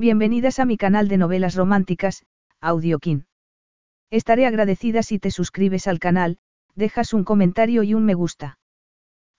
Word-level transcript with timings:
Bienvenidas 0.00 0.58
a 0.60 0.64
mi 0.64 0.78
canal 0.78 1.08
de 1.08 1.18
novelas 1.18 1.54
románticas, 1.56 2.24
Audiokin. 2.62 3.26
Estaré 4.08 4.46
agradecida 4.46 5.02
si 5.02 5.18
te 5.18 5.30
suscribes 5.30 5.86
al 5.86 5.98
canal, 5.98 6.38
dejas 6.74 7.12
un 7.12 7.22
comentario 7.22 7.82
y 7.82 7.92
un 7.92 8.06
me 8.06 8.14
gusta. 8.14 8.58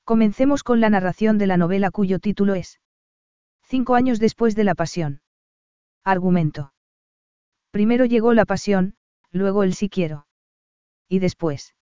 Comencemos 0.04 0.62
con 0.62 0.80
la 0.80 0.92
narración 0.92 1.40
de 1.40 1.48
la 1.48 1.58
novela 1.58 1.90
cuyo 1.90 2.20
título 2.20 2.54
es 2.54 2.80
Cinco 3.64 3.96
años 3.96 4.20
después 4.20 4.56
de 4.56 4.64
la 4.64 4.76
pasión. 4.76 5.22
Argumento. 6.04 6.74
Primero 7.72 8.06
llegó 8.06 8.36
la 8.36 8.46
pasión, 8.46 8.94
luego 9.32 9.64
el 9.64 9.74
si 9.74 9.90
quiero. 9.90 10.28
Y 11.10 11.18
después. 11.18 11.74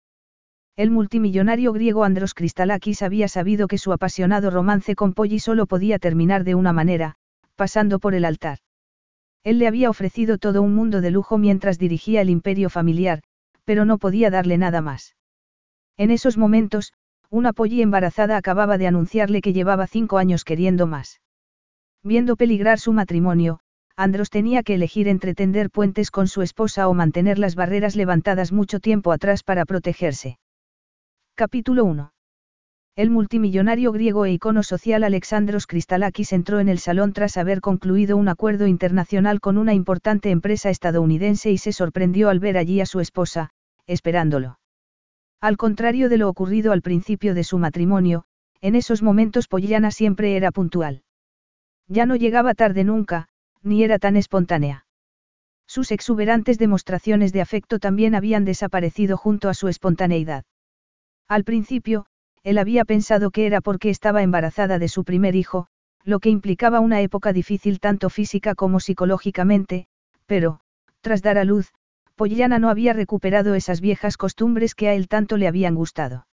El 0.78 0.90
multimillonario 0.90 1.74
griego 1.74 2.06
Andros 2.06 2.34
Kristalakis 2.34 3.02
había 3.02 3.28
sabido 3.28 3.68
que 3.68 3.78
su 3.78 3.92
apasionado 3.92 4.50
romance 4.52 4.96
con 4.96 5.14
Polly 5.14 5.42
solo 5.42 5.66
podía 5.66 6.00
terminar 6.00 6.46
de 6.46 6.56
una 6.56 6.72
manera, 6.72 7.18
pasando 7.58 8.00
por 8.00 8.16
el 8.16 8.24
altar. 8.24 8.60
Él 9.44 9.60
le 9.60 9.68
había 9.68 9.90
ofrecido 9.90 10.38
todo 10.38 10.62
un 10.62 10.76
mundo 10.76 11.02
de 11.02 11.12
lujo 11.12 11.38
mientras 11.38 11.80
dirigía 11.80 12.22
el 12.22 12.30
imperio 12.30 12.70
familiar, 12.70 13.22
pero 13.64 13.86
no 13.86 13.98
podía 13.98 14.30
darle 14.30 14.58
nada 14.58 14.82
más. 14.82 15.16
En 15.98 16.12
esos 16.12 16.38
momentos, 16.38 16.94
una 17.30 17.54
Polly 17.54 17.82
embarazada 17.82 18.38
acababa 18.38 18.78
de 18.78 18.88
anunciarle 18.88 19.42
que 19.42 19.54
llevaba 19.54 19.88
cinco 19.88 20.18
años 20.18 20.44
queriendo 20.44 20.88
más. 20.88 21.22
Viendo 22.04 22.36
peligrar 22.36 22.80
su 22.80 22.94
matrimonio, 22.94 23.60
Andros 23.96 24.30
tenía 24.30 24.64
que 24.64 24.76
elegir 24.76 25.08
entre 25.08 25.36
tender 25.36 25.70
puentes 25.70 26.10
con 26.10 26.28
su 26.28 26.42
esposa 26.42 26.88
o 26.88 26.94
mantener 26.94 27.38
las 27.38 27.56
barreras 27.56 27.96
levantadas 27.96 28.52
mucho 28.52 28.80
tiempo 28.80 29.12
atrás 29.12 29.44
para 29.44 29.66
protegerse. 29.66 30.40
Capítulo 31.36 31.84
1. 31.84 32.12
El 33.00 33.12
multimillonario 33.12 33.94
griego 33.94 34.26
e 34.26 34.34
icono 34.34 34.62
social 34.62 35.06
Alexandros 35.06 35.68
Kristalakis 35.68 36.34
entró 36.34 36.60
en 36.60 36.68
el 36.68 36.80
salón 36.80 37.14
tras 37.14 37.38
haber 37.38 37.62
concluido 37.62 38.18
un 38.18 38.28
acuerdo 38.28 38.68
internacional 38.68 39.40
con 39.40 39.58
una 39.58 39.74
importante 39.74 40.32
empresa 40.32 40.70
estadounidense 40.70 41.50
y 41.50 41.58
se 41.58 41.72
sorprendió 41.72 42.28
al 42.28 42.42
ver 42.42 42.58
allí 42.58 42.82
a 42.82 42.86
su 42.86 43.00
esposa, 43.00 43.52
esperándolo. 43.88 44.60
Al 45.40 45.56
contrario 45.56 46.10
de 46.10 46.18
lo 46.18 46.28
ocurrido 46.28 46.74
al 46.74 46.82
principio 46.82 47.34
de 47.34 47.46
su 47.46 47.58
matrimonio, 47.58 48.26
en 48.60 48.76
esos 48.76 49.02
momentos 49.02 49.48
Pollana 49.48 49.92
siempre 49.92 50.36
era 50.36 50.52
puntual. 50.52 51.04
Ya 51.88 52.06
no 52.06 52.18
llegaba 52.18 52.54
tarde 52.54 52.84
nunca, 52.84 53.30
ni 53.64 53.82
era 53.82 53.98
tan 53.98 54.18
espontánea. 54.18 54.86
Sus 55.68 55.94
exuberantes 55.94 56.58
demostraciones 56.58 57.32
de 57.32 57.40
afecto 57.40 57.80
también 57.80 58.14
habían 58.14 58.44
desaparecido 58.44 59.16
junto 59.16 59.48
a 59.48 59.54
su 59.54 59.70
espontaneidad. 59.70 60.44
Al 61.30 61.46
principio, 61.46 62.08
él 62.44 62.58
había 62.58 62.86
pensado 62.86 63.32
que 63.32 63.46
era 63.46 63.62
porque 63.62 63.90
estaba 63.90 64.24
embarazada 64.24 64.80
de 64.80 64.88
su 64.88 65.04
primer 65.04 65.36
hijo, 65.36 65.68
lo 66.04 66.20
que 66.20 66.30
implicaba 66.30 66.80
una 66.80 67.02
época 67.02 67.34
difícil 67.34 67.80
tanto 67.80 68.10
física 68.10 68.56
como 68.56 68.80
psicológicamente, 68.80 69.88
pero, 70.26 70.60
tras 71.02 71.22
dar 71.22 71.38
a 71.38 71.44
luz, 71.44 71.74
Pollana 72.16 72.60
no 72.60 72.70
había 72.70 72.94
recuperado 72.94 73.56
esas 73.56 73.82
viejas 73.82 74.18
costumbres 74.18 74.76
que 74.76 74.90
a 74.90 74.94
él 74.94 75.08
tanto 75.08 75.38
le 75.38 75.48
habían 75.48 75.76
gustado. 75.76 76.28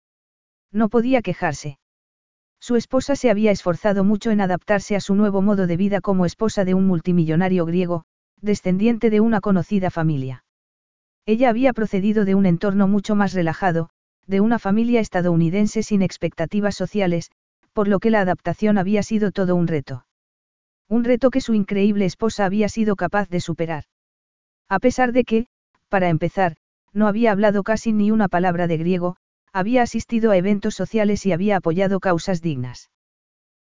No 0.71 0.89
podía 0.89 1.23
quejarse. 1.23 1.79
Su 2.61 2.77
esposa 2.77 3.17
se 3.17 3.31
había 3.31 3.51
esforzado 3.51 4.05
mucho 4.05 4.31
en 4.31 4.41
adaptarse 4.41 4.95
a 4.95 5.01
su 5.01 5.17
nuevo 5.17 5.43
modo 5.43 5.67
de 5.67 5.77
vida 5.77 6.01
como 6.01 6.25
esposa 6.25 6.65
de 6.65 6.75
un 6.75 6.87
multimillonario 6.87 7.67
griego, 7.67 8.05
descendiente 8.41 9.11
de 9.11 9.21
una 9.21 9.41
conocida 9.41 9.91
familia. 9.91 10.45
Ella 11.27 11.51
había 11.51 11.73
procedido 11.73 12.25
de 12.25 12.35
un 12.37 12.47
entorno 12.47 12.87
mucho 12.87 13.15
más 13.17 13.33
relajado, 13.33 13.91
de 14.27 14.41
una 14.41 14.59
familia 14.59 15.01
estadounidense 15.01 15.83
sin 15.83 16.03
expectativas 16.03 16.75
sociales, 16.75 17.31
por 17.73 17.89
lo 17.89 17.99
que 17.99 18.11
la 18.11 18.21
adaptación 18.21 18.79
había 18.79 19.03
sido 19.03 19.33
todo 19.33 19.57
un 19.57 19.67
reto. 19.67 20.07
Un 20.89 21.05
reto 21.05 21.31
que 21.31 21.41
su 21.41 21.55
increíble 21.55 22.05
esposa 22.05 22.45
había 22.45 22.69
sido 22.69 22.97
capaz 22.97 23.29
de 23.29 23.41
superar. 23.41 23.85
A 24.69 24.79
pesar 24.79 25.13
de 25.13 25.25
que, 25.25 25.47
para 25.89 26.09
empezar, 26.09 26.57
no 26.93 27.07
había 27.07 27.33
hablado 27.33 27.63
casi 27.63 27.93
ni 27.93 28.11
una 28.11 28.29
palabra 28.29 28.67
de 28.67 28.77
griego, 28.77 29.17
había 29.53 29.83
asistido 29.83 30.31
a 30.31 30.37
eventos 30.37 30.75
sociales 30.75 31.27
y 31.27 31.33
había 31.33 31.57
apoyado 31.57 32.01
causas 32.01 32.41
dignas. 32.41 32.91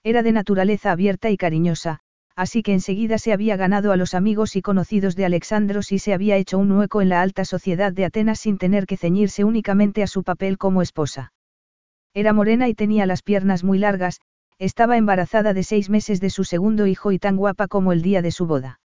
Era 0.03 0.23
de 0.23 0.31
naturaleza 0.31 0.91
abierta 0.91 1.29
y 1.29 1.37
cariñosa, 1.37 1.99
así 2.35 2.63
que 2.63 2.73
enseguida 2.73 3.17
se 3.17 3.33
había 3.33 3.57
ganado 3.57 3.91
a 3.91 3.97
los 3.97 4.13
amigos 4.13 4.55
y 4.55 4.61
conocidos 4.61 5.16
de 5.16 5.25
Alexandros 5.25 5.91
y 5.91 5.99
se 5.99 6.13
había 6.13 6.38
hecho 6.38 6.57
un 6.57 6.71
hueco 6.71 7.01
en 7.01 7.09
la 7.09 7.21
alta 7.21 7.45
sociedad 7.45 7.94
de 7.94 8.05
Atenas 8.05 8.39
sin 8.39 8.57
tener 8.57 8.85
que 8.88 8.97
ceñirse 8.97 9.44
únicamente 9.44 10.01
a 10.01 10.07
su 10.07 10.23
papel 10.23 10.57
como 10.57 10.81
esposa. 10.81 11.33
Era 12.13 12.33
morena 12.33 12.67
y 12.67 12.73
tenía 12.73 13.05
las 13.05 13.21
piernas 13.21 13.63
muy 13.63 13.79
largas, 13.79 14.19
estaba 14.59 14.97
embarazada 14.97 15.53
de 15.53 15.63
seis 15.63 15.89
meses 15.89 16.21
de 16.21 16.29
su 16.29 16.44
segundo 16.44 16.88
hijo 16.88 17.11
y 17.11 17.19
tan 17.19 17.38
guapa 17.38 17.67
como 17.67 17.91
el 17.91 18.01
día 18.01 18.21
de 18.21 18.31
su 18.31 18.45
boda. 18.45 18.79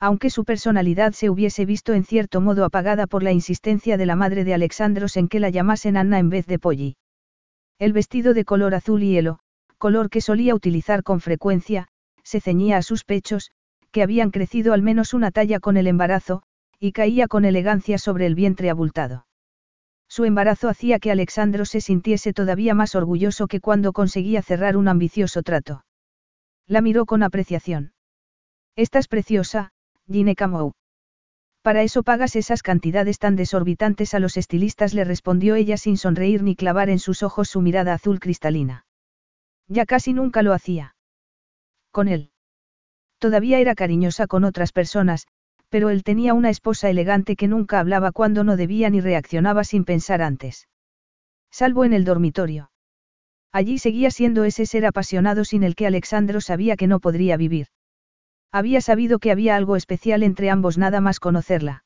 Aunque 0.00 0.30
su 0.30 0.44
personalidad 0.44 1.12
se 1.12 1.30
hubiese 1.30 1.64
visto 1.64 1.92
en 1.92 2.04
cierto 2.04 2.40
modo 2.40 2.64
apagada 2.64 3.06
por 3.06 3.22
la 3.22 3.32
insistencia 3.32 3.96
de 3.96 4.06
la 4.06 4.16
madre 4.16 4.44
de 4.44 4.54
Alexandros 4.54 5.16
en 5.16 5.28
que 5.28 5.40
la 5.40 5.50
llamasen 5.50 5.96
Anna 5.96 6.18
en 6.18 6.28
vez 6.28 6.46
de 6.46 6.58
Polly. 6.58 6.96
El 7.78 7.92
vestido 7.92 8.34
de 8.34 8.44
color 8.44 8.74
azul 8.74 9.02
y 9.02 9.12
hielo, 9.12 9.38
color 9.78 10.10
que 10.10 10.20
solía 10.20 10.54
utilizar 10.54 11.02
con 11.02 11.20
frecuencia, 11.20 11.88
se 12.24 12.40
ceñía 12.40 12.76
a 12.76 12.82
sus 12.82 13.04
pechos, 13.04 13.50
que 13.90 14.02
habían 14.02 14.30
crecido 14.30 14.72
al 14.72 14.82
menos 14.82 15.14
una 15.14 15.30
talla 15.30 15.60
con 15.60 15.76
el 15.76 15.86
embarazo, 15.86 16.42
y 16.80 16.92
caía 16.92 17.28
con 17.28 17.44
elegancia 17.44 17.98
sobre 17.98 18.26
el 18.26 18.34
vientre 18.34 18.70
abultado. 18.70 19.26
Su 20.08 20.24
embarazo 20.24 20.68
hacía 20.68 20.98
que 20.98 21.10
Alexandro 21.10 21.64
se 21.64 21.80
sintiese 21.80 22.32
todavía 22.32 22.74
más 22.74 22.94
orgulloso 22.94 23.46
que 23.46 23.60
cuando 23.60 23.92
conseguía 23.92 24.42
cerrar 24.42 24.76
un 24.76 24.88
ambicioso 24.88 25.42
trato. 25.42 25.84
La 26.66 26.80
miró 26.80 27.06
con 27.06 27.22
apreciación. 27.22 27.92
Estás 28.76 29.08
preciosa, 29.08 29.72
Gine 30.10 30.34
Camou. 30.34 30.72
Para 31.62 31.82
eso 31.82 32.02
pagas 32.02 32.34
esas 32.34 32.62
cantidades 32.62 33.18
tan 33.18 33.36
desorbitantes 33.36 34.14
a 34.14 34.18
los 34.18 34.36
estilistas, 34.36 34.94
le 34.94 35.04
respondió 35.04 35.54
ella 35.54 35.76
sin 35.76 35.96
sonreír 35.96 36.42
ni 36.42 36.56
clavar 36.56 36.90
en 36.90 36.98
sus 36.98 37.22
ojos 37.22 37.48
su 37.48 37.60
mirada 37.60 37.94
azul 37.94 38.18
cristalina. 38.18 38.84
Ya 39.68 39.86
casi 39.86 40.12
nunca 40.12 40.42
lo 40.42 40.52
hacía 40.52 40.94
con 41.92 42.08
él. 42.08 42.30
Todavía 43.18 43.60
era 43.60 43.76
cariñosa 43.76 44.26
con 44.26 44.42
otras 44.42 44.72
personas, 44.72 45.28
pero 45.68 45.90
él 45.90 46.02
tenía 46.02 46.34
una 46.34 46.50
esposa 46.50 46.90
elegante 46.90 47.36
que 47.36 47.46
nunca 47.46 47.78
hablaba 47.78 48.10
cuando 48.10 48.42
no 48.42 48.56
debía 48.56 48.90
ni 48.90 49.00
reaccionaba 49.00 49.62
sin 49.62 49.84
pensar 49.84 50.20
antes. 50.20 50.68
Salvo 51.50 51.84
en 51.84 51.92
el 51.92 52.04
dormitorio. 52.04 52.70
Allí 53.52 53.78
seguía 53.78 54.10
siendo 54.10 54.44
ese 54.44 54.66
ser 54.66 54.86
apasionado 54.86 55.44
sin 55.44 55.62
el 55.62 55.74
que 55.74 55.86
Alexandro 55.86 56.40
sabía 56.40 56.76
que 56.76 56.86
no 56.86 57.00
podría 57.00 57.36
vivir. 57.36 57.68
Había 58.50 58.80
sabido 58.80 59.18
que 59.18 59.30
había 59.30 59.56
algo 59.56 59.76
especial 59.76 60.22
entre 60.22 60.50
ambos 60.50 60.78
nada 60.78 61.00
más 61.00 61.20
conocerla. 61.20 61.84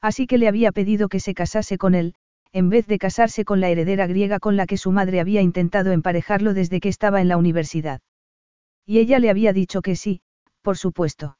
Así 0.00 0.26
que 0.26 0.38
le 0.38 0.48
había 0.48 0.72
pedido 0.72 1.08
que 1.08 1.20
se 1.20 1.34
casase 1.34 1.78
con 1.78 1.94
él, 1.94 2.14
en 2.52 2.68
vez 2.68 2.86
de 2.86 2.98
casarse 2.98 3.44
con 3.44 3.60
la 3.60 3.68
heredera 3.68 4.06
griega 4.06 4.38
con 4.38 4.56
la 4.56 4.66
que 4.66 4.76
su 4.76 4.92
madre 4.92 5.20
había 5.20 5.42
intentado 5.42 5.92
emparejarlo 5.92 6.54
desde 6.54 6.80
que 6.80 6.88
estaba 6.88 7.20
en 7.20 7.28
la 7.28 7.36
universidad. 7.36 8.00
Y 8.88 9.00
ella 9.00 9.18
le 9.18 9.28
había 9.28 9.52
dicho 9.52 9.82
que 9.82 9.96
sí, 9.96 10.22
por 10.62 10.78
supuesto. 10.78 11.36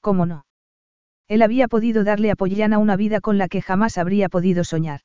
¿Cómo 0.00 0.24
no? 0.24 0.46
Él 1.26 1.42
había 1.42 1.66
podido 1.66 2.04
darle 2.04 2.30
a 2.30 2.36
Pollana 2.36 2.78
una 2.78 2.94
vida 2.94 3.20
con 3.20 3.38
la 3.38 3.48
que 3.48 3.60
jamás 3.60 3.98
habría 3.98 4.28
podido 4.28 4.62
soñar. 4.62 5.00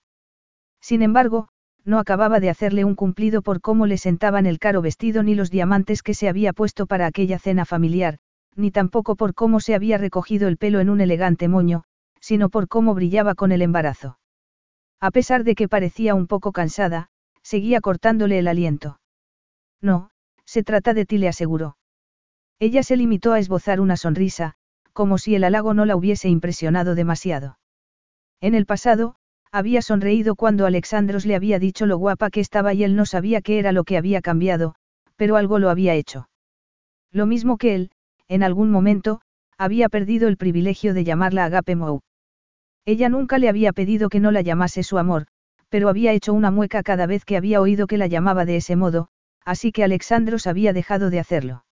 Sin 0.80 1.02
embargo, 1.02 1.48
no 1.84 1.98
acababa 1.98 2.40
de 2.40 2.52
hacerle 2.52 2.86
un 2.86 2.94
cumplido 2.94 3.42
por 3.42 3.62
cómo 3.62 3.88
le 3.88 3.98
sentaban 3.98 4.46
el 4.46 4.60
caro 4.60 4.84
vestido 4.84 5.24
ni 5.24 5.34
los 5.34 5.50
diamantes 5.50 6.04
que 6.04 6.14
se 6.14 6.30
había 6.30 6.54
puesto 6.54 6.86
para 6.86 7.08
aquella 7.08 7.40
cena 7.40 7.66
familiar, 7.66 8.20
ni 8.56 8.70
tampoco 8.70 9.16
por 9.16 9.34
cómo 9.34 9.60
se 9.60 9.74
había 9.74 9.98
recogido 9.98 10.48
el 10.50 10.58
pelo 10.58 10.80
en 10.80 10.92
un 10.92 11.02
elegante 11.02 11.48
moño, 11.48 11.84
sino 12.22 12.50
por 12.50 12.68
cómo 12.68 12.94
brillaba 12.94 13.34
con 13.34 13.52
el 13.52 13.64
embarazo. 13.64 14.20
A 15.00 15.10
pesar 15.10 15.44
de 15.44 15.56
que 15.56 15.68
parecía 15.68 16.14
un 16.14 16.28
poco 16.28 16.52
cansada, 16.52 17.10
seguía 17.42 17.82
cortándole 17.82 18.38
el 18.38 18.48
aliento. 18.48 19.00
No, 19.82 20.12
se 20.50 20.64
trata 20.64 20.96
de 20.96 21.06
ti, 21.06 21.20
le 21.20 21.28
aseguró. 21.28 21.78
Ella 22.58 22.82
se 22.82 22.98
limitó 22.98 23.34
a 23.34 23.40
esbozar 23.40 23.80
una 23.80 23.98
sonrisa, 23.98 24.56
como 24.94 25.20
si 25.20 25.36
el 25.36 25.44
halago 25.44 25.76
no 25.76 25.86
la 25.86 25.96
hubiese 25.96 26.28
impresionado 26.28 26.96
demasiado. 26.96 27.60
En 28.42 28.56
el 28.56 28.66
pasado, 28.66 29.14
había 29.52 29.84
sonreído 29.84 30.34
cuando 30.34 30.66
Alexandros 30.66 31.28
le 31.28 31.36
había 31.36 31.60
dicho 31.60 31.86
lo 31.86 32.00
guapa 32.00 32.32
que 32.32 32.40
estaba 32.40 32.74
y 32.74 32.84
él 32.84 32.96
no 32.96 33.06
sabía 33.06 33.42
qué 33.42 33.60
era 33.60 33.72
lo 33.72 33.84
que 33.84 33.96
había 33.96 34.22
cambiado, 34.22 34.74
pero 35.18 35.36
algo 35.36 35.60
lo 35.60 35.70
había 35.70 35.94
hecho. 35.94 36.30
Lo 37.12 37.28
mismo 37.28 37.58
que 37.58 37.76
él, 37.76 37.92
en 38.28 38.42
algún 38.42 38.72
momento, 38.72 39.22
había 39.56 39.88
perdido 39.88 40.28
el 40.28 40.38
privilegio 40.38 40.96
de 40.96 41.04
llamarla 41.04 41.46
Agape 41.46 41.76
Mou. 41.76 42.02
Ella 42.86 43.08
nunca 43.08 43.38
le 43.38 43.50
había 43.50 43.72
pedido 43.72 44.10
que 44.10 44.20
no 44.20 44.32
la 44.32 44.42
llamase 44.42 44.82
su 44.82 44.98
amor, 44.98 45.28
pero 45.70 45.90
había 45.90 46.12
hecho 46.14 46.34
una 46.34 46.50
mueca 46.50 46.82
cada 46.82 47.06
vez 47.06 47.24
que 47.24 47.38
había 47.38 47.62
oído 47.62 47.86
que 47.86 48.00
la 48.00 48.08
llamaba 48.08 48.46
de 48.46 48.56
ese 48.56 48.76
modo, 48.76 49.10
así 49.46 49.72
que 49.72 49.84
Alexandros 49.84 50.48
había 50.48 50.74
dejado 50.74 51.10
de 51.10 51.20
hacerlo. 51.20 51.66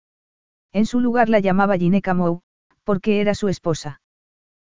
En 0.73 0.87
su 0.87 1.01
lugar 1.01 1.29
la 1.29 1.41
llamaba 1.41 1.77
Gineka 1.77 2.15
Mou, 2.15 2.41
porque 2.85 3.21
era 3.21 3.35
su 3.35 3.49
esposa. 3.49 4.01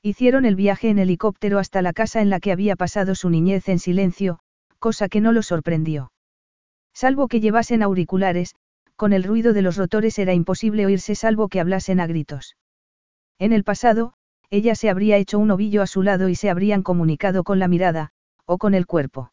Hicieron 0.02 0.46
el 0.46 0.56
viaje 0.56 0.90
en 0.90 1.00
helicóptero 1.00 1.58
hasta 1.58 1.82
la 1.82 1.94
casa 1.94 2.22
en 2.22 2.30
la 2.30 2.40
que 2.40 2.52
había 2.52 2.76
pasado 2.76 3.16
su 3.16 3.30
niñez 3.30 3.68
en 3.70 3.80
silencio, 3.80 4.40
cosa 4.78 5.10
que 5.10 5.22
no 5.22 5.32
lo 5.32 5.42
sorprendió. 5.42 6.12
Salvo 6.94 7.28
que 7.28 7.40
llevasen 7.40 7.82
auriculares, 7.82 8.56
con 8.96 9.14
el 9.14 9.24
ruido 9.24 9.52
de 9.54 9.62
los 9.62 9.78
rotores 9.78 10.18
era 10.20 10.34
imposible 10.34 10.86
oírse 10.86 11.16
salvo 11.16 11.50
que 11.50 11.60
hablasen 11.60 12.00
a 12.00 12.08
gritos. 12.08 12.56
En 13.40 13.52
el 13.52 13.64
pasado, 13.64 14.14
ella 14.50 14.76
se 14.76 14.90
habría 14.90 15.18
hecho 15.18 15.40
un 15.40 15.52
ovillo 15.52 15.82
a 15.82 15.88
su 15.88 16.04
lado 16.04 16.30
y 16.30 16.36
se 16.36 16.50
habrían 16.50 16.84
comunicado 16.84 17.44
con 17.44 17.60
la 17.60 17.68
mirada, 17.68 18.12
o 18.46 18.58
con 18.58 18.74
el 18.74 18.86
cuerpo. 18.86 19.32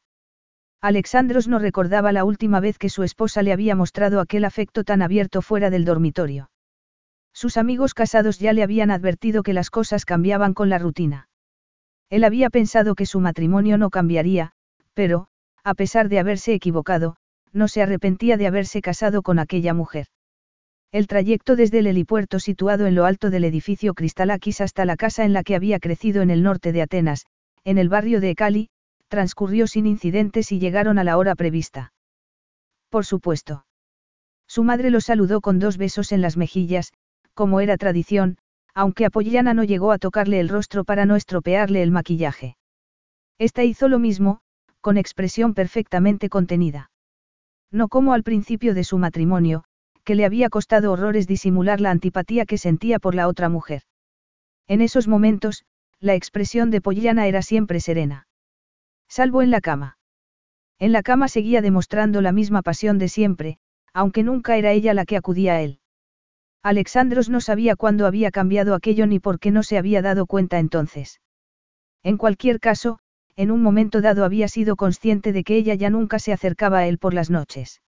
Alexandros 0.82 1.46
no 1.46 1.60
recordaba 1.60 2.10
la 2.10 2.24
última 2.24 2.58
vez 2.58 2.76
que 2.76 2.88
su 2.88 3.04
esposa 3.04 3.42
le 3.42 3.52
había 3.52 3.76
mostrado 3.76 4.18
aquel 4.18 4.44
afecto 4.44 4.82
tan 4.82 5.00
abierto 5.00 5.40
fuera 5.40 5.70
del 5.70 5.84
dormitorio. 5.84 6.50
Sus 7.32 7.56
amigos 7.56 7.94
casados 7.94 8.40
ya 8.40 8.52
le 8.52 8.64
habían 8.64 8.90
advertido 8.90 9.44
que 9.44 9.52
las 9.52 9.70
cosas 9.70 10.04
cambiaban 10.04 10.54
con 10.54 10.68
la 10.68 10.78
rutina. 10.78 11.28
Él 12.10 12.24
había 12.24 12.50
pensado 12.50 12.96
que 12.96 13.06
su 13.06 13.20
matrimonio 13.20 13.78
no 13.78 13.90
cambiaría, 13.90 14.54
pero, 14.92 15.28
a 15.62 15.74
pesar 15.74 16.08
de 16.08 16.18
haberse 16.18 16.52
equivocado, 16.52 17.14
no 17.52 17.68
se 17.68 17.80
arrepentía 17.80 18.36
de 18.36 18.48
haberse 18.48 18.82
casado 18.82 19.22
con 19.22 19.38
aquella 19.38 19.74
mujer. 19.74 20.08
El 20.90 21.06
trayecto 21.06 21.54
desde 21.54 21.78
el 21.78 21.86
helipuerto 21.86 22.40
situado 22.40 22.86
en 22.86 22.96
lo 22.96 23.04
alto 23.04 23.30
del 23.30 23.44
edificio 23.44 23.94
Cristalakis 23.94 24.60
hasta 24.60 24.84
la 24.84 24.96
casa 24.96 25.24
en 25.24 25.32
la 25.32 25.44
que 25.44 25.54
había 25.54 25.78
crecido 25.78 26.22
en 26.22 26.30
el 26.30 26.42
norte 26.42 26.72
de 26.72 26.82
Atenas, 26.82 27.26
en 27.62 27.78
el 27.78 27.88
barrio 27.88 28.20
de 28.20 28.34
Cali, 28.34 28.68
transcurrió 29.12 29.66
sin 29.66 29.84
incidentes 29.84 30.52
y 30.52 30.58
llegaron 30.58 30.98
a 30.98 31.04
la 31.04 31.18
hora 31.18 31.34
prevista. 31.34 31.92
Por 32.88 33.04
supuesto. 33.04 33.66
Su 34.48 34.64
madre 34.64 34.88
lo 34.88 35.02
saludó 35.02 35.42
con 35.42 35.58
dos 35.58 35.76
besos 35.76 36.12
en 36.12 36.22
las 36.22 36.38
mejillas, 36.38 36.94
como 37.34 37.60
era 37.60 37.76
tradición, 37.76 38.38
aunque 38.72 39.04
Apollana 39.04 39.52
no 39.52 39.64
llegó 39.64 39.92
a 39.92 39.98
tocarle 39.98 40.40
el 40.40 40.48
rostro 40.48 40.84
para 40.84 41.04
no 41.04 41.16
estropearle 41.16 41.82
el 41.82 41.90
maquillaje. 41.90 42.56
Esta 43.36 43.64
hizo 43.64 43.86
lo 43.88 43.98
mismo, 43.98 44.40
con 44.80 44.96
expresión 44.96 45.52
perfectamente 45.52 46.30
contenida. 46.30 46.90
No 47.70 47.88
como 47.88 48.14
al 48.14 48.22
principio 48.22 48.72
de 48.72 48.82
su 48.82 48.96
matrimonio, 48.96 49.64
que 50.04 50.14
le 50.14 50.24
había 50.24 50.48
costado 50.48 50.90
horrores 50.90 51.26
disimular 51.26 51.82
la 51.82 51.90
antipatía 51.90 52.46
que 52.46 52.56
sentía 52.56 52.98
por 52.98 53.14
la 53.14 53.28
otra 53.28 53.50
mujer. 53.50 53.82
En 54.68 54.80
esos 54.80 55.06
momentos, 55.06 55.66
la 56.00 56.14
expresión 56.14 56.70
de 56.70 56.80
Pollana 56.80 57.26
era 57.26 57.42
siempre 57.42 57.78
serena. 57.78 58.26
Salvo 59.14 59.42
en 59.42 59.50
la 59.50 59.60
cama. 59.60 59.98
En 60.78 60.90
la 60.90 61.02
cama 61.02 61.28
seguía 61.28 61.60
demostrando 61.60 62.22
la 62.22 62.32
misma 62.32 62.62
pasión 62.62 62.96
de 62.96 63.08
siempre, 63.08 63.58
aunque 63.92 64.22
nunca 64.22 64.56
era 64.56 64.72
ella 64.72 64.94
la 64.94 65.04
que 65.04 65.18
acudía 65.18 65.52
a 65.52 65.60
él. 65.60 65.80
Alexandros 66.62 67.28
no 67.28 67.42
sabía 67.42 67.76
cuándo 67.76 68.06
había 68.06 68.30
cambiado 68.30 68.74
aquello 68.74 69.06
ni 69.06 69.18
por 69.18 69.38
qué 69.38 69.50
no 69.50 69.64
se 69.64 69.76
había 69.76 70.00
dado 70.00 70.24
cuenta 70.24 70.58
entonces. 70.58 71.20
En 72.02 72.16
cualquier 72.16 72.58
caso, 72.58 73.00
en 73.36 73.50
un 73.50 73.60
momento 73.60 74.00
dado 74.00 74.24
había 74.24 74.48
sido 74.48 74.76
consciente 74.76 75.34
de 75.34 75.44
que 75.44 75.56
ella 75.56 75.74
ya 75.74 75.90
nunca 75.90 76.18
se 76.18 76.32
acercaba 76.32 76.78
a 76.78 76.86
él 76.86 76.96
por 76.96 77.12
las 77.12 77.28
noches. 77.28 77.82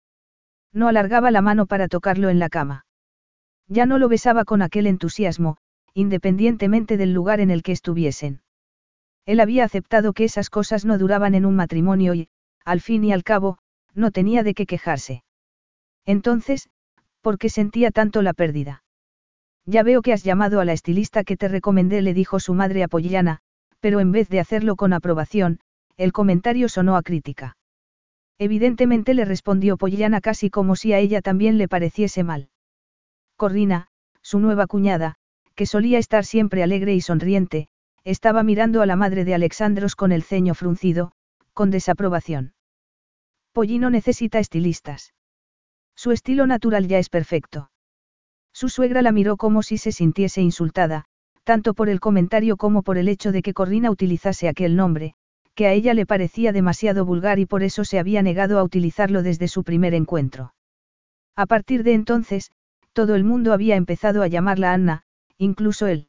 No 0.74 0.88
alargaba 0.88 1.29
la 1.29 1.44
mano 1.44 1.67
para 1.67 1.88
tocarlo 1.88 2.29
en 2.29 2.39
la 2.39 2.50
cama. 2.50 2.88
Ya 3.67 3.85
no 3.85 4.00
lo 4.00 4.09
besaba 4.09 4.44
con 4.44 4.63
aquel 4.63 4.88
entusiasmo, 4.88 5.57
independientemente 5.94 6.97
del 6.97 7.13
lugar 7.13 7.41
en 7.41 7.51
el 7.51 7.62
que 7.62 7.74
estuviesen. 7.74 8.41
Él 9.25 9.39
había 9.39 9.63
aceptado 9.63 10.13
que 10.13 10.23
esas 10.23 10.50
cosas 10.50 10.85
no 10.85 10.97
duraban 10.97 11.35
en 11.35 11.45
un 11.45 11.56
matrimonio 11.56 12.13
y, 12.13 12.29
al 12.65 12.81
fin 12.81 13.03
y 13.03 13.13
al 13.13 13.23
cabo, 13.23 13.57
no 13.94 14.12
tenía 14.12 14.44
de 14.44 14.53
qué 14.53 14.65
quejarse. 14.65 15.23
Entonces, 16.06 16.69
¿Por 17.21 17.38
qué 17.38 17.50
sentía 17.50 17.91
tanto 17.91 18.23
la 18.23 18.33
pérdida? 18.33 18.83
Ya 19.65 19.83
veo 19.83 20.01
que 20.01 20.12
has 20.12 20.23
llamado 20.23 20.59
a 20.59 20.65
la 20.65 20.73
estilista 20.73 21.23
que 21.23 21.38
te 21.38 21.47
recomendé, 21.47 22.01
le 22.01 22.15
dijo 22.15 22.39
su 22.39 22.56
madre 22.56 22.83
Apollana, 22.83 23.39
pero 23.79 24.00
en 24.00 24.12
vez 24.12 24.27
de 24.27 24.39
hacerlo 24.39 24.75
con 24.75 24.91
aprobación, 24.91 25.59
el 25.97 26.13
comentario 26.13 26.67
sonó 26.67 26.95
a 26.95 27.03
crítica. 27.03 27.57
Evidentemente 28.39 29.13
le 29.13 29.24
respondió 29.24 29.77
Pollana 29.77 30.19
casi 30.19 30.50
como 30.50 30.75
si 30.75 30.94
a 30.94 30.97
ella 30.97 31.21
también 31.21 31.59
le 31.59 31.67
pareciese 31.67 32.24
mal. 32.24 32.50
Corrina, 33.38 33.88
su 34.24 34.39
nueva 34.39 34.65
cuñada, 34.65 35.15
que 35.53 35.67
solía 35.67 36.00
estar 36.00 36.25
siempre 36.25 36.63
alegre 36.63 36.95
y 36.95 37.01
sonriente, 37.01 37.67
estaba 38.03 38.44
mirando 38.44 38.81
a 38.81 38.86
la 38.86 38.95
madre 38.95 39.25
de 39.25 39.33
Alexandros 39.33 39.95
con 39.95 40.12
el 40.12 40.24
ceño 40.24 40.53
fruncido, 40.56 41.12
con 41.53 41.69
desaprobación. 41.69 42.53
Pollino 43.53 43.89
necesita 43.89 44.39
estilistas. 44.39 45.13
Su 45.95 46.12
estilo 46.12 46.48
natural 46.48 46.88
ya 46.88 47.00
es 47.00 47.09
perfecto. 47.09 47.69
Su 48.53 48.69
suegra 48.69 49.01
la 49.01 49.12
miró 49.12 49.38
como 49.38 49.62
si 49.62 49.77
se 49.77 49.92
sintiese 49.92 50.42
insultada, 50.42 51.06
tanto 51.44 51.74
por 51.74 51.89
el 51.89 52.00
comentario 52.00 52.57
como 52.57 52.81
por 52.81 52.98
el 52.98 53.07
hecho 53.07 53.31
de 53.31 53.42
que 53.42 53.53
Corrina 53.53 53.92
utilizase 53.92 54.48
aquel 54.48 54.75
nombre, 54.75 55.15
que 55.53 55.68
a 55.68 55.74
ella 55.74 55.94
le 55.94 56.06
parecía 56.06 56.51
demasiado 56.51 57.06
vulgar 57.06 57.39
y 57.39 57.45
por 57.45 57.63
eso 57.63 57.83
se 57.83 58.00
había 58.00 58.21
negado 58.21 58.57
a 58.57 58.63
utilizarlo 58.63 59.21
desde 59.21 59.48
su 59.48 59.63
primer 59.63 59.94
encuentro. 59.94 60.53
A 61.36 61.45
partir 61.45 61.83
de 61.83 61.94
entonces, 61.94 62.51
todo 62.94 63.15
el 63.15 63.24
mundo 63.24 63.53
había 63.53 63.75
empezado 63.75 64.24
a 64.24 64.27
llamarla 64.27 64.74
Anna, 64.74 65.03
incluso 65.38 65.88
él. 65.88 66.07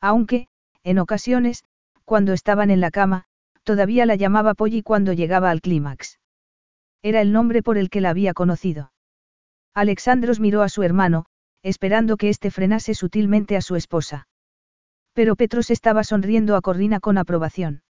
Aunque, 0.00 0.48
en 0.84 0.98
ocasiones, 0.98 1.64
cuando 2.04 2.32
estaban 2.32 2.70
en 2.70 2.80
la 2.80 2.90
cama, 2.90 3.24
todavía 3.62 4.06
la 4.06 4.16
llamaba 4.16 4.54
Polly 4.54 4.82
cuando 4.82 5.12
llegaba 5.12 5.50
al 5.50 5.60
clímax. 5.60 6.18
Era 7.02 7.20
el 7.20 7.32
nombre 7.32 7.62
por 7.62 7.78
el 7.78 7.90
que 7.90 8.00
la 8.00 8.10
había 8.10 8.34
conocido. 8.34 8.92
Alexandros 9.74 10.40
miró 10.40 10.62
a 10.62 10.68
su 10.68 10.82
hermano, 10.82 11.26
esperando 11.62 12.16
que 12.16 12.28
éste 12.28 12.50
frenase 12.50 12.94
sutilmente 12.94 13.56
a 13.56 13.62
su 13.62 13.76
esposa. 13.76 14.26
Pero 15.12 15.36
Petros 15.36 15.70
estaba 15.70 16.04
sonriendo 16.04 16.56
a 16.56 16.60
Corrina 16.60 17.00
con 17.00 17.18
aprobación. 17.18 17.82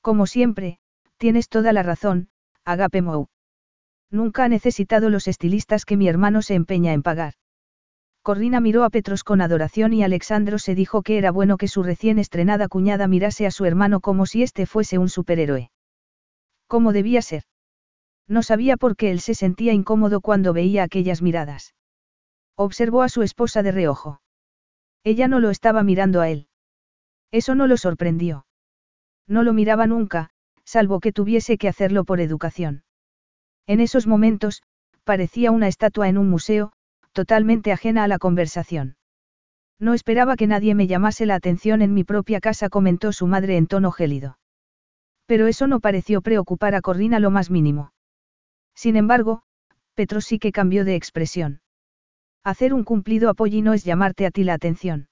Como 0.00 0.26
siempre, 0.26 0.78
tienes 1.16 1.48
toda 1.48 1.72
la 1.72 1.82
razón, 1.82 2.28
Agape 2.64 3.02
Mou. 3.02 3.28
Nunca 4.10 4.44
ha 4.44 4.48
necesitado 4.48 5.08
los 5.08 5.26
estilistas 5.26 5.84
que 5.84 5.96
mi 5.96 6.08
hermano 6.08 6.42
se 6.42 6.54
empeña 6.54 6.92
en 6.92 7.02
pagar. 7.02 7.34
Corrina 8.22 8.60
miró 8.60 8.84
a 8.84 8.90
Petros 8.90 9.24
con 9.24 9.40
adoración 9.40 9.92
y 9.92 10.04
Alexandro 10.04 10.58
se 10.60 10.76
dijo 10.76 11.02
que 11.02 11.18
era 11.18 11.32
bueno 11.32 11.56
que 11.56 11.66
su 11.66 11.82
recién 11.82 12.20
estrenada 12.20 12.68
cuñada 12.68 13.08
mirase 13.08 13.46
a 13.46 13.50
su 13.50 13.64
hermano 13.64 14.00
como 14.00 14.26
si 14.26 14.44
éste 14.44 14.64
fuese 14.64 14.98
un 14.98 15.08
superhéroe. 15.08 15.72
¿Cómo 16.68 16.92
debía 16.92 17.20
ser? 17.20 17.42
No 18.28 18.44
sabía 18.44 18.76
por 18.76 18.96
qué 18.96 19.10
él 19.10 19.20
se 19.20 19.34
sentía 19.34 19.72
incómodo 19.72 20.20
cuando 20.20 20.52
veía 20.52 20.84
aquellas 20.84 21.20
miradas. 21.20 21.74
Observó 22.56 23.02
a 23.02 23.08
su 23.08 23.22
esposa 23.22 23.64
de 23.64 23.72
reojo. 23.72 24.20
Ella 25.02 25.26
no 25.26 25.40
lo 25.40 25.50
estaba 25.50 25.82
mirando 25.82 26.20
a 26.20 26.30
él. 26.30 26.46
Eso 27.32 27.56
no 27.56 27.66
lo 27.66 27.76
sorprendió. 27.76 28.46
No 29.26 29.42
lo 29.42 29.52
miraba 29.52 29.86
nunca, 29.88 30.30
salvo 30.64 31.00
que 31.00 31.12
tuviese 31.12 31.58
que 31.58 31.68
hacerlo 31.68 32.04
por 32.04 32.20
educación. 32.20 32.84
En 33.66 33.80
esos 33.80 34.06
momentos, 34.06 34.62
parecía 35.02 35.50
una 35.50 35.66
estatua 35.66 36.08
en 36.08 36.18
un 36.18 36.30
museo, 36.30 36.72
totalmente 37.12 37.72
ajena 37.72 38.04
a 38.04 38.08
la 38.08 38.18
conversación. 38.18 38.96
No 39.78 39.94
esperaba 39.94 40.36
que 40.36 40.46
nadie 40.46 40.74
me 40.74 40.86
llamase 40.86 41.26
la 41.26 41.34
atención 41.34 41.82
en 41.82 41.94
mi 41.94 42.04
propia 42.04 42.40
casa, 42.40 42.68
comentó 42.68 43.12
su 43.12 43.26
madre 43.26 43.56
en 43.56 43.66
tono 43.66 43.90
gélido. 43.90 44.38
Pero 45.26 45.46
eso 45.46 45.66
no 45.66 45.80
pareció 45.80 46.22
preocupar 46.22 46.74
a 46.74 46.80
Corrina 46.80 47.18
lo 47.18 47.30
más 47.30 47.50
mínimo. 47.50 47.92
Sin 48.74 48.96
embargo, 48.96 49.42
Petro 49.94 50.20
sí 50.20 50.38
que 50.38 50.52
cambió 50.52 50.84
de 50.84 50.94
expresión. 50.94 51.60
Hacer 52.44 52.74
un 52.74 52.84
cumplido 52.84 53.28
apoyo 53.28 53.62
no 53.62 53.72
es 53.72 53.84
llamarte 53.84 54.26
a 54.26 54.30
ti 54.30 54.44
la 54.44 54.54
atención. 54.54 55.08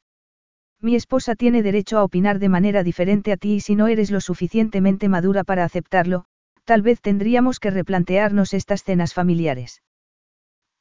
Mi 0.80 0.96
esposa 0.96 1.34
tiene 1.34 1.62
derecho 1.62 1.98
a 1.98 2.04
opinar 2.04 2.38
de 2.38 2.48
manera 2.48 2.82
diferente 2.82 3.32
a 3.32 3.36
ti 3.36 3.54
y 3.54 3.60
si 3.60 3.76
no 3.76 3.86
eres 3.86 4.10
lo 4.10 4.20
suficientemente 4.20 5.08
madura 5.08 5.44
para 5.44 5.64
aceptarlo, 5.64 6.24
tal 6.64 6.82
vez 6.82 7.00
tendríamos 7.00 7.60
que 7.60 7.70
replantearnos 7.70 8.54
estas 8.54 8.82
cenas 8.82 9.12
familiares. 9.12 9.82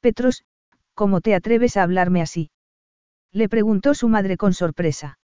Petros, 0.00 0.44
¿cómo 1.00 1.22
te 1.22 1.34
atreves 1.34 1.78
a 1.78 1.82
hablarme 1.82 2.20
así? 2.20 2.50
Le 3.32 3.48
preguntó 3.48 3.94
su 3.94 4.10
madre 4.10 4.36
con 4.36 4.52
sorpresa. 4.52 5.18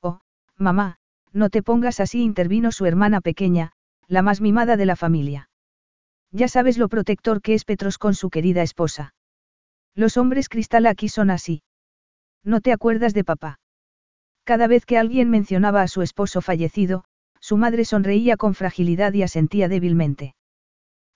Oh, 0.00 0.20
mamá, 0.56 0.98
no 1.32 1.50
te 1.50 1.60
pongas 1.60 1.98
así, 1.98 2.22
intervino 2.22 2.70
su 2.70 2.86
hermana 2.86 3.20
pequeña, 3.20 3.72
la 4.06 4.22
más 4.22 4.40
mimada 4.40 4.76
de 4.76 4.86
la 4.86 4.94
familia. 4.94 5.50
Ya 6.30 6.46
sabes 6.46 6.78
lo 6.78 6.88
protector 6.88 7.42
que 7.42 7.54
es 7.54 7.64
Petros 7.64 7.98
con 7.98 8.14
su 8.14 8.30
querida 8.30 8.62
esposa. 8.62 9.12
Los 9.96 10.16
hombres 10.16 10.48
cristal 10.48 10.86
aquí 10.86 11.08
son 11.08 11.30
así. 11.30 11.64
¿No 12.44 12.60
te 12.60 12.70
acuerdas 12.70 13.12
de 13.12 13.24
papá? 13.24 13.58
Cada 14.44 14.68
vez 14.68 14.86
que 14.86 14.98
alguien 14.98 15.30
mencionaba 15.30 15.82
a 15.82 15.88
su 15.88 16.02
esposo 16.02 16.40
fallecido, 16.42 17.02
su 17.40 17.56
madre 17.56 17.84
sonreía 17.84 18.36
con 18.36 18.54
fragilidad 18.54 19.12
y 19.14 19.24
asentía 19.24 19.66
débilmente. 19.66 20.36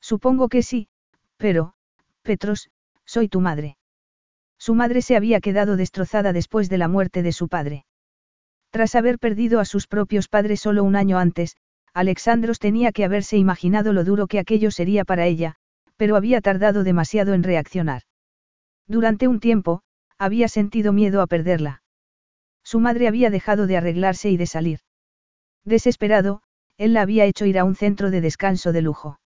Supongo 0.01 0.49
que 0.49 0.65
sí, 0.65 0.89
pero, 1.37 1.75
Petros, 2.23 2.69
soy 3.05 3.29
tu 3.29 3.41
madre. 3.41 3.76
Su 4.59 4.75
madre 4.75 5.03
se 5.03 5.17
había 5.17 5.41
quedado 5.41 5.77
destrozada 5.77 6.33
después 6.33 6.69
de 6.69 6.79
la 6.79 6.89
muerte 6.89 7.23
de 7.23 7.33
su 7.33 7.49
padre. 7.49 7.85
Tras 8.71 8.95
haber 8.95 9.19
perdido 9.19 9.61
a 9.61 9.65
sus 9.65 9.87
propios 9.87 10.29
padres 10.29 10.61
solo 10.61 10.85
un 10.85 10.97
año 10.97 11.19
antes, 11.19 11.57
Alexandros 11.95 12.59
tenía 12.59 12.93
que 12.93 13.05
haberse 13.05 13.37
imaginado 13.37 13.93
lo 13.93 14.05
duro 14.05 14.27
que 14.27 14.39
aquello 14.39 14.71
sería 14.71 15.05
para 15.05 15.27
ella, 15.27 15.55
pero 15.97 16.17
había 16.17 16.41
tardado 16.41 16.85
demasiado 16.85 17.33
en 17.33 17.43
reaccionar. 17.43 18.03
Durante 18.87 19.29
un 19.29 19.41
tiempo, 19.41 19.83
había 20.19 20.49
sentido 20.49 20.93
miedo 20.93 21.23
a 21.23 21.27
perderla. 21.27 21.83
Su 22.63 22.81
madre 22.81 23.09
había 23.09 23.31
dejado 23.31 23.67
de 23.67 23.77
arreglarse 23.77 24.31
y 24.31 24.37
de 24.37 24.47
salir. 24.47 24.81
Desesperado, 25.65 26.43
él 26.77 26.93
la 26.93 27.03
había 27.03 27.25
hecho 27.25 27.47
ir 27.47 27.59
a 27.59 27.65
un 27.65 27.75
centro 27.75 28.11
de 28.11 28.21
descanso 28.21 28.73
de 28.73 28.83
lujo. 28.83 29.19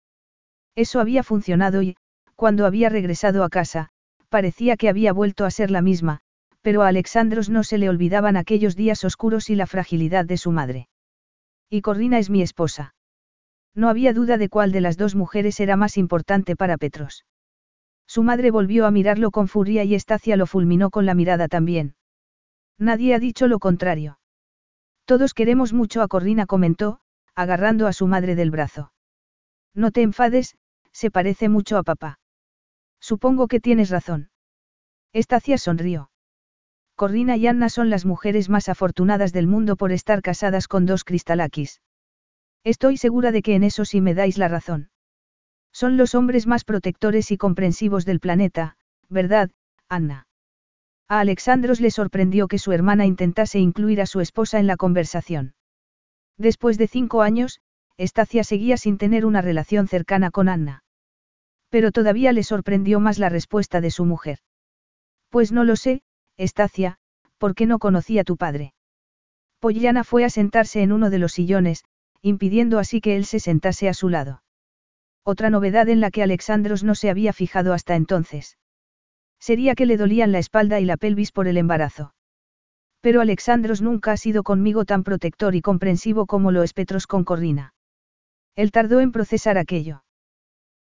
Eso 0.76 1.00
había 1.00 1.24
funcionado 1.24 1.82
y, 1.82 1.98
cuando 2.36 2.66
había 2.66 2.90
regresado 2.90 3.44
a 3.44 3.50
casa, 3.50 3.90
parecía 4.30 4.78
que 4.78 4.90
había 4.90 5.14
vuelto 5.14 5.46
a 5.46 5.52
ser 5.52 5.72
la 5.72 5.82
misma, 5.82 6.22
pero 6.62 6.82
a 6.84 6.88
Alexandros 6.88 7.50
no 7.50 7.64
se 7.64 7.78
le 7.78 7.90
olvidaban 7.90 8.38
aquellos 8.38 8.76
días 8.76 9.04
oscuros 9.04 9.50
y 9.50 9.56
la 9.56 9.68
fragilidad 9.68 10.26
de 10.26 10.38
su 10.38 10.52
madre. 10.52 10.88
Y 11.70 11.82
Corrina 11.82 12.20
es 12.20 12.30
mi 12.30 12.42
esposa. 12.42 12.96
No 13.76 13.90
había 13.90 14.14
duda 14.14 14.38
de 14.38 14.50
cuál 14.50 14.72
de 14.72 14.82
las 14.82 14.98
dos 14.98 15.16
mujeres 15.16 15.60
era 15.60 15.76
más 15.76 15.98
importante 15.98 16.56
para 16.56 16.78
Petros. 16.78 17.26
Su 18.08 18.24
madre 18.24 18.50
volvió 18.52 18.86
a 18.86 18.92
mirarlo 18.92 19.32
con 19.32 19.48
furia 19.48 19.84
y 19.84 19.94
Estacia 19.94 20.36
lo 20.36 20.48
fulminó 20.48 20.90
con 20.90 21.06
la 21.06 21.14
mirada 21.14 21.48
también. 21.48 21.96
Nadie 22.78 23.14
ha 23.14 23.20
dicho 23.20 23.48
lo 23.48 23.60
contrario. 23.60 24.20
Todos 25.06 25.34
queremos 25.34 25.74
mucho 25.74 26.02
a 26.02 26.08
Corrina, 26.08 26.46
comentó, 26.46 27.00
agarrando 27.36 27.88
a 27.88 27.94
su 27.94 28.08
madre 28.08 28.36
del 28.36 28.52
brazo. 28.52 28.92
No 29.76 29.92
te 29.92 30.02
enfades, 30.02 30.56
se 30.92 31.12
parece 31.12 31.50
mucho 31.50 31.78
a 31.78 31.84
papá. 31.84 32.19
Supongo 33.00 33.48
que 33.48 33.60
tienes 33.60 33.90
razón. 33.90 34.30
Estacia 35.14 35.58
sonrió. 35.58 36.12
Corrina 36.96 37.38
y 37.38 37.48
Anna 37.48 37.70
son 37.70 37.90
las 37.90 38.06
mujeres 38.06 38.50
más 38.50 38.70
afortunadas 38.70 39.32
del 39.32 39.48
mundo 39.48 39.78
por 39.78 39.92
estar 39.92 40.22
casadas 40.22 40.68
con 40.68 40.86
dos 40.86 41.04
cristalakis. 41.04 41.82
Estoy 42.64 42.98
segura 42.98 43.32
de 43.32 43.42
que 43.42 43.56
en 43.56 43.64
eso 43.64 43.86
sí 43.86 44.02
me 44.02 44.14
dais 44.14 44.38
la 44.38 44.50
razón. 44.50 44.90
Son 45.72 45.98
los 45.98 46.14
hombres 46.14 46.46
más 46.46 46.66
protectores 46.66 47.32
y 47.32 47.38
comprensivos 47.38 48.06
del 48.06 48.20
planeta, 48.20 48.76
¿verdad, 49.08 49.50
Anna? 49.88 50.28
A 51.08 51.22
Alexandros 51.22 51.80
le 51.80 51.90
sorprendió 51.90 52.48
que 52.48 52.60
su 52.60 52.72
hermana 52.72 53.06
intentase 53.06 53.60
incluir 53.60 54.02
a 54.02 54.06
su 54.06 54.20
esposa 54.20 54.60
en 54.60 54.68
la 54.68 54.78
conversación. 54.78 55.56
Después 56.38 56.78
de 56.78 56.88
cinco 56.88 57.22
años, 57.22 57.62
Estacia 57.98 58.44
seguía 58.44 58.78
sin 58.78 58.98
tener 58.98 59.26
una 59.26 59.42
relación 59.42 59.88
cercana 59.88 60.32
con 60.32 60.50
Anna. 60.50 60.84
Pero 61.70 61.92
todavía 61.92 62.34
le 62.34 62.44
sorprendió 62.44 63.00
más 63.00 63.20
la 63.20 63.30
respuesta 63.30 63.82
de 63.82 63.92
su 63.92 64.06
mujer. 64.06 64.40
Pues 65.30 65.52
no 65.52 65.64
lo 65.64 65.76
sé, 65.76 66.02
Estacia, 66.38 66.98
qué 67.56 67.66
no 67.66 67.80
conocía 67.80 68.22
a 68.22 68.24
tu 68.24 68.38
padre. 68.38 68.74
Pollana 69.60 70.04
fue 70.04 70.24
a 70.24 70.30
sentarse 70.30 70.82
en 70.82 70.92
uno 70.92 71.10
de 71.10 71.20
los 71.20 71.34
sillones, 71.34 71.84
impidiendo 72.22 72.80
así 72.80 73.02
que 73.02 73.16
él 73.16 73.26
se 73.26 73.40
sentase 73.40 73.90
a 73.90 73.94
su 73.94 74.10
lado. 74.10 74.44
Otra 75.24 75.50
novedad 75.50 75.90
en 75.90 76.00
la 76.00 76.12
que 76.12 76.24
Alexandros 76.24 76.84
no 76.84 76.96
se 76.96 77.10
había 77.10 77.34
fijado 77.34 77.74
hasta 77.74 77.96
entonces. 77.96 78.58
Sería 79.40 79.76
que 79.76 79.86
le 79.86 79.98
dolían 79.98 80.32
la 80.32 80.40
espalda 80.40 80.80
y 80.80 80.86
la 80.86 80.98
pelvis 80.98 81.32
por 81.32 81.48
el 81.48 81.58
embarazo. 81.58 82.14
Pero 83.02 83.22
Alexandros 83.22 83.82
nunca 83.82 84.12
ha 84.12 84.18
sido 84.18 84.44
conmigo 84.44 84.84
tan 84.86 85.04
protector 85.04 85.56
y 85.56 85.62
comprensivo 85.62 86.26
como 86.26 86.52
lo 86.52 86.64
es 86.64 86.74
Petros 86.74 87.08
con 87.08 87.24
Corrina. 87.24 87.74
Él 88.56 88.72
tardó 88.72 89.00
en 89.00 89.12
procesar 89.12 89.58
aquello. 89.58 90.04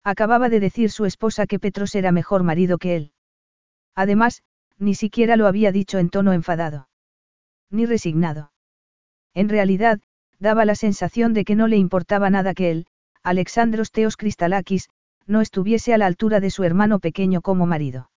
Acababa 0.07 0.47
de 0.47 0.61
decir 0.61 0.89
su 0.89 1.03
esposa 1.03 1.47
que 1.47 1.59
Petros 1.59 1.93
era 1.93 2.13
mejor 2.13 2.41
marido 2.41 2.77
que 2.77 2.95
él. 2.95 3.11
Además, 3.93 4.41
ni 4.79 4.95
siquiera 4.95 5.35
lo 5.35 5.47
había 5.47 5.73
dicho 5.73 5.97
en 5.97 6.09
tono 6.09 6.31
enfadado. 6.31 6.87
Ni 7.69 7.85
resignado. 7.85 8.53
En 9.33 9.49
realidad, 9.49 9.99
daba 10.39 10.63
la 10.63 10.75
sensación 10.75 11.33
de 11.33 11.43
que 11.43 11.55
no 11.55 11.67
le 11.67 11.75
importaba 11.75 12.29
nada 12.29 12.53
que 12.53 12.71
él, 12.71 12.87
Alexandros 13.21 13.91
Teos 13.91 14.15
Cristalakis, 14.15 14.87
no 15.25 15.41
estuviese 15.41 15.93
a 15.93 15.97
la 15.97 16.05
altura 16.05 16.39
de 16.39 16.51
su 16.51 16.63
hermano 16.63 16.99
pequeño 16.99 17.41
como 17.41 17.65
marido. 17.65 18.09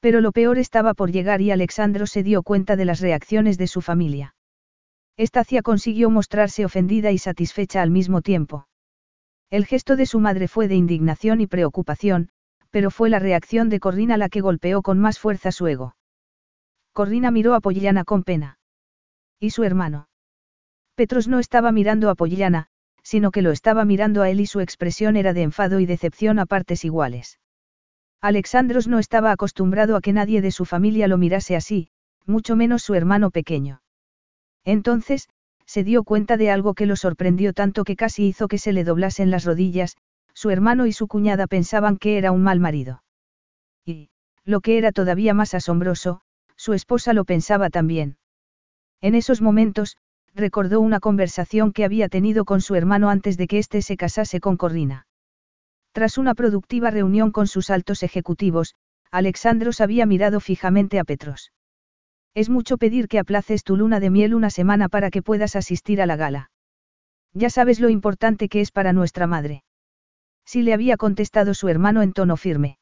Pero 0.00 0.22
lo 0.22 0.32
peor 0.32 0.56
estaba 0.56 0.94
por 0.94 1.12
llegar 1.12 1.42
y 1.42 1.50
Alexandros 1.50 2.12
se 2.12 2.22
dio 2.22 2.42
cuenta 2.42 2.76
de 2.76 2.86
las 2.86 3.00
reacciones 3.00 3.58
de 3.58 3.66
su 3.66 3.82
familia. 3.82 4.36
Estacia 5.18 5.60
consiguió 5.60 6.08
mostrarse 6.08 6.64
ofendida 6.64 7.12
y 7.12 7.18
satisfecha 7.18 7.82
al 7.82 7.90
mismo 7.90 8.22
tiempo. 8.22 8.68
El 9.54 9.66
gesto 9.66 9.94
de 9.94 10.04
su 10.04 10.18
madre 10.18 10.48
fue 10.48 10.66
de 10.66 10.74
indignación 10.74 11.40
y 11.40 11.46
preocupación, 11.46 12.28
pero 12.72 12.90
fue 12.90 13.08
la 13.08 13.20
reacción 13.20 13.68
de 13.68 13.78
Corrina 13.78 14.16
la 14.16 14.28
que 14.28 14.40
golpeó 14.40 14.82
con 14.82 14.98
más 14.98 15.20
fuerza 15.20 15.52
su 15.52 15.68
ego. 15.68 15.94
Corrina 16.92 17.30
miró 17.30 17.54
a 17.54 17.60
Pollana 17.60 18.02
con 18.02 18.24
pena. 18.24 18.58
¿Y 19.38 19.50
su 19.50 19.62
hermano? 19.62 20.08
Petros 20.96 21.28
no 21.28 21.38
estaba 21.38 21.70
mirando 21.70 22.10
a 22.10 22.16
Pollana, 22.16 22.66
sino 23.04 23.30
que 23.30 23.42
lo 23.42 23.52
estaba 23.52 23.84
mirando 23.84 24.22
a 24.22 24.28
él 24.28 24.40
y 24.40 24.46
su 24.46 24.58
expresión 24.58 25.14
era 25.16 25.32
de 25.32 25.42
enfado 25.42 25.78
y 25.78 25.86
decepción 25.86 26.40
a 26.40 26.46
partes 26.46 26.84
iguales. 26.84 27.38
Alexandros 28.20 28.88
no 28.88 28.98
estaba 28.98 29.30
acostumbrado 29.30 29.94
a 29.94 30.00
que 30.00 30.12
nadie 30.12 30.42
de 30.42 30.50
su 30.50 30.64
familia 30.64 31.06
lo 31.06 31.16
mirase 31.16 31.54
así, 31.54 31.90
mucho 32.26 32.56
menos 32.56 32.82
su 32.82 32.94
hermano 32.94 33.30
pequeño. 33.30 33.82
Entonces, 34.64 35.28
se 35.66 35.84
dio 35.84 36.04
cuenta 36.04 36.36
de 36.36 36.50
algo 36.50 36.74
que 36.74 36.86
lo 36.86 36.96
sorprendió 36.96 37.52
tanto 37.52 37.84
que 37.84 37.96
casi 37.96 38.26
hizo 38.26 38.48
que 38.48 38.58
se 38.58 38.72
le 38.72 38.84
doblasen 38.84 39.30
las 39.30 39.44
rodillas, 39.44 39.96
su 40.34 40.50
hermano 40.50 40.86
y 40.86 40.92
su 40.92 41.06
cuñada 41.08 41.46
pensaban 41.46 41.96
que 41.96 42.18
era 42.18 42.32
un 42.32 42.42
mal 42.42 42.60
marido. 42.60 43.02
Y, 43.84 44.10
lo 44.44 44.60
que 44.60 44.78
era 44.78 44.92
todavía 44.92 45.32
más 45.34 45.54
asombroso, 45.54 46.20
su 46.56 46.72
esposa 46.72 47.12
lo 47.12 47.24
pensaba 47.24 47.70
también. 47.70 48.16
En 49.00 49.14
esos 49.14 49.40
momentos, 49.40 49.96
recordó 50.34 50.80
una 50.80 51.00
conversación 51.00 51.72
que 51.72 51.84
había 51.84 52.08
tenido 52.08 52.44
con 52.44 52.60
su 52.60 52.74
hermano 52.74 53.10
antes 53.10 53.36
de 53.36 53.46
que 53.46 53.58
éste 53.58 53.82
se 53.82 53.96
casase 53.96 54.40
con 54.40 54.56
Corrina. 54.56 55.06
Tras 55.92 56.18
una 56.18 56.34
productiva 56.34 56.90
reunión 56.90 57.30
con 57.30 57.46
sus 57.46 57.70
altos 57.70 58.02
ejecutivos, 58.02 58.74
Alexandros 59.10 59.80
había 59.80 60.06
mirado 60.06 60.40
fijamente 60.40 60.98
a 60.98 61.04
Petros. 61.04 61.52
Es 62.34 62.50
mucho 62.50 62.78
pedir 62.78 63.06
que 63.06 63.20
aplaces 63.20 63.62
tu 63.62 63.76
luna 63.76 64.00
de 64.00 64.10
miel 64.10 64.34
una 64.34 64.50
semana 64.50 64.88
para 64.88 65.10
que 65.10 65.22
puedas 65.22 65.54
asistir 65.54 66.02
a 66.02 66.06
la 66.06 66.16
gala. 66.16 66.50
Ya 67.32 67.48
sabes 67.48 67.78
lo 67.78 67.88
importante 67.88 68.48
que 68.48 68.60
es 68.60 68.72
para 68.72 68.92
nuestra 68.92 69.26
madre. 69.26 69.62
Si 70.44 70.62
le 70.62 70.74
había 70.74 70.96
contestado 70.96 71.54
su 71.54 71.68
hermano 71.68 72.02
en 72.02 72.12
tono 72.12 72.36
firme. 72.36 72.78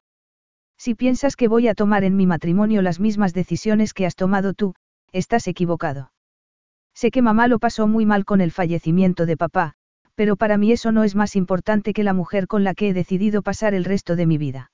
Si 0.79 0.95
piensas 0.95 1.37
que 1.37 1.49
voy 1.49 1.69
a 1.69 1.75
tomar 1.75 2.03
en 2.03 2.17
mi 2.17 2.27
matrimonio 2.27 2.83
las 2.83 2.99
mismas 2.99 3.35
decisiones 3.35 3.95
que 3.95 4.07
has 4.07 4.17
tomado 4.17 4.55
tú, 4.55 4.75
estás 5.13 5.47
equivocado. 5.47 6.13
Sé 6.95 7.11
que 7.11 7.23
mamá 7.23 7.47
lo 7.47 7.59
pasó 7.59 7.87
muy 7.87 8.07
mal 8.07 8.25
con 8.25 8.41
el 8.41 8.53
fallecimiento 8.53 9.27
de 9.27 9.37
papá, 9.37 9.75
pero 10.15 10.37
para 10.37 10.57
mí 10.57 10.73
eso 10.73 10.93
no 10.93 11.05
es 11.05 11.15
más 11.15 11.37
importante 11.37 11.93
que 11.93 12.05
la 12.05 12.15
mujer 12.15 12.47
con 12.47 12.65
la 12.65 12.75
que 12.75 12.89
he 12.89 12.95
decidido 12.95 13.43
pasar 13.43 13.75
el 13.75 13.85
resto 13.85 14.17
de 14.17 14.27
mi 14.27 14.39
vida. 14.39 14.73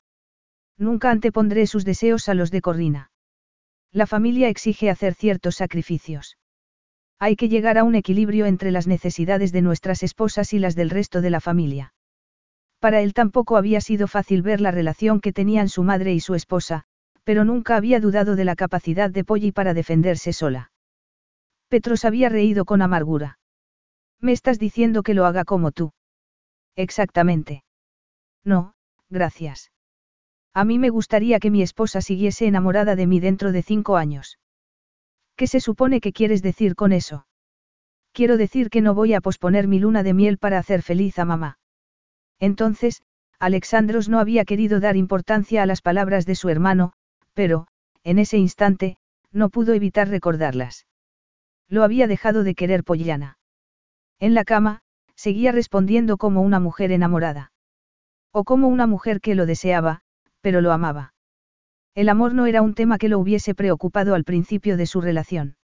Nunca 0.78 1.10
antepondré 1.10 1.66
sus 1.66 1.84
deseos 1.84 2.28
a 2.28 2.34
los 2.34 2.50
de 2.50 2.60
Corrina. 2.60 3.10
La 3.92 4.06
familia 4.06 4.48
exige 4.48 4.90
hacer 4.90 5.14
ciertos 5.14 5.56
sacrificios. 5.56 6.36
Hay 7.18 7.36
que 7.36 7.48
llegar 7.48 7.78
a 7.78 7.84
un 7.84 7.94
equilibrio 7.94 8.46
entre 8.46 8.70
las 8.70 8.86
necesidades 8.86 9.50
de 9.50 9.62
nuestras 9.62 10.02
esposas 10.02 10.52
y 10.52 10.58
las 10.58 10.76
del 10.76 10.90
resto 10.90 11.20
de 11.20 11.30
la 11.30 11.40
familia. 11.40 11.94
Para 12.78 13.00
él 13.00 13.12
tampoco 13.12 13.56
había 13.56 13.80
sido 13.80 14.06
fácil 14.06 14.42
ver 14.42 14.60
la 14.60 14.70
relación 14.70 15.20
que 15.20 15.32
tenían 15.32 15.68
su 15.68 15.82
madre 15.82 16.14
y 16.14 16.20
su 16.20 16.34
esposa, 16.34 16.84
pero 17.24 17.44
nunca 17.44 17.76
había 17.76 17.98
dudado 17.98 18.36
de 18.36 18.44
la 18.44 18.56
capacidad 18.56 19.10
de 19.10 19.24
Polly 19.24 19.52
para 19.52 19.74
defenderse 19.74 20.32
sola. 20.32 20.70
Petros 21.68 22.04
había 22.04 22.28
reído 22.28 22.64
con 22.64 22.82
amargura. 22.82 23.38
Me 24.20 24.32
estás 24.32 24.58
diciendo 24.58 25.02
que 25.02 25.14
lo 25.14 25.26
haga 25.26 25.44
como 25.44 25.72
tú. 25.72 25.92
Exactamente. 26.76 27.64
No, 28.44 28.74
gracias. 29.10 29.70
A 30.60 30.64
mí 30.64 30.80
me 30.80 30.90
gustaría 30.90 31.38
que 31.38 31.52
mi 31.52 31.62
esposa 31.62 32.00
siguiese 32.00 32.48
enamorada 32.48 32.96
de 32.96 33.06
mí 33.06 33.20
dentro 33.20 33.52
de 33.52 33.62
cinco 33.62 33.96
años. 33.96 34.40
¿Qué 35.36 35.46
se 35.46 35.60
supone 35.60 36.00
que 36.00 36.12
quieres 36.12 36.42
decir 36.42 36.74
con 36.74 36.90
eso? 36.90 37.28
Quiero 38.10 38.36
decir 38.36 38.68
que 38.68 38.80
no 38.80 38.92
voy 38.92 39.14
a 39.14 39.20
posponer 39.20 39.68
mi 39.68 39.78
luna 39.78 40.02
de 40.02 40.14
miel 40.14 40.36
para 40.36 40.58
hacer 40.58 40.82
feliz 40.82 41.16
a 41.20 41.24
mamá. 41.24 41.60
Entonces, 42.40 43.02
Alexandros 43.38 44.08
no 44.08 44.18
había 44.18 44.44
querido 44.44 44.80
dar 44.80 44.96
importancia 44.96 45.62
a 45.62 45.66
las 45.66 45.80
palabras 45.80 46.26
de 46.26 46.34
su 46.34 46.48
hermano, 46.48 46.92
pero, 47.34 47.68
en 48.02 48.18
ese 48.18 48.36
instante, 48.36 48.96
no 49.30 49.50
pudo 49.50 49.74
evitar 49.74 50.08
recordarlas. 50.08 50.88
Lo 51.68 51.84
había 51.84 52.08
dejado 52.08 52.42
de 52.42 52.56
querer 52.56 52.82
Pollana. 52.82 53.38
En 54.18 54.34
la 54.34 54.42
cama, 54.42 54.80
seguía 55.14 55.52
respondiendo 55.52 56.16
como 56.16 56.42
una 56.42 56.58
mujer 56.58 56.90
enamorada. 56.90 57.52
O 58.32 58.42
como 58.42 58.66
una 58.66 58.88
mujer 58.88 59.20
que 59.20 59.36
lo 59.36 59.46
deseaba, 59.46 60.02
pero 60.48 60.62
lo 60.62 60.72
amaba. 60.72 61.12
El 61.94 62.08
amor 62.08 62.32
no 62.32 62.46
era 62.46 62.62
un 62.62 62.72
tema 62.72 62.96
que 62.96 63.10
lo 63.10 63.18
hubiese 63.18 63.54
preocupado 63.54 64.14
al 64.14 64.24
principio 64.24 64.78
de 64.78 64.86
su 64.86 65.02
relación. 65.02 65.58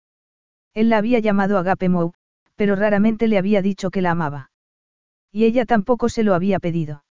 Él 0.74 0.88
la 0.88 0.98
había 0.98 1.20
llamado 1.20 1.56
Agape 1.56 1.88
Mou, 1.88 2.14
pero 2.56 2.74
raramente 2.74 3.28
le 3.28 3.38
había 3.38 3.62
dicho 3.62 3.92
que 3.92 4.02
la 4.02 4.10
amaba. 4.10 4.50
Y 5.30 5.44
ella 5.44 5.66
tampoco 5.66 6.08
se 6.08 6.24
lo 6.24 6.34
había 6.34 6.58
pedido. 6.58 7.04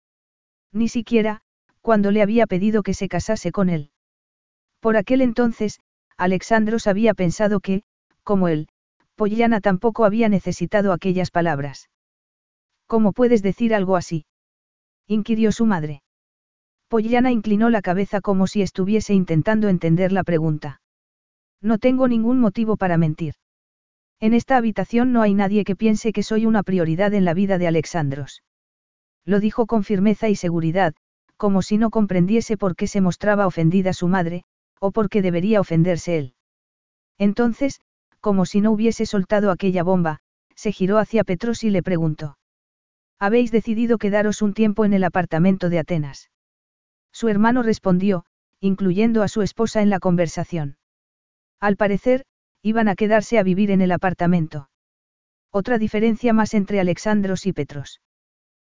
Ni 0.72 0.88
siquiera, 0.88 1.42
cuando 1.82 2.10
le 2.10 2.22
había 2.22 2.46
pedido 2.46 2.82
que 2.82 2.94
se 2.94 3.06
casase 3.06 3.52
con 3.52 3.68
él. 3.68 3.90
Por 4.80 4.96
aquel 4.96 5.20
entonces, 5.20 5.78
Alexandros 6.16 6.86
había 6.86 7.12
pensado 7.12 7.60
que, 7.60 7.82
como 8.22 8.48
él, 8.48 8.68
Pollana 9.14 9.60
tampoco 9.60 10.06
había 10.06 10.30
necesitado 10.30 10.94
aquellas 10.94 11.30
palabras. 11.30 11.90
¿Cómo 12.86 13.12
puedes 13.12 13.42
decir 13.42 13.74
algo 13.74 13.96
así? 13.96 14.24
inquirió 15.06 15.52
su 15.52 15.66
madre. 15.66 16.00
Pollana 16.88 17.30
inclinó 17.30 17.68
la 17.68 17.82
cabeza 17.82 18.20
como 18.20 18.46
si 18.46 18.62
estuviese 18.62 19.12
intentando 19.12 19.68
entender 19.68 20.10
la 20.10 20.24
pregunta. 20.24 20.80
No 21.60 21.78
tengo 21.78 22.08
ningún 22.08 22.40
motivo 22.40 22.76
para 22.76 22.96
mentir. 22.96 23.34
En 24.20 24.32
esta 24.32 24.56
habitación 24.56 25.12
no 25.12 25.22
hay 25.22 25.34
nadie 25.34 25.64
que 25.64 25.76
piense 25.76 26.12
que 26.12 26.22
soy 26.22 26.46
una 26.46 26.62
prioridad 26.62 27.12
en 27.14 27.24
la 27.24 27.34
vida 27.34 27.58
de 27.58 27.68
Alexandros. 27.68 28.42
Lo 29.24 29.38
dijo 29.38 29.66
con 29.66 29.84
firmeza 29.84 30.28
y 30.28 30.34
seguridad, 30.34 30.94
como 31.36 31.62
si 31.62 31.78
no 31.78 31.90
comprendiese 31.90 32.56
por 32.56 32.74
qué 32.74 32.86
se 32.86 33.00
mostraba 33.00 33.46
ofendida 33.46 33.92
su 33.92 34.08
madre, 34.08 34.44
o 34.80 34.90
por 34.90 35.08
qué 35.10 35.22
debería 35.22 35.60
ofenderse 35.60 36.18
él. 36.18 36.34
Entonces, 37.18 37.80
como 38.20 38.46
si 38.46 38.60
no 38.60 38.72
hubiese 38.72 39.06
soltado 39.06 39.50
aquella 39.50 39.82
bomba, 39.82 40.20
se 40.54 40.72
giró 40.72 40.98
hacia 40.98 41.22
Petros 41.22 41.62
y 41.62 41.70
le 41.70 41.82
preguntó. 41.82 42.38
Habéis 43.18 43.52
decidido 43.52 43.98
quedaros 43.98 44.42
un 44.42 44.54
tiempo 44.54 44.84
en 44.84 44.94
el 44.94 45.04
apartamento 45.04 45.68
de 45.68 45.78
Atenas. 45.80 46.30
Su 47.12 47.28
hermano 47.28 47.62
respondió, 47.62 48.24
incluyendo 48.60 49.22
a 49.22 49.28
su 49.28 49.42
esposa 49.42 49.82
en 49.82 49.90
la 49.90 50.00
conversación. 50.00 50.76
Al 51.60 51.76
parecer, 51.76 52.24
iban 52.62 52.88
a 52.88 52.96
quedarse 52.96 53.38
a 53.38 53.42
vivir 53.42 53.70
en 53.70 53.80
el 53.80 53.92
apartamento. 53.92 54.68
Otra 55.50 55.78
diferencia 55.78 56.32
más 56.32 56.54
entre 56.54 56.80
Alexandros 56.80 57.46
y 57.46 57.52
Petros. 57.52 58.00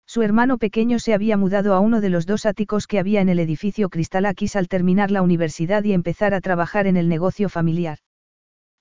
Su 0.07 0.23
hermano 0.23 0.59
pequeño 0.59 0.99
se 0.99 1.15
había 1.15 1.37
mudado 1.37 1.75
a 1.75 1.81
uno 1.81 2.01
de 2.01 2.11
los 2.11 2.27
dos 2.27 2.47
áticos 2.47 2.87
que 2.87 2.99
había 2.99 3.21
en 3.21 3.29
el 3.29 3.39
edificio 3.39 3.89
Cristalakis 3.89 4.57
al 4.57 4.69
terminar 4.69 5.11
la 5.11 5.23
universidad 5.23 5.85
y 5.85 5.93
empezar 5.93 6.35
a 6.35 6.41
trabajar 6.41 6.87
en 6.87 6.97
el 6.97 7.09
negocio 7.09 7.49
familiar. 7.49 7.99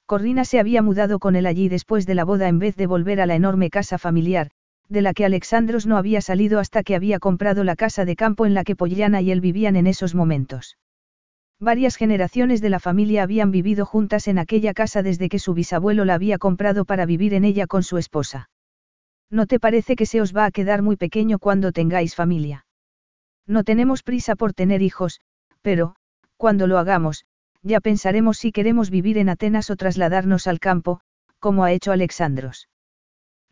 Corrina 0.05 0.46
se 0.46 0.60
había 0.60 0.81
mudado 0.81 1.20
con 1.20 1.36
él 1.36 1.46
allí 1.46 1.70
después 1.70 2.05
de 2.05 2.15
la 2.15 2.25
boda 2.25 2.48
en 2.48 2.60
vez 2.60 2.75
de 2.75 2.88
volver 2.88 3.22
a 3.22 3.25
la 3.25 3.36
enorme 3.36 3.70
casa 3.70 3.98
familiar, 3.98 4.51
de 4.90 5.02
la 5.02 5.14
que 5.14 5.26
Alexandros 5.26 5.86
no 5.86 5.98
había 5.98 6.22
salido 6.22 6.60
hasta 6.60 6.84
que 6.84 6.96
había 6.96 7.20
comprado 7.20 7.64
la 7.64 7.76
casa 7.76 8.06
de 8.06 8.16
campo 8.16 8.46
en 8.46 8.54
la 8.54 8.64
que 8.64 8.76
Pollana 8.76 9.22
y 9.22 9.32
él 9.32 9.42
vivían 9.42 9.76
en 9.76 9.88
esos 9.88 10.16
momentos. 10.16 10.78
Varias 11.60 11.96
generaciones 11.96 12.60
de 12.60 12.70
la 12.70 12.80
familia 12.80 13.22
habían 13.22 13.52
vivido 13.52 13.86
juntas 13.86 14.28
en 14.28 14.40
aquella 14.40 14.74
casa 14.74 15.04
desde 15.04 15.30
que 15.30 15.38
su 15.38 15.54
bisabuelo 15.54 16.06
la 16.06 16.16
había 16.16 16.40
comprado 16.40 16.86
para 16.86 17.06
vivir 17.06 17.36
en 17.36 17.46
ella 17.46 17.68
con 17.68 17.84
su 17.84 17.98
esposa. 17.98 18.50
¿No 19.30 19.46
te 19.46 19.60
parece 19.60 19.96
que 19.96 20.08
se 20.08 20.22
os 20.22 20.36
va 20.36 20.46
a 20.46 20.52
quedar 20.52 20.82
muy 20.82 20.98
pequeño 20.98 21.38
cuando 21.38 21.72
tengáis 21.72 22.16
familia? 22.16 22.66
No 23.46 23.64
tenemos 23.64 24.02
prisa 24.02 24.36
por 24.36 24.54
tener 24.54 24.82
hijos, 24.82 25.22
pero, 25.62 25.96
cuando 26.36 26.66
lo 26.66 26.80
hagamos, 26.80 27.26
ya 27.62 27.80
pensaremos 27.80 28.40
si 28.40 28.52
queremos 28.52 28.90
vivir 28.90 29.20
en 29.20 29.30
Atenas 29.30 29.70
o 29.70 29.76
trasladarnos 29.76 30.48
al 30.48 30.60
campo, 30.60 31.02
como 31.40 31.64
ha 31.64 31.72
hecho 31.72 31.92
Alexandros. 31.92 32.71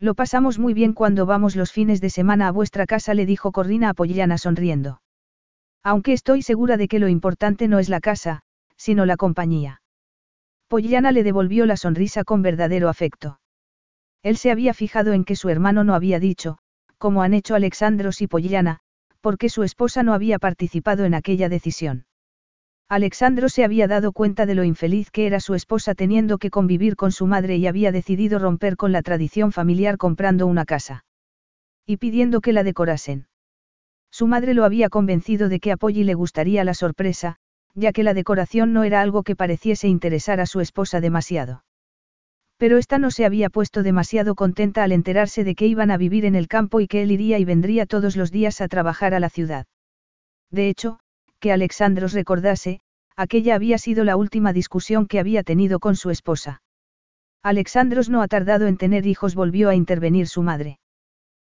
Lo 0.00 0.14
pasamos 0.14 0.58
muy 0.58 0.72
bien 0.72 0.94
cuando 0.94 1.26
vamos 1.26 1.56
los 1.56 1.72
fines 1.72 2.00
de 2.00 2.08
semana 2.08 2.48
a 2.48 2.52
vuestra 2.52 2.86
casa, 2.86 3.12
le 3.12 3.26
dijo 3.26 3.52
Corrina 3.52 3.90
a 3.90 3.94
Pollana 3.94 4.38
sonriendo. 4.38 5.02
Aunque 5.82 6.14
estoy 6.14 6.40
segura 6.40 6.78
de 6.78 6.88
que 6.88 6.98
lo 6.98 7.08
importante 7.08 7.68
no 7.68 7.78
es 7.78 7.90
la 7.90 8.00
casa, 8.00 8.40
sino 8.76 9.04
la 9.04 9.18
compañía. 9.18 9.82
Pollana 10.68 11.12
le 11.12 11.22
devolvió 11.22 11.66
la 11.66 11.76
sonrisa 11.76 12.24
con 12.24 12.40
verdadero 12.40 12.88
afecto. 12.88 13.40
Él 14.22 14.38
se 14.38 14.50
había 14.50 14.72
fijado 14.72 15.12
en 15.12 15.24
que 15.24 15.36
su 15.36 15.50
hermano 15.50 15.84
no 15.84 15.94
había 15.94 16.18
dicho, 16.18 16.56
como 16.96 17.22
han 17.22 17.34
hecho 17.34 17.54
Alexandros 17.54 18.22
y 18.22 18.26
Pollana, 18.26 18.80
porque 19.20 19.50
su 19.50 19.64
esposa 19.64 20.02
no 20.02 20.14
había 20.14 20.38
participado 20.38 21.04
en 21.04 21.12
aquella 21.12 21.50
decisión. 21.50 22.06
Alexandro 22.90 23.48
se 23.48 23.62
había 23.62 23.86
dado 23.86 24.10
cuenta 24.10 24.46
de 24.46 24.56
lo 24.56 24.64
infeliz 24.64 25.12
que 25.12 25.28
era 25.28 25.38
su 25.38 25.54
esposa 25.54 25.94
teniendo 25.94 26.38
que 26.38 26.50
convivir 26.50 26.96
con 26.96 27.12
su 27.12 27.28
madre 27.28 27.56
y 27.56 27.68
había 27.68 27.92
decidido 27.92 28.40
romper 28.40 28.76
con 28.76 28.90
la 28.90 29.00
tradición 29.00 29.52
familiar 29.52 29.96
comprando 29.96 30.48
una 30.48 30.64
casa. 30.64 31.04
Y 31.86 31.98
pidiendo 31.98 32.40
que 32.40 32.52
la 32.52 32.64
decorasen. 32.64 33.28
Su 34.10 34.26
madre 34.26 34.54
lo 34.54 34.64
había 34.64 34.88
convencido 34.88 35.48
de 35.48 35.60
que 35.60 35.70
a 35.70 35.76
Polly 35.76 36.02
le 36.02 36.14
gustaría 36.14 36.64
la 36.64 36.74
sorpresa, 36.74 37.36
ya 37.76 37.92
que 37.92 38.02
la 38.02 38.12
decoración 38.12 38.72
no 38.72 38.82
era 38.82 39.02
algo 39.02 39.22
que 39.22 39.36
pareciese 39.36 39.86
interesar 39.86 40.40
a 40.40 40.46
su 40.46 40.58
esposa 40.58 41.00
demasiado. 41.00 41.62
Pero 42.56 42.76
esta 42.76 42.98
no 42.98 43.12
se 43.12 43.24
había 43.24 43.50
puesto 43.50 43.84
demasiado 43.84 44.34
contenta 44.34 44.82
al 44.82 44.90
enterarse 44.90 45.44
de 45.44 45.54
que 45.54 45.68
iban 45.68 45.92
a 45.92 45.96
vivir 45.96 46.24
en 46.24 46.34
el 46.34 46.48
campo 46.48 46.80
y 46.80 46.88
que 46.88 47.02
él 47.02 47.12
iría 47.12 47.38
y 47.38 47.44
vendría 47.44 47.86
todos 47.86 48.16
los 48.16 48.32
días 48.32 48.60
a 48.60 48.66
trabajar 48.66 49.14
a 49.14 49.20
la 49.20 49.30
ciudad. 49.30 49.66
De 50.50 50.68
hecho, 50.68 50.98
que 51.40 51.52
Alexandros 51.52 52.12
recordase, 52.12 52.80
aquella 53.16 53.54
había 53.54 53.78
sido 53.78 54.04
la 54.04 54.16
última 54.16 54.52
discusión 54.52 55.06
que 55.06 55.18
había 55.18 55.42
tenido 55.42 55.80
con 55.80 55.96
su 55.96 56.10
esposa. 56.10 56.62
Alexandros 57.42 58.08
no 58.08 58.22
ha 58.22 58.28
tardado 58.28 58.66
en 58.66 58.76
tener 58.76 59.06
hijos, 59.06 59.34
volvió 59.34 59.70
a 59.70 59.74
intervenir 59.74 60.28
su 60.28 60.42
madre. 60.42 60.78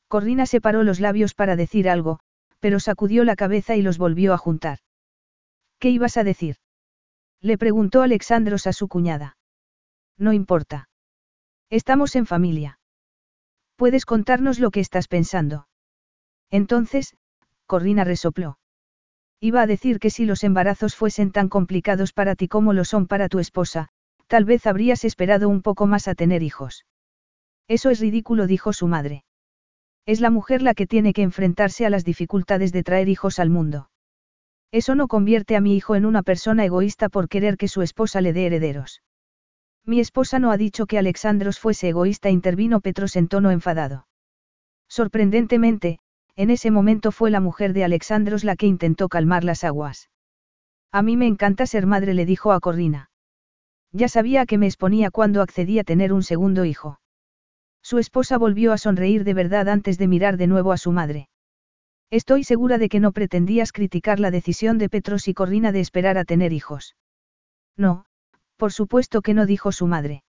Corrina 0.08 0.46
separó 0.46 0.82
los 0.82 1.00
labios 1.00 1.34
para 1.34 1.56
decir 1.56 1.88
algo, 1.88 2.20
pero 2.60 2.80
sacudió 2.80 3.24
la 3.24 3.36
cabeza 3.36 3.76
y 3.76 3.82
los 3.82 3.98
volvió 3.98 4.32
a 4.32 4.38
juntar. 4.38 4.78
¿Qué 5.78 5.90
ibas 5.90 6.16
a 6.16 6.24
decir? 6.24 6.56
Le 7.40 7.58
preguntó 7.58 8.00
Alexandros 8.00 8.66
a 8.66 8.72
su 8.72 8.88
cuñada. 8.88 9.36
No 10.16 10.32
importa. 10.32 10.88
Estamos 11.68 12.16
en 12.16 12.24
familia. 12.24 12.78
¿Puedes 13.76 14.06
contarnos 14.06 14.60
lo 14.60 14.70
que 14.70 14.80
estás 14.80 15.08
pensando? 15.08 15.66
Entonces, 16.50 17.16
Corrina 17.66 18.04
resopló. 18.04 18.58
Iba 19.40 19.62
a 19.62 19.66
decir 19.66 19.98
que 19.98 20.10
si 20.10 20.24
los 20.24 20.44
embarazos 20.44 20.96
fuesen 20.96 21.30
tan 21.30 21.48
complicados 21.48 22.12
para 22.12 22.34
ti 22.34 22.48
como 22.48 22.72
lo 22.72 22.84
son 22.84 23.06
para 23.06 23.28
tu 23.28 23.38
esposa, 23.38 23.88
tal 24.26 24.44
vez 24.44 24.66
habrías 24.66 25.04
esperado 25.04 25.48
un 25.48 25.62
poco 25.62 25.86
más 25.86 26.08
a 26.08 26.14
tener 26.14 26.42
hijos. 26.42 26.86
Eso 27.68 27.90
es 27.90 28.00
ridículo, 28.00 28.46
dijo 28.46 28.72
su 28.72 28.86
madre. 28.86 29.24
Es 30.06 30.20
la 30.20 30.30
mujer 30.30 30.60
la 30.62 30.74
que 30.74 30.86
tiene 30.86 31.12
que 31.12 31.22
enfrentarse 31.22 31.86
a 31.86 31.90
las 31.90 32.04
dificultades 32.04 32.72
de 32.72 32.82
traer 32.82 33.08
hijos 33.08 33.38
al 33.38 33.50
mundo. 33.50 33.90
Eso 34.70 34.94
no 34.94 35.08
convierte 35.08 35.56
a 35.56 35.60
mi 35.60 35.76
hijo 35.76 35.94
en 35.94 36.04
una 36.04 36.22
persona 36.22 36.64
egoísta 36.64 37.08
por 37.08 37.28
querer 37.28 37.56
que 37.56 37.68
su 37.68 37.80
esposa 37.80 38.20
le 38.20 38.32
dé 38.32 38.46
herederos. 38.46 39.02
Mi 39.86 40.00
esposa 40.00 40.38
no 40.38 40.50
ha 40.50 40.56
dicho 40.56 40.86
que 40.86 40.98
Alexandros 40.98 41.58
fuese 41.58 41.90
egoísta, 41.90 42.30
intervino 42.30 42.80
Petros 42.80 43.16
en 43.16 43.28
tono 43.28 43.50
enfadado. 43.50 44.06
Sorprendentemente, 44.88 46.00
en 46.36 46.50
ese 46.50 46.70
momento 46.70 47.12
fue 47.12 47.30
la 47.30 47.40
mujer 47.40 47.72
de 47.72 47.84
Alexandros 47.84 48.44
la 48.44 48.56
que 48.56 48.66
intentó 48.66 49.08
calmar 49.08 49.44
las 49.44 49.64
aguas. 49.64 50.10
A 50.90 51.02
mí 51.02 51.16
me 51.16 51.26
encanta 51.26 51.66
ser 51.66 51.86
madre, 51.86 52.14
le 52.14 52.26
dijo 52.26 52.52
a 52.52 52.60
Corrina. 52.60 53.10
Ya 53.92 54.08
sabía 54.08 54.46
que 54.46 54.58
me 54.58 54.66
exponía 54.66 55.10
cuando 55.10 55.42
accedí 55.42 55.78
a 55.78 55.84
tener 55.84 56.12
un 56.12 56.22
segundo 56.22 56.64
hijo. 56.64 57.00
Su 57.82 57.98
esposa 57.98 58.38
volvió 58.38 58.72
a 58.72 58.78
sonreír 58.78 59.24
de 59.24 59.34
verdad 59.34 59.68
antes 59.68 59.98
de 59.98 60.08
mirar 60.08 60.36
de 60.36 60.46
nuevo 60.46 60.72
a 60.72 60.76
su 60.76 60.90
madre. 60.90 61.28
Estoy 62.10 62.44
segura 62.44 62.78
de 62.78 62.88
que 62.88 63.00
no 63.00 63.12
pretendías 63.12 63.72
criticar 63.72 64.20
la 64.20 64.30
decisión 64.30 64.78
de 64.78 64.88
Petros 64.88 65.28
y 65.28 65.34
Corrina 65.34 65.72
de 65.72 65.80
esperar 65.80 66.18
a 66.18 66.24
tener 66.24 66.52
hijos. 66.52 66.96
No, 67.76 68.06
por 68.56 68.72
supuesto 68.72 69.20
que 69.20 69.34
no 69.34 69.46
dijo 69.46 69.72
su 69.72 69.86
madre. 69.86 70.22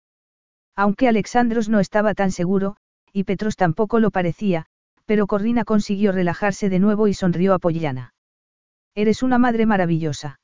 Aunque 0.75 1.07
Alexandros 1.07 1.69
no 1.69 1.79
estaba 1.79 2.13
tan 2.13 2.31
seguro, 2.31 2.75
y 3.13 3.23
Petros 3.23 3.55
tampoco 3.55 3.99
lo 3.99 4.11
parecía, 4.11 4.65
pero 5.05 5.27
Corrina 5.27 5.63
consiguió 5.63 6.11
relajarse 6.11 6.69
de 6.69 6.79
nuevo 6.79 7.07
y 7.07 7.13
sonrió 7.13 7.53
a 7.53 7.59
Pollana. 7.59 8.13
Eres 8.95 9.23
una 9.23 9.37
madre 9.37 9.65
maravillosa. 9.65 10.39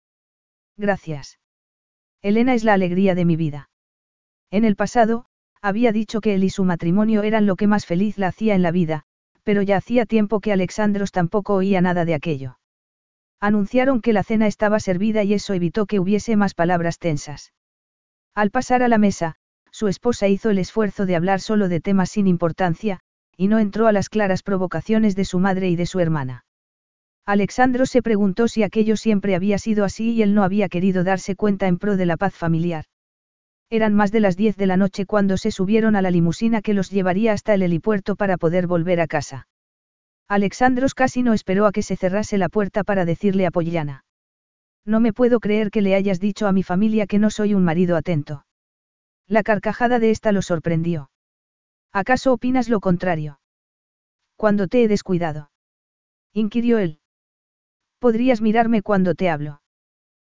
Gracias. 0.78 1.40
Elena 2.22 2.54
es 2.54 2.64
la 2.64 2.74
alegría 2.74 3.16
de 3.16 3.26
mi 3.26 3.36
vida. 3.36 3.70
En 4.52 4.66
el 4.66 4.76
pasado, 4.76 5.26
había 5.62 5.92
dicho 5.92 6.22
que 6.22 6.36
él 6.36 6.44
y 6.44 6.50
su 6.50 6.64
matrimonio 6.64 7.24
eran 7.24 7.46
lo 7.46 7.56
que 7.56 7.68
más 7.68 7.86
feliz 7.86 8.18
la 8.18 8.28
hacía 8.28 8.56
en 8.56 8.62
la 8.62 8.72
vida, 8.72 9.04
pero 9.44 9.62
ya 9.62 9.78
hacía 9.78 10.06
tiempo 10.06 10.40
que 10.40 10.52
Alexandros 10.52 11.12
tampoco 11.12 11.56
oía 11.56 11.82
nada 11.82 12.06
de 12.06 12.14
aquello. 12.14 12.58
Anunciaron 13.40 14.02
que 14.02 14.14
la 14.14 14.24
cena 14.24 14.48
estaba 14.48 14.80
servida 14.80 15.24
y 15.24 15.34
eso 15.34 15.54
evitó 15.54 15.88
que 15.88 16.00
hubiese 16.00 16.36
más 16.36 16.54
palabras 16.54 17.00
tensas. 17.00 17.54
Al 18.36 18.52
pasar 18.52 18.84
a 18.84 18.88
la 18.88 18.98
mesa, 18.98 19.36
su 19.72 19.88
esposa 19.88 20.28
hizo 20.28 20.50
el 20.50 20.60
esfuerzo 20.60 21.06
de 21.06 21.16
hablar 21.16 21.42
solo 21.42 21.68
de 21.70 21.80
temas 21.80 22.12
sin 22.12 22.28
importancia, 22.28 23.00
y 23.42 23.48
no 23.48 23.58
entró 23.58 23.88
a 23.88 23.92
las 23.92 24.08
claras 24.08 24.44
provocaciones 24.44 25.16
de 25.16 25.26
su 25.26 25.40
madre 25.40 25.68
y 25.68 25.76
de 25.76 25.88
su 25.88 26.00
hermana. 26.00 26.46
Alexandro 27.26 27.88
se 27.88 28.04
preguntó 28.04 28.48
si 28.48 28.62
aquello 28.62 28.96
siempre 28.96 29.34
había 29.34 29.58
sido 29.58 29.84
así 29.84 30.12
y 30.12 30.22
él 30.22 30.36
no 30.36 30.44
había 30.44 30.70
querido 30.70 31.04
darse 31.04 31.36
cuenta 31.36 31.66
en 31.66 31.80
pro 31.80 31.98
de 31.98 32.06
la 32.06 32.18
paz 32.18 32.36
familiar. 32.36 32.86
Eran 33.72 33.96
más 33.96 34.12
de 34.12 34.20
las 34.20 34.38
diez 34.38 34.58
de 34.58 34.68
la 34.68 34.78
noche 34.78 35.08
cuando 35.08 35.38
se 35.38 35.50
subieron 35.50 35.96
a 35.96 36.04
la 36.04 36.12
limusina 36.12 36.62
que 36.62 36.76
los 36.76 36.92
llevaría 36.92 37.34
hasta 37.34 37.56
el 37.56 37.64
helipuerto 37.64 38.16
para 38.16 38.38
poder 38.38 38.68
volver 38.68 39.02
a 39.02 39.08
casa. 39.08 39.48
Alexandros 40.28 40.94
casi 40.94 41.24
no 41.24 41.34
esperó 41.34 41.66
a 41.66 41.72
que 41.72 41.82
se 41.82 41.96
cerrase 41.96 42.38
la 42.38 42.48
puerta 42.48 42.84
para 42.84 43.06
decirle 43.06 43.48
a 43.48 43.52
Pollana. 43.52 44.06
No 44.86 45.00
me 45.00 45.14
puedo 45.14 45.40
creer 45.40 45.72
que 45.72 45.82
le 45.82 45.96
hayas 45.96 46.20
dicho 46.20 46.46
a 46.46 46.52
mi 46.52 46.62
familia 46.62 47.08
que 47.08 47.18
no 47.18 47.32
soy 47.32 47.56
un 47.56 47.64
marido 47.64 47.98
atento. 47.98 48.46
La 49.28 49.42
carcajada 49.42 49.98
de 49.98 50.12
esta 50.12 50.32
lo 50.32 50.44
sorprendió. 50.44 51.10
¿Acaso 51.94 52.34
opinas 52.34 52.70
lo 52.70 52.80
contrario? 52.80 53.40
Cuando 54.38 54.68
te 54.68 54.84
he 54.84 54.88
descuidado. 54.88 55.52
Inquirió 56.34 56.80
él. 56.80 57.00
Podrías 58.00 58.42
mirarme 58.42 58.82
cuando 58.82 59.14
te 59.14 59.30
hablo. 59.30 59.62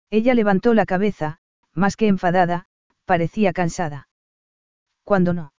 Ella 0.10 0.34
levantó 0.34 0.74
la 0.74 0.86
cabeza, 0.86 1.39
más 1.74 1.96
que 1.96 2.08
enfadada, 2.08 2.67
parecía 3.06 3.54
cansada. 3.54 4.08
¿Cuándo 5.04 5.34
no? 5.34 5.54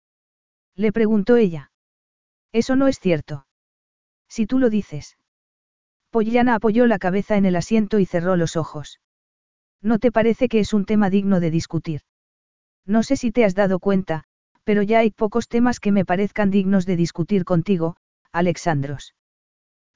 Le 0.74 0.92
preguntó 0.92 1.37
ella. 1.37 1.72
Eso 2.52 2.76
no 2.76 2.87
es 2.87 3.00
cierto. 3.00 3.46
Si 4.28 4.46
tú 4.46 4.58
lo 4.58 4.70
dices. 4.70 5.18
Pollana 6.11 6.54
apoyó 6.54 6.87
la 6.87 6.98
cabeza 6.98 7.37
en 7.37 7.44
el 7.44 7.56
asiento 7.56 7.98
y 7.98 8.06
cerró 8.06 8.37
los 8.37 8.56
ojos. 8.56 9.00
¿No 9.82 9.98
te 9.98 10.12
parece 10.12 10.48
que 10.48 10.61
es 10.61 10.72
un 10.72 10.84
tema 10.84 11.11
digno 11.11 11.40
de 11.40 11.50
discutir? 11.50 12.02
No 12.87 13.02
sé 13.02 13.16
si 13.16 13.32
te 13.32 13.44
has 13.44 13.54
dado 13.54 13.80
cuenta, 13.80 14.24
pero 14.68 14.83
ya 14.83 14.98
hay 14.98 15.11
pocos 15.11 15.48
temas 15.48 15.81
que 15.81 15.92
me 15.92 16.04
parezcan 16.04 16.50
dignos 16.50 16.85
de 16.85 16.94
discutir 16.94 17.46
contigo, 17.46 17.96
Alexandros. 18.33 19.14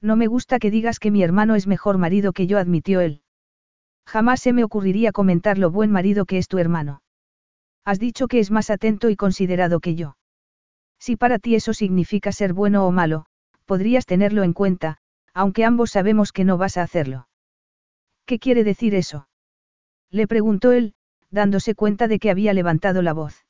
No 0.01 0.15
me 0.15 0.25
gusta 0.25 0.57
que 0.57 0.71
digas 0.71 0.97
que 0.97 1.11
mi 1.11 1.21
hermano 1.21 1.53
es 1.53 1.67
mejor 1.67 1.99
marido 1.99 2.33
que 2.33 2.47
yo, 2.47 2.57
admitió 2.57 2.99
él. 2.99 3.21
Jamás 4.07 4.39
se 4.39 4.51
me 4.51 4.63
ocurriría 4.63 5.11
comentar 5.11 5.59
lo 5.59 5.69
buen 5.69 5.91
marido 5.91 6.25
que 6.25 6.39
es 6.39 6.47
tu 6.47 6.57
hermano. 6.57 7.03
Has 7.85 7.99
dicho 7.99 8.27
que 8.27 8.39
es 8.39 8.49
más 8.49 8.71
atento 8.71 9.11
y 9.11 9.15
considerado 9.15 9.79
que 9.79 9.93
yo. 9.93 10.17
Si 10.97 11.17
para 11.17 11.37
ti 11.37 11.53
eso 11.53 11.75
significa 11.75 12.31
ser 12.31 12.53
bueno 12.53 12.87
o 12.87 12.91
malo, 12.91 13.27
podrías 13.65 14.07
tenerlo 14.07 14.41
en 14.41 14.53
cuenta, 14.53 14.97
aunque 15.35 15.65
ambos 15.65 15.91
sabemos 15.91 16.31
que 16.31 16.45
no 16.45 16.57
vas 16.57 16.77
a 16.77 16.81
hacerlo. 16.81 17.27
¿Qué 18.25 18.39
quiere 18.39 18.63
decir 18.63 18.95
eso? 18.95 19.27
Le 20.09 20.25
preguntó 20.27 20.71
él, 20.71 20.95
dándose 21.29 21.75
cuenta 21.75 22.07
de 22.07 22.17
que 22.17 22.31
había 22.31 22.53
levantado 22.53 23.03
la 23.03 23.13
voz. 23.13 23.42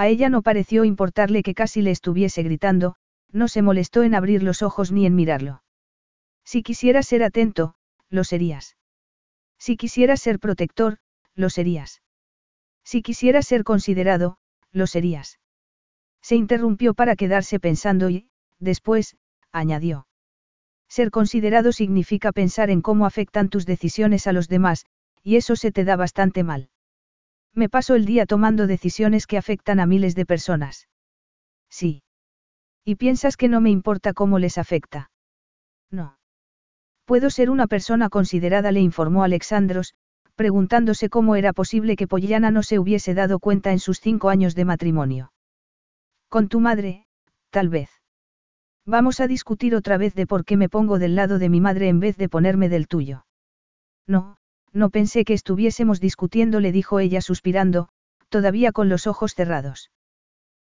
A 0.00 0.08
ella 0.08 0.30
no 0.30 0.40
pareció 0.40 0.86
importarle 0.86 1.42
que 1.42 1.54
casi 1.54 1.82
le 1.82 1.90
estuviese 1.90 2.42
gritando, 2.42 2.96
no 3.32 3.48
se 3.48 3.60
molestó 3.60 4.02
en 4.02 4.14
abrir 4.14 4.42
los 4.42 4.62
ojos 4.62 4.92
ni 4.92 5.04
en 5.04 5.14
mirarlo. 5.14 5.62
Si 6.42 6.62
quisieras 6.62 7.06
ser 7.06 7.22
atento, 7.22 7.74
lo 8.08 8.24
serías. 8.24 8.78
Si 9.58 9.76
quisieras 9.76 10.22
ser 10.22 10.38
protector, 10.38 10.96
lo 11.34 11.50
serías. 11.50 12.00
Si 12.82 13.02
quisieras 13.02 13.46
ser 13.46 13.62
considerado, 13.62 14.38
lo 14.72 14.86
serías. 14.86 15.38
Se 16.22 16.34
interrumpió 16.34 16.94
para 16.94 17.14
quedarse 17.14 17.60
pensando 17.60 18.08
y, 18.08 18.30
después, 18.58 19.18
añadió. 19.52 20.06
Ser 20.88 21.10
considerado 21.10 21.72
significa 21.72 22.32
pensar 22.32 22.70
en 22.70 22.80
cómo 22.80 23.04
afectan 23.04 23.50
tus 23.50 23.66
decisiones 23.66 24.26
a 24.26 24.32
los 24.32 24.48
demás, 24.48 24.86
y 25.22 25.36
eso 25.36 25.56
se 25.56 25.72
te 25.72 25.84
da 25.84 25.96
bastante 25.96 26.42
mal. 26.42 26.69
Me 27.54 27.68
paso 27.68 27.94
el 27.94 28.04
día 28.04 28.26
tomando 28.26 28.66
decisiones 28.66 29.26
que 29.26 29.38
afectan 29.38 29.80
a 29.80 29.86
miles 29.86 30.14
de 30.14 30.26
personas. 30.26 30.88
Sí. 31.68 32.02
¿Y 32.84 32.96
piensas 32.96 33.36
que 33.36 33.48
no 33.48 33.60
me 33.60 33.70
importa 33.70 34.12
cómo 34.14 34.38
les 34.38 34.58
afecta? 34.58 35.10
No. 35.90 36.18
Puedo 37.04 37.30
ser 37.30 37.50
una 37.50 37.66
persona 37.66 38.08
considerada, 38.08 38.72
le 38.72 38.80
informó 38.80 39.24
Alexandros, 39.24 39.94
preguntándose 40.36 41.10
cómo 41.10 41.36
era 41.36 41.52
posible 41.52 41.96
que 41.96 42.06
Pollana 42.06 42.50
no 42.50 42.62
se 42.62 42.78
hubiese 42.78 43.14
dado 43.14 43.38
cuenta 43.40 43.72
en 43.72 43.78
sus 43.78 44.00
cinco 44.00 44.30
años 44.30 44.54
de 44.54 44.64
matrimonio. 44.64 45.32
Con 46.28 46.48
tu 46.48 46.60
madre, 46.60 47.06
tal 47.50 47.68
vez. 47.68 47.90
Vamos 48.86 49.20
a 49.20 49.26
discutir 49.26 49.74
otra 49.74 49.98
vez 49.98 50.14
de 50.14 50.26
por 50.26 50.44
qué 50.44 50.56
me 50.56 50.68
pongo 50.68 50.98
del 50.98 51.14
lado 51.14 51.38
de 51.38 51.48
mi 51.48 51.60
madre 51.60 51.88
en 51.88 52.00
vez 52.00 52.16
de 52.16 52.28
ponerme 52.28 52.68
del 52.68 52.88
tuyo. 52.88 53.26
No, 54.06 54.38
no 54.72 54.90
pensé 54.90 55.24
que 55.24 55.34
estuviésemos 55.34 56.00
discutiendo, 56.00 56.60
le 56.60 56.72
dijo 56.72 57.00
ella 57.00 57.20
suspirando, 57.20 57.88
todavía 58.28 58.72
con 58.72 58.88
los 58.88 59.06
ojos 59.06 59.34
cerrados. 59.34 59.90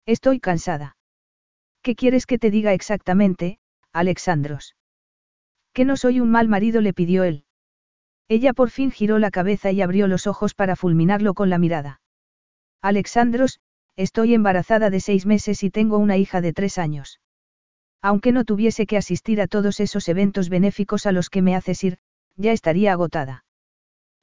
Estoy 0.06 0.40
cansada. 0.40 0.98
¿Qué 1.82 1.96
quieres 1.96 2.26
que 2.26 2.38
te 2.38 2.52
diga 2.52 2.74
exactamente, 2.74 3.60
Alexandros? 3.92 4.76
Que 5.74 5.86
no 5.86 5.98
soy 5.98 6.20
un 6.20 6.30
mal 6.30 6.48
marido, 6.48 6.82
le 6.82 6.94
pidió 6.94 7.24
él. 7.24 7.46
Ella 8.28 8.54
por 8.54 8.70
fin 8.70 8.92
giró 8.92 9.20
la 9.20 9.32
cabeza 9.32 9.72
y 9.72 9.82
abrió 9.82 10.08
los 10.08 10.28
ojos 10.28 10.54
para 10.54 10.76
fulminarlo 10.76 11.34
con 11.34 11.50
la 11.50 11.58
mirada. 11.58 12.02
Alexandros, 12.82 13.60
estoy 13.96 14.34
embarazada 14.34 14.90
de 14.90 15.00
seis 15.00 15.26
meses 15.26 15.64
y 15.64 15.70
tengo 15.70 15.98
una 15.98 16.18
hija 16.18 16.42
de 16.42 16.54
tres 16.54 16.78
años. 16.78 17.20
Aunque 18.02 18.32
no 18.32 18.44
tuviese 18.44 18.86
que 18.86 18.98
asistir 18.98 19.40
a 19.40 19.48
todos 19.48 19.80
esos 19.80 20.10
eventos 20.10 20.50
benéficos 20.50 21.06
a 21.06 21.12
los 21.12 21.30
que 21.30 21.42
me 21.42 21.56
haces 21.56 21.84
ir, 21.84 21.98
ya 22.36 22.52
estaría 22.52 22.92
agotada. 22.92 23.46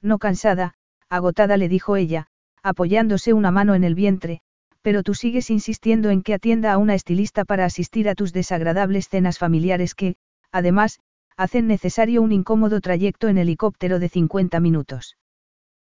No 0.02 0.18
cansada, 0.18 0.74
agotada 1.08 1.56
le 1.56 1.68
dijo 1.68 1.96
ella, 1.96 2.26
apoyándose 2.62 3.32
una 3.32 3.50
mano 3.50 3.74
en 3.74 3.84
el 3.84 3.94
vientre, 3.94 4.40
pero 4.82 5.02
tú 5.02 5.14
sigues 5.14 5.50
insistiendo 5.50 6.10
en 6.10 6.22
que 6.22 6.34
atienda 6.34 6.72
a 6.72 6.78
una 6.78 6.94
estilista 6.94 7.44
para 7.44 7.64
asistir 7.64 8.08
a 8.08 8.14
tus 8.14 8.32
desagradables 8.32 9.08
cenas 9.08 9.38
familiares 9.38 9.94
que, 9.94 10.16
además, 10.52 11.00
hacen 11.36 11.66
necesario 11.66 12.22
un 12.22 12.32
incómodo 12.32 12.80
trayecto 12.80 13.28
en 13.28 13.38
helicóptero 13.38 13.98
de 13.98 14.08
50 14.08 14.60
minutos. 14.60 15.16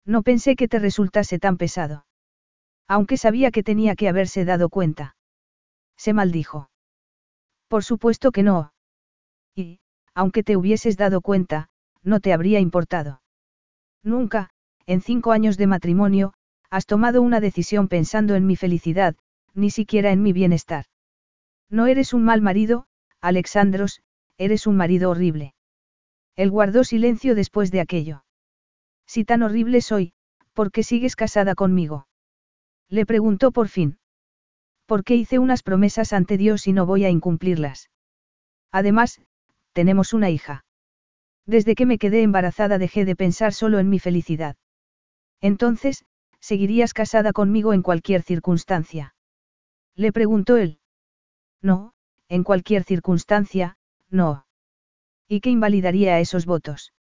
No 0.06 0.24
pensé 0.24 0.56
que 0.56 0.68
te 0.68 0.80
resultase 0.80 1.40
tan 1.40 1.58
pesado. 1.58 2.06
Aunque 2.88 3.18
sabía 3.18 3.52
que 3.52 3.64
tenía 3.64 3.96
que 3.96 4.08
haberse 4.08 4.46
dado 4.46 4.70
cuenta. 4.70 5.16
Se 5.98 6.14
maldijo. 6.14 6.70
Por 7.68 7.84
supuesto 7.84 8.32
que 8.32 8.44
no. 8.44 8.72
Y, 9.54 9.80
aunque 10.14 10.44
te 10.44 10.56
hubieses 10.56 10.96
dado 10.96 11.20
cuenta, 11.20 11.70
no 12.04 12.22
te 12.22 12.32
habría 12.32 12.60
importado. 12.60 13.22
Nunca, 14.08 14.50
en 14.86 15.02
cinco 15.02 15.34
años 15.34 15.58
de 15.58 15.68
matrimonio, 15.68 16.34
has 16.70 16.86
tomado 16.86 17.22
una 17.22 17.42
decisión 17.42 17.90
pensando 17.90 18.36
en 18.36 18.46
mi 18.46 18.56
felicidad, 18.56 19.18
ni 19.54 19.70
siquiera 19.70 20.14
en 20.14 20.24
mi 20.24 20.32
bienestar. 20.32 20.86
No 21.70 21.88
eres 21.88 22.14
un 22.14 22.24
mal 22.24 22.42
marido, 22.42 22.88
Alexandros, 23.20 24.02
eres 24.38 24.66
un 24.66 24.78
marido 24.78 25.10
horrible. 25.10 25.56
Él 26.38 26.50
guardó 26.52 26.86
silencio 26.86 27.36
después 27.36 27.70
de 27.70 27.82
aquello. 27.82 28.24
Si 29.06 29.26
tan 29.26 29.44
horrible 29.44 29.82
soy, 29.82 30.14
¿por 30.54 30.72
qué 30.72 30.84
sigues 30.84 31.18
casada 31.18 31.54
conmigo? 31.54 32.08
Le 32.88 33.06
preguntó 33.06 33.52
por 33.52 33.68
fin. 33.68 34.00
¿Por 34.86 35.04
qué 35.04 35.16
hice 35.16 35.38
unas 35.38 35.64
promesas 35.64 36.14
ante 36.14 36.38
Dios 36.38 36.66
y 36.68 36.72
no 36.72 36.86
voy 36.86 37.04
a 37.04 37.10
incumplirlas? 37.10 37.90
Además, 38.72 39.20
tenemos 39.74 40.14
una 40.14 40.30
hija. 40.30 40.64
Desde 41.48 41.76
que 41.76 41.86
me 41.86 41.98
quedé 41.98 42.24
embarazada 42.24 42.78
dejé 42.78 43.06
de 43.06 43.16
pensar 43.16 43.54
solo 43.54 43.80
en 43.80 43.90
mi 43.90 44.00
felicidad. 44.00 44.58
Entonces, 45.40 46.06
¿seguirías 46.42 46.94
casada 46.94 47.32
conmigo 47.32 47.74
en 47.74 47.82
cualquier 47.82 48.22
circunstancia? 48.22 49.16
Le 49.96 50.12
preguntó 50.12 50.58
él. 50.58 50.80
No, 51.62 51.94
en 52.28 52.44
cualquier 52.44 52.84
circunstancia, 52.84 53.78
no. 54.10 54.46
¿Y 55.28 55.40
qué 55.40 55.50
invalidaría 55.50 56.20
esos 56.20 56.46
votos? 56.46 56.94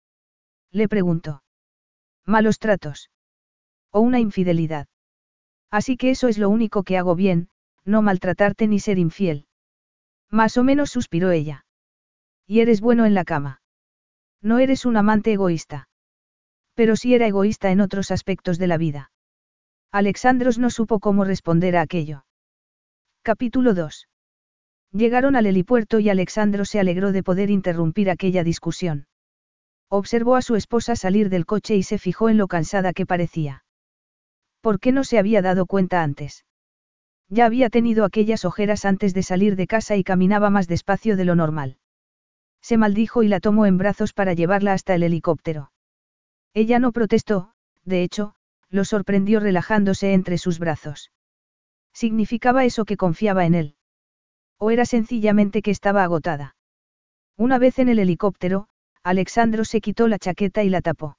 Le 0.70 0.88
preguntó. 0.88 1.42
Malos 2.26 2.59
tratos. 2.59 3.11
O 3.90 4.00
una 4.00 4.20
infidelidad. 4.20 4.88
Así 5.70 5.96
que 5.96 6.11
eso 6.11 6.28
es 6.28 6.37
lo 6.37 6.50
único 6.50 6.83
que 6.83 6.98
hago 6.98 7.14
bien, 7.14 7.48
no 7.85 8.02
maltratarte 8.02 8.68
ni 8.68 8.78
ser 8.78 8.98
infiel. 8.98 9.46
Más 10.30 10.57
o 10.59 10.64
menos 10.64 10.90
suspiró 10.90 11.30
ella. 11.30 11.64
Y 12.46 12.61
eres 12.61 12.80
bueno 12.80 13.07
en 13.07 13.14
la 13.14 13.24
cama. 13.24 13.62
No 14.44 14.59
eres 14.59 14.85
un 14.85 14.98
amante 14.98 15.33
egoísta. 15.33 15.88
Pero 16.74 16.96
sí 16.96 17.14
era 17.14 17.26
egoísta 17.26 17.70
en 17.70 17.80
otros 17.80 18.11
aspectos 18.11 18.59
de 18.59 18.66
la 18.66 18.76
vida. 18.76 19.11
Alexandros 19.90 20.59
no 20.59 20.68
supo 20.68 21.00
cómo 21.00 21.24
responder 21.24 21.76
a 21.76 21.80
aquello. 21.80 22.26
Capítulo 23.22 23.72
2. 23.72 24.07
Llegaron 24.92 25.35
al 25.35 25.46
helipuerto 25.46 25.98
y 25.98 26.11
Alexandro 26.11 26.66
se 26.66 26.78
alegró 26.78 27.11
de 27.12 27.22
poder 27.22 27.48
interrumpir 27.48 28.11
aquella 28.11 28.44
discusión. 28.44 29.07
Observó 29.88 30.37
a 30.37 30.42
su 30.42 30.57
esposa 30.57 30.94
salir 30.94 31.30
del 31.30 31.46
coche 31.46 31.74
y 31.76 31.83
se 31.83 31.96
fijó 31.96 32.28
en 32.28 32.37
lo 32.37 32.46
cansada 32.46 32.92
que 32.92 33.07
parecía. 33.07 33.64
¿Por 34.61 34.78
qué 34.78 34.92
no 34.92 35.04
se 35.04 35.18
había 35.18 35.40
dado 35.40 35.64
cuenta 35.64 36.02
antes? 36.02 36.44
Ya 37.30 37.46
había 37.46 37.70
tenido 37.70 38.04
aquellas 38.04 38.44
ojeras 38.44 38.85
antes 38.85 39.14
de 39.14 39.22
salir 39.22 39.57
de 39.57 39.66
casa 39.66 39.96
y 39.96 40.04
caminaba 40.04 40.50
más 40.50 40.68
despacio 40.68 41.16
de 41.16 41.24
lo 41.24 41.35
normal. 41.35 41.78
Se 42.64 42.79
maldijo 42.79 43.22
y 43.22 43.29
la 43.29 43.40
tomó 43.40 43.66
en 43.66 43.77
brazos 43.77 44.14
para 44.14 44.33
llevarla 44.33 44.72
hasta 44.72 44.94
el 44.94 45.03
helicóptero. 45.03 45.70
Ella 46.55 46.79
no 46.79 46.92
protestó, 46.92 47.53
de 47.85 48.03
hecho, 48.03 48.37
lo 48.70 48.87
sorprendió 48.87 49.38
relajándose 49.38 50.14
entre 50.14 50.38
sus 50.38 50.59
brazos. 50.59 51.12
Significaba 51.92 52.64
eso 52.64 52.87
que 52.87 52.96
confiaba 52.96 53.44
en 53.44 53.55
él. 53.55 53.77
O 54.59 54.70
era 54.70 54.87
sencillamente 54.87 55.61
que 55.61 55.70
estaba 55.70 56.05
agotada. 56.05 56.57
Una 57.37 57.59
vez 57.59 57.79
en 57.79 57.90
el 57.90 57.98
helicóptero, 57.98 58.68
Alexandro 59.03 59.66
se 59.66 59.83
quitó 59.83 60.09
la 60.09 60.18
chaqueta 60.18 60.62
y 60.62 60.70
la 60.70 60.81
tapó. 60.81 61.18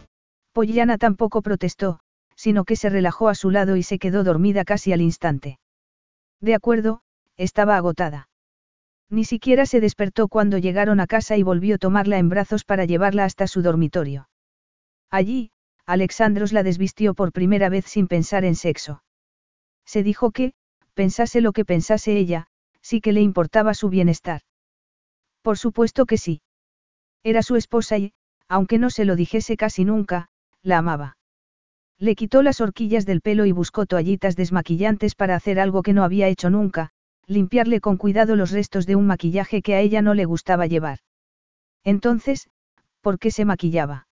Pollyanna 0.53 0.97
tampoco 0.97 1.41
protestó, 1.41 1.99
sino 2.35 2.65
que 2.65 2.75
se 2.75 2.89
relajó 2.89 3.29
a 3.29 3.35
su 3.35 3.51
lado 3.51 3.75
y 3.77 3.83
se 3.83 3.99
quedó 3.99 4.23
dormida 4.23 4.65
casi 4.65 4.91
al 4.91 5.01
instante. 5.01 5.59
De 6.41 6.55
acuerdo, 6.55 7.01
estaba 7.37 7.77
agotada. 7.77 8.29
Ni 9.09 9.25
siquiera 9.25 9.65
se 9.65 9.79
despertó 9.79 10.27
cuando 10.27 10.57
llegaron 10.57 10.99
a 10.99 11.07
casa 11.07 11.37
y 11.37 11.43
volvió 11.43 11.75
a 11.75 11.77
tomarla 11.77 12.17
en 12.17 12.29
brazos 12.29 12.63
para 12.63 12.85
llevarla 12.85 13.25
hasta 13.25 13.47
su 13.47 13.61
dormitorio. 13.61 14.29
Allí, 15.09 15.51
Alexandros 15.85 16.53
la 16.53 16.63
desvistió 16.63 17.13
por 17.13 17.31
primera 17.31 17.69
vez 17.69 17.85
sin 17.85 18.07
pensar 18.07 18.45
en 18.45 18.55
sexo. 18.55 19.03
Se 19.85 20.03
dijo 20.03 20.31
que, 20.31 20.53
pensase 20.93 21.41
lo 21.41 21.51
que 21.51 21.65
pensase 21.65 22.17
ella, 22.17 22.47
sí 22.81 23.01
que 23.01 23.11
le 23.11 23.21
importaba 23.21 23.73
su 23.73 23.89
bienestar. 23.89 24.41
Por 25.41 25.57
supuesto 25.57 26.05
que 26.05 26.17
sí. 26.17 26.41
Era 27.23 27.43
su 27.43 27.55
esposa 27.55 27.97
y, 27.97 28.13
aunque 28.47 28.77
no 28.77 28.89
se 28.89 29.05
lo 29.05 29.15
dijese 29.15 29.57
casi 29.57 29.85
nunca, 29.85 30.29
la 30.63 30.77
amaba. 30.77 31.17
Le 31.99 32.15
quitó 32.15 32.41
las 32.41 32.61
horquillas 32.61 33.05
del 33.05 33.21
pelo 33.21 33.45
y 33.45 33.51
buscó 33.51 33.85
toallitas 33.85 34.35
desmaquillantes 34.35 35.15
para 35.15 35.35
hacer 35.35 35.59
algo 35.59 35.83
que 35.83 35.93
no 35.93 36.03
había 36.03 36.27
hecho 36.27 36.49
nunca, 36.49 36.89
limpiarle 37.27 37.79
con 37.79 37.97
cuidado 37.97 38.35
los 38.35 38.51
restos 38.51 38.85
de 38.85 38.95
un 38.95 39.05
maquillaje 39.07 39.61
que 39.61 39.75
a 39.75 39.79
ella 39.79 40.01
no 40.01 40.13
le 40.13 40.25
gustaba 40.25 40.67
llevar. 40.67 40.99
Entonces, 41.83 42.49
¿por 43.01 43.19
qué 43.19 43.31
se 43.31 43.45
maquillaba? 43.45 44.07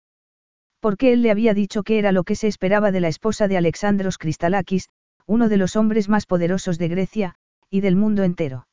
Porque 0.80 1.12
él 1.12 1.22
le 1.22 1.30
había 1.30 1.54
dicho 1.54 1.82
que 1.82 1.98
era 1.98 2.12
lo 2.12 2.24
que 2.24 2.36
se 2.36 2.46
esperaba 2.46 2.92
de 2.92 3.00
la 3.00 3.08
esposa 3.08 3.48
de 3.48 3.56
Alexandros 3.56 4.18
Kristalakis, 4.18 4.88
uno 5.26 5.48
de 5.48 5.56
los 5.56 5.76
hombres 5.76 6.08
más 6.08 6.26
poderosos 6.26 6.78
de 6.78 6.88
Grecia, 6.88 7.34
y 7.70 7.80
del 7.80 7.96
mundo 7.96 8.22
entero. 8.22 8.66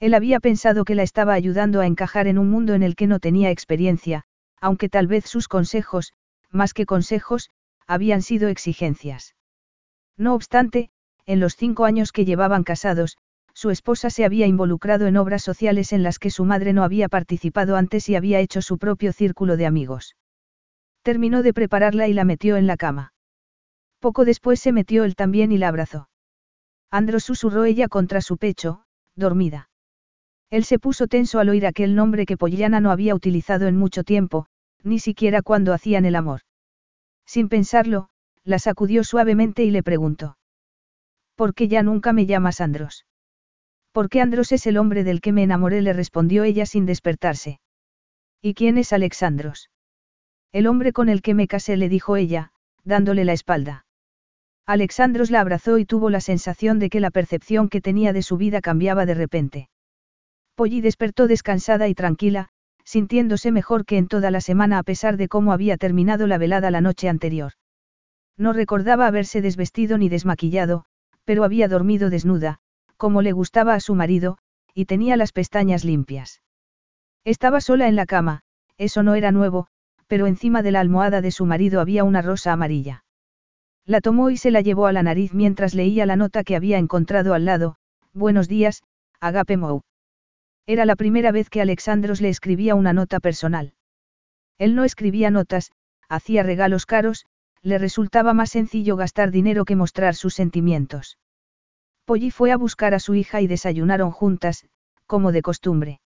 Él 0.00 0.14
había 0.14 0.40
pensado 0.40 0.84
que 0.84 0.94
la 0.94 1.02
estaba 1.02 1.34
ayudando 1.34 1.80
a 1.80 1.86
encajar 1.86 2.28
en 2.28 2.38
un 2.38 2.50
mundo 2.50 2.74
en 2.74 2.82
el 2.82 2.96
que 2.96 3.06
no 3.06 3.18
tenía 3.20 3.50
experiencia, 3.50 4.24
aunque 4.60 4.88
tal 4.88 5.06
vez 5.06 5.24
sus 5.26 5.48
consejos, 5.48 6.12
más 6.50 6.74
que 6.74 6.86
consejos, 6.86 7.50
habían 7.86 8.22
sido 8.22 8.48
exigencias. 8.48 9.34
No 10.16 10.34
obstante, 10.34 10.90
en 11.26 11.40
los 11.40 11.56
cinco 11.56 11.84
años 11.84 12.12
que 12.12 12.24
llevaban 12.24 12.64
casados, 12.64 13.18
su 13.54 13.70
esposa 13.70 14.10
se 14.10 14.24
había 14.24 14.46
involucrado 14.46 15.06
en 15.06 15.16
obras 15.16 15.42
sociales 15.42 15.92
en 15.92 16.02
las 16.02 16.18
que 16.18 16.30
su 16.30 16.44
madre 16.44 16.72
no 16.72 16.84
había 16.84 17.08
participado 17.08 17.76
antes 17.76 18.08
y 18.08 18.14
había 18.14 18.40
hecho 18.40 18.62
su 18.62 18.78
propio 18.78 19.12
círculo 19.12 19.56
de 19.56 19.66
amigos. 19.66 20.16
Terminó 21.02 21.42
de 21.42 21.52
prepararla 21.52 22.08
y 22.08 22.12
la 22.12 22.24
metió 22.24 22.56
en 22.56 22.66
la 22.66 22.76
cama. 22.76 23.12
Poco 24.00 24.24
después 24.24 24.60
se 24.60 24.72
metió 24.72 25.04
él 25.04 25.16
también 25.16 25.50
y 25.50 25.58
la 25.58 25.68
abrazó. 25.68 26.08
Andros 26.90 27.24
susurró 27.24 27.64
ella 27.64 27.88
contra 27.88 28.20
su 28.20 28.38
pecho, 28.38 28.84
dormida. 29.16 29.70
Él 30.50 30.64
se 30.64 30.78
puso 30.78 31.06
tenso 31.06 31.40
al 31.40 31.48
oír 31.48 31.66
aquel 31.66 31.94
nombre 31.94 32.26
que 32.26 32.36
Pollana 32.36 32.80
no 32.80 32.90
había 32.90 33.14
utilizado 33.14 33.66
en 33.66 33.76
mucho 33.76 34.04
tiempo, 34.04 34.46
ni 34.82 34.98
siquiera 34.98 35.42
cuando 35.42 35.72
hacían 35.72 36.04
el 36.04 36.16
amor. 36.16 36.40
Sin 37.26 37.48
pensarlo, 37.48 38.08
la 38.44 38.58
sacudió 38.58 39.04
suavemente 39.04 39.64
y 39.64 39.70
le 39.70 39.82
preguntó. 39.82 40.38
¿Por 41.34 41.54
qué 41.54 41.68
ya 41.68 41.82
nunca 41.82 42.12
me 42.12 42.26
llamas 42.26 42.60
Andros? 42.60 43.04
Porque 43.92 44.20
Andros 44.20 44.52
es 44.52 44.66
el 44.66 44.76
hombre 44.76 45.04
del 45.04 45.20
que 45.20 45.32
me 45.32 45.42
enamoré, 45.42 45.82
le 45.82 45.92
respondió 45.92 46.44
ella 46.44 46.66
sin 46.66 46.86
despertarse. 46.86 47.60
¿Y 48.40 48.54
quién 48.54 48.78
es 48.78 48.92
Alexandros? 48.92 49.70
El 50.52 50.66
hombre 50.66 50.92
con 50.92 51.08
el 51.08 51.20
que 51.22 51.34
me 51.34 51.48
casé, 51.48 51.76
le 51.76 51.88
dijo 51.88 52.16
ella, 52.16 52.52
dándole 52.84 53.24
la 53.24 53.32
espalda. 53.32 53.86
Alexandros 54.66 55.30
la 55.30 55.40
abrazó 55.40 55.78
y 55.78 55.84
tuvo 55.84 56.10
la 56.10 56.20
sensación 56.20 56.78
de 56.78 56.90
que 56.90 57.00
la 57.00 57.10
percepción 57.10 57.68
que 57.68 57.80
tenía 57.80 58.12
de 58.12 58.22
su 58.22 58.36
vida 58.36 58.60
cambiaba 58.60 59.06
de 59.06 59.14
repente. 59.14 59.68
Polly 60.54 60.80
despertó 60.80 61.26
descansada 61.26 61.88
y 61.88 61.94
tranquila, 61.94 62.50
sintiéndose 62.88 63.52
mejor 63.52 63.84
que 63.84 63.98
en 63.98 64.08
toda 64.08 64.30
la 64.30 64.40
semana 64.40 64.78
a 64.78 64.82
pesar 64.82 65.18
de 65.18 65.28
cómo 65.28 65.52
había 65.52 65.76
terminado 65.76 66.26
la 66.26 66.38
velada 66.38 66.70
la 66.70 66.80
noche 66.80 67.10
anterior. 67.10 67.52
No 68.38 68.54
recordaba 68.54 69.06
haberse 69.06 69.42
desvestido 69.42 69.98
ni 69.98 70.08
desmaquillado, 70.08 70.86
pero 71.26 71.44
había 71.44 71.68
dormido 71.68 72.08
desnuda, 72.08 72.60
como 72.96 73.20
le 73.20 73.32
gustaba 73.32 73.74
a 73.74 73.80
su 73.80 73.94
marido, 73.94 74.38
y 74.72 74.86
tenía 74.86 75.18
las 75.18 75.32
pestañas 75.32 75.84
limpias. 75.84 76.40
Estaba 77.24 77.60
sola 77.60 77.88
en 77.88 77.96
la 77.96 78.06
cama, 78.06 78.40
eso 78.78 79.02
no 79.02 79.14
era 79.14 79.32
nuevo, 79.32 79.66
pero 80.06 80.26
encima 80.26 80.62
de 80.62 80.70
la 80.70 80.80
almohada 80.80 81.20
de 81.20 81.30
su 81.30 81.44
marido 81.44 81.82
había 81.82 82.04
una 82.04 82.22
rosa 82.22 82.54
amarilla. 82.54 83.04
La 83.84 84.00
tomó 84.00 84.30
y 84.30 84.38
se 84.38 84.50
la 84.50 84.62
llevó 84.62 84.86
a 84.86 84.94
la 84.94 85.02
nariz 85.02 85.34
mientras 85.34 85.74
leía 85.74 86.06
la 86.06 86.16
nota 86.16 86.42
que 86.42 86.56
había 86.56 86.78
encontrado 86.78 87.34
al 87.34 87.44
lado, 87.44 87.76
Buenos 88.14 88.48
días, 88.48 88.82
Agape 89.20 89.58
Mou. 89.58 89.82
Era 90.68 90.84
la 90.84 90.96
primera 90.96 91.32
vez 91.32 91.48
que 91.48 91.62
Alexandros 91.62 92.20
le 92.20 92.28
escribía 92.28 92.74
una 92.74 92.92
nota 92.92 93.20
personal. 93.20 93.72
Él 94.58 94.74
no 94.74 94.84
escribía 94.84 95.30
notas, 95.30 95.72
hacía 96.10 96.42
regalos 96.42 96.84
caros, 96.84 97.24
le 97.62 97.78
resultaba 97.78 98.34
más 98.34 98.50
sencillo 98.50 98.94
gastar 98.94 99.30
dinero 99.30 99.64
que 99.64 99.76
mostrar 99.76 100.14
sus 100.14 100.34
sentimientos. 100.34 101.16
Polly 102.04 102.30
fue 102.30 102.52
a 102.52 102.58
buscar 102.58 102.92
a 102.92 103.00
su 103.00 103.14
hija 103.14 103.40
y 103.40 103.46
desayunaron 103.46 104.10
juntas, 104.10 104.66
como 105.06 105.32
de 105.32 105.40
costumbre. 105.40 106.00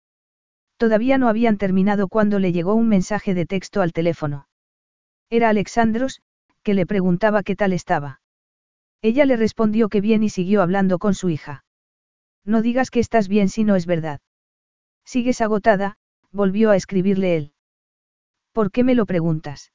Todavía 0.76 1.18
no 1.18 1.30
habían 1.30 1.58
terminado 1.58 2.10
cuando 2.10 2.38
le 2.38 2.52
llegó 2.52 2.74
un 2.74 2.90
mensaje 2.90 3.34
de 3.34 3.46
texto 3.46 3.82
al 3.82 3.94
teléfono. 3.94 4.50
Era 5.30 5.48
Alexandros, 5.48 6.20
que 6.64 6.74
le 6.74 6.86
preguntaba 6.86 7.44
qué 7.44 7.56
tal 7.56 7.72
estaba. 7.72 8.20
Ella 9.02 9.24
le 9.24 9.38
respondió 9.38 9.88
que 9.88 10.02
bien 10.02 10.22
y 10.22 10.30
siguió 10.30 10.62
hablando 10.62 11.00
con 11.00 11.14
su 11.14 11.30
hija. 11.30 11.64
No 12.44 12.62
digas 12.62 12.92
que 12.92 13.00
estás 13.00 13.30
bien 13.30 13.48
si 13.48 13.64
no 13.64 13.78
es 13.78 13.86
verdad. 13.86 14.20
Sigues 15.12 15.42
agotada, 15.42 15.98
volvió 16.32 16.70
a 16.70 16.76
escribirle 16.76 17.36
él. 17.36 17.54
¿Por 18.52 18.70
qué 18.70 18.84
me 18.84 18.94
lo 18.94 19.08
preguntas? 19.08 19.74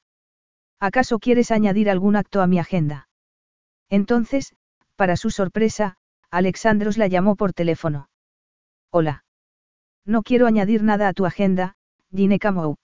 ¿Acaso 0.79 1.19
quieres 1.19 1.51
añadir 1.51 1.89
algún 1.89 2.15
acto 2.15 2.41
a 2.41 2.47
mi 2.47 2.57
agenda? 2.57 3.09
Entonces, 3.89 4.55
para 4.95 5.17
su 5.17 5.31
sorpresa, 5.31 5.97
Alexandros 6.31 6.97
la 6.97 7.07
llamó 7.07 7.35
por 7.35 7.51
teléfono. 7.51 8.07
Hola. 8.91 9.25
No 10.05 10.23
quiero 10.23 10.47
añadir 10.47 10.83
nada 10.83 11.09
a 11.09 11.13
tu 11.13 11.25
agenda, 11.25 11.75
Gineka 12.15 12.53
Mou. 12.53 12.77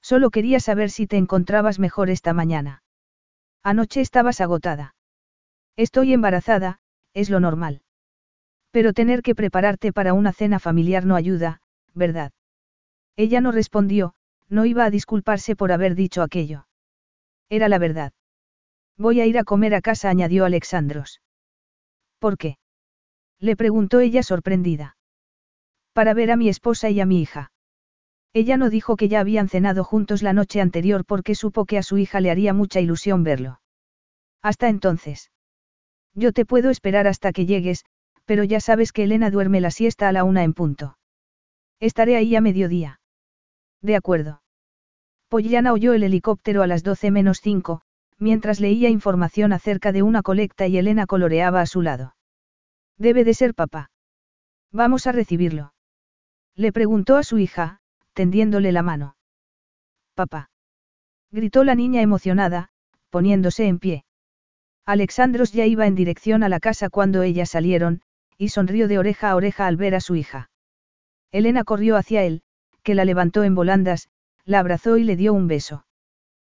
Solo 0.00 0.30
quería 0.30 0.60
saber 0.60 0.88
si 0.88 1.06
te 1.06 1.18
encontrabas 1.18 1.78
mejor 1.78 2.08
esta 2.08 2.32
mañana. 2.32 2.84
Anoche 3.62 4.00
estabas 4.00 4.40
agotada. 4.40 4.94
Estoy 5.76 6.14
embarazada, 6.14 6.78
es 7.12 7.28
lo 7.28 7.38
normal. 7.38 7.82
Pero 8.70 8.94
tener 8.94 9.20
que 9.20 9.34
prepararte 9.34 9.92
para 9.92 10.14
una 10.14 10.32
cena 10.32 10.58
familiar 10.58 11.04
no 11.04 11.16
ayuda, 11.16 11.60
¿verdad? 11.96 12.32
Ella 13.16 13.40
no 13.40 13.50
respondió, 13.50 14.14
no 14.48 14.66
iba 14.66 14.84
a 14.84 14.90
disculparse 14.90 15.56
por 15.56 15.72
haber 15.72 15.94
dicho 15.94 16.22
aquello. 16.22 16.68
Era 17.48 17.68
la 17.68 17.78
verdad. 17.78 18.12
Voy 18.96 19.20
a 19.20 19.26
ir 19.26 19.38
a 19.38 19.44
comer 19.44 19.74
a 19.74 19.80
casa, 19.80 20.08
añadió 20.08 20.44
Alexandros. 20.44 21.20
¿Por 22.18 22.38
qué? 22.38 22.58
Le 23.40 23.56
preguntó 23.56 24.00
ella 24.00 24.22
sorprendida. 24.22 24.96
Para 25.92 26.14
ver 26.14 26.30
a 26.30 26.36
mi 26.36 26.48
esposa 26.48 26.90
y 26.90 27.00
a 27.00 27.06
mi 27.06 27.20
hija. 27.20 27.50
Ella 28.32 28.56
no 28.58 28.68
dijo 28.68 28.96
que 28.96 29.08
ya 29.08 29.20
habían 29.20 29.48
cenado 29.48 29.82
juntos 29.82 30.22
la 30.22 30.34
noche 30.34 30.60
anterior 30.60 31.04
porque 31.06 31.34
supo 31.34 31.64
que 31.64 31.78
a 31.78 31.82
su 31.82 31.96
hija 31.96 32.20
le 32.20 32.30
haría 32.30 32.52
mucha 32.52 32.80
ilusión 32.80 33.24
verlo. 33.24 33.60
Hasta 34.42 34.68
entonces. 34.68 35.30
Yo 36.14 36.32
te 36.32 36.44
puedo 36.44 36.70
esperar 36.70 37.06
hasta 37.06 37.32
que 37.32 37.46
llegues, 37.46 37.84
pero 38.26 38.44
ya 38.44 38.60
sabes 38.60 38.92
que 38.92 39.04
Elena 39.04 39.30
duerme 39.30 39.60
la 39.60 39.70
siesta 39.70 40.08
a 40.08 40.12
la 40.12 40.24
una 40.24 40.44
en 40.44 40.52
punto. 40.52 40.98
Estaré 41.80 42.16
ahí 42.16 42.34
a 42.36 42.40
mediodía. 42.40 43.00
De 43.82 43.96
acuerdo. 43.96 44.42
Pollana 45.28 45.72
oyó 45.72 45.92
el 45.92 46.02
helicóptero 46.02 46.62
a 46.62 46.66
las 46.66 46.82
12 46.82 47.10
menos 47.10 47.40
5, 47.40 47.82
mientras 48.18 48.60
leía 48.60 48.88
información 48.88 49.52
acerca 49.52 49.92
de 49.92 50.02
una 50.02 50.22
colecta 50.22 50.66
y 50.66 50.78
Elena 50.78 51.06
coloreaba 51.06 51.60
a 51.60 51.66
su 51.66 51.82
lado. 51.82 52.16
Debe 52.96 53.24
de 53.24 53.34
ser 53.34 53.54
papá. 53.54 53.90
Vamos 54.72 55.06
a 55.06 55.12
recibirlo. 55.12 55.74
Le 56.54 56.72
preguntó 56.72 57.16
a 57.16 57.22
su 57.22 57.38
hija, 57.38 57.80
tendiéndole 58.14 58.72
la 58.72 58.82
mano. 58.82 59.16
Papá. 60.14 60.50
Gritó 61.30 61.64
la 61.64 61.74
niña 61.74 62.00
emocionada, 62.00 62.70
poniéndose 63.10 63.66
en 63.66 63.78
pie. 63.78 64.04
Alexandros 64.86 65.52
ya 65.52 65.66
iba 65.66 65.86
en 65.86 65.94
dirección 65.94 66.42
a 66.42 66.48
la 66.48 66.60
casa 66.60 66.88
cuando 66.88 67.22
ellas 67.22 67.50
salieron, 67.50 68.00
y 68.38 68.48
sonrió 68.48 68.88
de 68.88 68.98
oreja 68.98 69.30
a 69.30 69.36
oreja 69.36 69.66
al 69.66 69.76
ver 69.76 69.94
a 69.94 70.00
su 70.00 70.14
hija. 70.14 70.48
Elena 71.32 71.64
corrió 71.64 71.96
hacia 71.96 72.24
él, 72.24 72.42
que 72.82 72.94
la 72.94 73.04
levantó 73.04 73.44
en 73.44 73.54
volandas, 73.54 74.08
la 74.44 74.60
abrazó 74.60 74.96
y 74.96 75.04
le 75.04 75.16
dio 75.16 75.32
un 75.34 75.48
beso. 75.48 75.86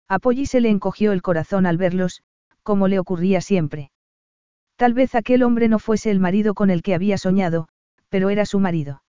A 0.08 0.19
Polly 0.19 0.45
se 0.45 0.62
le 0.62 0.69
encogió 0.69 1.12
el 1.12 1.21
corazón 1.21 1.65
al 1.65 1.77
verlos, 1.77 2.21
como 2.63 2.88
le 2.88 2.99
ocurría 2.99 3.41
siempre. 3.41 3.91
Tal 4.75 4.93
vez 4.93 5.15
aquel 5.15 5.43
hombre 5.43 5.67
no 5.67 5.80
fuese 5.80 6.12
el 6.12 6.19
marido 6.19 6.53
con 6.53 6.69
el 6.69 6.84
que 6.84 6.93
había 6.93 7.17
soñado, 7.17 7.67
pero 8.10 8.30
era 8.30 8.45
su 8.45 8.60
marido. 8.60 9.03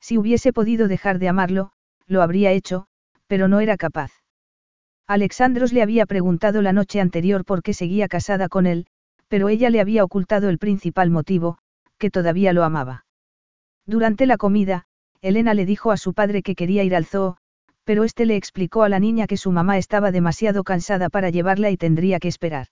Si 0.00 0.18
hubiese 0.18 0.52
podido 0.52 0.88
dejar 0.88 1.18
de 1.18 1.28
amarlo, 1.28 1.72
lo 2.06 2.22
habría 2.22 2.50
hecho, 2.52 2.86
pero 3.26 3.48
no 3.48 3.60
era 3.60 3.76
capaz. 3.76 4.12
Alexandros 5.06 5.72
le 5.72 5.82
había 5.82 6.06
preguntado 6.06 6.62
la 6.62 6.72
noche 6.72 7.00
anterior 7.00 7.44
por 7.44 7.62
qué 7.62 7.72
seguía 7.72 8.08
casada 8.08 8.48
con 8.48 8.66
él, 8.66 8.86
pero 9.28 9.48
ella 9.48 9.70
le 9.70 9.80
había 9.80 10.04
ocultado 10.04 10.48
el 10.48 10.58
principal 10.58 11.10
motivo, 11.10 11.58
que 11.98 12.10
todavía 12.10 12.52
lo 12.52 12.64
amaba. 12.64 13.06
Durante 13.86 14.26
la 14.26 14.36
comida, 14.36 14.84
Elena 15.20 15.54
le 15.54 15.66
dijo 15.66 15.90
a 15.90 15.96
su 15.96 16.14
padre 16.14 16.42
que 16.42 16.54
quería 16.54 16.84
ir 16.84 16.94
al 16.94 17.06
zoo, 17.06 17.36
pero 17.84 18.04
este 18.04 18.26
le 18.26 18.36
explicó 18.36 18.82
a 18.82 18.88
la 18.88 19.00
niña 19.00 19.26
que 19.26 19.36
su 19.36 19.50
mamá 19.50 19.78
estaba 19.78 20.12
demasiado 20.12 20.64
cansada 20.64 21.08
para 21.08 21.30
llevarla 21.30 21.70
y 21.70 21.76
tendría 21.76 22.20
que 22.20 22.28
esperar. 22.28 22.68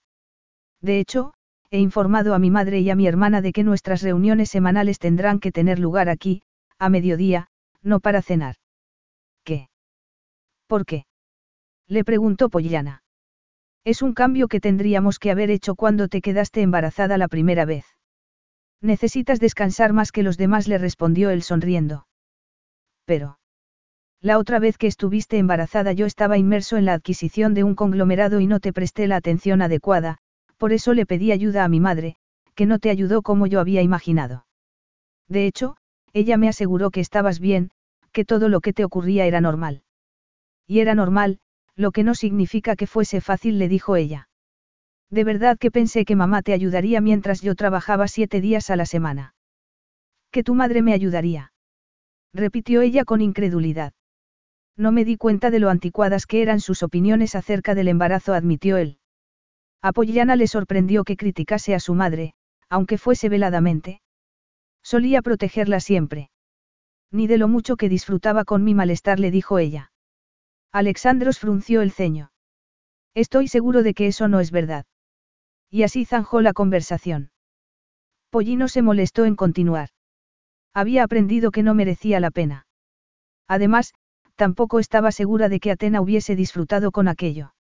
De 0.81 0.99
hecho, 0.99 1.33
he 1.69 1.79
informado 1.79 2.33
a 2.33 2.39
mi 2.39 2.49
madre 2.49 2.79
y 2.79 2.89
a 2.89 2.95
mi 2.95 3.07
hermana 3.07 3.41
de 3.41 3.51
que 3.53 3.63
nuestras 3.63 4.01
reuniones 4.01 4.49
semanales 4.49 4.99
tendrán 4.99 5.39
que 5.39 5.51
tener 5.51 5.79
lugar 5.79 6.09
aquí, 6.09 6.41
a 6.77 6.89
mediodía, 6.89 7.47
no 7.81 7.99
para 7.99 8.21
cenar. 8.21 8.55
¿Qué? 9.43 9.69
¿Por 10.67 10.85
qué? 10.85 11.05
Le 11.87 12.03
preguntó 12.03 12.49
Pollana. 12.49 13.03
Es 13.83 14.01
un 14.01 14.13
cambio 14.13 14.47
que 14.47 14.59
tendríamos 14.59 15.19
que 15.19 15.31
haber 15.31 15.49
hecho 15.49 15.75
cuando 15.75 16.07
te 16.07 16.21
quedaste 16.21 16.61
embarazada 16.61 17.17
la 17.17 17.27
primera 17.27 17.65
vez. 17.65 17.85
Necesitas 18.81 19.39
descansar 19.39 19.93
más 19.93 20.11
que 20.11 20.23
los 20.23 20.37
demás, 20.37 20.67
le 20.67 20.77
respondió 20.77 21.29
él 21.29 21.43
sonriendo. 21.43 22.07
Pero. 23.05 23.37
La 24.21 24.37
otra 24.37 24.59
vez 24.59 24.77
que 24.77 24.87
estuviste 24.87 25.37
embarazada 25.37 25.93
yo 25.93 26.05
estaba 26.05 26.37
inmerso 26.37 26.77
en 26.77 26.85
la 26.85 26.93
adquisición 26.93 27.53
de 27.53 27.63
un 27.63 27.75
conglomerado 27.75 28.39
y 28.39 28.47
no 28.47 28.59
te 28.59 28.73
presté 28.73 29.07
la 29.07 29.15
atención 29.15 29.61
adecuada, 29.61 30.17
por 30.57 30.73
eso 30.73 30.93
le 30.93 31.05
pedí 31.05 31.31
ayuda 31.31 31.63
a 31.63 31.67
mi 31.67 31.79
madre, 31.79 32.15
que 32.55 32.65
no 32.65 32.79
te 32.79 32.89
ayudó 32.89 33.21
como 33.21 33.47
yo 33.47 33.59
había 33.59 33.81
imaginado. 33.81 34.45
De 35.27 35.47
hecho, 35.47 35.75
ella 36.13 36.37
me 36.37 36.49
aseguró 36.49 36.91
que 36.91 36.99
estabas 36.99 37.39
bien, 37.39 37.71
que 38.11 38.25
todo 38.25 38.49
lo 38.49 38.61
que 38.61 38.73
te 38.73 38.83
ocurría 38.83 39.25
era 39.25 39.41
normal. 39.41 39.83
Y 40.67 40.79
era 40.79 40.93
normal, 40.93 41.39
lo 41.75 41.91
que 41.91 42.03
no 42.03 42.15
significa 42.15 42.75
que 42.75 42.87
fuese 42.87 43.21
fácil, 43.21 43.57
le 43.57 43.67
dijo 43.69 43.95
ella. 43.95 44.29
De 45.11 45.25
verdad 45.25 45.57
que 45.57 45.71
pensé 45.71 46.05
que 46.05 46.15
mamá 46.15 46.41
te 46.41 46.53
ayudaría 46.53 47.01
mientras 47.01 47.41
yo 47.41 47.53
trabajaba 47.53 48.07
siete 48.07 48.39
días 48.39 48.69
a 48.69 48.77
la 48.77 48.85
semana. 48.85 49.35
Que 50.31 50.41
tu 50.41 50.55
madre 50.55 50.81
me 50.81 50.93
ayudaría. 50.93 51.51
Repitió 52.33 52.81
ella 52.81 53.03
con 53.03 53.19
incredulidad. 53.19 53.91
No 54.77 54.93
me 54.93 55.03
di 55.03 55.17
cuenta 55.17 55.51
de 55.51 55.59
lo 55.59 55.69
anticuadas 55.69 56.25
que 56.25 56.41
eran 56.41 56.61
sus 56.61 56.81
opiniones 56.81 57.35
acerca 57.35 57.75
del 57.75 57.89
embarazo, 57.89 58.33
admitió 58.33 58.77
él. 58.77 58.99
A 59.81 59.91
Pollana 59.91 60.37
le 60.37 60.47
sorprendió 60.47 61.03
que 61.03 61.17
criticase 61.17 61.75
a 61.75 61.81
su 61.81 61.93
madre, 61.93 62.33
aunque 62.69 62.97
fuese 62.97 63.27
veladamente. 63.27 64.01
Solía 64.81 65.21
protegerla 65.21 65.81
siempre. 65.81 66.29
Ni 67.11 67.27
de 67.27 67.37
lo 67.37 67.49
mucho 67.49 67.75
que 67.75 67.89
disfrutaba 67.89 68.45
con 68.45 68.63
mi 68.63 68.73
malestar, 68.73 69.19
le 69.19 69.29
dijo 69.29 69.59
ella. 69.59 69.91
Alexandros 70.71 71.37
frunció 71.37 71.81
el 71.81 71.91
ceño. 71.91 72.31
Estoy 73.13 73.49
seguro 73.49 73.83
de 73.83 73.93
que 73.93 74.07
eso 74.07 74.29
no 74.29 74.39
es 74.39 74.51
verdad. 74.51 74.85
Y 75.71 75.83
así 75.83 76.03
zanjó 76.05 76.41
la 76.41 76.51
conversación. 76.51 77.31
Pollino 78.29 78.67
se 78.67 78.81
molestó 78.81 79.25
en 79.25 79.35
continuar. 79.35 79.89
Había 80.73 81.03
aprendido 81.03 81.51
que 81.51 81.63
no 81.63 81.73
merecía 81.73 82.19
la 82.19 82.29
pena. 82.29 82.67
Además, 83.47 83.93
tampoco 84.35 84.79
estaba 84.79 85.11
segura 85.11 85.47
de 85.47 85.59
que 85.59 85.71
Atena 85.71 86.01
hubiese 86.01 86.35
disfrutado 86.35 86.91
con 86.91 87.07
aquello. 87.07 87.53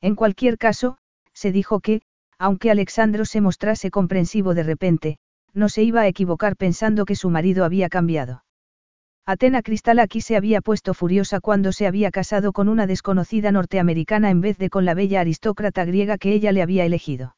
En 0.00 0.14
cualquier 0.14 0.56
caso, 0.56 0.96
se 1.34 1.52
dijo 1.52 1.80
que, 1.80 2.00
aunque 2.38 2.70
Alexandro 2.70 3.26
se 3.26 3.42
mostrase 3.42 3.90
comprensivo 3.90 4.54
de 4.54 4.62
repente, 4.62 5.18
no 5.52 5.68
se 5.68 5.82
iba 5.82 6.00
a 6.00 6.06
equivocar 6.06 6.56
pensando 6.56 7.04
que 7.04 7.16
su 7.16 7.28
marido 7.30 7.64
había 7.64 7.88
cambiado. 7.88 8.45
Atena 9.28 9.62
Cristalaki 9.62 10.20
se 10.20 10.36
había 10.36 10.60
puesto 10.60 10.94
furiosa 10.94 11.40
cuando 11.40 11.72
se 11.72 11.88
había 11.88 12.12
casado 12.12 12.52
con 12.52 12.68
una 12.68 12.86
desconocida 12.86 13.50
norteamericana 13.50 14.30
en 14.30 14.40
vez 14.40 14.56
de 14.56 14.70
con 14.70 14.84
la 14.84 14.94
bella 14.94 15.20
aristócrata 15.20 15.84
griega 15.84 16.16
que 16.16 16.32
ella 16.32 16.52
le 16.52 16.62
había 16.62 16.84
elegido. 16.84 17.36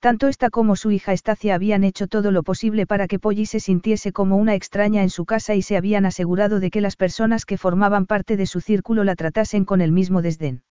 Tanto 0.00 0.26
esta 0.26 0.50
como 0.50 0.74
su 0.74 0.90
hija 0.90 1.12
Estacia 1.12 1.54
habían 1.54 1.84
hecho 1.84 2.08
todo 2.08 2.32
lo 2.32 2.42
posible 2.42 2.84
para 2.84 3.06
que 3.06 3.20
Polly 3.20 3.46
se 3.46 3.60
sintiese 3.60 4.12
como 4.12 4.38
una 4.38 4.56
extraña 4.56 5.04
en 5.04 5.10
su 5.10 5.24
casa 5.24 5.54
y 5.54 5.62
se 5.62 5.76
habían 5.76 6.04
asegurado 6.04 6.58
de 6.58 6.70
que 6.70 6.80
las 6.80 6.96
personas 6.96 7.44
que 7.44 7.58
formaban 7.58 8.06
parte 8.06 8.36
de 8.36 8.46
su 8.46 8.60
círculo 8.60 9.04
la 9.04 9.14
tratasen 9.14 9.64
con 9.64 9.80
el 9.80 9.92
mismo 9.92 10.20
desdén. 10.20 10.64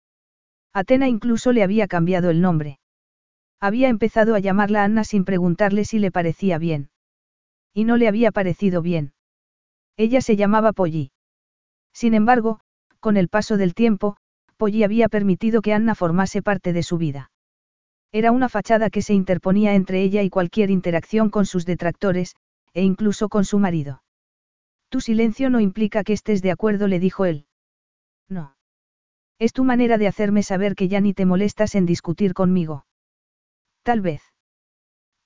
Atena 0.74 1.08
incluso 1.08 1.52
le 1.52 1.62
había 1.62 1.88
cambiado 1.88 2.32
el 2.32 2.42
nombre. 2.42 2.80
Había 3.60 3.90
empezado 3.90 4.34
a 4.34 4.40
llamarla 4.40 4.84
Anna 4.84 5.04
sin 5.04 5.24
preguntarle 5.24 5.86
si 5.86 6.00
le 6.00 6.12
parecía 6.12 6.58
bien. 6.58 6.90
Y 7.76 7.84
no 7.84 7.96
le 7.96 8.08
había 8.08 8.32
parecido 8.32 8.82
bien. 8.82 9.15
Ella 9.98 10.22
se 10.22 10.36
llamaba 10.36 10.74
Polly. 10.74 11.12
Sin 11.94 12.14
embargo, 12.14 12.60
con 13.00 13.18
el 13.18 13.30
paso 13.30 13.56
del 13.58 13.74
tiempo, 13.74 14.18
Polly 14.58 14.84
había 14.84 15.10
permitido 15.10 15.62
que 15.62 15.74
Anna 15.74 15.96
formase 15.96 16.42
parte 16.42 16.74
de 16.74 16.84
su 16.84 16.98
vida. 16.98 17.32
Era 18.12 18.32
una 18.32 18.50
fachada 18.50 18.90
que 18.90 19.02
se 19.02 19.14
interponía 19.14 19.76
entre 19.76 20.02
ella 20.02 20.22
y 20.24 20.30
cualquier 20.30 20.70
interacción 20.70 21.30
con 21.30 21.46
sus 21.46 21.66
detractores, 21.66 22.36
e 22.74 22.84
incluso 22.84 23.30
con 23.30 23.46
su 23.46 23.60
marido. 23.60 24.04
Tu 24.90 25.02
silencio 25.02 25.50
no 25.50 25.60
implica 25.60 26.04
que 26.04 26.14
estés 26.14 26.42
de 26.42 26.52
acuerdo, 26.52 26.88
le 26.88 27.00
dijo 27.00 27.26
él. 27.26 27.46
No. 28.30 28.56
Es 29.40 29.52
tu 29.52 29.64
manera 29.64 29.98
de 29.98 30.08
hacerme 30.08 30.44
saber 30.44 30.76
que 30.76 30.88
ya 30.88 31.02
ni 31.02 31.14
te 31.14 31.26
molestas 31.26 31.76
en 31.76 31.86
discutir 31.86 32.34
conmigo. 32.34 32.86
Tal 33.84 34.02
vez. 34.02 34.22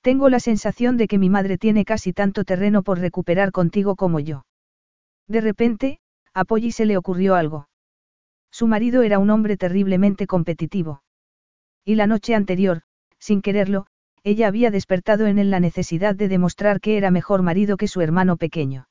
Tengo 0.01 0.29
la 0.29 0.39
sensación 0.39 0.97
de 0.97 1.08
que 1.08 1.17
mi 1.17 1.29
madre 1.29 1.58
tiene 1.58 1.86
casi 1.86 2.13
tanto 2.13 2.43
terreno 2.43 2.84
por 2.84 2.99
recuperar 2.99 3.51
contigo 3.51 3.95
como 3.95 4.19
yo. 4.19 4.45
De 5.30 5.42
repente, 5.42 6.00
a 6.34 6.44
Polly 6.44 6.72
se 6.72 6.86
le 6.86 6.98
ocurrió 6.98 7.36
algo. 7.36 7.70
Su 8.52 8.65
marido 8.65 9.04
era 9.04 9.20
un 9.20 9.30
hombre 9.30 9.58
terriblemente 9.58 10.26
competitivo. 10.26 11.04
Y 11.86 11.96
la 11.96 12.08
noche 12.08 12.34
anterior, 12.34 12.82
sin 13.20 13.42
quererlo, 13.42 13.86
ella 14.24 14.48
había 14.48 14.72
despertado 14.72 15.28
en 15.28 15.38
él 15.38 15.52
la 15.52 15.60
necesidad 15.60 16.15
de 16.15 16.28
demostrar 16.28 16.82
que 16.82 16.98
era 16.98 17.12
mejor 17.12 17.44
marido 17.44 17.78
que 17.78 17.88
su 17.88 18.02
hermano 18.02 18.38
pequeño. 18.38 18.89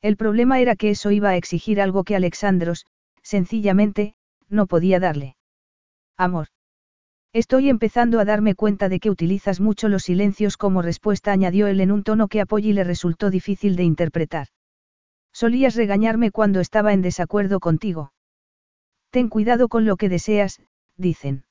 El 0.00 0.16
problema 0.16 0.60
era 0.60 0.76
que 0.76 0.90
eso 0.90 1.10
iba 1.10 1.28
a 1.28 1.36
exigir 1.36 1.80
algo 1.80 2.04
que 2.04 2.16
Alexandros, 2.16 2.86
sencillamente, 3.22 4.14
no 4.48 4.66
podía 4.66 4.98
darle. 4.98 5.36
Amor. 6.16 6.48
Estoy 7.34 7.68
empezando 7.68 8.18
a 8.18 8.24
darme 8.24 8.54
cuenta 8.54 8.88
de 8.88 8.98
que 8.98 9.10
utilizas 9.10 9.60
mucho 9.60 9.88
los 9.88 10.04
silencios 10.04 10.56
como 10.56 10.80
respuesta, 10.80 11.32
añadió 11.32 11.66
él 11.66 11.80
en 11.80 11.92
un 11.92 12.02
tono 12.02 12.28
que 12.28 12.40
a 12.40 12.46
Polly 12.46 12.72
le 12.72 12.82
resultó 12.82 13.30
difícil 13.30 13.76
de 13.76 13.84
interpretar. 13.84 14.48
Solías 15.32 15.74
regañarme 15.74 16.30
cuando 16.30 16.60
estaba 16.60 16.92
en 16.92 17.02
desacuerdo 17.02 17.60
contigo. 17.60 18.12
Ten 19.10 19.28
cuidado 19.28 19.68
con 19.68 19.84
lo 19.84 19.96
que 19.96 20.08
deseas, 20.08 20.60
dicen. 20.96 21.44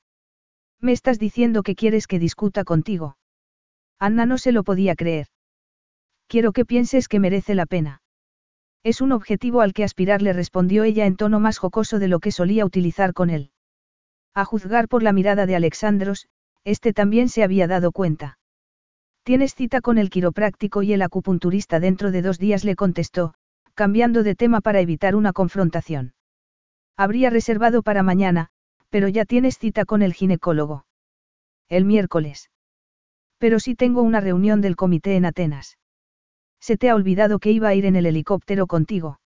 Me 0.80 0.92
estás 0.92 1.18
diciendo 1.18 1.62
que 1.62 1.74
quieres 1.74 2.06
que 2.06 2.18
discuta 2.18 2.64
contigo. 2.64 3.16
Anna 3.98 4.24
no 4.24 4.38
se 4.38 4.52
lo 4.52 4.64
podía 4.64 4.94
creer. 4.94 5.26
Quiero 6.26 6.52
que 6.52 6.64
pienses 6.64 7.08
que 7.08 7.18
merece 7.18 7.54
la 7.54 7.66
pena. 7.66 8.02
Es 8.82 9.02
un 9.02 9.12
objetivo 9.12 9.60
al 9.60 9.74
que 9.74 9.84
aspirar, 9.84 10.22
le 10.22 10.32
respondió 10.32 10.84
ella 10.84 11.04
en 11.04 11.16
tono 11.16 11.38
más 11.38 11.58
jocoso 11.58 11.98
de 11.98 12.08
lo 12.08 12.18
que 12.18 12.32
solía 12.32 12.64
utilizar 12.64 13.12
con 13.12 13.28
él. 13.28 13.50
A 14.32 14.44
juzgar 14.44 14.88
por 14.88 15.02
la 15.02 15.12
mirada 15.12 15.44
de 15.44 15.56
Alexandros, 15.56 16.28
este 16.64 16.92
también 16.92 17.28
se 17.28 17.42
había 17.42 17.66
dado 17.66 17.92
cuenta. 17.92 18.38
Tienes 19.22 19.54
cita 19.54 19.82
con 19.82 19.98
el 19.98 20.08
quiropráctico 20.08 20.82
y 20.82 20.94
el 20.94 21.02
acupunturista 21.02 21.78
dentro 21.78 22.10
de 22.10 22.22
dos 22.22 22.38
días, 22.38 22.64
le 22.64 22.74
contestó, 22.74 23.34
cambiando 23.80 24.22
de 24.22 24.34
tema 24.34 24.60
para 24.60 24.80
evitar 24.80 25.16
una 25.16 25.32
confrontación. 25.32 26.12
Habría 26.98 27.30
reservado 27.30 27.82
para 27.82 28.02
mañana, 28.02 28.50
pero 28.90 29.08
ya 29.08 29.24
tienes 29.24 29.56
cita 29.56 29.86
con 29.86 30.02
el 30.02 30.12
ginecólogo. 30.12 30.84
El 31.70 31.86
miércoles. 31.86 32.50
Pero 33.38 33.58
sí 33.58 33.74
tengo 33.74 34.02
una 34.02 34.20
reunión 34.20 34.60
del 34.60 34.76
comité 34.76 35.16
en 35.16 35.24
Atenas. 35.24 35.78
Se 36.60 36.76
te 36.76 36.90
ha 36.90 36.94
olvidado 36.94 37.38
que 37.38 37.52
iba 37.52 37.68
a 37.68 37.74
ir 37.74 37.86
en 37.86 37.96
el 37.96 38.04
helicóptero 38.04 38.66
contigo. 38.66 39.18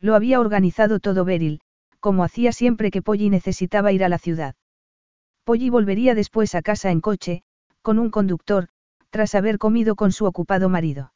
Lo 0.00 0.16
había 0.16 0.40
organizado 0.40 0.98
todo 0.98 1.24
Beryl, 1.24 1.60
como 2.00 2.24
hacía 2.24 2.50
siempre 2.50 2.90
que 2.90 3.00
Polly 3.00 3.30
necesitaba 3.30 3.92
ir 3.92 4.02
a 4.02 4.08
la 4.08 4.18
ciudad. 4.18 4.56
Polly 5.44 5.70
volvería 5.70 6.16
después 6.16 6.56
a 6.56 6.62
casa 6.62 6.90
en 6.90 7.00
coche, 7.00 7.44
con 7.82 8.00
un 8.00 8.10
conductor, 8.10 8.70
tras 9.10 9.36
haber 9.36 9.58
comido 9.58 9.94
con 9.94 10.10
su 10.10 10.24
ocupado 10.24 10.68
marido. 10.68 11.12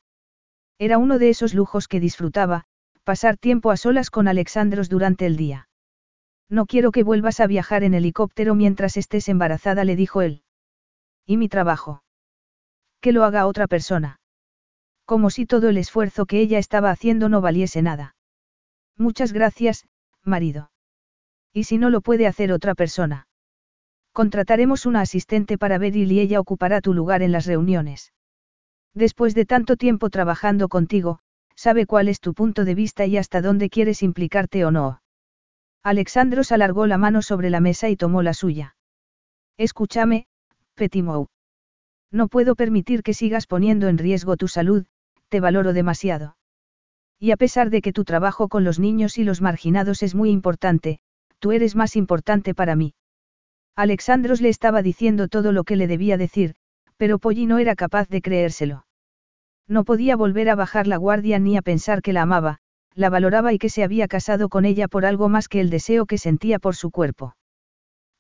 Era 0.82 0.98
uno 0.98 1.20
de 1.20 1.28
esos 1.28 1.54
lujos 1.54 1.86
que 1.86 2.00
disfrutaba, 2.00 2.64
pasar 3.04 3.36
tiempo 3.36 3.70
a 3.70 3.76
solas 3.76 4.10
con 4.10 4.26
Alexandros 4.26 4.88
durante 4.88 5.26
el 5.26 5.36
día. 5.36 5.68
No 6.48 6.66
quiero 6.66 6.90
que 6.90 7.04
vuelvas 7.04 7.38
a 7.38 7.46
viajar 7.46 7.84
en 7.84 7.94
helicóptero 7.94 8.56
mientras 8.56 8.96
estés 8.96 9.28
embarazada, 9.28 9.84
le 9.84 9.94
dijo 9.94 10.22
él. 10.22 10.42
¿Y 11.24 11.36
mi 11.36 11.48
trabajo? 11.48 12.02
Que 13.00 13.12
lo 13.12 13.22
haga 13.22 13.46
otra 13.46 13.68
persona. 13.68 14.18
Como 15.04 15.30
si 15.30 15.46
todo 15.46 15.68
el 15.68 15.76
esfuerzo 15.76 16.26
que 16.26 16.40
ella 16.40 16.58
estaba 16.58 16.90
haciendo 16.90 17.28
no 17.28 17.40
valiese 17.40 17.80
nada. 17.80 18.16
Muchas 18.98 19.32
gracias, 19.32 19.86
marido. 20.24 20.72
¿Y 21.52 21.62
si 21.62 21.78
no 21.78 21.90
lo 21.90 22.00
puede 22.00 22.26
hacer 22.26 22.50
otra 22.50 22.74
persona? 22.74 23.28
Contrataremos 24.12 24.84
una 24.84 25.02
asistente 25.02 25.58
para 25.58 25.78
Beryl 25.78 26.10
y 26.10 26.18
ella 26.18 26.40
ocupará 26.40 26.80
tu 26.80 26.92
lugar 26.92 27.22
en 27.22 27.30
las 27.30 27.46
reuniones. 27.46 28.12
Después 28.94 29.34
de 29.34 29.46
tanto 29.46 29.76
tiempo 29.76 30.10
trabajando 30.10 30.68
contigo, 30.68 31.20
sabe 31.54 31.86
cuál 31.86 32.08
es 32.08 32.20
tu 32.20 32.34
punto 32.34 32.64
de 32.64 32.74
vista 32.74 33.06
y 33.06 33.16
hasta 33.16 33.40
dónde 33.40 33.70
quieres 33.70 34.02
implicarte 34.02 34.64
o 34.64 34.70
no. 34.70 35.02
Alexandros 35.82 36.52
alargó 36.52 36.86
la 36.86 36.98
mano 36.98 37.22
sobre 37.22 37.50
la 37.50 37.60
mesa 37.60 37.88
y 37.88 37.96
tomó 37.96 38.22
la 38.22 38.34
suya. 38.34 38.76
Escúchame, 39.56 40.26
Petimou. 40.74 41.28
No 42.10 42.28
puedo 42.28 42.54
permitir 42.54 43.02
que 43.02 43.14
sigas 43.14 43.46
poniendo 43.46 43.88
en 43.88 43.98
riesgo 43.98 44.36
tu 44.36 44.46
salud, 44.46 44.86
te 45.28 45.40
valoro 45.40 45.72
demasiado. 45.72 46.36
Y 47.18 47.30
a 47.30 47.36
pesar 47.36 47.70
de 47.70 47.80
que 47.80 47.92
tu 47.92 48.04
trabajo 48.04 48.48
con 48.48 48.64
los 48.64 48.78
niños 48.78 49.16
y 49.16 49.24
los 49.24 49.40
marginados 49.40 50.02
es 50.02 50.14
muy 50.14 50.30
importante, 50.30 51.00
tú 51.38 51.52
eres 51.52 51.74
más 51.74 51.96
importante 51.96 52.54
para 52.54 52.76
mí. 52.76 52.94
Alexandros 53.74 54.40
le 54.40 54.50
estaba 54.50 54.82
diciendo 54.82 55.28
todo 55.28 55.52
lo 55.52 55.64
que 55.64 55.76
le 55.76 55.86
debía 55.86 56.18
decir, 56.18 56.54
pero 56.96 57.18
Polly 57.18 57.46
no 57.46 57.58
era 57.58 57.74
capaz 57.74 58.08
de 58.08 58.22
creérselo. 58.22 58.86
No 59.68 59.84
podía 59.84 60.16
volver 60.16 60.48
a 60.50 60.54
bajar 60.54 60.86
la 60.86 60.96
guardia 60.96 61.38
ni 61.38 61.56
a 61.56 61.62
pensar 61.62 62.02
que 62.02 62.12
la 62.12 62.22
amaba, 62.22 62.58
la 62.94 63.10
valoraba 63.10 63.52
y 63.52 63.58
que 63.58 63.68
se 63.68 63.84
había 63.84 64.08
casado 64.08 64.48
con 64.48 64.64
ella 64.64 64.88
por 64.88 65.06
algo 65.06 65.28
más 65.28 65.48
que 65.48 65.60
el 65.60 65.70
deseo 65.70 66.06
que 66.06 66.18
sentía 66.18 66.58
por 66.58 66.76
su 66.76 66.90
cuerpo. 66.90 67.36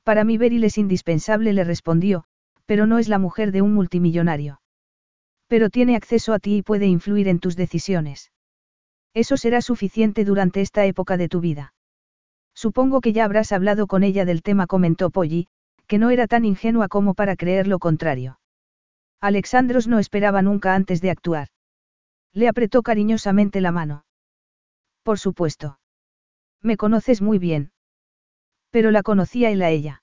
Para 0.02 0.24
mí 0.24 0.38
Beryl 0.38 0.64
es 0.64 0.78
indispensable, 0.78 1.52
le 1.52 1.64
respondió, 1.64 2.24
pero 2.66 2.86
no 2.86 2.98
es 2.98 3.08
la 3.08 3.18
mujer 3.18 3.52
de 3.52 3.62
un 3.62 3.74
multimillonario. 3.74 4.60
Pero 5.46 5.68
tiene 5.68 5.96
acceso 5.96 6.32
a 6.32 6.38
ti 6.38 6.58
y 6.58 6.62
puede 6.62 6.86
influir 6.86 7.28
en 7.28 7.38
tus 7.38 7.56
decisiones. 7.56 8.32
Eso 9.14 9.36
será 9.36 9.60
suficiente 9.60 10.24
durante 10.24 10.62
esta 10.62 10.86
época 10.86 11.16
de 11.16 11.28
tu 11.28 11.40
vida. 11.40 11.74
Supongo 12.54 13.00
que 13.00 13.12
ya 13.12 13.24
habrás 13.24 13.52
hablado 13.52 13.86
con 13.86 14.02
ella 14.02 14.24
del 14.24 14.42
tema, 14.42 14.66
comentó 14.66 15.10
Polly, 15.10 15.48
que 15.86 15.98
no 15.98 16.10
era 16.10 16.26
tan 16.26 16.44
ingenua 16.44 16.88
como 16.88 17.14
para 17.14 17.36
creer 17.36 17.66
lo 17.66 17.78
contrario. 17.78 18.38
Alexandros 19.22 19.86
no 19.86 20.00
esperaba 20.00 20.42
nunca 20.42 20.74
antes 20.74 21.00
de 21.00 21.10
actuar. 21.10 21.46
Le 22.32 22.48
apretó 22.48 22.82
cariñosamente 22.82 23.60
la 23.60 23.70
mano. 23.70 24.04
Por 25.04 25.20
supuesto. 25.20 25.78
Me 26.60 26.76
conoces 26.76 27.22
muy 27.22 27.38
bien. 27.38 27.70
Pero 28.70 28.90
la 28.90 29.04
conocía 29.04 29.50
él 29.50 29.62
a 29.62 29.70
ella. 29.70 30.02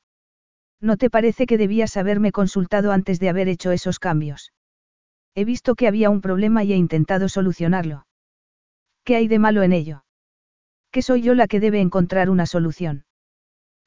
¿No 0.79 0.95
te 0.95 1.09
parece 1.09 1.47
que 1.47 1.57
debías 1.57 1.97
haberme 1.97 2.31
consultado 2.31 2.93
antes 2.93 3.19
de 3.19 3.27
haber 3.27 3.49
hecho 3.49 3.71
esos 3.71 3.99
cambios? 3.99 4.53
He 5.35 5.43
visto 5.43 5.75
que 5.75 5.89
había 5.89 6.09
un 6.09 6.21
problema 6.21 6.63
y 6.63 6.71
he 6.71 6.77
intentado 6.77 7.27
solucionarlo. 7.27 8.07
¿Qué 9.03 9.17
hay 9.17 9.27
de 9.27 9.39
malo 9.39 9.63
en 9.63 9.73
ello? 9.73 10.05
Que 10.91 11.01
soy 11.01 11.21
yo 11.21 11.33
la 11.35 11.47
que 11.47 11.59
debe 11.59 11.81
encontrar 11.81 12.29
una 12.29 12.45
solución. 12.45 13.03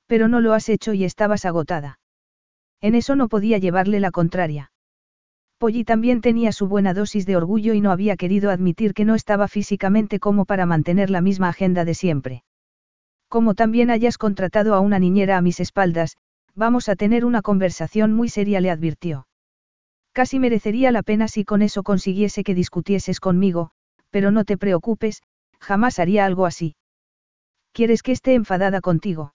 Pero 0.07 0.28
no 0.28 0.43
lo 0.43 0.53
has 0.53 0.68
hecho 0.68 0.93
y 0.93 1.05
estabas 1.05 1.47
agotada. 1.47 2.01
En 2.83 2.95
eso 2.95 3.16
no 3.16 3.28
podía 3.28 3.57
llevarle 3.57 3.99
la 3.99 4.11
contraria. 4.11 4.72
Polly 5.62 5.84
también 5.84 6.22
tenía 6.22 6.50
su 6.50 6.66
buena 6.66 6.92
dosis 6.92 7.24
de 7.24 7.36
orgullo 7.36 7.72
y 7.72 7.80
no 7.80 7.92
había 7.92 8.16
querido 8.16 8.50
admitir 8.50 8.94
que 8.94 9.04
no 9.04 9.14
estaba 9.14 9.46
físicamente 9.46 10.18
como 10.18 10.44
para 10.44 10.66
mantener 10.66 11.08
la 11.08 11.20
misma 11.20 11.50
agenda 11.50 11.84
de 11.84 11.94
siempre. 11.94 12.42
Como 13.28 13.54
también 13.54 13.88
hayas 13.88 14.18
contratado 14.18 14.74
a 14.74 14.80
una 14.80 14.98
niñera 14.98 15.36
a 15.36 15.40
mis 15.40 15.60
espaldas, 15.60 16.16
vamos 16.56 16.88
a 16.88 16.96
tener 16.96 17.24
una 17.24 17.42
conversación 17.42 18.12
muy 18.12 18.28
seria, 18.28 18.60
le 18.60 18.72
advirtió. 18.72 19.28
Casi 20.10 20.40
merecería 20.40 20.90
la 20.90 21.04
pena 21.04 21.28
si 21.28 21.44
con 21.44 21.62
eso 21.62 21.84
consiguiese 21.84 22.42
que 22.42 22.56
discutieses 22.56 23.20
conmigo, 23.20 23.70
pero 24.10 24.32
no 24.32 24.44
te 24.44 24.58
preocupes, 24.58 25.22
jamás 25.60 26.00
haría 26.00 26.26
algo 26.26 26.44
así. 26.44 26.74
¿Quieres 27.70 28.02
que 28.02 28.10
esté 28.10 28.34
enfadada 28.34 28.80
contigo? 28.80 29.32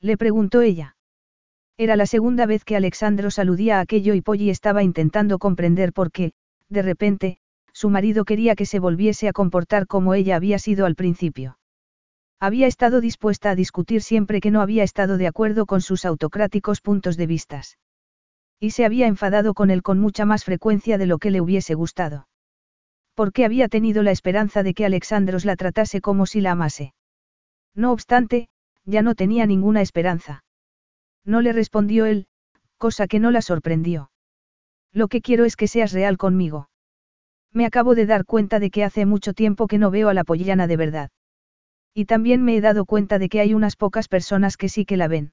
Le 0.00 0.16
preguntó 0.16 0.62
ella. 0.62 0.95
Era 1.78 1.96
la 1.96 2.06
segunda 2.06 2.46
vez 2.46 2.64
que 2.64 2.76
Alexandro 2.76 3.30
saludía 3.30 3.78
a 3.78 3.80
aquello 3.80 4.14
y 4.14 4.22
Polly 4.22 4.50
estaba 4.50 4.82
intentando 4.82 5.38
comprender 5.38 5.92
por 5.92 6.10
qué, 6.10 6.32
de 6.68 6.82
repente, 6.82 7.38
su 7.72 7.90
marido 7.90 8.24
quería 8.24 8.54
que 8.54 8.66
se 8.66 8.78
volviese 8.78 9.28
a 9.28 9.32
comportar 9.32 9.86
como 9.86 10.14
ella 10.14 10.36
había 10.36 10.58
sido 10.58 10.86
al 10.86 10.94
principio. 10.94 11.58
Había 12.40 12.66
estado 12.66 13.00
dispuesta 13.00 13.50
a 13.50 13.54
discutir 13.54 14.02
siempre 14.02 14.40
que 14.40 14.50
no 14.50 14.60
había 14.60 14.82
estado 14.82 15.18
de 15.18 15.26
acuerdo 15.26 15.66
con 15.66 15.80
sus 15.80 16.04
autocráticos 16.04 16.80
puntos 16.80 17.16
de 17.16 17.26
vistas. 17.26 17.78
Y 18.58 18.70
se 18.70 18.84
había 18.84 19.06
enfadado 19.06 19.52
con 19.54 19.70
él 19.70 19.82
con 19.82 19.98
mucha 19.98 20.24
más 20.24 20.44
frecuencia 20.44 20.98
de 20.98 21.06
lo 21.06 21.18
que 21.18 21.30
le 21.30 21.40
hubiese 21.40 21.74
gustado 21.74 22.26
porque 23.16 23.46
había 23.46 23.68
tenido 23.68 24.02
la 24.02 24.10
esperanza 24.10 24.62
de 24.62 24.74
que 24.74 24.84
Alexandros 24.84 25.46
la 25.46 25.56
tratase 25.56 26.02
como 26.02 26.26
si 26.26 26.42
la 26.42 26.52
amase. 26.52 26.92
No 27.74 27.90
obstante, 27.90 28.48
ya 28.84 29.00
no 29.00 29.14
tenía 29.14 29.46
ninguna 29.46 29.80
esperanza. 29.80 30.44
No 31.26 31.42
le 31.42 31.52
respondió 31.52 32.06
él, 32.06 32.28
cosa 32.78 33.08
que 33.08 33.18
no 33.18 33.30
la 33.30 33.42
sorprendió. 33.42 34.10
Lo 34.92 35.08
que 35.08 35.20
quiero 35.20 35.44
es 35.44 35.56
que 35.56 35.68
seas 35.68 35.92
real 35.92 36.16
conmigo. 36.16 36.70
Me 37.52 37.66
acabo 37.66 37.94
de 37.94 38.06
dar 38.06 38.24
cuenta 38.24 38.60
de 38.60 38.70
que 38.70 38.84
hace 38.84 39.04
mucho 39.04 39.34
tiempo 39.34 39.66
que 39.66 39.78
no 39.78 39.90
veo 39.90 40.08
a 40.08 40.14
la 40.14 40.24
pollana 40.24 40.66
de 40.66 40.76
verdad. 40.76 41.10
Y 41.92 42.04
también 42.04 42.44
me 42.44 42.56
he 42.56 42.60
dado 42.60 42.84
cuenta 42.84 43.18
de 43.18 43.28
que 43.28 43.40
hay 43.40 43.54
unas 43.54 43.76
pocas 43.76 44.08
personas 44.08 44.56
que 44.56 44.68
sí 44.68 44.84
que 44.84 44.96
la 44.96 45.08
ven. 45.08 45.32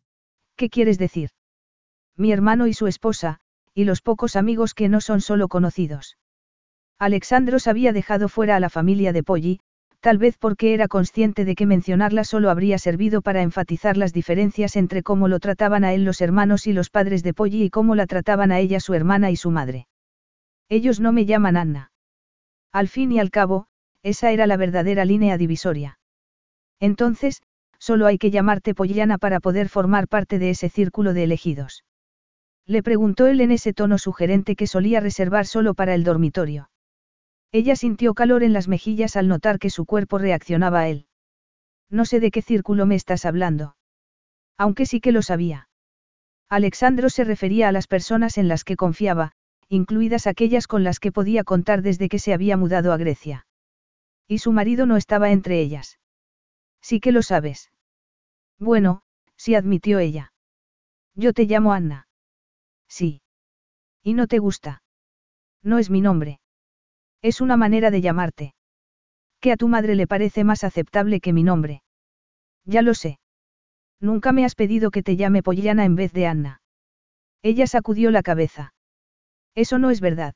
¿Qué 0.61 0.69
quieres 0.69 0.99
decir? 0.99 1.31
Mi 2.15 2.31
hermano 2.31 2.67
y 2.67 2.75
su 2.75 2.85
esposa, 2.85 3.39
y 3.73 3.85
los 3.85 4.03
pocos 4.03 4.35
amigos 4.35 4.75
que 4.75 4.89
no 4.89 5.01
son 5.01 5.19
solo 5.19 5.47
conocidos. 5.47 6.19
Alexandros 6.99 7.65
había 7.65 7.93
dejado 7.93 8.29
fuera 8.29 8.57
a 8.57 8.59
la 8.59 8.69
familia 8.69 9.11
de 9.11 9.23
Polly, 9.23 9.59
tal 10.01 10.19
vez 10.19 10.37
porque 10.37 10.75
era 10.75 10.87
consciente 10.87 11.45
de 11.45 11.55
que 11.55 11.65
mencionarla 11.65 12.23
solo 12.25 12.51
habría 12.51 12.77
servido 12.77 13.23
para 13.23 13.41
enfatizar 13.41 13.97
las 13.97 14.13
diferencias 14.13 14.75
entre 14.75 15.01
cómo 15.01 15.27
lo 15.27 15.39
trataban 15.39 15.83
a 15.83 15.93
él 15.93 16.03
los 16.03 16.21
hermanos 16.21 16.67
y 16.67 16.73
los 16.73 16.91
padres 16.91 17.23
de 17.23 17.33
Polly 17.33 17.63
y 17.63 17.69
cómo 17.71 17.95
la 17.95 18.05
trataban 18.05 18.51
a 18.51 18.59
ella 18.59 18.79
su 18.79 18.93
hermana 18.93 19.31
y 19.31 19.37
su 19.37 19.49
madre. 19.49 19.87
Ellos 20.69 20.99
no 20.99 21.11
me 21.11 21.25
llaman 21.25 21.57
Anna. 21.57 21.91
Al 22.71 22.87
fin 22.87 23.11
y 23.11 23.19
al 23.19 23.31
cabo, 23.31 23.65
esa 24.03 24.29
era 24.29 24.45
la 24.45 24.57
verdadera 24.57 25.05
línea 25.05 25.39
divisoria. 25.39 25.97
Entonces, 26.79 27.41
solo 27.81 28.05
hay 28.05 28.19
que 28.19 28.29
llamarte 28.29 28.75
Pollana 28.75 29.17
para 29.17 29.39
poder 29.39 29.67
formar 29.67 30.07
parte 30.07 30.37
de 30.37 30.51
ese 30.51 30.69
círculo 30.69 31.15
de 31.15 31.23
elegidos. 31.23 31.83
Le 32.67 32.83
preguntó 32.83 33.25
él 33.25 33.41
en 33.41 33.49
ese 33.49 33.73
tono 33.73 33.97
sugerente 33.97 34.55
que 34.55 34.67
solía 34.67 34.99
reservar 34.99 35.47
solo 35.47 35.73
para 35.73 35.95
el 35.95 36.03
dormitorio. 36.03 36.69
Ella 37.51 37.75
sintió 37.75 38.13
calor 38.13 38.43
en 38.43 38.53
las 38.53 38.67
mejillas 38.67 39.15
al 39.15 39.27
notar 39.27 39.57
que 39.57 39.71
su 39.71 39.85
cuerpo 39.85 40.19
reaccionaba 40.19 40.81
a 40.81 40.89
él. 40.89 41.07
No 41.89 42.05
sé 42.05 42.19
de 42.19 42.29
qué 42.29 42.43
círculo 42.43 42.85
me 42.85 42.93
estás 42.93 43.25
hablando. 43.25 43.75
Aunque 44.59 44.85
sí 44.85 45.01
que 45.01 45.11
lo 45.11 45.23
sabía. 45.23 45.67
Alexandro 46.49 47.09
se 47.09 47.23
refería 47.23 47.67
a 47.67 47.71
las 47.71 47.87
personas 47.87 48.37
en 48.37 48.47
las 48.47 48.63
que 48.63 48.75
confiaba, 48.75 49.31
incluidas 49.69 50.27
aquellas 50.27 50.67
con 50.67 50.83
las 50.83 50.99
que 50.99 51.11
podía 51.11 51.43
contar 51.43 51.81
desde 51.81 52.09
que 52.09 52.19
se 52.19 52.31
había 52.31 52.57
mudado 52.57 52.93
a 52.93 52.97
Grecia. 52.97 53.47
Y 54.27 54.37
su 54.37 54.51
marido 54.51 54.85
no 54.85 54.97
estaba 54.97 55.31
entre 55.31 55.59
ellas. 55.59 55.97
Sí 56.81 56.99
que 56.99 57.11
lo 57.11 57.21
sabes. 57.21 57.71
Bueno, 58.59 59.01
sí 59.35 59.55
admitió 59.55 59.99
ella. 59.99 60.33
Yo 61.15 61.33
te 61.33 61.45
llamo 61.45 61.73
Anna. 61.73 62.07
Sí. 62.87 63.21
¿Y 64.03 64.13
no 64.13 64.27
te 64.27 64.39
gusta? 64.39 64.81
No 65.63 65.77
es 65.77 65.89
mi 65.89 66.01
nombre. 66.01 66.39
Es 67.21 67.41
una 67.41 67.57
manera 67.57 67.91
de 67.91 68.01
llamarte. 68.01 68.55
Que 69.39 69.51
a 69.51 69.57
tu 69.57 69.67
madre 69.67 69.95
le 69.95 70.07
parece 70.07 70.43
más 70.43 70.63
aceptable 70.63 71.19
que 71.19 71.33
mi 71.33 71.43
nombre. 71.43 71.83
Ya 72.65 72.81
lo 72.81 72.93
sé. 72.93 73.19
Nunca 73.99 74.31
me 74.31 74.45
has 74.45 74.55
pedido 74.55 74.89
que 74.89 75.03
te 75.03 75.15
llame 75.15 75.43
Pollana 75.43 75.85
en 75.85 75.95
vez 75.95 76.13
de 76.13 76.25
Anna. 76.25 76.61
Ella 77.43 77.67
sacudió 77.67 78.11
la 78.11 78.23
cabeza. 78.23 78.73
Eso 79.55 79.77
no 79.77 79.89
es 79.89 80.01
verdad. 80.01 80.35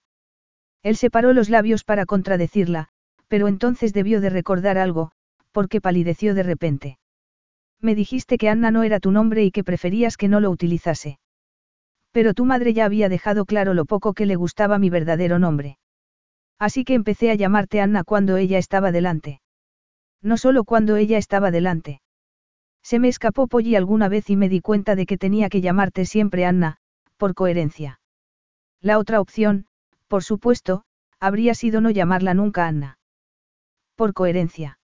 Él 0.84 0.98
separó 0.98 1.34
los 1.34 1.50
labios 1.50 1.84
para 1.84 2.06
contradecirla, 2.06 2.90
pero 3.28 3.48
entonces 3.48 3.94
debió 3.94 4.22
de 4.22 4.30
recordar 4.30 4.78
algo, 4.78 5.12
porque 5.56 5.80
palideció 5.80 6.36
de 6.36 6.44
repente. 6.44 6.98
Me 7.80 7.96
dijiste 7.96 8.38
que 8.38 8.50
Anna 8.50 8.72
no 8.72 8.84
era 8.84 9.00
tu 9.00 9.12
nombre 9.12 9.46
y 9.46 9.52
que 9.52 9.64
preferías 9.64 10.18
que 10.18 10.28
no 10.28 10.42
lo 10.42 10.50
utilizase. 10.50 11.18
Pero 12.12 12.34
tu 12.34 12.44
madre 12.44 12.74
ya 12.74 12.84
había 12.84 13.08
dejado 13.08 13.46
claro 13.46 13.74
lo 13.74 13.86
poco 13.86 14.14
que 14.14 14.26
le 14.26 14.36
gustaba 14.36 14.80
mi 14.80 14.90
verdadero 14.90 15.40
nombre. 15.40 15.78
Así 16.60 16.84
que 16.84 16.94
empecé 16.94 17.32
a 17.32 17.36
llamarte 17.36 17.80
Anna 17.80 18.04
cuando 18.04 18.36
ella 18.36 18.58
estaba 18.58 18.92
delante. 18.92 19.40
No 20.22 20.36
solo 20.36 20.66
cuando 20.66 20.98
ella 20.98 21.18
estaba 21.18 21.52
delante. 21.52 22.02
Se 22.84 23.00
me 23.00 23.08
escapó 23.08 23.48
Polly 23.48 23.78
alguna 23.78 24.10
vez 24.10 24.30
y 24.30 24.36
me 24.36 24.50
di 24.50 24.60
cuenta 24.60 24.98
de 24.98 25.06
que 25.06 25.18
tenía 25.18 25.48
que 25.48 25.62
llamarte 25.62 26.04
siempre 26.04 26.46
Anna, 26.46 26.80
por 27.16 27.34
coherencia. 27.34 28.02
La 28.82 29.00
otra 29.00 29.22
opción, 29.22 29.68
por 30.10 30.22
supuesto, 30.22 30.84
habría 31.22 31.56
sido 31.56 31.80
no 31.80 31.92
llamarla 31.92 32.34
nunca 32.34 32.68
Anna. 32.68 32.98
Por 33.96 34.14
coherencia. 34.14 34.80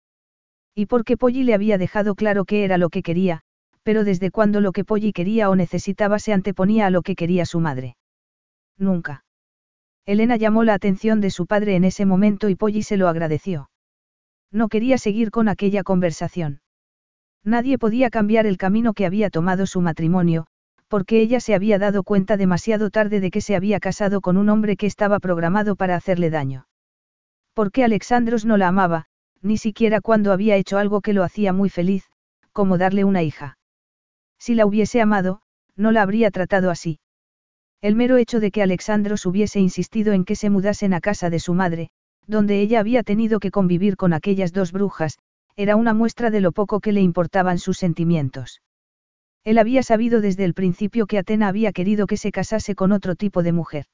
Y 0.74 0.86
porque 0.86 1.16
Polly 1.16 1.42
le 1.44 1.54
había 1.54 1.78
dejado 1.78 2.14
claro 2.14 2.44
que 2.44 2.64
era 2.64 2.78
lo 2.78 2.88
que 2.88 3.02
quería, 3.02 3.42
pero 3.82 4.04
desde 4.04 4.30
cuando 4.30 4.60
lo 4.60 4.72
que 4.72 4.84
Polly 4.84 5.12
quería 5.12 5.50
o 5.50 5.56
necesitaba 5.56 6.18
se 6.18 6.32
anteponía 6.32 6.86
a 6.86 6.90
lo 6.90 7.02
que 7.02 7.16
quería 7.16 7.44
su 7.44 7.60
madre. 7.60 7.96
Nunca. 8.78 9.24
Elena 10.06 10.36
llamó 10.36 10.64
la 10.64 10.74
atención 10.74 11.20
de 11.20 11.30
su 11.30 11.46
padre 11.46 11.76
en 11.76 11.84
ese 11.84 12.06
momento 12.06 12.48
y 12.48 12.56
Polly 12.56 12.82
se 12.82 12.96
lo 12.96 13.08
agradeció. 13.08 13.70
No 14.52 14.68
quería 14.68 14.98
seguir 14.98 15.30
con 15.30 15.48
aquella 15.48 15.82
conversación. 15.82 16.60
Nadie 17.44 17.78
podía 17.78 18.10
cambiar 18.10 18.46
el 18.46 18.58
camino 18.58 18.92
que 18.92 19.06
había 19.06 19.30
tomado 19.30 19.66
su 19.66 19.80
matrimonio, 19.80 20.46
porque 20.88 21.20
ella 21.20 21.40
se 21.40 21.54
había 21.54 21.78
dado 21.78 22.02
cuenta 22.02 22.36
demasiado 22.36 22.90
tarde 22.90 23.20
de 23.20 23.30
que 23.30 23.40
se 23.40 23.54
había 23.54 23.80
casado 23.80 24.20
con 24.20 24.36
un 24.36 24.48
hombre 24.48 24.76
que 24.76 24.86
estaba 24.86 25.20
programado 25.20 25.76
para 25.76 25.94
hacerle 25.94 26.30
daño. 26.30 26.66
Porque 27.54 27.84
Alexandros 27.84 28.44
no 28.44 28.56
la 28.56 28.68
amaba, 28.68 29.06
ni 29.42 29.56
siquiera 29.58 30.00
cuando 30.00 30.32
había 30.32 30.56
hecho 30.56 30.78
algo 30.78 31.00
que 31.00 31.12
lo 31.12 31.24
hacía 31.24 31.52
muy 31.52 31.68
feliz, 31.68 32.04
como 32.52 32.78
darle 32.78 33.04
una 33.04 33.22
hija. 33.22 33.58
Si 34.38 34.54
la 34.54 34.66
hubiese 34.66 35.00
amado, 35.00 35.42
no 35.76 35.92
la 35.92 36.02
habría 36.02 36.30
tratado 36.30 36.70
así. 36.70 36.98
El 37.80 37.94
mero 37.94 38.18
hecho 38.18 38.40
de 38.40 38.50
que 38.50 38.62
Alexandros 38.62 39.24
hubiese 39.24 39.60
insistido 39.60 40.12
en 40.12 40.24
que 40.24 40.36
se 40.36 40.50
mudasen 40.50 40.92
a 40.92 41.00
casa 41.00 41.30
de 41.30 41.40
su 41.40 41.54
madre, 41.54 41.90
donde 42.26 42.60
ella 42.60 42.80
había 42.80 43.02
tenido 43.02 43.40
que 43.40 43.50
convivir 43.50 43.96
con 43.96 44.12
aquellas 44.12 44.52
dos 44.52 44.72
brujas, 44.72 45.18
era 45.56 45.76
una 45.76 45.94
muestra 45.94 46.30
de 46.30 46.40
lo 46.40 46.52
poco 46.52 46.80
que 46.80 46.92
le 46.92 47.00
importaban 47.00 47.58
sus 47.58 47.78
sentimientos. 47.78 48.60
Él 49.44 49.58
había 49.58 49.82
sabido 49.82 50.20
desde 50.20 50.44
el 50.44 50.54
principio 50.54 51.06
que 51.06 51.18
Atena 51.18 51.48
había 51.48 51.72
querido 51.72 52.06
que 52.06 52.18
se 52.18 52.30
casase 52.30 52.74
con 52.74 52.92
otro 52.92 53.14
tipo 53.14 53.42
de 53.42 53.52
mujer. 53.52 53.86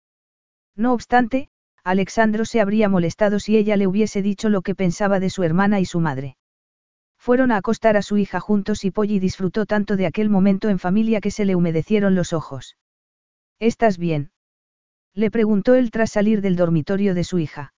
No 0.74 0.92
obstante, 0.92 1.48
Alexandro 1.86 2.44
se 2.44 2.60
habría 2.60 2.88
molestado 2.88 3.38
si 3.38 3.56
ella 3.56 3.76
le 3.76 3.86
hubiese 3.86 4.20
dicho 4.20 4.48
lo 4.48 4.62
que 4.62 4.74
pensaba 4.74 5.20
de 5.20 5.30
su 5.30 5.44
hermana 5.44 5.78
y 5.78 5.84
su 5.84 6.00
madre. 6.00 6.36
Fueron 7.16 7.52
a 7.52 7.58
acostar 7.58 7.96
a 7.96 8.02
su 8.02 8.16
hija 8.16 8.40
juntos 8.40 8.84
y 8.84 8.90
Polly 8.90 9.20
disfrutó 9.20 9.66
tanto 9.66 9.96
de 9.96 10.06
aquel 10.06 10.28
momento 10.28 10.68
en 10.68 10.80
familia 10.80 11.20
que 11.20 11.30
se 11.30 11.44
le 11.44 11.54
humedecieron 11.54 12.16
los 12.16 12.32
ojos. 12.32 12.76
¿Estás 13.60 13.98
bien? 13.98 14.32
Le 15.14 15.30
preguntó 15.30 15.76
él 15.76 15.92
tras 15.92 16.10
salir 16.10 16.40
del 16.40 16.56
dormitorio 16.56 17.14
de 17.14 17.22
su 17.22 17.38
hija. 17.38 17.72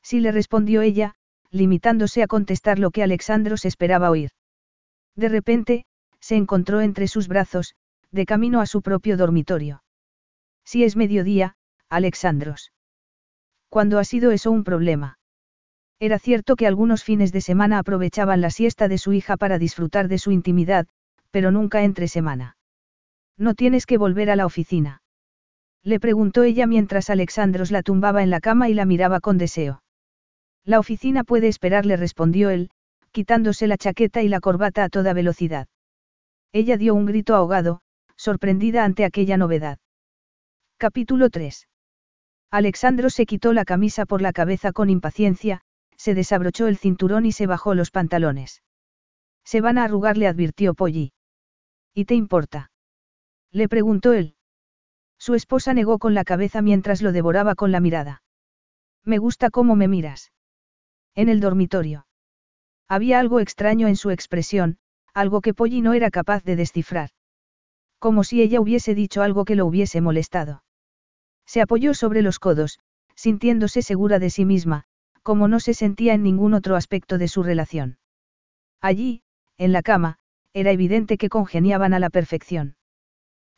Sí 0.00 0.20
le 0.20 0.30
respondió 0.30 0.82
ella, 0.82 1.16
limitándose 1.50 2.22
a 2.22 2.28
contestar 2.28 2.78
lo 2.78 2.92
que 2.92 3.02
Alexandros 3.02 3.64
esperaba 3.64 4.10
oír. 4.10 4.30
De 5.16 5.28
repente, 5.28 5.86
se 6.20 6.36
encontró 6.36 6.82
entre 6.82 7.08
sus 7.08 7.26
brazos, 7.26 7.74
de 8.12 8.26
camino 8.26 8.60
a 8.60 8.66
su 8.66 8.80
propio 8.80 9.16
dormitorio. 9.16 9.82
Si 10.64 10.84
es 10.84 10.94
mediodía, 10.94 11.56
Alexandros. 11.88 12.70
¿Cuándo 13.74 13.98
ha 13.98 14.04
sido 14.04 14.30
eso 14.30 14.52
un 14.52 14.62
problema? 14.62 15.18
Era 15.98 16.20
cierto 16.20 16.54
que 16.54 16.68
algunos 16.68 17.02
fines 17.02 17.32
de 17.32 17.40
semana 17.40 17.80
aprovechaban 17.80 18.40
la 18.40 18.50
siesta 18.50 18.86
de 18.86 18.98
su 18.98 19.12
hija 19.12 19.36
para 19.36 19.58
disfrutar 19.58 20.06
de 20.06 20.18
su 20.18 20.30
intimidad, 20.30 20.86
pero 21.32 21.50
nunca 21.50 21.82
entre 21.82 22.06
semana. 22.06 22.56
No 23.36 23.54
tienes 23.54 23.84
que 23.84 23.98
volver 23.98 24.30
a 24.30 24.36
la 24.36 24.46
oficina. 24.46 25.02
Le 25.82 25.98
preguntó 25.98 26.44
ella 26.44 26.68
mientras 26.68 27.10
Alexandros 27.10 27.72
la 27.72 27.82
tumbaba 27.82 28.22
en 28.22 28.30
la 28.30 28.38
cama 28.38 28.68
y 28.68 28.74
la 28.74 28.84
miraba 28.84 29.18
con 29.18 29.38
deseo. 29.38 29.82
La 30.64 30.78
oficina 30.78 31.24
puede 31.24 31.48
esperar, 31.48 31.84
le 31.84 31.96
respondió 31.96 32.50
él, 32.50 32.70
quitándose 33.10 33.66
la 33.66 33.76
chaqueta 33.76 34.22
y 34.22 34.28
la 34.28 34.38
corbata 34.38 34.84
a 34.84 34.88
toda 34.88 35.14
velocidad. 35.14 35.66
Ella 36.52 36.76
dio 36.76 36.94
un 36.94 37.06
grito 37.06 37.34
ahogado, 37.34 37.80
sorprendida 38.14 38.84
ante 38.84 39.04
aquella 39.04 39.36
novedad. 39.36 39.78
Capítulo 40.78 41.28
3. 41.28 41.66
Alexandro 42.50 43.10
se 43.10 43.26
quitó 43.26 43.52
la 43.52 43.64
camisa 43.64 44.06
por 44.06 44.22
la 44.22 44.32
cabeza 44.32 44.72
con 44.72 44.90
impaciencia, 44.90 45.60
se 45.96 46.14
desabrochó 46.14 46.66
el 46.66 46.76
cinturón 46.76 47.26
y 47.26 47.32
se 47.32 47.46
bajó 47.46 47.74
los 47.74 47.90
pantalones. 47.90 48.62
Se 49.44 49.60
van 49.60 49.78
a 49.78 49.84
arrugar, 49.84 50.16
le 50.16 50.26
advirtió 50.26 50.74
Polly. 50.74 51.12
¿Y 51.94 52.06
te 52.06 52.14
importa? 52.14 52.70
Le 53.50 53.68
preguntó 53.68 54.12
él. 54.12 54.34
Su 55.18 55.34
esposa 55.34 55.74
negó 55.74 55.98
con 55.98 56.14
la 56.14 56.24
cabeza 56.24 56.60
mientras 56.60 57.02
lo 57.02 57.12
devoraba 57.12 57.54
con 57.54 57.70
la 57.70 57.80
mirada. 57.80 58.22
Me 59.04 59.18
gusta 59.18 59.50
cómo 59.50 59.76
me 59.76 59.86
miras. 59.86 60.32
En 61.14 61.28
el 61.28 61.40
dormitorio. 61.40 62.06
Había 62.88 63.20
algo 63.20 63.40
extraño 63.40 63.86
en 63.86 63.96
su 63.96 64.10
expresión, 64.10 64.78
algo 65.14 65.40
que 65.40 65.54
Polly 65.54 65.80
no 65.80 65.92
era 65.92 66.10
capaz 66.10 66.42
de 66.42 66.56
descifrar. 66.56 67.10
Como 67.98 68.24
si 68.24 68.42
ella 68.42 68.60
hubiese 68.60 68.94
dicho 68.94 69.22
algo 69.22 69.44
que 69.44 69.54
lo 69.54 69.66
hubiese 69.66 70.00
molestado. 70.00 70.63
Se 71.46 71.60
apoyó 71.60 71.94
sobre 71.94 72.22
los 72.22 72.38
codos, 72.38 72.78
sintiéndose 73.14 73.82
segura 73.82 74.18
de 74.18 74.30
sí 74.30 74.44
misma, 74.44 74.84
como 75.22 75.48
no 75.48 75.60
se 75.60 75.74
sentía 75.74 76.14
en 76.14 76.22
ningún 76.22 76.54
otro 76.54 76.76
aspecto 76.76 77.18
de 77.18 77.28
su 77.28 77.42
relación. 77.42 77.98
Allí, 78.80 79.22
en 79.56 79.72
la 79.72 79.82
cama, 79.82 80.18
era 80.52 80.70
evidente 80.70 81.16
que 81.16 81.28
congeniaban 81.28 81.94
a 81.94 81.98
la 81.98 82.10
perfección. 82.10 82.76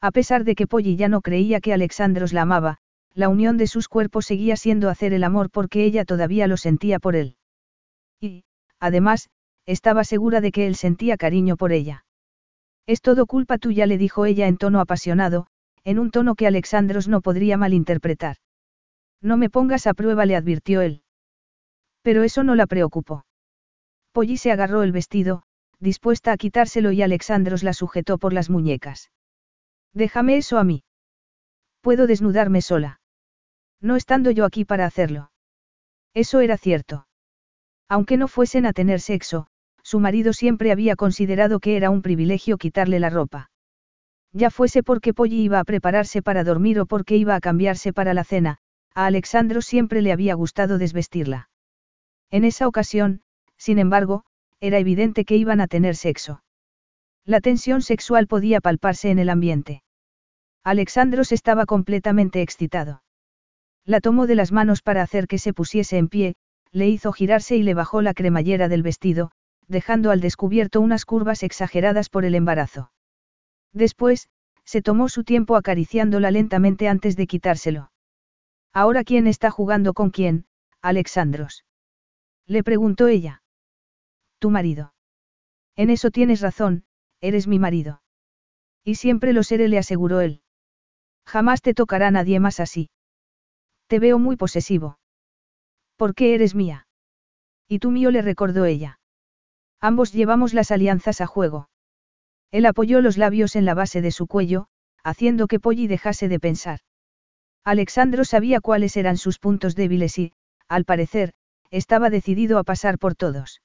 A 0.01 0.11
pesar 0.11 0.45
de 0.45 0.55
que 0.55 0.67
Polly 0.67 0.97
ya 0.97 1.09
no 1.09 1.21
creía 1.21 1.61
que 1.61 1.73
Alexandros 1.73 2.33
la 2.33 2.43
amaba, 2.43 2.79
la 3.15 3.29
unión 3.29 3.57
de 3.57 3.67
sus 3.67 3.89
cuerpos 3.89 4.27
seguía 4.27 4.57
siendo 4.57 4.91
hacer 4.91 5.13
el 5.13 5.25
amor 5.25 5.51
porque 5.51 5.85
ella 5.85 6.05
todavía 6.05 6.47
lo 6.47 6.57
sentía 6.57 6.99
por 6.99 7.17
él. 7.17 7.37
Y, 8.21 8.45
además, 8.79 9.31
estaba 9.65 10.05
segura 10.05 10.41
de 10.41 10.53
que 10.53 10.67
él 10.67 10.77
sentía 10.77 11.17
cariño 11.17 11.57
por 11.57 11.73
ella. 11.73 12.05
Es 12.87 13.01
todo 13.01 13.27
culpa 13.27 13.59
tuya, 13.59 13.87
le 13.87 13.99
dijo 13.99 14.27
ella 14.27 14.47
en 14.47 14.59
tono 14.59 14.81
apasionado, 14.81 15.47
en 15.87 16.01
un 16.01 16.11
tono 16.11 16.35
que 16.35 16.49
Alexandros 16.49 17.07
no 17.07 17.21
podría 17.21 17.57
malinterpretar. 17.57 18.39
No 19.23 19.37
me 19.37 19.49
pongas 19.51 19.87
a 19.87 19.95
prueba, 19.95 20.27
le 20.27 20.35
advirtió 20.35 20.81
él. 20.81 21.03
Pero 22.03 22.25
eso 22.25 22.43
no 22.43 22.57
la 22.57 22.67
preocupó. 22.67 23.25
Polly 24.11 24.37
se 24.37 24.51
agarró 24.51 24.83
el 24.83 24.91
vestido, 24.91 25.45
dispuesta 25.79 26.33
a 26.33 26.37
quitárselo 26.37 26.91
y 26.91 27.03
Alexandros 27.03 27.63
la 27.63 27.73
sujetó 27.73 28.19
por 28.19 28.33
las 28.33 28.51
muñecas. 28.51 29.13
Déjame 29.95 30.37
eso 30.37 30.59
a 30.59 30.65
mí. 30.65 30.83
Puedo 31.83 32.09
desnudarme 32.09 32.63
sola. 32.63 33.01
No 33.81 33.95
estando 33.95 34.33
yo 34.33 34.45
aquí 34.45 34.65
para 34.65 34.87
hacerlo. 34.87 35.31
Eso 36.15 36.41
era 36.41 36.59
cierto. 36.59 37.07
Aunque 37.89 38.17
no 38.17 38.27
fuesen 38.27 38.67
a 38.67 38.73
tener 38.73 39.01
sexo, 39.01 39.47
su 39.85 40.01
marido 40.01 40.33
siempre 40.33 40.73
había 40.73 40.97
considerado 40.97 41.61
que 41.61 41.77
era 41.77 41.91
un 41.91 42.03
privilegio 42.03 42.59
quitarle 42.59 42.99
la 42.99 43.11
ropa. 43.11 43.51
Ya 44.37 44.51
fuese 44.51 44.83
porque 44.83 45.15
Polly 45.15 45.41
iba 45.41 45.61
a 45.61 45.65
prepararse 45.65 46.21
para 46.21 46.45
dormir 46.45 46.79
o 46.79 46.85
porque 46.85 47.17
iba 47.17 47.35
a 47.35 47.41
cambiarse 47.41 47.95
para 47.95 48.13
la 48.13 48.23
cena, 48.23 48.59
a 48.95 49.07
Alexandro 49.07 49.63
siempre 49.63 50.03
le 50.03 50.13
había 50.13 50.35
gustado 50.35 50.77
desvestirla. 50.77 51.49
En 52.31 52.45
esa 52.45 52.69
ocasión, 52.69 53.23
sin 53.57 53.79
embargo, 53.79 54.25
era 54.61 54.79
evidente 54.79 55.25
que 55.25 55.37
iban 55.37 55.63
a 55.63 55.69
tener 55.69 55.97
sexo. 55.97 56.43
La 57.25 57.41
tensión 57.41 57.81
sexual 57.81 58.27
podía 58.27 58.61
palparse 58.61 59.09
en 59.09 59.19
el 59.21 59.31
ambiente. 59.31 59.83
Alexandros 60.63 61.33
estaba 61.33 61.65
completamente 61.65 62.43
excitado. 62.43 63.03
La 63.87 64.03
tomó 64.03 64.27
de 64.27 64.35
las 64.35 64.53
manos 64.53 64.83
para 64.83 65.01
hacer 65.01 65.29
que 65.29 65.39
se 65.39 65.55
pusiese 65.55 65.97
en 65.97 66.09
pie, 66.09 66.35
le 66.73 66.89
hizo 66.89 67.11
girarse 67.13 67.57
y 67.57 67.63
le 67.63 67.73
bajó 67.73 68.03
la 68.03 68.13
cremallera 68.13 68.69
del 68.69 68.83
vestido, 68.83 69.31
dejando 69.67 70.11
al 70.11 70.21
descubierto 70.21 70.83
unas 70.83 71.07
curvas 71.07 71.43
exageradas 71.43 72.11
por 72.11 72.27
el 72.27 72.35
embarazo. 72.35 72.91
Después, 73.77 74.31
se 74.65 74.81
tomó 74.81 75.11
su 75.11 75.23
tiempo 75.23 75.55
acariciándola 75.55 76.31
lentamente 76.31 76.89
antes 76.89 77.15
de 77.15 77.27
quitárselo. 77.27 77.93
¿Ahora 78.73 79.05
quién 79.05 79.27
está 79.27 79.51
jugando 79.51 79.93
con 79.93 80.09
quién, 80.09 80.47
Alexandros? 80.81 81.67
Le 82.47 82.65
preguntó 82.65 83.07
ella. 83.07 83.43
Tu 84.39 84.49
marido. 84.49 84.95
En 85.77 85.91
eso 85.91 86.11
tienes 86.11 86.41
razón, 86.41 86.85
eres 87.21 87.47
mi 87.47 87.59
marido. 87.59 88.01
Y 88.83 88.95
siempre 88.95 89.35
lo 89.35 89.43
seré, 89.43 89.69
le 89.69 89.77
aseguró 89.77 90.23
él. 90.23 90.41
Jamás 91.27 91.61
te 91.61 91.75
tocará 91.75 92.11
nadie 92.11 92.41
más 92.41 92.61
así. 92.61 92.89
Te 93.89 93.99
veo 93.99 94.19
muy 94.19 94.37
posesivo. 94.37 94.99
¿Por 95.97 96.15
qué 96.15 96.35
eres 96.35 96.55
mía? 96.55 96.89
Y 97.69 97.79
tú 97.81 97.91
mío, 97.91 98.11
le 98.11 98.23
recordó 98.23 98.65
ella. 98.65 99.01
Ambos 99.83 100.15
llevamos 100.15 100.55
las 100.55 100.71
alianzas 100.71 101.21
a 101.21 101.27
juego. 101.27 101.69
Él 102.51 102.67
apoyó 102.67 103.01
los 103.01 103.17
labios 103.17 103.57
en 103.57 103.65
la 103.65 103.75
base 103.75 104.03
de 104.03 104.11
su 104.11 104.27
cuello, 104.27 104.69
haciendo 105.03 105.47
que 105.47 105.61
Polly 105.61 105.87
dejase 105.87 106.29
de 106.29 106.41
pensar. 106.41 106.81
Alexandro 107.65 108.25
sabía 108.25 108.61
cuáles 108.61 108.97
eran 108.97 109.17
sus 109.17 109.39
puntos 109.39 109.75
débiles 109.75 110.19
y, 110.19 110.33
al 110.69 110.85
parecer, 110.85 111.33
estaba 111.71 112.11
decidido 112.11 112.59
a 112.59 112.65
pasar 112.65 112.99
por 112.99 113.15
todos. 113.15 113.63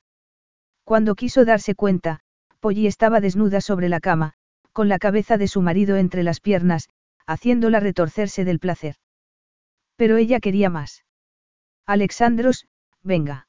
Cuando 0.83 1.15
quiso 1.15 1.45
darse 1.45 1.75
cuenta, 1.75 2.21
Polly 2.59 2.87
estaba 2.87 3.21
desnuda 3.21 3.61
sobre 3.61 3.89
la 3.89 3.99
cama, 3.99 4.33
con 4.71 4.89
la 4.89 4.99
cabeza 4.99 5.37
de 5.37 5.47
su 5.47 5.61
marido 5.61 5.97
entre 5.97 6.23
las 6.23 6.39
piernas, 6.39 6.89
haciéndola 7.27 7.79
retorcerse 7.79 8.45
del 8.45 8.59
placer. 8.59 8.95
Pero 9.95 10.17
ella 10.17 10.39
quería 10.39 10.69
más. 10.69 11.05
Alexandros, 11.85 12.67
venga. 13.03 13.47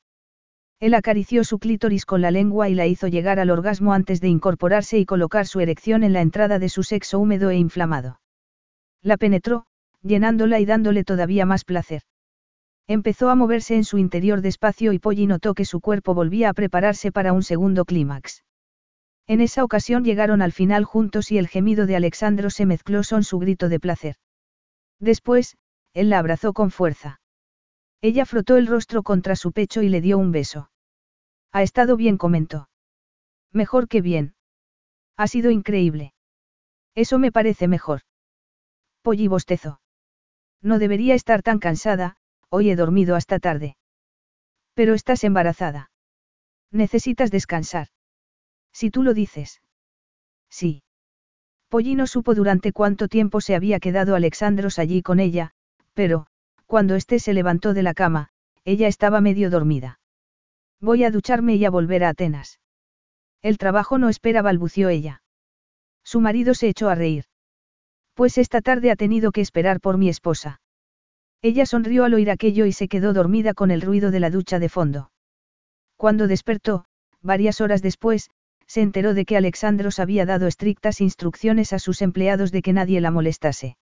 Él 0.82 0.94
acarició 0.94 1.44
su 1.44 1.60
clítoris 1.60 2.04
con 2.04 2.22
la 2.22 2.32
lengua 2.32 2.68
y 2.68 2.74
la 2.74 2.88
hizo 2.88 3.06
llegar 3.06 3.38
al 3.38 3.50
orgasmo 3.50 3.92
antes 3.92 4.20
de 4.20 4.26
incorporarse 4.26 4.98
y 4.98 5.06
colocar 5.06 5.46
su 5.46 5.60
erección 5.60 6.02
en 6.02 6.12
la 6.12 6.22
entrada 6.22 6.58
de 6.58 6.68
su 6.68 6.82
sexo 6.82 7.20
húmedo 7.20 7.50
e 7.50 7.56
inflamado. 7.56 8.20
La 9.00 9.16
penetró, 9.16 9.66
llenándola 10.02 10.58
y 10.58 10.64
dándole 10.64 11.04
todavía 11.04 11.46
más 11.46 11.64
placer. 11.64 12.02
Empezó 12.88 13.30
a 13.30 13.36
moverse 13.36 13.76
en 13.76 13.84
su 13.84 13.98
interior 13.98 14.40
despacio 14.40 14.92
y 14.92 14.98
Polly 14.98 15.28
notó 15.28 15.54
que 15.54 15.64
su 15.64 15.80
cuerpo 15.80 16.14
volvía 16.14 16.48
a 16.48 16.52
prepararse 16.52 17.12
para 17.12 17.32
un 17.32 17.44
segundo 17.44 17.84
clímax. 17.84 18.42
En 19.28 19.40
esa 19.40 19.62
ocasión 19.62 20.02
llegaron 20.02 20.42
al 20.42 20.50
final 20.50 20.82
juntos 20.82 21.30
y 21.30 21.38
el 21.38 21.46
gemido 21.46 21.86
de 21.86 21.94
Alexandro 21.94 22.50
se 22.50 22.66
mezcló 22.66 23.02
con 23.08 23.22
su 23.22 23.38
grito 23.38 23.68
de 23.68 23.78
placer. 23.78 24.16
Después, 24.98 25.56
él 25.94 26.10
la 26.10 26.18
abrazó 26.18 26.52
con 26.52 26.72
fuerza. 26.72 27.21
Ella 28.02 28.26
frotó 28.26 28.56
el 28.56 28.66
rostro 28.66 29.04
contra 29.04 29.36
su 29.36 29.52
pecho 29.52 29.80
y 29.80 29.88
le 29.88 30.00
dio 30.00 30.18
un 30.18 30.32
beso. 30.32 30.70
Ha 31.52 31.62
estado 31.62 31.96
bien, 31.96 32.18
comentó. 32.18 32.68
Mejor 33.52 33.86
que 33.86 34.00
bien. 34.00 34.34
Ha 35.16 35.28
sido 35.28 35.52
increíble. 35.52 36.12
Eso 36.96 37.18
me 37.20 37.30
parece 37.30 37.68
mejor. 37.68 38.00
Polly 39.02 39.28
bostezó. 39.28 39.80
No 40.60 40.80
debería 40.80 41.14
estar 41.14 41.42
tan 41.42 41.60
cansada, 41.60 42.16
hoy 42.48 42.70
he 42.70 42.76
dormido 42.76 43.14
hasta 43.14 43.38
tarde. 43.38 43.76
Pero 44.74 44.94
estás 44.94 45.22
embarazada. 45.22 45.90
Necesitas 46.72 47.30
descansar. 47.30 47.88
Si 48.72 48.90
tú 48.90 49.04
lo 49.04 49.14
dices. 49.14 49.62
Sí. 50.50 50.82
Polly 51.68 51.94
no 51.94 52.06
supo 52.06 52.34
durante 52.34 52.72
cuánto 52.72 53.06
tiempo 53.06 53.40
se 53.40 53.54
había 53.54 53.78
quedado 53.78 54.16
Alexandros 54.16 54.78
allí 54.78 55.02
con 55.02 55.20
ella, 55.20 55.52
pero, 55.94 56.26
cuando 56.72 56.94
éste 56.94 57.18
se 57.18 57.34
levantó 57.34 57.74
de 57.74 57.82
la 57.82 57.92
cama, 57.92 58.30
ella 58.64 58.88
estaba 58.88 59.20
medio 59.20 59.50
dormida. 59.50 60.00
Voy 60.80 61.04
a 61.04 61.10
ducharme 61.10 61.56
y 61.56 61.66
a 61.66 61.70
volver 61.70 62.02
a 62.02 62.08
Atenas. 62.08 62.60
El 63.42 63.58
trabajo 63.58 63.98
no 63.98 64.08
espera, 64.08 64.40
balbució 64.40 64.88
ella. 64.88 65.22
Su 66.02 66.22
marido 66.22 66.54
se 66.54 66.68
echó 66.68 66.88
a 66.88 66.94
reír. 66.94 67.26
Pues 68.14 68.38
esta 68.38 68.62
tarde 68.62 68.90
ha 68.90 68.96
tenido 68.96 69.32
que 69.32 69.42
esperar 69.42 69.80
por 69.80 69.98
mi 69.98 70.08
esposa. 70.08 70.62
Ella 71.42 71.66
sonrió 71.66 72.06
al 72.06 72.14
oír 72.14 72.30
aquello 72.30 72.64
y 72.64 72.72
se 72.72 72.88
quedó 72.88 73.12
dormida 73.12 73.52
con 73.52 73.70
el 73.70 73.82
ruido 73.82 74.10
de 74.10 74.20
la 74.20 74.30
ducha 74.30 74.58
de 74.58 74.70
fondo. 74.70 75.12
Cuando 75.98 76.26
despertó, 76.26 76.86
varias 77.20 77.60
horas 77.60 77.82
después, 77.82 78.30
se 78.66 78.80
enteró 78.80 79.12
de 79.12 79.26
que 79.26 79.36
Alexandros 79.36 79.98
había 79.98 80.24
dado 80.24 80.46
estrictas 80.46 81.02
instrucciones 81.02 81.74
a 81.74 81.78
sus 81.78 82.00
empleados 82.00 82.50
de 82.50 82.62
que 82.62 82.72
nadie 82.72 83.02
la 83.02 83.10
molestase. 83.10 83.76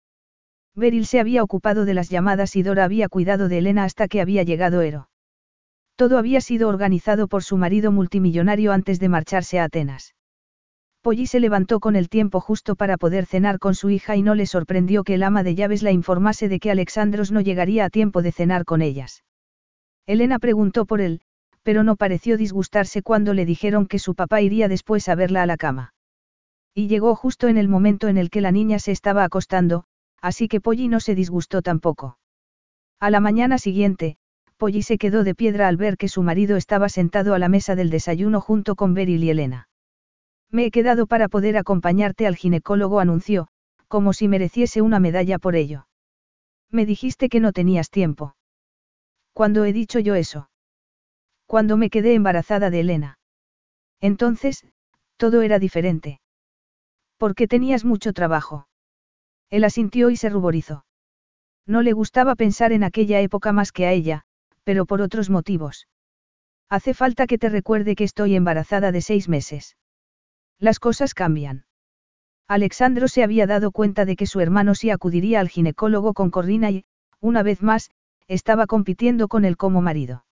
Beryl 0.74 1.06
se 1.06 1.20
había 1.20 1.42
ocupado 1.42 1.84
de 1.84 1.94
las 1.94 2.08
llamadas 2.08 2.56
y 2.56 2.62
Dora 2.62 2.84
había 2.84 3.08
cuidado 3.08 3.48
de 3.48 3.58
Elena 3.58 3.84
hasta 3.84 4.08
que 4.08 4.20
había 4.20 4.42
llegado 4.42 4.82
Ero. 4.82 5.08
Todo 5.96 6.18
había 6.18 6.40
sido 6.40 6.68
organizado 6.68 7.26
por 7.26 7.42
su 7.42 7.56
marido 7.56 7.90
multimillonario 7.90 8.72
antes 8.72 9.00
de 9.00 9.08
marcharse 9.08 9.58
a 9.58 9.64
Atenas. 9.64 10.14
Polly 11.02 11.26
se 11.26 11.40
levantó 11.40 11.80
con 11.80 11.96
el 11.96 12.08
tiempo 12.08 12.40
justo 12.40 12.76
para 12.76 12.96
poder 12.96 13.26
cenar 13.26 13.58
con 13.58 13.74
su 13.74 13.90
hija 13.90 14.16
y 14.16 14.22
no 14.22 14.34
le 14.34 14.46
sorprendió 14.46 15.04
que 15.04 15.14
el 15.14 15.22
ama 15.22 15.42
de 15.42 15.54
llaves 15.54 15.82
la 15.82 15.92
informase 15.92 16.48
de 16.48 16.60
que 16.60 16.70
Alexandros 16.70 17.32
no 17.32 17.40
llegaría 17.40 17.84
a 17.84 17.90
tiempo 17.90 18.22
de 18.22 18.32
cenar 18.32 18.64
con 18.64 18.82
ellas. 18.82 19.24
Elena 20.06 20.38
preguntó 20.38 20.86
por 20.86 21.00
él, 21.00 21.20
pero 21.62 21.82
no 21.82 21.96
pareció 21.96 22.36
disgustarse 22.36 23.02
cuando 23.02 23.34
le 23.34 23.44
dijeron 23.44 23.86
que 23.86 23.98
su 23.98 24.14
papá 24.14 24.40
iría 24.40 24.68
después 24.68 25.08
a 25.08 25.14
verla 25.14 25.42
a 25.42 25.46
la 25.46 25.56
cama. 25.56 25.94
Y 26.74 26.88
llegó 26.88 27.14
justo 27.14 27.48
en 27.48 27.58
el 27.58 27.68
momento 27.68 28.08
en 28.08 28.18
el 28.18 28.30
que 28.30 28.40
la 28.40 28.52
niña 28.52 28.78
se 28.78 28.92
estaba 28.92 29.24
acostando, 29.24 29.84
así 30.20 30.48
que 30.48 30.60
Polly 30.60 30.88
no 30.88 31.00
se 31.00 31.14
disgustó 31.14 31.62
tampoco. 31.62 32.18
A 33.00 33.10
la 33.10 33.20
mañana 33.20 33.58
siguiente, 33.58 34.16
Polly 34.56 34.82
se 34.82 34.98
quedó 34.98 35.22
de 35.22 35.34
piedra 35.34 35.68
al 35.68 35.76
ver 35.76 35.96
que 35.96 36.08
su 36.08 36.22
marido 36.22 36.56
estaba 36.56 36.88
sentado 36.88 37.34
a 37.34 37.38
la 37.38 37.48
mesa 37.48 37.76
del 37.76 37.90
desayuno 37.90 38.40
junto 38.40 38.74
con 38.74 38.94
Beryl 38.94 39.22
y 39.22 39.30
Elena. 39.30 39.68
Me 40.50 40.64
he 40.66 40.70
quedado 40.70 41.06
para 41.06 41.28
poder 41.28 41.56
acompañarte 41.56 42.26
al 42.26 42.36
ginecólogo, 42.36 43.00
anunció, 43.00 43.48
como 43.86 44.12
si 44.12 44.28
mereciese 44.28 44.82
una 44.82 44.98
medalla 44.98 45.38
por 45.38 45.54
ello. 45.54 45.86
Me 46.70 46.86
dijiste 46.86 47.28
que 47.28 47.40
no 47.40 47.52
tenías 47.52 47.90
tiempo. 47.90 48.34
¿Cuándo 49.32 49.64
he 49.64 49.72
dicho 49.72 50.00
yo 50.00 50.14
eso? 50.14 50.50
Cuando 51.46 51.76
me 51.76 51.90
quedé 51.90 52.14
embarazada 52.14 52.70
de 52.70 52.80
Elena. 52.80 53.18
Entonces, 54.00 54.66
todo 55.16 55.42
era 55.42 55.58
diferente. 55.58 56.20
Porque 57.16 57.46
tenías 57.46 57.84
mucho 57.84 58.12
trabajo. 58.12 58.66
Él 59.50 59.64
asintió 59.64 60.10
y 60.10 60.16
se 60.16 60.28
ruborizó. 60.28 60.84
No 61.66 61.82
le 61.82 61.92
gustaba 61.92 62.34
pensar 62.34 62.72
en 62.72 62.84
aquella 62.84 63.20
época 63.20 63.52
más 63.52 63.72
que 63.72 63.86
a 63.86 63.92
ella, 63.92 64.22
pero 64.64 64.86
por 64.86 65.00
otros 65.02 65.30
motivos. 65.30 65.88
Hace 66.68 66.92
falta 66.94 67.26
que 67.26 67.38
te 67.38 67.48
recuerde 67.48 67.94
que 67.94 68.04
estoy 68.04 68.36
embarazada 68.36 68.92
de 68.92 69.00
seis 69.00 69.28
meses. 69.28 69.76
Las 70.58 70.80
cosas 70.80 71.14
cambian. 71.14 71.64
Alexandro 72.46 73.08
se 73.08 73.22
había 73.22 73.46
dado 73.46 73.70
cuenta 73.70 74.04
de 74.04 74.16
que 74.16 74.26
su 74.26 74.40
hermano 74.40 74.74
sí 74.74 74.90
acudiría 74.90 75.40
al 75.40 75.48
ginecólogo 75.48 76.14
con 76.14 76.30
Corrina 76.30 76.70
y, 76.70 76.84
una 77.20 77.42
vez 77.42 77.62
más, 77.62 77.90
estaba 78.26 78.66
compitiendo 78.66 79.28
con 79.28 79.44
él 79.44 79.56
como 79.56 79.80
marido. 79.82 80.24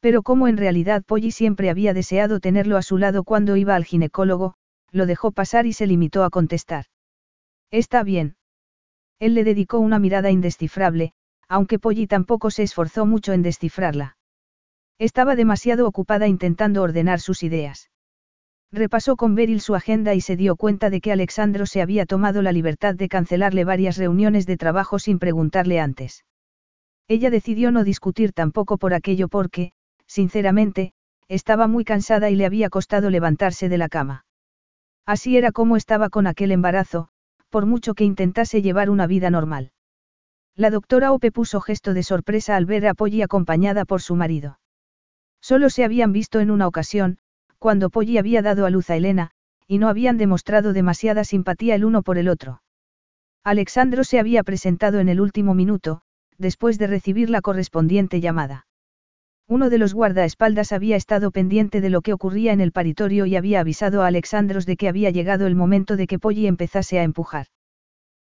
Pero 0.00 0.22
como 0.22 0.48
en 0.48 0.56
realidad 0.56 1.02
Polly 1.04 1.30
siempre 1.30 1.70
había 1.70 1.94
deseado 1.94 2.40
tenerlo 2.40 2.76
a 2.76 2.82
su 2.82 2.98
lado 2.98 3.24
cuando 3.24 3.56
iba 3.56 3.74
al 3.74 3.84
ginecólogo, 3.84 4.54
lo 4.90 5.06
dejó 5.06 5.32
pasar 5.32 5.66
y 5.66 5.72
se 5.72 5.86
limitó 5.86 6.24
a 6.24 6.30
contestar. 6.30 6.86
Está 7.70 8.02
bien. 8.02 8.36
Él 9.18 9.34
le 9.34 9.44
dedicó 9.44 9.78
una 9.78 9.98
mirada 9.98 10.30
indescifrable, 10.30 11.12
aunque 11.48 11.78
Polly 11.78 12.06
tampoco 12.06 12.50
se 12.50 12.62
esforzó 12.62 13.06
mucho 13.06 13.32
en 13.32 13.42
descifrarla. 13.42 14.16
Estaba 14.98 15.36
demasiado 15.36 15.86
ocupada 15.86 16.26
intentando 16.26 16.82
ordenar 16.82 17.20
sus 17.20 17.42
ideas. 17.42 17.90
Repasó 18.72 19.16
con 19.16 19.34
Beryl 19.34 19.60
su 19.60 19.74
agenda 19.74 20.14
y 20.14 20.20
se 20.20 20.36
dio 20.36 20.56
cuenta 20.56 20.90
de 20.90 21.00
que 21.00 21.12
Alexandro 21.12 21.66
se 21.66 21.80
había 21.80 22.04
tomado 22.04 22.42
la 22.42 22.52
libertad 22.52 22.94
de 22.94 23.08
cancelarle 23.08 23.64
varias 23.64 23.96
reuniones 23.96 24.46
de 24.46 24.56
trabajo 24.56 24.98
sin 24.98 25.18
preguntarle 25.18 25.80
antes. 25.80 26.24
Ella 27.08 27.30
decidió 27.30 27.70
no 27.70 27.84
discutir 27.84 28.32
tampoco 28.32 28.78
por 28.78 28.92
aquello 28.92 29.28
porque, 29.28 29.72
sinceramente, 30.06 30.92
estaba 31.28 31.68
muy 31.68 31.84
cansada 31.84 32.30
y 32.30 32.36
le 32.36 32.46
había 32.46 32.68
costado 32.68 33.10
levantarse 33.10 33.68
de 33.68 33.78
la 33.78 33.88
cama. 33.88 34.24
Así 35.06 35.36
era 35.36 35.52
como 35.52 35.76
estaba 35.76 36.08
con 36.10 36.26
aquel 36.26 36.50
embarazo, 36.50 37.08
por 37.50 37.66
mucho 37.66 37.94
que 37.94 38.04
intentase 38.04 38.62
llevar 38.62 38.90
una 38.90 39.06
vida 39.06 39.30
normal. 39.30 39.72
La 40.54 40.70
doctora 40.70 41.12
Ope 41.12 41.32
puso 41.32 41.60
gesto 41.60 41.94
de 41.94 42.02
sorpresa 42.02 42.56
al 42.56 42.66
ver 42.66 42.86
a 42.86 42.94
Polly 42.94 43.22
acompañada 43.22 43.84
por 43.84 44.00
su 44.00 44.16
marido. 44.16 44.58
Solo 45.40 45.70
se 45.70 45.84
habían 45.84 46.12
visto 46.12 46.40
en 46.40 46.50
una 46.50 46.66
ocasión, 46.66 47.18
cuando 47.58 47.90
Polly 47.90 48.18
había 48.18 48.42
dado 48.42 48.66
a 48.66 48.70
luz 48.70 48.90
a 48.90 48.96
Elena, 48.96 49.30
y 49.66 49.78
no 49.78 49.88
habían 49.88 50.16
demostrado 50.16 50.72
demasiada 50.72 51.24
simpatía 51.24 51.74
el 51.74 51.84
uno 51.84 52.02
por 52.02 52.18
el 52.18 52.28
otro. 52.28 52.62
Alexandro 53.44 54.04
se 54.04 54.18
había 54.18 54.42
presentado 54.42 54.98
en 54.98 55.08
el 55.08 55.20
último 55.20 55.54
minuto, 55.54 56.02
después 56.38 56.78
de 56.78 56.86
recibir 56.86 57.30
la 57.30 57.42
correspondiente 57.42 58.20
llamada. 58.20 58.65
Uno 59.48 59.70
de 59.70 59.78
los 59.78 59.94
guardaespaldas 59.94 60.72
había 60.72 60.96
estado 60.96 61.30
pendiente 61.30 61.80
de 61.80 61.88
lo 61.88 62.02
que 62.02 62.12
ocurría 62.12 62.52
en 62.52 62.60
el 62.60 62.72
paritorio 62.72 63.26
y 63.26 63.36
había 63.36 63.60
avisado 63.60 64.02
a 64.02 64.08
Alexandros 64.08 64.66
de 64.66 64.76
que 64.76 64.88
había 64.88 65.10
llegado 65.10 65.46
el 65.46 65.54
momento 65.54 65.96
de 65.96 66.08
que 66.08 66.18
Polly 66.18 66.48
empezase 66.48 66.98
a 66.98 67.04
empujar. 67.04 67.46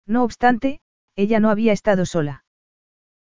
No 0.07 0.23
obstante, 0.23 0.81
ella 1.15 1.39
no 1.39 1.51
había 1.51 1.73
estado 1.73 2.07
sola. 2.07 2.43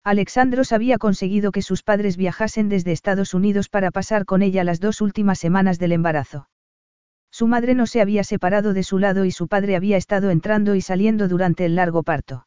Alexandros 0.03 0.72
había 0.72 0.96
conseguido 0.96 1.53
que 1.53 1.61
sus 1.61 1.82
padres 1.82 2.16
viajasen 2.16 2.70
desde 2.70 2.92
Estados 2.92 3.34
Unidos 3.34 3.68
para 3.68 3.90
pasar 3.90 4.24
con 4.24 4.40
ella 4.40 4.64
las 4.64 4.80
dos 4.80 5.03
últimas 5.03 5.38
semanas 5.38 5.78
del 5.78 5.92
embarazo. 5.92 6.48
Su 7.30 7.46
madre 7.46 7.74
no 7.74 7.86
se 7.86 8.01
había 8.01 8.24
separado 8.24 8.72
de 8.72 8.82
su 8.82 8.98
lado 8.98 9.26
y 9.26 9.30
su 9.30 9.46
padre 9.46 9.76
había 9.76 9.98
estado 9.98 10.30
entrando 10.30 10.74
y 10.74 10.80
saliendo 10.80 11.28
durante 11.28 11.66
el 11.66 11.76
largo 11.76 12.03
parto. 12.03 12.46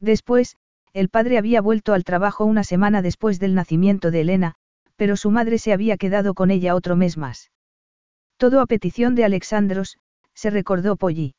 Después, 0.00 0.56
el 0.94 1.10
padre 1.10 1.36
había 1.36 1.60
vuelto 1.60 1.92
al 1.92 2.04
trabajo 2.04 2.46
una 2.46 2.64
semana 2.64 3.02
después 3.02 3.38
del 3.38 3.54
nacimiento 3.54 4.10
de 4.10 4.22
Elena, 4.22 4.54
pero 5.02 5.16
su 5.16 5.32
madre 5.32 5.58
se 5.58 5.72
había 5.72 5.96
quedado 5.96 6.32
con 6.32 6.52
ella 6.52 6.76
otro 6.76 6.94
mes 6.94 7.18
más. 7.18 7.50
Todo 8.36 8.60
a 8.60 8.66
petición 8.66 9.16
de 9.16 9.24
Alexandros, 9.24 9.98
se 10.32 10.48
recordó 10.48 10.94
Polly. 10.94 11.34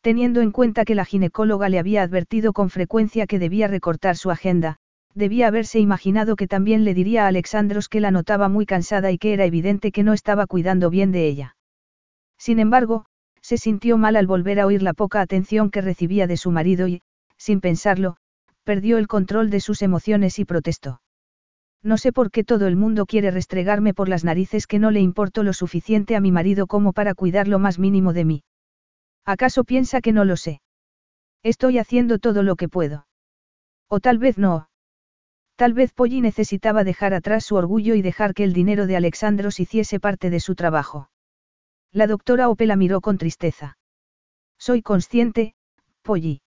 Teniendo 0.00 0.40
en 0.40 0.50
cuenta 0.50 0.84
que 0.84 0.96
la 0.96 1.04
ginecóloga 1.04 1.68
le 1.68 1.78
había 1.78 2.02
advertido 2.02 2.52
con 2.52 2.70
frecuencia 2.70 3.28
que 3.28 3.38
debía 3.38 3.68
recortar 3.68 4.16
su 4.16 4.32
agenda, 4.32 4.78
Debía 5.14 5.46
haberse 5.46 5.78
imaginado 5.78 6.34
que 6.34 6.48
también 6.48 6.84
le 6.84 6.92
diría 6.92 7.24
a 7.24 7.28
Alexandros 7.28 7.88
que 7.88 8.00
la 8.00 8.10
notaba 8.10 8.48
muy 8.48 8.66
cansada 8.66 9.12
y 9.12 9.18
que 9.18 9.32
era 9.32 9.44
evidente 9.44 9.92
que 9.92 10.02
no 10.02 10.12
estaba 10.12 10.48
cuidando 10.48 10.90
bien 10.90 11.12
de 11.12 11.28
ella. 11.28 11.56
Sin 12.38 12.58
embargo, 12.58 13.04
se 13.42 13.58
sintió 13.58 13.96
mal 13.98 14.16
al 14.16 14.26
volver 14.26 14.58
a 14.58 14.66
oír 14.66 14.82
la 14.82 14.94
poca 14.94 15.20
atención 15.20 15.70
que 15.70 15.82
recibía 15.82 16.26
de 16.26 16.36
su 16.36 16.50
marido 16.50 16.88
y, 16.88 17.00
sin 17.36 17.60
pensarlo, 17.60 18.16
perdió 18.64 18.98
el 18.98 19.06
control 19.06 19.50
de 19.50 19.60
sus 19.60 19.82
emociones 19.82 20.40
y 20.40 20.44
protestó. 20.44 21.01
No 21.84 21.98
sé 21.98 22.12
por 22.12 22.30
qué 22.30 22.44
todo 22.44 22.68
el 22.68 22.76
mundo 22.76 23.06
quiere 23.06 23.30
restregarme 23.30 23.92
por 23.92 24.08
las 24.08 24.22
narices 24.24 24.66
que 24.66 24.78
no 24.78 24.90
le 24.90 25.00
importo 25.00 25.42
lo 25.42 25.52
suficiente 25.52 26.14
a 26.14 26.20
mi 26.20 26.30
marido 26.30 26.66
como 26.66 26.92
para 26.92 27.14
cuidar 27.14 27.48
lo 27.48 27.58
más 27.58 27.78
mínimo 27.78 28.12
de 28.12 28.24
mí. 28.24 28.44
¿Acaso 29.24 29.64
piensa 29.64 30.00
que 30.00 30.12
no 30.12 30.24
lo 30.24 30.36
sé? 30.36 30.62
Estoy 31.42 31.78
haciendo 31.78 32.18
todo 32.18 32.44
lo 32.44 32.54
que 32.54 32.68
puedo. 32.68 33.06
O 33.88 33.98
tal 33.98 34.18
vez 34.18 34.38
no. 34.38 34.68
Tal 35.56 35.74
vez 35.74 35.92
Polly 35.92 36.20
necesitaba 36.20 36.84
dejar 36.84 37.14
atrás 37.14 37.44
su 37.44 37.56
orgullo 37.56 37.94
y 37.94 38.02
dejar 38.02 38.32
que 38.32 38.44
el 38.44 38.52
dinero 38.52 38.86
de 38.86 38.96
Alexandros 38.96 39.58
hiciese 39.58 39.98
parte 39.98 40.30
de 40.30 40.40
su 40.40 40.54
trabajo. 40.54 41.10
La 41.90 42.06
doctora 42.06 42.48
Ope 42.48 42.66
la 42.66 42.76
miró 42.76 43.00
con 43.00 43.18
tristeza. 43.18 43.76
Soy 44.56 44.82
consciente, 44.82 45.54
Polly. 46.02 46.42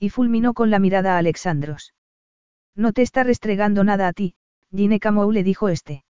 Y 0.00 0.10
fulminó 0.10 0.52
con 0.52 0.70
la 0.70 0.78
mirada 0.78 1.14
a 1.14 1.18
Alexandros. 1.18 1.94
No 2.74 2.92
te 2.92 3.02
está 3.02 3.24
restregando 3.24 3.82
nada 3.82 4.08
a 4.08 4.12
ti, 4.12 4.34
Gineka 4.74 5.10
Mou 5.12 5.32
le 5.32 5.42
dijo 5.42 5.68
este. 5.68 6.04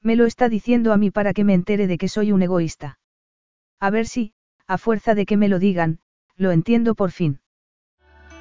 Me 0.00 0.16
lo 0.16 0.24
está 0.26 0.48
diciendo 0.48 0.92
a 0.92 0.96
mí 0.96 1.10
para 1.10 1.32
que 1.34 1.44
me 1.44 1.54
entere 1.54 1.86
de 1.86 1.98
que 1.98 2.08
soy 2.08 2.32
un 2.32 2.42
egoísta. 2.42 2.98
A 3.78 3.90
ver 3.90 4.06
si, 4.06 4.32
a 4.66 4.78
fuerza 4.78 5.14
de 5.14 5.26
que 5.26 5.36
me 5.36 5.48
lo 5.48 5.58
digan, 5.58 6.00
lo 6.36 6.50
entiendo 6.50 6.94
por 6.94 7.10
fin. 7.10 7.40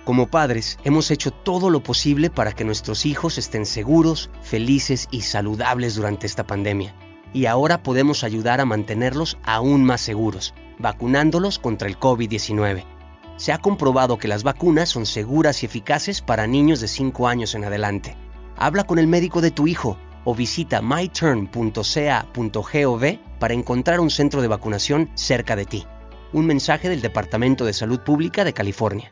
Como 0.05 0.27
padres, 0.27 0.79
hemos 0.83 1.11
hecho 1.11 1.31
todo 1.31 1.69
lo 1.69 1.83
posible 1.83 2.29
para 2.29 2.53
que 2.53 2.65
nuestros 2.65 3.05
hijos 3.05 3.37
estén 3.37 3.65
seguros, 3.65 4.29
felices 4.41 5.07
y 5.11 5.21
saludables 5.21 5.95
durante 5.95 6.25
esta 6.27 6.45
pandemia. 6.45 6.95
Y 7.33 7.45
ahora 7.45 7.83
podemos 7.83 8.23
ayudar 8.23 8.61
a 8.61 8.65
mantenerlos 8.65 9.37
aún 9.43 9.83
más 9.83 10.01
seguros, 10.01 10.53
vacunándolos 10.79 11.59
contra 11.59 11.87
el 11.87 11.97
COVID-19. 11.97 12.85
Se 13.37 13.51
ha 13.51 13.57
comprobado 13.57 14.17
que 14.17 14.27
las 14.27 14.43
vacunas 14.43 14.89
son 14.89 15.05
seguras 15.05 15.63
y 15.63 15.65
eficaces 15.65 16.21
para 16.21 16.47
niños 16.47 16.79
de 16.79 16.87
5 16.87 17.27
años 17.27 17.55
en 17.55 17.63
adelante. 17.63 18.15
Habla 18.57 18.83
con 18.85 18.99
el 18.99 19.07
médico 19.07 19.41
de 19.41 19.51
tu 19.51 19.67
hijo 19.67 19.97
o 20.25 20.35
visita 20.35 20.81
myturn.ca.gov 20.81 21.79
para 23.39 23.53
encontrar 23.53 23.99
un 23.99 24.09
centro 24.09 24.41
de 24.41 24.47
vacunación 24.47 25.09
cerca 25.15 25.55
de 25.55 25.65
ti. 25.65 25.85
Un 26.31 26.45
mensaje 26.45 26.89
del 26.89 27.01
Departamento 27.01 27.65
de 27.65 27.73
Salud 27.73 27.99
Pública 27.99 28.43
de 28.43 28.53
California. 28.53 29.11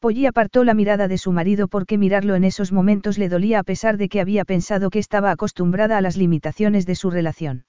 Polly 0.00 0.26
apartó 0.26 0.62
la 0.62 0.74
mirada 0.74 1.08
de 1.08 1.18
su 1.18 1.32
marido 1.32 1.66
porque 1.66 1.98
mirarlo 1.98 2.36
en 2.36 2.44
esos 2.44 2.70
momentos 2.70 3.18
le 3.18 3.28
dolía 3.28 3.58
a 3.58 3.64
pesar 3.64 3.96
de 3.96 4.08
que 4.08 4.20
había 4.20 4.44
pensado 4.44 4.90
que 4.90 5.00
estaba 5.00 5.32
acostumbrada 5.32 5.98
a 5.98 6.00
las 6.00 6.16
limitaciones 6.16 6.86
de 6.86 6.94
su 6.94 7.10
relación. 7.10 7.64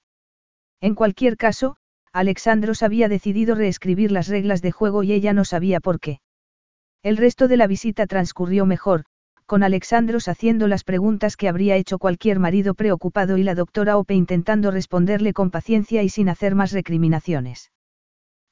En 0.80 0.94
cualquier 0.94 1.36
caso, 1.36 1.76
Alexandros 2.12 2.82
había 2.82 3.08
decidido 3.08 3.54
reescribir 3.56 4.12
las 4.12 4.28
reglas 4.28 4.62
de 4.62 4.70
juego 4.70 5.02
y 5.02 5.12
ella 5.12 5.32
no 5.32 5.44
sabía 5.44 5.80
por 5.80 5.98
qué. 5.98 6.20
El 7.02 7.16
resto 7.16 7.48
de 7.48 7.56
la 7.56 7.66
visita 7.66 8.06
transcurrió 8.06 8.64
mejor, 8.64 9.04
con 9.46 9.64
Alexandros 9.64 10.28
haciendo 10.28 10.68
las 10.68 10.84
preguntas 10.84 11.36
que 11.36 11.48
habría 11.48 11.74
hecho 11.74 11.98
cualquier 11.98 12.38
marido 12.38 12.74
preocupado 12.74 13.38
y 13.38 13.42
la 13.42 13.56
doctora 13.56 13.96
Ope 13.96 14.14
intentando 14.14 14.70
responderle 14.70 15.32
con 15.32 15.50
paciencia 15.50 16.04
y 16.04 16.08
sin 16.08 16.28
hacer 16.28 16.54
más 16.54 16.70
recriminaciones. 16.70 17.72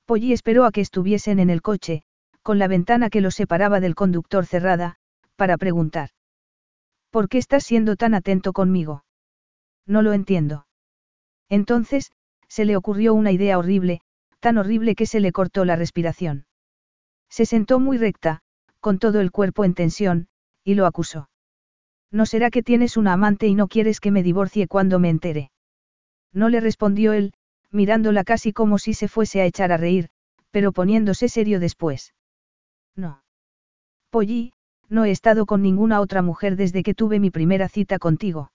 Polly 0.06 0.32
esperó 0.32 0.64
a 0.64 0.72
que 0.72 0.80
estuviesen 0.80 1.38
en 1.38 1.50
el 1.50 1.62
coche, 1.62 2.02
con 2.48 2.58
la 2.58 2.66
ventana 2.66 3.10
que 3.10 3.20
lo 3.20 3.30
separaba 3.30 3.78
del 3.78 3.94
conductor 3.94 4.46
cerrada, 4.46 4.96
para 5.36 5.58
preguntar. 5.58 6.08
¿Por 7.10 7.28
qué 7.28 7.36
estás 7.36 7.62
siendo 7.62 7.94
tan 7.94 8.14
atento 8.14 8.54
conmigo? 8.54 9.04
No 9.86 10.00
lo 10.00 10.14
entiendo. 10.14 10.66
Entonces, 11.50 12.10
se 12.48 12.64
le 12.64 12.74
ocurrió 12.74 13.12
una 13.12 13.32
idea 13.32 13.58
horrible, 13.58 14.00
tan 14.40 14.56
horrible 14.56 14.94
que 14.94 15.04
se 15.04 15.20
le 15.20 15.30
cortó 15.30 15.66
la 15.66 15.76
respiración. 15.76 16.46
Se 17.28 17.44
sentó 17.44 17.80
muy 17.80 17.98
recta, 17.98 18.40
con 18.80 18.98
todo 18.98 19.20
el 19.20 19.30
cuerpo 19.30 19.66
en 19.66 19.74
tensión, 19.74 20.28
y 20.64 20.74
lo 20.74 20.86
acusó. 20.86 21.28
¿No 22.10 22.24
será 22.24 22.48
que 22.48 22.62
tienes 22.62 22.96
una 22.96 23.12
amante 23.12 23.46
y 23.46 23.54
no 23.54 23.68
quieres 23.68 24.00
que 24.00 24.10
me 24.10 24.22
divorcie 24.22 24.68
cuando 24.68 24.98
me 24.98 25.10
entere? 25.10 25.50
No 26.32 26.48
le 26.48 26.60
respondió 26.60 27.12
él, 27.12 27.34
mirándola 27.70 28.24
casi 28.24 28.54
como 28.54 28.78
si 28.78 28.94
se 28.94 29.06
fuese 29.06 29.42
a 29.42 29.44
echar 29.44 29.70
a 29.70 29.76
reír, 29.76 30.08
pero 30.50 30.72
poniéndose 30.72 31.28
serio 31.28 31.60
después. 31.60 32.14
No. 32.98 33.22
Polly, 34.10 34.52
no 34.88 35.04
he 35.04 35.10
estado 35.12 35.46
con 35.46 35.62
ninguna 35.62 36.00
otra 36.00 36.20
mujer 36.20 36.56
desde 36.56 36.82
que 36.82 36.94
tuve 36.94 37.20
mi 37.20 37.30
primera 37.30 37.68
cita 37.68 37.98
contigo. 37.98 38.50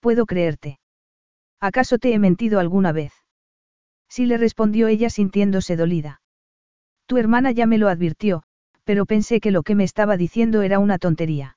Puedo 0.00 0.26
creerte. 0.26 0.78
¿Acaso 1.58 1.98
te 1.98 2.12
he 2.12 2.18
mentido 2.18 2.60
alguna 2.60 2.92
vez? 2.92 3.12
Sí 4.08 4.26
le 4.26 4.36
respondió 4.36 4.86
ella 4.86 5.08
sintiéndose 5.10 5.76
dolida. 5.76 6.20
Tu 7.06 7.16
hermana 7.16 7.50
ya 7.50 7.66
me 7.66 7.78
lo 7.78 7.88
advirtió, 7.88 8.42
pero 8.84 9.06
pensé 9.06 9.40
que 9.40 9.50
lo 9.50 9.62
que 9.62 9.74
me 9.74 9.84
estaba 9.84 10.16
diciendo 10.16 10.62
era 10.62 10.78
una 10.78 10.98
tontería. 10.98 11.56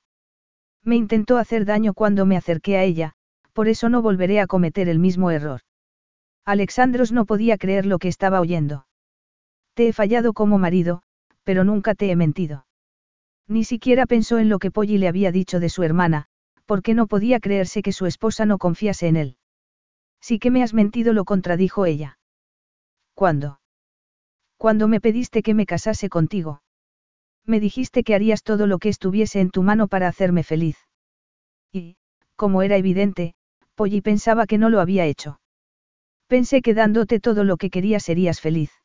Me 0.82 0.96
intentó 0.96 1.36
hacer 1.36 1.66
daño 1.66 1.92
cuando 1.92 2.24
me 2.24 2.36
acerqué 2.36 2.78
a 2.78 2.84
ella, 2.84 3.12
por 3.52 3.68
eso 3.68 3.90
no 3.90 4.00
volveré 4.00 4.40
a 4.40 4.46
cometer 4.46 4.88
el 4.88 4.98
mismo 4.98 5.30
error. 5.30 5.60
Alexandros 6.44 7.12
no 7.12 7.26
podía 7.26 7.58
creer 7.58 7.84
lo 7.84 7.98
que 7.98 8.08
estaba 8.08 8.40
oyendo. 8.40 8.86
Te 9.74 9.88
he 9.88 9.92
fallado 9.92 10.32
como 10.32 10.58
marido, 10.58 11.02
pero 11.44 11.64
nunca 11.64 11.94
te 11.94 12.10
he 12.10 12.16
mentido. 12.16 12.66
Ni 13.48 13.64
siquiera 13.64 14.06
pensó 14.06 14.38
en 14.38 14.48
lo 14.48 14.58
que 14.58 14.70
Polly 14.70 14.98
le 14.98 15.08
había 15.08 15.32
dicho 15.32 15.60
de 15.60 15.68
su 15.68 15.82
hermana, 15.82 16.26
porque 16.66 16.94
no 16.94 17.06
podía 17.06 17.40
creerse 17.40 17.82
que 17.82 17.92
su 17.92 18.06
esposa 18.06 18.46
no 18.46 18.58
confiase 18.58 19.08
en 19.08 19.16
él. 19.16 19.36
Sí 20.20 20.38
que 20.38 20.50
me 20.50 20.62
has 20.62 20.74
mentido, 20.74 21.12
lo 21.12 21.24
contradijo 21.24 21.84
ella. 21.84 22.18
¿Cuándo? 23.14 23.60
Cuando 24.56 24.86
me 24.86 25.00
pediste 25.00 25.42
que 25.42 25.54
me 25.54 25.66
casase 25.66 26.08
contigo. 26.08 26.62
Me 27.44 27.58
dijiste 27.58 28.04
que 28.04 28.14
harías 28.14 28.44
todo 28.44 28.66
lo 28.66 28.78
que 28.78 28.88
estuviese 28.88 29.40
en 29.40 29.50
tu 29.50 29.62
mano 29.62 29.88
para 29.88 30.06
hacerme 30.06 30.44
feliz. 30.44 30.76
Y, 31.72 31.96
como 32.36 32.62
era 32.62 32.76
evidente, 32.76 33.34
Polly 33.74 34.00
pensaba 34.00 34.46
que 34.46 34.58
no 34.58 34.70
lo 34.70 34.80
había 34.80 35.06
hecho. 35.06 35.40
Pensé 36.28 36.62
que 36.62 36.74
dándote 36.74 37.18
todo 37.18 37.44
lo 37.44 37.56
que 37.56 37.70
quería 37.70 37.98
serías 37.98 38.40
feliz. 38.40 38.81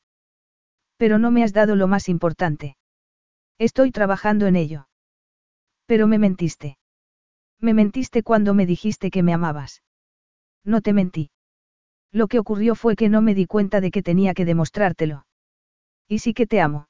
Pero 0.97 1.19
no 1.19 1.31
me 1.31 1.43
has 1.43 1.53
dado 1.53 1.75
lo 1.75 1.87
más 1.87 2.09
importante. 2.09 2.77
Estoy 3.57 3.91
trabajando 3.91 4.47
en 4.47 4.55
ello. 4.55 4.87
Pero 5.85 6.07
me 6.07 6.19
mentiste. 6.19 6.77
Me 7.59 7.73
mentiste 7.73 8.23
cuando 8.23 8.53
me 8.53 8.65
dijiste 8.65 9.09
que 9.09 9.23
me 9.23 9.33
amabas. 9.33 9.83
No 10.63 10.81
te 10.81 10.93
mentí. 10.93 11.31
Lo 12.11 12.27
que 12.27 12.39
ocurrió 12.39 12.75
fue 12.75 12.95
que 12.95 13.09
no 13.09 13.21
me 13.21 13.35
di 13.35 13.45
cuenta 13.45 13.81
de 13.81 13.91
que 13.91 14.03
tenía 14.03 14.33
que 14.33 14.45
demostrártelo. 14.45 15.25
Y 16.07 16.19
sí 16.19 16.33
que 16.33 16.47
te 16.47 16.61
amo. 16.61 16.87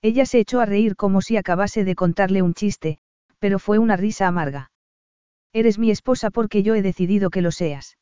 Ella 0.00 0.26
se 0.26 0.38
echó 0.38 0.60
a 0.60 0.66
reír 0.66 0.94
como 0.96 1.20
si 1.22 1.36
acabase 1.36 1.84
de 1.84 1.94
contarle 1.94 2.42
un 2.42 2.54
chiste, 2.54 2.98
pero 3.38 3.58
fue 3.58 3.78
una 3.78 3.96
risa 3.96 4.28
amarga. 4.28 4.70
Eres 5.52 5.78
mi 5.78 5.90
esposa 5.90 6.30
porque 6.30 6.62
yo 6.62 6.74
he 6.74 6.82
decidido 6.82 7.30
que 7.30 7.42
lo 7.42 7.50
seas. 7.50 7.98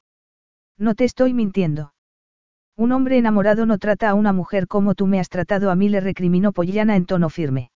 No 0.77 0.95
te 0.95 1.05
estoy 1.05 1.33
mintiendo. 1.33 1.95
Un 2.79 2.93
hombre 2.93 3.17
enamorado 3.17 3.65
no 3.65 3.79
trata 3.79 4.11
a 4.11 4.15
una 4.15 4.35
mujer 4.35 4.69
como 4.69 4.95
tú 4.95 5.07
me 5.07 5.19
has 5.19 5.31
tratado 5.31 5.71
a 5.71 5.75
mí, 5.75 5.89
le 5.89 6.01
recriminó 6.01 6.53
Pollana 6.53 6.95
en 6.95 7.07
tono 7.07 7.31
firme. 7.31 7.71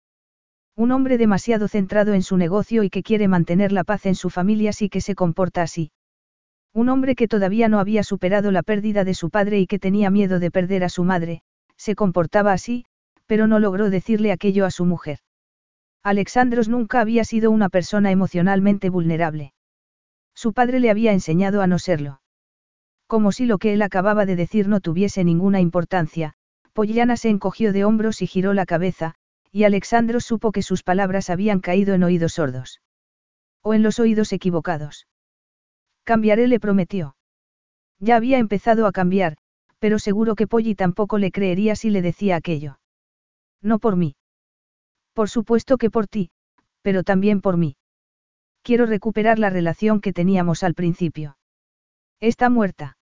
Un 0.76 0.92
hombre 0.92 1.18
demasiado 1.18 1.70
centrado 1.70 2.14
en 2.14 2.22
su 2.22 2.36
negocio 2.36 2.84
y 2.84 2.90
que 2.90 3.02
quiere 3.02 3.30
mantener 3.30 3.72
la 3.72 3.86
paz 3.86 4.06
en 4.06 4.16
su 4.16 4.30
familia 4.30 4.74
sí 4.74 4.90
que 4.90 5.00
se 5.00 5.16
comporta 5.16 5.62
así. 5.62 5.92
Un 6.74 6.90
hombre 6.90 7.16
que 7.16 7.28
todavía 7.28 7.70
no 7.70 7.80
había 7.80 8.04
superado 8.04 8.52
la 8.52 8.62
pérdida 8.62 9.04
de 9.06 9.14
su 9.14 9.30
padre 9.30 9.60
y 9.60 9.68
que 9.68 9.80
tenía 9.80 10.10
miedo 10.10 10.40
de 10.40 10.52
perder 10.52 10.84
a 10.84 10.90
su 10.90 11.06
madre, 11.06 11.42
se 11.78 11.96
comportaba 11.96 12.52
así, 12.52 12.86
pero 13.26 13.48
no 13.48 13.60
logró 13.60 13.90
decirle 13.90 14.34
aquello 14.34 14.66
a 14.66 14.72
su 14.72 14.86
mujer. 14.86 15.20
Alexandros 16.04 16.68
nunca 16.68 17.00
había 17.00 17.24
sido 17.24 17.52
una 17.52 17.70
persona 17.70 18.12
emocionalmente 18.12 18.90
vulnerable. 18.90 19.54
Su 20.36 20.54
padre 20.54 20.80
le 20.80 20.90
había 20.90 21.14
enseñado 21.14 21.62
a 21.62 21.68
no 21.68 21.80
serlo. 21.80 22.22
Como 23.10 23.32
si 23.32 23.48
lo 23.48 23.58
que 23.58 23.74
él 23.74 23.82
acababa 23.82 24.28
de 24.28 24.36
decir 24.36 24.68
no 24.68 24.82
tuviese 24.82 25.24
ninguna 25.24 25.60
importancia, 25.60 26.36
Pollana 26.74 27.18
se 27.18 27.30
encogió 27.30 27.74
de 27.74 27.84
hombros 27.84 28.22
y 28.22 28.28
giró 28.28 28.54
la 28.54 28.68
cabeza, 28.68 29.16
y 29.52 29.64
Alexandros 29.64 30.26
supo 30.26 30.52
que 30.52 30.62
sus 30.62 30.84
palabras 30.84 31.32
habían 31.32 31.60
caído 31.60 31.96
en 31.96 32.04
oídos 32.04 32.34
sordos. 32.34 32.82
O 33.64 33.74
en 33.74 33.82
los 33.82 33.98
oídos 33.98 34.32
equivocados. 34.32 35.08
Cambiaré, 36.04 36.48
le 36.48 36.60
prometió. 36.60 37.16
Ya 37.98 38.16
había 38.16 38.38
empezado 38.38 38.86
a 38.86 38.92
cambiar, 38.92 39.38
pero 39.80 39.98
seguro 39.98 40.36
que 40.36 40.46
Polly 40.46 40.76
tampoco 40.76 41.18
le 41.18 41.32
creería 41.32 41.76
si 41.76 41.90
le 41.90 42.04
decía 42.04 42.36
aquello. 42.36 42.80
No 43.60 43.80
por 43.80 43.96
mí. 43.96 44.18
Por 45.14 45.32
supuesto 45.32 45.80
que 45.80 45.90
por 45.90 46.06
ti, 46.06 46.30
pero 46.84 47.02
también 47.02 47.42
por 47.42 47.58
mí. 47.58 47.76
Quiero 48.62 48.86
recuperar 48.86 49.40
la 49.40 49.50
relación 49.50 50.00
que 50.00 50.14
teníamos 50.14 50.62
al 50.62 50.76
principio. 50.76 51.40
Está 52.20 52.52
muerta. 52.52 52.98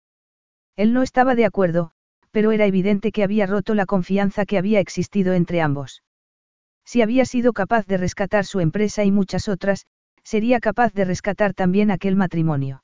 Él 0.77 0.93
no 0.93 1.01
estaba 1.01 1.35
de 1.35 1.45
acuerdo, 1.45 1.91
pero 2.31 2.51
era 2.51 2.65
evidente 2.65 3.11
que 3.11 3.23
había 3.23 3.47
roto 3.47 3.73
la 3.73 3.87
confianza 3.87 4.45
que 4.45 4.59
había 4.59 4.79
existido 4.79 5.33
entre 5.33 5.59
ambos. 5.59 6.03
Si 6.85 7.01
había 7.01 7.25
sido 7.25 7.51
capaz 7.51 7.87
de 7.87 7.97
rescatar 7.97 8.45
su 8.45 8.59
empresa 8.59 9.03
y 9.03 9.11
muchas 9.11 9.49
otras, 9.49 9.87
sería 10.23 10.59
capaz 10.59 10.93
de 10.93 11.03
rescatar 11.03 11.53
también 11.53 11.89
aquel 11.89 12.15
matrimonio. 12.15 12.83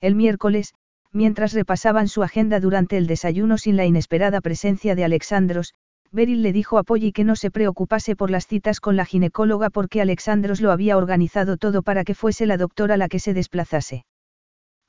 El 0.00 0.14
miércoles, 0.14 0.74
mientras 1.12 1.52
repasaban 1.52 2.08
su 2.08 2.22
agenda 2.22 2.60
durante 2.60 2.96
el 2.96 3.06
desayuno 3.06 3.58
sin 3.58 3.76
la 3.76 3.84
inesperada 3.84 4.40
presencia 4.40 4.94
de 4.94 5.04
Alexandros, 5.04 5.74
Beryl 6.12 6.42
le 6.42 6.52
dijo 6.52 6.78
a 6.78 6.82
Polly 6.82 7.12
que 7.12 7.24
no 7.24 7.36
se 7.36 7.50
preocupase 7.50 8.16
por 8.16 8.30
las 8.30 8.46
citas 8.46 8.80
con 8.80 8.96
la 8.96 9.04
ginecóloga 9.04 9.70
porque 9.70 10.00
Alexandros 10.00 10.60
lo 10.60 10.72
había 10.72 10.96
organizado 10.96 11.58
todo 11.58 11.82
para 11.82 12.04
que 12.04 12.14
fuese 12.14 12.46
la 12.46 12.56
doctora 12.56 12.96
la 12.96 13.08
que 13.08 13.18
se 13.18 13.34
desplazase. 13.34 14.04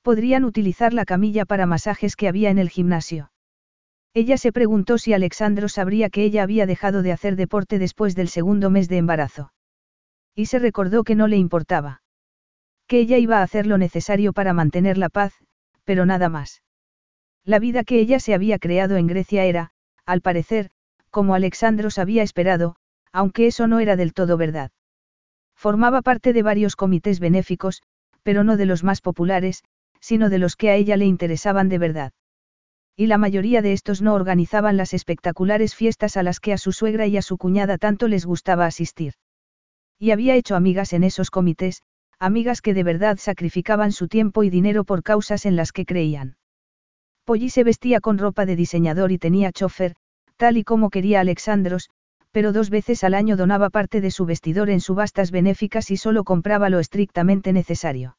Podrían 0.03 0.43
utilizar 0.43 0.93
la 0.93 1.05
camilla 1.05 1.45
para 1.45 1.65
masajes 1.65 2.15
que 2.17 2.27
había 2.27 2.49
en 2.49 2.59
el 2.59 2.69
gimnasio. 2.69 3.31
Ella 4.13 4.37
se 4.37 4.51
preguntó 4.51 4.97
si 4.97 5.13
Alexandro 5.13 5.69
sabría 5.69 6.09
que 6.09 6.23
ella 6.23 6.43
había 6.43 6.65
dejado 6.65 7.01
de 7.01 7.13
hacer 7.13 7.35
deporte 7.37 7.79
después 7.79 8.13
del 8.13 8.27
segundo 8.27 8.69
mes 8.69 8.89
de 8.89 8.97
embarazo. 8.97 9.53
Y 10.35 10.47
se 10.47 10.59
recordó 10.59 11.03
que 11.03 11.15
no 11.15 11.27
le 11.27 11.37
importaba. 11.37 12.01
Que 12.85 12.99
ella 12.99 13.17
iba 13.17 13.39
a 13.39 13.43
hacer 13.43 13.65
lo 13.65 13.77
necesario 13.77 14.33
para 14.33 14.53
mantener 14.53 14.97
la 14.97 15.09
paz, 15.09 15.33
pero 15.85 16.05
nada 16.05 16.27
más. 16.27 16.61
La 17.45 17.59
vida 17.59 17.83
que 17.83 17.99
ella 17.99 18.19
se 18.19 18.33
había 18.33 18.59
creado 18.59 18.97
en 18.97 19.07
Grecia 19.07 19.45
era, 19.45 19.71
al 20.05 20.21
parecer, 20.21 20.69
como 21.09 21.33
Alexandros 21.33 21.97
había 21.97 22.23
esperado, 22.23 22.75
aunque 23.13 23.47
eso 23.47 23.67
no 23.67 23.79
era 23.79 23.95
del 23.95 24.13
todo 24.13 24.35
verdad. 24.35 24.71
Formaba 25.55 26.01
parte 26.01 26.33
de 26.33 26.43
varios 26.43 26.75
comités 26.75 27.19
benéficos, 27.19 27.81
pero 28.21 28.43
no 28.43 28.57
de 28.57 28.65
los 28.65 28.83
más 28.83 29.01
populares, 29.01 29.63
sino 30.03 30.29
de 30.29 30.37
los 30.37 30.57
que 30.57 30.69
a 30.69 30.75
ella 30.75 30.97
le 30.97 31.05
interesaban 31.05 31.69
de 31.69 31.77
verdad. 31.77 32.11
Y 32.97 33.07
la 33.07 33.17
mayoría 33.17 33.61
de 33.61 33.71
estos 33.71 34.01
no 34.01 34.13
organizaban 34.13 34.75
las 34.75 34.93
espectaculares 34.93 35.75
fiestas 35.75 36.17
a 36.17 36.23
las 36.23 36.41
que 36.41 36.51
a 36.51 36.57
su 36.57 36.73
suegra 36.73 37.07
y 37.07 37.15
a 37.15 37.21
su 37.21 37.37
cuñada 37.37 37.77
tanto 37.77 38.09
les 38.09 38.25
gustaba 38.25 38.65
asistir. 38.65 39.13
Y 39.97 40.11
había 40.11 40.35
hecho 40.35 40.57
amigas 40.57 40.91
en 40.91 41.05
esos 41.05 41.31
comités, 41.31 41.83
amigas 42.19 42.61
que 42.61 42.73
de 42.73 42.83
verdad 42.83 43.17
sacrificaban 43.17 43.93
su 43.93 44.09
tiempo 44.09 44.43
y 44.43 44.49
dinero 44.49 44.83
por 44.83 45.03
causas 45.03 45.45
en 45.45 45.55
las 45.55 45.71
que 45.71 45.85
creían. 45.85 46.35
Polly 47.23 47.49
se 47.49 47.63
vestía 47.63 48.01
con 48.01 48.17
ropa 48.17 48.45
de 48.45 48.57
diseñador 48.57 49.13
y 49.13 49.17
tenía 49.17 49.53
chofer, 49.53 49.95
tal 50.35 50.57
y 50.57 50.65
como 50.65 50.89
quería 50.89 51.21
Alexandros, 51.21 51.89
pero 52.33 52.51
dos 52.51 52.69
veces 52.69 53.05
al 53.05 53.13
año 53.13 53.37
donaba 53.37 53.69
parte 53.69 54.01
de 54.01 54.11
su 54.11 54.25
vestidor 54.25 54.69
en 54.69 54.81
subastas 54.81 55.31
benéficas 55.31 55.91
y 55.91 55.95
solo 55.95 56.25
compraba 56.25 56.69
lo 56.69 56.79
estrictamente 56.79 57.53
necesario. 57.53 58.17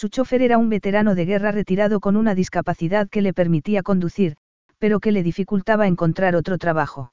Su 0.00 0.08
chofer 0.10 0.42
era 0.42 0.58
un 0.58 0.68
veterano 0.68 1.16
de 1.16 1.24
guerra 1.24 1.50
retirado 1.50 1.98
con 1.98 2.14
una 2.14 2.36
discapacidad 2.36 3.08
que 3.08 3.20
le 3.20 3.32
permitía 3.32 3.82
conducir, 3.82 4.36
pero 4.78 5.00
que 5.00 5.10
le 5.10 5.24
dificultaba 5.24 5.88
encontrar 5.88 6.36
otro 6.36 6.56
trabajo. 6.56 7.12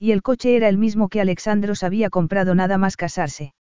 Y 0.00 0.10
el 0.10 0.20
coche 0.20 0.56
era 0.56 0.68
el 0.68 0.78
mismo 0.78 1.08
que 1.08 1.20
Alexandros 1.20 1.84
había 1.84 2.10
comprado 2.10 2.56
nada 2.56 2.76
más 2.76 2.96
casarse. 2.96 3.54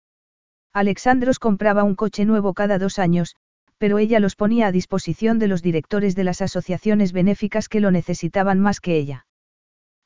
Alexandros 0.73 1.39
compraba 1.39 1.85
un 1.85 1.95
coche 1.95 2.25
nuevo 2.25 2.55
cada 2.55 2.79
dos 2.79 2.99
años, 2.99 3.37
pero 3.77 3.99
ella 3.99 4.21
los 4.21 4.37
ponía 4.37 4.69
a 4.69 4.73
disposición 4.73 5.39
de 5.39 5.49
los 5.49 5.61
directores 5.61 6.17
de 6.17 6.25
las 6.25 6.41
asociaciones 6.41 7.13
benéficas 7.13 7.69
que 7.69 7.81
lo 7.81 7.91
necesitaban 7.91 8.59
más 8.59 8.81
que 8.81 8.97
ella. 8.97 9.27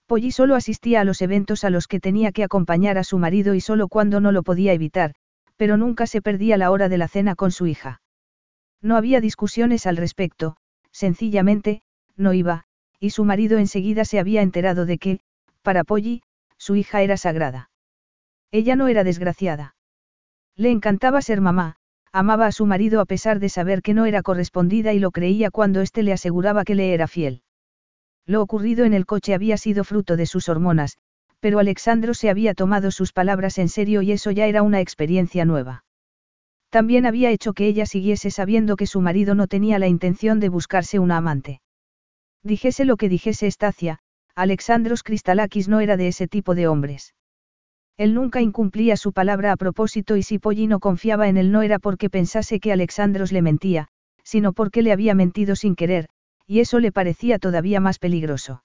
Polly 0.08 0.32
solo 0.32 0.56
asistía 0.56 1.02
a 1.02 1.04
los 1.04 1.22
eventos 1.22 1.62
a 1.62 1.70
los 1.70 1.86
que 1.86 2.00
tenía 2.00 2.32
que 2.32 2.42
acompañar 2.42 2.98
a 2.98 3.04
su 3.04 3.16
marido 3.16 3.54
y 3.54 3.60
solo 3.60 3.86
cuando 3.86 4.18
no 4.18 4.32
lo 4.32 4.42
podía 4.42 4.72
evitar, 4.72 5.14
pero 5.56 5.76
nunca 5.76 6.08
se 6.08 6.20
perdía 6.20 6.56
la 6.56 6.72
hora 6.72 6.88
de 6.88 6.98
la 6.98 7.06
cena 7.06 7.36
con 7.36 7.52
su 7.52 7.68
hija. 7.68 8.00
No 8.84 8.98
había 8.98 9.22
discusiones 9.22 9.86
al 9.86 9.96
respecto, 9.96 10.56
sencillamente, 10.92 11.80
no 12.18 12.34
iba, 12.34 12.66
y 13.00 13.10
su 13.10 13.24
marido 13.24 13.56
enseguida 13.56 14.04
se 14.04 14.18
había 14.18 14.42
enterado 14.42 14.84
de 14.84 14.98
que, 14.98 15.20
para 15.62 15.84
Polly, 15.84 16.22
su 16.58 16.76
hija 16.76 17.00
era 17.00 17.16
sagrada. 17.16 17.70
Ella 18.50 18.76
no 18.76 18.88
era 18.88 19.02
desgraciada. 19.02 19.74
Le 20.54 20.70
encantaba 20.70 21.22
ser 21.22 21.40
mamá, 21.40 21.76
amaba 22.12 22.44
a 22.46 22.52
su 22.52 22.66
marido 22.66 23.00
a 23.00 23.06
pesar 23.06 23.40
de 23.40 23.48
saber 23.48 23.80
que 23.80 23.94
no 23.94 24.04
era 24.04 24.20
correspondida 24.20 24.92
y 24.92 24.98
lo 24.98 25.12
creía 25.12 25.50
cuando 25.50 25.80
éste 25.80 26.02
le 26.02 26.12
aseguraba 26.12 26.64
que 26.64 26.74
le 26.74 26.92
era 26.92 27.08
fiel. 27.08 27.40
Lo 28.26 28.42
ocurrido 28.42 28.84
en 28.84 28.92
el 28.92 29.06
coche 29.06 29.32
había 29.32 29.56
sido 29.56 29.84
fruto 29.84 30.18
de 30.18 30.26
sus 30.26 30.50
hormonas, 30.50 30.98
pero 31.40 31.58
Alexandro 31.58 32.12
se 32.12 32.28
había 32.28 32.52
tomado 32.52 32.90
sus 32.90 33.14
palabras 33.14 33.56
en 33.56 33.70
serio 33.70 34.02
y 34.02 34.12
eso 34.12 34.30
ya 34.30 34.44
era 34.44 34.62
una 34.62 34.80
experiencia 34.80 35.46
nueva. 35.46 35.84
También 36.74 37.06
había 37.06 37.30
hecho 37.30 37.52
que 37.52 37.68
ella 37.68 37.86
siguiese 37.86 38.32
sabiendo 38.32 38.74
que 38.74 38.88
su 38.88 39.00
marido 39.00 39.36
no 39.36 39.46
tenía 39.46 39.78
la 39.78 39.86
intención 39.86 40.40
de 40.40 40.48
buscarse 40.48 40.98
una 40.98 41.18
amante. 41.18 41.60
Dijese 42.42 42.84
lo 42.84 42.96
que 42.96 43.08
dijese 43.08 43.46
Estacia, 43.46 44.00
Alexandros 44.34 45.04
Cristalakis 45.04 45.68
no 45.68 45.78
era 45.78 45.96
de 45.96 46.08
ese 46.08 46.26
tipo 46.26 46.56
de 46.56 46.66
hombres. 46.66 47.14
Él 47.96 48.12
nunca 48.12 48.40
incumplía 48.40 48.96
su 48.96 49.12
palabra 49.12 49.52
a 49.52 49.56
propósito 49.56 50.16
y 50.16 50.24
si 50.24 50.40
Polly 50.40 50.66
no 50.66 50.80
confiaba 50.80 51.28
en 51.28 51.36
él 51.36 51.52
no 51.52 51.62
era 51.62 51.78
porque 51.78 52.10
pensase 52.10 52.58
que 52.58 52.72
Alexandros 52.72 53.30
le 53.30 53.42
mentía, 53.42 53.86
sino 54.24 54.52
porque 54.52 54.82
le 54.82 54.90
había 54.90 55.14
mentido 55.14 55.54
sin 55.54 55.76
querer, 55.76 56.08
y 56.44 56.58
eso 56.58 56.80
le 56.80 56.90
parecía 56.90 57.38
todavía 57.38 57.78
más 57.78 58.00
peligroso. 58.00 58.64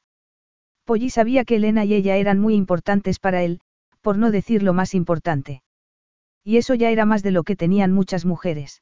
Polly 0.83 1.11
sabía 1.11 1.45
que 1.45 1.57
Elena 1.57 1.85
y 1.85 1.93
ella 1.93 2.15
eran 2.15 2.39
muy 2.39 2.55
importantes 2.55 3.19
para 3.19 3.43
él, 3.43 3.61
por 4.01 4.17
no 4.17 4.31
decir 4.31 4.63
lo 4.63 4.73
más 4.73 4.95
importante. 4.95 5.61
Y 6.43 6.57
eso 6.57 6.73
ya 6.73 6.89
era 6.89 7.05
más 7.05 7.23
de 7.23 7.31
lo 7.31 7.43
que 7.43 7.55
tenían 7.55 7.91
muchas 7.91 8.25
mujeres. 8.25 8.81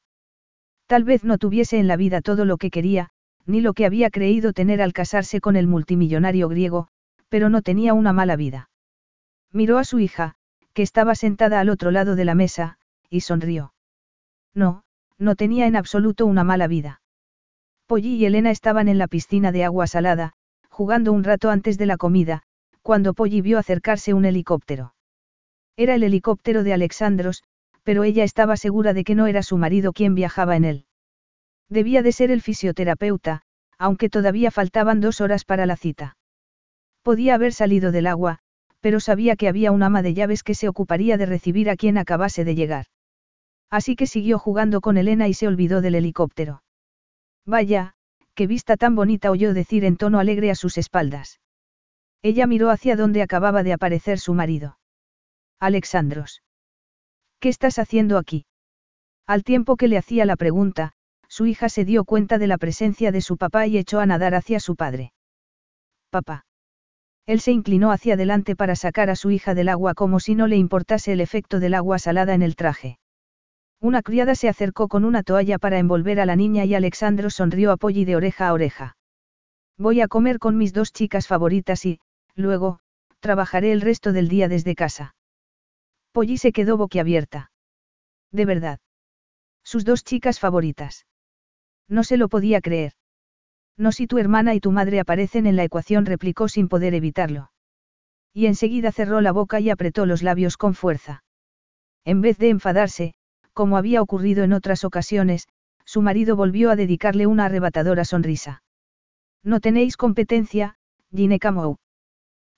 Tal 0.88 1.04
vez 1.04 1.24
no 1.24 1.38
tuviese 1.38 1.80
en 1.80 1.88
la 1.88 1.98
vida 1.98 2.22
todo 2.22 2.46
lo 2.46 2.58
que 2.58 2.72
quería, 2.72 3.10
ni 3.46 3.62
lo 3.62 3.74
que 3.74 3.86
había 3.86 4.10
creído 4.10 4.54
tener 4.54 4.82
al 4.82 4.94
casarse 4.94 5.42
con 5.42 5.56
el 5.56 5.68
multimillonario 5.68 6.50
griego, 6.50 6.88
pero 7.30 7.50
no 7.50 7.62
tenía 7.62 7.94
una 7.94 8.14
mala 8.14 8.36
vida. 8.36 8.70
Miró 9.52 9.78
a 9.78 9.84
su 9.84 10.00
hija, 10.00 10.36
que 10.74 10.84
estaba 10.84 11.16
sentada 11.16 11.60
al 11.60 11.70
otro 11.70 11.92
lado 11.92 12.16
de 12.16 12.26
la 12.26 12.36
mesa, 12.36 12.78
y 13.10 13.22
sonrió. 13.22 13.74
No, 14.54 14.84
no 15.18 15.36
tenía 15.36 15.66
en 15.68 15.76
absoluto 15.76 16.26
una 16.26 16.44
mala 16.44 16.68
vida. 16.68 17.02
Polly 17.88 18.16
y 18.16 18.26
Elena 18.26 18.52
estaban 18.52 18.88
en 18.90 18.98
la 18.98 19.08
piscina 19.08 19.52
de 19.52 19.64
agua 19.64 19.88
salada, 19.88 20.34
jugando 20.70 21.14
un 21.14 21.24
rato 21.24 21.50
antes 21.50 21.78
de 21.78 21.86
la 21.86 21.98
comida, 21.98 22.44
cuando 22.82 23.14
Polly 23.14 23.42
vio 23.42 23.58
acercarse 23.58 24.14
un 24.14 24.26
helicóptero. 24.26 24.94
Era 25.78 25.94
el 25.94 26.04
helicóptero 26.04 26.64
de 26.64 26.74
Alexandros, 26.74 27.44
pero 27.84 28.04
ella 28.04 28.24
estaba 28.24 28.58
segura 28.58 28.94
de 28.94 29.04
que 29.04 29.16
no 29.16 29.28
era 29.28 29.44
su 29.44 29.58
marido 29.58 29.94
quien 29.94 30.16
viajaba 30.16 30.56
en 30.56 30.66
él. 30.66 30.86
Debía 31.70 32.02
de 32.02 32.12
ser 32.12 32.32
el 32.32 32.42
fisioterapeuta, 32.42 33.44
aunque 33.78 34.10
todavía 34.10 34.50
faltaban 34.50 35.02
dos 35.02 35.22
horas 35.22 35.46
para 35.46 35.68
la 35.68 35.78
cita. 35.78 36.18
Podía 37.04 37.36
haber 37.36 37.54
salido 37.54 37.92
del 37.92 38.08
agua, 38.08 38.40
pero 38.82 39.00
sabía 39.00 39.36
que 39.36 39.48
había 39.48 39.72
un 39.72 39.84
ama 39.84 40.02
de 40.02 40.16
llaves 40.16 40.44
que 40.44 40.56
se 40.56 40.68
ocuparía 40.68 41.18
de 41.18 41.28
recibir 41.28 41.70
a 41.70 41.76
quien 41.76 41.98
acabase 41.98 42.44
de 42.44 42.56
llegar. 42.56 42.88
Así 43.70 43.96
que 43.96 44.08
siguió 44.08 44.40
jugando 44.40 44.82
con 44.82 44.98
Elena 44.98 45.28
y 45.28 45.34
se 45.34 45.48
olvidó 45.48 45.82
del 45.82 45.96
helicóptero. 45.96 46.64
Vaya, 47.46 47.94
qué 48.34 48.48
vista 48.48 48.78
tan 48.78 48.96
bonita 48.96 49.30
oyó 49.30 49.54
decir 49.54 49.86
en 49.86 49.98
tono 49.98 50.20
alegre 50.20 50.50
a 50.50 50.56
sus 50.56 50.78
espaldas. 50.78 51.40
Ella 52.24 52.48
miró 52.48 52.72
hacia 52.72 52.96
donde 52.96 53.22
acababa 53.22 53.64
de 53.64 53.74
aparecer 53.74 54.20
su 54.20 54.34
marido. 54.34 54.78
Alexandros. 55.60 56.44
¿Qué 57.40 57.50
estás 57.50 57.80
haciendo 57.80 58.20
aquí? 58.20 58.46
Al 59.26 59.44
tiempo 59.44 59.76
que 59.76 59.88
le 59.88 59.98
hacía 59.98 60.26
la 60.26 60.36
pregunta, 60.36 60.94
su 61.28 61.48
hija 61.48 61.68
se 61.68 61.84
dio 61.84 62.06
cuenta 62.06 62.38
de 62.38 62.46
la 62.46 62.60
presencia 62.60 63.12
de 63.12 63.22
su 63.22 63.38
papá 63.38 63.66
y 63.66 63.80
echó 63.80 64.00
a 64.00 64.06
nadar 64.06 64.36
hacia 64.36 64.60
su 64.60 64.76
padre. 64.76 65.14
Papá. 66.12 66.46
Él 67.26 67.42
se 67.42 67.52
inclinó 67.52 67.92
hacia 67.92 68.14
adelante 68.14 68.56
para 68.56 68.76
sacar 68.76 69.10
a 69.10 69.16
su 69.16 69.32
hija 69.32 69.56
del 69.56 69.70
agua 69.70 69.96
como 69.96 70.20
si 70.20 70.36
no 70.36 70.46
le 70.46 70.58
importase 70.58 71.12
el 71.12 71.22
efecto 71.22 71.60
del 71.60 71.74
agua 71.74 71.98
salada 71.98 72.36
en 72.36 72.44
el 72.44 72.56
traje. 72.56 73.00
Una 73.82 74.04
criada 74.04 74.36
se 74.36 74.50
acercó 74.50 74.88
con 74.88 75.06
una 75.06 75.24
toalla 75.24 75.58
para 75.58 75.80
envolver 75.80 76.20
a 76.20 76.26
la 76.28 76.36
niña 76.36 76.66
y 76.66 76.76
Alexandro 76.76 77.32
sonrió 77.32 77.72
a 77.72 77.78
Polly 77.78 78.06
de 78.06 78.16
oreja 78.16 78.48
a 78.48 78.54
oreja. 78.54 78.98
Voy 79.78 80.02
a 80.02 80.08
comer 80.08 80.38
con 80.38 80.56
mis 80.58 80.72
dos 80.72 80.94
chicas 80.94 81.28
favoritas 81.28 81.84
y, 81.86 82.00
luego, 82.36 82.80
trabajaré 83.20 83.72
el 83.72 83.82
resto 83.82 84.14
del 84.14 84.30
día 84.30 84.48
desde 84.48 84.76
casa. 84.76 85.16
Polly 86.18 86.40
se 86.40 86.52
quedó 86.52 86.78
boquiabierta. 86.78 87.52
De 88.32 88.46
verdad. 88.46 88.80
Sus 89.64 89.86
dos 89.86 90.04
chicas 90.04 90.40
favoritas. 90.40 91.06
No 91.88 92.04
se 92.04 92.18
lo 92.18 92.28
podía 92.28 92.60
creer. 92.60 92.94
No 93.78 93.92
si 93.92 94.08
tu 94.08 94.18
hermana 94.18 94.56
y 94.56 94.60
tu 94.60 94.72
madre 94.72 95.00
aparecen 95.00 95.46
en 95.46 95.56
la 95.56 95.64
ecuación, 95.64 96.08
replicó 96.08 96.50
sin 96.50 96.70
poder 96.70 96.96
evitarlo. 96.96 97.52
Y 98.34 98.48
enseguida 98.48 98.92
cerró 98.92 99.22
la 99.22 99.32
boca 99.32 99.60
y 99.60 99.70
apretó 99.70 100.08
los 100.08 100.24
labios 100.24 100.58
con 100.58 100.74
fuerza. 100.74 101.24
En 102.04 102.22
vez 102.22 102.40
de 102.40 102.50
enfadarse, 102.50 103.14
como 103.54 103.78
había 103.78 104.02
ocurrido 104.02 104.44
en 104.44 104.54
otras 104.54 104.86
ocasiones, 104.86 105.48
su 105.86 106.02
marido 106.02 106.36
volvió 106.36 106.72
a 106.72 106.76
dedicarle 106.76 107.28
una 107.28 107.46
arrebatadora 107.46 108.06
sonrisa. 108.06 108.64
No 109.44 109.60
tenéis 109.60 109.98
competencia, 109.98 110.78
Gine 111.14 111.38
Camou. 111.38 111.78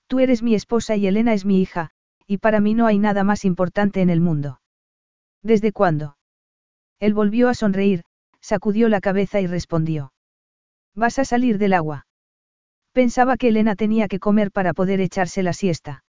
Tú 0.08 0.20
eres 0.20 0.44
mi 0.44 0.56
esposa 0.56 0.96
y 0.96 1.08
Elena 1.08 1.34
es 1.34 1.44
mi 1.44 1.62
hija, 1.62 1.92
y 2.30 2.38
para 2.38 2.60
mí 2.60 2.76
no 2.76 2.86
hay 2.86 3.00
nada 3.00 3.24
más 3.24 3.44
importante 3.44 4.02
en 4.02 4.12
el 4.12 4.22
mundo. 4.22 4.62
¿Desde 5.42 5.72
cuándo? 5.72 6.16
Él 7.00 7.16
volvió 7.16 7.50
a 7.50 7.56
sonreír, 7.56 8.04
sacudió 8.40 8.88
la 8.88 9.02
cabeza 9.02 9.42
y 9.42 9.48
respondió. 9.48 10.14
¿Vas 10.94 11.18
a 11.18 11.26
salir 11.26 11.58
del 11.58 11.74
agua? 11.74 12.06
Pensaba 12.92 13.36
que 13.36 13.48
Elena 13.48 13.76
tenía 13.76 14.08
que 14.08 14.20
comer 14.20 14.52
para 14.52 14.76
poder 14.76 15.02
echarse 15.02 15.42
la 15.42 15.54
siesta. 15.54 16.04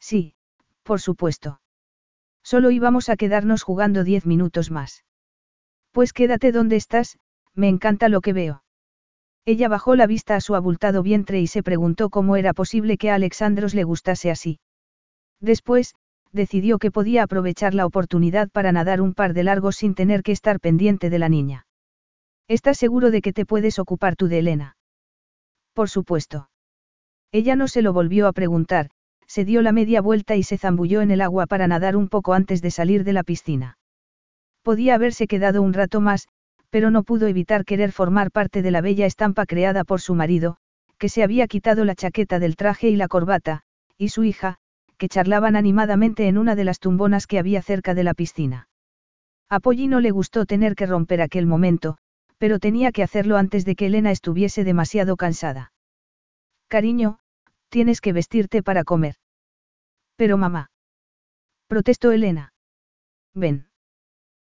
Sí, 0.00 0.34
por 0.82 1.02
supuesto. 1.02 1.60
Solo 2.42 2.70
íbamos 2.70 3.10
a 3.10 3.16
quedarnos 3.16 3.62
jugando 3.62 4.02
diez 4.02 4.24
minutos 4.24 4.70
más. 4.70 5.04
Pues 5.92 6.14
quédate 6.14 6.52
donde 6.52 6.76
estás, 6.76 7.18
me 7.52 7.68
encanta 7.68 8.08
lo 8.08 8.22
que 8.22 8.32
veo. 8.32 8.64
Ella 9.44 9.68
bajó 9.68 9.94
la 9.94 10.06
vista 10.06 10.36
a 10.36 10.40
su 10.40 10.54
abultado 10.54 11.02
vientre 11.02 11.38
y 11.42 11.48
se 11.48 11.62
preguntó 11.62 12.08
cómo 12.08 12.36
era 12.36 12.54
posible 12.54 12.96
que 12.96 13.10
a 13.10 13.16
Alexandros 13.16 13.74
le 13.74 13.84
gustase 13.84 14.30
así. 14.30 14.58
Después, 15.40 15.94
decidió 16.32 16.78
que 16.78 16.90
podía 16.90 17.22
aprovechar 17.22 17.74
la 17.74 17.86
oportunidad 17.86 18.50
para 18.50 18.72
nadar 18.72 19.00
un 19.00 19.14
par 19.14 19.34
de 19.34 19.44
largos 19.44 19.76
sin 19.76 19.94
tener 19.94 20.22
que 20.22 20.32
estar 20.32 20.60
pendiente 20.60 21.10
de 21.10 21.18
la 21.18 21.28
niña. 21.28 21.66
¿Estás 22.48 22.76
seguro 22.76 23.10
de 23.10 23.22
que 23.22 23.32
te 23.32 23.46
puedes 23.46 23.78
ocupar 23.78 24.16
tú 24.16 24.28
de 24.28 24.40
Elena? 24.40 24.76
Por 25.72 25.88
supuesto. 25.88 26.50
Ella 27.32 27.56
no 27.56 27.68
se 27.68 27.82
lo 27.82 27.92
volvió 27.92 28.28
a 28.28 28.32
preguntar, 28.32 28.90
se 29.26 29.44
dio 29.44 29.62
la 29.62 29.72
media 29.72 30.00
vuelta 30.00 30.36
y 30.36 30.42
se 30.42 30.58
zambulló 30.58 31.00
en 31.00 31.10
el 31.10 31.20
agua 31.20 31.46
para 31.46 31.66
nadar 31.66 31.96
un 31.96 32.08
poco 32.08 32.34
antes 32.34 32.62
de 32.62 32.70
salir 32.70 33.04
de 33.04 33.12
la 33.12 33.22
piscina. 33.24 33.78
Podía 34.62 34.94
haberse 34.94 35.26
quedado 35.26 35.62
un 35.62 35.72
rato 35.72 36.00
más, 36.00 36.28
pero 36.70 36.90
no 36.90 37.02
pudo 37.02 37.26
evitar 37.26 37.64
querer 37.64 37.92
formar 37.92 38.30
parte 38.30 38.62
de 38.62 38.70
la 38.70 38.80
bella 38.80 39.06
estampa 39.06 39.46
creada 39.46 39.84
por 39.84 40.00
su 40.00 40.14
marido, 40.14 40.56
que 40.98 41.08
se 41.08 41.22
había 41.22 41.46
quitado 41.46 41.84
la 41.84 41.94
chaqueta 41.94 42.38
del 42.38 42.56
traje 42.56 42.88
y 42.88 42.96
la 42.96 43.08
corbata, 43.08 43.62
y 43.98 44.08
su 44.08 44.24
hija, 44.24 44.58
que 44.96 45.08
charlaban 45.08 45.56
animadamente 45.56 46.28
en 46.28 46.38
una 46.38 46.54
de 46.54 46.64
las 46.64 46.78
tumbonas 46.78 47.26
que 47.26 47.38
había 47.38 47.62
cerca 47.62 47.94
de 47.94 48.04
la 48.04 48.14
piscina. 48.14 48.68
A 49.48 49.60
Polly 49.60 49.86
no 49.88 50.00
le 50.00 50.10
gustó 50.10 50.46
tener 50.46 50.74
que 50.74 50.86
romper 50.86 51.20
aquel 51.20 51.46
momento, 51.46 51.98
pero 52.38 52.58
tenía 52.58 52.92
que 52.92 53.02
hacerlo 53.02 53.36
antes 53.36 53.64
de 53.64 53.76
que 53.76 53.86
Elena 53.86 54.10
estuviese 54.10 54.64
demasiado 54.64 55.16
cansada. 55.16 55.72
Cariño, 56.68 57.18
tienes 57.68 58.00
que 58.00 58.12
vestirte 58.12 58.62
para 58.62 58.84
comer. 58.84 59.16
Pero 60.16 60.36
mamá. 60.38 60.70
Protestó 61.66 62.12
Elena. 62.12 62.52
Ven. 63.34 63.68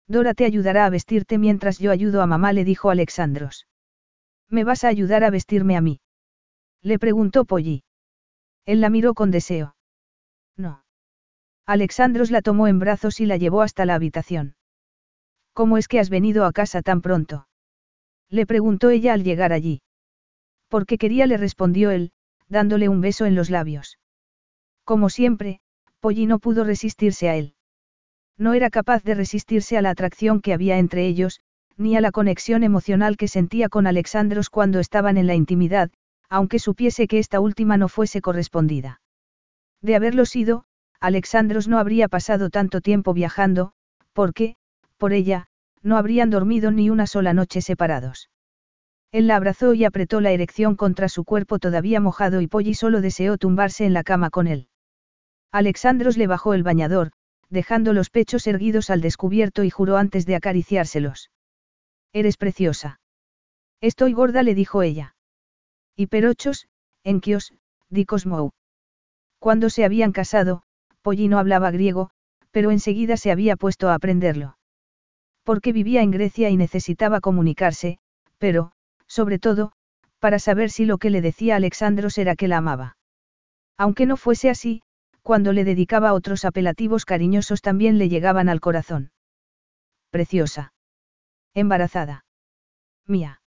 Dora 0.07 0.34
te 0.34 0.44
ayudará 0.44 0.86
a 0.86 0.90
vestirte 0.90 1.38
mientras 1.38 1.78
yo 1.78 1.90
ayudo 1.90 2.22
a 2.22 2.26
mamá, 2.26 2.53
le 2.53 2.64
dijo 2.64 2.90
Alexandros. 2.90 3.66
¿Me 4.49 4.64
vas 4.64 4.84
a 4.84 4.88
ayudar 4.88 5.24
a 5.24 5.30
vestirme 5.30 5.76
a 5.76 5.82
mí? 5.82 6.01
Le 6.82 6.99
preguntó 6.99 7.44
Polly. 7.44 7.84
Él 8.64 8.80
la 8.80 8.88
miró 8.88 9.14
con 9.14 9.30
deseo. 9.30 9.74
Alexandros 11.69 12.31
la 12.31 12.41
tomó 12.41 12.66
en 12.66 12.79
brazos 12.79 13.21
y 13.21 13.27
la 13.27 13.37
llevó 13.37 13.61
hasta 13.61 13.85
la 13.85 13.95
habitación. 13.95 14.57
¿Cómo 15.53 15.77
es 15.77 15.87
que 15.87 16.01
has 16.01 16.09
venido 16.09 16.47
a 16.47 16.53
casa 16.53 16.81
tan 16.81 17.03
pronto? 17.03 17.47
Le 18.31 18.47
preguntó 18.47 18.89
ella 18.89 19.12
al 19.12 19.23
llegar 19.23 19.53
allí. 19.53 19.83
Porque 20.69 20.97
quería, 20.97 21.27
le 21.27 21.37
respondió 21.37 21.91
él, 21.91 22.12
dándole 22.49 22.89
un 22.89 23.03
beso 23.03 23.27
en 23.27 23.35
los 23.35 23.51
labios. 23.51 23.99
Como 24.85 25.11
siempre, 25.11 25.61
Polly 26.01 26.25
no 26.25 26.39
pudo 26.39 26.64
resistirse 26.64 27.29
a 27.29 27.37
él. 27.37 27.55
No 28.39 28.55
era 28.55 28.71
capaz 28.71 29.05
de 29.05 29.12
resistirse 29.12 29.77
a 29.77 29.83
la 29.83 29.91
atracción 29.91 30.41
que 30.41 30.55
había 30.55 30.79
entre 30.79 31.07
ellos, 31.07 31.43
ni 31.77 31.99
a 31.99 32.01
la 32.01 32.12
conexión 32.12 32.62
emocional 32.62 33.19
que 33.19 33.29
sentía 33.29 33.69
con 33.69 33.87
Alexandros 33.87 34.49
cuando 34.49 34.81
estaban 34.81 35.19
en 35.19 35.27
la 35.27 35.35
intimidad, 35.35 35.91
aunque 36.31 36.61
supiese 36.61 37.07
que 37.09 37.19
esta 37.19 37.41
última 37.41 37.77
no 37.77 37.89
fuese 37.89 38.23
correspondida. 38.23 39.03
De 39.83 39.97
haberlo 39.97 40.25
sido, 40.25 40.64
Alexandros 41.01 41.68
no 41.68 41.78
habría 41.78 42.09
pasado 42.09 42.51
tanto 42.51 42.80
tiempo 42.80 43.14
viajando, 43.14 43.72
porque, 44.12 44.57
por 44.96 45.12
ella, 45.12 45.46
no 45.82 45.96
habrían 45.96 46.30
dormido 46.30 46.70
ni 46.70 46.90
una 46.90 47.07
sola 47.07 47.32
noche 47.32 47.62
separados. 47.62 48.30
Él 49.12 49.26
la 49.26 49.36
abrazó 49.36 49.74
y 49.74 49.84
apretó 49.84 50.20
la 50.20 50.32
erección 50.32 50.76
contra 50.76 51.09
su 51.09 51.24
cuerpo 51.24 51.59
todavía 51.59 52.01
mojado 52.01 52.40
y 52.40 52.46
Polly 52.46 52.74
solo 52.74 53.01
deseó 53.01 53.38
tumbarse 53.38 53.86
en 53.86 53.94
la 53.94 54.03
cama 54.03 54.30
con 54.30 54.46
él. 54.46 54.68
Alexandros 55.51 56.18
le 56.18 56.26
bajó 56.26 56.53
el 56.53 56.62
bañador, 56.62 57.12
dejando 57.49 57.92
los 57.92 58.11
pechos 58.11 58.46
erguidos 58.46 58.90
al 58.90 59.01
descubierto 59.01 59.64
y 59.64 59.70
juró 59.70 59.96
antes 59.96 60.26
de 60.26 60.36
acariciárselos. 60.36 61.30
Eres 62.12 62.36
preciosa. 62.36 63.01
Estoy 63.80 64.12
gorda, 64.12 64.42
le 64.42 64.55
dijo 64.55 64.82
ella. 64.82 65.14
Y 65.96 66.09
perochos, 66.09 66.68
enquios, 67.05 67.55
dicos 67.88 68.26
mou. 68.26 68.51
Cuando 69.38 69.70
se 69.70 69.84
habían 69.84 70.12
casado, 70.12 70.64
Polly 71.03 71.28
no 71.28 71.38
hablaba 71.38 71.70
griego, 71.70 72.11
pero 72.51 72.70
enseguida 72.70 73.16
se 73.16 73.30
había 73.30 73.57
puesto 73.57 73.88
a 73.88 73.94
aprenderlo. 73.94 74.59
Porque 75.44 75.72
vivía 75.72 76.03
en 76.03 76.11
Grecia 76.11 76.51
y 76.51 76.57
necesitaba 76.57 77.20
comunicarse, 77.20 77.99
pero, 78.38 78.72
sobre 79.07 79.38
todo, 79.38 79.72
para 80.18 80.38
saber 80.38 80.70
si 80.70 80.84
lo 80.84 80.99
que 80.99 81.11
le 81.11 81.20
decía 81.20 81.57
Alexandros 81.57 82.18
era 82.18 82.36
que 82.36 82.49
la 82.49 82.59
amaba. 82.59 82.96
Aunque 83.76 84.07
no 84.07 84.16
fuese 84.16 84.51
así, 84.51 84.82
cuando 85.22 85.53
le 85.53 85.64
dedicaba 85.64 86.14
otros 86.14 86.44
apelativos 86.44 87.05
cariñosos 87.05 87.62
también 87.62 87.99
le 87.99 88.09
llegaban 88.09 88.49
al 88.49 88.61
corazón. 88.61 89.12
Preciosa. 90.11 90.72
Embarazada. 91.55 92.24
Mía. 93.07 93.40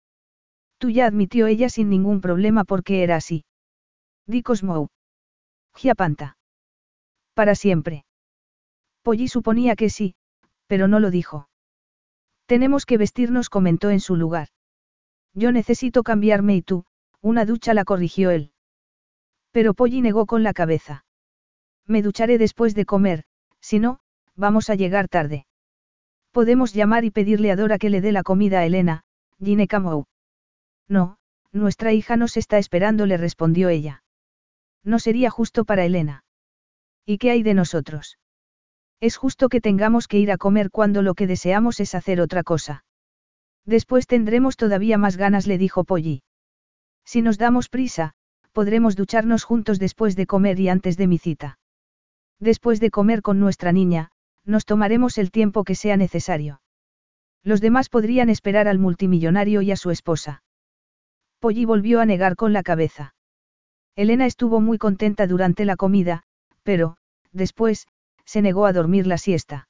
Tú 0.77 0.89
ya 0.89 1.05
admitió 1.05 1.47
ella 1.47 1.69
sin 1.69 1.89
ningún 1.89 2.21
problema 2.21 2.63
porque 2.63 3.03
era 3.03 3.15
así. 3.15 3.43
Dicos 4.25 4.63
Mou. 4.63 4.87
Giapanta. 5.75 6.38
Para 7.39 7.55
siempre. 7.55 8.03
Polly 9.01 9.29
suponía 9.29 9.77
que 9.77 9.89
sí, 9.89 10.13
pero 10.67 10.89
no 10.89 10.99
lo 10.99 11.09
dijo. 11.09 11.47
Tenemos 12.47 12.85
que 12.85 12.97
vestirnos, 12.97 13.49
comentó 13.49 13.91
en 13.91 14.01
su 14.01 14.17
lugar. 14.17 14.49
Yo 15.33 15.53
necesito 15.53 16.03
cambiarme 16.03 16.57
y 16.57 16.61
tú, 16.61 16.83
una 17.21 17.45
ducha 17.45 17.73
la 17.73 17.85
corrigió 17.85 18.29
él. 18.31 18.51
Pero 19.51 19.73
Polly 19.73 20.01
negó 20.01 20.25
con 20.25 20.43
la 20.43 20.51
cabeza. 20.51 21.05
Me 21.87 22.01
ducharé 22.01 22.37
después 22.37 22.75
de 22.75 22.83
comer, 22.83 23.23
si 23.61 23.79
no, 23.79 24.01
vamos 24.35 24.69
a 24.69 24.75
llegar 24.75 25.07
tarde. 25.07 25.47
Podemos 26.31 26.73
llamar 26.73 27.05
y 27.05 27.09
pedirle 27.09 27.51
a 27.51 27.55
Dora 27.55 27.77
que 27.77 27.89
le 27.89 28.01
dé 28.01 28.11
la 28.11 28.23
comida 28.23 28.59
a 28.59 28.65
Elena, 28.65 29.05
Gine 29.41 29.69
Camou. 29.69 30.07
No, 30.89 31.19
nuestra 31.53 31.93
hija 31.93 32.17
nos 32.17 32.35
está 32.35 32.57
esperando, 32.57 33.05
le 33.05 33.15
respondió 33.15 33.69
ella. 33.69 34.03
No 34.83 34.99
sería 34.99 35.29
justo 35.29 35.63
para 35.63 35.85
Elena. 35.85 36.25
¿Y 37.09 37.17
qué 37.17 37.31
hay 37.31 37.41
de 37.41 37.55
nosotros? 37.55 38.19
Es 38.99 39.17
justo 39.17 39.49
que 39.49 39.61
tengamos 39.61 40.07
que 40.07 40.19
ir 40.19 40.31
a 40.31 40.37
comer 40.37 40.69
cuando 40.69 41.01
lo 41.01 41.15
que 41.15 41.25
deseamos 41.25 41.79
es 41.79 41.95
hacer 41.95 42.21
otra 42.21 42.43
cosa. 42.43 42.85
Después 43.65 44.05
tendremos 44.05 44.57
todavía 44.57 44.99
más 44.99 45.17
ganas, 45.17 45.47
le 45.47 45.57
dijo 45.57 45.85
Polly. 45.85 46.21
Si 47.03 47.23
nos 47.23 47.39
damos 47.39 47.67
prisa, 47.67 48.13
podremos 48.51 48.95
ducharnos 48.95 49.43
juntos 49.43 49.79
después 49.79 50.15
de 50.15 50.27
comer 50.27 50.59
y 50.59 50.69
antes 50.69 50.97
de 50.97 51.07
mi 51.07 51.17
cita. 51.17 51.57
Después 52.39 52.79
de 52.79 52.91
comer 52.91 53.23
con 53.23 53.39
nuestra 53.39 53.71
niña, 53.71 54.11
nos 54.45 54.65
tomaremos 54.65 55.17
el 55.17 55.31
tiempo 55.31 55.63
que 55.63 55.73
sea 55.73 55.97
necesario. 55.97 56.61
Los 57.43 57.59
demás 57.59 57.89
podrían 57.89 58.29
esperar 58.29 58.67
al 58.67 58.77
multimillonario 58.77 59.63
y 59.63 59.71
a 59.71 59.77
su 59.77 59.89
esposa. 59.89 60.43
Polly 61.39 61.65
volvió 61.65 62.01
a 62.01 62.05
negar 62.05 62.35
con 62.35 62.53
la 62.53 62.61
cabeza. 62.61 63.15
Elena 63.95 64.27
estuvo 64.27 64.61
muy 64.61 64.77
contenta 64.77 65.25
durante 65.25 65.65
la 65.65 65.75
comida, 65.75 66.21
pero, 66.61 66.98
después, 67.31 67.87
se 68.25 68.41
negó 68.41 68.65
a 68.65 68.73
dormir 68.73 69.07
la 69.07 69.17
siesta. 69.17 69.67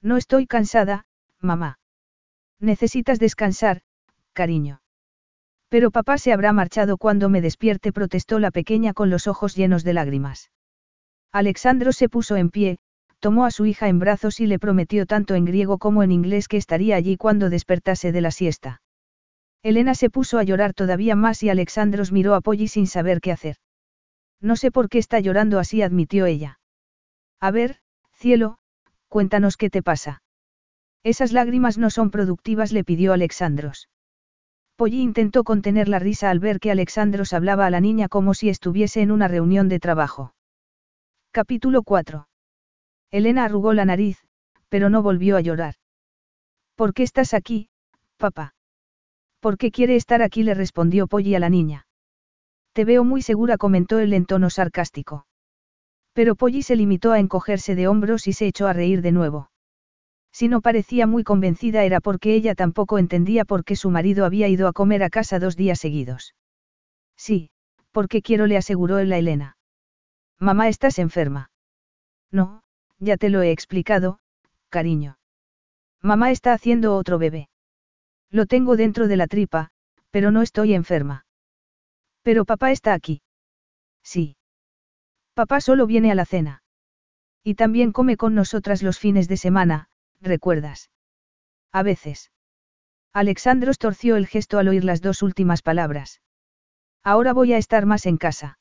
No 0.00 0.16
estoy 0.16 0.46
cansada, 0.46 1.06
mamá. 1.40 1.78
Necesitas 2.60 3.18
descansar, 3.18 3.82
cariño. 4.32 4.80
Pero 5.68 5.90
papá 5.90 6.18
se 6.18 6.32
habrá 6.32 6.52
marchado 6.52 6.98
cuando 6.98 7.28
me 7.28 7.40
despierte, 7.40 7.92
protestó 7.92 8.38
la 8.38 8.50
pequeña 8.50 8.92
con 8.92 9.10
los 9.10 9.26
ojos 9.26 9.56
llenos 9.56 9.84
de 9.84 9.94
lágrimas. 9.94 10.50
Alexandro 11.32 11.92
se 11.92 12.08
puso 12.08 12.36
en 12.36 12.50
pie, 12.50 12.78
tomó 13.20 13.46
a 13.46 13.50
su 13.50 13.66
hija 13.66 13.88
en 13.88 13.98
brazos 13.98 14.40
y 14.40 14.46
le 14.46 14.58
prometió 14.58 15.06
tanto 15.06 15.34
en 15.34 15.44
griego 15.44 15.78
como 15.78 16.02
en 16.02 16.12
inglés 16.12 16.46
que 16.46 16.56
estaría 16.56 16.96
allí 16.96 17.16
cuando 17.16 17.50
despertase 17.50 18.12
de 18.12 18.20
la 18.20 18.30
siesta. 18.30 18.82
Elena 19.62 19.94
se 19.94 20.10
puso 20.10 20.38
a 20.38 20.42
llorar 20.42 20.74
todavía 20.74 21.14
más 21.14 21.42
y 21.42 21.48
Alexandros 21.48 22.10
miró 22.12 22.34
a 22.34 22.40
Polly 22.40 22.68
sin 22.68 22.86
saber 22.86 23.20
qué 23.20 23.32
hacer. 23.32 23.56
No 24.40 24.56
sé 24.56 24.72
por 24.72 24.88
qué 24.88 24.98
está 24.98 25.20
llorando 25.20 25.60
así, 25.60 25.82
admitió 25.82 26.26
ella. 26.26 26.58
A 27.42 27.50
ver, 27.50 27.78
cielo, 28.12 28.58
cuéntanos 29.08 29.56
qué 29.56 29.68
te 29.68 29.82
pasa. 29.82 30.22
Esas 31.02 31.32
lágrimas 31.32 31.76
no 31.76 31.90
son 31.90 32.12
productivas, 32.12 32.70
le 32.70 32.84
pidió 32.84 33.12
Alexandros. 33.12 33.88
Polly 34.76 35.00
intentó 35.00 35.42
contener 35.42 35.88
la 35.88 35.98
risa 35.98 36.30
al 36.30 36.38
ver 36.38 36.60
que 36.60 36.70
Alexandros 36.70 37.32
hablaba 37.32 37.66
a 37.66 37.70
la 37.70 37.80
niña 37.80 38.08
como 38.08 38.34
si 38.34 38.48
estuviese 38.48 39.02
en 39.02 39.10
una 39.10 39.26
reunión 39.26 39.68
de 39.68 39.80
trabajo. 39.80 40.34
Capítulo 41.32 41.82
4. 41.82 42.28
Elena 43.10 43.44
arrugó 43.44 43.72
la 43.72 43.86
nariz, 43.86 44.18
pero 44.68 44.88
no 44.88 45.02
volvió 45.02 45.36
a 45.36 45.40
llorar. 45.40 45.74
¿Por 46.76 46.94
qué 46.94 47.02
estás 47.02 47.34
aquí, 47.34 47.70
papá? 48.18 48.54
¿Por 49.40 49.58
qué 49.58 49.72
quiere 49.72 49.96
estar 49.96 50.22
aquí? 50.22 50.44
le 50.44 50.54
respondió 50.54 51.08
Polly 51.08 51.34
a 51.34 51.40
la 51.40 51.50
niña. 51.50 51.88
Te 52.72 52.84
veo 52.84 53.02
muy 53.02 53.20
segura, 53.20 53.58
comentó 53.58 53.98
él 53.98 54.12
en 54.12 54.26
tono 54.26 54.48
sarcástico. 54.48 55.26
Pero 56.12 56.34
Polly 56.34 56.62
se 56.62 56.76
limitó 56.76 57.12
a 57.12 57.18
encogerse 57.18 57.74
de 57.74 57.88
hombros 57.88 58.26
y 58.26 58.32
se 58.32 58.46
echó 58.46 58.66
a 58.66 58.72
reír 58.72 59.02
de 59.02 59.12
nuevo. 59.12 59.50
Si 60.32 60.48
no 60.48 60.60
parecía 60.60 61.06
muy 61.06 61.24
convencida 61.24 61.84
era 61.84 62.00
porque 62.00 62.34
ella 62.34 62.54
tampoco 62.54 62.98
entendía 62.98 63.44
por 63.44 63.64
qué 63.64 63.76
su 63.76 63.90
marido 63.90 64.24
había 64.24 64.48
ido 64.48 64.66
a 64.66 64.72
comer 64.72 65.02
a 65.02 65.10
casa 65.10 65.38
dos 65.38 65.56
días 65.56 65.78
seguidos. 65.78 66.34
Sí, 67.16 67.50
porque 67.90 68.22
quiero, 68.22 68.46
le 68.46 68.56
aseguró 68.56 68.98
él 68.98 69.12
a 69.12 69.18
Elena. 69.18 69.56
Mamá, 70.38 70.68
estás 70.68 70.98
enferma. 70.98 71.50
No, 72.30 72.62
ya 72.98 73.16
te 73.16 73.28
lo 73.28 73.42
he 73.42 73.50
explicado, 73.50 74.18
cariño. 74.70 75.18
Mamá 76.00 76.30
está 76.30 76.52
haciendo 76.52 76.96
otro 76.96 77.18
bebé. 77.18 77.48
Lo 78.30 78.46
tengo 78.46 78.76
dentro 78.76 79.06
de 79.06 79.16
la 79.16 79.26
tripa, 79.26 79.70
pero 80.10 80.30
no 80.30 80.42
estoy 80.42 80.74
enferma. 80.74 81.26
Pero 82.22 82.44
papá 82.44 82.70
está 82.72 82.94
aquí. 82.94 83.22
Sí. 84.02 84.36
Papá 85.34 85.60
solo 85.60 85.86
viene 85.86 86.10
a 86.10 86.14
la 86.14 86.26
cena. 86.26 86.62
Y 87.42 87.54
también 87.54 87.92
come 87.92 88.16
con 88.16 88.34
nosotras 88.34 88.82
los 88.82 88.98
fines 88.98 89.28
de 89.28 89.36
semana, 89.36 89.88
¿recuerdas? 90.20 90.90
A 91.72 91.82
veces. 91.82 92.30
Alexandros 93.12 93.78
torció 93.78 94.16
el 94.16 94.26
gesto 94.26 94.58
al 94.58 94.68
oír 94.68 94.84
las 94.84 95.00
dos 95.00 95.22
últimas 95.22 95.62
palabras. 95.62 96.20
Ahora 97.02 97.32
voy 97.32 97.52
a 97.52 97.58
estar 97.58 97.86
más 97.86 98.06
en 98.06 98.16
casa. 98.16 98.58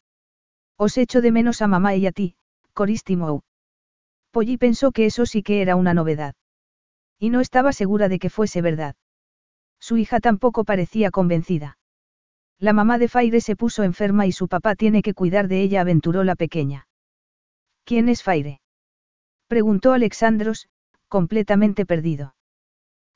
Os 0.78 0.98
echo 0.98 1.22
de 1.22 1.32
menos 1.32 1.62
a 1.62 1.68
mamá 1.68 1.96
y 1.96 2.08
a 2.08 2.12
ti, 2.12 2.36
Coristimou. 2.74 3.44
Polly 4.32 4.58
pensó 4.58 4.92
que 4.92 5.06
eso 5.06 5.26
sí 5.26 5.44
que 5.44 5.62
era 5.62 5.76
una 5.76 5.94
novedad. 5.94 6.36
Y 7.20 7.30
no 7.30 7.42
estaba 7.42 7.74
segura 7.74 8.10
de 8.10 8.18
que 8.18 8.30
fuese 8.30 8.62
verdad. 8.62 8.96
Su 9.80 9.98
hija 9.98 10.20
tampoco 10.20 10.64
parecía 10.64 11.12
convencida. 11.12 11.78
La 12.62 12.74
mamá 12.74 13.00
de 13.00 13.08
Faire 13.08 13.42
se 13.42 13.56
puso 13.56 13.82
enferma 13.82 14.28
y 14.28 14.32
su 14.32 14.48
papá 14.48 14.76
tiene 14.76 15.02
que 15.02 15.16
cuidar 15.16 15.48
de 15.48 15.64
ella, 15.64 15.82
aventuró 15.82 16.24
la 16.24 16.36
pequeña. 16.36 16.88
¿Quién 17.86 18.08
es 18.08 18.22
Faire? 18.22 18.60
Preguntó 19.48 19.94
Alexandros, 19.94 20.70
completamente 21.08 21.88
perdido. 21.88 22.36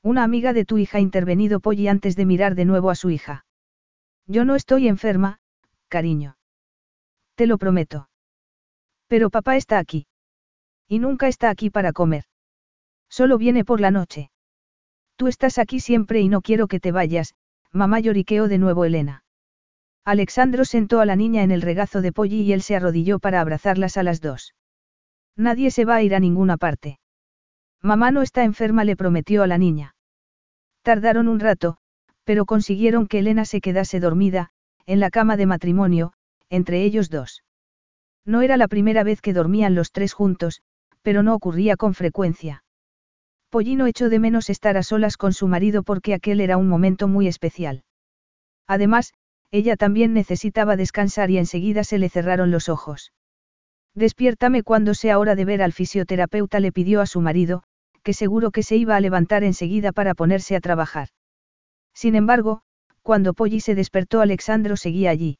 Una 0.02 0.24
amiga 0.24 0.52
de 0.52 0.64
tu 0.64 0.78
hija 0.78 0.98
intervenido 0.98 1.60
Polly 1.60 1.86
antes 1.86 2.16
de 2.16 2.26
mirar 2.26 2.56
de 2.56 2.64
nuevo 2.64 2.90
a 2.90 2.96
su 2.96 3.10
hija. 3.10 3.46
Yo 4.26 4.44
no 4.44 4.56
estoy 4.56 4.88
enferma, 4.88 5.38
cariño. 5.86 6.36
Te 7.36 7.46
lo 7.46 7.56
prometo. 7.56 8.08
Pero 9.06 9.30
papá 9.30 9.54
está 9.54 9.78
aquí. 9.78 10.08
Y 10.88 10.98
nunca 10.98 11.28
está 11.28 11.50
aquí 11.50 11.70
para 11.70 11.92
comer. 11.92 12.24
Solo 13.08 13.38
viene 13.38 13.64
por 13.64 13.80
la 13.80 13.92
noche. 13.92 14.32
Tú 15.14 15.28
estás 15.28 15.58
aquí 15.58 15.78
siempre 15.78 16.20
y 16.20 16.28
no 16.28 16.42
quiero 16.42 16.66
que 16.66 16.80
te 16.80 16.90
vayas, 16.90 17.36
mamá 17.70 18.00
lloriqueó 18.00 18.48
de 18.48 18.58
nuevo 18.58 18.84
Elena. 18.84 19.22
Alexandro 20.06 20.64
sentó 20.64 21.00
a 21.00 21.04
la 21.04 21.16
niña 21.16 21.42
en 21.42 21.50
el 21.50 21.62
regazo 21.62 22.00
de 22.00 22.12
Polly 22.12 22.42
y 22.42 22.52
él 22.52 22.62
se 22.62 22.76
arrodilló 22.76 23.18
para 23.18 23.40
abrazarlas 23.40 23.96
a 23.96 24.04
las 24.04 24.20
dos. 24.20 24.54
Nadie 25.36 25.72
se 25.72 25.84
va 25.84 25.96
a 25.96 26.02
ir 26.02 26.14
a 26.14 26.20
ninguna 26.20 26.56
parte. 26.56 27.00
Mamá 27.82 28.12
no 28.12 28.22
está 28.22 28.44
enferma, 28.44 28.84
le 28.84 28.94
prometió 28.94 29.42
a 29.42 29.48
la 29.48 29.58
niña. 29.58 29.96
Tardaron 30.82 31.26
un 31.26 31.40
rato, 31.40 31.78
pero 32.22 32.44
consiguieron 32.44 33.08
que 33.08 33.18
Elena 33.18 33.44
se 33.44 33.60
quedase 33.60 33.98
dormida, 33.98 34.50
en 34.86 35.00
la 35.00 35.10
cama 35.10 35.36
de 35.36 35.46
matrimonio, 35.46 36.12
entre 36.50 36.84
ellos 36.84 37.10
dos. 37.10 37.42
No 38.24 38.42
era 38.42 38.56
la 38.56 38.68
primera 38.68 39.02
vez 39.02 39.20
que 39.20 39.32
dormían 39.32 39.74
los 39.74 39.90
tres 39.90 40.12
juntos, 40.12 40.62
pero 41.02 41.24
no 41.24 41.34
ocurría 41.34 41.76
con 41.76 41.94
frecuencia. 41.94 42.62
Pollino 43.50 43.86
echó 43.86 44.08
de 44.08 44.20
menos 44.20 44.50
estar 44.50 44.76
a 44.76 44.84
solas 44.84 45.16
con 45.16 45.32
su 45.32 45.48
marido 45.48 45.82
porque 45.82 46.14
aquel 46.14 46.40
era 46.40 46.58
un 46.58 46.68
momento 46.68 47.08
muy 47.08 47.26
especial. 47.26 47.82
Además, 48.68 49.12
ella 49.50 49.76
también 49.76 50.12
necesitaba 50.12 50.76
descansar 50.76 51.30
y 51.30 51.38
enseguida 51.38 51.84
se 51.84 51.98
le 51.98 52.08
cerraron 52.08 52.50
los 52.50 52.68
ojos. 52.68 53.12
Despiértame 53.94 54.62
cuando 54.62 54.94
sea 54.94 55.18
hora 55.18 55.34
de 55.34 55.44
ver 55.44 55.62
al 55.62 55.72
fisioterapeuta, 55.72 56.60
le 56.60 56.72
pidió 56.72 57.00
a 57.00 57.06
su 57.06 57.20
marido, 57.20 57.62
que 58.02 58.12
seguro 58.12 58.50
que 58.50 58.62
se 58.62 58.76
iba 58.76 58.94
a 58.94 59.00
levantar 59.00 59.42
enseguida 59.42 59.92
para 59.92 60.14
ponerse 60.14 60.54
a 60.54 60.60
trabajar. 60.60 61.08
Sin 61.94 62.14
embargo, 62.14 62.60
cuando 63.02 63.34
Polly 63.34 63.60
se 63.60 63.74
despertó, 63.74 64.20
Alexandro 64.20 64.76
seguía 64.76 65.10
allí. 65.10 65.38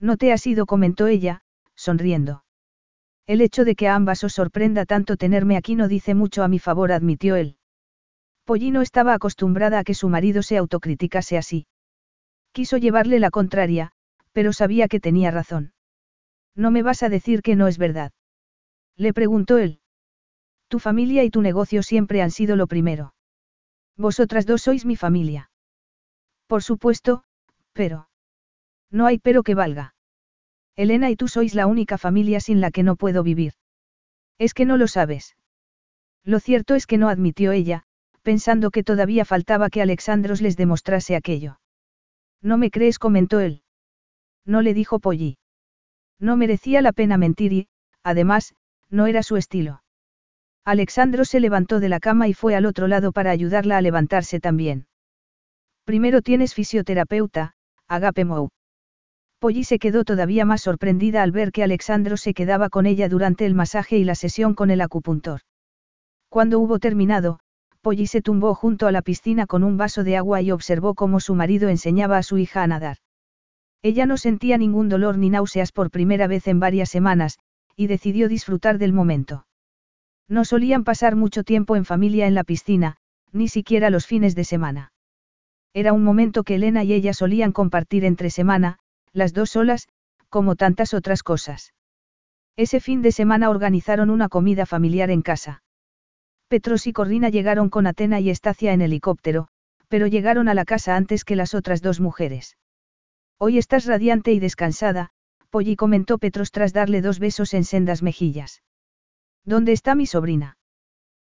No 0.00 0.16
te 0.16 0.32
has 0.32 0.46
ido, 0.46 0.66
comentó 0.66 1.06
ella, 1.06 1.42
sonriendo. 1.74 2.44
El 3.26 3.40
hecho 3.40 3.64
de 3.64 3.74
que 3.74 3.88
a 3.88 3.94
ambas 3.94 4.22
os 4.24 4.32
sorprenda 4.32 4.86
tanto 4.86 5.16
tenerme 5.16 5.56
aquí 5.56 5.74
no 5.74 5.88
dice 5.88 6.14
mucho 6.14 6.44
a 6.44 6.48
mi 6.48 6.58
favor, 6.58 6.92
admitió 6.92 7.36
él. 7.36 7.56
Polly 8.44 8.70
no 8.70 8.82
estaba 8.82 9.14
acostumbrada 9.14 9.80
a 9.80 9.84
que 9.84 9.94
su 9.94 10.08
marido 10.08 10.42
se 10.42 10.56
autocriticase 10.56 11.36
así. 11.36 11.66
Quiso 12.56 12.78
llevarle 12.78 13.20
la 13.20 13.30
contraria, 13.30 13.92
pero 14.32 14.50
sabía 14.54 14.88
que 14.88 14.98
tenía 14.98 15.30
razón. 15.30 15.74
¿No 16.54 16.70
me 16.70 16.82
vas 16.82 17.02
a 17.02 17.10
decir 17.10 17.42
que 17.42 17.54
no 17.54 17.68
es 17.68 17.76
verdad? 17.76 18.12
Le 18.96 19.12
preguntó 19.12 19.58
él. 19.58 19.80
Tu 20.68 20.78
familia 20.78 21.22
y 21.22 21.28
tu 21.28 21.42
negocio 21.42 21.82
siempre 21.82 22.22
han 22.22 22.30
sido 22.30 22.56
lo 22.56 22.66
primero. 22.66 23.12
Vosotras 23.98 24.46
dos 24.46 24.62
sois 24.62 24.86
mi 24.86 24.96
familia. 24.96 25.50
Por 26.46 26.62
supuesto, 26.62 27.24
pero... 27.74 28.08
No 28.90 29.04
hay 29.04 29.18
pero 29.18 29.42
que 29.42 29.54
valga. 29.54 29.94
Elena 30.76 31.10
y 31.10 31.16
tú 31.16 31.28
sois 31.28 31.54
la 31.54 31.66
única 31.66 31.98
familia 31.98 32.40
sin 32.40 32.62
la 32.62 32.70
que 32.70 32.82
no 32.82 32.96
puedo 32.96 33.22
vivir. 33.22 33.52
Es 34.38 34.54
que 34.54 34.64
no 34.64 34.78
lo 34.78 34.88
sabes. 34.88 35.36
Lo 36.24 36.40
cierto 36.40 36.74
es 36.74 36.86
que 36.86 36.96
no 36.96 37.10
admitió 37.10 37.52
ella, 37.52 37.82
pensando 38.22 38.70
que 38.70 38.82
todavía 38.82 39.26
faltaba 39.26 39.68
que 39.68 39.82
Alexandros 39.82 40.40
les 40.40 40.56
demostrase 40.56 41.16
aquello. 41.16 41.58
No 42.42 42.58
me 42.58 42.70
crees, 42.70 42.98
comentó 42.98 43.40
él. 43.40 43.62
No 44.44 44.62
le 44.62 44.74
dijo 44.74 44.98
Polly. 44.98 45.38
No 46.18 46.36
merecía 46.36 46.82
la 46.82 46.92
pena 46.92 47.18
mentir 47.18 47.52
y, 47.52 47.68
además, 48.02 48.54
no 48.88 49.06
era 49.06 49.22
su 49.22 49.36
estilo. 49.36 49.82
Alexandro 50.64 51.24
se 51.24 51.40
levantó 51.40 51.80
de 51.80 51.88
la 51.88 52.00
cama 52.00 52.28
y 52.28 52.34
fue 52.34 52.54
al 52.54 52.66
otro 52.66 52.88
lado 52.88 53.12
para 53.12 53.30
ayudarla 53.30 53.76
a 53.76 53.80
levantarse 53.80 54.40
también. 54.40 54.86
Primero 55.84 56.22
tienes 56.22 56.54
fisioterapeuta, 56.54 57.54
Agape 57.86 58.24
Mou. 58.24 58.48
Polly 59.38 59.64
se 59.64 59.78
quedó 59.78 60.04
todavía 60.04 60.44
más 60.44 60.62
sorprendida 60.62 61.22
al 61.22 61.30
ver 61.30 61.52
que 61.52 61.62
Alexandro 61.62 62.16
se 62.16 62.34
quedaba 62.34 62.68
con 62.68 62.86
ella 62.86 63.08
durante 63.08 63.46
el 63.46 63.54
masaje 63.54 63.98
y 63.98 64.04
la 64.04 64.14
sesión 64.14 64.54
con 64.54 64.70
el 64.70 64.80
acupuntor. 64.80 65.42
Cuando 66.28 66.58
hubo 66.58 66.78
terminado, 66.78 67.38
Polly 67.86 68.08
se 68.08 68.20
tumbó 68.20 68.52
junto 68.56 68.88
a 68.88 68.90
la 68.90 69.00
piscina 69.00 69.46
con 69.46 69.62
un 69.62 69.76
vaso 69.76 70.02
de 70.02 70.16
agua 70.16 70.42
y 70.42 70.50
observó 70.50 70.96
cómo 70.96 71.20
su 71.20 71.36
marido 71.36 71.68
enseñaba 71.68 72.18
a 72.18 72.24
su 72.24 72.36
hija 72.36 72.64
a 72.64 72.66
nadar. 72.66 72.96
Ella 73.80 74.06
no 74.06 74.16
sentía 74.16 74.58
ningún 74.58 74.88
dolor 74.88 75.18
ni 75.18 75.30
náuseas 75.30 75.70
por 75.70 75.92
primera 75.92 76.26
vez 76.26 76.48
en 76.48 76.58
varias 76.58 76.88
semanas, 76.88 77.38
y 77.76 77.86
decidió 77.86 78.28
disfrutar 78.28 78.78
del 78.78 78.92
momento. 78.92 79.46
No 80.26 80.44
solían 80.44 80.82
pasar 80.82 81.14
mucho 81.14 81.44
tiempo 81.44 81.76
en 81.76 81.84
familia 81.84 82.26
en 82.26 82.34
la 82.34 82.42
piscina, 82.42 82.96
ni 83.30 83.46
siquiera 83.46 83.88
los 83.88 84.04
fines 84.04 84.34
de 84.34 84.42
semana. 84.42 84.92
Era 85.72 85.92
un 85.92 86.02
momento 86.02 86.42
que 86.42 86.56
Elena 86.56 86.82
y 86.82 86.92
ella 86.92 87.14
solían 87.14 87.52
compartir 87.52 88.04
entre 88.04 88.30
semana, 88.30 88.80
las 89.12 89.32
dos 89.32 89.50
solas, 89.50 89.86
como 90.28 90.56
tantas 90.56 90.92
otras 90.92 91.22
cosas. 91.22 91.72
Ese 92.56 92.80
fin 92.80 93.00
de 93.00 93.12
semana 93.12 93.48
organizaron 93.48 94.10
una 94.10 94.28
comida 94.28 94.66
familiar 94.66 95.12
en 95.12 95.22
casa. 95.22 95.62
Petros 96.48 96.86
y 96.86 96.92
Corrina 96.92 97.28
llegaron 97.28 97.70
con 97.70 97.88
Atena 97.88 98.20
y 98.20 98.30
Estacia 98.30 98.72
en 98.72 98.80
helicóptero, 98.80 99.48
pero 99.88 100.06
llegaron 100.06 100.48
a 100.48 100.54
la 100.54 100.64
casa 100.64 100.96
antes 100.96 101.24
que 101.24 101.34
las 101.34 101.54
otras 101.54 101.82
dos 101.82 102.00
mujeres. 102.00 102.56
Hoy 103.38 103.58
estás 103.58 103.84
radiante 103.84 104.32
y 104.32 104.38
descansada, 104.38 105.10
Polly 105.50 105.74
comentó 105.74 106.18
Petros 106.18 106.52
tras 106.52 106.72
darle 106.72 107.02
dos 107.02 107.18
besos 107.18 107.52
en 107.52 107.64
sendas 107.64 108.02
mejillas. 108.02 108.62
¿Dónde 109.44 109.72
está 109.72 109.94
mi 109.96 110.06
sobrina? 110.06 110.56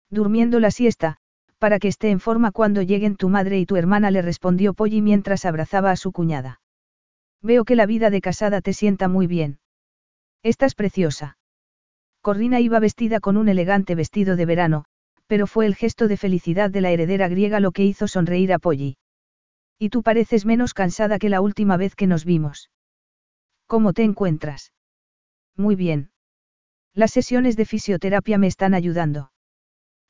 Durmiendo 0.09 0.59
la 0.59 0.69
siesta, 0.69 1.17
para 1.57 1.79
que 1.79 1.87
esté 1.87 2.11
en 2.11 2.19
forma 2.19 2.51
cuando 2.51 2.83
lleguen 2.83 3.15
tu 3.15 3.29
madre 3.29 3.59
y 3.59 3.65
tu 3.65 3.75
hermana, 3.75 4.11
le 4.11 4.21
respondió 4.21 4.73
Polly 4.73 5.01
mientras 5.01 5.45
abrazaba 5.45 5.89
a 5.89 5.95
su 5.95 6.11
cuñada. 6.11 6.61
Veo 7.41 7.65
que 7.65 7.75
la 7.75 7.87
vida 7.87 8.11
de 8.11 8.21
casada 8.21 8.61
te 8.61 8.73
sienta 8.73 9.07
muy 9.07 9.25
bien. 9.25 9.59
Estás 10.43 10.75
preciosa. 10.75 11.37
Corrina 12.21 12.59
iba 12.59 12.79
vestida 12.79 13.19
con 13.19 13.37
un 13.37 13.49
elegante 13.49 13.95
vestido 13.95 14.35
de 14.35 14.45
verano, 14.45 14.85
pero 15.27 15.45
fue 15.45 15.65
el 15.65 15.75
gesto 15.75 16.07
de 16.07 16.17
felicidad 16.17 16.69
de 16.69 16.81
la 16.81 16.91
heredera 16.91 17.27
griega 17.27 17.59
lo 17.59 17.71
que 17.71 17.83
hizo 17.83 18.07
sonreír 18.07 18.53
a 18.53 18.59
Polly. 18.59 18.97
Y 19.77 19.89
tú 19.89 20.01
pareces 20.01 20.45
menos 20.45 20.73
cansada 20.73 21.19
que 21.19 21.29
la 21.29 21.41
última 21.41 21.77
vez 21.77 21.95
que 21.95 22.07
nos 22.07 22.25
vimos. 22.25 22.71
¿Cómo 23.67 23.93
te 23.93 24.03
encuentras? 24.03 24.71
Muy 25.55 25.75
bien. 25.75 26.11
Las 26.93 27.11
sesiones 27.11 27.57
de 27.57 27.65
fisioterapia 27.65 28.37
me 28.37 28.47
están 28.47 28.73
ayudando. 28.73 29.31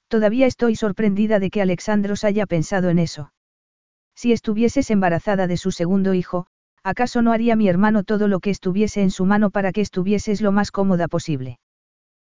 Todavía 0.07 0.45
estoy 0.45 0.75
sorprendida 0.75 1.39
de 1.39 1.49
que 1.49 1.61
Alexandros 1.61 2.23
haya 2.23 2.45
pensado 2.45 2.89
en 2.89 2.99
eso. 2.99 3.33
Si 4.15 4.31
estuvieses 4.31 4.89
embarazada 4.89 5.47
de 5.47 5.57
su 5.57 5.71
segundo 5.71 6.13
hijo, 6.13 6.47
¿acaso 6.83 7.21
no 7.21 7.33
haría 7.33 7.55
mi 7.55 7.67
hermano 7.67 8.03
todo 8.03 8.27
lo 8.27 8.39
que 8.39 8.51
estuviese 8.51 9.01
en 9.01 9.11
su 9.11 9.25
mano 9.25 9.49
para 9.49 9.73
que 9.73 9.81
estuvieses 9.81 10.41
lo 10.41 10.51
más 10.51 10.71
cómoda 10.71 11.07
posible? 11.07 11.59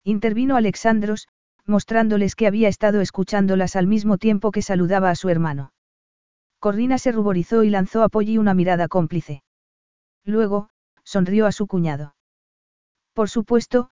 Intervino 0.03 0.57
Alexandros, 0.57 1.29
mostrándoles 1.71 2.35
que 2.35 2.47
había 2.47 2.69
estado 2.69 3.01
escuchándolas 3.01 3.77
al 3.77 3.87
mismo 3.87 4.19
tiempo 4.19 4.51
que 4.51 4.61
saludaba 4.61 5.09
a 5.09 5.15
su 5.15 5.31
hermano. 5.31 5.73
Corrina 6.59 6.99
se 6.99 7.13
ruborizó 7.13 7.65
y 7.65 7.71
lanzó 7.71 8.03
a 8.03 8.11
Polly 8.11 8.37
una 8.37 8.53
mirada 8.53 8.89
cómplice. 8.89 9.43
Luego, 10.25 10.69
sonrió 11.05 11.47
a 11.47 11.53
su 11.53 11.67
cuñado. 11.67 12.15
Por 13.15 13.31
supuesto, 13.31 13.91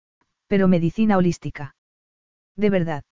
pero 0.48 0.66
medicina 0.66 1.16
holística. 1.16 1.76
De 2.56 2.70
verdad. 2.70 3.04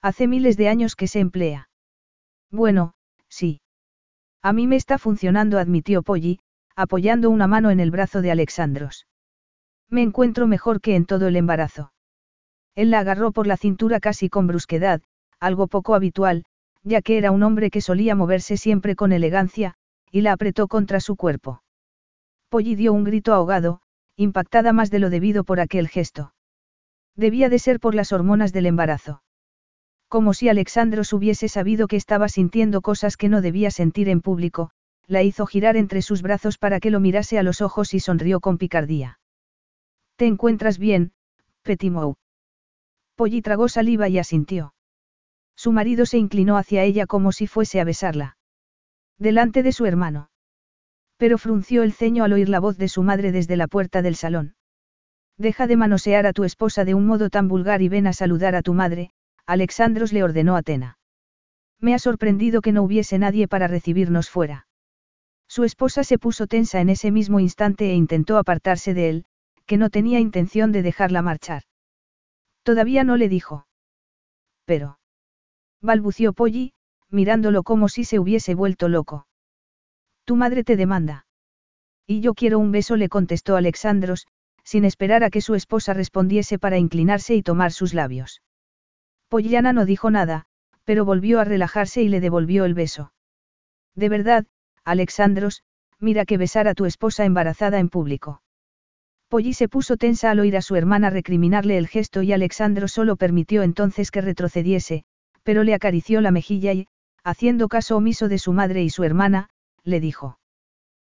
Hace 0.00 0.26
miles 0.26 0.56
de 0.56 0.68
años 0.68 0.96
que 0.96 1.08
se 1.08 1.20
emplea. 1.20 1.68
Bueno, 2.50 2.94
sí. 3.28 3.60
A 4.42 4.54
mí 4.54 4.66
me 4.66 4.76
está 4.76 4.96
funcionando, 4.96 5.58
admitió 5.58 6.02
Polly, 6.02 6.40
apoyando 6.74 7.28
una 7.28 7.46
mano 7.46 7.70
en 7.70 7.80
el 7.80 7.90
brazo 7.90 8.22
de 8.22 8.30
Alexandros. 8.30 9.06
Me 9.90 10.02
encuentro 10.02 10.46
mejor 10.46 10.80
que 10.80 10.96
en 10.96 11.04
todo 11.04 11.26
el 11.28 11.36
embarazo. 11.36 11.92
Él 12.80 12.90
la 12.90 13.00
agarró 13.00 13.30
por 13.30 13.46
la 13.46 13.58
cintura 13.58 14.00
casi 14.00 14.30
con 14.30 14.46
brusquedad, 14.46 15.02
algo 15.38 15.66
poco 15.66 15.94
habitual, 15.94 16.44
ya 16.82 17.02
que 17.02 17.18
era 17.18 17.30
un 17.30 17.42
hombre 17.42 17.70
que 17.70 17.82
solía 17.82 18.14
moverse 18.14 18.56
siempre 18.56 18.96
con 18.96 19.12
elegancia, 19.12 19.74
y 20.10 20.22
la 20.22 20.32
apretó 20.32 20.66
contra 20.66 20.98
su 20.98 21.14
cuerpo. 21.14 21.62
Polly 22.48 22.76
dio 22.76 22.94
un 22.94 23.04
grito 23.04 23.34
ahogado, 23.34 23.82
impactada 24.16 24.72
más 24.72 24.90
de 24.90 24.98
lo 24.98 25.10
debido 25.10 25.44
por 25.44 25.60
aquel 25.60 25.88
gesto. 25.88 26.32
Debía 27.16 27.50
de 27.50 27.58
ser 27.58 27.80
por 27.80 27.94
las 27.94 28.12
hormonas 28.12 28.50
del 28.54 28.64
embarazo. 28.64 29.22
Como 30.08 30.32
si 30.32 30.48
Alexandros 30.48 31.12
hubiese 31.12 31.48
sabido 31.48 31.86
que 31.86 31.96
estaba 31.96 32.30
sintiendo 32.30 32.80
cosas 32.80 33.18
que 33.18 33.28
no 33.28 33.42
debía 33.42 33.70
sentir 33.70 34.08
en 34.08 34.22
público, 34.22 34.70
la 35.06 35.22
hizo 35.22 35.44
girar 35.44 35.76
entre 35.76 36.00
sus 36.00 36.22
brazos 36.22 36.56
para 36.56 36.80
que 36.80 36.90
lo 36.90 36.98
mirase 36.98 37.38
a 37.38 37.42
los 37.42 37.60
ojos 37.60 37.92
y 37.92 38.00
sonrió 38.00 38.40
con 38.40 38.56
picardía. 38.56 39.20
¿Te 40.16 40.26
encuentras 40.26 40.78
bien, 40.78 41.12
Petimou? 41.60 42.16
Polly 43.20 43.42
tragó 43.42 43.68
saliva 43.68 44.08
y 44.08 44.18
asintió. 44.18 44.72
Su 45.54 45.72
marido 45.72 46.06
se 46.06 46.16
inclinó 46.16 46.56
hacia 46.56 46.84
ella 46.84 47.04
como 47.04 47.32
si 47.32 47.46
fuese 47.46 47.78
a 47.78 47.84
besarla. 47.84 48.38
Delante 49.18 49.62
de 49.62 49.72
su 49.72 49.84
hermano. 49.84 50.30
Pero 51.18 51.36
frunció 51.36 51.82
el 51.82 51.92
ceño 51.92 52.24
al 52.24 52.32
oír 52.32 52.48
la 52.48 52.60
voz 52.60 52.78
de 52.78 52.88
su 52.88 53.02
madre 53.02 53.30
desde 53.30 53.58
la 53.58 53.68
puerta 53.68 54.00
del 54.00 54.16
salón. 54.16 54.54
Deja 55.36 55.66
de 55.66 55.76
manosear 55.76 56.24
a 56.24 56.32
tu 56.32 56.44
esposa 56.44 56.86
de 56.86 56.94
un 56.94 57.06
modo 57.06 57.28
tan 57.28 57.46
vulgar 57.46 57.82
y 57.82 57.90
ven 57.90 58.06
a 58.06 58.14
saludar 58.14 58.54
a 58.54 58.62
tu 58.62 58.72
madre, 58.72 59.10
Alexandros 59.44 60.14
le 60.14 60.22
ordenó 60.22 60.56
Atena. 60.56 60.98
Me 61.78 61.92
ha 61.92 61.98
sorprendido 61.98 62.62
que 62.62 62.72
no 62.72 62.82
hubiese 62.82 63.18
nadie 63.18 63.48
para 63.48 63.66
recibirnos 63.66 64.30
fuera. 64.30 64.66
Su 65.46 65.64
esposa 65.64 66.04
se 66.04 66.16
puso 66.16 66.46
tensa 66.46 66.80
en 66.80 66.88
ese 66.88 67.10
mismo 67.10 67.38
instante 67.38 67.90
e 67.90 67.94
intentó 67.96 68.38
apartarse 68.38 68.94
de 68.94 69.10
él, 69.10 69.24
que 69.66 69.76
no 69.76 69.90
tenía 69.90 70.20
intención 70.20 70.72
de 70.72 70.80
dejarla 70.80 71.20
marchar. 71.20 71.64
Todavía 72.62 73.04
no 73.04 73.16
le 73.16 73.28
dijo. 73.28 73.66
Pero 74.64 74.98
balbució 75.80 76.32
Polly, 76.32 76.72
mirándolo 77.08 77.62
como 77.62 77.88
si 77.88 78.04
se 78.04 78.18
hubiese 78.18 78.54
vuelto 78.54 78.88
loco. 78.88 79.26
Tu 80.24 80.36
madre 80.36 80.62
te 80.64 80.76
demanda. 80.76 81.26
Y 82.06 82.20
yo 82.20 82.34
quiero 82.34 82.58
un 82.58 82.70
beso, 82.70 82.96
le 82.96 83.08
contestó 83.08 83.56
Alexandros, 83.56 84.26
sin 84.64 84.84
esperar 84.84 85.24
a 85.24 85.30
que 85.30 85.40
su 85.40 85.54
esposa 85.54 85.94
respondiese 85.94 86.58
para 86.58 86.78
inclinarse 86.78 87.34
y 87.34 87.42
tomar 87.42 87.72
sus 87.72 87.94
labios. 87.94 88.42
Pollana 89.28 89.72
no 89.72 89.84
dijo 89.84 90.10
nada, 90.10 90.46
pero 90.84 91.04
volvió 91.04 91.40
a 91.40 91.44
relajarse 91.44 92.02
y 92.02 92.08
le 92.08 92.20
devolvió 92.20 92.64
el 92.64 92.74
beso. 92.74 93.12
De 93.94 94.08
verdad, 94.08 94.46
Alexandros, 94.84 95.62
mira 95.98 96.24
que 96.24 96.36
besar 96.36 96.68
a 96.68 96.74
tu 96.74 96.84
esposa 96.84 97.24
embarazada 97.24 97.78
en 97.78 97.88
público. 97.88 98.42
Polly 99.30 99.54
se 99.54 99.68
puso 99.68 99.96
tensa 99.96 100.32
al 100.32 100.40
oír 100.40 100.56
a 100.56 100.60
su 100.60 100.74
hermana 100.74 101.08
recriminarle 101.08 101.78
el 101.78 101.86
gesto 101.86 102.20
y 102.22 102.32
Alexandro 102.32 102.88
solo 102.88 103.14
permitió 103.14 103.62
entonces 103.62 104.10
que 104.10 104.20
retrocediese, 104.20 105.04
pero 105.44 105.62
le 105.62 105.72
acarició 105.72 106.20
la 106.20 106.32
mejilla 106.32 106.72
y, 106.72 106.88
haciendo 107.22 107.68
caso 107.68 107.96
omiso 107.96 108.26
de 108.26 108.38
su 108.38 108.52
madre 108.52 108.82
y 108.82 108.90
su 108.90 109.04
hermana, 109.04 109.48
le 109.84 110.00
dijo. 110.00 110.40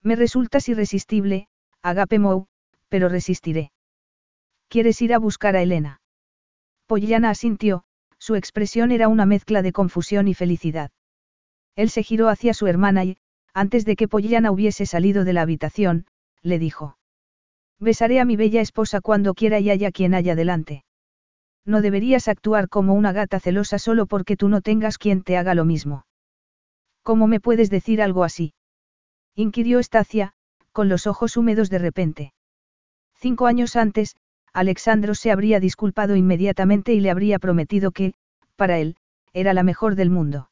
Me 0.04 0.18
resultas 0.18 0.68
irresistible, 0.68 1.48
Agape 1.82 2.20
Mou, 2.20 2.48
pero 2.90 3.08
resistiré. 3.08 3.72
¿Quieres 4.68 5.02
ir 5.02 5.14
a 5.14 5.18
buscar 5.18 5.56
a 5.56 5.62
Elena? 5.62 6.02
Pollana 6.88 7.30
asintió, 7.30 7.86
su 8.18 8.36
expresión 8.36 8.92
era 8.92 9.08
una 9.08 9.26
mezcla 9.26 9.62
de 9.62 9.72
confusión 9.72 10.28
y 10.28 10.34
felicidad. 10.34 10.92
Él 11.78 11.90
se 11.90 12.04
giró 12.04 12.28
hacia 12.28 12.54
su 12.54 12.68
hermana 12.68 13.06
y, 13.06 13.20
antes 13.54 13.86
de 13.86 13.96
que 13.96 14.10
Pollana 14.10 14.52
hubiese 14.52 14.86
salido 14.86 15.24
de 15.24 15.32
la 15.32 15.44
habitación, 15.44 16.08
le 16.42 16.60
dijo. 16.60 16.98
Besaré 17.82 18.20
a 18.20 18.26
mi 18.26 18.36
bella 18.36 18.62
esposa 18.62 19.02
cuando 19.02 19.34
quiera 19.34 19.60
y 19.60 19.72
haya 19.72 19.92
quien 19.92 20.14
haya 20.14 20.36
delante. 20.36 20.86
No 21.66 21.82
deberías 21.82 22.28
actuar 22.28 22.70
como 22.70 22.94
una 22.94 23.12
gata 23.12 23.40
celosa 23.40 23.80
solo 23.80 24.06
porque 24.06 24.38
tú 24.38 24.50
no 24.50 24.62
tengas 24.62 25.00
quien 25.00 25.24
te 25.24 25.36
haga 25.36 25.56
lo 25.56 25.66
mismo. 25.66 26.06
¿Cómo 27.02 27.26
me 27.26 27.40
puedes 27.40 27.72
decir 27.72 28.02
algo 28.02 28.24
así? 28.24 28.54
inquirió 29.36 29.80
Estacia, 29.80 30.34
con 30.72 30.90
los 30.90 31.08
ojos 31.08 31.38
húmedos 31.38 31.72
de 31.72 31.80
repente. 31.80 32.34
Cinco 33.16 33.48
años 33.48 33.76
antes, 33.76 34.16
Alexandro 34.54 35.16
se 35.16 35.32
habría 35.32 35.60
disculpado 35.60 36.16
inmediatamente 36.16 36.94
y 36.94 37.00
le 37.00 37.10
habría 37.10 37.40
prometido 37.40 37.92
que, 37.92 38.14
para 38.56 38.78
él, 38.78 38.96
era 39.34 39.54
la 39.54 39.64
mejor 39.64 39.96
del 39.96 40.12
mundo. 40.12 40.52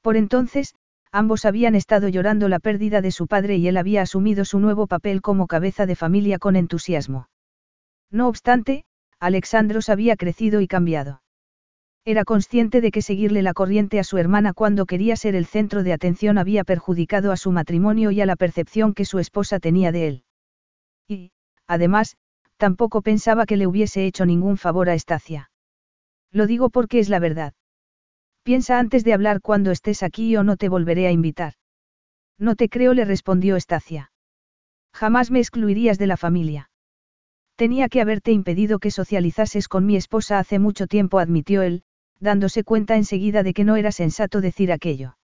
Por 0.00 0.16
entonces, 0.16 0.76
ambos 1.16 1.46
habían 1.46 1.74
estado 1.74 2.08
llorando 2.08 2.46
la 2.48 2.58
pérdida 2.58 3.00
de 3.00 3.10
su 3.10 3.26
padre 3.26 3.56
y 3.56 3.68
él 3.68 3.78
había 3.78 4.02
asumido 4.02 4.44
su 4.44 4.60
nuevo 4.60 4.86
papel 4.86 5.22
como 5.22 5.46
cabeza 5.46 5.86
de 5.86 5.96
familia 5.96 6.38
con 6.38 6.56
entusiasmo. 6.56 7.30
No 8.10 8.28
obstante, 8.28 8.84
Alexandros 9.18 9.88
había 9.88 10.16
crecido 10.16 10.60
y 10.60 10.68
cambiado. 10.68 11.22
Era 12.04 12.24
consciente 12.24 12.82
de 12.82 12.90
que 12.90 13.00
seguirle 13.00 13.40
la 13.40 13.54
corriente 13.54 13.98
a 13.98 14.04
su 14.04 14.18
hermana 14.18 14.52
cuando 14.52 14.84
quería 14.84 15.16
ser 15.16 15.34
el 15.34 15.46
centro 15.46 15.82
de 15.82 15.94
atención 15.94 16.36
había 16.36 16.64
perjudicado 16.64 17.32
a 17.32 17.38
su 17.38 17.50
matrimonio 17.50 18.10
y 18.10 18.20
a 18.20 18.26
la 18.26 18.36
percepción 18.36 18.92
que 18.92 19.06
su 19.06 19.18
esposa 19.18 19.58
tenía 19.58 19.92
de 19.92 20.08
él. 20.08 20.24
Y, 21.08 21.32
además, 21.66 22.18
tampoco 22.58 23.00
pensaba 23.00 23.46
que 23.46 23.56
le 23.56 23.66
hubiese 23.66 24.04
hecho 24.04 24.26
ningún 24.26 24.58
favor 24.58 24.90
a 24.90 24.94
Estacia. 24.94 25.50
Lo 26.30 26.46
digo 26.46 26.68
porque 26.68 26.98
es 26.98 27.08
la 27.08 27.20
verdad. 27.20 27.54
Piensa 28.46 28.78
antes 28.78 29.02
de 29.02 29.12
hablar 29.12 29.40
cuando 29.40 29.72
estés 29.72 30.04
aquí 30.04 30.36
o 30.36 30.44
no 30.44 30.56
te 30.56 30.68
volveré 30.68 31.08
a 31.08 31.10
invitar. 31.10 31.54
No 32.38 32.54
te 32.54 32.68
creo, 32.68 32.94
le 32.94 33.04
respondió 33.04 33.56
Estacia. 33.56 34.12
Jamás 34.94 35.32
me 35.32 35.40
excluirías 35.40 35.98
de 35.98 36.06
la 36.06 36.16
familia. 36.16 36.70
Tenía 37.56 37.88
que 37.88 38.00
haberte 38.00 38.30
impedido 38.30 38.78
que 38.78 38.92
socializases 38.92 39.66
con 39.66 39.84
mi 39.84 39.96
esposa 39.96 40.38
hace 40.38 40.60
mucho 40.60 40.86
tiempo, 40.86 41.18
admitió 41.18 41.62
él, 41.62 41.82
dándose 42.20 42.62
cuenta 42.62 42.94
enseguida 42.94 43.42
de 43.42 43.52
que 43.52 43.64
no 43.64 43.74
era 43.74 43.90
sensato 43.90 44.40
decir 44.40 44.70
aquello. 44.70 45.18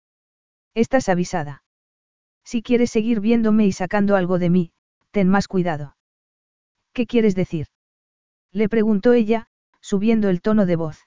Estás 0.73 1.07
avisada. 1.07 1.63
Si 2.43 2.63
quieres 2.63 2.89
seguir 2.89 3.19
viéndome 3.19 3.67
y 3.67 3.71
sacando 3.71 4.15
algo 4.15 4.39
de 4.39 4.49
mí, 4.49 4.71
ten 5.11 5.29
más 5.29 5.47
cuidado. 5.47 5.95
¿Qué 6.91 7.05
quieres 7.05 7.35
decir? 7.35 7.67
Le 8.51 8.67
preguntó 8.67 9.13
ella, 9.13 9.47
subiendo 9.79 10.27
el 10.27 10.41
tono 10.41 10.65
de 10.65 10.75
voz. 10.75 11.05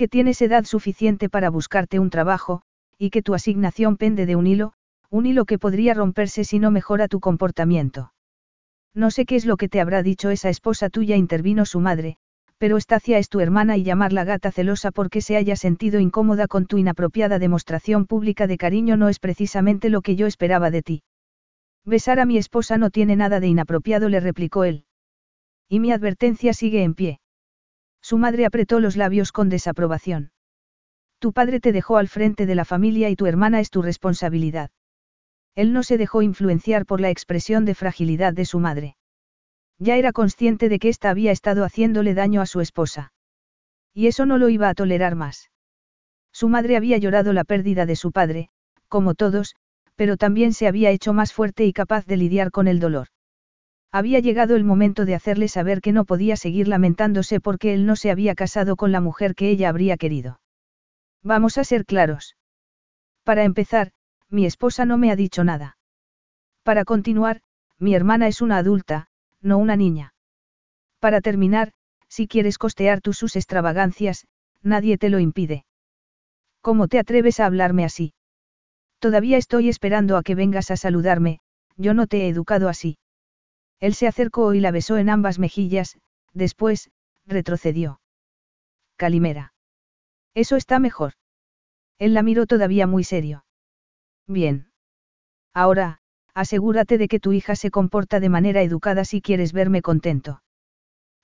Que 0.00 0.08
tienes 0.08 0.40
edad 0.40 0.64
suficiente 0.64 1.28
para 1.28 1.50
buscarte 1.50 1.98
un 1.98 2.08
trabajo, 2.08 2.62
y 2.96 3.10
que 3.10 3.20
tu 3.20 3.34
asignación 3.34 3.98
pende 3.98 4.24
de 4.24 4.34
un 4.34 4.46
hilo, 4.46 4.72
un 5.10 5.26
hilo 5.26 5.44
que 5.44 5.58
podría 5.58 5.92
romperse 5.92 6.42
si 6.42 6.58
no 6.58 6.70
mejora 6.70 7.06
tu 7.06 7.20
comportamiento. 7.20 8.10
No 8.94 9.10
sé 9.10 9.26
qué 9.26 9.36
es 9.36 9.44
lo 9.44 9.58
que 9.58 9.68
te 9.68 9.78
habrá 9.78 10.02
dicho 10.02 10.30
esa 10.30 10.48
esposa 10.48 10.88
tuya, 10.88 11.16
intervino 11.16 11.66
su 11.66 11.80
madre, 11.80 12.16
pero 12.56 12.78
Estacia 12.78 13.18
es 13.18 13.28
tu 13.28 13.40
hermana 13.40 13.76
y 13.76 13.82
llamarla 13.82 14.24
gata 14.24 14.50
celosa 14.50 14.90
porque 14.90 15.20
se 15.20 15.36
haya 15.36 15.54
sentido 15.54 16.00
incómoda 16.00 16.48
con 16.48 16.64
tu 16.64 16.78
inapropiada 16.78 17.38
demostración 17.38 18.06
pública 18.06 18.46
de 18.46 18.56
cariño 18.56 18.96
no 18.96 19.10
es 19.10 19.18
precisamente 19.18 19.90
lo 19.90 20.00
que 20.00 20.16
yo 20.16 20.26
esperaba 20.26 20.70
de 20.70 20.80
ti. 20.80 21.02
Besar 21.84 22.20
a 22.20 22.24
mi 22.24 22.38
esposa 22.38 22.78
no 22.78 22.88
tiene 22.88 23.16
nada 23.16 23.38
de 23.38 23.48
inapropiado, 23.48 24.08
le 24.08 24.20
replicó 24.20 24.64
él. 24.64 24.86
Y 25.68 25.78
mi 25.78 25.92
advertencia 25.92 26.54
sigue 26.54 26.84
en 26.84 26.94
pie. 26.94 27.20
Su 28.02 28.18
madre 28.18 28.46
apretó 28.46 28.80
los 28.80 28.96
labios 28.96 29.32
con 29.32 29.48
desaprobación. 29.48 30.32
Tu 31.18 31.32
padre 31.32 31.60
te 31.60 31.72
dejó 31.72 31.98
al 31.98 32.08
frente 32.08 32.46
de 32.46 32.54
la 32.54 32.64
familia 32.64 33.10
y 33.10 33.16
tu 33.16 33.26
hermana 33.26 33.60
es 33.60 33.70
tu 33.70 33.82
responsabilidad. 33.82 34.70
Él 35.54 35.72
no 35.72 35.82
se 35.82 35.98
dejó 35.98 36.22
influenciar 36.22 36.86
por 36.86 37.00
la 37.00 37.10
expresión 37.10 37.64
de 37.64 37.74
fragilidad 37.74 38.32
de 38.32 38.46
su 38.46 38.58
madre. 38.58 38.96
Ya 39.78 39.96
era 39.96 40.12
consciente 40.12 40.68
de 40.68 40.78
que 40.78 40.88
ésta 40.88 41.10
había 41.10 41.32
estado 41.32 41.64
haciéndole 41.64 42.14
daño 42.14 42.40
a 42.40 42.46
su 42.46 42.60
esposa. 42.60 43.12
Y 43.92 44.06
eso 44.06 44.24
no 44.26 44.38
lo 44.38 44.48
iba 44.48 44.68
a 44.68 44.74
tolerar 44.74 45.14
más. 45.14 45.50
Su 46.32 46.48
madre 46.48 46.76
había 46.76 46.98
llorado 46.98 47.32
la 47.32 47.44
pérdida 47.44 47.86
de 47.86 47.96
su 47.96 48.12
padre, 48.12 48.50
como 48.88 49.14
todos, 49.14 49.56
pero 49.96 50.16
también 50.16 50.54
se 50.54 50.66
había 50.66 50.90
hecho 50.90 51.12
más 51.12 51.32
fuerte 51.32 51.66
y 51.66 51.72
capaz 51.72 52.06
de 52.06 52.16
lidiar 52.16 52.50
con 52.50 52.68
el 52.68 52.80
dolor. 52.80 53.08
Había 53.92 54.20
llegado 54.20 54.54
el 54.54 54.64
momento 54.64 55.04
de 55.04 55.14
hacerle 55.14 55.48
saber 55.48 55.80
que 55.80 55.92
no 55.92 56.04
podía 56.04 56.36
seguir 56.36 56.68
lamentándose 56.68 57.40
porque 57.40 57.74
él 57.74 57.86
no 57.86 57.96
se 57.96 58.10
había 58.10 58.34
casado 58.34 58.76
con 58.76 58.92
la 58.92 59.00
mujer 59.00 59.34
que 59.34 59.50
ella 59.50 59.68
habría 59.68 59.96
querido. 59.96 60.40
Vamos 61.22 61.58
a 61.58 61.64
ser 61.64 61.84
claros. 61.84 62.36
Para 63.24 63.44
empezar, 63.44 63.92
mi 64.28 64.46
esposa 64.46 64.84
no 64.84 64.96
me 64.96 65.10
ha 65.10 65.16
dicho 65.16 65.42
nada. 65.42 65.76
Para 66.62 66.84
continuar, 66.84 67.42
mi 67.78 67.94
hermana 67.94 68.28
es 68.28 68.40
una 68.40 68.58
adulta, 68.58 69.08
no 69.40 69.58
una 69.58 69.74
niña. 69.76 70.14
Para 71.00 71.20
terminar, 71.20 71.72
si 72.08 72.28
quieres 72.28 72.58
costear 72.58 73.00
tú 73.00 73.12
sus 73.12 73.34
extravagancias, 73.34 74.26
nadie 74.62 74.98
te 74.98 75.10
lo 75.10 75.18
impide. 75.18 75.64
¿Cómo 76.60 76.88
te 76.88 76.98
atreves 76.98 77.40
a 77.40 77.46
hablarme 77.46 77.84
así? 77.84 78.12
Todavía 78.98 79.38
estoy 79.38 79.68
esperando 79.68 80.16
a 80.16 80.22
que 80.22 80.34
vengas 80.34 80.70
a 80.70 80.76
saludarme, 80.76 81.40
yo 81.76 81.94
no 81.94 82.06
te 82.06 82.22
he 82.22 82.28
educado 82.28 82.68
así. 82.68 82.98
Él 83.80 83.94
se 83.94 84.06
acercó 84.06 84.54
y 84.54 84.60
la 84.60 84.70
besó 84.70 84.98
en 84.98 85.08
ambas 85.08 85.38
mejillas, 85.38 85.98
después, 86.34 86.90
retrocedió. 87.26 88.00
Calimera. 88.96 89.54
Eso 90.34 90.56
está 90.56 90.78
mejor. 90.78 91.14
Él 91.98 92.14
la 92.14 92.22
miró 92.22 92.46
todavía 92.46 92.86
muy 92.86 93.04
serio. 93.04 93.44
Bien. 94.26 94.70
Ahora, 95.54 96.00
asegúrate 96.34 96.98
de 96.98 97.08
que 97.08 97.20
tu 97.20 97.32
hija 97.32 97.56
se 97.56 97.70
comporta 97.70 98.20
de 98.20 98.28
manera 98.28 98.62
educada 98.62 99.04
si 99.04 99.20
quieres 99.20 99.52
verme 99.52 99.82
contento. 99.82 100.42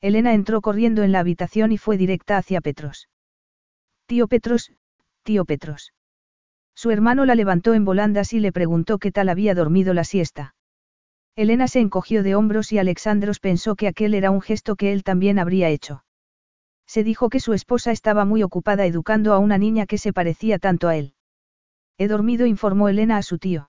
Elena 0.01 0.35
entró 0.35 0.61
corriendo 0.61 1.03
en 1.03 1.13
la 1.13 1.21
habitación 1.21 1.73
y 1.73 1.79
fue 1.79 1.97
directa 1.97 2.37
hacia 2.37 2.61
Petros. 2.61 3.09
Tío 4.07 4.29
Petros, 4.29 4.73
tío 5.23 5.45
Petros. 5.45 5.93
Su 6.75 6.91
hermano 6.91 7.25
la 7.25 7.35
levantó 7.35 7.75
en 7.75 7.85
volandas 7.85 8.33
y 8.33 8.41
le 8.41 8.53
preguntó 8.53 8.99
qué 8.99 9.13
tal 9.13 9.29
había 9.29 9.55
dormido 9.55 9.95
la 9.95 10.05
siesta. 10.05 10.56
Elena 11.37 11.69
se 11.69 11.81
encogió 11.81 12.23
de 12.23 12.35
hombros 12.35 12.73
y 12.73 12.79
Alexandros 12.79 13.41
pensó 13.41 13.77
que 13.77 13.89
aquel 13.89 14.15
era 14.15 14.31
un 14.31 14.41
gesto 14.41 14.75
que 14.75 14.93
él 14.93 15.05
también 15.05 15.39
habría 15.39 15.69
hecho. 15.69 16.03
Se 16.87 17.05
dijo 17.05 17.29
que 17.29 17.41
su 17.41 17.53
esposa 17.53 17.93
estaba 17.93 18.25
muy 18.25 18.43
ocupada 18.43 18.87
educando 18.87 19.35
a 19.35 19.39
una 19.39 19.59
niña 19.59 19.85
que 19.85 19.99
se 19.99 20.15
parecía 20.15 20.59
tanto 20.59 20.89
a 20.89 20.97
él. 20.97 21.13
He 21.99 22.09
dormido, 22.09 22.47
informó 22.47 22.89
Elena 22.89 23.19
a 23.19 23.23
su 23.23 23.39
tío. 23.39 23.69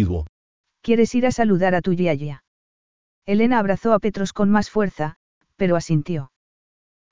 ¿Quieres 0.81 1.13
ir 1.15 1.25
a 1.25 1.31
saludar 1.31 1.75
a 1.75 1.81
tu 1.81 1.93
yaya? 1.93 2.43
Elena 3.25 3.59
abrazó 3.59 3.93
a 3.93 3.99
Petros 3.99 4.33
con 4.33 4.49
más 4.49 4.69
fuerza, 4.69 5.15
pero 5.55 5.75
asintió. 5.75 6.31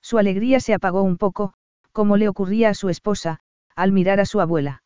Su 0.01 0.17
alegría 0.17 0.59
se 0.59 0.73
apagó 0.73 1.03
un 1.03 1.17
poco, 1.17 1.53
como 1.91 2.17
le 2.17 2.27
ocurría 2.27 2.69
a 2.69 2.73
su 2.73 2.89
esposa, 2.89 3.39
al 3.75 3.91
mirar 3.91 4.19
a 4.19 4.25
su 4.25 4.41
abuela. 4.41 4.83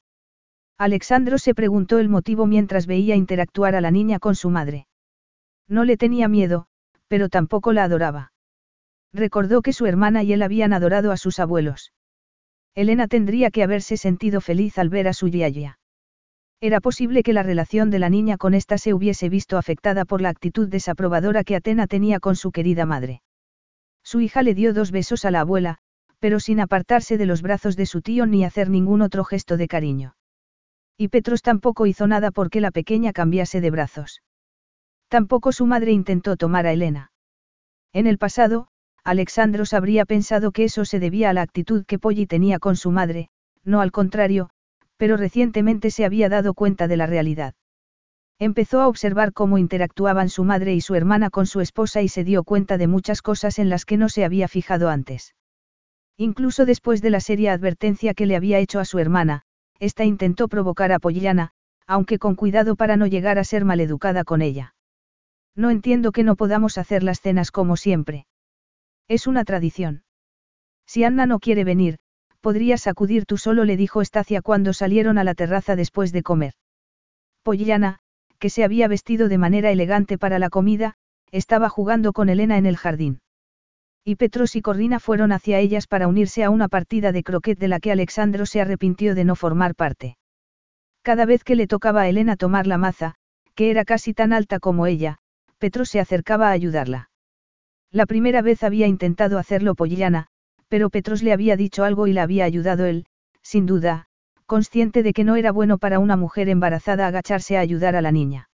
Alexandro 0.78 1.38
se 1.38 1.54
preguntó 1.54 2.00
el 2.00 2.10
motivo 2.10 2.46
mientras 2.46 2.88
veía 2.88 3.16
interactuar 3.16 3.76
a 3.76 3.82
la 3.82 3.92
niña 3.92 4.20
con 4.20 4.36
su 4.36 4.50
madre. 4.50 4.88
No 5.68 5.86
le 5.86 5.98
tenía 5.98 6.28
miedo, 6.28 6.66
pero 7.08 7.30
tampoco 7.30 7.74
la 7.74 7.84
adoraba. 7.84 8.34
Recordó 9.14 9.62
que 9.62 9.74
su 9.74 9.86
hermana 9.86 10.24
y 10.24 10.34
él 10.34 10.42
habían 10.42 10.74
adorado 10.74 11.12
a 11.12 11.18
sus 11.18 11.40
abuelos. 11.40 11.94
Elena 12.76 13.08
tendría 13.08 13.52
que 13.52 13.64
haberse 13.64 13.98
sentido 13.98 14.42
feliz 14.42 14.78
al 14.80 14.90
ver 14.90 15.08
a 15.08 15.14
su 15.14 15.28
yaya. 15.28 15.78
Era 16.66 16.80
posible 16.80 17.24
que 17.24 17.34
la 17.34 17.44
relación 17.44 17.90
de 17.90 18.00
la 18.00 18.10
niña 18.10 18.38
con 18.38 18.54
ésta 18.54 18.78
se 18.78 18.94
hubiese 18.94 19.28
visto 19.28 19.58
afectada 19.58 20.06
por 20.06 20.22
la 20.22 20.30
actitud 20.30 20.70
desaprobadora 20.70 21.44
que 21.44 21.58
Atena 21.58 21.88
tenía 21.88 22.22
con 22.22 22.38
su 22.38 22.54
querida 22.54 22.86
madre. 22.86 23.22
Su 24.02 24.22
hija 24.22 24.44
le 24.44 24.56
dio 24.56 24.74
dos 24.74 24.90
besos 24.92 25.26
a 25.26 25.32
la 25.32 25.42
abuela, 25.42 25.80
pero 26.20 26.40
sin 26.40 26.62
apartarse 26.62 27.18
de 27.18 27.26
los 27.26 27.42
brazos 27.42 27.76
de 27.76 27.86
su 27.86 28.02
tío 28.02 28.26
ni 28.28 28.46
hacer 28.46 28.70
ningún 28.70 29.02
otro 29.02 29.26
gesto 29.26 29.58
de 29.58 29.68
cariño. 29.68 30.16
Y 30.98 31.10
Petros 31.10 31.42
tampoco 31.42 31.86
hizo 31.86 32.08
nada 32.08 32.32
porque 32.32 32.62
la 32.62 32.72
pequeña 32.72 33.12
cambiase 33.12 33.60
de 33.60 33.70
brazos. 33.70 34.24
Tampoco 35.10 35.52
su 35.52 35.66
madre 35.66 35.92
intentó 35.92 36.38
tomar 36.38 36.66
a 36.66 36.72
Elena. 36.72 37.12
En 37.92 38.08
el 38.08 38.18
pasado, 38.18 38.70
Alexandros 39.04 39.74
habría 39.74 40.06
pensado 40.06 40.54
que 40.54 40.64
eso 40.64 40.86
se 40.86 41.02
debía 41.02 41.30
a 41.30 41.34
la 41.34 41.42
actitud 41.42 41.84
que 41.84 42.00
Polly 42.00 42.26
tenía 42.26 42.58
con 42.58 42.78
su 42.78 42.90
madre, 42.90 43.28
no 43.66 43.82
al 43.82 43.92
contrario, 43.92 44.50
pero 44.98 45.18
recientemente 45.18 45.92
se 45.92 46.06
había 46.06 46.30
dado 46.30 46.54
cuenta 46.54 46.88
de 46.88 46.98
la 46.98 47.06
realidad. 47.06 47.56
Empezó 48.40 48.82
a 48.82 48.88
observar 48.88 49.34
cómo 49.34 49.58
interactuaban 49.58 50.30
su 50.30 50.44
madre 50.44 50.74
y 50.74 50.82
su 50.82 50.96
hermana 50.96 51.30
con 51.30 51.46
su 51.46 51.62
esposa 51.62 52.02
y 52.02 52.10
se 52.10 52.24
dio 52.24 52.44
cuenta 52.44 52.78
de 52.78 52.88
muchas 52.88 53.22
cosas 53.22 53.60
en 53.60 53.70
las 53.70 53.86
que 53.86 53.98
no 53.98 54.10
se 54.10 54.26
había 54.26 54.48
fijado 54.48 54.90
antes. 54.90 55.36
Incluso 56.18 56.66
después 56.66 57.02
de 57.02 57.10
la 57.10 57.20
seria 57.20 57.54
advertencia 57.54 58.14
que 58.14 58.26
le 58.26 58.36
había 58.36 58.60
hecho 58.60 58.80
a 58.80 58.86
su 58.86 59.00
hermana, 59.00 59.44
ésta 59.80 60.04
intentó 60.04 60.48
provocar 60.48 60.92
a 60.92 61.00
Pollana, 61.00 61.52
aunque 61.88 62.20
con 62.20 62.36
cuidado 62.36 62.76
para 62.76 62.98
no 62.98 63.08
llegar 63.08 63.40
a 63.40 63.44
ser 63.44 63.66
maleducada 63.66 64.24
con 64.24 64.42
ella. 64.42 64.76
No 65.56 65.70
entiendo 65.70 66.12
que 66.12 66.24
no 66.24 66.36
podamos 66.36 66.78
hacer 66.78 67.04
las 67.04 67.22
cenas 67.22 67.52
como 67.52 67.78
siempre. 67.78 68.26
Es 69.08 69.28
una 69.28 69.44
tradición. 69.44 70.04
Si 70.86 71.04
Anna 71.04 71.26
no 71.26 71.40
quiere 71.40 71.64
venir, 71.64 71.98
podrías 72.44 72.88
acudir 72.88 73.26
tú 73.26 73.38
solo, 73.38 73.64
le 73.64 73.78
dijo 73.78 74.02
Estacia 74.02 74.42
cuando 74.42 74.74
salieron 74.74 75.18
a 75.18 75.24
la 75.24 75.34
terraza 75.34 75.78
después 75.78 76.12
de 76.12 76.24
comer. 76.24 76.54
Pollana, 77.42 78.00
que 78.38 78.50
se 78.50 78.66
había 78.66 78.90
vestido 78.90 79.30
de 79.30 79.38
manera 79.38 79.72
elegante 79.72 80.18
para 80.18 80.40
la 80.40 80.50
comida, 80.50 80.96
estaba 81.32 81.70
jugando 81.70 82.12
con 82.12 82.28
Elena 82.28 82.58
en 82.58 82.66
el 82.66 82.76
jardín. 82.76 83.22
Y 84.04 84.18
Petros 84.18 84.58
y 84.58 84.62
Corrina 84.62 85.00
fueron 85.00 85.32
hacia 85.32 85.60
ellas 85.60 85.88
para 85.88 86.10
unirse 86.10 86.44
a 86.44 86.50
una 86.50 86.68
partida 86.68 87.14
de 87.14 87.24
croquet 87.24 87.58
de 87.58 87.70
la 87.70 87.80
que 87.80 87.94
Alexandro 87.94 88.46
se 88.46 88.60
arrepintió 88.60 89.16
de 89.16 89.24
no 89.24 89.38
formar 89.38 89.74
parte. 89.74 90.18
Cada 91.02 91.24
vez 91.26 91.46
que 91.46 91.56
le 91.56 91.68
tocaba 91.68 92.02
a 92.02 92.10
Elena 92.10 92.36
tomar 92.36 92.68
la 92.68 92.78
maza, 92.78 93.16
que 93.56 93.72
era 93.72 93.86
casi 93.86 94.14
tan 94.14 94.34
alta 94.34 94.60
como 94.60 94.86
ella, 94.86 95.20
Petros 95.60 95.88
se 95.88 96.02
acercaba 96.02 96.50
a 96.50 96.52
ayudarla. 96.52 97.10
La 97.90 98.06
primera 98.06 98.42
vez 98.42 98.64
había 98.64 98.88
intentado 98.88 99.40
hacerlo 99.40 99.76
Pollana, 99.76 100.28
pero 100.74 100.90
Petros 100.90 101.22
le 101.22 101.34
había 101.34 101.56
dicho 101.56 101.84
algo 101.84 102.08
y 102.08 102.14
la 102.14 102.24
había 102.24 102.46
ayudado 102.46 102.88
él, 102.88 103.06
sin 103.44 103.68
duda, 103.68 104.08
consciente 104.48 105.04
de 105.04 105.14
que 105.14 105.24
no 105.24 105.36
era 105.36 105.52
bueno 105.52 105.78
para 105.78 106.00
una 106.00 106.18
mujer 106.18 106.50
embarazada 106.50 107.06
agacharse 107.06 107.58
a 107.58 107.60
ayudar 107.60 107.96
a 107.96 108.02
la 108.02 108.12
niña. 108.12 108.50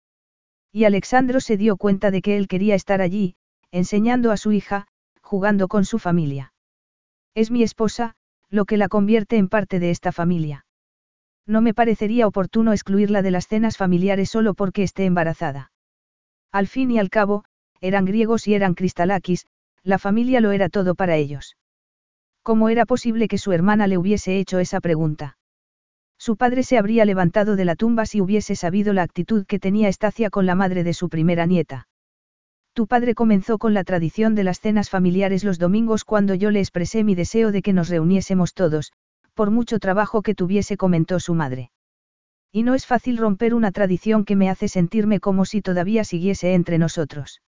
Y 0.72 0.86
Alexandro 0.86 1.42
se 1.42 1.58
dio 1.58 1.76
cuenta 1.76 2.12
de 2.12 2.22
que 2.22 2.38
él 2.38 2.48
quería 2.48 2.74
estar 2.74 3.02
allí, 3.02 3.36
enseñando 3.70 4.32
a 4.32 4.38
su 4.38 4.54
hija, 4.54 4.88
jugando 5.22 5.68
con 5.68 5.84
su 5.84 6.00
familia. 6.00 6.54
Es 7.34 7.52
mi 7.52 7.64
esposa, 7.64 8.16
lo 8.50 8.64
que 8.64 8.78
la 8.78 8.88
convierte 8.88 9.36
en 9.36 9.50
parte 9.50 9.82
de 9.82 9.92
esta 9.92 10.14
familia. 10.14 10.66
No 11.46 11.60
me 11.60 11.74
parecería 11.74 12.28
oportuno 12.28 12.72
excluirla 12.72 13.24
de 13.24 13.32
las 13.32 13.50
cenas 13.50 13.76
familiares 13.76 14.30
solo 14.30 14.54
porque 14.54 14.84
esté 14.84 15.04
embarazada. 15.04 15.74
Al 16.54 16.68
fin 16.68 16.92
y 16.92 16.98
al 16.98 17.10
cabo, 17.10 17.44
eran 17.82 18.06
griegos 18.06 18.48
y 18.48 18.54
eran 18.54 18.74
cristalakis, 18.74 19.48
la 19.84 20.00
familia 20.00 20.40
lo 20.40 20.54
era 20.54 20.70
todo 20.70 20.96
para 20.96 21.18
ellos. 21.18 21.58
¿Cómo 22.46 22.70
era 22.70 22.86
posible 22.86 23.28
que 23.28 23.40
su 23.40 23.54
hermana 23.54 23.88
le 23.88 23.98
hubiese 23.98 24.38
hecho 24.38 24.60
esa 24.60 24.80
pregunta? 24.80 25.36
Su 26.20 26.38
padre 26.38 26.62
se 26.62 26.78
habría 26.78 27.04
levantado 27.04 27.56
de 27.56 27.66
la 27.66 27.76
tumba 27.76 28.06
si 28.06 28.22
hubiese 28.22 28.56
sabido 28.56 28.94
la 28.94 29.02
actitud 29.02 29.48
que 29.48 29.58
tenía 29.58 29.90
Estacia 29.90 30.30
con 30.30 30.46
la 30.46 30.54
madre 30.54 30.84
de 30.84 30.94
su 30.94 31.10
primera 31.10 31.48
nieta. 31.48 31.88
Tu 32.74 32.86
padre 32.86 33.16
comenzó 33.16 33.58
con 33.58 33.74
la 33.74 33.84
tradición 33.84 34.36
de 34.36 34.44
las 34.44 34.60
cenas 34.60 34.92
familiares 34.92 35.44
los 35.44 35.58
domingos 35.58 36.04
cuando 36.04 36.36
yo 36.36 36.52
le 36.52 36.60
expresé 36.60 37.04
mi 37.04 37.16
deseo 37.16 37.52
de 37.52 37.64
que 37.64 37.74
nos 37.74 37.90
reuniésemos 37.90 38.54
todos, 38.54 38.94
por 39.34 39.50
mucho 39.50 39.80
trabajo 39.80 40.22
que 40.22 40.36
tuviese, 40.36 40.78
comentó 40.78 41.20
su 41.20 41.34
madre. 41.34 41.72
Y 42.52 42.62
no 42.62 42.76
es 42.76 42.86
fácil 42.86 43.18
romper 43.18 43.56
una 43.56 43.72
tradición 43.72 44.24
que 44.24 44.36
me 44.36 44.52
hace 44.52 44.68
sentirme 44.68 45.20
como 45.20 45.46
si 45.46 45.64
todavía 45.64 46.04
siguiese 46.04 46.54
entre 46.54 46.78
nosotros. 46.78 47.42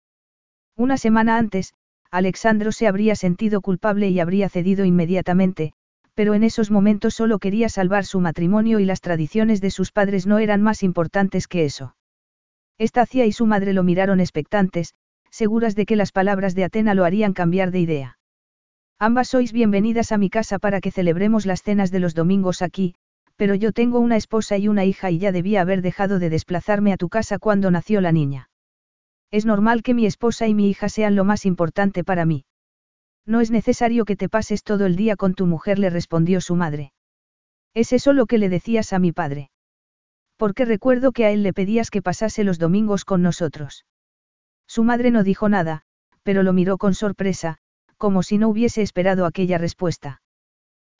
Una 0.76 0.98
semana 0.98 1.38
antes, 1.38 1.76
Alexandro 2.12 2.72
se 2.72 2.88
habría 2.88 3.16
sentido 3.16 3.62
culpable 3.62 4.10
y 4.10 4.20
habría 4.20 4.50
cedido 4.50 4.86
inmediatamente, 4.86 5.74
Pero 6.18 6.34
en 6.34 6.44
esos 6.44 6.72
momentos 6.72 7.14
solo 7.14 7.38
quería 7.38 7.70
salvar 7.70 8.04
su 8.04 8.20
matrimonio 8.20 8.80
y 8.80 8.86
las 8.86 9.02
tradiciones 9.02 9.62
de 9.62 9.70
sus 9.70 9.92
padres 9.92 10.26
no 10.26 10.40
eran 10.40 10.64
más 10.64 10.82
importantes 10.82 11.48
que 11.48 11.64
eso. 11.64 11.96
Estacia 12.80 13.28
y 13.28 13.32
su 13.32 13.46
madre 13.46 13.72
lo 13.72 13.84
miraron 13.84 14.20
expectantes, 14.20 14.96
seguras 15.30 15.76
de 15.76 15.86
que 15.86 15.96
las 15.96 16.12
palabras 16.12 16.56
de 16.56 16.64
Atena 16.64 16.96
lo 16.96 17.06
harían 17.06 17.34
cambiar 17.34 17.70
de 17.70 17.82
idea. 17.82 18.18
Ambas 18.98 19.28
sois 19.28 19.52
bienvenidas 19.52 20.12
a 20.12 20.18
mi 20.18 20.32
casa 20.32 20.58
para 20.58 20.82
que 20.82 20.90
celebremos 20.90 21.46
las 21.46 21.62
cenas 21.62 21.92
de 21.92 22.00
los 22.00 22.16
domingos 22.16 22.64
aquí, 22.64 22.96
pero 23.36 23.54
yo 23.54 23.72
tengo 23.72 24.00
una 24.00 24.16
esposa 24.16 24.58
y 24.58 24.68
una 24.68 24.86
hija 24.86 25.12
y 25.12 25.20
ya 25.20 25.32
debía 25.32 25.62
haber 25.62 25.84
dejado 25.84 26.18
de 26.18 26.32
desplazarme 26.32 26.94
a 26.94 26.98
tu 26.98 27.10
casa 27.10 27.38
cuando 27.38 27.70
nació 27.70 28.02
la 28.02 28.12
niña. 28.12 28.50
Es 29.32 29.46
normal 29.46 29.84
que 29.84 29.94
mi 29.94 30.06
esposa 30.06 30.48
y 30.48 30.54
mi 30.54 30.70
hija 30.70 30.90
sean 30.90 31.16
lo 31.16 31.26
más 31.26 31.46
importante 31.46 32.04
para 32.04 32.26
mí. 32.26 32.46
No 33.26 33.42
es 33.42 33.52
necesario 33.52 34.06
que 34.06 34.16
te 34.16 34.30
pases 34.30 34.64
todo 34.64 34.86
el 34.86 34.96
día 34.96 35.18
con 35.18 35.34
tu 35.34 35.46
mujer, 35.46 35.80
le 35.80 35.90
respondió 35.90 36.40
su 36.40 36.56
madre. 36.56 36.94
¿Es 37.74 37.92
eso 37.92 38.14
lo 38.14 38.26
que 38.26 38.38
le 38.38 38.50
decías 38.50 38.94
a 38.94 39.00
mi 39.00 39.12
padre? 39.12 39.52
Porque 40.38 40.66
recuerdo 40.66 41.12
que 41.12 41.26
a 41.26 41.32
él 41.32 41.44
le 41.44 41.54
pedías 41.54 41.92
que 41.92 42.02
pasase 42.02 42.44
los 42.44 42.58
domingos 42.58 43.04
con 43.04 43.22
nosotros. 43.22 43.86
Su 44.66 44.84
madre 44.84 45.12
no 45.12 45.24
dijo 45.24 45.50
nada, 45.50 45.84
pero 46.24 46.44
lo 46.44 46.54
miró 46.54 46.78
con 46.78 46.94
sorpresa, 46.94 47.58
como 47.98 48.24
si 48.24 48.38
no 48.38 48.48
hubiese 48.48 48.82
esperado 48.82 49.26
aquella 49.26 49.58
respuesta. 49.58 50.22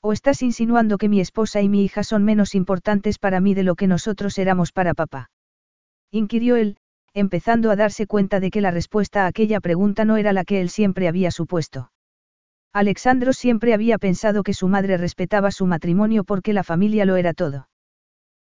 ¿O 0.02 0.12
estás 0.14 0.42
insinuando 0.42 0.98
que 0.98 1.10
mi 1.10 1.22
esposa 1.22 1.62
y 1.62 1.70
mi 1.70 1.84
hija 1.84 2.04
son 2.04 2.24
menos 2.24 2.56
importantes 2.56 3.20
para 3.20 3.40
mí 3.40 3.54
de 3.54 3.64
lo 3.64 3.76
que 3.76 3.88
nosotros 3.88 4.38
éramos 4.38 4.72
para 4.72 4.94
papá? 4.94 5.30
inquirió 6.12 6.56
él, 6.56 6.78
empezando 7.18 7.72
a 7.72 7.76
darse 7.76 8.06
cuenta 8.06 8.40
de 8.40 8.52
que 8.52 8.62
la 8.62 8.70
respuesta 8.70 9.24
a 9.24 9.28
aquella 9.28 9.60
pregunta 9.60 10.06
no 10.06 10.18
era 10.18 10.34
la 10.34 10.46
que 10.46 10.62
él 10.62 10.70
siempre 10.70 11.08
había 11.08 11.32
supuesto. 11.32 11.92
Alexandro 12.74 13.34
siempre 13.34 13.74
había 13.74 13.98
pensado 13.98 14.44
que 14.44 14.54
su 14.54 14.68
madre 14.68 14.98
respetaba 14.98 15.50
su 15.50 15.66
matrimonio 15.66 16.24
porque 16.24 16.54
la 16.54 16.64
familia 16.64 17.06
lo 17.06 17.16
era 17.16 17.34
todo. 17.34 17.70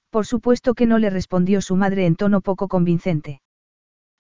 Por 0.10 0.26
supuesto 0.26 0.74
que 0.74 0.86
no 0.86 1.00
le 1.00 1.10
respondió 1.10 1.60
su 1.60 1.76
madre 1.76 2.06
en 2.06 2.16
tono 2.16 2.40
poco 2.40 2.70
convincente. 2.70 3.42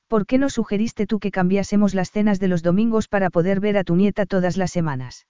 ¿Por 0.09 0.25
qué 0.25 0.37
no 0.37 0.49
sugeriste 0.49 1.07
tú 1.07 1.19
que 1.19 1.31
cambiásemos 1.31 1.93
las 1.93 2.11
cenas 2.11 2.41
de 2.41 2.49
los 2.49 2.61
domingos 2.61 3.07
para 3.07 3.29
poder 3.29 3.61
ver 3.61 3.77
a 3.77 3.85
tu 3.85 3.95
nieta 3.95 4.25
todas 4.25 4.57
las 4.57 4.71
semanas? 4.71 5.27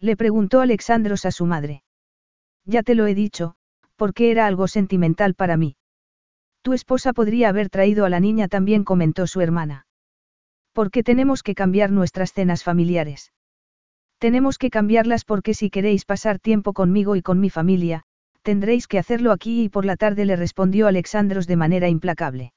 Le 0.00 0.16
preguntó 0.16 0.60
Alexandros 0.60 1.26
a 1.26 1.30
su 1.30 1.46
madre. 1.46 1.84
Ya 2.64 2.82
te 2.82 2.96
lo 2.96 3.06
he 3.06 3.14
dicho, 3.14 3.54
porque 3.94 4.32
era 4.32 4.48
algo 4.48 4.66
sentimental 4.66 5.34
para 5.34 5.56
mí. 5.56 5.76
Tu 6.62 6.72
esposa 6.72 7.12
podría 7.12 7.48
haber 7.48 7.68
traído 7.68 8.04
a 8.04 8.08
la 8.08 8.20
niña 8.20 8.48
también, 8.48 8.84
comentó 8.84 9.26
su 9.26 9.40
hermana. 9.40 9.86
¿Por 10.72 10.90
qué 10.90 11.02
tenemos 11.02 11.42
que 11.42 11.54
cambiar 11.54 11.90
nuestras 11.90 12.32
cenas 12.32 12.62
familiares? 12.62 13.32
Tenemos 14.18 14.58
que 14.58 14.70
cambiarlas 14.70 15.24
porque 15.24 15.54
si 15.54 15.68
queréis 15.68 16.04
pasar 16.04 16.38
tiempo 16.38 16.72
conmigo 16.72 17.16
y 17.16 17.22
con 17.22 17.40
mi 17.40 17.50
familia, 17.50 18.04
tendréis 18.42 18.86
que 18.86 18.98
hacerlo 18.98 19.32
aquí 19.32 19.64
y 19.64 19.68
por 19.68 19.84
la 19.84 19.96
tarde 19.96 20.24
le 20.24 20.36
respondió 20.36 20.86
Alexandros 20.86 21.48
de 21.48 21.56
manera 21.56 21.88
implacable. 21.88 22.52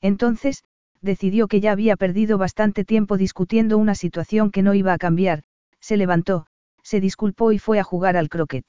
Entonces, 0.00 0.64
decidió 1.02 1.46
que 1.46 1.60
ya 1.60 1.72
había 1.72 1.96
perdido 1.96 2.38
bastante 2.38 2.84
tiempo 2.84 3.18
discutiendo 3.18 3.76
una 3.78 3.94
situación 3.94 4.50
que 4.50 4.62
no 4.62 4.74
iba 4.74 4.94
a 4.94 4.98
cambiar, 4.98 5.42
se 5.80 5.96
levantó, 5.96 6.46
se 6.82 7.00
disculpó 7.00 7.52
y 7.52 7.58
fue 7.58 7.78
a 7.78 7.84
jugar 7.84 8.16
al 8.16 8.28
croquet. 8.28 8.64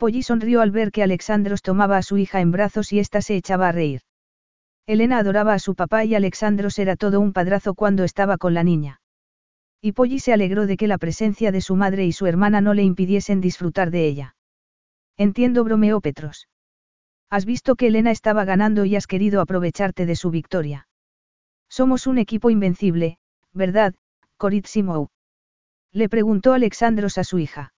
Polly 0.00 0.22
sonrió 0.22 0.62
al 0.62 0.70
ver 0.70 0.92
que 0.92 1.02
Alexandros 1.02 1.60
tomaba 1.60 1.98
a 1.98 2.02
su 2.02 2.16
hija 2.16 2.40
en 2.40 2.50
brazos 2.50 2.90
y 2.90 3.00
ésta 3.00 3.20
se 3.20 3.36
echaba 3.36 3.68
a 3.68 3.72
reír. 3.72 4.00
Elena 4.86 5.18
adoraba 5.18 5.52
a 5.52 5.58
su 5.58 5.74
papá 5.74 6.06
y 6.06 6.14
Alexandros 6.14 6.78
era 6.78 6.96
todo 6.96 7.20
un 7.20 7.34
padrazo 7.34 7.74
cuando 7.74 8.02
estaba 8.04 8.38
con 8.38 8.54
la 8.54 8.64
niña. 8.64 9.02
Y 9.82 9.92
Polly 9.92 10.18
se 10.18 10.32
alegró 10.32 10.66
de 10.66 10.78
que 10.78 10.88
la 10.88 10.96
presencia 10.96 11.52
de 11.52 11.60
su 11.60 11.76
madre 11.76 12.06
y 12.06 12.12
su 12.12 12.24
hermana 12.24 12.62
no 12.62 12.72
le 12.72 12.82
impidiesen 12.82 13.42
disfrutar 13.42 13.90
de 13.90 14.06
ella. 14.06 14.36
Entiendo, 15.18 15.64
bromeó 15.64 16.00
Petros. 16.00 16.48
Has 17.28 17.44
visto 17.44 17.76
que 17.76 17.88
Elena 17.88 18.10
estaba 18.10 18.46
ganando 18.46 18.86
y 18.86 18.96
has 18.96 19.06
querido 19.06 19.42
aprovecharte 19.42 20.06
de 20.06 20.16
su 20.16 20.30
victoria. 20.30 20.88
Somos 21.68 22.06
un 22.06 22.16
equipo 22.16 22.48
invencible, 22.48 23.18
¿verdad, 23.52 23.94
Corit 24.38 24.66
Le 25.92 26.08
preguntó 26.08 26.54
Alexandros 26.54 27.18
a 27.18 27.24
su 27.24 27.38
hija. 27.38 27.74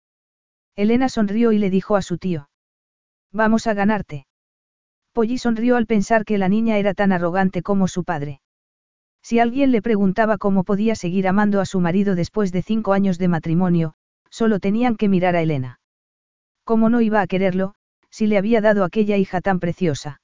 Elena 0.76 1.10
sonrió 1.10 1.52
y 1.52 1.60
le 1.60 1.70
dijo 1.70 1.96
a 1.96 2.02
su 2.02 2.18
tío. 2.18 2.50
Vamos 3.32 3.68
a 3.68 3.74
ganarte. 3.74 4.26
Polly 5.14 5.38
sonrió 5.38 5.76
al 5.76 5.86
pensar 5.86 6.26
que 6.26 6.38
la 6.38 6.50
niña 6.50 6.78
era 6.78 6.94
tan 6.94 7.12
arrogante 7.12 7.62
como 7.62 7.88
su 7.88 8.04
padre. 8.04 8.42
Si 9.22 9.40
alguien 9.40 9.72
le 9.72 9.82
preguntaba 9.82 10.38
cómo 10.38 10.64
podía 10.64 10.96
seguir 10.96 11.28
amando 11.28 11.60
a 11.62 11.66
su 11.66 11.80
marido 11.80 12.16
después 12.16 12.52
de 12.52 12.62
cinco 12.62 12.94
años 12.94 13.18
de 13.18 13.28
matrimonio, 13.28 13.94
solo 14.30 14.60
tenían 14.60 14.96
que 14.96 15.10
mirar 15.10 15.36
a 15.36 15.42
Elena. 15.42 15.80
¿Cómo 16.64 16.90
no 16.90 17.02
iba 17.02 17.22
a 17.22 17.28
quererlo, 17.28 17.76
si 18.10 18.28
le 18.28 18.38
había 18.38 18.62
dado 18.62 18.84
aquella 18.84 19.18
hija 19.18 19.42
tan 19.42 19.60
preciosa. 19.60 20.22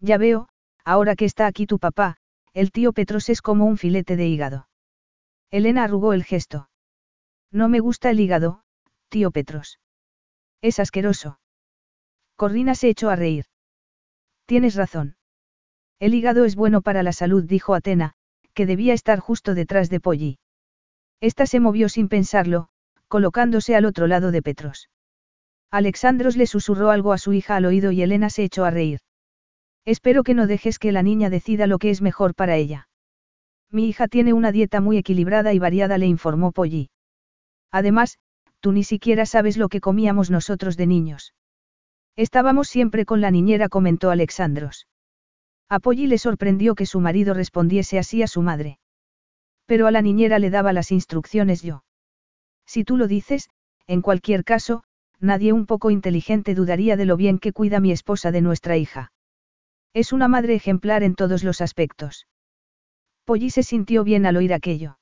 Ya 0.00 0.18
veo, 0.18 0.48
ahora 0.84 1.16
que 1.16 1.24
está 1.24 1.46
aquí 1.46 1.66
tu 1.66 1.78
papá, 1.78 2.16
el 2.52 2.70
tío 2.70 2.92
Petros 2.92 3.28
es 3.28 3.42
como 3.42 3.66
un 3.66 3.76
filete 3.76 4.16
de 4.16 4.28
hígado. 4.28 4.68
Elena 5.50 5.84
arrugó 5.84 6.12
el 6.12 6.24
gesto. 6.24 6.68
No 7.50 7.68
me 7.68 7.80
gusta 7.80 8.10
el 8.10 8.20
hígado, 8.20 8.62
tío 9.08 9.30
Petros. 9.30 9.80
Es 10.62 10.78
asqueroso. 10.78 11.40
Corrina 12.36 12.74
se 12.74 12.88
echó 12.88 13.10
a 13.10 13.16
reír. 13.16 13.46
Tienes 14.46 14.74
razón. 14.74 15.16
El 15.98 16.14
hígado 16.14 16.44
es 16.44 16.54
bueno 16.54 16.80
para 16.82 17.02
la 17.02 17.12
salud, 17.12 17.44
dijo 17.44 17.74
Atena, 17.74 18.14
que 18.54 18.66
debía 18.66 18.94
estar 18.94 19.18
justo 19.18 19.54
detrás 19.54 19.90
de 19.90 20.00
Polly. 20.00 20.38
Esta 21.20 21.46
se 21.46 21.60
movió 21.60 21.88
sin 21.88 22.08
pensarlo, 22.08 22.68
colocándose 23.08 23.74
al 23.74 23.84
otro 23.84 24.06
lado 24.06 24.30
de 24.30 24.42
Petros. 24.42 24.88
Alexandros 25.70 26.36
le 26.36 26.46
susurró 26.46 26.90
algo 26.90 27.12
a 27.12 27.18
su 27.18 27.32
hija 27.32 27.56
al 27.56 27.66
oído 27.66 27.90
y 27.92 28.02
Elena 28.02 28.30
se 28.30 28.44
echó 28.44 28.64
a 28.64 28.70
reír. 28.70 29.00
Espero 29.84 30.22
que 30.22 30.34
no 30.34 30.46
dejes 30.46 30.78
que 30.78 30.92
la 30.92 31.02
niña 31.02 31.30
decida 31.30 31.66
lo 31.66 31.78
que 31.78 31.90
es 31.90 32.00
mejor 32.00 32.34
para 32.34 32.56
ella. 32.56 32.88
Mi 33.70 33.88
hija 33.88 34.08
tiene 34.08 34.32
una 34.32 34.52
dieta 34.52 34.80
muy 34.80 34.96
equilibrada 34.96 35.52
y 35.52 35.58
variada, 35.58 35.98
le 35.98 36.06
informó 36.06 36.52
Polly. 36.52 36.90
Además, 37.70 38.18
tú 38.60 38.72
ni 38.72 38.84
siquiera 38.84 39.26
sabes 39.26 39.56
lo 39.56 39.68
que 39.68 39.80
comíamos 39.80 40.30
nosotros 40.30 40.76
de 40.76 40.86
niños. 40.86 41.34
Estábamos 42.16 42.68
siempre 42.68 43.04
con 43.04 43.20
la 43.20 43.30
niñera, 43.30 43.68
comentó 43.68 44.10
Alexandros. 44.10 44.88
A 45.68 45.78
Polly 45.80 46.06
le 46.06 46.18
sorprendió 46.18 46.74
que 46.74 46.86
su 46.86 47.00
marido 47.00 47.34
respondiese 47.34 47.98
así 47.98 48.22
a 48.22 48.26
su 48.26 48.42
madre. 48.42 48.78
Pero 49.66 49.86
a 49.86 49.90
la 49.90 50.02
niñera 50.02 50.38
le 50.38 50.50
daba 50.50 50.72
las 50.72 50.90
instrucciones 50.90 51.62
yo. 51.62 51.84
Si 52.66 52.84
tú 52.84 52.96
lo 52.96 53.06
dices, 53.06 53.50
en 53.86 54.02
cualquier 54.02 54.44
caso, 54.44 54.82
nadie 55.20 55.52
un 55.52 55.66
poco 55.66 55.90
inteligente 55.90 56.54
dudaría 56.54 56.96
de 56.96 57.04
lo 57.04 57.16
bien 57.16 57.38
que 57.38 57.52
cuida 57.52 57.80
mi 57.80 57.92
esposa 57.92 58.32
de 58.32 58.40
nuestra 58.40 58.76
hija. 58.76 59.12
Es 59.94 60.12
una 60.12 60.28
madre 60.28 60.54
ejemplar 60.54 61.02
en 61.02 61.14
todos 61.14 61.44
los 61.44 61.60
aspectos. 61.60 62.26
Polly 63.24 63.50
se 63.50 63.62
sintió 63.62 64.04
bien 64.04 64.26
al 64.26 64.36
oír 64.36 64.54
aquello. 64.54 64.97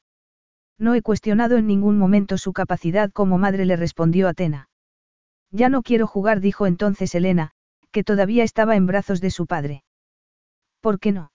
No 0.79 0.95
he 0.95 1.03
cuestionado 1.03 1.57
en 1.57 1.67
ningún 1.67 1.99
momento 1.99 2.39
su 2.39 2.53
capacidad 2.53 3.11
como 3.11 3.39
madre, 3.39 3.65
le 3.65 3.77
respondió 3.77 4.29
Atena. 4.29 4.69
Ya 5.51 5.69
no 5.69 5.83
quiero 5.83 6.07
jugar, 6.07 6.41
dijo 6.41 6.67
entonces 6.67 7.15
Elena, 7.15 7.53
que 7.93 8.05
todavía 8.05 8.45
estaba 8.45 8.77
en 8.77 8.87
brazos 8.87 9.21
de 9.21 9.31
su 9.31 9.47
padre. 9.47 9.85
¿Por 10.81 11.01
qué 11.01 11.13
no? 11.13 11.33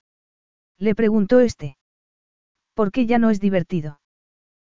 Le 0.77 0.95
preguntó 0.95 1.39
este. 1.39 1.77
¿Por 2.73 2.91
qué 2.91 3.05
ya 3.05 3.17
no 3.17 3.29
es 3.29 3.39
divertido? 3.39 3.99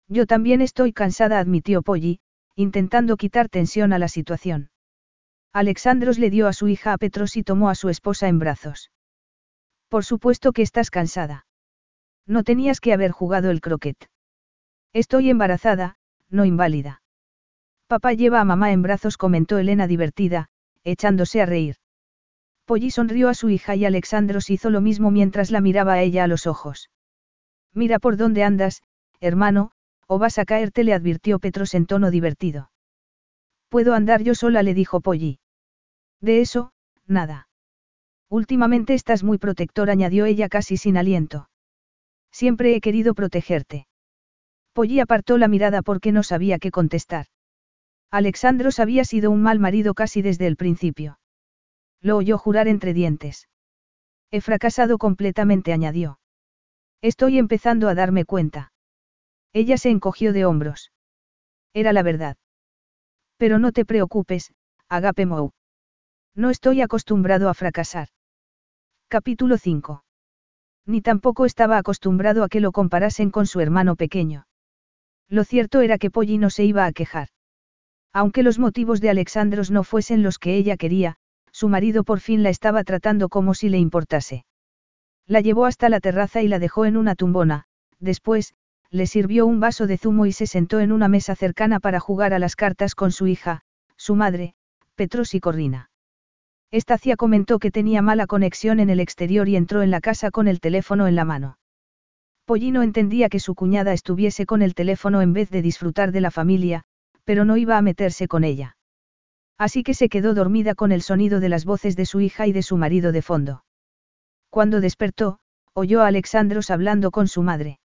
Yo 0.08 0.26
también 0.26 0.60
estoy 0.60 0.92
cansada, 0.92 1.38
admitió 1.38 1.82
Polly, 1.82 2.20
intentando 2.54 3.16
quitar 3.16 3.48
tensión 3.48 3.92
a 3.92 3.98
la 3.98 4.08
situación. 4.08 4.70
Alexandros 5.52 6.18
le 6.18 6.30
dio 6.30 6.48
a 6.48 6.52
su 6.52 6.68
hija 6.68 6.92
a 6.92 6.98
Petros 6.98 7.36
y 7.36 7.42
tomó 7.42 7.70
a 7.70 7.74
su 7.74 7.88
esposa 7.88 8.28
en 8.28 8.38
brazos. 8.38 8.90
Por 9.88 10.04
supuesto 10.04 10.52
que 10.52 10.62
estás 10.62 10.90
cansada. 10.90 11.46
No 12.26 12.42
tenías 12.42 12.80
que 12.80 12.92
haber 12.92 13.12
jugado 13.12 13.50
el 13.50 13.60
croquet. 13.60 13.96
Estoy 14.96 15.28
embarazada, 15.28 15.98
no 16.30 16.46
inválida. 16.46 17.02
Papá 17.86 18.14
lleva 18.14 18.40
a 18.40 18.46
mamá 18.46 18.72
en 18.72 18.80
brazos, 18.80 19.18
comentó 19.18 19.58
Elena 19.58 19.86
divertida, 19.86 20.48
echándose 20.84 21.42
a 21.42 21.44
reír. 21.44 21.76
Polly 22.64 22.90
sonrió 22.90 23.28
a 23.28 23.34
su 23.34 23.50
hija 23.50 23.76
y 23.76 23.84
Alexandros 23.84 24.48
hizo 24.48 24.70
lo 24.70 24.80
mismo 24.80 25.10
mientras 25.10 25.50
la 25.50 25.60
miraba 25.60 25.92
a 25.92 26.00
ella 26.00 26.24
a 26.24 26.28
los 26.28 26.46
ojos. 26.46 26.88
Mira 27.74 27.98
por 27.98 28.16
dónde 28.16 28.42
andas, 28.42 28.80
hermano, 29.20 29.70
o 30.06 30.18
vas 30.18 30.38
a 30.38 30.46
caerte, 30.46 30.82
le 30.82 30.94
advirtió 30.94 31.40
Petros 31.40 31.74
en 31.74 31.84
tono 31.84 32.10
divertido. 32.10 32.70
Puedo 33.68 33.92
andar 33.92 34.22
yo 34.22 34.34
sola, 34.34 34.62
le 34.62 34.72
dijo 34.72 35.02
Polly. 35.02 35.40
De 36.22 36.40
eso, 36.40 36.72
nada. 37.06 37.48
Últimamente 38.30 38.94
estás 38.94 39.22
muy 39.22 39.36
protector, 39.36 39.90
añadió 39.90 40.24
ella 40.24 40.48
casi 40.48 40.78
sin 40.78 40.96
aliento. 40.96 41.50
Siempre 42.32 42.74
he 42.74 42.80
querido 42.80 43.12
protegerte. 43.12 43.88
Polly 44.76 45.00
apartó 45.00 45.38
la 45.38 45.48
mirada 45.48 45.80
porque 45.80 46.12
no 46.12 46.22
sabía 46.22 46.58
qué 46.58 46.70
contestar. 46.70 47.28
Alexandros 48.10 48.78
había 48.78 49.06
sido 49.06 49.30
un 49.30 49.42
mal 49.42 49.58
marido 49.58 49.94
casi 49.94 50.20
desde 50.20 50.46
el 50.46 50.56
principio. 50.56 51.18
Lo 52.02 52.18
oyó 52.18 52.36
jurar 52.36 52.68
entre 52.68 52.92
dientes. 52.92 53.48
He 54.30 54.42
fracasado 54.42 54.98
completamente, 54.98 55.72
añadió. 55.72 56.20
Estoy 57.00 57.38
empezando 57.38 57.88
a 57.88 57.94
darme 57.94 58.26
cuenta. 58.26 58.70
Ella 59.54 59.78
se 59.78 59.88
encogió 59.88 60.34
de 60.34 60.44
hombros. 60.44 60.92
Era 61.72 61.94
la 61.94 62.02
verdad. 62.02 62.36
Pero 63.38 63.58
no 63.58 63.72
te 63.72 63.86
preocupes, 63.86 64.52
Agape 64.90 65.24
Mou. 65.24 65.52
No 66.34 66.50
estoy 66.50 66.82
acostumbrado 66.82 67.48
a 67.48 67.54
fracasar. 67.54 68.08
Capítulo 69.08 69.56
5. 69.56 70.04
Ni 70.84 71.00
tampoco 71.00 71.46
estaba 71.46 71.78
acostumbrado 71.78 72.44
a 72.44 72.50
que 72.50 72.60
lo 72.60 72.72
comparasen 72.72 73.30
con 73.30 73.46
su 73.46 73.60
hermano 73.60 73.96
pequeño. 73.96 74.46
Lo 75.28 75.44
cierto 75.44 75.80
era 75.80 75.98
que 75.98 76.10
Polly 76.10 76.38
no 76.38 76.50
se 76.50 76.64
iba 76.64 76.86
a 76.86 76.92
quejar. 76.92 77.28
Aunque 78.12 78.42
los 78.42 78.58
motivos 78.58 79.00
de 79.00 79.10
Alexandros 79.10 79.70
no 79.70 79.84
fuesen 79.84 80.22
los 80.22 80.38
que 80.38 80.56
ella 80.56 80.76
quería, 80.76 81.16
su 81.52 81.68
marido 81.68 82.04
por 82.04 82.20
fin 82.20 82.42
la 82.42 82.50
estaba 82.50 82.84
tratando 82.84 83.28
como 83.28 83.54
si 83.54 83.68
le 83.68 83.78
importase. 83.78 84.44
La 85.26 85.40
llevó 85.40 85.66
hasta 85.66 85.88
la 85.88 86.00
terraza 86.00 86.42
y 86.42 86.48
la 86.48 86.58
dejó 86.58 86.84
en 86.84 86.96
una 86.96 87.14
tumbona, 87.14 87.64
después, 87.98 88.54
le 88.90 89.06
sirvió 89.06 89.46
un 89.46 89.58
vaso 89.58 89.86
de 89.86 89.98
zumo 89.98 90.26
y 90.26 90.32
se 90.32 90.46
sentó 90.46 90.80
en 90.80 90.92
una 90.92 91.08
mesa 91.08 91.34
cercana 91.34 91.80
para 91.80 92.00
jugar 92.00 92.32
a 92.32 92.38
las 92.38 92.56
cartas 92.56 92.94
con 92.94 93.10
su 93.10 93.26
hija, 93.26 93.62
su 93.96 94.14
madre, 94.14 94.54
Petros 94.94 95.34
y 95.34 95.40
Corrina. 95.40 95.90
Estacia 96.70 97.16
comentó 97.16 97.58
que 97.58 97.70
tenía 97.70 98.02
mala 98.02 98.26
conexión 98.26 98.80
en 98.80 98.90
el 98.90 99.00
exterior 99.00 99.48
y 99.48 99.56
entró 99.56 99.82
en 99.82 99.90
la 99.90 100.00
casa 100.00 100.30
con 100.30 100.48
el 100.48 100.60
teléfono 100.60 101.06
en 101.06 101.16
la 101.16 101.24
mano. 101.24 101.58
Pollino 102.46 102.82
entendía 102.82 103.28
que 103.28 103.40
su 103.40 103.56
cuñada 103.56 103.92
estuviese 103.92 104.46
con 104.46 104.62
el 104.62 104.74
teléfono 104.74 105.20
en 105.20 105.32
vez 105.32 105.50
de 105.50 105.62
disfrutar 105.62 106.12
de 106.12 106.20
la 106.20 106.30
familia, 106.30 106.84
pero 107.24 107.44
no 107.44 107.56
iba 107.56 107.76
a 107.76 107.82
meterse 107.82 108.28
con 108.28 108.44
ella. 108.44 108.76
Así 109.58 109.82
que 109.82 109.94
se 109.94 110.08
quedó 110.08 110.32
dormida 110.32 110.76
con 110.76 110.92
el 110.92 111.02
sonido 111.02 111.40
de 111.40 111.48
las 111.48 111.64
voces 111.64 111.96
de 111.96 112.06
su 112.06 112.20
hija 112.20 112.46
y 112.46 112.52
de 112.52 112.62
su 112.62 112.76
marido 112.76 113.10
de 113.10 113.20
fondo. 113.20 113.64
Cuando 114.48 114.80
despertó, 114.80 115.40
oyó 115.72 116.02
a 116.02 116.06
Alexandros 116.06 116.70
hablando 116.70 117.10
con 117.10 117.26
su 117.26 117.42
madre. 117.42 117.80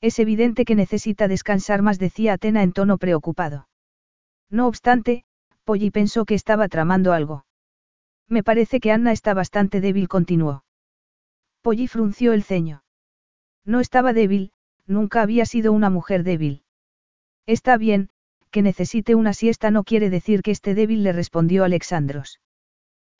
Es 0.00 0.18
evidente 0.18 0.64
que 0.64 0.74
necesita 0.74 1.28
descansar 1.28 1.80
más, 1.82 2.00
decía 2.00 2.32
Atena 2.32 2.64
en 2.64 2.72
tono 2.72 2.98
preocupado. 2.98 3.68
No 4.50 4.66
obstante, 4.66 5.24
Polly 5.62 5.92
pensó 5.92 6.24
que 6.24 6.34
estaba 6.34 6.66
tramando 6.68 7.12
algo. 7.12 7.44
Me 8.28 8.42
parece 8.42 8.80
que 8.80 8.90
Anna 8.90 9.12
está 9.12 9.32
bastante 9.32 9.80
débil, 9.80 10.08
continuó. 10.08 10.64
Polly 11.62 11.86
frunció 11.86 12.32
el 12.32 12.42
ceño. 12.42 12.82
No 13.66 13.80
estaba 13.80 14.12
débil, 14.12 14.52
nunca 14.86 15.20
había 15.20 15.44
sido 15.44 15.72
una 15.72 15.90
mujer 15.90 16.22
débil. 16.22 16.62
Está 17.46 17.76
bien, 17.76 18.08
que 18.50 18.62
necesite 18.62 19.14
una 19.14 19.34
siesta 19.34 19.70
no 19.70 19.82
quiere 19.82 20.08
decir 20.08 20.40
que 20.42 20.52
esté 20.52 20.74
débil, 20.74 21.02
le 21.02 21.12
respondió 21.12 21.64
Alexandros. 21.64 22.40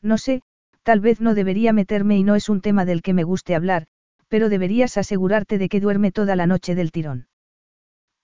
No 0.01 0.19
sé, 0.19 0.43
tal 0.85 1.01
vez 1.01 1.21
no 1.21 1.35
debería 1.35 1.73
meterme 1.73 2.17
y 2.17 2.23
no 2.23 2.37
es 2.37 2.49
un 2.49 2.61
tema 2.61 2.85
del 2.85 3.03
que 3.03 3.13
me 3.13 3.25
guste 3.25 3.57
hablar, 3.57 3.89
pero 4.29 4.49
deberías 4.49 4.97
asegurarte 4.97 5.59
de 5.59 5.69
que 5.69 5.81
duerme 5.81 6.13
toda 6.13 6.37
la 6.37 6.47
noche 6.47 6.77
del 6.77 6.93
tirón. 6.93 7.27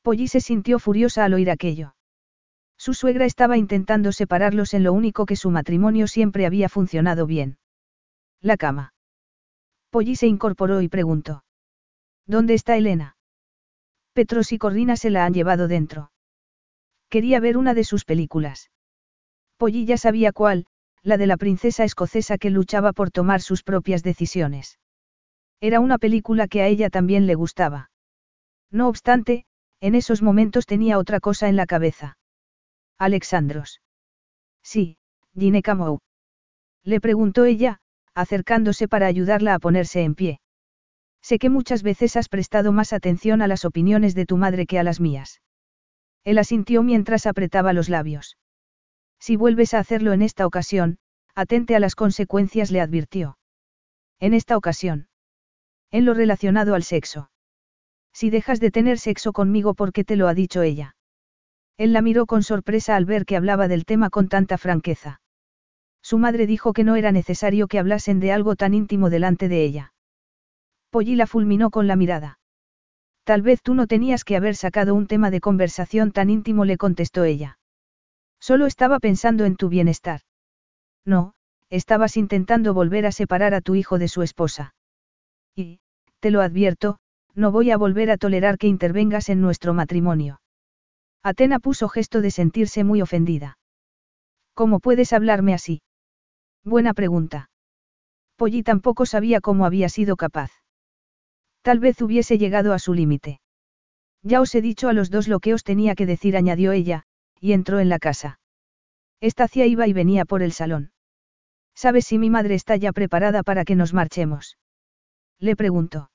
Polly 0.03 0.29
se 0.29 0.41
sintió 0.41 0.79
furiosa 0.79 1.25
al 1.25 1.35
oír 1.35 1.51
aquello. 1.51 1.95
Su 2.77 2.95
suegra 2.95 3.25
estaba 3.25 3.57
intentando 3.57 4.13
separarlos 4.13 4.75
en 4.75 4.85
lo 4.85 4.93
único 4.93 5.27
que 5.27 5.37
su 5.37 5.51
matrimonio 5.51 6.07
siempre 6.07 6.47
había 6.47 6.69
funcionado 6.69 7.27
bien. 7.27 7.59
La 8.41 8.57
cama. 8.57 8.95
Polly 9.91 10.17
se 10.17 10.27
incorporó 10.27 10.83
y 10.83 10.89
preguntó. 10.89 11.45
¿Dónde 12.27 12.55
está 12.55 12.77
Elena? 12.77 13.17
Petros 14.13 14.53
y 14.53 14.59
Corrina 14.59 14.97
se 14.97 15.11
la 15.11 15.25
han 15.25 15.35
llevado 15.35 15.69
dentro. 15.69 16.13
Quería 17.09 17.41
ver 17.41 17.57
una 17.57 17.75
de 17.75 17.85
sus 17.85 18.05
películas. 18.05 18.71
Polly 19.57 19.85
ya 19.85 19.97
sabía 19.97 20.33
cuál, 20.33 20.67
la 21.03 21.17
de 21.17 21.27
la 21.27 21.37
princesa 21.37 21.85
escocesa 21.85 22.39
que 22.39 22.51
luchaba 22.51 22.93
por 22.93 23.11
tomar 23.11 23.41
sus 23.41 23.63
propias 23.63 24.03
decisiones. 24.03 24.79
Era 25.61 25.81
una 25.81 25.99
película 25.99 26.49
que 26.49 26.63
a 26.63 26.67
ella 26.67 26.91
también 26.91 27.27
le 27.27 27.35
gustaba. 27.35 27.91
No 28.71 28.89
obstante, 28.89 29.45
en 29.81 29.95
esos 29.95 30.23
momentos 30.23 30.67
tenía 30.67 30.99
otra 30.99 31.21
cosa 31.21 31.49
en 31.49 31.57
la 31.57 31.67
cabeza. 31.67 32.17
Alexandros. 32.99 33.81
Sí, 34.63 34.97
Gineca 35.35 35.75
Mou. 35.75 35.99
Le 36.85 37.01
preguntó 37.01 37.45
ella, 37.45 37.81
acercándose 38.15 38.89
para 38.89 39.07
ayudarla 39.07 39.55
a 39.55 39.59
ponerse 39.59 40.03
en 40.03 40.15
pie. 40.15 40.41
Sé 41.23 41.39
que 41.39 41.49
muchas 41.49 41.83
veces 41.83 42.17
has 42.17 42.29
prestado 42.29 42.73
más 42.73 42.93
atención 42.93 43.43
a 43.43 43.47
las 43.47 43.65
opiniones 43.65 44.15
de 44.15 44.27
tu 44.27 44.37
madre 44.37 44.67
que 44.67 44.79
a 44.79 44.83
las 44.83 45.01
mías. 45.01 45.41
Él 46.25 46.39
asintió 46.39 46.83
mientras 46.83 47.27
apretaba 47.27 47.73
los 47.73 47.89
labios. 47.89 48.37
Si 49.19 49.37
vuelves 49.37 49.73
a 49.73 49.79
hacerlo 49.79 50.13
en 50.13 50.23
esta 50.23 50.47
ocasión, 50.47 50.99
atente 51.35 51.77
a 51.77 51.81
las 51.81 51.95
consecuencias, 51.95 52.71
le 52.71 52.81
advirtió. 52.81 53.39
En 54.19 54.35
esta 54.35 54.57
ocasión. 54.57 55.09
En 55.91 56.05
lo 56.05 56.15
relacionado 56.15 56.75
al 56.75 56.83
sexo. 56.83 57.31
Si 58.13 58.31
dejas 58.31 58.61
de 58.61 58.71
tener 58.71 58.99
sexo 58.99 59.33
conmigo 59.33 59.75
porque 59.75 60.05
te 60.05 60.17
lo 60.17 60.29
ha 60.29 60.35
dicho 60.35 60.63
ella. 60.63 60.97
Él 61.77 61.93
la 61.93 62.03
miró 62.03 62.27
con 62.27 62.43
sorpresa 62.43 62.97
al 62.97 63.05
ver 63.05 63.25
que 63.25 63.37
hablaba 63.37 63.69
del 63.69 63.85
tema 63.85 64.11
con 64.11 64.29
tanta 64.29 64.59
franqueza. 64.59 65.21
Su 66.03 66.19
madre 66.19 66.47
dijo 66.47 66.73
que 66.73 66.85
no 66.85 66.97
era 66.97 67.13
necesario 67.13 67.69
que 67.69 67.79
hablasen 67.79 68.21
de 68.21 68.33
algo 68.33 68.57
tan 68.57 68.75
íntimo 68.75 69.09
delante 69.09 69.49
de 69.49 69.65
ella. 69.65 69.92
Polly 70.93 71.17
la 71.17 71.27
fulminó 71.27 71.71
con 71.71 71.87
la 71.87 71.97
mirada. 71.97 72.39
Tal 73.25 73.41
vez 73.41 73.63
tú 73.63 73.73
no 73.73 73.87
tenías 73.87 74.25
que 74.25 74.37
haber 74.37 74.55
sacado 74.55 74.95
un 74.95 75.07
tema 75.07 75.31
de 75.31 75.41
conversación 75.41 76.13
tan 76.13 76.29
íntimo, 76.29 76.67
le 76.67 76.77
contestó 76.77 77.25
ella. 77.25 77.59
Solo 78.39 78.67
estaba 78.67 79.01
pensando 79.01 79.47
en 79.47 79.57
tu 79.57 79.71
bienestar. 79.71 80.21
No, 81.07 81.33
estabas 81.71 82.19
intentando 82.19 82.75
volver 82.75 83.07
a 83.07 83.13
separar 83.13 83.55
a 83.55 83.63
tu 83.63 83.75
hijo 83.75 83.99
de 83.99 84.09
su 84.09 84.21
esposa. 84.21 84.75
Y, 85.57 85.81
te 86.21 86.31
lo 86.31 86.43
advierto, 86.43 86.99
no 87.35 87.53
voy 87.53 87.71
a 87.71 87.79
volver 87.79 88.11
a 88.11 88.19
tolerar 88.19 88.59
que 88.59 88.67
intervengas 88.67 89.31
en 89.31 89.41
nuestro 89.41 89.73
matrimonio. 89.73 90.43
Atena 91.23 91.59
puso 91.59 91.89
gesto 91.89 92.21
de 92.21 92.31
sentirse 92.31 92.85
muy 92.85 93.01
ofendida. 93.01 93.57
¿Cómo 94.53 94.79
puedes 94.79 95.15
hablarme 95.15 95.55
así? 95.55 95.81
Buena 96.65 96.93
pregunta. 96.93 97.49
Polly 98.37 98.63
tampoco 98.63 99.07
sabía 99.07 99.41
cómo 99.41 99.65
había 99.65 99.89
sido 99.89 100.17
capaz. 100.17 100.62
Tal 101.63 101.79
vez 101.79 102.03
hubiese 102.03 102.39
llegado 102.39 102.73
a 102.73 102.79
su 102.79 102.93
límite. 102.93 103.41
Ya 104.23 104.41
os 104.41 104.55
he 104.55 104.63
dicho 104.63 104.89
a 104.89 104.93
los 104.93 105.11
dos 105.11 105.29
lo 105.29 105.41
que 105.41 105.55
os 105.55 105.65
tenía 105.65 105.95
que 105.95 106.07
decir, 106.07 106.37
añadió 106.37 106.73
ella, 106.73 107.05
y 107.41 107.53
entró 107.53 107.81
en 107.81 107.89
la 107.89 107.99
casa. 107.99 108.41
Estacia 109.21 109.67
iba 109.67 109.87
y 109.87 109.93
venía 109.93 110.25
por 110.25 110.43
el 110.43 110.53
salón. 110.53 110.93
¿Sabes 111.75 112.07
si 112.07 112.19
mi 112.19 112.31
madre 112.31 112.55
está 112.55 112.77
ya 112.77 112.93
preparada 112.93 113.43
para 113.43 113.65
que 113.65 113.77
nos 113.77 113.95
marchemos? 113.95 114.59
Le 115.39 115.57
preguntó. 115.57 116.11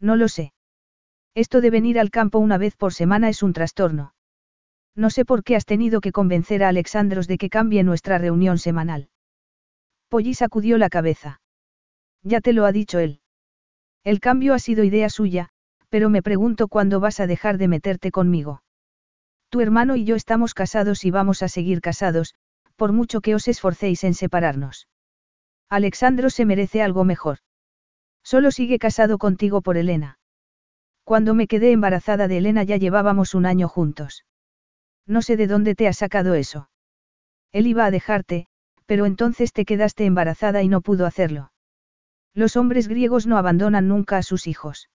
No 0.00 0.16
lo 0.16 0.28
sé. 0.28 0.52
Esto 1.34 1.60
de 1.60 1.70
venir 1.70 1.98
al 1.98 2.10
campo 2.10 2.38
una 2.38 2.58
vez 2.58 2.76
por 2.76 2.94
semana 2.94 3.28
es 3.28 3.42
un 3.42 3.52
trastorno. 3.52 4.14
No 4.96 5.10
sé 5.10 5.24
por 5.24 5.44
qué 5.44 5.56
has 5.56 5.66
tenido 5.66 6.00
que 6.00 6.12
convencer 6.12 6.64
a 6.64 6.68
Alexandros 6.68 7.28
de 7.28 7.38
que 7.38 7.50
cambie 7.50 7.82
nuestra 7.84 8.18
reunión 8.18 8.58
semanal. 8.58 9.08
Polly 10.08 10.34
sacudió 10.34 10.78
la 10.78 10.88
cabeza. 10.88 11.40
Ya 12.22 12.40
te 12.40 12.52
lo 12.52 12.64
ha 12.64 12.72
dicho 12.72 12.98
él. 12.98 13.20
El 14.04 14.20
cambio 14.20 14.54
ha 14.54 14.58
sido 14.58 14.84
idea 14.84 15.10
suya, 15.10 15.50
pero 15.88 16.08
me 16.08 16.22
pregunto 16.22 16.68
cuándo 16.68 17.00
vas 17.00 17.20
a 17.20 17.26
dejar 17.26 17.58
de 17.58 17.68
meterte 17.68 18.10
conmigo. 18.10 18.62
Tu 19.50 19.60
hermano 19.60 19.96
y 19.96 20.04
yo 20.04 20.16
estamos 20.16 20.54
casados 20.54 21.04
y 21.04 21.10
vamos 21.10 21.42
a 21.42 21.48
seguir 21.48 21.80
casados, 21.80 22.34
por 22.76 22.92
mucho 22.92 23.20
que 23.20 23.34
os 23.34 23.48
esforcéis 23.48 24.04
en 24.04 24.14
separarnos. 24.14 24.88
Alexandro 25.68 26.30
se 26.30 26.46
merece 26.46 26.82
algo 26.82 27.04
mejor. 27.04 27.38
Solo 28.22 28.50
sigue 28.52 28.78
casado 28.78 29.18
contigo 29.18 29.60
por 29.60 29.76
Elena. 29.76 30.18
Cuando 31.04 31.34
me 31.34 31.46
quedé 31.46 31.72
embarazada 31.72 32.28
de 32.28 32.38
Elena 32.38 32.62
ya 32.62 32.76
llevábamos 32.76 33.34
un 33.34 33.44
año 33.44 33.68
juntos. 33.68 34.24
No 35.06 35.22
sé 35.22 35.36
de 35.36 35.46
dónde 35.46 35.74
te 35.74 35.88
ha 35.88 35.92
sacado 35.92 36.34
eso. 36.34 36.70
Él 37.52 37.66
iba 37.66 37.84
a 37.84 37.90
dejarte, 37.90 38.46
pero 38.86 39.06
entonces 39.06 39.52
te 39.52 39.64
quedaste 39.64 40.06
embarazada 40.06 40.62
y 40.62 40.68
no 40.68 40.80
pudo 40.80 41.06
hacerlo. 41.06 41.50
Los 42.34 42.56
hombres 42.56 42.88
griegos 42.88 43.26
no 43.26 43.36
abandonan 43.36 43.88
nunca 43.88 44.16
a 44.18 44.22
sus 44.22 44.46
hijos. 44.46 44.88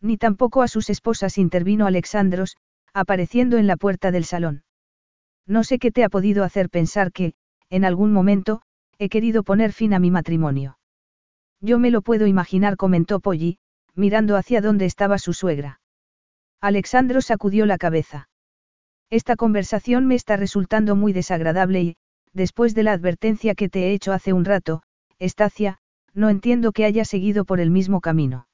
Ni 0.00 0.16
tampoco 0.16 0.62
a 0.62 0.68
sus 0.68 0.90
esposas 0.90 1.38
intervino 1.38 1.86
Alexandros, 1.86 2.56
apareciendo 2.92 3.58
en 3.58 3.66
la 3.66 3.76
puerta 3.76 4.10
del 4.10 4.24
salón. 4.24 4.64
No 5.46 5.64
sé 5.64 5.78
qué 5.78 5.90
te 5.90 6.04
ha 6.04 6.08
podido 6.08 6.44
hacer 6.44 6.70
pensar 6.70 7.12
que, 7.12 7.34
en 7.70 7.84
algún 7.84 8.12
momento, 8.12 8.62
he 8.98 9.08
querido 9.08 9.42
poner 9.42 9.72
fin 9.72 9.94
a 9.94 9.98
mi 9.98 10.10
matrimonio. 10.10 10.78
Yo 11.60 11.78
me 11.78 11.90
lo 11.90 12.02
puedo 12.02 12.26
imaginar, 12.26 12.76
comentó 12.76 13.20
Polly, 13.20 13.58
mirando 13.94 14.36
hacia 14.36 14.60
donde 14.60 14.86
estaba 14.86 15.18
su 15.18 15.32
suegra. 15.32 15.80
Alexandro 16.60 17.20
sacudió 17.20 17.66
la 17.66 17.78
cabeza. 17.78 18.28
Esta 19.10 19.36
conversación 19.36 20.06
me 20.06 20.14
está 20.14 20.36
resultando 20.36 20.94
muy 20.94 21.12
desagradable 21.12 21.82
y, 21.82 21.96
después 22.32 22.74
de 22.74 22.82
la 22.82 22.92
advertencia 22.92 23.54
que 23.54 23.68
te 23.68 23.86
he 23.86 23.92
hecho 23.92 24.12
hace 24.12 24.32
un 24.32 24.44
rato, 24.44 24.82
Estacia, 25.18 25.78
no 26.14 26.28
entiendo 26.28 26.72
que 26.72 26.84
haya 26.84 27.04
seguido 27.04 27.44
por 27.44 27.60
el 27.60 27.70
mismo 27.70 28.00
camino. 28.00 28.46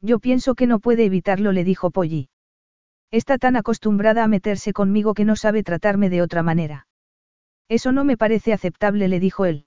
Yo 0.00 0.18
pienso 0.18 0.54
que 0.54 0.66
no 0.66 0.78
puede 0.78 1.04
evitarlo, 1.04 1.52
le 1.52 1.64
dijo 1.64 1.90
Polly. 1.90 2.28
Está 3.10 3.38
tan 3.38 3.56
acostumbrada 3.56 4.24
a 4.24 4.28
meterse 4.28 4.72
conmigo 4.72 5.14
que 5.14 5.24
no 5.24 5.36
sabe 5.36 5.62
tratarme 5.62 6.08
de 6.10 6.22
otra 6.22 6.42
manera. 6.42 6.86
Eso 7.68 7.92
no 7.92 8.04
me 8.04 8.16
parece 8.16 8.52
aceptable, 8.52 9.08
le 9.08 9.20
dijo 9.20 9.44
él. 9.44 9.66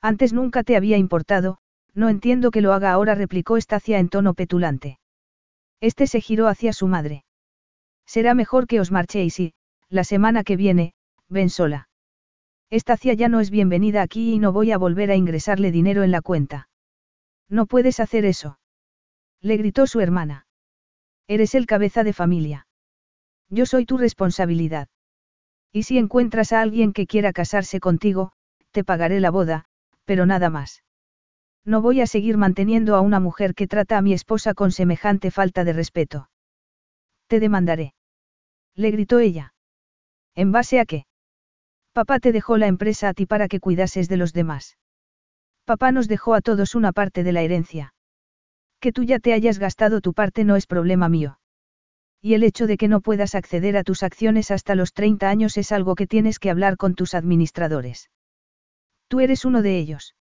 Antes 0.00 0.32
nunca 0.32 0.62
te 0.62 0.76
había 0.76 0.96
importado, 0.96 1.58
no 1.94 2.08
entiendo 2.08 2.50
que 2.50 2.60
lo 2.60 2.72
haga 2.72 2.92
ahora, 2.92 3.14
replicó 3.14 3.56
Estacia 3.56 3.98
en 3.98 4.08
tono 4.08 4.34
petulante. 4.34 4.98
Este 5.80 6.06
se 6.06 6.20
giró 6.20 6.48
hacia 6.48 6.72
su 6.72 6.86
madre. 6.86 7.24
Será 8.06 8.34
mejor 8.34 8.66
que 8.66 8.80
os 8.80 8.90
marchéis 8.90 9.38
y, 9.40 9.54
la 9.88 10.04
semana 10.04 10.44
que 10.44 10.56
viene, 10.56 10.94
ven 11.28 11.50
sola. 11.50 11.88
Estacia 12.72 13.12
ya 13.12 13.28
no 13.28 13.40
es 13.40 13.50
bienvenida 13.50 14.00
aquí 14.00 14.32
y 14.32 14.38
no 14.38 14.50
voy 14.50 14.72
a 14.72 14.78
volver 14.78 15.10
a 15.10 15.14
ingresarle 15.14 15.70
dinero 15.70 16.04
en 16.04 16.10
la 16.10 16.22
cuenta. 16.22 16.70
No 17.50 17.66
puedes 17.66 18.00
hacer 18.00 18.24
eso. 18.24 18.58
Le 19.42 19.58
gritó 19.58 19.86
su 19.86 20.00
hermana. 20.00 20.46
Eres 21.28 21.54
el 21.54 21.66
cabeza 21.66 22.02
de 22.02 22.14
familia. 22.14 22.66
Yo 23.50 23.66
soy 23.66 23.84
tu 23.84 23.98
responsabilidad. 23.98 24.88
Y 25.70 25.82
si 25.82 25.98
encuentras 25.98 26.54
a 26.54 26.62
alguien 26.62 26.94
que 26.94 27.06
quiera 27.06 27.34
casarse 27.34 27.78
contigo, 27.78 28.32
te 28.70 28.84
pagaré 28.84 29.20
la 29.20 29.30
boda, 29.30 29.66
pero 30.06 30.24
nada 30.24 30.48
más. 30.48 30.82
No 31.66 31.82
voy 31.82 32.00
a 32.00 32.06
seguir 32.06 32.38
manteniendo 32.38 32.96
a 32.96 33.02
una 33.02 33.20
mujer 33.20 33.54
que 33.54 33.66
trata 33.66 33.98
a 33.98 34.02
mi 34.02 34.14
esposa 34.14 34.54
con 34.54 34.72
semejante 34.72 35.30
falta 35.30 35.64
de 35.64 35.74
respeto. 35.74 36.30
Te 37.26 37.38
demandaré. 37.38 37.92
Le 38.74 38.90
gritó 38.92 39.18
ella. 39.18 39.52
¿En 40.34 40.52
base 40.52 40.80
a 40.80 40.86
qué? 40.86 41.04
Papá 41.92 42.20
te 42.20 42.32
dejó 42.32 42.56
la 42.56 42.68
empresa 42.68 43.08
a 43.08 43.14
ti 43.14 43.26
para 43.26 43.48
que 43.48 43.60
cuidases 43.60 44.08
de 44.08 44.16
los 44.16 44.32
demás. 44.32 44.78
Papá 45.64 45.92
nos 45.92 46.08
dejó 46.08 46.34
a 46.34 46.40
todos 46.40 46.74
una 46.74 46.92
parte 46.92 47.22
de 47.22 47.32
la 47.32 47.42
herencia. 47.42 47.94
Que 48.80 48.92
tú 48.92 49.04
ya 49.04 49.18
te 49.18 49.32
hayas 49.32 49.58
gastado 49.58 50.00
tu 50.00 50.14
parte 50.14 50.44
no 50.44 50.56
es 50.56 50.66
problema 50.66 51.08
mío. 51.08 51.38
Y 52.20 52.34
el 52.34 52.44
hecho 52.44 52.66
de 52.66 52.76
que 52.76 52.88
no 52.88 53.00
puedas 53.00 53.34
acceder 53.34 53.76
a 53.76 53.84
tus 53.84 54.02
acciones 54.02 54.50
hasta 54.50 54.74
los 54.74 54.92
30 54.92 55.28
años 55.28 55.56
es 55.58 55.70
algo 55.70 55.94
que 55.94 56.06
tienes 56.06 56.38
que 56.38 56.50
hablar 56.50 56.76
con 56.76 56.94
tus 56.94 57.14
administradores. 57.14 58.10
Tú 59.08 59.20
eres 59.20 59.44
uno 59.44 59.60
de 59.60 59.78
ellos. 59.78 60.14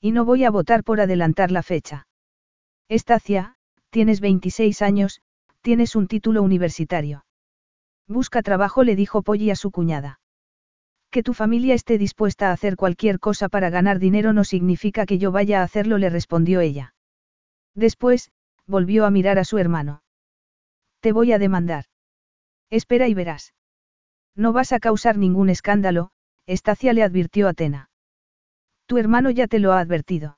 Y 0.00 0.12
no 0.12 0.24
voy 0.24 0.44
a 0.44 0.50
votar 0.50 0.82
por 0.82 1.00
adelantar 1.00 1.50
la 1.50 1.62
fecha. 1.62 2.06
Estacia, 2.88 3.56
tienes 3.90 4.20
26 4.20 4.80
años, 4.82 5.20
tienes 5.60 5.96
un 5.96 6.06
título 6.06 6.42
universitario. 6.42 7.24
Busca 8.08 8.42
trabajo, 8.42 8.84
le 8.84 8.96
dijo 8.96 9.22
Polly 9.22 9.50
a 9.50 9.56
su 9.56 9.70
cuñada. 9.70 10.20
Que 11.16 11.22
tu 11.22 11.32
familia 11.32 11.72
esté 11.72 11.96
dispuesta 11.96 12.50
a 12.50 12.52
hacer 12.52 12.76
cualquier 12.76 13.20
cosa 13.20 13.48
para 13.48 13.70
ganar 13.70 13.98
dinero 13.98 14.34
no 14.34 14.44
significa 14.44 15.06
que 15.06 15.16
yo 15.16 15.32
vaya 15.32 15.60
a 15.60 15.62
hacerlo, 15.62 15.96
le 15.96 16.10
respondió 16.10 16.60
ella. 16.60 16.92
Después, 17.74 18.30
volvió 18.66 19.06
a 19.06 19.10
mirar 19.10 19.38
a 19.38 19.44
su 19.44 19.56
hermano. 19.56 20.02
Te 21.00 21.12
voy 21.12 21.32
a 21.32 21.38
demandar. 21.38 21.86
Espera 22.68 23.08
y 23.08 23.14
verás. 23.14 23.54
No 24.34 24.52
vas 24.52 24.72
a 24.72 24.78
causar 24.78 25.16
ningún 25.16 25.48
escándalo, 25.48 26.10
Estacia 26.44 26.92
le 26.92 27.02
advirtió 27.02 27.46
a 27.46 27.52
Atena. 27.52 27.88
Tu 28.84 28.98
hermano 28.98 29.30
ya 29.30 29.46
te 29.46 29.58
lo 29.58 29.72
ha 29.72 29.80
advertido. 29.80 30.36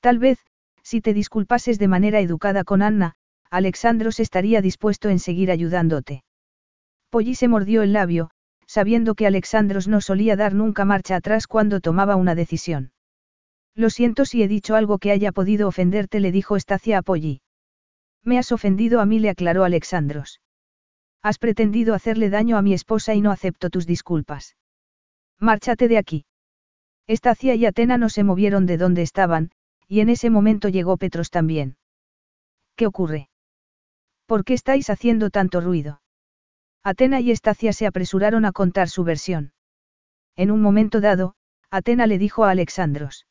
Tal 0.00 0.18
vez, 0.18 0.38
si 0.82 1.02
te 1.02 1.12
disculpases 1.12 1.78
de 1.78 1.88
manera 1.88 2.20
educada 2.20 2.64
con 2.64 2.80
Anna, 2.80 3.12
Alexandros 3.50 4.20
estaría 4.20 4.62
dispuesto 4.62 5.10
en 5.10 5.18
seguir 5.18 5.50
ayudándote. 5.50 6.24
Polly 7.10 7.34
se 7.34 7.46
mordió 7.46 7.82
el 7.82 7.92
labio, 7.92 8.30
sabiendo 8.72 9.14
que 9.14 9.26
Alexandros 9.26 9.86
no 9.86 10.00
solía 10.00 10.34
dar 10.34 10.54
nunca 10.54 10.86
marcha 10.86 11.16
atrás 11.16 11.46
cuando 11.46 11.80
tomaba 11.80 12.16
una 12.16 12.34
decisión. 12.34 12.92
Lo 13.74 13.90
siento 13.90 14.24
si 14.24 14.42
he 14.42 14.48
dicho 14.48 14.74
algo 14.76 14.96
que 14.96 15.10
haya 15.10 15.30
podido 15.30 15.68
ofenderte, 15.68 16.20
le 16.20 16.32
dijo 16.32 16.56
Estacia 16.56 16.96
a 16.96 17.02
Polly. 17.02 17.42
Me 18.24 18.38
has 18.38 18.50
ofendido 18.50 19.00
a 19.00 19.04
mí, 19.04 19.18
le 19.18 19.28
aclaró 19.28 19.64
Alexandros. 19.64 20.40
Has 21.22 21.38
pretendido 21.38 21.92
hacerle 21.92 22.30
daño 22.30 22.56
a 22.56 22.62
mi 22.62 22.72
esposa 22.72 23.14
y 23.14 23.20
no 23.20 23.30
acepto 23.30 23.68
tus 23.68 23.86
disculpas. 23.86 24.56
Márchate 25.38 25.86
de 25.88 25.98
aquí. 25.98 26.24
Estacia 27.06 27.54
y 27.54 27.66
Atena 27.66 27.98
no 27.98 28.08
se 28.08 28.24
movieron 28.24 28.64
de 28.64 28.78
donde 28.78 29.02
estaban, 29.02 29.50
y 29.86 30.00
en 30.00 30.08
ese 30.08 30.30
momento 30.30 30.70
llegó 30.70 30.96
Petros 30.96 31.28
también. 31.28 31.76
¿Qué 32.74 32.86
ocurre? 32.86 33.28
¿Por 34.24 34.44
qué 34.46 34.54
estáis 34.54 34.88
haciendo 34.88 35.28
tanto 35.28 35.60
ruido? 35.60 36.01
Atena 36.84 37.20
y 37.20 37.30
Estacia 37.30 37.72
se 37.72 37.86
apresuraron 37.86 38.44
a 38.44 38.52
contar 38.52 38.88
su 38.88 39.04
versión. 39.04 39.52
En 40.34 40.50
un 40.50 40.60
momento 40.60 41.00
dado, 41.00 41.34
Atena 41.70 42.06
le 42.06 42.18
dijo 42.18 42.44
a 42.44 42.50
Alexandros. 42.50 43.26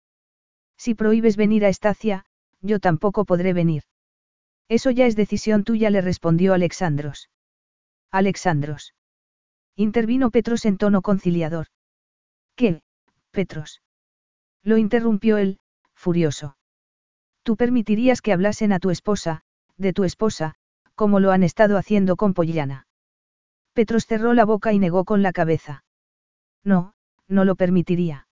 Si 0.77 0.95
prohíbes 0.95 1.35
venir 1.35 1.65
a 1.65 1.69
Estacia, 1.69 2.25
yo 2.61 2.79
tampoco 2.79 3.25
podré 3.25 3.53
venir. 3.53 3.83
Eso 4.69 4.89
ya 4.89 5.05
es 5.05 5.15
decisión 5.15 5.63
tuya, 5.63 5.89
le 5.89 5.99
respondió 6.01 6.53
Alexandros. 6.53 7.29
Alexandros. 8.09 8.93
Intervino 9.75 10.31
Petros 10.31 10.65
en 10.65 10.77
tono 10.77 11.01
conciliador. 11.01 11.67
¿Qué, 12.55 12.81
Petros? 13.31 13.81
Lo 14.63 14.77
interrumpió 14.77 15.37
él, 15.37 15.59
furioso. 15.93 16.55
Tú 17.43 17.57
permitirías 17.57 18.21
que 18.21 18.31
hablasen 18.33 18.71
a 18.71 18.79
tu 18.79 18.91
esposa, 18.91 19.41
de 19.77 19.93
tu 19.93 20.03
esposa, 20.03 20.55
como 20.95 21.19
lo 21.19 21.31
han 21.31 21.43
estado 21.43 21.77
haciendo 21.77 22.15
con 22.15 22.33
Pollana. 22.33 22.85
Petros 23.73 24.05
cerró 24.05 24.33
la 24.33 24.45
boca 24.45 24.73
y 24.73 24.79
negó 24.79 25.05
con 25.05 25.21
la 25.21 25.31
cabeza. 25.31 25.83
No, 26.63 26.93
no 27.27 27.45
lo 27.45 27.55
permitiría. 27.55 28.27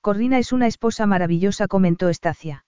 Corrina 0.00 0.38
es 0.38 0.52
una 0.52 0.66
esposa 0.66 1.06
maravillosa, 1.06 1.66
comentó 1.68 2.08
Estacia. 2.08 2.64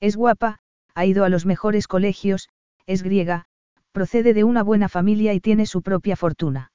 Es 0.00 0.16
guapa, 0.16 0.60
ha 0.94 1.06
ido 1.06 1.24
a 1.24 1.28
los 1.28 1.46
mejores 1.46 1.88
colegios, 1.88 2.48
es 2.86 3.02
griega, 3.02 3.46
procede 3.92 4.34
de 4.34 4.44
una 4.44 4.62
buena 4.62 4.88
familia 4.88 5.34
y 5.34 5.40
tiene 5.40 5.66
su 5.66 5.82
propia 5.82 6.16
fortuna. 6.16 6.72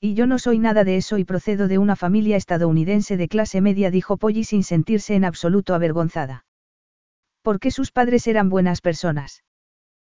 Y 0.00 0.14
yo 0.14 0.26
no 0.26 0.40
soy 0.40 0.58
nada 0.58 0.82
de 0.82 0.96
eso 0.96 1.18
y 1.18 1.24
procedo 1.24 1.68
de 1.68 1.78
una 1.78 1.94
familia 1.94 2.36
estadounidense 2.36 3.16
de 3.16 3.28
clase 3.28 3.60
media, 3.60 3.90
dijo 3.92 4.16
Polly 4.16 4.42
sin 4.42 4.64
sentirse 4.64 5.14
en 5.14 5.24
absoluto 5.24 5.74
avergonzada. 5.74 6.44
¿Por 7.42 7.60
qué 7.60 7.70
sus 7.70 7.92
padres 7.92 8.26
eran 8.26 8.48
buenas 8.48 8.80
personas? 8.80 9.44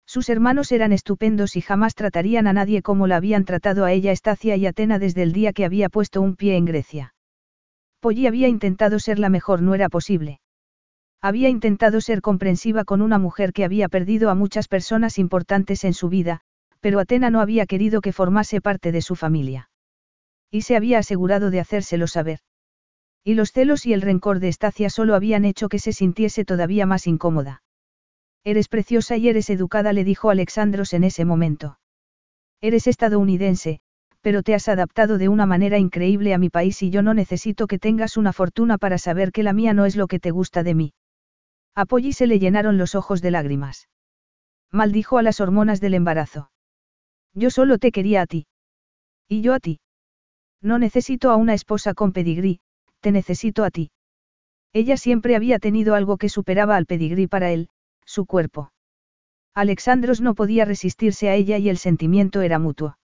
Sus 0.05 0.29
hermanos 0.29 0.71
eran 0.71 0.91
estupendos 0.91 1.55
y 1.55 1.61
jamás 1.61 1.95
tratarían 1.95 2.47
a 2.47 2.53
nadie 2.53 2.81
como 2.81 3.07
la 3.07 3.15
habían 3.15 3.45
tratado 3.45 3.85
a 3.85 3.91
ella 3.91 4.11
Estacia 4.11 4.55
y 4.55 4.65
Atena 4.65 4.99
desde 4.99 5.23
el 5.23 5.33
día 5.33 5.53
que 5.53 5.65
había 5.65 5.89
puesto 5.89 6.21
un 6.21 6.35
pie 6.35 6.57
en 6.57 6.65
Grecia. 6.65 7.13
Polly 7.99 8.27
había 8.27 8.49
intentado 8.49 8.99
ser 8.99 9.17
la 9.17 9.29
mejor, 9.29 9.61
no 9.61 9.75
era 9.75 9.89
posible. 9.89 10.41
Había 11.21 11.47
intentado 11.47 12.01
ser 12.01 12.19
comprensiva 12.19 12.83
con 12.83 13.01
una 13.01 13.17
mujer 13.17 13.53
que 13.53 13.63
había 13.63 13.87
perdido 13.87 14.29
a 14.29 14.35
muchas 14.35 14.67
personas 14.67 15.17
importantes 15.17 15.85
en 15.85 15.93
su 15.93 16.09
vida, 16.09 16.41
pero 16.81 16.99
Atena 16.99 17.29
no 17.29 17.39
había 17.39 17.65
querido 17.65 18.01
que 18.01 18.11
formase 18.11 18.59
parte 18.59 18.91
de 18.91 19.01
su 19.01 19.15
familia. 19.15 19.69
Y 20.51 20.63
se 20.63 20.75
había 20.75 20.99
asegurado 20.99 21.49
de 21.49 21.61
hacérselo 21.61 22.07
saber. 22.07 22.39
Y 23.23 23.35
los 23.35 23.53
celos 23.53 23.85
y 23.85 23.93
el 23.93 24.01
rencor 24.01 24.41
de 24.41 24.49
Estacia 24.49 24.89
solo 24.89 25.15
habían 25.15 25.45
hecho 25.45 25.69
que 25.69 25.79
se 25.79 25.93
sintiese 25.93 26.43
todavía 26.43 26.85
más 26.85 27.07
incómoda. 27.07 27.63
Eres 28.43 28.67
preciosa 28.67 29.15
y 29.17 29.29
eres 29.29 29.49
educada, 29.49 29.93
le 29.93 30.03
dijo 30.03 30.29
Alexandros 30.29 30.93
en 30.93 31.03
ese 31.03 31.23
momento. 31.23 31.79
Eres 32.61 32.87
estadounidense, 32.87 33.79
pero 34.21 34.43
te 34.43 34.53
has 34.53 34.67
adaptado 34.67 35.17
de 35.17 35.29
una 35.29 35.45
manera 35.45 35.77
increíble 35.77 36.33
a 36.33 36.37
mi 36.37 36.49
país 36.49 36.81
y 36.81 36.89
yo 36.89 37.01
no 37.01 37.13
necesito 37.13 37.67
que 37.67 37.79
tengas 37.79 38.17
una 38.17 38.33
fortuna 38.33 38.77
para 38.77 38.97
saber 38.97 39.31
que 39.31 39.43
la 39.43 39.53
mía 39.53 39.73
no 39.73 39.85
es 39.85 39.95
lo 39.95 40.07
que 40.07 40.19
te 40.19 40.31
gusta 40.31 40.63
de 40.63 40.75
mí. 40.75 40.93
A 41.75 41.85
Polly 41.85 42.13
se 42.13 42.27
le 42.27 42.39
llenaron 42.39 42.77
los 42.77 42.95
ojos 42.95 43.21
de 43.21 43.31
lágrimas. 43.31 43.89
Maldijo 44.71 45.17
a 45.17 45.23
las 45.23 45.39
hormonas 45.39 45.81
del 45.81 45.93
embarazo. 45.93 46.51
Yo 47.33 47.49
solo 47.49 47.77
te 47.77 47.91
quería 47.91 48.21
a 48.21 48.27
ti. 48.27 48.47
Y 49.27 49.41
yo 49.41 49.53
a 49.53 49.59
ti. 49.59 49.79
No 50.61 50.79
necesito 50.79 51.31
a 51.31 51.35
una 51.35 51.53
esposa 51.53 51.93
con 51.93 52.13
pedigrí, 52.13 52.61
te 53.01 53.11
necesito 53.11 53.63
a 53.63 53.71
ti. 53.71 53.91
Ella 54.71 54.97
siempre 54.97 55.35
había 55.35 55.59
tenido 55.59 55.95
algo 55.95 56.17
que 56.17 56.29
superaba 56.29 56.75
al 56.75 56.85
pedigrí 56.85 57.27
para 57.27 57.51
él, 57.51 57.69
su 58.05 58.25
cuerpo. 58.25 58.71
Alexandros 59.53 60.21
no 60.21 60.33
podía 60.33 60.65
resistirse 60.65 61.29
a 61.29 61.35
ella 61.35 61.57
y 61.57 61.69
el 61.69 61.77
sentimiento 61.77 62.41
era 62.41 62.59
mutuo. 62.59 62.97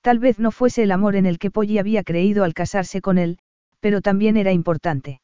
Tal 0.00 0.18
vez 0.18 0.38
no 0.38 0.50
fuese 0.50 0.82
el 0.82 0.92
amor 0.92 1.14
en 1.14 1.26
el 1.26 1.38
que 1.38 1.50
Polly 1.50 1.78
había 1.78 2.02
creído 2.02 2.44
al 2.44 2.54
casarse 2.54 3.00
con 3.00 3.18
él, 3.18 3.38
pero 3.80 4.00
también 4.00 4.36
era 4.36 4.52
importante. 4.52 5.20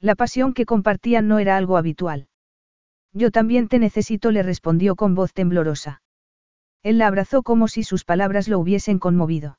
La 0.00 0.14
pasión 0.14 0.54
que 0.54 0.66
compartían 0.66 1.26
no 1.28 1.38
era 1.38 1.56
algo 1.56 1.76
habitual. 1.76 2.28
Yo 3.12 3.30
también 3.30 3.68
te 3.68 3.78
necesito, 3.78 4.30
le 4.30 4.42
respondió 4.42 4.94
con 4.94 5.14
voz 5.14 5.32
temblorosa. 5.32 6.02
Él 6.82 6.98
la 6.98 7.08
abrazó 7.08 7.42
como 7.42 7.66
si 7.66 7.82
sus 7.82 8.04
palabras 8.04 8.48
lo 8.48 8.58
hubiesen 8.58 8.98
conmovido. 8.98 9.58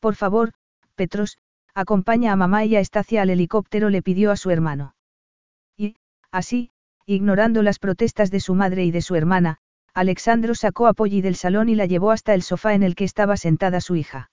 Por 0.00 0.14
favor, 0.14 0.52
Petros, 0.94 1.38
acompaña 1.74 2.32
a 2.32 2.36
mamá 2.36 2.64
y 2.64 2.76
a 2.76 2.80
Estacia 2.80 3.22
al 3.22 3.30
helicóptero, 3.30 3.90
le 3.90 4.02
pidió 4.02 4.30
a 4.30 4.36
su 4.36 4.50
hermano. 4.50 4.94
Y, 5.76 5.96
así, 6.30 6.70
Ignorando 7.06 7.62
las 7.62 7.78
protestas 7.78 8.30
de 8.30 8.40
su 8.40 8.54
madre 8.54 8.84
y 8.84 8.90
de 8.90 9.02
su 9.02 9.14
hermana, 9.16 9.58
Alexandro 9.94 10.54
sacó 10.54 10.86
a 10.86 10.94
Polly 10.94 11.20
del 11.20 11.36
salón 11.36 11.68
y 11.68 11.74
la 11.74 11.86
llevó 11.86 12.10
hasta 12.10 12.34
el 12.34 12.42
sofá 12.42 12.74
en 12.74 12.82
el 12.82 12.94
que 12.94 13.04
estaba 13.04 13.36
sentada 13.36 13.80
su 13.80 13.96
hija. 13.96 14.30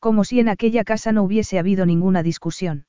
Como 0.00 0.24
si 0.24 0.40
en 0.40 0.48
aquella 0.48 0.84
casa 0.84 1.12
no 1.12 1.22
hubiese 1.22 1.58
habido 1.58 1.86
ninguna 1.86 2.22
discusión. 2.22 2.86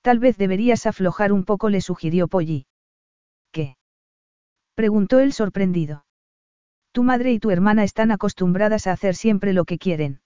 Tal 0.00 0.18
vez 0.18 0.36
deberías 0.36 0.86
aflojar 0.86 1.32
un 1.32 1.44
poco, 1.44 1.68
le 1.68 1.80
sugirió 1.80 2.28
Polly. 2.28 2.66
¿Qué? 3.52 3.76
preguntó 4.74 5.20
él 5.20 5.32
sorprendido. 5.32 6.04
Tu 6.92 7.02
madre 7.02 7.32
y 7.32 7.38
tu 7.38 7.50
hermana 7.50 7.84
están 7.84 8.10
acostumbradas 8.10 8.86
a 8.86 8.92
hacer 8.92 9.14
siempre 9.14 9.52
lo 9.52 9.64
que 9.64 9.78
quieren. 9.78 10.20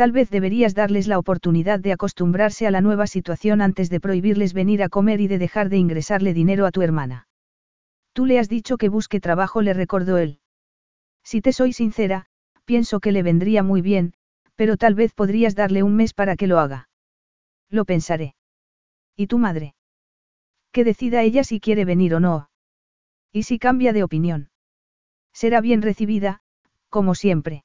Tal 0.00 0.12
vez 0.12 0.30
deberías 0.30 0.74
darles 0.74 1.06
la 1.08 1.18
oportunidad 1.18 1.78
de 1.78 1.92
acostumbrarse 1.92 2.66
a 2.66 2.70
la 2.70 2.80
nueva 2.80 3.06
situación 3.06 3.60
antes 3.60 3.90
de 3.90 4.00
prohibirles 4.00 4.54
venir 4.54 4.82
a 4.82 4.88
comer 4.88 5.20
y 5.20 5.28
de 5.28 5.36
dejar 5.36 5.68
de 5.68 5.76
ingresarle 5.76 6.32
dinero 6.32 6.64
a 6.64 6.70
tu 6.70 6.80
hermana. 6.80 7.28
Tú 8.14 8.24
le 8.24 8.38
has 8.38 8.48
dicho 8.48 8.78
que 8.78 8.88
busque 8.88 9.20
trabajo, 9.20 9.60
le 9.60 9.74
recordó 9.74 10.16
él. 10.16 10.38
Si 11.22 11.42
te 11.42 11.52
soy 11.52 11.74
sincera, 11.74 12.24
pienso 12.64 13.00
que 13.00 13.12
le 13.12 13.22
vendría 13.22 13.62
muy 13.62 13.82
bien, 13.82 14.14
pero 14.56 14.78
tal 14.78 14.94
vez 14.94 15.12
podrías 15.12 15.54
darle 15.54 15.82
un 15.82 15.96
mes 15.96 16.14
para 16.14 16.34
que 16.34 16.46
lo 16.46 16.60
haga. 16.60 16.88
Lo 17.68 17.84
pensaré. 17.84 18.34
¿Y 19.16 19.26
tu 19.26 19.36
madre? 19.36 19.74
Que 20.72 20.82
decida 20.82 21.20
ella 21.20 21.44
si 21.44 21.60
quiere 21.60 21.84
venir 21.84 22.14
o 22.14 22.20
no. 22.20 22.48
¿Y 23.32 23.42
si 23.42 23.58
cambia 23.58 23.92
de 23.92 24.02
opinión? 24.02 24.48
Será 25.34 25.60
bien 25.60 25.82
recibida, 25.82 26.40
como 26.88 27.14
siempre. 27.14 27.64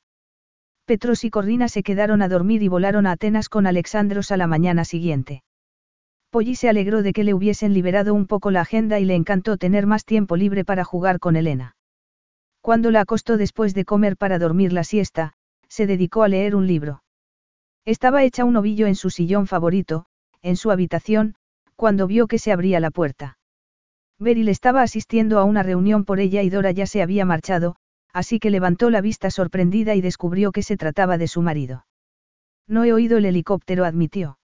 Petros 0.86 1.24
y 1.24 1.32
Corrina 1.32 1.68
se 1.68 1.82
quedaron 1.82 2.22
a 2.22 2.30
dormir 2.30 2.62
y 2.62 2.68
volaron 2.68 3.08
a 3.08 3.14
Atenas 3.14 3.50
con 3.50 3.66
Alexandros 3.66 4.32
a 4.32 4.38
la 4.38 4.46
mañana 4.46 4.86
siguiente. 4.86 5.42
Polly 6.30 6.56
se 6.56 6.70
alegró 6.70 7.02
de 7.02 7.12
que 7.12 7.24
le 7.24 7.34
hubiesen 7.34 7.74
liberado 7.74 8.14
un 8.14 8.28
poco 8.28 8.52
la 8.52 8.62
agenda 8.62 9.00
y 9.00 9.06
le 9.06 9.16
encantó 9.16 9.58
tener 9.58 9.88
más 9.88 10.06
tiempo 10.06 10.36
libre 10.36 10.64
para 10.64 10.84
jugar 10.84 11.20
con 11.20 11.38
Elena. 11.38 11.76
Cuando 12.62 12.92
la 12.92 13.02
acostó 13.02 13.38
después 13.38 13.74
de 13.74 13.84
comer 13.84 14.16
para 14.16 14.38
dormir 14.38 14.74
la 14.74 14.84
siesta, 14.84 15.34
se 15.68 15.88
dedicó 15.88 16.22
a 16.22 16.28
leer 16.28 16.56
un 16.56 16.68
libro. 16.68 17.04
Estaba 17.84 18.24
hecha 18.24 18.46
un 18.46 18.56
ovillo 18.56 18.86
en 18.86 18.96
su 18.96 19.10
sillón 19.10 19.48
favorito, 19.48 20.06
en 20.44 20.56
su 20.56 20.70
habitación, 20.70 21.36
cuando 21.76 22.06
vio 22.06 22.28
que 22.28 22.38
se 22.38 22.52
abría 22.52 22.80
la 22.80 22.92
puerta. 22.92 23.40
Beryl 24.20 24.50
estaba 24.50 24.84
asistiendo 24.84 25.40
a 25.40 25.46
una 25.46 25.64
reunión 25.64 26.06
por 26.06 26.20
ella 26.20 26.44
y 26.44 26.50
Dora 26.50 26.72
ya 26.72 26.86
se 26.86 27.02
había 27.02 27.26
marchado, 27.26 27.76
así 28.16 28.40
que 28.40 28.50
levantó 28.50 28.90
la 28.90 29.02
vista 29.02 29.30
sorprendida 29.30 29.94
y 29.94 30.00
descubrió 30.00 30.54
que 30.54 30.64
se 30.64 30.78
trataba 30.78 31.18
de 31.18 31.28
su 31.28 31.42
marido. 31.42 31.86
No 32.66 32.86
he 32.86 32.94
oído 32.94 33.18
el 33.18 33.26
helicóptero, 33.26 33.84
admitió. 33.84 34.40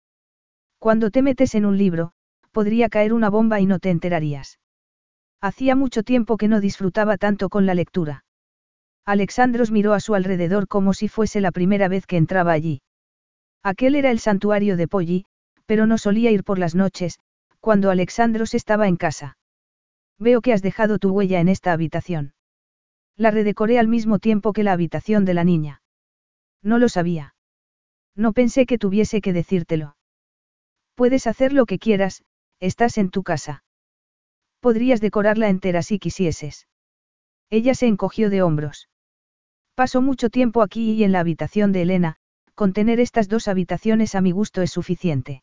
Cuando 0.80 1.12
te 1.12 1.22
metes 1.22 1.54
en 1.54 1.64
un 1.64 1.78
libro, 1.78 2.10
podría 2.50 2.88
caer 2.88 3.12
una 3.12 3.30
bomba 3.30 3.60
y 3.60 3.66
no 3.66 3.78
te 3.78 3.90
enterarías. 3.90 4.58
Hacía 5.40 5.76
mucho 5.76 6.02
tiempo 6.02 6.36
que 6.36 6.48
no 6.48 6.60
disfrutaba 6.60 7.16
tanto 7.16 7.48
con 7.48 7.64
la 7.64 7.74
lectura. 7.74 8.24
Alexandros 9.06 9.70
miró 9.70 9.92
a 9.92 10.00
su 10.00 10.16
alrededor 10.16 10.66
como 10.66 10.92
si 10.92 11.06
fuese 11.06 11.40
la 11.40 11.52
primera 11.52 11.86
vez 11.86 12.08
que 12.08 12.16
entraba 12.16 12.50
allí. 12.50 12.82
Aquel 13.62 13.94
era 13.94 14.10
el 14.10 14.18
santuario 14.18 14.76
de 14.76 14.88
Polly, 14.88 15.26
pero 15.66 15.86
no 15.86 15.96
solía 15.96 16.32
ir 16.32 16.42
por 16.42 16.58
las 16.58 16.74
noches, 16.74 17.20
cuando 17.60 17.92
Alexandros 17.92 18.52
estaba 18.54 18.88
en 18.88 18.96
casa. 18.96 19.38
Veo 20.18 20.40
que 20.40 20.52
has 20.52 20.60
dejado 20.60 20.98
tu 20.98 21.10
huella 21.10 21.38
en 21.38 21.48
esta 21.48 21.72
habitación. 21.72 22.32
La 23.20 23.30
redecoré 23.30 23.78
al 23.78 23.86
mismo 23.86 24.18
tiempo 24.18 24.54
que 24.54 24.62
la 24.62 24.72
habitación 24.72 25.26
de 25.26 25.34
la 25.34 25.44
niña. 25.44 25.82
No 26.62 26.78
lo 26.78 26.88
sabía. 26.88 27.34
No 28.16 28.32
pensé 28.32 28.64
que 28.64 28.78
tuviese 28.78 29.20
que 29.20 29.34
decírtelo. 29.34 29.94
Puedes 30.94 31.26
hacer 31.26 31.52
lo 31.52 31.66
que 31.66 31.78
quieras, 31.78 32.24
estás 32.60 32.96
en 32.96 33.10
tu 33.10 33.22
casa. 33.22 33.62
Podrías 34.60 35.02
decorarla 35.02 35.50
entera 35.50 35.82
si 35.82 35.98
quisieses. 35.98 36.66
Ella 37.50 37.74
se 37.74 37.88
encogió 37.88 38.30
de 38.30 38.40
hombros. 38.40 38.88
Paso 39.74 40.00
mucho 40.00 40.30
tiempo 40.30 40.62
aquí 40.62 40.92
y 40.92 41.04
en 41.04 41.12
la 41.12 41.20
habitación 41.20 41.72
de 41.72 41.82
Elena, 41.82 42.16
con 42.54 42.72
tener 42.72 43.00
estas 43.00 43.28
dos 43.28 43.48
habitaciones 43.48 44.14
a 44.14 44.22
mi 44.22 44.30
gusto 44.30 44.62
es 44.62 44.70
suficiente. 44.70 45.42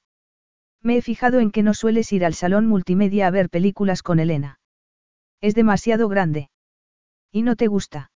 Me 0.81 0.97
he 0.97 1.03
fijado 1.03 1.39
en 1.39 1.51
que 1.51 1.61
no 1.61 1.75
sueles 1.75 2.11
ir 2.11 2.25
al 2.25 2.33
salón 2.33 2.65
multimedia 2.65 3.27
a 3.27 3.29
ver 3.29 3.51
películas 3.51 4.01
con 4.01 4.19
Elena. 4.19 4.59
Es 5.41 5.53
demasiado 5.53 6.09
grande. 6.09 6.49
¿Y 7.31 7.41
no 7.41 7.55
te 7.55 7.67
gusta? 7.67 8.11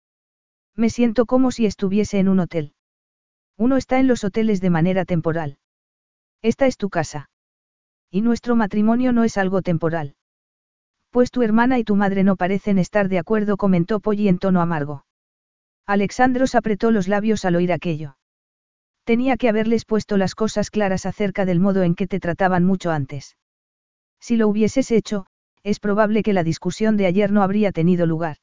Me 0.77 0.91
siento 0.91 1.27
como 1.27 1.51
si 1.51 1.67
estuviese 1.67 2.19
en 2.19 2.29
un 2.29 2.41
hotel. 2.41 2.75
Uno 3.57 3.77
está 3.77 3.99
en 3.99 4.07
los 4.07 4.25
hoteles 4.25 4.61
de 4.61 4.71
manera 4.71 5.05
temporal. 5.05 5.59
Esta 6.43 6.67
es 6.67 6.77
tu 6.77 6.89
casa. 6.89 7.31
Y 8.11 8.23
nuestro 8.23 8.57
matrimonio 8.57 9.13
no 9.13 9.25
es 9.25 9.37
algo 9.37 9.63
temporal. 9.63 10.15
Pues 11.11 11.31
tu 11.31 11.43
hermana 11.43 11.79
y 11.79 11.85
tu 11.85 11.97
madre 11.97 12.25
no 12.25 12.37
parecen 12.37 12.79
estar 12.79 13.09
de 13.09 13.19
acuerdo, 13.19 13.57
comentó 13.57 14.01
Polly 14.01 14.29
en 14.29 14.39
tono 14.39 14.61
amargo. 14.61 15.05
Alexandros 15.87 16.55
apretó 16.55 16.91
los 16.91 17.09
labios 17.09 17.45
al 17.45 17.57
oír 17.57 17.73
aquello. 17.73 18.17
Tenía 19.05 19.37
que 19.37 19.49
haberles 19.49 19.85
puesto 19.85 20.17
las 20.17 20.35
cosas 20.35 20.71
claras 20.71 21.05
acerca 21.05 21.45
del 21.45 21.59
modo 21.59 21.83
en 21.83 21.95
que 21.95 22.07
te 22.07 22.21
trataban 22.21 22.65
mucho 22.65 22.91
antes. 22.91 23.37
Si 24.21 24.37
lo 24.37 24.49
hubieses 24.49 24.91
hecho, 24.93 25.27
es 25.63 25.81
probable 25.81 26.23
que 26.23 26.33
la 26.33 26.45
discusión 26.45 26.97
de 26.97 27.07
ayer 27.07 27.33
no 27.33 27.43
habría 27.43 27.73
tenido 27.73 28.07
lugar. 28.07 28.37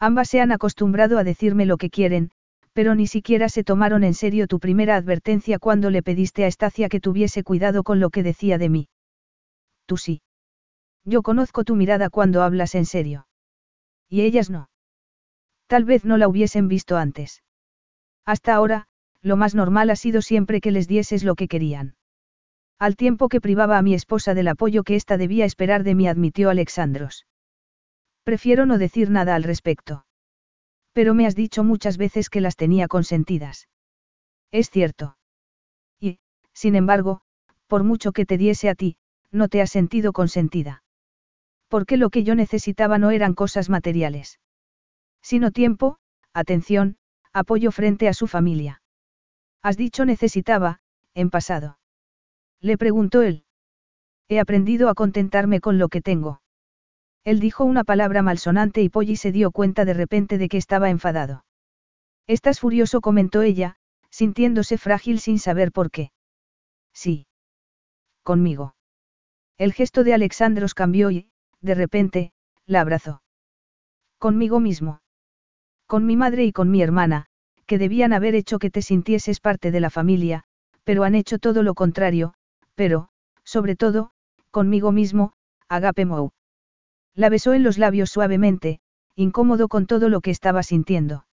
Ambas 0.00 0.28
se 0.28 0.40
han 0.40 0.52
acostumbrado 0.52 1.18
a 1.18 1.24
decirme 1.24 1.66
lo 1.66 1.76
que 1.76 1.90
quieren, 1.90 2.30
pero 2.72 2.94
ni 2.94 3.06
siquiera 3.06 3.48
se 3.48 3.64
tomaron 3.64 4.04
en 4.04 4.14
serio 4.14 4.46
tu 4.46 4.60
primera 4.60 4.94
advertencia 4.96 5.58
cuando 5.58 5.90
le 5.90 6.02
pediste 6.02 6.44
a 6.44 6.46
Estacia 6.46 6.88
que 6.88 7.00
tuviese 7.00 7.42
cuidado 7.42 7.82
con 7.82 7.98
lo 7.98 8.10
que 8.10 8.22
decía 8.22 8.58
de 8.58 8.68
mí. 8.68 8.88
Tú 9.86 9.96
sí. 9.96 10.22
Yo 11.04 11.22
conozco 11.22 11.64
tu 11.64 11.74
mirada 11.74 12.10
cuando 12.10 12.42
hablas 12.42 12.74
en 12.74 12.86
serio. 12.86 13.26
Y 14.08 14.20
ellas 14.20 14.50
no. 14.50 14.70
Tal 15.66 15.84
vez 15.84 16.04
no 16.04 16.16
la 16.16 16.28
hubiesen 16.28 16.68
visto 16.68 16.96
antes. 16.96 17.42
Hasta 18.24 18.54
ahora, 18.54 18.86
lo 19.22 19.36
más 19.36 19.54
normal 19.54 19.90
ha 19.90 19.96
sido 19.96 20.22
siempre 20.22 20.60
que 20.60 20.70
les 20.70 20.86
dieses 20.86 21.24
lo 21.24 21.34
que 21.34 21.48
querían. 21.48 21.96
Al 22.78 22.94
tiempo 22.94 23.28
que 23.28 23.40
privaba 23.40 23.76
a 23.76 23.82
mi 23.82 23.94
esposa 23.94 24.34
del 24.34 24.48
apoyo 24.48 24.84
que 24.84 24.94
ésta 24.94 25.16
debía 25.16 25.44
esperar 25.44 25.82
de 25.82 25.94
mí, 25.96 26.06
admitió 26.06 26.48
Alexandros. 26.48 27.26
Prefiero 28.28 28.66
no 28.66 28.76
decir 28.76 29.08
nada 29.08 29.34
al 29.34 29.42
respecto. 29.42 30.04
Pero 30.92 31.14
me 31.14 31.24
has 31.24 31.34
dicho 31.34 31.64
muchas 31.64 31.96
veces 31.96 32.28
que 32.28 32.42
las 32.42 32.56
tenía 32.56 32.86
consentidas. 32.86 33.70
Es 34.50 34.68
cierto. 34.68 35.16
Y, 35.98 36.18
sin 36.52 36.76
embargo, 36.76 37.22
por 37.68 37.84
mucho 37.84 38.12
que 38.12 38.26
te 38.26 38.36
diese 38.36 38.68
a 38.68 38.74
ti, 38.74 38.98
no 39.30 39.48
te 39.48 39.62
has 39.62 39.70
sentido 39.70 40.12
consentida. 40.12 40.82
Porque 41.68 41.96
lo 41.96 42.10
que 42.10 42.22
yo 42.22 42.34
necesitaba 42.34 42.98
no 42.98 43.12
eran 43.12 43.32
cosas 43.32 43.70
materiales. 43.70 44.40
Sino 45.22 45.50
tiempo, 45.50 45.96
atención, 46.34 46.98
apoyo 47.32 47.72
frente 47.72 48.08
a 48.08 48.12
su 48.12 48.26
familia. 48.26 48.82
Has 49.62 49.78
dicho 49.78 50.04
necesitaba, 50.04 50.80
en 51.14 51.30
pasado. 51.30 51.78
Le 52.60 52.76
preguntó 52.76 53.22
él. 53.22 53.46
He 54.28 54.38
aprendido 54.38 54.90
a 54.90 54.94
contentarme 54.94 55.62
con 55.62 55.78
lo 55.78 55.88
que 55.88 56.02
tengo. 56.02 56.42
Él 57.28 57.40
dijo 57.40 57.64
una 57.64 57.84
palabra 57.84 58.22
malsonante 58.22 58.80
y 58.80 58.88
Polly 58.88 59.14
se 59.16 59.32
dio 59.32 59.50
cuenta 59.50 59.84
de 59.84 59.92
repente 59.92 60.38
de 60.38 60.48
que 60.48 60.56
estaba 60.56 60.88
enfadado. 60.88 61.44
Estás 62.26 62.58
furioso, 62.58 63.02
comentó 63.02 63.42
ella, 63.42 63.76
sintiéndose 64.08 64.78
frágil 64.78 65.20
sin 65.20 65.38
saber 65.38 65.70
por 65.70 65.90
qué. 65.90 66.10
Sí. 66.94 67.26
Conmigo. 68.22 68.76
El 69.58 69.74
gesto 69.74 70.04
de 70.04 70.14
Alexandros 70.14 70.72
cambió 70.72 71.10
y, 71.10 71.28
de 71.60 71.74
repente, 71.74 72.32
la 72.64 72.80
abrazó. 72.80 73.20
Conmigo 74.18 74.58
mismo. 74.58 75.02
Con 75.86 76.06
mi 76.06 76.16
madre 76.16 76.46
y 76.46 76.52
con 76.52 76.70
mi 76.70 76.80
hermana, 76.80 77.26
que 77.66 77.76
debían 77.76 78.14
haber 78.14 78.36
hecho 78.36 78.58
que 78.58 78.70
te 78.70 78.80
sintieses 78.80 79.40
parte 79.40 79.70
de 79.70 79.80
la 79.80 79.90
familia, 79.90 80.44
pero 80.82 81.04
han 81.04 81.14
hecho 81.14 81.38
todo 81.38 81.62
lo 81.62 81.74
contrario, 81.74 82.32
pero, 82.74 83.10
sobre 83.44 83.76
todo, 83.76 84.12
conmigo 84.50 84.92
mismo, 84.92 85.34
Agape 85.68 86.06
Mou. 86.06 86.30
La 87.14 87.28
besó 87.28 87.52
en 87.54 87.62
los 87.62 87.78
labios 87.78 88.10
suavemente, 88.10 88.80
incómodo 89.14 89.68
con 89.68 89.86
todo 89.86 90.08
lo 90.08 90.20
que 90.20 90.30
estaba 90.30 90.62
sintiendo. 90.62 91.26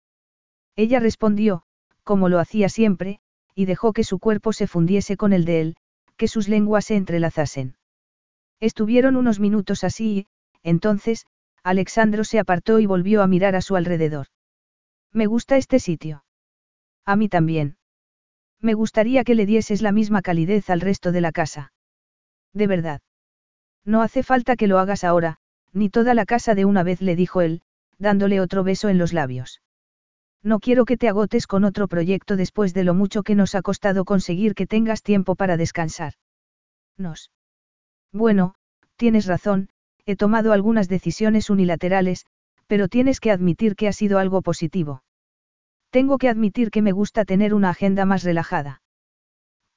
Ella 0.75 0.99
respondió, 0.99 1.63
como 2.03 2.29
lo 2.29 2.39
hacía 2.39 2.69
siempre, 2.69 3.19
y 3.53 3.65
dejó 3.65 3.93
que 3.93 4.03
su 4.03 4.19
cuerpo 4.19 4.53
se 4.53 4.67
fundiese 4.67 5.17
con 5.17 5.33
el 5.33 5.45
de 5.45 5.61
él, 5.61 5.75
que 6.17 6.27
sus 6.27 6.47
lenguas 6.47 6.85
se 6.85 6.95
entrelazasen. 6.95 7.77
Estuvieron 8.59 9.15
unos 9.15 9.39
minutos 9.39 9.83
así 9.83 10.17
y, 10.17 10.27
entonces, 10.63 11.25
Alexandro 11.63 12.23
se 12.23 12.39
apartó 12.39 12.79
y 12.79 12.85
volvió 12.85 13.21
a 13.21 13.27
mirar 13.27 13.55
a 13.55 13.61
su 13.61 13.75
alrededor. 13.75 14.27
Me 15.11 15.25
gusta 15.25 15.57
este 15.57 15.79
sitio. 15.79 16.25
A 17.05 17.15
mí 17.15 17.29
también. 17.29 17.77
Me 18.59 18.73
gustaría 18.73 19.23
que 19.23 19.35
le 19.35 19.45
dieses 19.45 19.81
la 19.81 19.91
misma 19.91 20.21
calidez 20.21 20.69
al 20.69 20.81
resto 20.81 21.11
de 21.11 21.21
la 21.21 21.31
casa. 21.31 21.71
De 22.53 22.67
verdad. 22.67 23.01
No 23.83 24.01
hace 24.01 24.23
falta 24.23 24.55
que 24.55 24.67
lo 24.67 24.79
hagas 24.79 25.03
ahora, 25.03 25.37
ni 25.75 25.89
toda 25.89 26.13
la 26.13 26.25
casa 26.25 26.55
de 26.55 26.65
una 26.65 26.83
vez 26.83 27.01
le 27.01 27.15
dijo 27.15 27.41
él, 27.41 27.61
dándole 27.99 28.39
otro 28.39 28.63
beso 28.63 28.87
en 28.87 28.97
los 28.97 29.11
labios. 29.11 29.61
No 30.41 30.59
quiero 30.59 30.85
que 30.85 30.95
te 30.95 31.09
agotes 31.09 31.47
con 31.47 31.65
otro 31.65 31.87
proyecto 31.87 32.37
después 32.37 32.73
de 32.73 32.85
lo 32.85 32.93
mucho 32.93 33.23
que 33.23 33.35
nos 33.35 33.55
ha 33.55 33.61
costado 33.61 34.05
conseguir 34.05 34.55
que 34.55 34.67
tengas 34.67 35.03
tiempo 35.03 35.35
para 35.35 35.57
descansar. 35.57 36.13
Nos. 36.97 37.31
Bueno, 38.13 38.55
tienes 38.95 39.25
razón, 39.25 39.69
he 40.05 40.15
tomado 40.15 40.53
algunas 40.53 40.87
decisiones 40.87 41.49
unilaterales, 41.49 42.25
pero 42.67 42.87
tienes 42.87 43.19
que 43.19 43.31
admitir 43.31 43.75
que 43.75 43.89
ha 43.89 43.93
sido 43.93 44.17
algo 44.17 44.41
positivo. 44.41 45.03
Tengo 45.89 46.17
que 46.17 46.29
admitir 46.29 46.71
que 46.71 46.81
me 46.81 46.93
gusta 46.93 47.25
tener 47.25 47.53
una 47.53 47.69
agenda 47.71 48.05
más 48.05 48.23
relajada. 48.23 48.81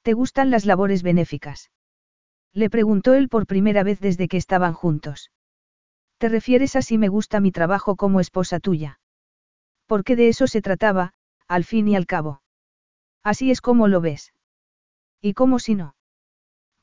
¿Te 0.01 0.13
gustan 0.13 0.49
las 0.49 0.65
labores 0.65 1.03
benéficas? 1.03 1.71
Le 2.53 2.69
preguntó 2.69 3.15
él 3.15 3.27
por 3.27 3.47
primera 3.47 3.83
vez 3.83 3.99
desde 3.99 4.27
que 4.27 4.37
estaban 4.37 4.73
juntos. 4.73 5.29
¿Te 6.19 6.27
refieres 6.27 6.75
a 6.75 6.81
si 6.81 6.97
me 6.97 7.07
gusta 7.07 7.39
mi 7.39 7.53
trabajo 7.53 7.95
como 7.95 8.19
esposa 8.19 8.59
tuya? 8.59 8.99
Porque 9.87 10.17
de 10.17 10.27
eso 10.27 10.47
se 10.47 10.61
trataba, 10.61 11.13
al 11.47 11.63
fin 11.63 11.87
y 11.87 11.95
al 11.95 12.05
cabo. 12.07 12.41
Así 13.23 13.51
es 13.51 13.61
como 13.61 13.87
lo 13.87 14.01
ves. 14.01 14.33
¿Y 15.21 15.33
cómo 15.33 15.59
si 15.59 15.75
no? 15.75 15.95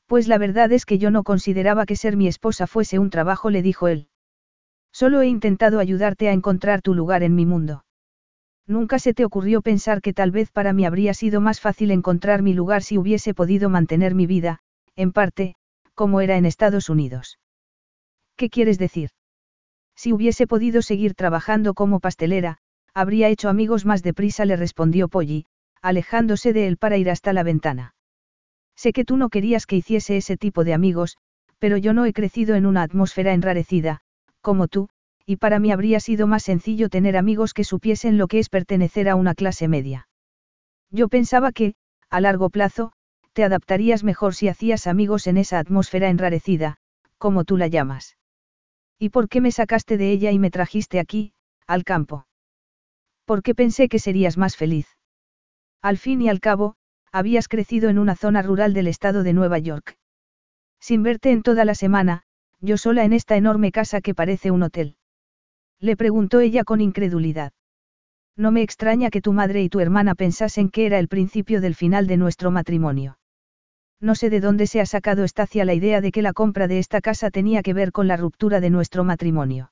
Pues 0.07 0.27
la 0.27 0.39
verdad 0.39 0.71
es 0.71 0.87
que 0.87 0.97
yo 0.97 1.11
no 1.11 1.23
consideraba 1.23 1.85
que 1.85 1.95
ser 1.95 2.17
mi 2.17 2.27
esposa 2.27 2.65
fuese 2.65 2.97
un 2.97 3.11
trabajo, 3.11 3.51
le 3.51 3.61
dijo 3.61 3.87
él. 3.87 4.09
Solo 4.91 5.21
he 5.21 5.27
intentado 5.27 5.77
ayudarte 5.77 6.29
a 6.29 6.33
encontrar 6.33 6.81
tu 6.81 6.95
lugar 6.95 7.21
en 7.21 7.35
mi 7.35 7.45
mundo. 7.45 7.85
Nunca 8.65 8.97
se 8.97 9.13
te 9.13 9.23
ocurrió 9.23 9.61
pensar 9.61 10.01
que 10.01 10.13
tal 10.13 10.31
vez 10.31 10.49
para 10.51 10.73
mí 10.73 10.83
habría 10.83 11.13
sido 11.13 11.41
más 11.41 11.61
fácil 11.61 11.91
encontrar 11.91 12.41
mi 12.41 12.53
lugar 12.53 12.81
si 12.81 12.97
hubiese 12.97 13.35
podido 13.35 13.69
mantener 13.69 14.15
mi 14.15 14.25
vida, 14.25 14.59
en 14.95 15.11
parte, 15.11 15.55
como 15.93 16.21
era 16.21 16.37
en 16.37 16.47
Estados 16.47 16.89
Unidos. 16.89 17.37
¿Qué 18.35 18.49
quieres 18.49 18.79
decir? 18.79 19.11
Si 19.97 20.13
hubiese 20.13 20.45
podido 20.45 20.81
seguir 20.83 21.15
trabajando 21.15 21.73
como 21.73 21.99
pastelera, 21.99 22.59
habría 22.93 23.29
hecho 23.29 23.49
amigos 23.49 23.85
más 23.85 24.03
deprisa, 24.03 24.45
le 24.45 24.55
respondió 24.55 25.07
Polly, 25.07 25.47
alejándose 25.81 26.53
de 26.53 26.67
él 26.67 26.77
para 26.77 26.97
ir 26.97 27.09
hasta 27.09 27.33
la 27.33 27.43
ventana. 27.43 27.95
Sé 28.75 28.93
que 28.93 29.03
tú 29.03 29.17
no 29.17 29.29
querías 29.29 29.65
que 29.65 29.75
hiciese 29.75 30.17
ese 30.17 30.37
tipo 30.37 30.63
de 30.63 30.75
amigos, 30.75 31.17
pero 31.57 31.77
yo 31.77 31.93
no 31.93 32.05
he 32.05 32.13
crecido 32.13 32.55
en 32.55 32.67
una 32.67 32.83
atmósfera 32.83 33.33
enrarecida, 33.33 34.01
como 34.41 34.67
tú, 34.67 34.87
y 35.25 35.37
para 35.37 35.57
mí 35.57 35.71
habría 35.71 35.99
sido 35.99 36.27
más 36.27 36.43
sencillo 36.43 36.89
tener 36.89 37.17
amigos 37.17 37.55
que 37.55 37.63
supiesen 37.63 38.19
lo 38.19 38.27
que 38.27 38.37
es 38.37 38.49
pertenecer 38.49 39.09
a 39.09 39.15
una 39.15 39.33
clase 39.33 39.67
media. 39.67 40.07
Yo 40.91 41.07
pensaba 41.07 41.51
que, 41.51 41.73
a 42.11 42.21
largo 42.21 42.51
plazo, 42.51 42.93
te 43.33 43.43
adaptarías 43.43 44.03
mejor 44.03 44.35
si 44.35 44.47
hacías 44.47 44.85
amigos 44.85 45.25
en 45.25 45.37
esa 45.37 45.57
atmósfera 45.57 46.09
enrarecida, 46.09 46.77
como 47.17 47.43
tú 47.43 47.57
la 47.57 47.67
llamas. 47.67 48.15
¿Y 48.99 49.09
por 49.09 49.29
qué 49.29 49.41
me 49.41 49.51
sacaste 49.51 49.97
de 49.97 50.11
ella 50.11 50.31
y 50.31 50.39
me 50.39 50.51
trajiste 50.51 50.99
aquí, 50.99 51.33
al 51.67 51.83
campo? 51.83 52.27
Porque 53.25 53.53
pensé 53.53 53.89
que 53.89 53.99
serías 53.99 54.37
más 54.37 54.55
feliz. 54.55 54.87
Al 55.81 55.97
fin 55.97 56.21
y 56.21 56.29
al 56.29 56.39
cabo, 56.39 56.75
habías 57.11 57.47
crecido 57.47 57.89
en 57.89 57.99
una 57.99 58.15
zona 58.15 58.41
rural 58.41 58.73
del 58.73 58.87
estado 58.87 59.23
de 59.23 59.33
Nueva 59.33 59.59
York. 59.59 59.97
Sin 60.79 61.03
verte 61.03 61.31
en 61.31 61.43
toda 61.43 61.65
la 61.65 61.75
semana, 61.75 62.23
yo 62.59 62.77
sola 62.77 63.03
en 63.03 63.13
esta 63.13 63.35
enorme 63.35 63.71
casa 63.71 64.01
que 64.01 64.15
parece 64.15 64.51
un 64.51 64.63
hotel. 64.63 64.95
Le 65.79 65.95
preguntó 65.95 66.39
ella 66.39 66.63
con 66.63 66.81
incredulidad. 66.81 67.53
No 68.35 68.51
me 68.51 68.61
extraña 68.61 69.09
que 69.09 69.21
tu 69.21 69.33
madre 69.33 69.61
y 69.63 69.69
tu 69.69 69.79
hermana 69.79 70.15
pensasen 70.15 70.69
que 70.69 70.85
era 70.85 70.99
el 70.99 71.07
principio 71.07 71.61
del 71.61 71.75
final 71.75 72.07
de 72.07 72.17
nuestro 72.17 72.51
matrimonio. 72.51 73.17
No 73.99 74.15
sé 74.15 74.29
de 74.29 74.39
dónde 74.39 74.67
se 74.67 74.79
ha 74.79 74.85
sacado 74.85 75.23
Estacia 75.23 75.65
la 75.65 75.73
idea 75.73 76.01
de 76.01 76.11
que 76.11 76.21
la 76.21 76.33
compra 76.33 76.67
de 76.67 76.79
esta 76.79 77.01
casa 77.01 77.31
tenía 77.31 77.63
que 77.63 77.73
ver 77.73 77.91
con 77.91 78.07
la 78.07 78.17
ruptura 78.17 78.59
de 78.59 78.69
nuestro 78.69 79.03
matrimonio. 79.03 79.71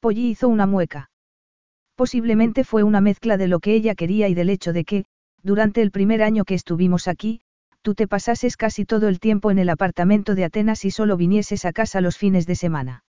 Polly 0.00 0.28
hizo 0.30 0.48
una 0.48 0.66
mueca. 0.66 1.10
Posiblemente 1.96 2.62
fue 2.62 2.84
una 2.84 3.00
mezcla 3.00 3.36
de 3.36 3.48
lo 3.48 3.58
que 3.58 3.74
ella 3.74 3.94
quería 3.96 4.28
y 4.28 4.34
del 4.34 4.50
hecho 4.50 4.72
de 4.72 4.84
que, 4.84 5.04
durante 5.42 5.82
el 5.82 5.90
primer 5.90 6.22
año 6.22 6.44
que 6.44 6.54
estuvimos 6.54 7.08
aquí, 7.08 7.40
tú 7.82 7.94
te 7.94 8.06
pasases 8.06 8.56
casi 8.56 8.84
todo 8.84 9.08
el 9.08 9.18
tiempo 9.18 9.50
en 9.50 9.58
el 9.58 9.68
apartamento 9.68 10.34
de 10.34 10.44
Atenas 10.44 10.84
y 10.84 10.90
solo 10.90 11.16
vinieses 11.16 11.64
a 11.64 11.72
casa 11.72 12.00
los 12.00 12.16
fines 12.16 12.46
de 12.46 12.54
semana. 12.54 13.04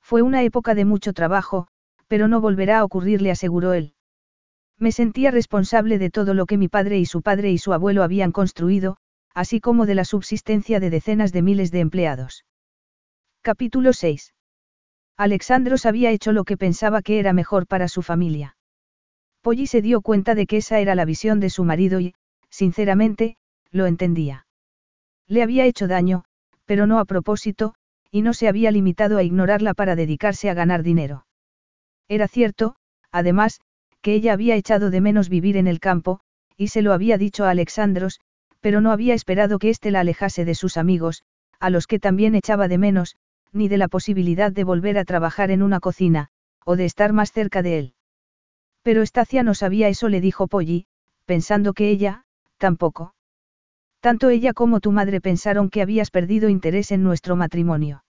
Fue 0.00 0.22
una 0.22 0.42
época 0.42 0.74
de 0.74 0.84
mucho 0.84 1.12
trabajo, 1.12 1.66
pero 2.06 2.28
no 2.28 2.40
volverá 2.40 2.78
a 2.78 2.84
ocurrir, 2.84 3.20
le 3.20 3.30
aseguró 3.30 3.72
él. 3.72 3.94
Me 4.78 4.92
sentía 4.92 5.30
responsable 5.30 5.98
de 5.98 6.10
todo 6.10 6.34
lo 6.34 6.46
que 6.46 6.58
mi 6.58 6.68
padre 6.68 6.98
y 6.98 7.06
su 7.06 7.22
padre 7.22 7.50
y 7.50 7.58
su 7.58 7.72
abuelo 7.72 8.02
habían 8.02 8.30
construido, 8.30 8.98
así 9.34 9.60
como 9.60 9.86
de 9.86 9.94
la 9.94 10.04
subsistencia 10.04 10.78
de 10.78 10.90
decenas 10.90 11.32
de 11.32 11.42
miles 11.42 11.72
de 11.72 11.80
empleados. 11.80 12.44
Capítulo 13.42 13.92
6. 13.92 14.34
Alexandros 15.16 15.86
había 15.86 16.10
hecho 16.10 16.32
lo 16.32 16.44
que 16.44 16.56
pensaba 16.56 17.02
que 17.02 17.18
era 17.18 17.32
mejor 17.32 17.66
para 17.66 17.88
su 17.88 18.02
familia. 18.02 18.56
Polly 19.42 19.66
se 19.66 19.82
dio 19.82 20.00
cuenta 20.00 20.34
de 20.34 20.46
que 20.46 20.56
esa 20.56 20.80
era 20.80 20.94
la 20.94 21.04
visión 21.04 21.38
de 21.38 21.50
su 21.50 21.64
marido 21.64 22.00
y, 22.00 22.14
sinceramente, 22.50 23.36
lo 23.70 23.86
entendía. 23.86 24.46
Le 25.28 25.42
había 25.42 25.66
hecho 25.66 25.86
daño, 25.86 26.24
pero 26.64 26.86
no 26.86 26.98
a 26.98 27.04
propósito, 27.04 27.74
y 28.10 28.22
no 28.22 28.32
se 28.32 28.48
había 28.48 28.70
limitado 28.70 29.18
a 29.18 29.22
ignorarla 29.22 29.74
para 29.74 29.96
dedicarse 29.96 30.50
a 30.50 30.54
ganar 30.54 30.82
dinero. 30.82 31.26
Era 32.08 32.28
cierto, 32.28 32.76
además, 33.10 33.60
que 34.00 34.14
ella 34.14 34.32
había 34.32 34.56
echado 34.56 34.90
de 34.90 35.00
menos 35.00 35.28
vivir 35.28 35.56
en 35.56 35.66
el 35.66 35.80
campo, 35.80 36.20
y 36.56 36.68
se 36.68 36.82
lo 36.82 36.92
había 36.92 37.18
dicho 37.18 37.44
a 37.44 37.50
Alexandros, 37.50 38.20
pero 38.60 38.80
no 38.80 38.92
había 38.92 39.14
esperado 39.14 39.58
que 39.58 39.70
éste 39.70 39.90
la 39.90 40.00
alejase 40.00 40.44
de 40.44 40.54
sus 40.54 40.76
amigos, 40.76 41.22
a 41.60 41.70
los 41.70 41.86
que 41.86 41.98
también 41.98 42.34
echaba 42.34 42.68
de 42.68 42.78
menos, 42.78 43.16
ni 43.54 43.68
de 43.68 43.78
la 43.78 43.88
posibilidad 43.88 44.52
de 44.52 44.64
volver 44.64 44.98
a 44.98 45.04
trabajar 45.04 45.50
en 45.50 45.62
una 45.62 45.80
cocina, 45.80 46.28
o 46.64 46.76
de 46.76 46.84
estar 46.84 47.12
más 47.12 47.32
cerca 47.32 47.62
de 47.62 47.78
él. 47.78 47.94
Pero 48.82 49.02
Estacia 49.02 49.42
no 49.42 49.54
sabía 49.54 49.88
eso, 49.88 50.08
le 50.08 50.20
dijo 50.20 50.46
Polly, 50.46 50.86
pensando 51.24 51.72
que 51.72 51.88
ella, 51.88 52.24
tampoco. 52.58 53.14
Tanto 54.00 54.28
ella 54.28 54.52
como 54.52 54.80
tu 54.80 54.92
madre 54.92 55.20
pensaron 55.20 55.70
que 55.70 55.80
habías 55.80 56.10
perdido 56.10 56.50
interés 56.50 56.92
en 56.92 57.02
nuestro 57.02 57.36
matrimonio. 57.36 58.04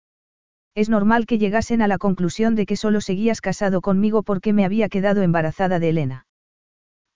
Es 0.74 0.90
normal 0.90 1.28
que 1.28 1.38
llegasen 1.38 1.84
a 1.84 1.88
la 1.88 2.00
conclusión 2.00 2.56
de 2.56 2.66
que 2.66 2.76
solo 2.76 3.00
seguías 3.02 3.42
casado 3.42 3.82
conmigo 3.82 4.24
porque 4.24 4.54
me 4.54 4.66
había 4.66 4.90
quedado 4.90 5.22
embarazada 5.22 5.78
de 5.78 5.90
Elena. 5.90 6.26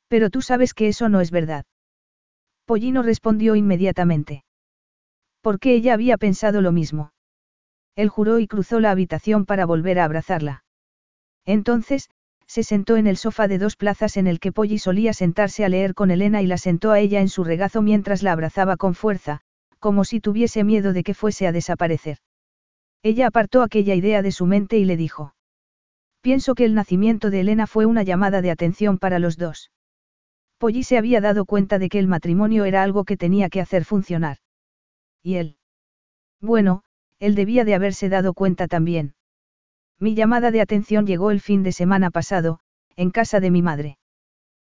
Pero 0.07 0.29
tú 0.29 0.43
sabes 0.43 0.75
que 0.75 0.87
eso 0.87 1.09
no 1.09 1.21
es 1.21 1.31
verdad. 1.31 1.65
Pollino 2.65 3.01
respondió 3.01 3.55
inmediatamente. 3.55 4.43
Porque 5.41 5.73
ella 5.73 5.93
había 5.93 6.17
pensado 6.17 6.61
lo 6.61 6.71
mismo. 6.71 7.11
Él 7.97 8.09
juró 8.09 8.37
y 8.37 8.47
cruzó 8.47 8.79
la 8.79 8.91
habitación 8.91 9.45
para 9.47 9.65
volver 9.65 9.97
a 9.97 10.05
abrazarla. 10.05 10.63
Entonces, 11.45 12.11
se 12.45 12.61
sentó 12.61 12.95
en 12.95 13.07
el 13.07 13.17
sofá 13.17 13.47
de 13.47 13.57
dos 13.57 13.75
plazas 13.75 14.17
en 14.17 14.27
el 14.27 14.39
que 14.39 14.51
Polly 14.51 14.77
solía 14.77 15.13
sentarse 15.13 15.65
a 15.65 15.69
leer 15.69 15.95
con 15.95 16.11
Elena 16.11 16.43
y 16.43 16.47
la 16.47 16.59
sentó 16.59 16.91
a 16.91 16.99
ella 16.99 17.21
en 17.21 17.27
su 17.27 17.43
regazo 17.43 17.81
mientras 17.81 18.21
la 18.21 18.33
abrazaba 18.33 18.77
con 18.77 18.93
fuerza, 18.93 19.41
como 19.79 20.05
si 20.05 20.21
tuviese 20.21 20.63
miedo 20.63 20.93
de 20.93 21.03
que 21.03 21.15
fuese 21.15 21.47
a 21.47 21.51
desaparecer. 21.51 22.19
Ella 23.01 23.27
apartó 23.27 23.63
aquella 23.63 23.95
idea 23.95 24.21
de 24.21 24.31
su 24.31 24.45
mente 24.45 24.77
y 24.77 24.85
le 24.85 24.95
dijo. 24.95 25.33
Pienso 26.21 26.53
que 26.53 26.65
el 26.65 26.75
nacimiento 26.75 27.31
de 27.31 27.39
Elena 27.39 27.65
fue 27.65 27.87
una 27.87 28.03
llamada 28.03 28.43
de 28.43 28.51
atención 28.51 28.99
para 28.99 29.17
los 29.17 29.37
dos. 29.37 29.71
Polly 30.59 30.83
se 30.83 30.99
había 30.99 31.19
dado 31.19 31.45
cuenta 31.45 31.79
de 31.79 31.89
que 31.89 31.97
el 31.97 32.07
matrimonio 32.07 32.65
era 32.65 32.83
algo 32.83 33.05
que 33.05 33.17
tenía 33.17 33.49
que 33.49 33.61
hacer 33.61 33.85
funcionar. 33.85 34.37
¿Y 35.23 35.35
él? 35.35 35.57
Bueno, 36.39 36.83
él 37.19 37.35
debía 37.35 37.65
de 37.65 37.75
haberse 37.75 38.09
dado 38.09 38.33
cuenta 38.33 38.67
también. 38.67 39.15
Mi 39.99 40.13
llamada 40.13 40.51
de 40.51 40.61
atención 40.61 41.07
llegó 41.07 41.31
el 41.31 41.41
fin 41.41 41.63
de 41.63 41.71
semana 41.71 42.11
pasado, 42.11 42.59
en 42.95 43.11
casa 43.11 43.39
de 43.39 43.51
mi 43.51 43.61
madre. 43.61 43.97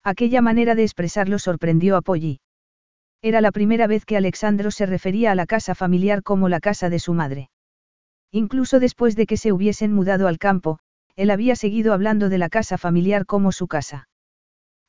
Aquella 0.03 0.41
manera 0.41 0.73
de 0.73 0.83
expresarlo 0.83 1.37
sorprendió 1.37 1.95
a 1.95 2.01
Polly. 2.01 2.39
Era 3.21 3.39
la 3.39 3.51
primera 3.51 3.85
vez 3.85 4.03
que 4.03 4.17
Alexandro 4.17 4.71
se 4.71 4.87
refería 4.87 5.31
a 5.31 5.35
la 5.35 5.45
casa 5.45 5.75
familiar 5.75 6.23
como 6.23 6.49
la 6.49 6.59
casa 6.59 6.89
de 6.89 6.97
su 6.97 7.13
madre. 7.13 7.51
Incluso 8.31 8.79
después 8.79 9.15
de 9.15 9.27
que 9.27 9.37
se 9.37 9.51
hubiesen 9.51 9.93
mudado 9.93 10.27
al 10.27 10.39
campo, 10.39 10.79
él 11.15 11.29
había 11.29 11.55
seguido 11.55 11.93
hablando 11.93 12.29
de 12.29 12.39
la 12.39 12.49
casa 12.49 12.79
familiar 12.79 13.27
como 13.27 13.51
su 13.51 13.67
casa. 13.67 14.07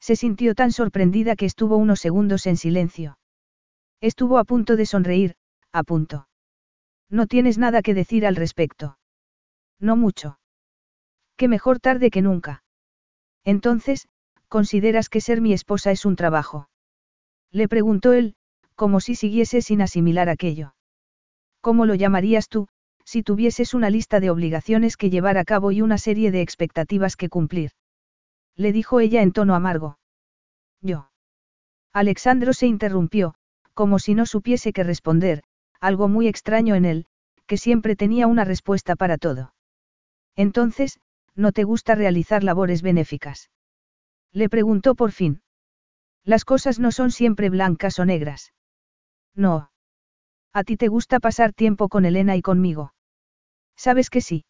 Se 0.01 0.17
sintió 0.17 0.55
tan 0.55 0.73
sorprendida 0.73 1.37
que 1.37 1.47
estuvo 1.47 1.77
unos 1.77 2.01
segundos 2.01 2.47
en 2.47 2.57
silencio. 2.57 3.19
Estuvo 4.01 4.39
a 4.39 4.45
punto 4.45 4.77
de 4.77 4.87
sonreír, 4.87 5.35
a 5.73 5.83
punto. 5.83 6.27
No 7.13 7.27
tienes 7.27 7.59
nada 7.59 7.83
que 7.83 7.93
decir 7.93 8.25
al 8.27 8.37
respecto. 8.37 8.97
No 9.79 9.97
mucho. 9.97 10.39
Que 11.37 11.47
mejor 11.47 11.79
tarde 11.79 12.11
que 12.11 12.23
nunca. 12.23 12.65
Entonces, 13.45 14.09
¿consideras 14.49 15.11
que 15.11 15.21
ser 15.21 15.43
mi 15.43 15.53
esposa 15.53 15.91
es 15.91 16.07
un 16.07 16.17
trabajo? 16.17 16.71
Le 17.51 17.69
preguntó 17.69 18.15
él, 18.15 18.35
como 18.77 18.99
si 19.01 19.15
siguiese 19.15 19.61
sin 19.61 19.83
asimilar 19.83 20.31
aquello. 20.31 20.75
¿Cómo 21.61 21.85
lo 21.85 21.95
llamarías 21.95 22.49
tú, 22.49 22.69
si 23.05 23.23
tuvieses 23.23 23.75
una 23.75 23.91
lista 23.91 24.19
de 24.19 24.31
obligaciones 24.31 24.97
que 24.97 25.11
llevar 25.11 25.37
a 25.37 25.45
cabo 25.45 25.71
y 25.71 25.83
una 25.83 25.99
serie 25.99 26.31
de 26.31 26.41
expectativas 26.41 27.17
que 27.17 27.29
cumplir? 27.29 27.73
Le 28.57 28.73
dijo 28.73 29.01
ella 29.01 29.21
en 29.21 29.33
tono 29.33 29.55
amargo. 29.55 29.99
Yo. 30.81 31.11
Alexandro 31.93 32.55
se 32.55 32.69
interrumpió, 32.69 33.35
como 33.75 33.99
si 33.99 34.15
no 34.15 34.25
supiese 34.25 34.73
qué 34.73 34.83
responder, 34.83 35.43
algo 35.83 36.09
muy 36.09 36.29
extraño 36.29 36.75
en 36.77 36.85
él, 36.85 37.07
que 37.47 37.59
siempre 37.59 37.97
tenía 37.97 38.27
una 38.29 38.45
respuesta 38.45 38.97
para 38.97 39.19
todo. 39.19 39.53
Entonces, 40.37 41.01
¿no 41.35 41.53
te 41.53 41.65
gusta 41.65 41.95
realizar 41.95 42.45
labores 42.45 42.83
benéficas? 42.83 43.51
Le 44.33 44.49
preguntó 44.49 44.95
por 44.95 45.13
fin. 45.13 45.43
Las 46.25 46.45
cosas 46.45 46.79
no 46.79 46.93
son 46.93 47.11
siempre 47.11 47.51
blancas 47.51 47.99
o 47.99 48.05
negras. 48.05 48.55
No. 49.35 49.71
A 50.53 50.65
ti 50.65 50.77
te 50.77 50.89
gusta 50.89 51.19
pasar 51.21 51.53
tiempo 51.53 51.89
con 51.89 52.05
Elena 52.05 52.37
y 52.37 52.43
conmigo. 52.43 52.95
¿Sabes 53.77 54.09
que 54.09 54.21
sí? 54.21 54.45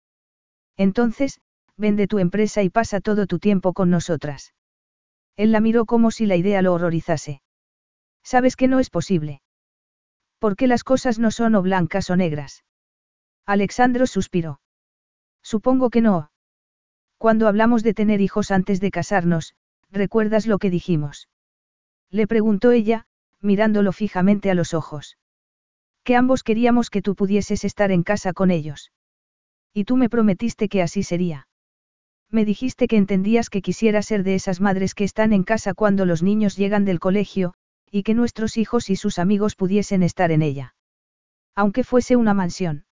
Entonces, 0.77 1.41
vende 1.77 2.07
tu 2.07 2.19
empresa 2.19 2.63
y 2.63 2.71
pasa 2.71 3.01
todo 3.01 3.27
tu 3.27 3.39
tiempo 3.39 3.73
con 3.73 3.89
nosotras. 3.91 4.55
Él 5.37 5.53
la 5.53 5.61
miró 5.61 5.87
como 5.87 6.11
si 6.11 6.27
la 6.27 6.37
idea 6.37 6.61
lo 6.63 6.75
horrorizase. 6.75 7.41
Sabes 8.23 8.57
que 8.57 8.69
no 8.69 8.81
es 8.81 8.91
posible. 8.91 9.42
Porque 10.43 10.67
las 10.67 10.83
cosas 10.83 11.21
no 11.21 11.31
son 11.31 11.55
o 11.55 11.63
blancas 11.63 12.11
o 12.11 12.17
negras. 12.17 12.65
Alexandro 13.47 14.09
suspiró. 14.09 14.61
Supongo 15.41 15.89
que 15.89 16.01
no. 16.01 16.33
Cuando 17.17 17.47
hablamos 17.47 17.85
de 17.85 17.95
tener 17.95 18.21
hijos 18.21 18.51
antes 18.51 18.81
de 18.81 18.91
casarnos, 18.91 19.55
¿recuerdas 19.93 20.49
lo 20.49 20.59
que 20.59 20.69
dijimos? 20.69 21.29
Le 22.11 22.27
preguntó 22.27 22.73
ella, 22.73 23.07
mirándolo 23.41 23.93
fijamente 23.93 24.51
a 24.51 24.55
los 24.55 24.75
ojos. 24.75 25.17
Que 26.03 26.17
ambos 26.17 26.43
queríamos 26.43 26.91
que 26.91 27.03
tú 27.03 27.15
pudieses 27.15 27.63
estar 27.63 27.93
en 27.93 28.03
casa 28.03 28.33
con 28.33 28.51
ellos. 28.51 28.91
Y 29.73 29.85
tú 29.85 29.97
me 29.97 30.09
prometiste 30.09 30.69
que 30.69 30.83
así 30.83 31.05
sería. 31.05 31.47
Me 32.31 32.45
dijiste 32.45 32.89
que 32.89 32.97
entendías 32.97 33.49
que 33.49 33.63
quisiera 33.63 34.03
ser 34.03 34.25
de 34.25 34.35
esas 34.35 34.61
madres 34.61 34.97
que 34.97 35.05
están 35.05 35.33
en 35.33 35.45
casa 35.45 35.73
cuando 35.73 36.05
los 36.05 36.21
niños 36.21 36.57
llegan 36.57 36.85
del 36.85 36.99
colegio, 36.99 37.55
y 37.93 38.03
que 38.05 38.15
nuestros 38.15 38.57
hijos 38.57 38.89
y 38.89 38.97
sus 38.97 39.19
amigos 39.19 39.55
pudiesen 39.55 40.03
estar 40.03 40.33
en 40.33 40.41
ella. 40.41 40.75
Aunque 41.55 41.85
fuese 41.85 42.17
una 42.17 42.33
mansión. 42.33 42.87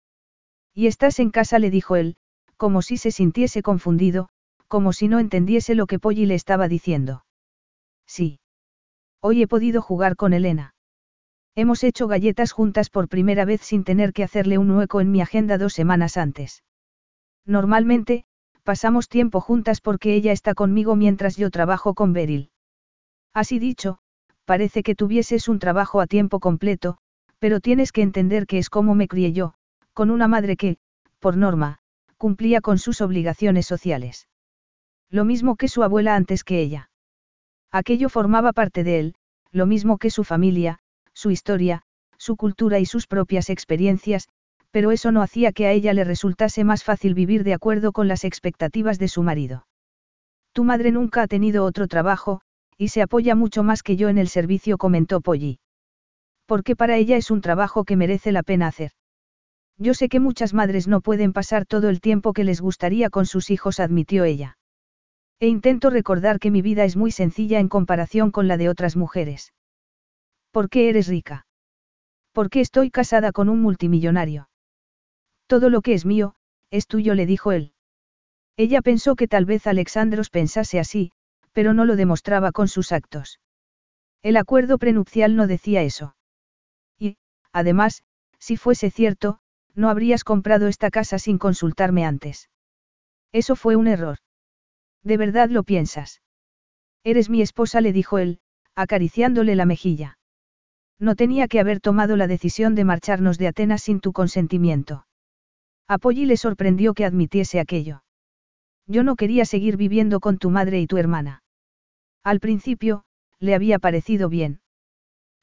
Y 0.75 0.89
estás 0.89 1.21
en 1.21 1.31
casa, 1.31 1.61
le 1.61 1.71
dijo 1.71 1.95
él, 1.95 2.17
como 2.57 2.83
si 2.83 2.97
se 2.97 3.13
sintiese 3.13 3.63
confundido, 3.63 4.29
como 4.67 4.93
si 4.93 5.07
no 5.07 5.21
entendiese 5.21 5.77
lo 5.77 5.87
que 5.87 6.01
Polly 6.01 6.27
le 6.27 6.35
estaba 6.35 6.67
diciendo. 6.67 7.25
Sí. 8.07 8.41
Hoy 9.21 9.43
he 9.43 9.47
podido 9.47 9.83
jugar 9.83 10.17
con 10.17 10.33
Elena. 10.33 10.75
Hemos 11.55 11.85
hecho 11.85 12.09
galletas 12.09 12.51
juntas 12.51 12.91
por 12.91 13.09
primera 13.09 13.45
vez 13.45 13.61
sin 13.61 13.85
tener 13.85 14.13
que 14.13 14.25
hacerle 14.25 14.59
un 14.59 14.71
hueco 14.73 15.01
en 15.01 15.13
mi 15.13 15.21
agenda 15.21 15.59
dos 15.59 15.75
semanas 15.75 16.17
antes. 16.17 16.65
Normalmente, 17.47 18.25
pasamos 18.65 19.09
tiempo 19.09 19.41
juntas 19.41 19.81
porque 19.81 20.15
ella 20.15 20.33
está 20.33 20.55
conmigo 20.55 20.97
mientras 20.97 21.37
yo 21.37 21.51
trabajo 21.51 21.95
con 21.95 22.13
Beryl. 22.13 22.51
Así 23.33 23.59
dicho, 23.61 24.01
parece 24.49 24.83
que 24.83 24.95
tuvieses 24.95 25.47
un 25.47 25.59
trabajo 25.59 26.01
a 26.01 26.07
tiempo 26.07 26.41
completo, 26.41 26.97
pero 27.39 27.61
tienes 27.61 27.93
que 27.93 28.01
entender 28.01 28.47
que 28.47 28.57
es 28.57 28.71
como 28.71 28.95
me 28.95 29.07
crié 29.07 29.35
yo, 29.35 29.53
con 29.93 30.11
una 30.11 30.27
madre 30.27 30.57
que, 30.57 30.79
por 31.19 31.37
norma, 31.37 31.81
cumplía 32.17 32.63
con 32.63 32.79
sus 32.79 33.03
obligaciones 33.03 33.67
sociales. 33.67 34.27
Lo 35.11 35.27
mismo 35.27 35.57
que 35.57 35.69
su 35.69 35.83
abuela 35.83 36.17
antes 36.17 36.45
que 36.45 36.63
ella. 36.63 36.89
Aquello 37.71 38.09
formaba 38.09 38.55
parte 38.55 38.85
de 38.85 38.99
él, 39.01 39.15
lo 39.53 39.67
mismo 39.67 39.99
que 39.99 40.09
su 40.09 40.25
familia, 40.25 40.79
su 41.13 41.31
historia, 41.31 41.83
su 42.17 42.37
cultura 42.37 42.79
y 42.79 42.87
sus 42.87 43.07
propias 43.07 43.51
experiencias, 43.51 44.29
pero 44.71 44.93
eso 44.93 45.13
no 45.13 45.21
hacía 45.21 45.53
que 45.53 45.67
a 45.67 45.73
ella 45.73 45.93
le 45.93 46.05
resultase 46.05 46.65
más 46.65 46.85
fácil 46.85 47.13
vivir 47.13 47.45
de 47.45 47.53
acuerdo 47.53 47.93
con 47.93 48.09
las 48.09 48.25
expectativas 48.25 48.99
de 48.99 49.09
su 49.09 49.23
marido. 49.23 49.67
Tu 50.55 50.65
madre 50.65 50.91
nunca 50.91 51.21
ha 51.21 51.27
tenido 51.27 51.67
otro 51.67 51.87
trabajo, 51.87 52.41
y 52.79 52.89
se 52.89 53.03
apoya 53.03 53.35
mucho 53.35 53.65
más 53.65 53.83
que 53.83 53.97
yo 53.97 54.09
en 54.09 54.19
el 54.19 54.29
servicio, 54.29 54.79
comentó 54.79 55.21
Polly. 55.21 55.59
Porque 56.47 56.77
para 56.77 56.97
ella 56.97 57.17
es 57.17 57.31
un 57.31 57.41
trabajo 57.41 57.85
que 57.85 57.97
merece 57.97 58.31
la 58.33 58.45
pena 58.45 58.69
hacer. 58.69 58.93
Yo 59.77 59.95
sé 59.95 60.09
que 60.09 60.21
muchas 60.21 60.55
madres 60.55 60.89
no 60.89 61.01
pueden 61.01 61.33
pasar 61.33 61.67
todo 61.67 61.89
el 61.89 62.01
tiempo 62.01 62.33
que 62.33 62.45
les 62.45 62.61
gustaría 62.61 63.11
con 63.11 63.27
sus 63.27 63.51
hijos, 63.51 63.81
admitió 63.81 64.25
ella. 64.25 64.57
E 65.41 65.49
intento 65.49 65.91
recordar 65.91 66.39
que 66.39 66.51
mi 66.51 66.63
vida 66.63 66.85
es 66.85 66.97
muy 66.97 67.13
sencilla 67.13 67.61
en 67.61 67.69
comparación 67.69 68.31
con 68.31 68.49
la 68.49 68.57
de 68.57 68.69
otras 68.69 68.97
mujeres. 68.97 69.53
¿Por 70.53 70.69
qué 70.69 70.89
eres 70.89 71.07
rica? 71.09 71.47
¿Por 72.33 72.51
qué 72.51 72.61
estoy 72.61 72.91
casada 72.91 73.33
con 73.33 73.49
un 73.49 73.61
multimillonario? 73.61 74.49
Todo 75.47 75.71
lo 75.71 75.83
que 75.83 75.95
es 75.95 76.05
mío, 76.05 76.35
es 76.71 76.87
tuyo, 76.87 77.15
le 77.15 77.27
dijo 77.27 77.53
él. 77.53 77.73
Ella 78.57 78.83
pensó 78.83 79.15
que 79.15 79.29
tal 79.29 79.45
vez 79.45 79.67
Alexandros 79.67 80.31
pensase 80.31 80.81
así, 80.81 81.13
pero 81.59 81.75
no 81.75 81.85
lo 81.85 81.97
demostraba 81.97 82.53
con 82.53 82.69
sus 82.69 82.93
actos. 82.93 83.41
El 84.23 84.37
acuerdo 84.37 84.79
prenupcial 84.79 85.35
no 85.35 85.49
decía 85.49 85.83
eso. 85.83 86.15
Y, 87.01 87.17
además, 87.53 88.05
si 88.39 88.57
fuese 88.57 88.93
cierto, 88.93 89.41
no 89.75 89.91
habrías 89.91 90.23
comprado 90.23 90.69
esta 90.69 90.89
casa 90.89 91.19
sin 91.19 91.37
consultarme 91.37 92.05
antes. 92.05 92.49
Eso 93.33 93.57
fue 93.57 93.75
un 93.75 93.89
error. 93.89 94.19
¿De 95.03 95.17
verdad 95.17 95.51
lo 95.51 95.65
piensas? 95.65 96.23
Eres 97.03 97.29
mi 97.29 97.43
esposa, 97.43 97.81
le 97.81 97.93
dijo 97.93 98.19
él, 98.19 98.39
acariciándole 98.77 99.57
la 99.57 99.67
mejilla. 99.67 100.17
No 101.01 101.17
tenía 101.17 101.49
que 101.49 101.59
haber 101.59 101.81
tomado 101.81 102.15
la 102.15 102.29
decisión 102.29 102.77
de 102.77 102.85
marcharnos 102.85 103.37
de 103.37 103.49
Atenas 103.49 103.83
sin 103.83 103.99
tu 103.99 104.13
consentimiento. 104.13 105.09
A 105.89 105.99
Polly 105.99 106.25
le 106.25 106.37
sorprendió 106.37 106.95
que 106.95 107.05
admitiese 107.05 107.59
aquello. 107.59 108.05
Yo 108.87 109.03
no 109.03 109.17
quería 109.17 109.45
seguir 109.45 109.77
viviendo 109.77 110.21
con 110.21 110.39
tu 110.39 110.51
madre 110.51 110.81
y 110.81 110.87
tu 110.87 110.99
hermana. 110.99 111.43
Al 112.25 112.41
principio, 112.41 113.05
le 113.39 113.55
había 113.55 113.79
parecido 113.79 114.29
bien. 114.29 114.61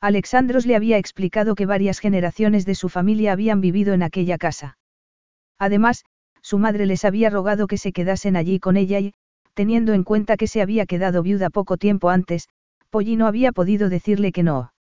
Alexandros 0.01 0.65
le 0.65 0.75
había 0.75 0.97
explicado 0.97 1.55
que 1.55 1.65
varias 1.65 1.99
generaciones 1.99 2.65
de 2.65 2.75
su 2.75 2.89
familia 2.89 3.31
habían 3.31 3.61
vivido 3.61 3.93
en 3.93 4.03
aquella 4.03 4.37
casa. 4.37 4.77
Además, 5.57 6.03
su 6.41 6.59
madre 6.59 6.85
les 6.85 7.05
había 7.05 7.29
rogado 7.29 7.67
que 7.67 7.77
se 7.77 7.91
quedasen 7.91 8.35
allí 8.35 8.59
con 8.59 8.77
ella 8.77 8.99
y, 8.99 9.13
teniendo 9.53 9.93
en 9.93 10.03
cuenta 10.03 10.37
que 10.37 10.47
se 10.47 10.61
había 10.61 10.85
quedado 10.85 11.23
viuda 11.23 11.49
poco 11.49 11.77
tiempo 11.77 12.09
antes, 12.09 12.49
Polly 12.89 13.15
no 13.15 13.25
había 13.25 13.51
podido 13.51 13.89
decirle 13.89 14.31
que 14.31 14.43
no. 14.43 14.73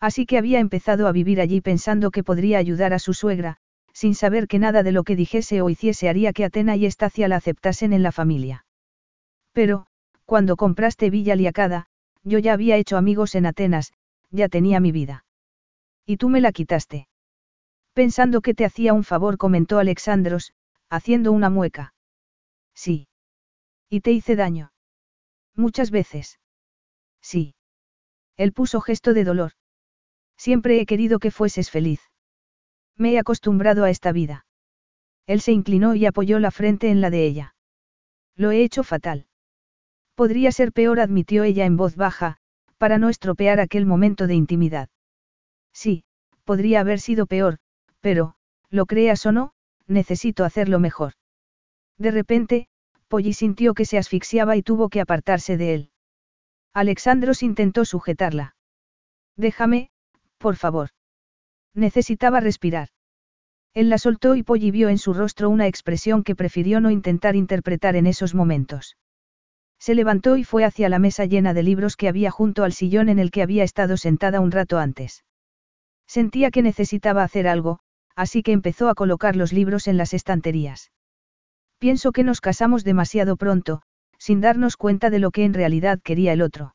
Así 0.00 0.24
que 0.26 0.38
había 0.38 0.58
empezado 0.58 1.06
a 1.06 1.12
vivir 1.12 1.40
allí 1.40 1.60
pensando 1.60 2.10
que 2.10 2.24
podría 2.24 2.58
ayudar 2.58 2.94
a 2.94 2.98
su 2.98 3.12
suegra, 3.12 3.58
sin 3.92 4.14
saber 4.14 4.48
que 4.48 4.58
nada 4.58 4.82
de 4.82 4.92
lo 4.92 5.04
que 5.04 5.14
dijese 5.14 5.60
o 5.60 5.68
hiciese 5.68 6.08
haría 6.08 6.32
que 6.32 6.44
Atena 6.44 6.74
y 6.76 6.86
Estacia 6.86 7.28
la 7.28 7.36
aceptasen 7.36 7.92
en 7.92 8.02
la 8.02 8.10
familia. 8.10 8.64
Pero, 9.52 9.86
cuando 10.30 10.54
compraste 10.54 11.10
Villa 11.10 11.34
Liacada, 11.34 11.86
yo 12.22 12.38
ya 12.38 12.52
había 12.52 12.76
hecho 12.76 12.96
amigos 12.96 13.34
en 13.34 13.46
Atenas, 13.46 13.92
ya 14.30 14.48
tenía 14.48 14.78
mi 14.78 14.92
vida. 14.92 15.24
Y 16.06 16.18
tú 16.18 16.28
me 16.28 16.40
la 16.40 16.52
quitaste. 16.52 17.08
Pensando 17.94 18.40
que 18.40 18.54
te 18.54 18.64
hacía 18.64 18.92
un 18.92 19.02
favor, 19.02 19.38
comentó 19.38 19.80
Alexandros, 19.80 20.52
haciendo 20.88 21.32
una 21.32 21.50
mueca. 21.50 21.94
Sí. 22.76 23.08
¿Y 23.88 24.02
te 24.02 24.12
hice 24.12 24.36
daño? 24.36 24.70
Muchas 25.56 25.90
veces. 25.90 26.38
Sí. 27.20 27.56
Él 28.36 28.52
puso 28.52 28.80
gesto 28.80 29.14
de 29.14 29.24
dolor. 29.24 29.54
Siempre 30.36 30.80
he 30.80 30.86
querido 30.86 31.18
que 31.18 31.32
fueses 31.32 31.72
feliz. 31.72 32.02
Me 32.94 33.14
he 33.14 33.18
acostumbrado 33.18 33.82
a 33.82 33.90
esta 33.90 34.12
vida. 34.12 34.46
Él 35.26 35.40
se 35.40 35.50
inclinó 35.50 35.96
y 35.96 36.06
apoyó 36.06 36.38
la 36.38 36.52
frente 36.52 36.88
en 36.88 37.00
la 37.00 37.10
de 37.10 37.26
ella. 37.26 37.56
Lo 38.36 38.52
he 38.52 38.62
hecho 38.62 38.84
fatal. 38.84 39.26
Podría 40.20 40.52
ser 40.52 40.70
peor, 40.72 41.00
admitió 41.00 41.44
ella 41.44 41.64
en 41.64 41.78
voz 41.78 41.96
baja, 41.96 42.36
para 42.76 42.98
no 42.98 43.08
estropear 43.08 43.58
aquel 43.58 43.86
momento 43.86 44.26
de 44.26 44.34
intimidad. 44.34 44.90
Sí, 45.72 46.04
podría 46.44 46.80
haber 46.80 47.00
sido 47.00 47.24
peor, 47.24 47.56
pero, 48.00 48.34
lo 48.68 48.84
creas 48.84 49.24
o 49.24 49.32
no, 49.32 49.54
necesito 49.86 50.44
hacerlo 50.44 50.78
mejor. 50.78 51.14
De 51.96 52.10
repente, 52.10 52.68
Polly 53.08 53.32
sintió 53.32 53.72
que 53.72 53.86
se 53.86 53.96
asfixiaba 53.96 54.58
y 54.58 54.62
tuvo 54.62 54.90
que 54.90 55.00
apartarse 55.00 55.56
de 55.56 55.72
él. 55.72 55.90
Alexandros 56.74 57.42
intentó 57.42 57.86
sujetarla. 57.86 58.56
Déjame, 59.38 59.88
por 60.36 60.56
favor. 60.56 60.90
Necesitaba 61.72 62.40
respirar. 62.40 62.90
Él 63.72 63.88
la 63.88 63.96
soltó 63.96 64.34
y 64.34 64.42
Polly 64.42 64.70
vio 64.70 64.90
en 64.90 64.98
su 64.98 65.14
rostro 65.14 65.48
una 65.48 65.66
expresión 65.66 66.24
que 66.24 66.36
prefirió 66.36 66.82
no 66.82 66.90
intentar 66.90 67.36
interpretar 67.36 67.96
en 67.96 68.06
esos 68.06 68.34
momentos. 68.34 68.98
Se 69.80 69.94
levantó 69.94 70.36
y 70.36 70.44
fue 70.44 70.64
hacia 70.64 70.90
la 70.90 70.98
mesa 70.98 71.24
llena 71.24 71.54
de 71.54 71.62
libros 71.62 71.96
que 71.96 72.08
había 72.08 72.30
junto 72.30 72.64
al 72.64 72.74
sillón 72.74 73.08
en 73.08 73.18
el 73.18 73.30
que 73.30 73.42
había 73.42 73.64
estado 73.64 73.96
sentada 73.96 74.40
un 74.40 74.50
rato 74.50 74.78
antes. 74.78 75.24
Sentía 76.06 76.50
que 76.50 76.60
necesitaba 76.60 77.22
hacer 77.22 77.48
algo, 77.48 77.80
así 78.14 78.42
que 78.42 78.52
empezó 78.52 78.90
a 78.90 78.94
colocar 78.94 79.36
los 79.36 79.54
libros 79.54 79.88
en 79.88 79.96
las 79.96 80.12
estanterías. 80.12 80.92
Pienso 81.78 82.12
que 82.12 82.24
nos 82.24 82.42
casamos 82.42 82.84
demasiado 82.84 83.36
pronto, 83.36 83.80
sin 84.18 84.42
darnos 84.42 84.76
cuenta 84.76 85.08
de 85.08 85.18
lo 85.18 85.30
que 85.30 85.44
en 85.44 85.54
realidad 85.54 85.98
quería 86.02 86.34
el 86.34 86.42
otro. 86.42 86.74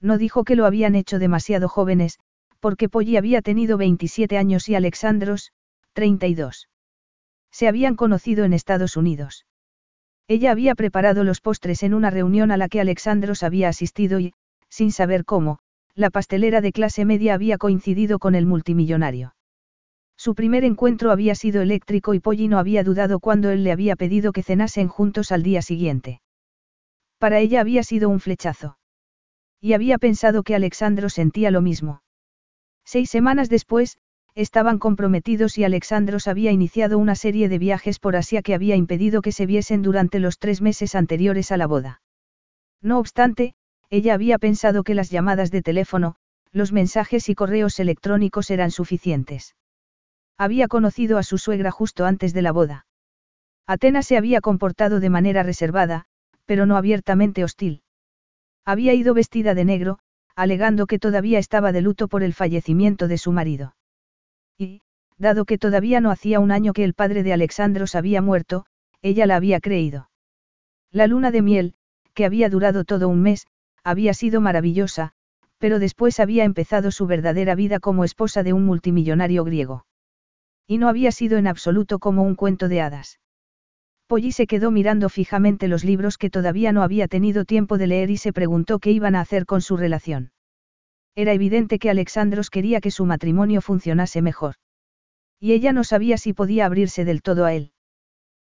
No 0.00 0.16
dijo 0.16 0.44
que 0.44 0.56
lo 0.56 0.64
habían 0.64 0.94
hecho 0.94 1.18
demasiado 1.18 1.68
jóvenes, 1.68 2.18
porque 2.58 2.88
Polly 2.88 3.18
había 3.18 3.42
tenido 3.42 3.76
27 3.76 4.38
años 4.38 4.66
y 4.70 4.74
Alexandros, 4.74 5.52
32. 5.92 6.70
Se 7.50 7.68
habían 7.68 7.96
conocido 7.96 8.46
en 8.46 8.54
Estados 8.54 8.96
Unidos. 8.96 9.44
Ella 10.26 10.50
había 10.52 10.74
preparado 10.74 11.22
los 11.22 11.40
postres 11.40 11.82
en 11.82 11.92
una 11.92 12.10
reunión 12.10 12.50
a 12.50 12.56
la 12.56 12.68
que 12.68 12.80
Alexandros 12.80 13.42
había 13.42 13.68
asistido 13.68 14.20
y, 14.20 14.32
sin 14.68 14.90
saber 14.90 15.24
cómo, 15.24 15.58
la 15.94 16.10
pastelera 16.10 16.60
de 16.60 16.72
clase 16.72 17.04
media 17.04 17.34
había 17.34 17.58
coincidido 17.58 18.18
con 18.18 18.34
el 18.34 18.46
multimillonario. 18.46 19.34
Su 20.16 20.34
primer 20.34 20.64
encuentro 20.64 21.10
había 21.10 21.34
sido 21.34 21.60
eléctrico 21.60 22.14
y 22.14 22.20
Polly 22.20 22.48
no 22.48 22.58
había 22.58 22.84
dudado 22.84 23.20
cuando 23.20 23.50
él 23.50 23.64
le 23.64 23.72
había 23.72 23.96
pedido 23.96 24.32
que 24.32 24.42
cenasen 24.42 24.88
juntos 24.88 25.30
al 25.32 25.42
día 25.42 25.60
siguiente. 25.60 26.20
Para 27.18 27.40
ella 27.40 27.60
había 27.60 27.82
sido 27.82 28.08
un 28.08 28.20
flechazo. 28.20 28.78
Y 29.60 29.72
había 29.72 29.98
pensado 29.98 30.42
que 30.42 30.54
Alexandro 30.54 31.08
sentía 31.08 31.50
lo 31.50 31.60
mismo. 31.60 32.02
Seis 32.84 33.10
semanas 33.10 33.48
después, 33.48 33.98
estaban 34.34 34.78
comprometidos 34.78 35.58
y 35.58 35.64
Alexandros 35.64 36.26
había 36.26 36.50
iniciado 36.50 36.98
una 36.98 37.14
serie 37.14 37.48
de 37.48 37.58
viajes 37.58 37.98
por 37.98 38.16
Asia 38.16 38.42
que 38.42 38.54
había 38.54 38.76
impedido 38.76 39.22
que 39.22 39.32
se 39.32 39.46
viesen 39.46 39.82
durante 39.82 40.18
los 40.18 40.38
tres 40.38 40.60
meses 40.60 40.94
anteriores 40.94 41.52
a 41.52 41.56
la 41.56 41.66
boda. 41.66 42.02
No 42.82 42.98
obstante, 42.98 43.54
ella 43.90 44.14
había 44.14 44.38
pensado 44.38 44.82
que 44.82 44.94
las 44.94 45.10
llamadas 45.10 45.50
de 45.50 45.62
teléfono, 45.62 46.16
los 46.50 46.72
mensajes 46.72 47.28
y 47.28 47.34
correos 47.34 47.78
electrónicos 47.78 48.50
eran 48.50 48.70
suficientes. 48.70 49.54
Había 50.36 50.66
conocido 50.66 51.18
a 51.18 51.22
su 51.22 51.38
suegra 51.38 51.70
justo 51.70 52.04
antes 52.04 52.32
de 52.34 52.42
la 52.42 52.52
boda. 52.52 52.86
Atenas 53.66 54.06
se 54.06 54.16
había 54.16 54.40
comportado 54.40 55.00
de 55.00 55.10
manera 55.10 55.42
reservada, 55.42 56.06
pero 56.44 56.66
no 56.66 56.76
abiertamente 56.76 57.44
hostil. 57.44 57.82
Había 58.64 58.94
ido 58.94 59.14
vestida 59.14 59.54
de 59.54 59.64
negro, 59.64 59.98
alegando 60.34 60.86
que 60.86 60.98
todavía 60.98 61.38
estaba 61.38 61.70
de 61.70 61.82
luto 61.82 62.08
por 62.08 62.22
el 62.22 62.34
fallecimiento 62.34 63.08
de 63.08 63.18
su 63.18 63.30
marido. 63.30 63.74
Y, 64.58 64.82
dado 65.18 65.44
que 65.44 65.58
todavía 65.58 66.00
no 66.00 66.10
hacía 66.10 66.40
un 66.40 66.50
año 66.50 66.72
que 66.72 66.84
el 66.84 66.94
padre 66.94 67.22
de 67.22 67.32
Alexandros 67.32 67.94
había 67.94 68.22
muerto, 68.22 68.66
ella 69.02 69.26
la 69.26 69.36
había 69.36 69.60
creído. 69.60 70.10
La 70.90 71.06
luna 71.06 71.30
de 71.30 71.42
miel, 71.42 71.74
que 72.14 72.24
había 72.24 72.48
durado 72.48 72.84
todo 72.84 73.08
un 73.08 73.20
mes, 73.22 73.46
había 73.82 74.14
sido 74.14 74.40
maravillosa, 74.40 75.12
pero 75.58 75.78
después 75.78 76.20
había 76.20 76.44
empezado 76.44 76.90
su 76.90 77.06
verdadera 77.06 77.54
vida 77.54 77.80
como 77.80 78.04
esposa 78.04 78.42
de 78.42 78.52
un 78.52 78.64
multimillonario 78.64 79.44
griego. 79.44 79.86
Y 80.66 80.78
no 80.78 80.88
había 80.88 81.10
sido 81.10 81.38
en 81.38 81.46
absoluto 81.46 81.98
como 81.98 82.22
un 82.22 82.34
cuento 82.34 82.68
de 82.68 82.80
hadas. 82.80 83.18
Polly 84.06 84.32
se 84.32 84.46
quedó 84.46 84.70
mirando 84.70 85.08
fijamente 85.08 85.66
los 85.66 85.82
libros 85.82 86.18
que 86.18 86.28
todavía 86.28 86.72
no 86.72 86.82
había 86.82 87.08
tenido 87.08 87.44
tiempo 87.44 87.78
de 87.78 87.86
leer 87.86 88.10
y 88.10 88.18
se 88.18 88.32
preguntó 88.32 88.78
qué 88.78 88.90
iban 88.90 89.14
a 89.14 89.20
hacer 89.22 89.46
con 89.46 89.62
su 89.62 89.76
relación. 89.78 90.33
Era 91.14 91.32
evidente 91.32 91.78
que 91.78 91.90
Alexandros 91.90 92.50
quería 92.50 92.80
que 92.80 92.90
su 92.90 93.06
matrimonio 93.06 93.60
funcionase 93.60 94.20
mejor. 94.22 94.56
Y 95.38 95.52
ella 95.52 95.72
no 95.72 95.84
sabía 95.84 96.18
si 96.18 96.32
podía 96.32 96.66
abrirse 96.66 97.04
del 97.04 97.22
todo 97.22 97.44
a 97.44 97.54
él. 97.54 97.72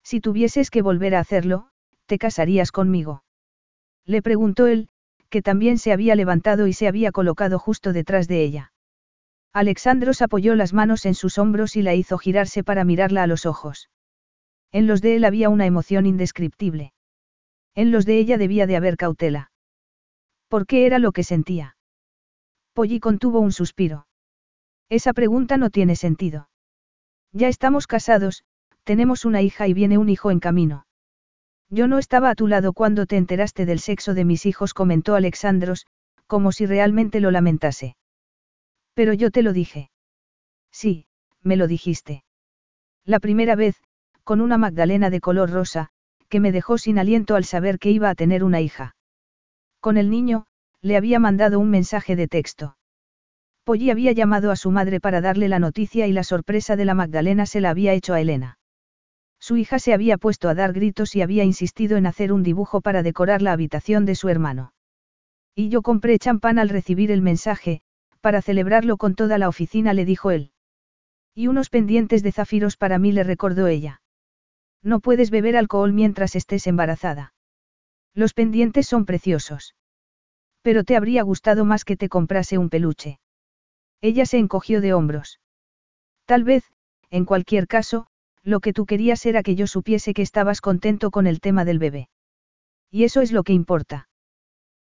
Si 0.04 0.20
tuvieses 0.20 0.70
que 0.70 0.82
volver 0.82 1.14
a 1.14 1.20
hacerlo, 1.20 1.68
¿te 2.06 2.18
casarías 2.18 2.72
conmigo? 2.72 3.24
Le 4.04 4.22
preguntó 4.22 4.66
él, 4.66 4.88
que 5.28 5.42
también 5.42 5.78
se 5.78 5.92
había 5.92 6.14
levantado 6.14 6.66
y 6.66 6.72
se 6.72 6.86
había 6.86 7.12
colocado 7.12 7.58
justo 7.58 7.92
detrás 7.92 8.28
de 8.28 8.42
ella. 8.42 8.72
Alexandros 9.52 10.22
apoyó 10.22 10.54
las 10.54 10.72
manos 10.72 11.04
en 11.04 11.14
sus 11.14 11.38
hombros 11.38 11.76
y 11.76 11.82
la 11.82 11.94
hizo 11.94 12.18
girarse 12.18 12.64
para 12.64 12.84
mirarla 12.84 13.22
a 13.22 13.26
los 13.26 13.46
ojos. 13.46 13.90
En 14.72 14.86
los 14.86 15.02
de 15.02 15.16
él 15.16 15.24
había 15.24 15.48
una 15.48 15.66
emoción 15.66 16.06
indescriptible. 16.06 16.92
En 17.74 17.90
los 17.90 18.06
de 18.06 18.18
ella 18.18 18.38
debía 18.38 18.66
de 18.66 18.76
haber 18.76 18.96
cautela. 18.96 19.50
¿Por 20.48 20.66
qué 20.66 20.86
era 20.86 20.98
lo 20.98 21.12
que 21.12 21.24
sentía? 21.24 21.76
Polly 22.72 23.00
contuvo 23.00 23.40
un 23.40 23.52
suspiro. 23.52 24.06
Esa 24.88 25.12
pregunta 25.12 25.56
no 25.56 25.70
tiene 25.70 25.96
sentido. 25.96 26.48
Ya 27.32 27.48
estamos 27.48 27.86
casados, 27.86 28.44
tenemos 28.84 29.24
una 29.24 29.42
hija 29.42 29.68
y 29.68 29.74
viene 29.74 29.98
un 29.98 30.08
hijo 30.08 30.30
en 30.30 30.40
camino. 30.40 30.86
Yo 31.70 31.86
no 31.86 31.98
estaba 31.98 32.30
a 32.30 32.34
tu 32.34 32.48
lado 32.48 32.72
cuando 32.72 33.06
te 33.06 33.16
enteraste 33.16 33.64
del 33.64 33.78
sexo 33.78 34.12
de 34.12 34.24
mis 34.24 34.44
hijos, 34.44 34.74
comentó 34.74 35.14
Alexandros, 35.14 35.86
como 36.26 36.52
si 36.52 36.66
realmente 36.66 37.20
lo 37.20 37.30
lamentase. 37.30 37.96
Pero 38.94 39.14
yo 39.14 39.30
te 39.30 39.42
lo 39.42 39.52
dije. 39.52 39.90
Sí, 40.70 41.06
me 41.42 41.56
lo 41.56 41.66
dijiste. 41.66 42.24
La 43.04 43.20
primera 43.20 43.56
vez, 43.56 43.76
con 44.24 44.40
una 44.40 44.58
Magdalena 44.58 45.10
de 45.10 45.20
color 45.20 45.50
rosa, 45.50 45.88
que 46.28 46.40
me 46.40 46.52
dejó 46.52 46.78
sin 46.78 46.98
aliento 46.98 47.36
al 47.36 47.44
saber 47.44 47.78
que 47.78 47.90
iba 47.90 48.10
a 48.10 48.14
tener 48.14 48.44
una 48.44 48.60
hija. 48.60 48.94
Con 49.80 49.96
el 49.96 50.10
niño, 50.10 50.46
le 50.82 50.96
había 50.96 51.18
mandado 51.20 51.60
un 51.60 51.70
mensaje 51.70 52.16
de 52.16 52.28
texto. 52.28 52.76
Polly 53.64 53.90
había 53.90 54.10
llamado 54.10 54.50
a 54.50 54.56
su 54.56 54.72
madre 54.72 55.00
para 55.00 55.20
darle 55.20 55.48
la 55.48 55.60
noticia 55.60 56.08
y 56.08 56.12
la 56.12 56.24
sorpresa 56.24 56.74
de 56.74 56.84
la 56.84 56.94
Magdalena 56.94 57.46
se 57.46 57.60
la 57.60 57.70
había 57.70 57.92
hecho 57.92 58.12
a 58.14 58.20
Elena. 58.20 58.58
Su 59.38 59.56
hija 59.56 59.78
se 59.78 59.94
había 59.94 60.18
puesto 60.18 60.48
a 60.48 60.54
dar 60.54 60.72
gritos 60.72 61.14
y 61.14 61.22
había 61.22 61.44
insistido 61.44 61.96
en 61.96 62.06
hacer 62.06 62.32
un 62.32 62.42
dibujo 62.42 62.80
para 62.80 63.02
decorar 63.02 63.42
la 63.42 63.52
habitación 63.52 64.04
de 64.04 64.16
su 64.16 64.28
hermano. 64.28 64.72
Y 65.54 65.68
yo 65.68 65.82
compré 65.82 66.18
champán 66.18 66.58
al 66.58 66.68
recibir 66.68 67.12
el 67.12 67.22
mensaje, 67.22 67.82
para 68.20 68.42
celebrarlo 68.42 68.96
con 68.96 69.14
toda 69.14 69.38
la 69.38 69.48
oficina, 69.48 69.94
le 69.94 70.04
dijo 70.04 70.30
él. 70.30 70.50
Y 71.34 71.46
unos 71.46 71.70
pendientes 71.70 72.22
de 72.22 72.32
zafiros 72.32 72.76
para 72.76 72.98
mí, 72.98 73.12
le 73.12 73.22
recordó 73.24 73.68
ella. 73.68 74.00
No 74.82 75.00
puedes 75.00 75.30
beber 75.30 75.56
alcohol 75.56 75.92
mientras 75.92 76.34
estés 76.34 76.66
embarazada. 76.66 77.34
Los 78.14 78.34
pendientes 78.34 78.86
son 78.86 79.06
preciosos. 79.06 79.74
Pero 80.62 80.84
te 80.84 80.96
habría 80.96 81.22
gustado 81.22 81.64
más 81.64 81.84
que 81.84 81.96
te 81.96 82.08
comprase 82.08 82.58
un 82.58 82.70
peluche. 82.70 83.18
Ella 84.00 84.26
se 84.26 84.38
encogió 84.38 84.80
de 84.80 84.94
hombros. 84.94 85.40
Tal 86.24 86.44
vez, 86.44 86.64
en 87.10 87.24
cualquier 87.24 87.66
caso, 87.66 88.06
lo 88.42 88.60
que 88.60 88.72
tú 88.72 88.86
querías 88.86 89.24
era 89.26 89.42
que 89.42 89.54
yo 89.54 89.66
supiese 89.66 90.14
que 90.14 90.22
estabas 90.22 90.60
contento 90.60 91.10
con 91.10 91.26
el 91.26 91.40
tema 91.40 91.64
del 91.64 91.78
bebé. 91.78 92.08
Y 92.90 93.04
eso 93.04 93.20
es 93.20 93.32
lo 93.32 93.42
que 93.42 93.52
importa. 93.52 94.08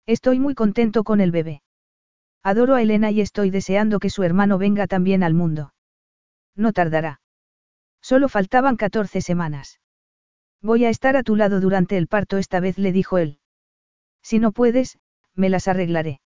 Estoy 0.05 0.39
muy 0.39 0.55
contento 0.55 1.03
con 1.03 1.21
el 1.21 1.31
bebé. 1.31 1.61
Adoro 2.43 2.75
a 2.75 2.81
Elena 2.81 3.11
y 3.11 3.21
estoy 3.21 3.49
deseando 3.49 3.99
que 3.99 4.09
su 4.09 4.23
hermano 4.23 4.57
venga 4.57 4.87
también 4.87 5.23
al 5.23 5.33
mundo. 5.33 5.73
No 6.55 6.73
tardará. 6.73 7.21
Solo 8.01 8.29
faltaban 8.29 8.77
14 8.77 9.21
semanas. 9.21 9.79
Voy 10.61 10.85
a 10.85 10.89
estar 10.89 11.15
a 11.15 11.23
tu 11.23 11.35
lado 11.35 11.59
durante 11.59 11.97
el 11.97 12.07
parto 12.07 12.37
esta 12.37 12.59
vez, 12.59 12.77
le 12.77 12.91
dijo 12.91 13.17
él. 13.17 13.39
Si 14.21 14.39
no 14.39 14.51
puedes, 14.51 14.97
me 15.39 15.49
las 15.49 15.67
arreglaré. 15.67 16.19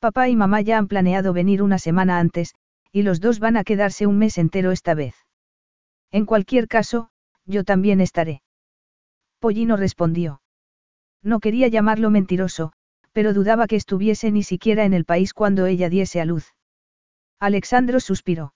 Papá 0.00 0.28
y 0.28 0.34
mamá 0.34 0.60
ya 0.62 0.78
han 0.78 0.88
planeado 0.88 1.32
venir 1.32 1.62
una 1.62 1.78
semana 1.78 2.18
antes, 2.18 2.54
y 2.90 3.02
los 3.02 3.20
dos 3.20 3.38
van 3.38 3.56
a 3.56 3.64
quedarse 3.64 4.06
un 4.06 4.18
mes 4.18 4.38
entero 4.38 4.72
esta 4.72 4.94
vez. 4.94 5.14
En 6.10 6.26
cualquier 6.26 6.66
caso, 6.66 7.10
yo 7.46 7.62
también 7.62 8.00
estaré. 8.00 8.42
Pollino 9.38 9.76
respondió. 9.76 10.42
No 11.22 11.38
quería 11.40 11.68
llamarlo 11.68 12.10
mentiroso, 12.10 12.72
pero 13.12 13.32
dudaba 13.32 13.66
que 13.66 13.76
estuviese 13.76 14.30
ni 14.30 14.42
siquiera 14.42 14.84
en 14.84 14.94
el 14.94 15.04
país 15.04 15.34
cuando 15.34 15.66
ella 15.66 15.88
diese 15.88 16.20
a 16.20 16.24
luz. 16.24 16.54
Alexandro 17.38 18.00
suspiró. 18.00 18.54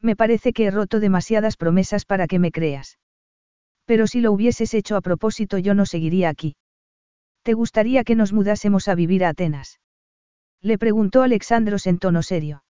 Me 0.00 0.16
parece 0.16 0.52
que 0.52 0.66
he 0.66 0.70
roto 0.70 1.00
demasiadas 1.00 1.56
promesas 1.56 2.04
para 2.04 2.26
que 2.26 2.38
me 2.38 2.50
creas. 2.50 2.98
Pero 3.84 4.06
si 4.06 4.20
lo 4.20 4.32
hubieses 4.32 4.74
hecho 4.74 4.96
a 4.96 5.00
propósito 5.00 5.58
yo 5.58 5.74
no 5.74 5.86
seguiría 5.86 6.28
aquí. 6.28 6.56
¿Te 7.46 7.54
gustaría 7.54 8.02
que 8.02 8.16
nos 8.16 8.32
mudásemos 8.32 8.88
a 8.88 8.96
vivir 8.96 9.24
a 9.24 9.28
Atenas? 9.28 9.78
Le 10.62 10.78
preguntó 10.78 11.22
Alexandros 11.22 11.86
en 11.86 12.00
tono 12.00 12.24
serio. 12.24 12.64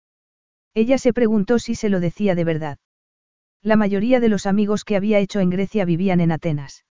Ella 0.75 0.99
se 0.99 1.13
preguntó 1.13 1.61
si 1.61 1.77
se 1.77 1.89
lo 1.89 2.01
decía 2.01 2.35
de 2.35 2.43
verdad. 2.43 2.79
La 3.63 3.77
mayoría 3.77 4.19
de 4.19 4.29
los 4.29 4.47
amigos 4.47 4.83
que 4.83 4.97
había 4.97 5.21
hecho 5.21 5.39
en 5.39 5.51
Grecia 5.51 5.85
vivían 5.85 6.21
en 6.21 6.33
Atenas. 6.33 6.85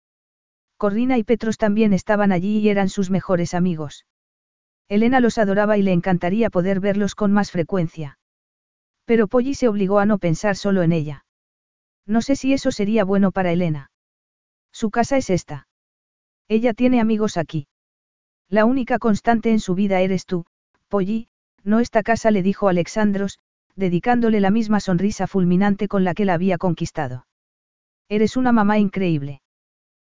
Corrina 0.78 1.18
y 1.18 1.24
Petros 1.24 1.58
también 1.58 1.92
estaban 1.92 2.32
allí 2.32 2.60
y 2.60 2.70
eran 2.70 2.88
sus 2.88 3.10
mejores 3.10 3.56
amigos. 3.56 4.06
Elena 4.88 5.20
los 5.20 5.40
adoraba 5.40 5.76
y 5.80 5.82
le 5.82 5.92
encantaría 5.92 6.52
poder 6.52 6.82
verlos 6.82 7.16
con 7.16 7.32
más 7.32 7.50
frecuencia. 7.50 8.20
Pero 9.06 9.28
Polly 9.28 9.56
se 9.56 9.68
obligó 9.68 9.98
a 9.98 10.06
no 10.06 10.20
pensar 10.20 10.56
solo 10.56 10.84
en 10.84 10.92
ella. 10.92 11.26
No 12.06 12.22
sé 12.22 12.36
si 12.36 12.54
eso 12.54 12.70
sería 12.70 13.06
bueno 13.06 13.32
para 13.32 13.52
Elena. 13.52 13.90
Su 14.72 14.92
casa 14.92 15.18
es 15.18 15.32
esta. 15.32 15.68
Ella 16.48 16.76
tiene 16.76 17.02
amigos 17.02 17.38
aquí. 17.38 17.70
La 18.52 18.66
única 18.66 19.00
constante 19.00 19.50
en 19.50 19.62
su 19.62 19.76
vida 19.76 20.02
eres 20.02 20.26
tú, 20.26 20.46
Polly, 20.90 21.30
no 21.64 21.80
esta 21.80 22.04
casa 22.04 22.32
le 22.32 22.44
dijo 22.44 22.68
Alexandros, 22.68 23.40
dedicándole 23.78 24.42
la 24.42 24.52
misma 24.52 24.82
sonrisa 24.82 25.26
fulminante 25.26 25.88
con 25.88 26.04
la 26.04 26.14
que 26.14 26.26
la 26.26 26.34
había 26.34 26.58
conquistado. 26.58 27.26
Eres 28.10 28.36
una 28.36 28.52
mamá 28.52 28.78
increíble. 28.78 29.42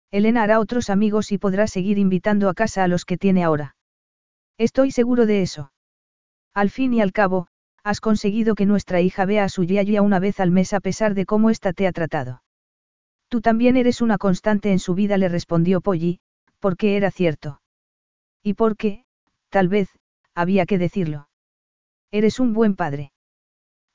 Elena 0.09 0.43
hará 0.43 0.61
otros 0.61 0.89
amigos 0.89 1.33
y 1.33 1.37
podrá 1.37 1.67
seguir 1.67 1.97
invitando 1.97 2.47
a 2.47 2.53
casa 2.53 2.85
a 2.85 2.87
los 2.87 3.03
que 3.03 3.17
tiene 3.17 3.43
ahora. 3.43 3.75
Estoy 4.57 4.91
seguro 4.91 5.25
de 5.25 5.41
eso. 5.41 5.73
Al 6.53 6.69
fin 6.69 6.93
y 6.93 7.01
al 7.01 7.11
cabo, 7.11 7.47
has 7.83 7.99
conseguido 7.99 8.55
que 8.55 8.65
nuestra 8.65 9.01
hija 9.01 9.25
vea 9.25 9.43
a 9.43 9.49
su 9.49 9.65
Yaya 9.65 10.01
una 10.01 10.19
vez 10.19 10.39
al 10.39 10.51
mes 10.51 10.71
a 10.71 10.79
pesar 10.79 11.13
de 11.13 11.25
cómo 11.25 11.49
ésta 11.49 11.73
te 11.73 11.87
ha 11.87 11.91
tratado. 11.91 12.41
Tú 13.27 13.41
también 13.41 13.75
eres 13.75 13.99
una 13.99 14.17
constante 14.17 14.71
en 14.71 14.79
su 14.79 14.95
vida, 14.95 15.17
le 15.17 15.27
respondió 15.27 15.81
Polly, 15.81 16.21
porque 16.61 16.95
era 16.95 17.11
cierto. 17.11 17.59
Y 18.43 18.53
porque, 18.53 19.03
tal 19.49 19.67
vez, 19.67 19.89
había 20.33 20.65
que 20.65 20.77
decirlo. 20.77 21.29
Eres 22.11 22.39
un 22.39 22.53
buen 22.53 22.75
padre. 22.75 23.11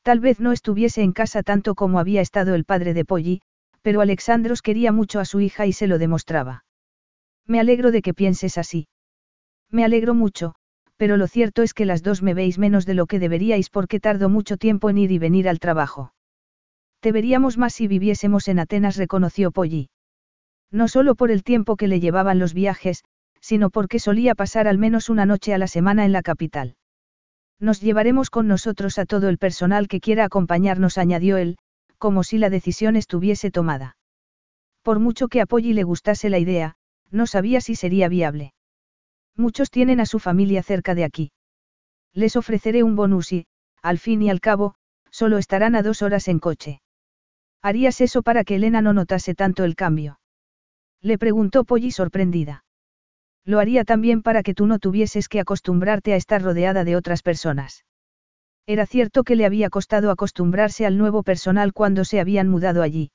Tal 0.03 0.21
vez 0.21 0.39
no 0.39 0.53
estuviese 0.53 1.03
en 1.03 1.13
casa 1.13 1.43
tanto 1.43 1.75
como 1.75 1.99
había 1.99 2.21
estado 2.21 2.55
el 2.55 2.65
padre 2.65 2.93
de 2.95 3.05
Polly, 3.05 3.41
Pero 3.83 4.01
Alexandros 4.01 4.63
quería 4.63 4.93
mucho 4.93 5.21
a 5.21 5.27
su 5.27 5.41
hija 5.41 5.67
y 5.67 5.73
se 5.73 5.87
lo 5.87 5.99
demostraba. 5.99 6.65
Me 7.47 7.61
alegro 7.61 7.91
de 7.91 8.01
que 8.01 8.15
pienses 8.15 8.57
así. 8.57 8.89
Me 9.71 9.85
alegro 9.85 10.15
mucho, 10.15 10.55
pero 10.97 11.17
lo 11.17 11.27
cierto 11.27 11.63
es 11.63 11.75
que 11.75 11.85
las 11.85 12.03
dos 12.03 12.23
me 12.23 12.33
veis 12.33 12.59
menos 12.59 12.87
de 12.87 12.95
lo 12.95 13.07
que 13.07 13.19
deberíais 13.19 13.69
porque 13.69 14.01
tardo 14.01 14.31
mucho 14.31 14.57
tiempo 14.57 14.89
en 14.89 14.99
ir 14.99 15.13
y 15.13 15.19
venir 15.19 15.51
al 15.51 15.59
trabajo. 15.59 16.15
Te 17.01 17.13
veríamos 17.13 17.59
más 17.59 17.75
si 17.75 17.87
viviésemos 17.87 18.49
en 18.49 18.59
Atenas, 18.59 18.97
reconoció 18.97 19.51
Polly. 19.51 19.91
No 20.71 20.89
solo 20.89 21.15
por 21.15 21.31
el 21.31 21.43
tiempo 21.43 21.77
que 21.77 21.89
le 21.89 22.01
llevaban 22.01 22.39
los 22.39 22.55
viajes, 22.55 23.05
sino 23.45 23.69
porque 23.69 23.99
solía 23.99 24.35
pasar 24.35 24.67
al 24.67 24.79
menos 24.79 25.11
una 25.11 25.27
noche 25.27 25.53
a 25.53 25.59
la 25.59 25.67
semana 25.67 26.07
en 26.07 26.13
la 26.13 26.23
capital. 26.23 26.77
Nos 27.61 27.83
llevaremos 27.83 28.31
con 28.31 28.49
nosotros 28.49 28.99
a 28.99 29.05
todo 29.05 29.29
el 29.29 29.37
personal 29.37 29.87
que 29.87 30.01
quiera 30.01 30.25
acompañarnos, 30.25 30.97
añadió 30.97 31.37
él, 31.37 31.59
como 31.99 32.25
si 32.25 32.39
la 32.39 32.49
decisión 32.49 32.97
estuviese 32.97 33.51
tomada. 33.51 33.99
Por 34.81 34.99
mucho 34.99 35.29
que 35.29 35.43
a 35.43 35.47
Polly 35.47 35.75
le 35.75 35.83
gustase 35.83 36.31
la 36.31 36.39
idea, 36.39 36.77
no 37.11 37.27
sabía 37.27 37.61
si 37.61 37.75
sería 37.75 38.09
viable. 38.09 38.55
Muchos 39.37 39.71
tienen 39.71 40.01
a 40.01 40.07
su 40.07 40.21
familia 40.21 40.63
cerca 40.63 40.95
de 40.95 41.05
aquí. 41.05 41.31
Les 42.15 42.37
ofreceré 42.37 42.83
un 42.83 42.97
bonus 42.97 43.31
y, 43.31 43.47
al 43.83 43.99
fin 43.99 44.23
y 44.23 44.31
al 44.31 44.41
cabo, 44.41 44.75
solo 45.11 45.37
estarán 45.37 45.75
a 45.75 45.83
dos 45.83 46.01
horas 46.01 46.29
en 46.29 46.39
coche. 46.39 46.81
¿Harías 47.61 48.01
eso 48.01 48.23
para 48.23 48.43
que 48.43 48.55
Elena 48.55 48.81
no 48.81 48.95
notase 48.95 49.35
tanto 49.35 49.65
el 49.65 49.77
cambio? 49.77 50.19
Le 51.03 51.19
preguntó 51.19 51.65
Polly 51.65 51.91
sorprendida. 51.91 52.64
Lo 53.45 53.59
haría 53.59 53.85
también 53.85 54.23
para 54.23 54.43
que 54.43 54.55
tú 54.55 54.67
no 54.67 54.79
tuvieses 54.79 55.29
que 55.29 55.41
acostumbrarte 55.41 56.13
a 56.13 56.17
estar 56.17 56.43
rodeada 56.43 56.85
de 56.85 56.97
otras 56.97 57.23
personas. 57.23 57.85
Era 58.67 58.87
cierto 58.87 59.25
que 59.25 59.37
le 59.37 59.45
había 59.45 59.69
costado 59.69 60.11
acostumbrarse 60.11 60.87
al 60.87 60.97
nuevo 60.97 61.23
personal 61.23 61.75
cuando 61.75 62.05
se 62.05 62.21
habían 62.21 62.49
mudado 62.49 62.83
allí. 62.83 63.11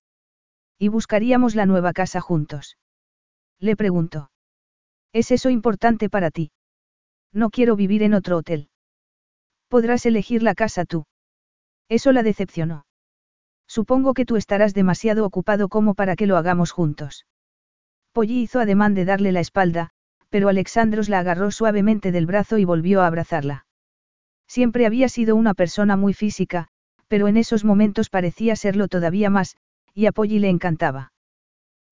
Y 0.77 0.89
buscaríamos 0.89 1.56
la 1.56 1.65
nueva 1.65 1.93
casa 1.93 2.22
juntos. 2.22 2.77
Le 3.60 3.76
preguntó. 3.76 4.30
¿Es 5.11 5.31
eso 5.31 5.49
importante 5.49 6.10
para 6.10 6.30
ti? 6.30 6.51
No 7.34 7.49
quiero 7.49 7.76
vivir 7.76 8.03
en 8.03 8.14
otro 8.14 8.38
hotel. 8.38 8.69
Podrás 9.68 10.06
elegir 10.06 10.43
la 10.43 10.53
casa 10.53 10.85
tú. 10.85 11.06
Eso 11.89 12.11
la 12.11 12.22
decepcionó. 12.22 12.85
Supongo 13.68 14.14
que 14.14 14.26
tú 14.26 14.35
estarás 14.35 14.73
demasiado 14.73 15.26
ocupado 15.26 15.69
como 15.69 15.95
para 15.95 16.15
que 16.15 16.27
lo 16.27 16.38
hagamos 16.38 16.72
juntos. 16.72 17.26
Polly 18.14 18.41
hizo 18.41 18.60
ademán 18.60 18.93
de 18.93 19.06
darle 19.06 19.31
la 19.31 19.39
espalda, 19.39 19.91
pero 20.30 20.49
Alexandros 20.49 21.10
la 21.10 21.19
agarró 21.19 21.51
suavemente 21.51 22.11
del 22.11 22.26
brazo 22.26 22.57
y 22.57 22.65
volvió 22.65 23.01
a 23.01 23.07
abrazarla. 23.07 23.65
Siempre 24.47 24.85
había 24.85 25.10
sido 25.10 25.35
una 25.35 25.53
persona 25.53 25.95
muy 25.95 26.14
física, 26.14 26.68
pero 27.07 27.27
en 27.27 27.38
esos 27.38 27.65
momentos 27.65 28.10
parecía 28.10 28.56
serlo 28.56 28.88
todavía 28.88 29.30
más, 29.30 29.57
y 29.93 30.06
a 30.06 30.11
Polly 30.11 30.39
le 30.39 30.49
encantaba. 30.49 31.11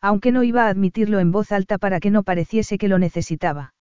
Aunque 0.02 0.32
no 0.32 0.44
iba 0.44 0.66
a 0.66 0.70
admitirlo 0.70 1.20
en 1.20 1.32
voz 1.32 1.52
alta 1.52 1.78
para 1.78 2.00
que 2.00 2.12
no 2.12 2.24
pareciese 2.24 2.78
que 2.78 2.88
lo 2.88 3.00
necesitaba. 3.00 3.74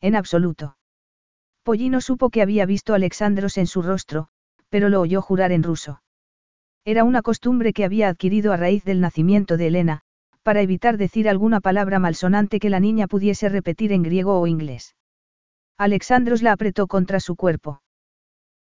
En 0.00 0.16
absoluto. 0.16 0.76
Polly 1.64 1.88
no 1.88 2.00
supo 2.00 2.30
que 2.30 2.42
había 2.42 2.66
visto 2.66 2.94
Alexandros 2.94 3.58
en 3.58 3.66
su 3.66 3.82
rostro, 3.82 4.28
pero 4.68 4.88
lo 4.88 5.00
oyó 5.00 5.20
jurar 5.22 5.52
en 5.52 5.62
ruso. 5.62 6.02
Era 6.84 7.04
una 7.04 7.22
costumbre 7.22 7.72
que 7.72 7.84
había 7.84 8.08
adquirido 8.08 8.52
a 8.52 8.56
raíz 8.56 8.84
del 8.84 9.00
nacimiento 9.00 9.56
de 9.56 9.68
Elena, 9.68 10.02
para 10.42 10.60
evitar 10.60 10.96
decir 10.96 11.28
alguna 11.28 11.60
palabra 11.60 11.98
malsonante 11.98 12.58
que 12.58 12.70
la 12.70 12.80
niña 12.80 13.06
pudiese 13.06 13.48
repetir 13.48 13.92
en 13.92 14.02
griego 14.02 14.40
o 14.40 14.46
inglés. 14.46 14.96
Alexandros 15.78 16.42
la 16.42 16.52
apretó 16.52 16.86
contra 16.86 17.20
su 17.20 17.36
cuerpo. 17.36 17.82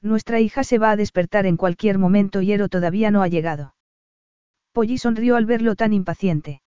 Nuestra 0.02 0.40
hija 0.40 0.64
se 0.64 0.78
va 0.78 0.90
a 0.90 0.96
despertar 0.96 1.46
en 1.46 1.56
cualquier 1.56 1.98
momento 1.98 2.40
y 2.40 2.52
Ero 2.52 2.68
todavía 2.68 3.10
no 3.10 3.22
ha 3.22 3.28
llegado. 3.28 3.74
Polly 4.72 4.98
sonrió 4.98 5.36
al 5.36 5.46
verlo 5.46 5.74
tan 5.74 5.92
impaciente. 5.92 6.62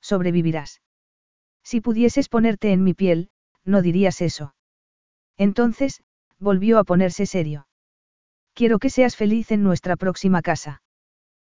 Sobrevivirás. 0.00 0.80
Si 1.62 1.80
pudieses 1.80 2.28
ponerte 2.28 2.72
en 2.72 2.82
mi 2.82 2.94
piel, 2.94 3.30
no 3.64 3.82
dirías 3.82 4.20
eso. 4.22 4.54
Entonces, 5.36 6.02
volvió 6.38 6.78
a 6.78 6.84
ponerse 6.84 7.26
serio. 7.26 7.68
Quiero 8.54 8.78
que 8.78 8.90
seas 8.90 9.14
feliz 9.14 9.52
en 9.52 9.62
nuestra 9.62 9.96
próxima 9.96 10.42
casa. 10.42 10.82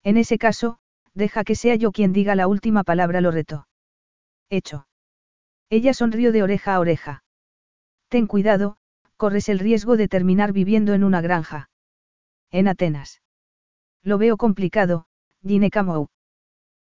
En 0.02 0.16
ese 0.16 0.38
caso, 0.38 0.78
deja 1.18 1.44
que 1.44 1.56
sea 1.56 1.74
yo 1.74 1.92
quien 1.92 2.12
diga 2.12 2.34
la 2.34 2.46
última 2.46 2.84
palabra, 2.84 3.20
lo 3.20 3.30
retó. 3.30 3.68
Hecho. 4.48 4.86
Ella 5.68 5.92
sonrió 5.92 6.32
de 6.32 6.42
oreja 6.42 6.74
a 6.74 6.80
oreja. 6.80 7.24
Ten 8.08 8.26
cuidado, 8.26 8.78
corres 9.16 9.48
el 9.50 9.58
riesgo 9.58 9.96
de 9.96 10.08
terminar 10.08 10.52
viviendo 10.52 10.94
en 10.94 11.04
una 11.04 11.20
granja. 11.20 11.68
En 12.50 12.68
Atenas. 12.68 13.20
Lo 14.02 14.16
veo 14.16 14.36
complicado, 14.36 15.06
Gine 15.44 15.70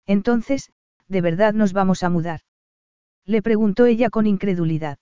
Entonces, 0.06 0.72
¿de 1.06 1.20
verdad 1.20 1.52
nos 1.52 1.72
vamos 1.72 2.02
a 2.02 2.09
mudar? 2.09 2.40
Le 3.24 3.42
preguntó 3.42 3.86
ella 3.86 4.10
con 4.10 4.26
incredulidad. 4.26 4.98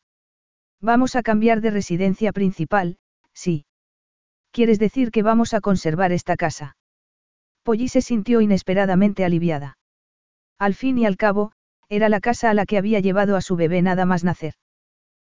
Vamos 0.81 1.15
a 1.15 1.23
cambiar 1.23 1.61
de 1.61 1.71
residencia 1.71 2.33
principal, 2.33 2.99
sí. 3.33 3.65
¿Quieres 4.51 4.79
decir 4.79 5.11
que 5.11 5.23
vamos 5.23 5.55
a 5.55 5.61
conservar 5.61 6.11
esta 6.13 6.37
casa? 6.37 6.77
Polly 7.71 7.87
se 7.87 8.01
sintió 8.01 8.41
inesperadamente 8.41 9.25
aliviada. 9.25 9.79
Al 10.59 10.75
fin 10.75 10.99
y 10.99 11.07
al 11.07 11.17
cabo, 11.17 11.53
era 11.89 12.09
la 12.09 12.19
casa 12.19 12.51
a 12.51 12.55
la 12.55 12.67
que 12.67 12.77
había 12.77 12.99
llevado 12.99 13.37
a 13.37 13.41
su 13.41 13.55
bebé 13.55 13.81
nada 13.81 14.07
más 14.07 14.25
nacer. 14.25 14.55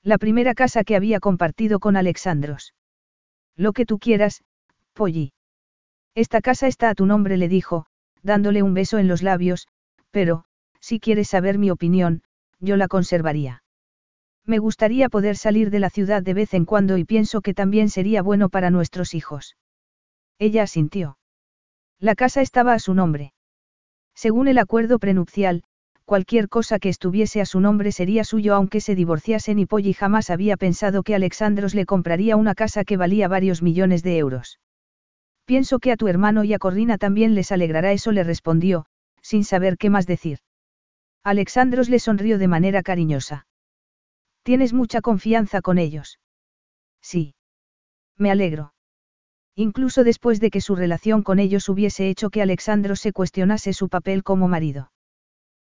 La 0.03 0.19
primera 0.19 0.53
casa 0.53 0.83
que 0.83 0.97
había 0.97 1.21
compartido 1.21 1.79
con 1.79 1.95
Alexandros. 1.97 2.75
Lo 3.55 3.73
que 3.73 3.87
tú 3.87 4.01
quieras, 4.01 4.43
Polly. 4.95 5.33
Esta 6.17 6.41
casa 6.41 6.67
está 6.67 6.91
a 6.91 6.97
tu 6.97 7.07
nombre, 7.07 7.37
le 7.37 7.47
dijo, 7.47 7.87
dándole 8.25 8.65
un 8.65 8.75
beso 8.75 8.99
en 8.99 9.07
los 9.07 9.23
labios, 9.23 9.69
pero, 10.11 10.45
si 10.81 10.99
quieres 10.99 11.29
saber 11.29 11.57
mi 11.57 11.71
opinión, 11.71 12.25
yo 12.59 12.77
la 12.77 12.89
conservaría. 12.89 13.63
Me 14.45 14.59
gustaría 14.59 15.09
poder 15.09 15.37
salir 15.37 15.71
de 15.71 15.79
la 15.79 15.89
ciudad 15.89 16.21
de 16.21 16.35
vez 16.35 16.53
en 16.53 16.65
cuando 16.65 16.99
y 16.99 17.05
pienso 17.05 17.43
que 17.43 17.55
también 17.55 17.91
sería 17.91 18.23
bueno 18.23 18.49
para 18.49 18.71
nuestros 18.71 19.15
hijos. 19.15 19.57
Ella 20.41 20.65
asintió. 20.65 21.17
La 22.05 22.15
casa 22.15 22.43
estaba 22.43 22.75
a 22.75 22.79
su 22.79 22.93
nombre. 22.93 23.33
Según 24.15 24.47
el 24.47 24.59
acuerdo 24.59 24.99
prenupcial, 24.99 25.63
cualquier 26.05 26.51
cosa 26.51 26.79
que 26.79 26.91
estuviese 26.91 27.41
a 27.41 27.47
su 27.47 27.61
nombre 27.61 27.93
sería 27.93 28.25
suyo 28.25 28.55
aunque 28.55 28.83
se 28.83 28.95
divorciasen 28.95 29.59
y 29.59 29.65
Polly 29.65 29.95
jamás 29.95 30.29
había 30.29 30.59
pensado 30.59 31.03
que 31.03 31.15
Alexandros 31.15 31.75
le 31.75 31.87
compraría 31.87 32.37
una 32.37 32.55
casa 32.55 32.85
que 32.85 32.99
valía 32.99 33.27
varios 33.27 33.63
millones 33.63 34.03
de 34.03 34.19
euros. 34.19 34.61
Pienso 35.47 35.79
que 35.79 35.93
a 35.93 35.97
tu 35.97 36.07
hermano 36.07 36.45
y 36.45 36.53
a 36.53 36.59
Corrina 36.59 36.99
también 36.99 37.35
les 37.35 37.51
alegrará 37.53 37.93
eso 37.93 38.13
le 38.13 38.23
respondió, 38.23 38.85
sin 39.23 39.43
saber 39.43 39.79
qué 39.79 39.89
más 39.89 40.07
decir. 40.07 40.41
Alexandros 41.23 41.89
le 41.89 42.01
sonrió 42.01 42.37
de 42.37 42.49
manera 42.49 42.83
cariñosa. 42.83 43.47
Tienes 44.43 44.75
mucha 44.75 45.01
confianza 45.01 45.63
con 45.63 45.79
ellos. 45.79 46.19
Sí. 47.01 47.35
Me 48.19 48.31
alegro. 48.31 48.74
Incluso 49.57 50.03
después 50.03 50.41
de 50.41 50.51
que 50.51 50.61
su 50.61 50.75
relación 50.75 51.23
con 51.23 51.39
ellos 51.39 51.69
hubiese 51.69 52.09
hecho 52.09 52.31
que 52.31 52.43
Alexandros 52.43 53.01
se 53.01 53.13
cuestionase 53.13 53.73
su 53.73 53.89
papel 53.89 54.25
como 54.25 54.49
marido. 54.49 54.91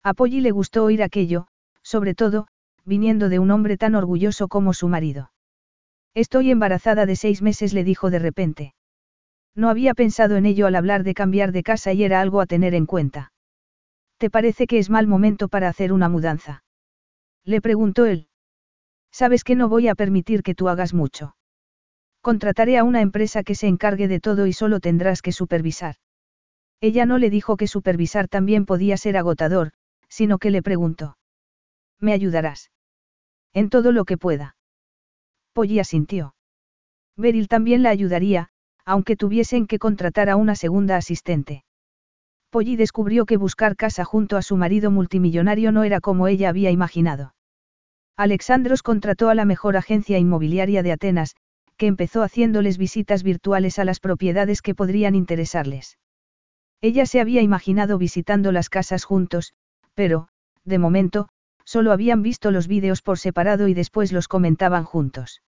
A 0.03 0.15
Polly 0.15 0.41
le 0.41 0.53
gustó 0.53 0.85
oír 0.85 1.03
aquello, 1.03 1.49
sobre 1.83 2.15
todo, 2.15 2.47
viniendo 2.85 3.29
de 3.29 3.39
un 3.39 3.51
hombre 3.51 3.77
tan 3.77 3.95
orgulloso 3.95 4.49
como 4.49 4.73
su 4.73 4.89
marido. 4.89 5.33
Estoy 6.15 6.51
embarazada 6.51 7.07
de 7.07 7.17
seis 7.17 7.43
meses, 7.43 7.75
le 7.75 7.85
dijo 7.85 8.11
de 8.11 8.19
repente. 8.19 8.75
No 9.55 9.69
había 9.69 9.95
pensado 9.95 10.37
en 10.37 10.47
ello 10.47 10.67
al 10.67 10.77
hablar 10.77 11.05
de 11.05 11.15
cambiar 11.15 11.53
de 11.53 11.63
casa 11.63 11.93
y 11.93 12.05
era 12.05 12.21
algo 12.21 12.41
a 12.41 12.47
tener 12.47 12.75
en 12.75 12.87
cuenta. 12.87 13.33
¿Te 14.19 14.31
parece 14.31 14.67
que 14.67 14.79
es 14.79 14.91
mal 14.91 15.07
momento 15.07 15.49
para 15.49 15.69
hacer 15.69 15.93
una 15.93 16.09
mudanza? 16.09 16.65
Le 17.45 17.61
preguntó 17.61 18.07
él. 18.07 18.29
Sabes 19.13 19.45
que 19.45 19.55
no 19.55 19.69
voy 19.69 19.89
a 19.89 19.95
permitir 19.95 20.43
que 20.43 20.55
tú 20.55 20.69
hagas 20.69 20.95
mucho. 20.95 21.37
Contrataré 22.25 22.79
a 22.79 22.85
una 22.85 23.03
empresa 23.03 23.43
que 23.43 23.55
se 23.55 23.67
encargue 23.67 24.09
de 24.09 24.19
todo 24.19 24.47
y 24.47 24.55
solo 24.55 24.81
tendrás 24.81 25.21
que 25.21 25.31
supervisar. 25.31 25.97
Ella 26.81 27.05
no 27.05 27.19
le 27.19 27.29
dijo 27.29 27.59
que 27.59 27.67
supervisar 27.67 28.29
también 28.29 28.65
podía 28.65 28.97
ser 28.97 29.19
agotador, 29.19 29.73
sino 30.09 30.39
que 30.39 30.51
le 30.51 30.63
preguntó. 30.63 31.19
¿Me 32.01 32.15
ayudarás? 32.15 32.71
En 33.53 33.69
todo 33.69 33.93
lo 33.93 34.07
que 34.07 34.17
pueda. 34.17 34.57
Polly 35.53 35.81
asintió. 35.81 36.35
Beryl 37.15 37.47
también 37.47 37.83
la 37.83 37.91
ayudaría, 37.91 38.49
aunque 38.87 39.17
tuviesen 39.17 39.67
que 39.67 39.79
contratar 39.79 40.31
a 40.31 40.37
una 40.37 40.57
segunda 40.57 40.97
asistente. 40.97 41.63
Polly 42.49 42.77
descubrió 42.77 43.27
que 43.27 43.37
buscar 43.37 43.77
casa 43.77 44.07
junto 44.07 44.39
a 44.39 44.43
su 44.43 44.57
marido 44.57 44.91
multimillonario 44.91 45.73
no 45.73 45.85
era 45.85 46.01
como 46.01 46.27
ella 46.27 46.49
había 46.49 46.71
imaginado. 46.71 47.35
Alexandros 48.17 48.83
contrató 48.83 49.29
a 49.29 49.35
la 49.35 49.45
mejor 49.45 49.77
agencia 49.77 50.19
inmobiliaria 50.19 50.83
de 50.83 50.93
Atenas, 50.93 51.37
que 51.77 51.87
empezó 51.87 52.23
haciéndoles 52.23 52.79
visitas 52.79 53.23
virtuales 53.23 53.79
a 53.79 53.85
las 53.85 54.01
propiedades 54.01 54.63
que 54.63 54.75
podrían 54.75 55.15
interesarles. 55.15 55.99
Ella 56.81 57.07
se 57.07 57.21
había 57.21 57.43
imaginado 57.43 57.99
visitando 57.99 58.53
las 58.53 58.69
casas 58.69 59.05
juntos, 59.05 59.55
pero, 59.95 60.29
de 60.65 60.79
momento, 60.79 61.29
solo 61.65 61.93
habían 61.93 62.23
visto 62.23 62.51
los 62.51 62.69
vídeos 62.69 63.03
por 63.03 63.19
separado 63.19 63.69
y 63.69 63.75
después 63.75 64.13
los 64.13 64.29
comentaban 64.29 64.85
juntos. 64.85 65.43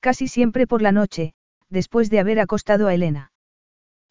Casi 0.00 0.28
siempre 0.28 0.66
por 0.66 0.82
la 0.82 0.92
noche, 0.92 1.34
después 1.68 2.10
de 2.10 2.20
haber 2.20 2.40
acostado 2.40 2.86
a 2.86 2.94
Elena. 2.94 3.32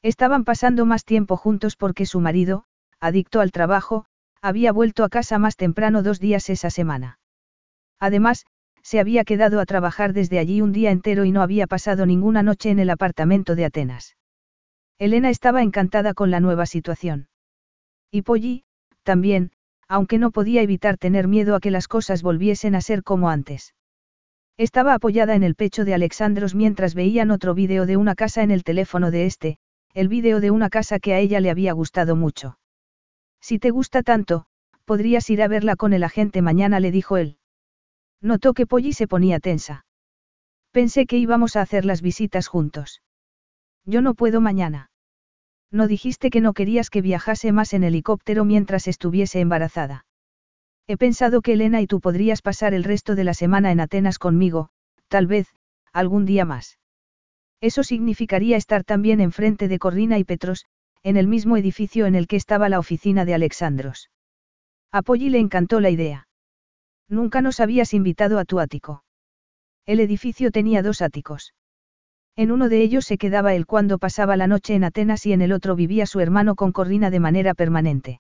Estaban 0.01 0.43
pasando 0.43 0.85
más 0.85 1.03
tiempo 1.03 1.35
juntos 1.37 1.75
porque 1.75 2.05
su 2.05 2.19
marido, 2.19 2.65
adicto 2.99 3.41
al 3.41 3.51
trabajo, 3.51 4.05
había 4.41 4.71
vuelto 4.71 5.03
a 5.03 5.09
casa 5.09 5.39
más 5.39 5.55
temprano 5.55 6.03
dos 6.03 6.19
días 6.19 6.49
esa 6.49 6.69
semana. 6.69 7.17
Además, 7.99 8.45
se 8.85 8.99
había 8.99 9.23
quedado 9.23 9.59
a 9.59 9.65
trabajar 9.65 10.13
desde 10.13 10.37
allí 10.37 10.61
un 10.61 10.71
día 10.71 10.91
entero 10.91 11.25
y 11.25 11.31
no 11.31 11.41
había 11.41 11.65
pasado 11.65 12.05
ninguna 12.05 12.43
noche 12.43 12.69
en 12.69 12.77
el 12.77 12.91
apartamento 12.91 13.55
de 13.55 13.65
Atenas. 13.65 14.15
Elena 14.99 15.31
estaba 15.31 15.63
encantada 15.63 16.13
con 16.13 16.29
la 16.29 16.39
nueva 16.39 16.67
situación. 16.67 17.27
Y 18.11 18.21
Polly, 18.21 18.63
también, 19.01 19.51
aunque 19.87 20.19
no 20.19 20.29
podía 20.29 20.61
evitar 20.61 20.99
tener 20.99 21.27
miedo 21.27 21.55
a 21.55 21.59
que 21.59 21.71
las 21.71 21.87
cosas 21.87 22.21
volviesen 22.21 22.75
a 22.75 22.81
ser 22.81 23.01
como 23.01 23.31
antes. 23.31 23.73
Estaba 24.55 24.93
apoyada 24.93 25.33
en 25.33 25.41
el 25.41 25.55
pecho 25.55 25.83
de 25.83 25.95
Alexandros 25.95 26.53
mientras 26.53 26.93
veían 26.93 27.31
otro 27.31 27.55
vídeo 27.55 27.87
de 27.87 27.97
una 27.97 28.13
casa 28.13 28.43
en 28.43 28.51
el 28.51 28.63
teléfono 28.63 29.09
de 29.09 29.25
este, 29.25 29.57
el 29.95 30.09
vídeo 30.09 30.39
de 30.39 30.51
una 30.51 30.69
casa 30.69 30.99
que 30.99 31.15
a 31.15 31.19
ella 31.19 31.39
le 31.39 31.49
había 31.49 31.73
gustado 31.73 32.15
mucho. 32.15 32.59
Si 33.41 33.57
te 33.57 33.71
gusta 33.71 34.03
tanto, 34.03 34.45
podrías 34.85 35.27
ir 35.31 35.41
a 35.41 35.47
verla 35.47 35.75
con 35.75 35.91
el 35.93 36.03
agente 36.03 36.43
mañana, 36.43 36.79
le 36.79 36.91
dijo 36.91 37.17
él. 37.17 37.39
Notó 38.25 38.55
que 38.55 38.65
Polly 38.65 38.91
se 38.91 39.07
ponía 39.07 39.39
tensa. 39.39 39.85
Pensé 40.71 41.05
que 41.05 41.19
íbamos 41.19 41.55
a 41.55 41.61
hacer 41.61 41.85
las 41.85 42.01
visitas 42.01 42.47
juntos. 42.47 43.03
Yo 43.85 44.01
no 44.01 44.15
puedo 44.15 44.41
mañana. 44.41 44.89
No 45.71 45.85
dijiste 45.85 46.31
que 46.31 46.41
no 46.41 46.53
querías 46.53 46.89
que 46.89 47.03
viajase 47.03 47.51
más 47.51 47.73
en 47.73 47.83
helicóptero 47.83 48.43
mientras 48.43 48.87
estuviese 48.87 49.41
embarazada. 49.41 50.07
He 50.87 50.97
pensado 50.97 51.43
que 51.43 51.53
Elena 51.53 51.81
y 51.81 51.85
tú 51.85 51.99
podrías 52.01 52.41
pasar 52.41 52.73
el 52.73 52.83
resto 52.83 53.13
de 53.13 53.25
la 53.25 53.35
semana 53.35 53.71
en 53.71 53.79
Atenas 53.79 54.17
conmigo, 54.17 54.69
tal 55.07 55.27
vez, 55.27 55.47
algún 55.93 56.25
día 56.25 56.45
más. 56.45 56.79
Eso 57.61 57.83
significaría 57.83 58.57
estar 58.57 58.83
también 58.83 59.21
enfrente 59.21 59.67
de 59.67 59.77
Corrina 59.77 60.17
y 60.17 60.23
Petros, 60.23 60.65
en 61.03 61.15
el 61.15 61.27
mismo 61.27 61.57
edificio 61.57 62.07
en 62.07 62.15
el 62.15 62.25
que 62.25 62.37
estaba 62.37 62.69
la 62.69 62.79
oficina 62.79 63.23
de 63.23 63.35
Alexandros. 63.35 64.09
A 64.91 65.03
Polly 65.03 65.29
le 65.29 65.37
encantó 65.37 65.79
la 65.79 65.91
idea. 65.91 66.24
Nunca 67.07 67.41
nos 67.41 67.59
habías 67.59 67.93
invitado 67.93 68.39
a 68.39 68.45
tu 68.45 68.59
ático. 68.59 69.03
El 69.85 69.99
edificio 69.99 70.51
tenía 70.51 70.81
dos 70.81 71.01
áticos. 71.01 71.53
En 72.35 72.51
uno 72.51 72.67
de 72.67 72.81
ellos 72.81 73.05
se 73.05 73.17
quedaba 73.17 73.53
él 73.53 73.65
cuando 73.65 73.97
pasaba 73.97 74.35
la 74.35 74.47
noche 74.47 74.75
en 74.75 74.83
Atenas 74.83 75.25
y 75.25 75.31
en 75.31 75.41
el 75.41 75.53
otro 75.53 75.75
vivía 75.75 76.05
su 76.05 76.19
hermano 76.19 76.55
con 76.55 76.71
Corrina 76.71 77.09
de 77.09 77.19
manera 77.19 77.53
permanente. 77.53 78.19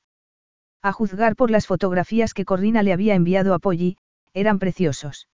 A 0.81 0.91
juzgar 0.91 1.35
por 1.35 1.51
las 1.51 1.67
fotografías 1.67 2.33
que 2.33 2.45
Corrina 2.45 2.83
le 2.83 2.93
había 2.93 3.15
enviado 3.15 3.53
a 3.53 3.59
Polly, 3.59 3.97
eran 4.33 4.59
preciosos. 4.59 5.27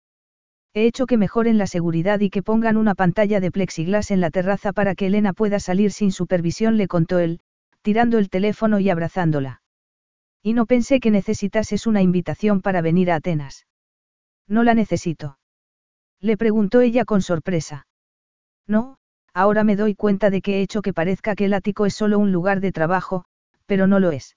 He 0.74 0.86
hecho 0.86 1.06
que 1.06 1.16
mejoren 1.16 1.56
la 1.56 1.66
seguridad 1.66 2.20
y 2.20 2.30
que 2.30 2.42
pongan 2.42 2.76
una 2.76 2.94
pantalla 2.94 3.40
de 3.40 3.50
plexiglas 3.50 4.10
en 4.10 4.20
la 4.20 4.30
terraza 4.30 4.72
para 4.72 4.94
que 4.94 5.06
Elena 5.06 5.32
pueda 5.32 5.58
salir 5.58 5.90
sin 5.90 6.12
supervisión, 6.12 6.76
le 6.76 6.86
contó 6.86 7.18
él, 7.18 7.40
tirando 7.82 8.18
el 8.18 8.28
teléfono 8.28 8.78
y 8.78 8.90
abrazándola. 8.90 9.62
Y 10.42 10.52
no 10.52 10.66
pensé 10.66 11.00
que 11.00 11.10
necesitases 11.10 11.86
una 11.86 12.02
invitación 12.02 12.60
para 12.60 12.80
venir 12.80 13.10
a 13.10 13.16
Atenas. 13.16 13.66
No 14.46 14.62
la 14.62 14.74
necesito. 14.74 15.38
Le 16.20 16.36
preguntó 16.36 16.80
ella 16.80 17.04
con 17.04 17.22
sorpresa. 17.22 17.86
No, 18.66 18.96
ahora 19.34 19.64
me 19.64 19.76
doy 19.76 19.94
cuenta 19.94 20.30
de 20.30 20.40
que 20.40 20.58
he 20.58 20.62
hecho 20.62 20.82
que 20.82 20.92
parezca 20.92 21.34
que 21.34 21.46
el 21.46 21.54
ático 21.54 21.86
es 21.86 21.94
solo 21.94 22.18
un 22.18 22.32
lugar 22.32 22.60
de 22.60 22.72
trabajo, 22.72 23.24
pero 23.66 23.86
no 23.86 24.00
lo 24.00 24.10
es. 24.10 24.36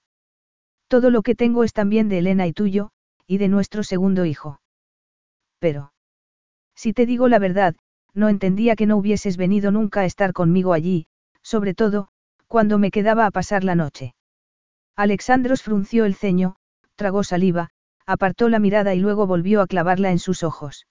Todo 0.88 1.10
lo 1.10 1.22
que 1.22 1.34
tengo 1.34 1.64
es 1.64 1.72
también 1.72 2.08
de 2.08 2.18
Elena 2.18 2.46
y 2.46 2.52
tuyo, 2.52 2.90
y 3.26 3.38
de 3.38 3.48
nuestro 3.48 3.82
segundo 3.82 4.24
hijo. 4.24 4.60
Pero. 5.58 5.92
Si 6.74 6.92
te 6.92 7.06
digo 7.06 7.28
la 7.28 7.38
verdad, 7.38 7.74
no 8.14 8.28
entendía 8.28 8.76
que 8.76 8.86
no 8.86 8.96
hubieses 8.96 9.36
venido 9.36 9.70
nunca 9.70 10.00
a 10.00 10.04
estar 10.04 10.32
conmigo 10.32 10.72
allí, 10.72 11.06
sobre 11.42 11.74
todo, 11.74 12.08
cuando 12.46 12.78
me 12.78 12.90
quedaba 12.90 13.26
a 13.26 13.30
pasar 13.30 13.64
la 13.64 13.74
noche. 13.74 14.14
Alexandros 14.96 15.62
frunció 15.62 16.04
el 16.04 16.14
ceño, 16.14 16.56
tragó 16.96 17.24
saliva, 17.24 17.70
apartó 18.06 18.48
la 18.48 18.58
mirada 18.58 18.94
y 18.94 19.00
luego 19.00 19.26
volvió 19.26 19.60
a 19.60 19.66
clavarla 19.66 20.10
en 20.10 20.18
sus 20.18 20.42
ojos. 20.42 20.86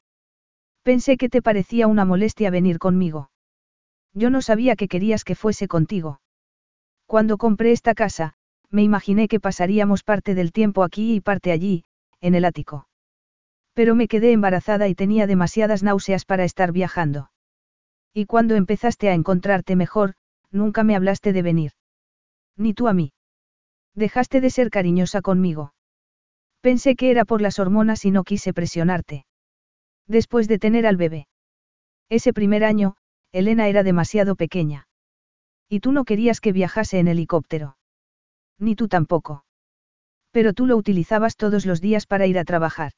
Pensé 0.84 1.18
que 1.18 1.30
te 1.30 1.42
parecía 1.42 1.88
una 1.88 2.06
molestia 2.06 2.50
venir 2.50 2.80
conmigo. 2.80 3.30
Yo 4.14 4.30
no 4.30 4.42
sabía 4.42 4.76
que 4.76 4.88
querías 4.88 5.24
que 5.24 5.36
fuese 5.36 5.68
contigo. 5.68 6.20
Cuando 7.06 7.38
compré 7.38 7.72
esta 7.72 7.94
casa, 7.94 8.34
me 8.70 8.84
imaginé 8.84 9.28
que 9.28 9.40
pasaríamos 9.40 10.04
parte 10.04 10.34
del 10.34 10.52
tiempo 10.52 10.84
aquí 10.84 11.16
y 11.16 11.22
parte 11.22 11.52
allí, 11.52 11.86
en 12.22 12.36
el 12.36 12.46
ático. 12.46 12.88
Pero 13.74 13.96
me 13.96 14.08
quedé 14.08 14.32
embarazada 14.32 14.88
y 14.88 14.96
tenía 14.96 15.28
demasiadas 15.28 15.84
náuseas 15.84 16.26
para 16.26 16.44
estar 16.44 16.72
viajando. 16.72 17.32
Y 18.14 18.26
cuando 18.26 18.56
empezaste 18.56 19.10
a 19.10 19.14
encontrarte 19.14 19.76
mejor, 19.76 20.16
nunca 20.52 20.84
me 20.84 20.96
hablaste 20.96 21.32
de 21.32 21.42
venir. 21.42 21.72
Ni 22.58 22.74
tú 22.74 22.88
a 22.88 22.94
mí. 22.94 23.14
Dejaste 23.96 24.42
de 24.42 24.50
ser 24.50 24.70
cariñosa 24.70 25.22
conmigo. 25.22 25.74
Pensé 26.62 26.96
que 26.96 27.12
era 27.12 27.26
por 27.26 27.42
las 27.42 27.60
hormonas 27.60 28.06
y 28.06 28.12
no 28.12 28.24
quise 28.24 28.54
presionarte. 28.54 29.26
Después 30.08 30.48
de 30.48 30.60
tener 30.60 30.86
al 30.86 30.98
bebé. 30.98 31.28
Ese 32.10 32.34
primer 32.34 32.64
año, 32.64 32.96
Elena 33.32 33.68
era 33.68 33.84
demasiado 33.84 34.36
pequeña. 34.36 34.88
Y 35.70 35.80
tú 35.80 35.92
no 35.92 36.04
querías 36.04 36.42
que 36.42 36.52
viajase 36.52 37.00
en 37.00 37.08
helicóptero. 37.08 37.78
Ni 38.60 38.76
tú 38.76 38.88
tampoco. 38.88 39.46
Pero 40.32 40.54
tú 40.54 40.66
lo 40.66 40.78
utilizabas 40.78 41.36
todos 41.36 41.66
los 41.66 41.82
días 41.82 42.06
para 42.06 42.28
ir 42.28 42.38
a 42.38 42.46
trabajar. 42.46 42.92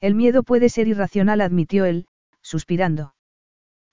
El 0.00 0.14
miedo 0.14 0.42
puede 0.42 0.68
ser 0.68 0.88
irracional, 0.88 1.40
admitió 1.40 1.84
él, 1.84 2.06
suspirando. 2.42 3.14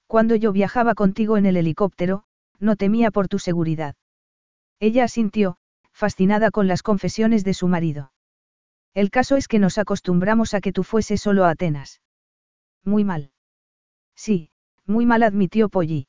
Cuando 0.08 0.36
yo 0.36 0.52
viajaba 0.52 0.94
contigo 0.94 1.38
en 1.38 1.46
el 1.46 1.58
helicóptero, 1.58 2.24
no 2.60 2.76
temía 2.76 3.12
por 3.12 3.28
tu 3.28 3.40
seguridad. 3.40 3.96
Ella 4.80 5.06
asintió, 5.06 5.58
fascinada 6.02 6.50
con 6.50 6.66
las 6.68 6.82
confesiones 6.82 7.44
de 7.44 7.54
su 7.54 7.68
marido. 7.68 8.12
El 8.96 9.12
caso 9.12 9.36
es 9.36 9.48
que 9.48 9.60
nos 9.60 9.78
acostumbramos 9.78 10.56
a 10.56 10.60
que 10.60 10.74
tú 10.74 10.82
fueses 10.82 11.22
solo 11.22 11.46
a 11.46 11.52
Atenas. 11.52 12.02
Muy 12.84 13.04
mal. 13.04 13.30
Sí, 14.16 14.50
muy 14.88 15.06
mal 15.06 15.22
admitió 15.22 15.70
Polly. 15.70 16.08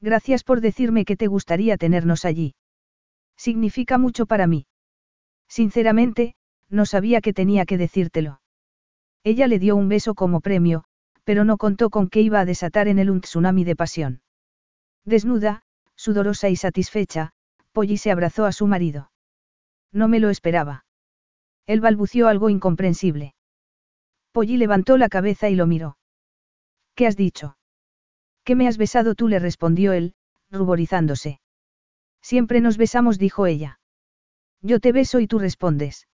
Gracias 0.00 0.44
por 0.44 0.62
decirme 0.62 1.04
que 1.04 1.18
te 1.18 1.26
gustaría 1.26 1.76
tenernos 1.76 2.24
allí. 2.24 2.54
Significa 3.36 3.98
mucho 3.98 4.24
para 4.24 4.46
mí. 4.46 4.64
Sinceramente, 5.46 6.34
no 6.70 6.86
sabía 6.86 7.20
que 7.20 7.34
tenía 7.34 7.66
que 7.66 7.76
decírtelo. 7.76 8.40
Ella 9.24 9.46
le 9.46 9.58
dio 9.58 9.76
un 9.76 9.90
beso 9.90 10.14
como 10.14 10.40
premio, 10.40 10.84
pero 11.24 11.44
no 11.44 11.58
contó 11.58 11.90
con 11.90 12.08
que 12.08 12.22
iba 12.22 12.40
a 12.40 12.46
desatar 12.46 12.88
en 12.88 12.98
él 12.98 13.10
un 13.10 13.20
tsunami 13.20 13.64
de 13.64 13.76
pasión. 13.76 14.22
Desnuda, 15.04 15.64
sudorosa 15.96 16.48
y 16.48 16.56
satisfecha, 16.56 17.34
Polly 17.72 17.96
se 17.96 18.10
abrazó 18.10 18.44
a 18.44 18.52
su 18.52 18.66
marido. 18.66 19.10
No 19.92 20.08
me 20.08 20.20
lo 20.20 20.30
esperaba. 20.30 20.84
Él 21.66 21.80
balbució 21.80 22.28
algo 22.28 22.50
incomprensible. 22.50 23.34
Polly 24.32 24.56
levantó 24.56 24.96
la 24.96 25.08
cabeza 25.08 25.48
y 25.48 25.54
lo 25.54 25.66
miró. 25.66 25.96
¿Qué 26.94 27.06
has 27.06 27.16
dicho? 27.16 27.56
¿Qué 28.44 28.56
me 28.56 28.68
has 28.68 28.78
besado 28.78 29.14
tú? 29.14 29.28
le 29.28 29.38
respondió 29.38 29.92
él, 29.92 30.14
ruborizándose. 30.50 31.40
Siempre 32.20 32.60
nos 32.60 32.76
besamos, 32.76 33.18
dijo 33.18 33.46
ella. 33.46 33.80
Yo 34.60 34.80
te 34.80 34.92
beso 34.92 35.20
y 35.20 35.26
tú 35.26 35.38
respondes. 35.38 36.06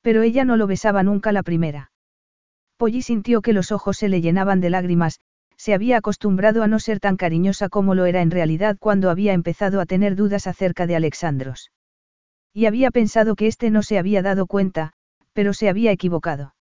Pero 0.00 0.22
ella 0.22 0.44
no 0.44 0.56
lo 0.56 0.66
besaba 0.66 1.02
nunca 1.02 1.32
la 1.32 1.42
primera. 1.42 1.92
Polly 2.76 3.02
sintió 3.02 3.42
que 3.42 3.52
los 3.52 3.72
ojos 3.72 3.96
se 3.96 4.08
le 4.08 4.20
llenaban 4.20 4.60
de 4.60 4.70
lágrimas, 4.70 5.20
se 5.58 5.74
había 5.74 5.98
acostumbrado 5.98 6.62
a 6.62 6.68
no 6.68 6.78
ser 6.78 7.00
tan 7.00 7.16
cariñosa 7.16 7.68
como 7.68 7.94
lo 7.94 8.06
era 8.06 8.22
en 8.22 8.30
realidad 8.30 8.76
cuando 8.78 9.10
había 9.10 9.32
empezado 9.32 9.80
a 9.80 9.86
tener 9.86 10.14
dudas 10.14 10.46
acerca 10.46 10.86
de 10.86 10.96
Alexandros. 10.96 11.72
Y 12.54 12.66
había 12.66 12.90
pensado 12.90 13.34
que 13.34 13.48
éste 13.48 13.70
no 13.70 13.82
se 13.82 13.98
había 13.98 14.22
dado 14.22 14.46
cuenta, 14.46 14.92
pero 15.32 15.52
se 15.52 15.68
había 15.68 15.90
equivocado. 15.90 16.54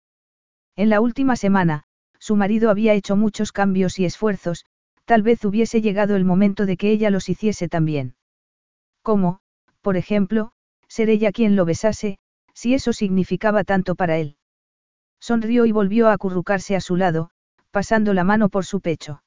En 0.76 0.90
la 0.90 1.00
última 1.00 1.36
semana, 1.36 1.84
su 2.20 2.36
marido 2.36 2.70
había 2.72 2.94
hecho 2.94 3.16
muchos 3.16 3.52
cambios 3.52 4.00
y 4.00 4.06
esfuerzos, 4.06 4.66
tal 5.06 5.22
vez 5.22 5.46
hubiese 5.46 5.82
llegado 5.82 6.16
el 6.16 6.26
momento 6.26 6.66
de 6.66 6.76
que 6.76 6.92
ella 6.92 7.12
los 7.12 7.30
hiciese 7.30 7.70
también. 7.70 8.16
Como, 9.04 9.40
por 9.82 9.96
ejemplo, 9.96 10.52
ser 10.88 11.10
ella 11.10 11.32
quien 11.32 11.56
lo 11.56 11.66
besase, 11.66 12.18
si 12.54 12.74
eso 12.74 12.94
significaba 12.94 13.64
tanto 13.64 13.96
para 13.96 14.18
él. 14.18 14.38
Sonrió 15.20 15.66
y 15.66 15.72
volvió 15.72 16.08
a 16.08 16.14
acurrucarse 16.14 16.76
a 16.76 16.82
su 16.82 16.96
lado, 16.96 17.30
pasando 17.78 18.16
la 18.16 18.24
mano 18.24 18.50
por 18.50 18.66
su 18.66 18.82
pecho. 18.82 19.22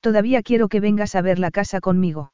Todavía 0.00 0.42
quiero 0.42 0.70
que 0.70 0.80
vengas 0.80 1.14
a 1.14 1.20
ver 1.20 1.38
la 1.38 1.50
casa 1.50 1.82
conmigo. 1.82 2.32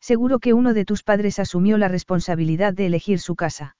Seguro 0.00 0.38
que 0.38 0.54
uno 0.54 0.74
de 0.74 0.84
tus 0.84 1.02
padres 1.02 1.40
asumió 1.40 1.76
la 1.76 1.88
responsabilidad 1.88 2.72
de 2.72 2.86
elegir 2.86 3.18
su 3.18 3.34
casa. 3.34 3.76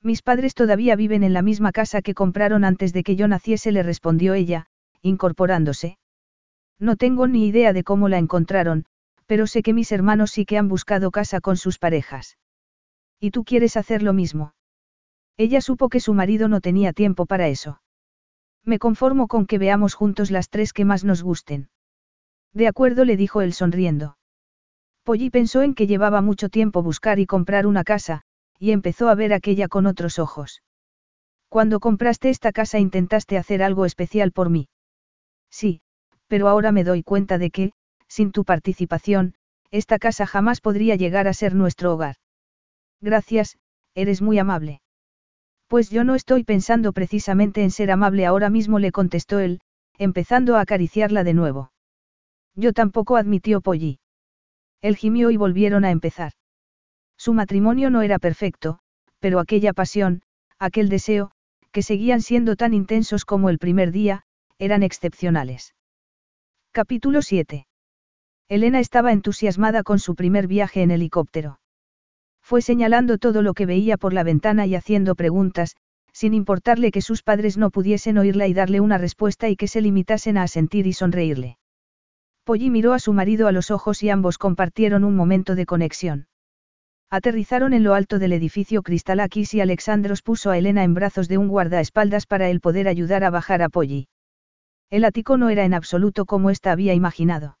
Mis 0.00 0.22
padres 0.22 0.54
todavía 0.54 0.94
viven 0.94 1.24
en 1.24 1.32
la 1.32 1.42
misma 1.42 1.72
casa 1.72 2.00
que 2.00 2.14
compraron 2.14 2.64
antes 2.64 2.92
de 2.92 3.02
que 3.02 3.16
yo 3.16 3.26
naciese, 3.26 3.72
le 3.72 3.82
respondió 3.82 4.34
ella, 4.34 4.66
incorporándose. 5.02 5.98
No 6.78 6.94
tengo 6.94 7.26
ni 7.26 7.48
idea 7.48 7.72
de 7.72 7.82
cómo 7.82 8.08
la 8.08 8.18
encontraron, 8.18 8.84
pero 9.26 9.48
sé 9.48 9.64
que 9.64 9.74
mis 9.74 9.90
hermanos 9.90 10.30
sí 10.30 10.44
que 10.44 10.58
han 10.58 10.68
buscado 10.68 11.10
casa 11.10 11.40
con 11.40 11.56
sus 11.56 11.80
parejas. 11.80 12.38
¿Y 13.18 13.32
tú 13.32 13.42
quieres 13.42 13.76
hacer 13.76 14.04
lo 14.04 14.12
mismo? 14.12 14.52
Ella 15.36 15.60
supo 15.60 15.88
que 15.88 15.98
su 15.98 16.14
marido 16.14 16.46
no 16.46 16.60
tenía 16.60 16.92
tiempo 16.92 17.26
para 17.26 17.48
eso. 17.48 17.80
Me 18.68 18.78
conformo 18.78 19.28
con 19.28 19.46
que 19.46 19.56
veamos 19.56 19.94
juntos 19.94 20.30
las 20.30 20.50
tres 20.50 20.74
que 20.74 20.84
más 20.84 21.02
nos 21.02 21.22
gusten. 21.22 21.70
De 22.52 22.68
acuerdo, 22.68 23.06
le 23.06 23.16
dijo 23.16 23.40
él 23.40 23.54
sonriendo. 23.54 24.18
Polly 25.04 25.30
pensó 25.30 25.62
en 25.62 25.72
que 25.72 25.86
llevaba 25.86 26.20
mucho 26.20 26.50
tiempo 26.50 26.82
buscar 26.82 27.18
y 27.18 27.24
comprar 27.24 27.66
una 27.66 27.82
casa, 27.82 28.24
y 28.58 28.72
empezó 28.72 29.08
a 29.08 29.14
ver 29.14 29.32
aquella 29.32 29.68
con 29.68 29.86
otros 29.86 30.18
ojos. 30.18 30.62
Cuando 31.48 31.80
compraste 31.80 32.28
esta 32.28 32.52
casa 32.52 32.78
intentaste 32.78 33.38
hacer 33.38 33.62
algo 33.62 33.86
especial 33.86 34.32
por 34.32 34.50
mí. 34.50 34.68
Sí, 35.50 35.80
pero 36.26 36.46
ahora 36.46 36.70
me 36.70 36.84
doy 36.84 37.02
cuenta 37.02 37.38
de 37.38 37.50
que, 37.50 37.72
sin 38.06 38.32
tu 38.32 38.44
participación, 38.44 39.32
esta 39.70 39.98
casa 39.98 40.26
jamás 40.26 40.60
podría 40.60 40.94
llegar 40.94 41.26
a 41.26 41.32
ser 41.32 41.54
nuestro 41.54 41.94
hogar. 41.94 42.16
Gracias, 43.00 43.56
eres 43.94 44.20
muy 44.20 44.38
amable. 44.38 44.82
Pues 45.68 45.90
yo 45.90 46.02
no 46.02 46.14
estoy 46.14 46.44
pensando 46.44 46.92
precisamente 46.92 47.62
en 47.62 47.70
ser 47.70 47.90
amable 47.90 48.24
ahora 48.24 48.48
mismo, 48.48 48.78
le 48.78 48.90
contestó 48.90 49.38
él, 49.38 49.60
empezando 49.98 50.56
a 50.56 50.62
acariciarla 50.62 51.24
de 51.24 51.34
nuevo. 51.34 51.72
Yo 52.54 52.72
tampoco 52.72 53.16
admitió 53.16 53.60
Polly. 53.60 54.00
Él 54.80 54.96
gimió 54.96 55.30
y 55.30 55.36
volvieron 55.36 55.84
a 55.84 55.90
empezar. 55.90 56.32
Su 57.18 57.34
matrimonio 57.34 57.90
no 57.90 58.00
era 58.00 58.18
perfecto, 58.18 58.78
pero 59.18 59.40
aquella 59.40 59.74
pasión, 59.74 60.22
aquel 60.58 60.88
deseo, 60.88 61.32
que 61.70 61.82
seguían 61.82 62.22
siendo 62.22 62.56
tan 62.56 62.72
intensos 62.72 63.24
como 63.24 63.50
el 63.50 63.58
primer 63.58 63.92
día, 63.92 64.22
eran 64.58 64.82
excepcionales. 64.82 65.74
Capítulo 66.72 67.20
7. 67.22 67.66
Elena 68.48 68.80
estaba 68.80 69.12
entusiasmada 69.12 69.82
con 69.82 69.98
su 69.98 70.14
primer 70.14 70.46
viaje 70.46 70.82
en 70.82 70.92
helicóptero. 70.92 71.60
Fue 72.48 72.62
señalando 72.62 73.18
todo 73.18 73.42
lo 73.42 73.52
que 73.52 73.66
veía 73.66 73.98
por 73.98 74.14
la 74.14 74.22
ventana 74.22 74.64
y 74.64 74.74
haciendo 74.74 75.14
preguntas, 75.14 75.76
sin 76.14 76.32
importarle 76.32 76.90
que 76.90 77.02
sus 77.02 77.22
padres 77.22 77.58
no 77.58 77.68
pudiesen 77.68 78.16
oírla 78.16 78.46
y 78.46 78.54
darle 78.54 78.80
una 78.80 78.96
respuesta 78.96 79.50
y 79.50 79.54
que 79.54 79.68
se 79.68 79.82
limitasen 79.82 80.38
a 80.38 80.44
asentir 80.44 80.86
y 80.86 80.94
sonreírle. 80.94 81.58
Polly 82.44 82.70
miró 82.70 82.94
a 82.94 83.00
su 83.00 83.12
marido 83.12 83.48
a 83.48 83.52
los 83.52 83.70
ojos 83.70 84.02
y 84.02 84.08
ambos 84.08 84.38
compartieron 84.38 85.04
un 85.04 85.14
momento 85.14 85.56
de 85.56 85.66
conexión. 85.66 86.26
Aterrizaron 87.10 87.74
en 87.74 87.84
lo 87.84 87.92
alto 87.92 88.18
del 88.18 88.32
edificio 88.32 88.82
Cristalakis 88.82 89.52
y 89.52 89.60
Alexandros 89.60 90.22
puso 90.22 90.50
a 90.50 90.56
Elena 90.56 90.84
en 90.84 90.94
brazos 90.94 91.28
de 91.28 91.36
un 91.36 91.48
guardaespaldas 91.48 92.24
para 92.24 92.48
él 92.48 92.60
poder 92.60 92.88
ayudar 92.88 93.24
a 93.24 93.30
bajar 93.30 93.60
a 93.60 93.68
Polly. 93.68 94.08
El 94.88 95.04
ático 95.04 95.36
no 95.36 95.50
era 95.50 95.66
en 95.66 95.74
absoluto 95.74 96.24
como 96.24 96.48
ésta 96.48 96.72
había 96.72 96.94
imaginado. 96.94 97.58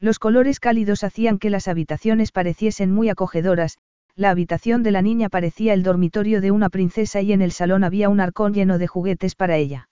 Los 0.00 0.18
colores 0.18 0.60
cálidos 0.60 1.04
hacían 1.04 1.38
que 1.38 1.50
las 1.50 1.68
habitaciones 1.68 2.32
pareciesen 2.32 2.90
muy 2.90 3.10
acogedoras, 3.10 3.76
la 4.18 4.30
habitación 4.30 4.82
de 4.82 4.90
la 4.90 5.00
niña 5.00 5.28
parecía 5.28 5.74
el 5.74 5.84
dormitorio 5.84 6.40
de 6.40 6.50
una 6.50 6.70
princesa 6.70 7.20
y 7.20 7.32
en 7.32 7.40
el 7.40 7.52
salón 7.52 7.84
había 7.84 8.08
un 8.08 8.18
arcón 8.18 8.52
lleno 8.52 8.76
de 8.76 8.88
juguetes 8.88 9.36
para 9.36 9.56
ella. 9.56 9.88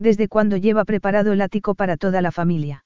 ¿Desde 0.00 0.26
cuándo 0.26 0.56
lleva 0.56 0.84
preparado 0.84 1.32
el 1.32 1.40
ático 1.40 1.76
para 1.76 1.96
toda 1.96 2.20
la 2.22 2.32
familia? 2.32 2.85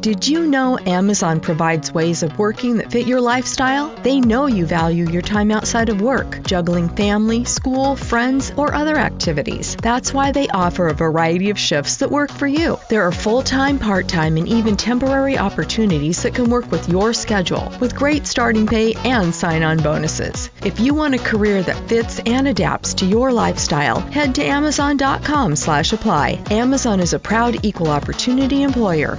Did 0.00 0.26
you 0.26 0.46
know 0.46 0.78
Amazon 0.78 1.40
provides 1.40 1.92
ways 1.92 2.22
of 2.22 2.38
working 2.38 2.78
that 2.78 2.90
fit 2.90 3.06
your 3.06 3.20
lifestyle? 3.20 3.94
They 4.02 4.18
know 4.18 4.46
you 4.46 4.64
value 4.64 5.06
your 5.10 5.20
time 5.20 5.50
outside 5.50 5.90
of 5.90 6.00
work, 6.00 6.42
juggling 6.42 6.88
family, 6.88 7.44
school, 7.44 7.96
friends, 7.96 8.50
or 8.56 8.74
other 8.74 8.96
activities. 8.96 9.76
That's 9.76 10.14
why 10.14 10.32
they 10.32 10.48
offer 10.48 10.88
a 10.88 10.94
variety 10.94 11.50
of 11.50 11.58
shifts 11.58 11.98
that 11.98 12.10
work 12.10 12.30
for 12.30 12.46
you. 12.46 12.78
There 12.88 13.02
are 13.02 13.12
full 13.12 13.42
time, 13.42 13.78
part 13.78 14.08
time, 14.08 14.38
and 14.38 14.48
even 14.48 14.76
temporary 14.76 15.36
opportunities 15.36 16.22
that 16.22 16.34
can 16.34 16.48
work 16.48 16.70
with 16.70 16.88
your 16.88 17.12
schedule, 17.12 17.70
with 17.78 17.94
great 17.94 18.26
starting 18.26 18.66
pay 18.66 18.94
and 19.04 19.34
sign 19.34 19.62
on 19.62 19.82
bonuses. 19.82 20.48
If 20.64 20.80
you 20.80 20.94
want 20.94 21.14
a 21.14 21.18
career 21.18 21.62
that 21.62 21.88
fits 21.88 22.20
and 22.20 22.48
adapts 22.48 22.94
to 22.94 23.06
your 23.06 23.32
lifestyle, 23.32 24.00
head 24.00 24.34
to 24.36 24.44
Amazon.com 24.44 25.56
slash 25.56 25.92
apply. 25.92 26.42
Amazon 26.50 27.00
is 27.00 27.12
a 27.12 27.18
proud 27.18 27.64
equal 27.64 27.90
opportunity 27.90 28.62
employer. 28.62 29.18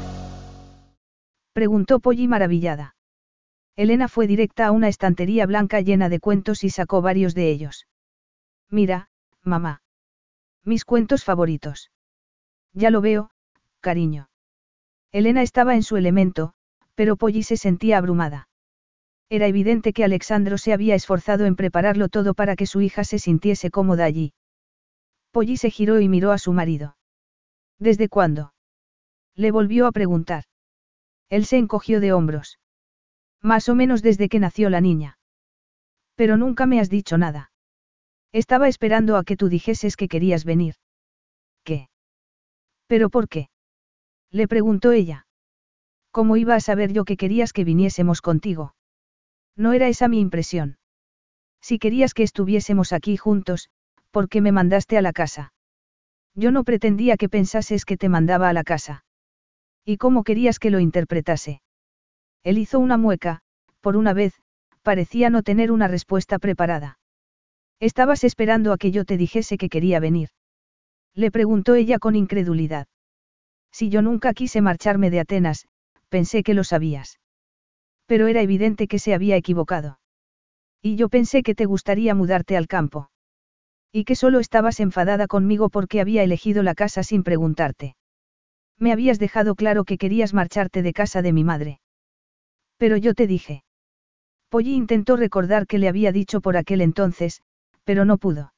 Preguntó 1.54 2.00
Polly 2.00 2.28
maravillada. 2.28 2.96
Elena 3.76 4.08
fue 4.08 4.28
directa 4.28 4.68
a 4.68 4.72
una 4.72 4.88
estantería 4.88 5.46
blanca 5.46 5.82
llena 5.82 6.08
de 6.10 6.20
cuentos 6.20 6.64
y 6.64 6.70
sacó 6.70 7.02
varios 7.02 7.36
de 7.36 7.50
ellos. 7.50 7.88
Mira, 8.70 9.10
mamá. 9.44 9.82
Mis 10.64 10.86
cuentos 10.86 11.24
favoritos. 11.24 11.92
Ya 12.74 12.90
lo 12.90 13.02
veo, 13.02 13.32
cariño. 13.80 14.30
Elena 15.12 15.42
estaba 15.42 15.76
en 15.76 15.84
su 15.84 15.98
elemento, 15.98 16.54
pero 16.96 17.18
Polly 17.18 17.44
se 17.44 17.58
sentía 17.58 17.98
abrumada. 17.98 18.48
Era 19.30 19.48
evidente 19.48 19.94
que 19.94 20.04
Alexandro 20.04 20.58
se 20.58 20.74
había 20.74 20.96
esforzado 20.96 21.46
en 21.46 21.56
prepararlo 21.56 22.10
todo 22.10 22.34
para 22.34 22.56
que 22.56 22.66
su 22.66 22.82
hija 22.82 23.04
se 23.04 23.20
sintiese 23.20 23.72
cómoda 23.72 24.06
allí. 24.06 24.34
Polly 25.32 25.58
se 25.58 25.70
giró 25.70 26.00
y 26.00 26.08
miró 26.08 26.32
a 26.32 26.38
su 26.38 26.54
marido. 26.54 26.98
¿Desde 27.80 28.10
cuándo? 28.10 28.54
Le 29.36 29.52
volvió 29.52 29.88
a 29.88 29.92
preguntar. 29.92 30.44
Él 31.32 31.46
se 31.46 31.58
encogió 31.58 32.02
de 32.02 32.12
hombros. 32.12 32.60
Más 33.42 33.70
o 33.70 33.74
menos 33.74 34.02
desde 34.04 34.28
que 34.28 34.40
nació 34.40 34.70
la 34.70 34.82
niña. 34.82 35.18
Pero 36.16 36.36
nunca 36.36 36.66
me 36.66 36.82
has 36.82 36.90
dicho 36.90 37.18
nada. 37.18 37.52
Estaba 38.34 38.68
esperando 38.68 39.16
a 39.16 39.24
que 39.24 39.38
tú 39.38 39.48
dijeses 39.48 39.96
que 39.96 40.10
querías 40.10 40.44
venir. 40.44 40.76
¿Qué? 41.64 41.90
¿Pero 42.88 43.10
por 43.10 43.30
qué? 43.30 43.50
Le 44.30 44.50
preguntó 44.50 44.92
ella. 44.92 45.26
¿Cómo 46.12 46.36
iba 46.36 46.56
a 46.56 46.60
saber 46.60 46.92
yo 46.92 47.06
que 47.06 47.16
querías 47.16 47.54
que 47.54 47.64
viniésemos 47.64 48.22
contigo? 48.22 48.76
No 49.56 49.72
era 49.72 49.88
esa 49.88 50.10
mi 50.10 50.20
impresión. 50.20 50.80
Si 51.62 51.80
querías 51.80 52.14
que 52.14 52.24
estuviésemos 52.24 52.92
aquí 52.92 53.16
juntos, 53.16 53.70
¿por 54.12 54.28
qué 54.28 54.42
me 54.42 54.52
mandaste 54.52 54.98
a 54.98 55.02
la 55.02 55.14
casa? 55.14 55.54
Yo 56.36 56.52
no 56.52 56.66
pretendía 56.66 57.16
que 57.16 57.30
pensases 57.30 57.86
que 57.86 57.96
te 57.96 58.10
mandaba 58.10 58.50
a 58.50 58.54
la 58.54 58.66
casa. 58.66 59.06
¿Y 59.86 59.98
cómo 59.98 60.24
querías 60.24 60.60
que 60.60 60.70
lo 60.70 60.80
interpretase? 60.80 61.62
Él 62.44 62.58
hizo 62.58 62.80
una 62.80 62.98
mueca, 62.98 63.42
por 63.82 63.98
una 63.98 64.14
vez, 64.14 64.34
parecía 64.82 65.30
no 65.30 65.44
tener 65.44 65.72
una 65.72 65.88
respuesta 65.88 66.40
preparada. 66.40 67.00
Estabas 67.80 68.24
esperando 68.24 68.74
a 68.74 68.78
que 68.78 68.92
yo 68.92 69.06
te 69.06 69.18
dijese 69.18 69.58
que 69.58 69.70
quería 69.70 70.00
venir. 70.00 70.30
Le 71.16 71.32
preguntó 71.32 71.76
ella 71.76 72.00
con 72.00 72.16
incredulidad. 72.16 72.88
Si 73.72 73.90
yo 73.90 74.02
nunca 74.02 74.34
quise 74.34 74.62
marcharme 74.62 75.10
de 75.10 75.20
Atenas, 75.20 75.68
pensé 76.10 76.44
que 76.44 76.54
lo 76.54 76.64
sabías. 76.64 77.20
Pero 78.06 78.28
era 78.28 78.42
evidente 78.42 78.88
que 78.88 79.00
se 79.00 79.14
había 79.14 79.36
equivocado. 79.36 80.00
Y 80.82 80.96
yo 80.96 81.10
pensé 81.10 81.44
que 81.44 81.56
te 81.56 81.66
gustaría 81.66 82.14
mudarte 82.16 82.58
al 82.58 82.68
campo. 82.68 83.10
Y 83.92 84.04
que 84.04 84.16
solo 84.16 84.40
estabas 84.40 84.80
enfadada 84.80 85.28
conmigo 85.28 85.70
porque 85.70 86.02
había 86.02 86.24
elegido 86.24 86.64
la 86.64 86.76
casa 86.76 87.04
sin 87.04 87.24
preguntarte. 87.24 87.96
Me 88.82 88.92
habías 88.92 89.20
dejado 89.20 89.54
claro 89.54 89.86
que 89.86 90.00
querías 90.00 90.34
marcharte 90.34 90.82
de 90.82 90.92
casa 90.92 91.22
de 91.22 91.34
mi 91.34 91.44
madre. 91.44 91.80
Pero 92.78 92.98
yo 92.98 93.14
te 93.14 93.28
dije. 93.28 93.64
Polly 94.50 94.74
intentó 94.74 95.18
recordar 95.18 95.68
que 95.68 95.78
le 95.78 95.88
había 95.88 96.12
dicho 96.12 96.42
por 96.42 96.58
aquel 96.58 96.82
entonces, 96.82 97.44
pero 97.84 98.06
no 98.06 98.18
pudo. 98.18 98.54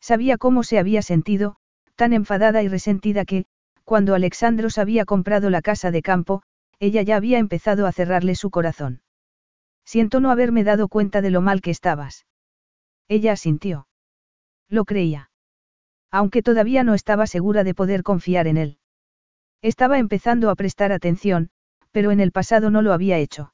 Sabía 0.00 0.36
cómo 0.36 0.64
se 0.64 0.80
había 0.80 1.00
sentido, 1.00 1.58
tan 1.94 2.12
enfadada 2.12 2.64
y 2.64 2.68
resentida 2.68 3.24
que, 3.24 3.44
cuando 3.84 4.16
Alexandros 4.16 4.78
había 4.78 5.04
comprado 5.04 5.48
la 5.48 5.62
casa 5.62 5.92
de 5.92 6.02
campo, 6.02 6.42
ella 6.80 7.02
ya 7.02 7.14
había 7.14 7.38
empezado 7.38 7.86
a 7.86 7.92
cerrarle 7.92 8.34
su 8.34 8.50
corazón. 8.50 9.00
Siento 9.84 10.18
no 10.18 10.32
haberme 10.32 10.64
dado 10.64 10.88
cuenta 10.88 11.22
de 11.22 11.30
lo 11.30 11.40
mal 11.40 11.60
que 11.62 11.70
estabas. 11.70 12.26
Ella 13.06 13.30
asintió. 13.30 13.86
Lo 14.68 14.84
creía. 14.84 15.30
Aunque 16.10 16.42
todavía 16.42 16.82
no 16.82 16.94
estaba 16.94 17.28
segura 17.28 17.62
de 17.62 17.74
poder 17.74 18.02
confiar 18.02 18.48
en 18.48 18.56
él. 18.56 18.78
Estaba 19.62 19.98
empezando 19.98 20.50
a 20.50 20.54
prestar 20.54 20.92
atención, 20.92 21.50
pero 21.90 22.10
en 22.10 22.20
el 22.20 22.32
pasado 22.32 22.70
no 22.70 22.82
lo 22.82 22.92
había 22.92 23.18
hecho. 23.18 23.52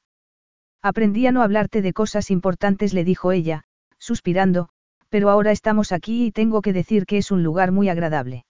Aprendí 0.81 1.25
a 1.27 1.31
no 1.31 1.41
hablarte 1.41 1.81
de 1.81 1.93
cosas 1.93 2.29
importantes, 2.29 2.93
le 2.93 3.03
dijo 3.03 3.31
ella, 3.31 3.63
suspirando, 3.99 4.69
pero 5.09 5.29
ahora 5.29 5.51
estamos 5.51 5.91
aquí 5.91 6.25
y 6.25 6.31
tengo 6.31 6.61
que 6.61 6.73
decir 6.73 7.05
que 7.05 7.17
es 7.17 7.31
un 7.31 7.43
lugar 7.43 7.71
muy 7.71 7.87
agradable. 7.87 8.45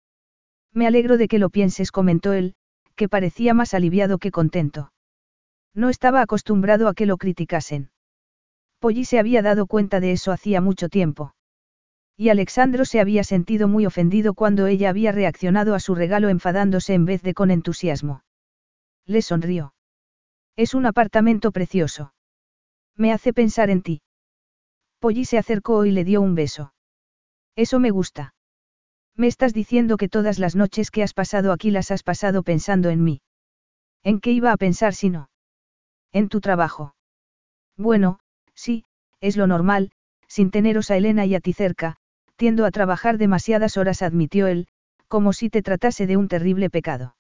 Me 0.74 0.86
alegro 0.86 1.16
de 1.16 1.28
que 1.28 1.38
lo 1.38 1.48
pienses, 1.48 1.90
comentó 1.90 2.32
él, 2.32 2.54
que 2.96 3.08
parecía 3.08 3.54
más 3.54 3.72
aliviado 3.72 4.18
que 4.18 4.30
contento. 4.30 4.92
No 5.74 5.88
estaba 5.88 6.20
acostumbrado 6.20 6.88
a 6.88 6.94
que 6.94 7.06
lo 7.06 7.16
criticasen. 7.16 7.90
Polly 8.78 9.04
se 9.04 9.18
había 9.18 9.40
dado 9.40 9.66
cuenta 9.66 10.00
de 10.00 10.12
eso 10.12 10.32
hacía 10.32 10.60
mucho 10.60 10.88
tiempo. 10.88 11.32
Y 12.20 12.31
Alexandro 12.31 12.85
se 12.85 12.99
había 12.99 13.23
sentido 13.23 13.69
muy 13.69 13.86
ofendido 13.86 14.35
cuando 14.35 14.66
ella 14.66 14.90
había 14.90 15.12
reaccionado 15.12 15.77
a 15.77 15.78
su 15.78 15.95
regalo 15.95 16.28
enfadándose 16.28 16.93
en 16.95 17.05
vez 17.05 17.23
de 17.23 17.32
con 17.32 17.53
entusiasmo. 17.53 18.24
Le 19.07 19.23
sonrió. 19.23 19.73
Es 20.57 20.74
un 20.74 20.85
apartamento 20.85 21.53
precioso. 21.53 22.12
Me 22.97 23.12
hace 23.12 23.32
pensar 23.32 23.70
en 23.70 23.82
ti. 23.82 24.03
Polly 24.99 25.27
se 25.27 25.39
acercó 25.39 25.85
y 25.85 25.93
le 25.93 26.03
dio 26.03 26.20
un 26.20 26.35
beso. 26.35 26.74
Eso 27.55 27.78
me 27.78 27.90
gusta. 27.90 28.35
Me 29.15 29.28
estás 29.28 29.55
diciendo 29.55 29.97
que 29.97 30.09
todas 30.09 30.40
las 30.40 30.57
noches 30.57 30.90
que 30.90 31.05
has 31.05 31.15
pasado 31.15 31.53
aquí 31.53 31.70
las 31.70 31.93
has 31.93 32.03
pasado 32.03 32.43
pensando 32.43 32.90
en 32.90 33.05
mí. 33.05 33.20
¿En 34.03 34.19
qué 34.19 34.32
iba 34.32 34.51
a 34.51 34.57
pensar 34.57 34.93
si 34.93 35.09
no? 35.09 35.31
En 36.11 36.28
tu 36.28 36.40
trabajo. 36.40 36.97
Bueno, 37.77 38.19
sí, 38.55 38.85
es 39.20 39.36
lo 39.36 39.47
normal, 39.47 39.93
sin 40.27 40.51
teneros 40.51 40.90
a 40.90 40.97
Elena 40.97 41.24
y 41.24 41.36
a 41.36 41.40
ti 41.40 41.53
cerca, 41.53 41.97
tiendo 42.39 42.65
a 42.65 42.70
trabajar 42.70 43.19
demasiadas 43.19 43.77
horas, 43.77 44.01
admitió 44.01 44.47
él, 44.47 44.69
como 45.09 45.32
si 45.32 45.51
te 45.51 45.60
tratase 45.60 46.06
de 46.06 46.16
un 46.16 46.28
terrible 46.28 46.70
pecado. 46.70 47.16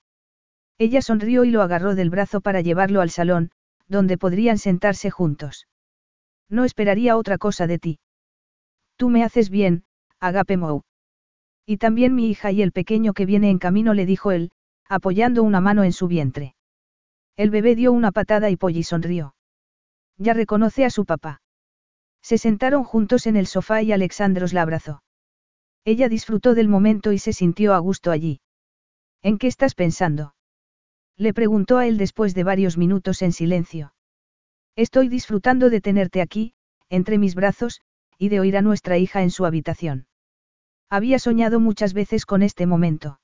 Ella 0.78 1.02
sonrió 1.02 1.44
y 1.44 1.50
lo 1.50 1.60
agarró 1.60 1.96
del 1.96 2.08
brazo 2.08 2.40
para 2.40 2.60
llevarlo 2.60 3.00
al 3.00 3.10
salón, 3.10 3.50
donde 3.88 4.16
podrían 4.16 4.58
sentarse 4.58 5.10
juntos. 5.10 5.66
No 6.48 6.64
esperaría 6.64 7.16
otra 7.16 7.36
cosa 7.36 7.66
de 7.66 7.80
ti. 7.80 7.98
Tú 8.96 9.08
me 9.08 9.24
haces 9.24 9.50
bien, 9.50 9.82
Agape 10.20 10.56
Mou. 10.56 10.82
Y 11.66 11.78
también 11.78 12.14
mi 12.14 12.30
hija 12.30 12.52
y 12.52 12.62
el 12.62 12.70
pequeño 12.70 13.12
que 13.12 13.26
viene 13.26 13.50
en 13.50 13.58
camino 13.58 13.94
le 13.94 14.06
dijo 14.06 14.30
él, 14.30 14.52
apoyando 14.88 15.42
una 15.42 15.60
mano 15.60 15.82
en 15.82 15.92
su 15.92 16.06
vientre. 16.06 16.54
El 17.36 17.50
bebé 17.50 17.74
dio 17.74 17.92
una 17.92 18.12
patada 18.12 18.50
y 18.50 18.56
Polly 18.56 18.84
sonrió. 18.84 19.34
Ya 20.16 20.32
reconoce 20.32 20.84
a 20.84 20.90
su 20.90 21.04
papá. 21.04 21.42
Se 22.22 22.38
sentaron 22.38 22.84
juntos 22.84 23.26
en 23.26 23.34
el 23.36 23.48
sofá 23.48 23.82
y 23.82 23.90
Alexandros 23.90 24.52
la 24.52 24.62
abrazó. 24.62 25.02
Ella 25.84 26.08
disfrutó 26.08 26.54
del 26.54 26.68
momento 26.68 27.12
y 27.12 27.18
se 27.18 27.32
sintió 27.32 27.74
a 27.74 27.78
gusto 27.78 28.10
allí. 28.10 28.40
¿En 29.22 29.38
qué 29.38 29.46
estás 29.46 29.74
pensando? 29.74 30.34
Le 31.16 31.34
preguntó 31.34 31.78
a 31.78 31.86
él 31.86 31.98
después 31.98 32.34
de 32.34 32.44
varios 32.44 32.78
minutos 32.78 33.22
en 33.22 33.32
silencio. 33.32 33.92
Estoy 34.76 35.08
disfrutando 35.08 35.70
de 35.70 35.80
tenerte 35.80 36.20
aquí, 36.20 36.54
entre 36.88 37.18
mis 37.18 37.34
brazos, 37.34 37.80
y 38.18 38.28
de 38.28 38.40
oír 38.40 38.56
a 38.56 38.62
nuestra 38.62 38.98
hija 38.98 39.22
en 39.22 39.30
su 39.30 39.44
habitación. 39.44 40.06
Había 40.88 41.18
soñado 41.18 41.60
muchas 41.60 41.92
veces 41.94 42.24
con 42.24 42.42
este 42.42 42.66
momento. 42.66 43.20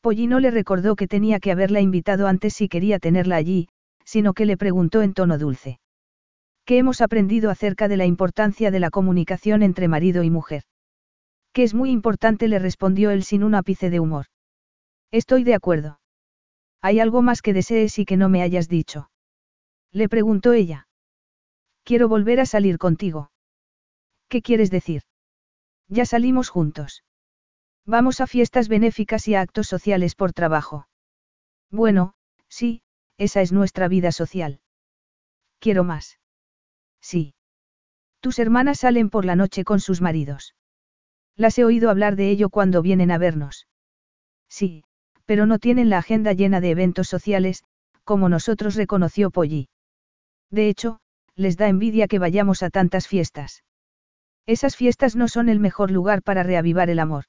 Pollino 0.00 0.40
le 0.40 0.50
recordó 0.50 0.96
que 0.96 1.06
tenía 1.06 1.38
que 1.38 1.52
haberla 1.52 1.80
invitado 1.80 2.26
antes 2.26 2.54
si 2.54 2.68
quería 2.68 2.98
tenerla 2.98 3.36
allí, 3.36 3.68
sino 4.04 4.34
que 4.34 4.46
le 4.46 4.56
preguntó 4.56 5.02
en 5.02 5.14
tono 5.14 5.38
dulce. 5.38 5.78
¿Qué 6.64 6.78
hemos 6.78 7.00
aprendido 7.00 7.50
acerca 7.50 7.86
de 7.88 7.96
la 7.96 8.06
importancia 8.06 8.70
de 8.70 8.80
la 8.80 8.90
comunicación 8.90 9.62
entre 9.62 9.88
marido 9.88 10.22
y 10.22 10.30
mujer? 10.30 10.64
Que 11.52 11.62
es 11.62 11.74
muy 11.74 11.90
importante, 11.90 12.48
le 12.48 12.58
respondió 12.58 13.10
él 13.10 13.24
sin 13.24 13.44
un 13.44 13.54
ápice 13.54 13.90
de 13.90 14.00
humor. 14.00 14.26
Estoy 15.10 15.44
de 15.44 15.54
acuerdo. 15.54 16.00
¿Hay 16.80 16.98
algo 16.98 17.22
más 17.22 17.42
que 17.42 17.52
desees 17.52 17.98
y 17.98 18.04
que 18.04 18.16
no 18.16 18.28
me 18.28 18.42
hayas 18.42 18.68
dicho? 18.68 19.10
Le 19.92 20.08
preguntó 20.08 20.52
ella. 20.52 20.88
Quiero 21.84 22.08
volver 22.08 22.40
a 22.40 22.46
salir 22.46 22.78
contigo. 22.78 23.30
¿Qué 24.28 24.40
quieres 24.40 24.70
decir? 24.70 25.02
Ya 25.88 26.06
salimos 26.06 26.48
juntos. 26.48 27.04
Vamos 27.84 28.20
a 28.20 28.26
fiestas 28.26 28.68
benéficas 28.68 29.28
y 29.28 29.34
a 29.34 29.40
actos 29.42 29.66
sociales 29.66 30.14
por 30.14 30.32
trabajo. 30.32 30.88
Bueno, 31.70 32.14
sí, 32.48 32.82
esa 33.18 33.42
es 33.42 33.52
nuestra 33.52 33.88
vida 33.88 34.12
social. 34.12 34.60
Quiero 35.58 35.84
más. 35.84 36.18
Sí. 37.00 37.34
Tus 38.20 38.38
hermanas 38.38 38.80
salen 38.80 39.10
por 39.10 39.24
la 39.24 39.36
noche 39.36 39.64
con 39.64 39.80
sus 39.80 40.00
maridos. 40.00 40.54
Las 41.36 41.58
he 41.58 41.64
oído 41.64 41.90
hablar 41.90 42.16
de 42.16 42.30
ello 42.30 42.50
cuando 42.50 42.82
vienen 42.82 43.10
a 43.10 43.18
vernos. 43.18 43.66
Sí, 44.48 44.84
pero 45.24 45.46
no 45.46 45.58
tienen 45.58 45.88
la 45.88 45.98
agenda 45.98 46.32
llena 46.32 46.60
de 46.60 46.70
eventos 46.70 47.08
sociales, 47.08 47.64
como 48.04 48.28
nosotros 48.28 48.74
reconoció 48.74 49.30
Polly. 49.30 49.68
De 50.50 50.68
hecho, 50.68 51.00
les 51.34 51.56
da 51.56 51.68
envidia 51.68 52.08
que 52.08 52.18
vayamos 52.18 52.62
a 52.62 52.70
tantas 52.70 53.08
fiestas. 53.08 53.64
Esas 54.46 54.76
fiestas 54.76 55.16
no 55.16 55.28
son 55.28 55.48
el 55.48 55.60
mejor 55.60 55.90
lugar 55.90 56.22
para 56.22 56.42
reavivar 56.42 56.90
el 56.90 56.98
amor. 56.98 57.24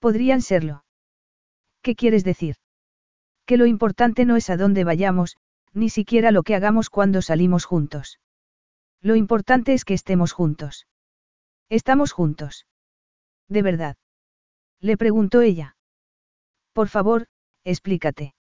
Podrían 0.00 0.42
serlo. 0.42 0.84
¿Qué 1.82 1.94
quieres 1.94 2.24
decir? 2.24 2.56
Que 3.44 3.56
lo 3.56 3.66
importante 3.66 4.24
no 4.24 4.36
es 4.36 4.50
a 4.50 4.56
dónde 4.56 4.82
vayamos, 4.82 5.36
ni 5.72 5.90
siquiera 5.90 6.30
lo 6.32 6.42
que 6.42 6.54
hagamos 6.54 6.90
cuando 6.90 7.22
salimos 7.22 7.64
juntos. 7.64 8.18
Lo 9.02 9.14
importante 9.14 9.72
es 9.72 9.84
que 9.84 9.94
estemos 9.94 10.32
juntos. 10.32 10.86
Estamos 11.68 12.12
juntos. 12.12 12.66
¿De 13.48 13.62
verdad? 13.62 13.96
Le 14.80 14.96
preguntó 14.96 15.40
ella. 15.40 15.76
Por 16.72 16.88
favor, 16.88 17.26
explícate. 17.64 18.34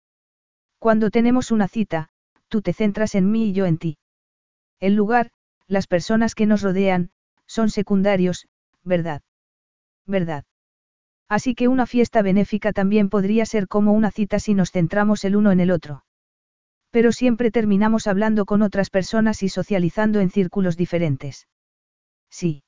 Cuando 0.80 1.10
tenemos 1.10 1.52
una 1.52 1.68
cita, 1.68 2.10
tú 2.48 2.61
te 2.61 2.73
centras 2.73 3.15
en 3.15 3.32
mí 3.32 3.49
y 3.49 3.53
yo 3.53 3.65
en 3.65 3.77
ti. 3.77 3.98
El 4.80 4.95
lugar, 4.95 5.32
las 5.68 5.88
personas 5.88 6.36
que 6.36 6.45
nos 6.45 6.61
rodean, 6.61 7.11
son 7.48 7.69
secundarios, 7.69 8.48
¿verdad? 8.84 9.22
¿Verdad? 10.06 10.45
Así 11.27 11.56
que 11.56 11.68
una 11.68 11.86
fiesta 11.86 12.22
benéfica 12.22 12.72
también 12.72 13.10
podría 13.10 13.45
ser 13.45 13.68
como 13.68 13.94
una 13.94 14.11
cita 14.11 14.40
si 14.40 14.53
nos 14.53 14.72
centramos 14.72 15.23
el 15.23 15.36
uno 15.36 15.52
en 15.52 15.60
el 15.60 15.72
otro. 15.72 16.03
Pero 16.91 17.11
siempre 17.11 17.52
terminamos 17.52 18.07
hablando 18.07 18.45
con 18.45 18.61
otras 18.61 18.90
personas 18.90 19.44
y 19.44 19.49
socializando 19.49 20.19
en 20.19 20.30
círculos 20.30 20.77
diferentes. 20.77 21.48
Sí. 22.30 22.64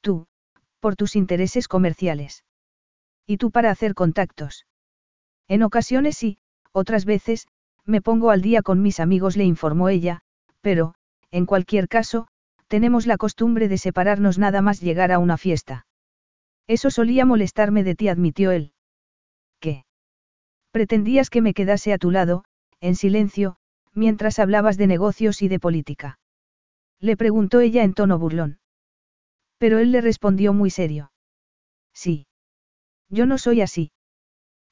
Tú, 0.00 0.26
por 0.80 0.96
tus 0.96 1.16
intereses 1.16 1.68
comerciales. 1.68 2.44
Y 3.26 3.36
tú 3.36 3.50
para 3.50 3.70
hacer 3.70 3.94
contactos. 3.94 4.66
En 5.48 5.62
ocasiones 5.62 6.16
sí, 6.16 6.38
otras 6.72 7.04
veces, 7.04 7.46
me 7.84 8.00
pongo 8.02 8.30
al 8.30 8.42
día 8.42 8.62
con 8.62 8.82
mis 8.82 9.00
amigos, 9.00 9.36
le 9.36 9.44
informó 9.44 9.88
ella, 9.88 10.20
pero, 10.60 10.94
en 11.30 11.46
cualquier 11.46 11.88
caso, 11.88 12.28
tenemos 12.68 13.06
la 13.06 13.16
costumbre 13.16 13.68
de 13.68 13.78
separarnos 13.78 14.38
nada 14.38 14.60
más 14.60 14.80
llegar 14.80 15.10
a 15.10 15.18
una 15.18 15.38
fiesta. 15.38 15.86
Eso 16.66 16.90
solía 16.90 17.24
molestarme 17.24 17.82
de 17.82 17.94
ti, 17.94 18.08
admitió 18.08 18.50
él. 18.50 18.72
¿Qué? 19.58 19.84
Pretendías 20.70 21.30
que 21.30 21.40
me 21.40 21.54
quedase 21.54 21.94
a 21.94 21.98
tu 21.98 22.10
lado, 22.10 22.44
en 22.80 22.94
silencio, 22.94 23.56
mientras 23.94 24.38
hablabas 24.38 24.76
de 24.76 24.86
negocios 24.86 25.40
y 25.40 25.48
de 25.48 25.58
política. 25.58 26.18
Le 27.00 27.16
preguntó 27.16 27.60
ella 27.60 27.84
en 27.84 27.94
tono 27.94 28.18
burlón. 28.18 28.57
Pero 29.58 29.78
él 29.78 29.92
le 29.92 30.00
respondió 30.00 30.52
muy 30.52 30.70
serio. 30.70 31.12
Sí. 31.92 32.26
Yo 33.08 33.26
no 33.26 33.38
soy 33.38 33.60
así. 33.60 33.92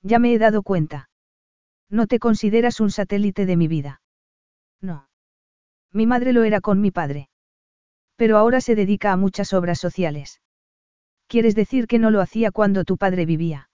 Ya 0.02 0.18
me 0.18 0.32
he 0.32 0.38
dado 0.38 0.62
cuenta. 0.62 1.10
No 1.88 2.06
te 2.06 2.18
consideras 2.18 2.80
un 2.80 2.90
satélite 2.90 3.46
de 3.46 3.56
mi 3.56 3.68
vida. 3.68 4.00
No. 4.80 5.08
Mi 5.92 6.06
madre 6.06 6.32
lo 6.32 6.44
era 6.44 6.60
con 6.60 6.80
mi 6.80 6.90
padre. 6.90 7.28
Pero 8.16 8.38
ahora 8.38 8.60
se 8.60 8.74
dedica 8.74 9.12
a 9.12 9.16
muchas 9.16 9.52
obras 9.52 9.78
sociales. 9.78 10.40
¿Quieres 11.26 11.54
decir 11.54 11.86
que 11.86 11.98
no 11.98 12.10
lo 12.10 12.20
hacía 12.20 12.50
cuando 12.50 12.84
tu 12.84 12.96
padre 12.96 13.26
vivía? 13.26 13.68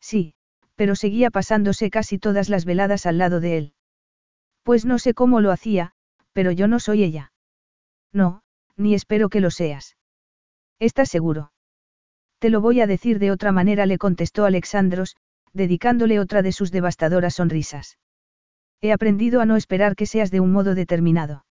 Sí, 0.00 0.34
pero 0.74 0.94
seguía 0.94 1.30
pasándose 1.30 1.90
casi 1.90 2.18
todas 2.18 2.48
las 2.48 2.64
veladas 2.64 3.06
al 3.06 3.18
lado 3.18 3.40
de 3.40 3.58
él. 3.58 3.74
Pues 4.62 4.84
no 4.84 4.98
sé 4.98 5.14
cómo 5.14 5.40
lo 5.40 5.52
hacía, 5.52 5.92
pero 6.32 6.50
yo 6.52 6.68
no 6.68 6.80
soy 6.80 7.02
ella. 7.02 7.32
No, 8.12 8.42
ni 8.76 8.94
espero 8.94 9.28
que 9.28 9.40
lo 9.40 9.50
seas. 9.50 9.96
¿Estás 10.78 11.08
seguro? 11.08 11.52
Te 12.38 12.50
lo 12.50 12.60
voy 12.60 12.80
a 12.80 12.86
decir 12.86 13.18
de 13.18 13.30
otra 13.30 13.50
manera, 13.50 13.86
le 13.86 13.98
contestó 13.98 14.44
Alexandros, 14.44 15.16
dedicándole 15.52 16.20
otra 16.20 16.42
de 16.42 16.52
sus 16.52 16.70
devastadoras 16.70 17.34
sonrisas. 17.34 17.98
He 18.82 18.92
aprendido 18.92 19.40
a 19.40 19.46
no 19.46 19.56
esperar 19.56 19.96
que 19.96 20.04
seas 20.04 20.30
de 20.30 20.40
un 20.40 20.52
modo 20.52 20.74
determinado. 20.74 21.46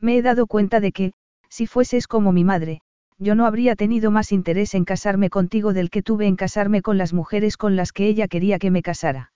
Me 0.00 0.16
he 0.16 0.22
dado 0.22 0.46
cuenta 0.46 0.80
de 0.80 0.92
que, 0.92 1.12
si 1.50 1.66
fueses 1.66 2.06
como 2.06 2.32
mi 2.32 2.44
madre, 2.44 2.80
yo 3.18 3.34
no 3.34 3.46
habría 3.46 3.76
tenido 3.76 4.10
más 4.10 4.32
interés 4.32 4.74
en 4.74 4.84
casarme 4.84 5.28
contigo 5.28 5.72
del 5.72 5.90
que 5.90 6.02
tuve 6.02 6.26
en 6.26 6.36
casarme 6.36 6.82
con 6.82 6.96
las 6.96 7.12
mujeres 7.12 7.56
con 7.56 7.76
las 7.76 7.92
que 7.92 8.06
ella 8.06 8.28
quería 8.28 8.58
que 8.58 8.70
me 8.70 8.82
casara. 8.82 9.32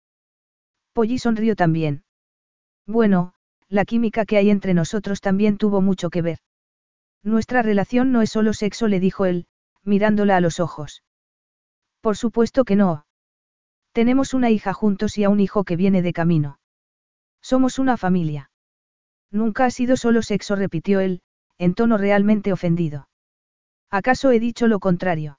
Polly 0.95 1.19
sonrió 1.19 1.57
también. 1.57 2.05
Bueno, 2.87 3.35
la 3.69 3.85
química 3.85 4.25
que 4.25 4.37
hay 4.37 4.51
entre 4.51 4.73
nosotros 4.73 5.21
también 5.21 5.59
tuvo 5.59 5.81
mucho 5.81 6.11
que 6.11 6.23
ver. 6.23 6.39
Nuestra 7.23 7.63
relación 7.63 8.13
no 8.13 8.23
es 8.23 8.31
solo 8.31 8.53
sexo, 8.53 8.89
le 8.89 9.01
dijo 9.01 9.27
él, 9.27 9.47
mirándola 9.85 10.37
a 10.37 10.41
los 10.41 10.61
ojos. 10.61 11.03
Por 12.01 12.17
supuesto 12.17 12.65
que 12.65 12.77
no. 12.77 13.07
Tenemos 13.93 14.35
una 14.35 14.51
hija 14.51 14.73
juntos 14.73 15.19
y 15.19 15.25
a 15.25 15.29
un 15.29 15.39
hijo 15.39 15.65
que 15.65 15.77
viene 15.77 16.03
de 16.03 16.13
camino. 16.13 16.59
Somos 17.41 17.79
una 17.79 17.97
familia. 17.97 18.51
Nunca 19.31 19.65
ha 19.67 19.71
sido 19.71 19.97
solo 19.97 20.23
sexo, 20.23 20.57
repitió 20.57 21.01
él, 21.01 21.23
en 21.59 21.75
tono 21.75 21.97
realmente 21.97 22.53
ofendido. 22.53 23.09
¿Acaso 23.91 24.31
he 24.31 24.41
dicho 24.41 24.67
lo 24.67 24.81
contrario? 24.81 25.39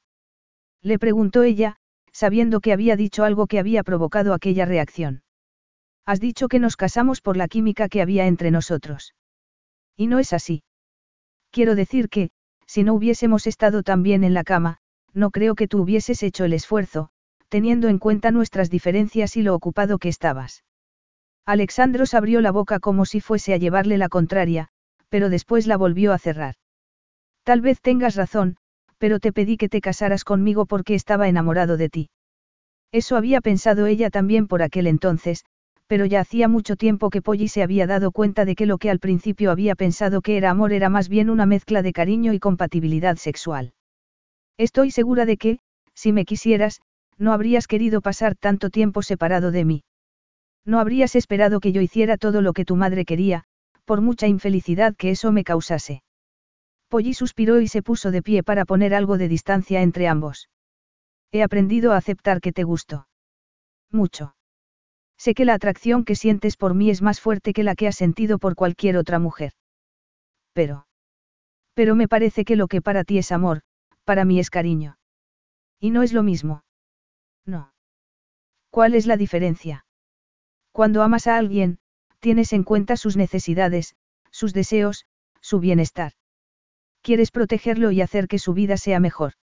Le 0.82 1.00
preguntó 1.00 1.44
ella, 1.44 1.78
sabiendo 2.12 2.62
que 2.62 2.72
había 2.72 2.96
dicho 2.96 3.24
algo 3.24 3.48
que 3.48 3.60
había 3.60 3.84
provocado 3.84 4.34
aquella 4.34 4.66
reacción. 4.66 5.24
Has 6.06 6.20
dicho 6.20 6.48
que 6.48 6.60
nos 6.60 6.76
casamos 6.76 7.22
por 7.22 7.38
la 7.38 7.48
química 7.48 7.90
que 7.90 8.02
había 8.02 8.28
entre 8.28 8.52
nosotros. 8.52 9.16
Y 9.98 10.08
no 10.08 10.20
es 10.20 10.34
así. 10.34 10.64
Quiero 11.54 11.76
decir 11.76 12.10
que, 12.10 12.32
si 12.66 12.84
no 12.84 12.96
hubiésemos 12.96 13.46
estado 13.46 13.84
tan 13.84 14.02
bien 14.02 14.24
en 14.24 14.34
la 14.34 14.44
cama, 14.44 14.80
no 15.14 15.30
creo 15.30 15.54
que 15.54 15.68
tú 15.68 15.84
hubieses 15.84 16.24
hecho 16.24 16.46
el 16.46 16.54
esfuerzo, 16.54 17.10
teniendo 17.48 17.90
en 17.90 18.00
cuenta 18.00 18.32
nuestras 18.32 18.72
diferencias 18.72 19.38
y 19.38 19.44
lo 19.44 19.54
ocupado 19.54 20.00
que 20.00 20.10
estabas. 20.10 20.64
Alexandros 21.46 22.16
abrió 22.16 22.42
la 22.42 22.50
boca 22.50 22.80
como 22.80 23.06
si 23.06 23.22
fuese 23.22 23.54
a 23.54 23.58
llevarle 23.58 24.00
la 24.00 24.10
contraria, 24.10 24.70
pero 25.10 25.30
después 25.30 25.68
la 25.68 25.78
volvió 25.78 26.12
a 26.12 26.18
cerrar. 26.18 26.56
Tal 27.44 27.62
vez 27.62 27.82
tengas 27.82 28.16
razón, 28.16 28.58
pero 28.98 29.20
te 29.20 29.32
pedí 29.32 29.56
que 29.58 29.70
te 29.70 29.80
casaras 29.80 30.24
conmigo 30.24 30.66
porque 30.66 30.96
estaba 30.96 31.28
enamorado 31.28 31.78
de 31.78 31.90
ti. 31.90 32.10
Eso 32.92 33.16
había 33.16 33.42
pensado 33.42 33.86
ella 33.86 34.10
también 34.10 34.48
por 34.48 34.64
aquel 34.64 34.88
entonces, 34.88 35.46
pero 35.94 36.08
ya 36.08 36.22
hacía 36.22 36.48
mucho 36.48 36.76
tiempo 36.76 37.12
que 37.12 37.22
Polly 37.22 37.48
se 37.48 37.62
había 37.62 37.86
dado 37.86 38.12
cuenta 38.12 38.46
de 38.46 38.56
que 38.56 38.66
lo 38.66 38.80
que 38.80 38.90
al 38.90 38.98
principio 38.98 39.52
había 39.52 39.76
pensado 39.76 40.24
que 40.24 40.38
era 40.38 40.50
amor 40.50 40.74
era 40.74 40.90
más 40.90 41.08
bien 41.08 41.30
una 41.30 41.46
mezcla 41.46 41.84
de 41.84 41.94
cariño 41.94 42.34
y 42.34 42.40
compatibilidad 42.40 43.16
sexual. 43.18 43.74
Estoy 44.58 44.90
segura 44.90 45.28
de 45.28 45.38
que, 45.38 45.60
si 45.94 46.12
me 46.12 46.26
quisieras, 46.26 46.82
no 47.20 47.32
habrías 47.32 47.68
querido 47.68 48.02
pasar 48.02 48.34
tanto 48.34 48.72
tiempo 48.72 49.04
separado 49.04 49.52
de 49.52 49.66
mí. 49.66 49.84
No 50.66 50.80
habrías 50.80 51.14
esperado 51.14 51.60
que 51.60 51.72
yo 51.72 51.80
hiciera 51.80 52.18
todo 52.18 52.42
lo 52.42 52.54
que 52.54 52.66
tu 52.66 52.76
madre 52.76 53.06
quería, 53.06 53.44
por 53.86 54.02
mucha 54.02 54.26
infelicidad 54.26 54.96
que 54.96 55.12
eso 55.12 55.32
me 55.32 55.44
causase. 55.44 56.02
Polly 56.90 57.14
suspiró 57.14 57.62
y 57.62 57.68
se 57.68 57.84
puso 57.84 58.10
de 58.10 58.24
pie 58.24 58.42
para 58.42 58.66
poner 58.66 58.96
algo 58.96 59.20
de 59.20 59.28
distancia 59.28 59.84
entre 59.84 60.08
ambos. 60.08 60.50
He 61.32 61.44
aprendido 61.44 61.92
a 61.92 61.98
aceptar 61.98 62.42
que 62.42 62.52
te 62.52 62.64
gusto. 62.64 63.06
Mucho. 63.92 64.34
Sé 65.24 65.36
que 65.36 65.46
la 65.46 65.54
atracción 65.54 66.04
que 66.04 66.16
sientes 66.16 66.58
por 66.58 66.74
mí 66.74 66.90
es 66.90 67.02
más 67.02 67.22
fuerte 67.22 67.54
que 67.54 67.64
la 67.64 67.76
que 67.76 67.88
has 67.88 67.96
sentido 67.96 68.40
por 68.40 68.56
cualquier 68.56 68.98
otra 68.98 69.20
mujer. 69.20 69.54
Pero. 70.52 70.86
Pero 71.74 71.96
me 71.96 72.10
parece 72.10 72.44
que 72.44 72.58
lo 72.58 72.68
que 72.68 72.82
para 72.82 73.06
ti 73.06 73.18
es 73.18 73.32
amor, 73.32 73.62
para 74.04 74.26
mí 74.26 74.38
es 74.42 74.50
cariño. 74.50 74.98
Y 75.80 75.92
no 75.92 76.04
es 76.04 76.12
lo 76.12 76.24
mismo. 76.24 76.66
No. 77.46 77.72
¿Cuál 78.70 78.96
es 78.96 79.06
la 79.08 79.16
diferencia? 79.16 79.86
Cuando 80.74 81.02
amas 81.04 81.28
a 81.28 81.38
alguien, 81.38 81.80
tienes 82.20 82.52
en 82.52 82.64
cuenta 82.64 82.98
sus 82.98 83.16
necesidades, 83.16 83.96
sus 84.30 84.52
deseos, 84.54 85.06
su 85.40 85.62
bienestar. 85.62 86.12
Quieres 87.02 87.32
protegerlo 87.32 87.92
y 87.92 88.02
hacer 88.02 88.28
que 88.28 88.40
su 88.40 88.54
vida 88.54 88.76
sea 88.76 89.00
mejor. 89.00 89.36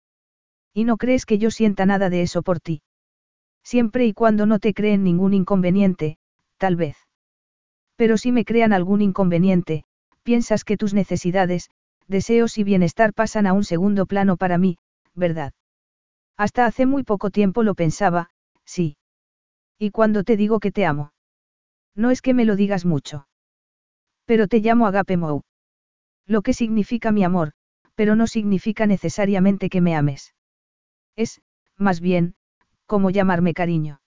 Y 0.73 0.83
no 0.83 0.97
crees 0.97 1.25
que 1.25 1.37
yo 1.37 1.51
sienta 1.51 1.85
nada 1.85 2.09
de 2.09 2.21
eso 2.23 2.41
por 2.41 2.59
ti. 2.59 2.81
Siempre 3.63 4.05
y 4.05 4.13
cuando 4.13 4.45
no 4.45 4.59
te 4.59 4.73
creen 4.73 5.03
ningún 5.03 5.33
inconveniente, 5.33 6.17
tal 6.57 6.75
vez. 6.75 6.97
Pero 7.95 8.17
si 8.17 8.31
me 8.31 8.45
crean 8.45 8.73
algún 8.73 9.01
inconveniente, 9.01 9.83
piensas 10.23 10.63
que 10.63 10.77
tus 10.77 10.93
necesidades, 10.93 11.69
deseos 12.07 12.57
y 12.57 12.63
bienestar 12.63 13.13
pasan 13.13 13.45
a 13.45 13.53
un 13.53 13.63
segundo 13.63 14.05
plano 14.05 14.37
para 14.37 14.57
mí, 14.57 14.77
¿verdad? 15.15 15.53
Hasta 16.37 16.65
hace 16.65 16.85
muy 16.85 17.03
poco 17.03 17.29
tiempo 17.29 17.63
lo 17.63 17.75
pensaba, 17.75 18.31
sí. 18.65 18.97
¿Y 19.77 19.91
cuando 19.91 20.23
te 20.23 20.37
digo 20.37 20.59
que 20.59 20.71
te 20.71 20.85
amo? 20.85 21.11
No 21.95 22.11
es 22.11 22.21
que 22.21 22.33
me 22.33 22.45
lo 22.45 22.55
digas 22.55 22.85
mucho. 22.85 23.27
Pero 24.25 24.47
te 24.47 24.59
llamo 24.59 24.87
Agape 24.87 25.17
Mou. 25.17 25.41
Lo 26.25 26.41
que 26.41 26.53
significa 26.53 27.11
mi 27.11 27.23
amor, 27.23 27.51
pero 27.95 28.15
no 28.15 28.27
significa 28.27 28.85
necesariamente 28.85 29.69
que 29.69 29.81
me 29.81 29.95
ames. 29.95 30.33
Es, 31.15 31.41
más 31.75 31.99
bien, 31.99 32.35
como 32.89 33.11
llamarme 33.11 33.53
cariño. 33.53 34.01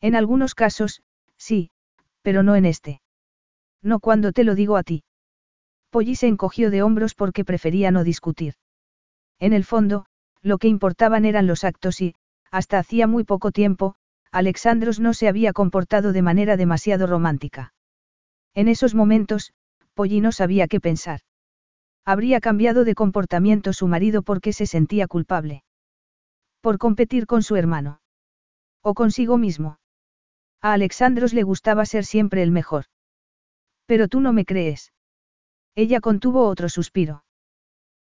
En 0.00 0.14
algunos 0.14 0.54
casos, 0.54 1.02
sí, 1.36 1.70
pero 2.22 2.44
no 2.44 2.54
en 2.54 2.64
este. 2.64 3.02
No 3.82 3.98
cuando 3.98 4.30
te 4.30 4.44
lo 4.44 4.54
digo 4.54 4.76
a 4.76 4.84
ti. 4.84 5.02
Polly 5.90 6.14
se 6.14 6.28
encogió 6.28 6.70
de 6.70 6.84
hombros 6.84 7.16
porque 7.16 7.44
prefería 7.44 7.90
no 7.90 8.04
discutir. 8.04 8.54
En 9.40 9.52
el 9.52 9.64
fondo, 9.64 10.06
lo 10.40 10.58
que 10.58 10.68
importaban 10.68 11.24
eran 11.24 11.48
los 11.48 11.64
actos 11.64 12.00
y, 12.00 12.14
hasta 12.52 12.78
hacía 12.78 13.08
muy 13.08 13.24
poco 13.24 13.50
tiempo, 13.50 13.96
Alexandros 14.30 15.00
no 15.00 15.12
se 15.12 15.26
había 15.26 15.52
comportado 15.52 16.12
de 16.12 16.22
manera 16.22 16.56
demasiado 16.56 17.08
romántica. 17.08 17.74
En 18.54 18.68
esos 18.68 18.94
momentos, 18.94 19.52
Polly 19.94 20.20
no 20.20 20.30
sabía 20.30 20.68
qué 20.68 20.78
pensar. 20.78 21.22
Habría 22.04 22.38
cambiado 22.40 22.84
de 22.84 22.94
comportamiento 22.94 23.72
su 23.72 23.88
marido 23.88 24.22
porque 24.22 24.52
se 24.52 24.66
sentía 24.66 25.08
culpable. 25.08 25.64
Por 26.66 26.78
competir 26.78 27.28
con 27.28 27.44
su 27.44 27.54
hermano. 27.54 28.00
O 28.82 28.92
consigo 28.94 29.38
mismo. 29.38 29.78
A 30.60 30.72
Alexandros 30.72 31.32
le 31.32 31.44
gustaba 31.44 31.86
ser 31.86 32.04
siempre 32.04 32.42
el 32.42 32.50
mejor. 32.50 32.86
Pero 33.86 34.08
tú 34.08 34.18
no 34.18 34.32
me 34.32 34.44
crees. 34.44 34.92
Ella 35.76 36.00
contuvo 36.00 36.48
otro 36.48 36.68
suspiro. 36.68 37.22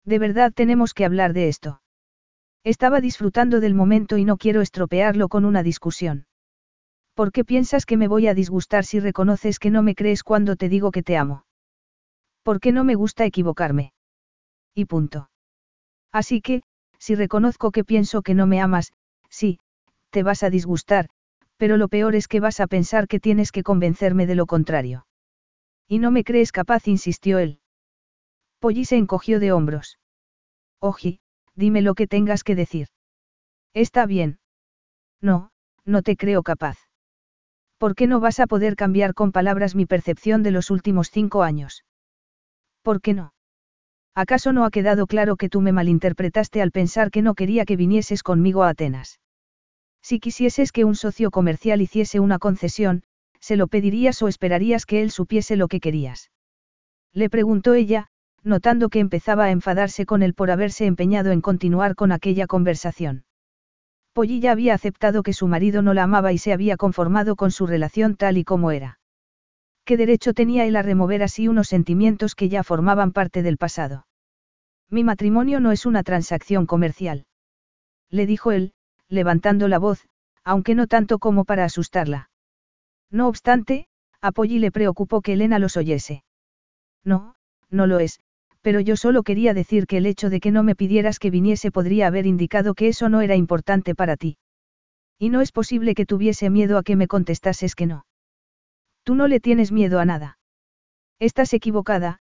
De 0.07 0.19
verdad 0.19 0.51
tenemos 0.51 0.95
que 0.95 1.05
hablar 1.05 1.35
de 1.35 1.49
esto. 1.49 1.83
Estaba 2.65 3.03
disfrutando 3.03 3.61
del 3.61 3.75
momento 3.75 4.17
y 4.17 4.25
no 4.25 4.39
quiero 4.39 4.63
estropearlo 4.63 5.29
con 5.29 5.45
una 5.45 5.63
discusión. 5.63 6.27
¿Por 7.13 7.33
qué 7.33 7.45
piensas 7.45 7.85
que 7.85 7.99
me 7.99 8.09
voy 8.09 8.29
a 8.29 8.35
disgustar 8.35 8.87
si 8.87 8.99
reconoces 8.99 9.59
que 9.59 9.71
no 9.71 9.83
me 9.83 9.95
crees 9.95 10.23
cuando 10.23 10.57
te 10.57 10.71
digo 10.71 10.91
que 10.91 11.03
te 11.03 11.19
amo? 11.19 11.45
¿Por 12.43 12.61
qué 12.61 12.73
no 12.73 12.83
me 12.83 12.95
gusta 12.95 13.27
equivocarme? 13.27 13.93
Y 14.75 14.87
punto. 14.87 15.29
Así 16.13 16.41
que, 16.41 16.63
si 16.99 17.15
reconozco 17.15 17.71
que 17.71 17.85
pienso 17.85 18.23
que 18.23 18.35
no 18.35 18.47
me 18.47 18.61
amas, 18.61 18.93
sí, 19.29 19.59
te 20.11 20.23
vas 20.23 20.43
a 20.43 20.51
disgustar, 20.51 21.09
pero 21.57 21.77
lo 21.77 21.89
peor 21.89 22.15
es 22.15 22.29
que 22.29 22.41
vas 22.41 22.61
a 22.61 22.67
pensar 22.67 23.09
que 23.09 23.21
tienes 23.21 23.53
que 23.53 23.63
convencerme 23.63 24.27
de 24.27 24.35
lo 24.35 24.47
contrario. 24.47 25.07
Y 25.89 25.99
no 25.99 26.11
me 26.11 26.25
crees 26.25 26.53
capaz, 26.53 26.89
insistió 26.89 27.39
él. 27.39 27.61
Polly 28.59 28.85
se 28.85 28.97
encogió 28.97 29.41
de 29.41 29.53
hombros. 29.53 29.99
Oji, 30.81 31.21
dime 31.55 31.83
lo 31.83 31.95
que 31.95 32.07
tengas 32.07 32.45
que 32.45 32.55
decir. 32.55 32.89
Está 33.75 34.07
bien. 34.07 34.39
No, 35.21 35.51
no 35.85 36.03
te 36.03 36.17
creo 36.17 36.43
capaz. 36.43 36.79
¿Por 37.79 37.95
qué 37.95 38.07
no 38.07 38.21
vas 38.21 38.41
a 38.41 38.47
poder 38.47 38.77
cambiar 38.77 39.13
con 39.13 39.33
palabras 39.33 39.75
mi 39.75 39.85
percepción 39.85 40.43
de 40.43 40.53
los 40.53 40.71
últimos 40.71 41.11
cinco 41.11 41.43
años? 41.43 41.85
¿Por 42.83 43.01
qué 43.01 43.13
no? 43.15 43.34
¿Acaso 44.15 44.53
no 44.53 44.65
ha 44.65 44.71
quedado 44.71 45.07
claro 45.07 45.37
que 45.37 45.49
tú 45.49 45.61
me 45.61 45.73
malinterpretaste 45.73 46.63
al 46.63 46.71
pensar 46.71 47.11
que 47.11 47.23
no 47.23 47.35
quería 47.35 47.65
que 47.65 47.77
vinieses 47.77 48.23
conmigo 48.23 48.63
a 48.63 48.69
Atenas? 48.69 49.19
Si 50.03 50.21
quisieses 50.21 50.71
que 50.71 50.85
un 50.85 50.95
socio 50.95 51.31
comercial 51.31 51.81
hiciese 51.81 52.21
una 52.21 52.39
concesión, 52.39 53.03
¿se 53.41 53.57
lo 53.57 53.67
pedirías 53.67 54.23
o 54.23 54.29
esperarías 54.29 54.87
que 54.87 55.03
él 55.03 55.11
supiese 55.11 55.57
lo 55.57 55.67
que 55.67 55.81
querías? 55.81 56.31
Le 57.13 57.29
preguntó 57.29 57.75
ella, 57.75 58.07
notando 58.45 58.89
que 58.89 59.01
empezaba 59.01 59.45
a 59.45 59.51
enfadarse 59.51 60.07
con 60.07 60.23
él 60.23 60.35
por 60.35 60.51
haberse 60.51 60.87
empeñado 60.87 61.33
en 61.33 61.41
continuar 61.41 61.95
con 61.95 62.13
aquella 62.13 62.47
conversación. 62.47 63.25
Polly 64.13 64.39
ya 64.39 64.53
había 64.53 64.75
aceptado 64.75 65.25
que 65.25 65.33
su 65.33 65.49
marido 65.49 65.83
no 65.83 65.93
la 65.93 66.05
amaba 66.05 66.33
y 66.33 66.39
se 66.39 66.53
había 66.53 66.77
conformado 66.77 67.35
con 67.35 67.51
su 67.51 67.67
relación 67.67 68.15
tal 68.15 68.39
y 68.39 68.45
como 68.45 68.71
era. 68.71 69.01
¿Qué 69.85 69.97
derecho 69.97 70.33
tenía 70.33 70.65
él 70.65 70.77
a 70.77 70.83
remover 70.83 71.23
así 71.23 71.47
unos 71.49 71.69
sentimientos 71.69 72.35
que 72.35 72.49
ya 72.49 72.63
formaban 72.63 73.13
parte 73.13 73.43
del 73.43 73.59
pasado? 73.59 74.07
Mi 74.91 75.05
matrimonio 75.05 75.61
no 75.61 75.73
es 75.73 75.85
una 75.85 76.03
transacción 76.03 76.67
comercial. 76.67 77.27
Le 78.11 78.27
dijo 78.27 78.53
él, 78.53 78.73
levantando 79.09 79.69
la 79.69 79.79
voz, 79.79 80.07
aunque 80.43 80.75
no 80.75 80.87
tanto 80.87 81.19
como 81.19 81.45
para 81.45 81.65
asustarla. 81.65 82.31
No 83.11 83.29
obstante, 83.29 83.87
a 84.21 84.33
Polly 84.33 84.59
le 84.59 84.71
preocupó 84.71 85.21
que 85.21 85.35
Elena 85.35 85.59
los 85.59 85.77
oyese. 85.77 86.25
No, 87.05 87.35
no 87.71 87.87
lo 87.87 87.99
es, 87.99 88.21
pero 88.63 88.81
yo 88.81 88.97
solo 88.97 89.23
quería 89.23 89.53
decir 89.53 89.87
que 89.87 89.99
el 89.99 90.07
hecho 90.07 90.31
de 90.31 90.41
que 90.41 90.51
no 90.51 90.63
me 90.63 90.75
pidieras 90.75 91.19
que 91.19 91.31
viniese 91.31 91.71
podría 91.71 92.07
haber 92.07 92.27
indicado 92.27 92.75
que 92.75 92.89
eso 92.89 93.11
no 93.11 93.21
era 93.21 93.37
importante 93.37 93.95
para 93.95 94.17
ti. 94.17 94.39
Y 95.19 95.29
no 95.29 95.43
es 95.43 95.53
posible 95.53 95.95
que 95.95 96.07
tuviese 96.07 96.49
miedo 96.49 96.79
a 96.79 96.83
que 96.83 96.97
me 96.97 97.07
contestases 97.07 97.75
que 97.75 97.87
no. 97.87 98.07
Tú 99.05 99.15
no 99.15 99.29
le 99.29 99.39
tienes 99.39 99.71
miedo 99.71 100.01
a 100.01 100.05
nada. 100.05 100.39
Estás 101.21 101.53
equivocada, 101.53 102.21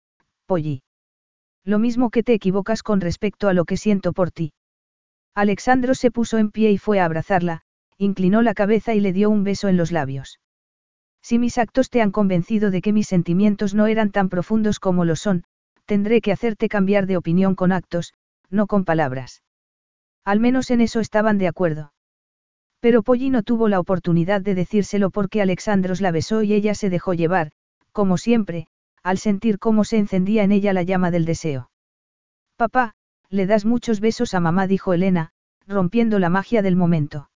Polly. 0.47 0.83
Lo 1.65 1.79
mismo 1.79 2.11
que 2.11 2.23
te 2.23 2.33
equivocas 2.33 2.83
con 2.83 3.01
respecto 3.01 3.49
a 3.49 3.53
lo 3.53 3.65
que 3.67 3.77
siento 3.77 4.13
por 4.13 4.31
ti. 4.31 4.53
Alexandro 5.35 5.95
se 5.95 6.11
puso 6.11 6.39
en 6.39 6.51
pie 6.51 6.73
y 6.73 6.79
fue 6.79 6.99
a 6.99 7.05
abrazarla, 7.05 7.63
inclinó 7.99 8.43
la 8.43 8.55
cabeza 8.55 8.95
y 8.95 9.01
le 9.01 9.13
dio 9.13 9.31
un 9.31 9.45
beso 9.45 9.69
en 9.69 9.77
los 9.77 9.93
labios. 9.93 10.41
Si 11.23 11.39
mis 11.39 11.59
actos 11.59 11.91
te 11.91 12.01
han 12.01 12.11
convencido 12.11 12.71
de 12.71 12.81
que 12.81 12.95
mis 12.95 13.07
sentimientos 13.07 13.75
no 13.75 13.87
eran 13.87 14.11
tan 14.11 14.31
profundos 14.31 14.81
como 14.81 15.05
lo 15.05 15.17
son, 15.17 15.45
tendré 15.85 16.21
que 16.23 16.33
hacerte 16.33 16.69
cambiar 16.69 17.07
de 17.07 17.19
opinión 17.19 17.55
con 17.55 17.73
actos, 17.73 18.15
no 18.49 18.67
con 18.67 18.85
palabras. 18.85 19.43
Al 20.25 20.41
menos 20.41 20.71
en 20.71 20.81
eso 20.81 21.01
estaban 21.01 21.37
de 21.37 21.49
acuerdo. 21.49 21.93
Pero 22.81 23.03
Polly 23.03 23.29
no 23.29 23.43
tuvo 23.43 23.69
la 23.69 23.79
oportunidad 23.79 24.41
de 24.41 24.55
decírselo 24.55 25.11
porque 25.11 25.43
Alexandros 25.43 26.01
la 26.01 26.11
besó 26.11 26.43
y 26.43 26.55
ella 26.55 26.75
se 26.75 26.89
dejó 26.89 27.13
llevar, 27.13 27.53
como 27.93 28.17
siempre, 28.17 28.67
al 29.03 29.19
sentir 29.19 29.59
cómo 29.59 29.85
se 29.85 29.99
encendía 29.99 30.43
en 30.45 30.53
ella 30.53 30.73
la 30.73 30.83
llama 30.83 31.11
del 31.11 31.27
deseo. 31.27 31.71
Papá, 32.57 32.95
le 33.29 33.47
das 33.47 33.65
muchos 33.65 34.01
besos 34.01 34.35
a 34.35 34.41
mamá, 34.41 34.67
dijo 34.67 34.95
Elena, 34.95 35.31
rompiendo 35.67 36.19
la 36.19 36.31
magia 36.31 36.63
del 36.63 36.77
momento. 36.77 37.31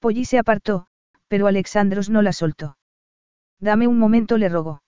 Polly 0.00 0.24
se 0.24 0.38
apartó, 0.38 0.86
pero 1.28 1.46
Alexandros 1.46 2.08
no 2.08 2.22
la 2.22 2.32
soltó. 2.32 2.76
Dame 3.60 3.86
un 3.88 3.98
momento, 3.98 4.38
le 4.38 4.48
rogó. 4.48 4.82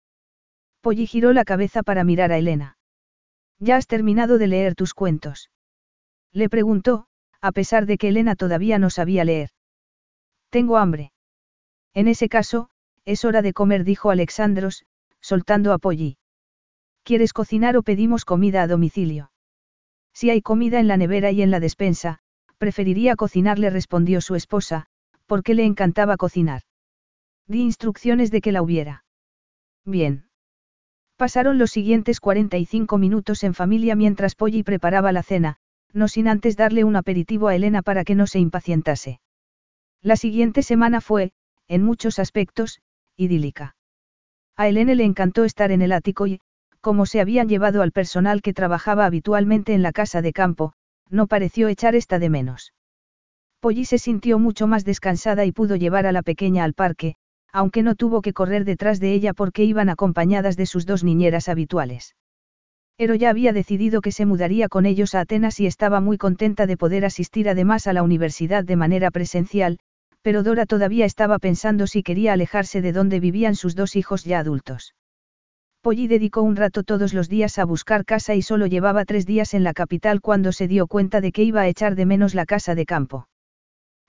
Polly 0.81 1.07
giró 1.07 1.33
la 1.33 1.45
cabeza 1.45 1.83
para 1.83 2.03
mirar 2.03 2.31
a 2.31 2.37
Elena. 2.37 2.77
¿Ya 3.59 3.77
has 3.77 3.87
terminado 3.87 4.37
de 4.37 4.47
leer 4.47 4.75
tus 4.75 4.93
cuentos? 4.93 5.49
Le 6.31 6.49
preguntó, 6.49 7.05
a 7.41 7.51
pesar 7.51 7.85
de 7.85 7.97
que 7.97 8.09
Elena 8.09 8.35
todavía 8.35 8.79
no 8.79 8.89
sabía 8.89 9.23
leer. 9.23 9.49
Tengo 10.53 10.77
hambre. 10.77 11.11
En 11.95 12.07
ese 12.07 12.29
caso, 12.29 12.69
es 13.05 13.25
hora 13.25 13.41
de 13.41 13.53
comer, 13.53 13.83
dijo 13.83 14.11
Alexandros, 14.11 14.85
soltando 15.19 15.73
a 15.73 15.79
Polly. 15.79 16.17
¿Quieres 17.01 17.33
cocinar 17.33 17.75
o 17.75 17.81
pedimos 17.81 18.23
comida 18.23 18.61
a 18.61 18.67
domicilio? 18.67 19.31
Si 20.13 20.29
hay 20.29 20.43
comida 20.43 20.79
en 20.79 20.87
la 20.87 20.95
nevera 20.95 21.31
y 21.31 21.41
en 21.41 21.49
la 21.49 21.59
despensa, 21.59 22.19
preferiría 22.59 23.15
cocinar, 23.15 23.57
le 23.57 23.71
respondió 23.71 24.21
su 24.21 24.35
esposa, 24.35 24.85
porque 25.25 25.55
le 25.55 25.65
encantaba 25.65 26.17
cocinar. 26.17 26.61
Di 27.47 27.61
instrucciones 27.61 28.29
de 28.29 28.41
que 28.41 28.51
la 28.51 28.61
hubiera. 28.61 29.05
Bien. 29.85 30.29
Pasaron 31.17 31.57
los 31.57 31.71
siguientes 31.71 32.19
45 32.19 32.99
minutos 32.99 33.43
en 33.43 33.55
familia 33.55 33.95
mientras 33.95 34.35
Polly 34.35 34.61
preparaba 34.61 35.11
la 35.13 35.23
cena, 35.23 35.57
no 35.93 36.07
sin 36.07 36.27
antes 36.27 36.55
darle 36.55 36.83
un 36.83 36.95
aperitivo 36.95 37.47
a 37.47 37.55
Elena 37.55 37.81
para 37.81 38.03
que 38.03 38.13
no 38.13 38.27
se 38.27 38.37
impacientase. 38.37 39.19
La 40.03 40.17
siguiente 40.17 40.63
semana 40.63 40.99
fue, 40.99 41.31
en 41.69 41.81
muchos 41.81 42.19
aspectos, 42.19 42.81
idílica. 43.15 43.77
A 44.57 44.67
Elena 44.67 44.95
le 44.95 45.05
encantó 45.05 45.45
estar 45.45 45.71
en 45.71 45.81
el 45.81 45.93
ático 45.93 46.27
y, 46.27 46.41
como 46.81 47.05
se 47.05 47.21
habían 47.21 47.47
llevado 47.47 47.81
al 47.81 47.93
personal 47.93 48.41
que 48.41 48.53
trabajaba 48.53 49.05
habitualmente 49.05 49.73
en 49.73 49.81
la 49.81 49.93
casa 49.93 50.21
de 50.21 50.33
campo, 50.33 50.73
no 51.09 51.27
pareció 51.27 51.69
echar 51.69 51.95
esta 51.95 52.19
de 52.19 52.29
menos. 52.29 52.73
Polly 53.61 53.85
se 53.85 53.97
sintió 53.97 54.39
mucho 54.39 54.67
más 54.67 54.83
descansada 54.83 55.45
y 55.45 55.53
pudo 55.53 55.77
llevar 55.77 56.05
a 56.05 56.11
la 56.11 56.21
pequeña 56.21 56.65
al 56.65 56.73
parque, 56.73 57.15
aunque 57.53 57.81
no 57.81 57.95
tuvo 57.95 58.21
que 58.21 58.33
correr 58.33 58.65
detrás 58.65 58.99
de 58.99 59.13
ella 59.13 59.33
porque 59.33 59.63
iban 59.63 59.87
acompañadas 59.87 60.57
de 60.57 60.65
sus 60.65 60.85
dos 60.85 61.05
niñeras 61.05 61.47
habituales. 61.47 62.17
Ero 62.97 63.15
ya 63.15 63.29
había 63.29 63.53
decidido 63.53 64.01
que 64.01 64.11
se 64.11 64.25
mudaría 64.25 64.67
con 64.67 64.85
ellos 64.85 65.15
a 65.15 65.21
Atenas 65.21 65.61
y 65.61 65.65
estaba 65.65 66.01
muy 66.01 66.17
contenta 66.17 66.67
de 66.67 66.75
poder 66.75 67.05
asistir 67.05 67.47
además 67.47 67.87
a 67.87 67.93
la 67.93 68.03
universidad 68.03 68.65
de 68.65 68.75
manera 68.75 69.09
presencial, 69.09 69.79
pero 70.23 70.41
Dora 70.41 70.65
todavía 70.65 71.05
estaba 71.05 71.37
pensando 71.37 71.85
si 71.85 72.01
quería 72.01 72.33
alejarse 72.33 72.81
de 72.81 72.93
donde 72.93 73.19
vivían 73.19 73.55
sus 73.55 73.75
dos 73.75 73.95
hijos 73.95 74.23
ya 74.23 74.39
adultos. 74.39 74.95
Polly 75.81 76.07
dedicó 76.07 76.41
un 76.41 76.55
rato 76.55 76.83
todos 76.83 77.13
los 77.13 77.27
días 77.27 77.59
a 77.59 77.65
buscar 77.65 78.05
casa 78.05 78.33
y 78.33 78.41
solo 78.41 78.65
llevaba 78.67 79.03
tres 79.03 79.25
días 79.25 79.53
en 79.53 79.65
la 79.65 79.73
capital 79.73 80.21
cuando 80.21 80.53
se 80.53 80.69
dio 80.69 80.87
cuenta 80.87 81.19
de 81.19 81.33
que 81.33 81.43
iba 81.43 81.59
a 81.59 81.67
echar 81.67 81.95
de 81.95 82.05
menos 82.05 82.35
la 82.35 82.45
casa 82.45 82.73
de 82.73 82.85
campo. 82.85 83.27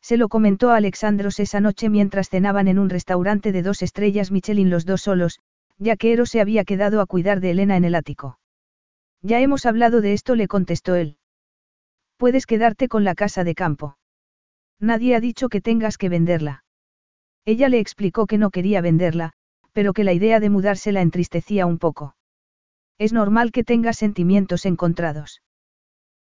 Se 0.01 0.17
lo 0.17 0.29
comentó 0.29 0.71
a 0.71 0.77
Alexandros 0.77 1.41
esa 1.41 1.61
noche 1.61 1.89
mientras 1.89 2.29
cenaban 2.29 2.69
en 2.69 2.79
un 2.79 2.91
restaurante 2.91 3.51
de 3.51 3.63
dos 3.63 3.83
estrellas 3.83 4.31
Michelin 4.31 4.71
los 4.71 4.87
dos 4.87 5.03
solos, 5.03 5.41
ya 5.79 5.97
que 5.97 6.13
Ero 6.13 6.27
se 6.27 6.41
había 6.41 6.63
quedado 6.65 7.01
a 7.01 7.07
cuidar 7.07 7.41
de 7.41 7.51
Elena 7.51 7.77
en 7.77 7.85
el 7.85 7.97
ático. 7.97 8.39
Ya 9.21 9.41
hemos 9.41 9.67
hablado 9.67 10.01
de 10.01 10.13
esto, 10.13 10.37
le 10.37 10.47
contestó 10.47 10.95
él. 10.95 11.17
Puedes 12.19 12.47
quedarte 12.47 12.87
con 12.87 13.03
la 13.03 13.17
casa 13.17 13.43
de 13.43 13.57
campo. 13.57 13.97
Nadie 14.81 15.15
ha 15.15 15.21
dicho 15.21 15.49
que 15.49 15.61
tengas 15.61 15.99
que 15.99 16.09
venderla. 16.09 16.65
Ella 17.45 17.69
le 17.69 17.79
explicó 17.79 18.27
que 18.27 18.39
no 18.39 18.51
quería 18.51 18.81
venderla, 18.81 19.33
pero 19.73 19.93
que 19.93 20.05
la 20.05 20.13
idea 20.13 20.41
de 20.41 20.51
mudarse 20.51 20.93
la 20.93 21.03
entristecía 21.03 21.67
un 21.67 21.79
poco. 21.79 22.17
Es 22.99 23.13
normal 23.13 23.53
que 23.53 23.65
tengas 23.65 23.99
sentimientos 23.99 24.67
encontrados. 24.67 25.43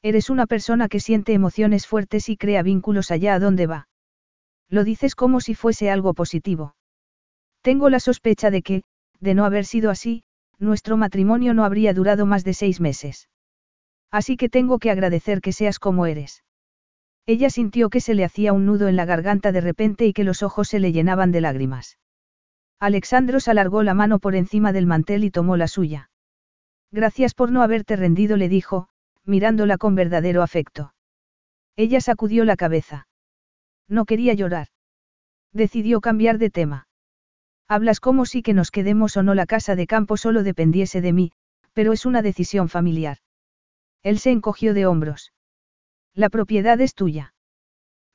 Eres 0.02 0.31
una 0.31 0.47
persona 0.47 0.89
que 0.89 1.00
siente 1.00 1.32
emociones 1.32 1.86
fuertes 1.86 2.28
y 2.28 2.36
crea 2.36 2.62
vínculos 2.62 3.10
allá 3.10 3.34
a 3.34 3.39
donde 3.39 3.66
va. 3.66 3.89
Lo 4.68 4.84
dices 4.84 5.14
como 5.14 5.40
si 5.40 5.55
fuese 5.55 5.90
algo 5.90 6.14
positivo. 6.14 6.74
Tengo 7.60 7.90
la 7.90 8.00
sospecha 8.00 8.50
de 8.50 8.62
que, 8.62 8.82
de 9.20 9.34
no 9.34 9.44
haber 9.44 9.64
sido 9.64 9.90
así, 9.90 10.24
nuestro 10.58 10.97
matrimonio 10.97 11.55
no 11.55 11.64
habría 11.64 11.94
durado 11.94 12.26
más 12.26 12.42
de 12.42 12.55
seis 12.55 12.81
meses. 12.81 13.28
Así 14.10 14.36
que 14.36 14.48
tengo 14.48 14.78
que 14.78 14.90
agradecer 14.90 15.40
que 15.40 15.52
seas 15.52 15.78
como 15.78 16.06
eres. 16.06 16.42
Ella 17.26 17.51
sintió 17.51 17.89
que 17.89 18.01
se 18.01 18.15
le 18.15 18.25
hacía 18.25 18.52
un 18.52 18.67
nudo 18.67 18.89
en 18.89 18.97
la 18.97 19.05
garganta 19.05 19.52
de 19.52 19.60
repente 19.60 20.07
y 20.07 20.12
que 20.12 20.25
los 20.25 20.42
ojos 20.42 20.68
se 20.68 20.81
le 20.81 20.92
llenaban 20.92 21.31
de 21.31 21.41
lágrimas. 21.41 21.99
Alexandros 22.81 23.47
alargó 23.47 23.84
la 23.84 23.94
mano 23.94 24.18
por 24.18 24.34
encima 24.34 24.73
del 24.73 24.86
mantel 24.86 25.23
y 25.23 25.31
tomó 25.31 25.57
la 25.57 25.68
suya. 25.68 26.10
Gracias 26.91 27.34
por 27.34 27.52
no 27.52 27.62
haberte 27.62 27.94
rendido, 27.94 28.36
le 28.36 28.49
dijo, 28.49 28.89
mirándola 29.25 29.78
con 29.78 29.94
verdadero 29.94 30.42
afecto. 30.42 30.94
Ella 31.76 32.01
sacudió 32.01 32.44
la 32.44 32.57
cabeza. 32.57 33.07
No 33.89 34.05
quería 34.05 34.34
llorar. 34.34 34.68
Decidió 35.52 36.01
cambiar 36.01 36.39
de 36.39 36.51
tema. 36.51 36.89
Hablas 37.68 38.01
como 38.01 38.26
si 38.26 38.42
que 38.42 38.52
nos 38.52 38.70
quedemos 38.70 39.17
o 39.17 39.23
no 39.23 39.34
la 39.34 39.47
casa 39.47 39.76
de 39.76 39.86
campo 39.86 40.17
solo 40.17 40.42
dependiese 40.42 41.01
de 41.01 41.12
mí, 41.12 41.33
pero 41.73 41.92
es 41.92 42.05
una 42.05 42.20
decisión 42.20 42.68
familiar. 42.68 43.18
Él 44.02 44.18
se 44.18 44.31
encogió 44.31 44.75
de 44.75 44.86
hombros. 44.86 45.33
La 46.15 46.28
propiedad 46.28 46.81
es 46.81 46.94
tuya. 46.94 47.34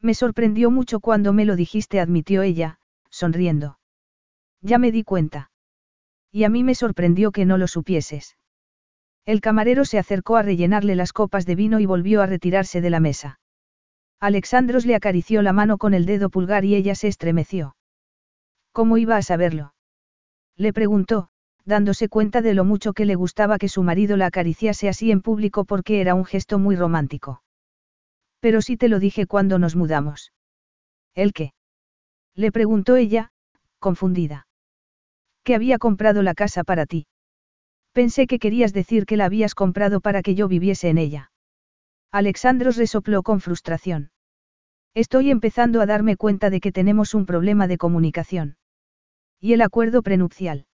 Me 0.01 0.13
sorprendió 0.13 0.69
mucho 0.69 0.99
cuando 0.99 1.33
me 1.33 1.45
lo 1.45 1.55
dijiste, 1.55 1.99
admitió 1.99 2.43
ella, 2.43 2.79
sonriendo. 3.09 3.79
Ya 4.61 4.77
me 4.77 4.91
di 4.91 5.03
cuenta. 5.03 5.51
Y 6.31 6.43
a 6.43 6.49
mí 6.49 6.63
me 6.63 6.75
sorprendió 6.75 7.31
que 7.31 7.45
no 7.45 7.57
lo 7.57 7.67
supieses. 7.67 8.37
El 9.25 9.41
camarero 9.41 9.85
se 9.85 9.97
acercó 9.97 10.37
a 10.37 10.43
rellenarle 10.43 10.95
las 10.95 11.13
copas 11.13 11.45
de 11.45 11.55
vino 11.55 11.79
y 11.79 11.85
volvió 11.85 12.21
a 12.21 12.27
retirarse 12.27 12.81
de 12.81 12.89
la 12.89 12.99
mesa. 12.99 13.39
Alexandros 14.19 14.85
le 14.85 14.95
acarició 14.95 15.41
la 15.41 15.53
mano 15.53 15.77
con 15.77 15.93
el 15.93 16.05
dedo 16.05 16.29
pulgar 16.29 16.65
y 16.65 16.75
ella 16.75 16.95
se 16.95 17.07
estremeció. 17.07 17.75
¿Cómo 18.71 18.97
iba 18.97 19.17
a 19.17 19.21
saberlo? 19.21 19.73
Le 20.55 20.73
preguntó, 20.73 21.29
dándose 21.65 22.09
cuenta 22.09 22.41
de 22.41 22.53
lo 22.53 22.63
mucho 22.63 22.93
que 22.93 23.05
le 23.05 23.15
gustaba 23.15 23.57
que 23.57 23.69
su 23.69 23.83
marido 23.83 24.17
la 24.17 24.27
acariciase 24.27 24.87
así 24.87 25.11
en 25.11 25.21
público 25.21 25.65
porque 25.65 25.99
era 25.99 26.15
un 26.15 26.25
gesto 26.25 26.59
muy 26.59 26.75
romántico. 26.75 27.41
Pero 28.39 28.61
sí 28.61 28.77
te 28.77 28.87
lo 28.89 28.99
dije 28.99 29.25
cuando 29.25 29.59
nos 29.59 29.75
mudamos. 29.75 30.31
¿El 31.15 31.33
qué? 31.33 31.53
Le 32.35 32.51
preguntó 32.51 32.95
ella, 32.95 33.31
confundida. 33.79 34.47
Que 35.43 35.55
había 35.55 35.77
comprado 35.79 36.21
la 36.21 36.33
casa 36.33 36.63
para 36.63 36.85
ti. 36.85 37.07
Pensé 37.93 38.27
que 38.27 38.37
querías 38.37 38.73
decir 38.73 39.05
que 39.05 39.17
la 39.17 39.25
habías 39.25 39.55
comprado 39.55 40.01
para 40.01 40.21
que 40.21 40.35
yo 40.35 40.47
viviese 40.47 40.89
en 40.89 40.99
ella. 40.99 41.31
Alexandros 42.11 42.77
resopló 42.77 43.23
con 43.23 43.41
frustración. 43.41 44.11
Estoy 44.93 45.31
empezando 45.31 45.81
a 45.81 45.85
darme 45.85 46.15
cuenta 46.15 46.49
de 46.49 46.59
que 46.59 46.71
tenemos 46.71 47.13
un 47.13 47.25
problema 47.25 47.67
de 47.67 47.77
comunicación. 47.77 48.57
¿Y 49.39 49.53
el 49.53 49.61
acuerdo 49.61 50.01
prenupcial? 50.01 50.65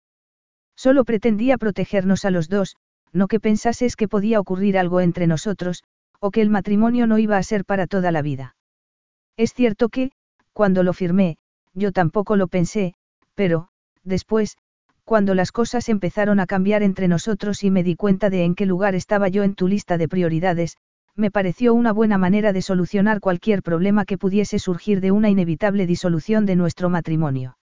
Solo 0.76 1.06
pretendía 1.06 1.58
protegernos 1.58 2.26
a 2.26 2.32
los 2.32 2.50
dos, 2.50 2.76
no 3.12 3.28
que 3.28 3.40
pensases 3.40 3.96
que 3.96 4.08
podía 4.08 4.40
ocurrir 4.40 4.78
algo 4.78 5.02
entre 5.02 5.28
nosotros, 5.28 5.84
o 6.24 6.32
que 6.32 6.42
el 6.42 6.50
matrimonio 6.50 7.06
no 7.06 7.18
iba 7.18 7.36
a 7.36 7.44
ser 7.44 7.66
para 7.66 7.86
toda 7.86 8.10
la 8.10 8.22
vida. 8.22 8.56
Es 9.36 9.54
cierto 9.54 9.90
que, 9.90 10.12
cuando 10.54 10.82
lo 10.82 10.94
firmé, 10.94 11.36
yo 11.74 11.92
tampoco 11.92 12.38
lo 12.38 12.48
pensé, 12.48 12.94
pero, 13.36 13.68
después, 14.06 14.58
cuando 15.04 15.36
las 15.36 15.52
cosas 15.52 15.90
empezaron 15.90 16.40
a 16.40 16.46
cambiar 16.46 16.82
entre 16.82 17.10
nosotros 17.10 17.66
y 17.66 17.72
me 17.72 17.84
di 17.84 17.98
cuenta 17.98 18.30
de 18.30 18.46
en 18.46 18.56
qué 18.56 18.66
lugar 18.66 18.96
estaba 18.96 19.28
yo 19.28 19.44
en 19.44 19.54
tu 19.54 19.68
lista 19.68 19.98
de 19.98 20.08
prioridades, 20.08 20.78
me 21.14 21.30
pareció 21.30 21.74
una 21.74 21.92
buena 21.92 22.18
manera 22.18 22.54
de 22.54 22.62
solucionar 22.62 23.20
cualquier 23.20 23.62
problema 23.62 24.06
que 24.06 24.18
pudiese 24.18 24.60
surgir 24.60 25.02
de 25.02 25.12
una 25.12 25.30
inevitable 25.30 25.86
disolución 25.86 26.46
de 26.46 26.56
nuestro 26.56 26.88
matrimonio. 26.90 27.58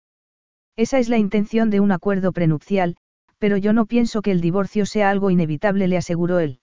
Esa 0.77 0.99
es 0.99 1.09
la 1.09 1.17
intención 1.17 1.71
de 1.71 1.81
un 1.81 1.93
acuerdo 1.93 2.33
prenupcial, 2.33 2.97
pero 3.39 3.57
yo 3.57 3.73
no 3.73 3.87
pienso 3.87 4.21
que 4.21 4.33
el 4.33 4.43
divorcio 4.43 4.85
sea 4.85 5.09
algo 5.09 5.31
inevitable, 5.31 5.89
le 5.89 5.97
aseguró 5.97 6.41
él. 6.41 6.60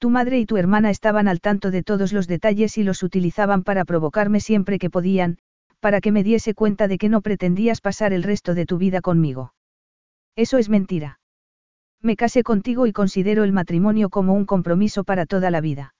Tu 0.00 0.08
madre 0.08 0.38
y 0.38 0.46
tu 0.46 0.56
hermana 0.56 0.88
estaban 0.88 1.28
al 1.28 1.42
tanto 1.42 1.70
de 1.70 1.82
todos 1.82 2.14
los 2.14 2.26
detalles 2.26 2.78
y 2.78 2.82
los 2.84 3.02
utilizaban 3.02 3.62
para 3.62 3.84
provocarme 3.84 4.40
siempre 4.40 4.78
que 4.78 4.88
podían, 4.88 5.36
para 5.78 6.00
que 6.00 6.10
me 6.10 6.24
diese 6.24 6.54
cuenta 6.54 6.88
de 6.88 6.96
que 6.96 7.10
no 7.10 7.20
pretendías 7.20 7.82
pasar 7.82 8.14
el 8.14 8.22
resto 8.22 8.54
de 8.54 8.64
tu 8.64 8.78
vida 8.78 9.02
conmigo. 9.02 9.52
Eso 10.36 10.56
es 10.56 10.70
mentira. 10.70 11.20
Me 12.00 12.16
casé 12.16 12.42
contigo 12.42 12.86
y 12.86 12.92
considero 12.94 13.44
el 13.44 13.52
matrimonio 13.52 14.08
como 14.08 14.32
un 14.32 14.46
compromiso 14.46 15.04
para 15.04 15.26
toda 15.26 15.50
la 15.50 15.60
vida. 15.60 15.94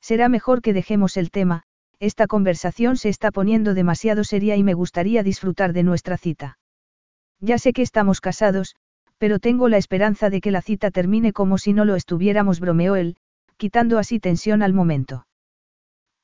Será 0.00 0.28
mejor 0.28 0.62
que 0.62 0.72
dejemos 0.72 1.16
el 1.16 1.32
tema, 1.32 1.64
esta 1.98 2.28
conversación 2.28 2.96
se 2.96 3.08
está 3.08 3.32
poniendo 3.32 3.74
demasiado 3.74 4.22
seria 4.22 4.54
y 4.54 4.62
me 4.62 4.74
gustaría 4.74 5.24
disfrutar 5.24 5.72
de 5.72 5.82
nuestra 5.82 6.16
cita. 6.16 6.58
Ya 7.40 7.58
sé 7.58 7.72
que 7.72 7.82
estamos 7.82 8.20
casados, 8.20 8.76
pero 9.18 9.38
tengo 9.38 9.68
la 9.68 9.78
esperanza 9.78 10.30
de 10.30 10.40
que 10.40 10.50
la 10.50 10.62
cita 10.62 10.90
termine 10.90 11.32
como 11.32 11.58
si 11.58 11.72
no 11.72 11.84
lo 11.84 11.94
estuviéramos, 11.96 12.60
bromeó 12.60 12.96
él, 12.96 13.16
quitando 13.56 13.98
así 13.98 14.20
tensión 14.20 14.62
al 14.62 14.72
momento. 14.72 15.26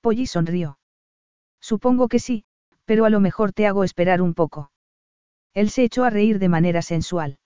Polly 0.00 0.26
sonrió. 0.26 0.78
Supongo 1.60 2.08
que 2.08 2.18
sí, 2.18 2.44
pero 2.84 3.04
a 3.04 3.10
lo 3.10 3.20
mejor 3.20 3.52
te 3.52 3.66
hago 3.66 3.84
esperar 3.84 4.20
un 4.20 4.34
poco. 4.34 4.70
Él 5.54 5.70
se 5.70 5.84
echó 5.84 6.04
a 6.04 6.10
reír 6.10 6.38
de 6.38 6.48
manera 6.48 6.82
sensual. 6.82 7.38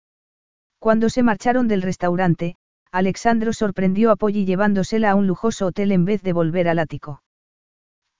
Cuando 0.80 1.10
se 1.10 1.24
marcharon 1.24 1.68
del 1.68 1.82
restaurante, 1.82 2.56
Alexandro 2.92 3.52
sorprendió 3.52 4.12
a 4.12 4.16
Polly 4.16 4.46
llevándosela 4.46 5.12
a 5.12 5.16
un 5.16 5.28
lujoso 5.28 5.68
hotel 5.68 5.92
en 5.92 6.06
vez 6.06 6.22
de 6.24 6.34
volver 6.34 6.68
al 6.70 6.80
ático. 6.80 7.22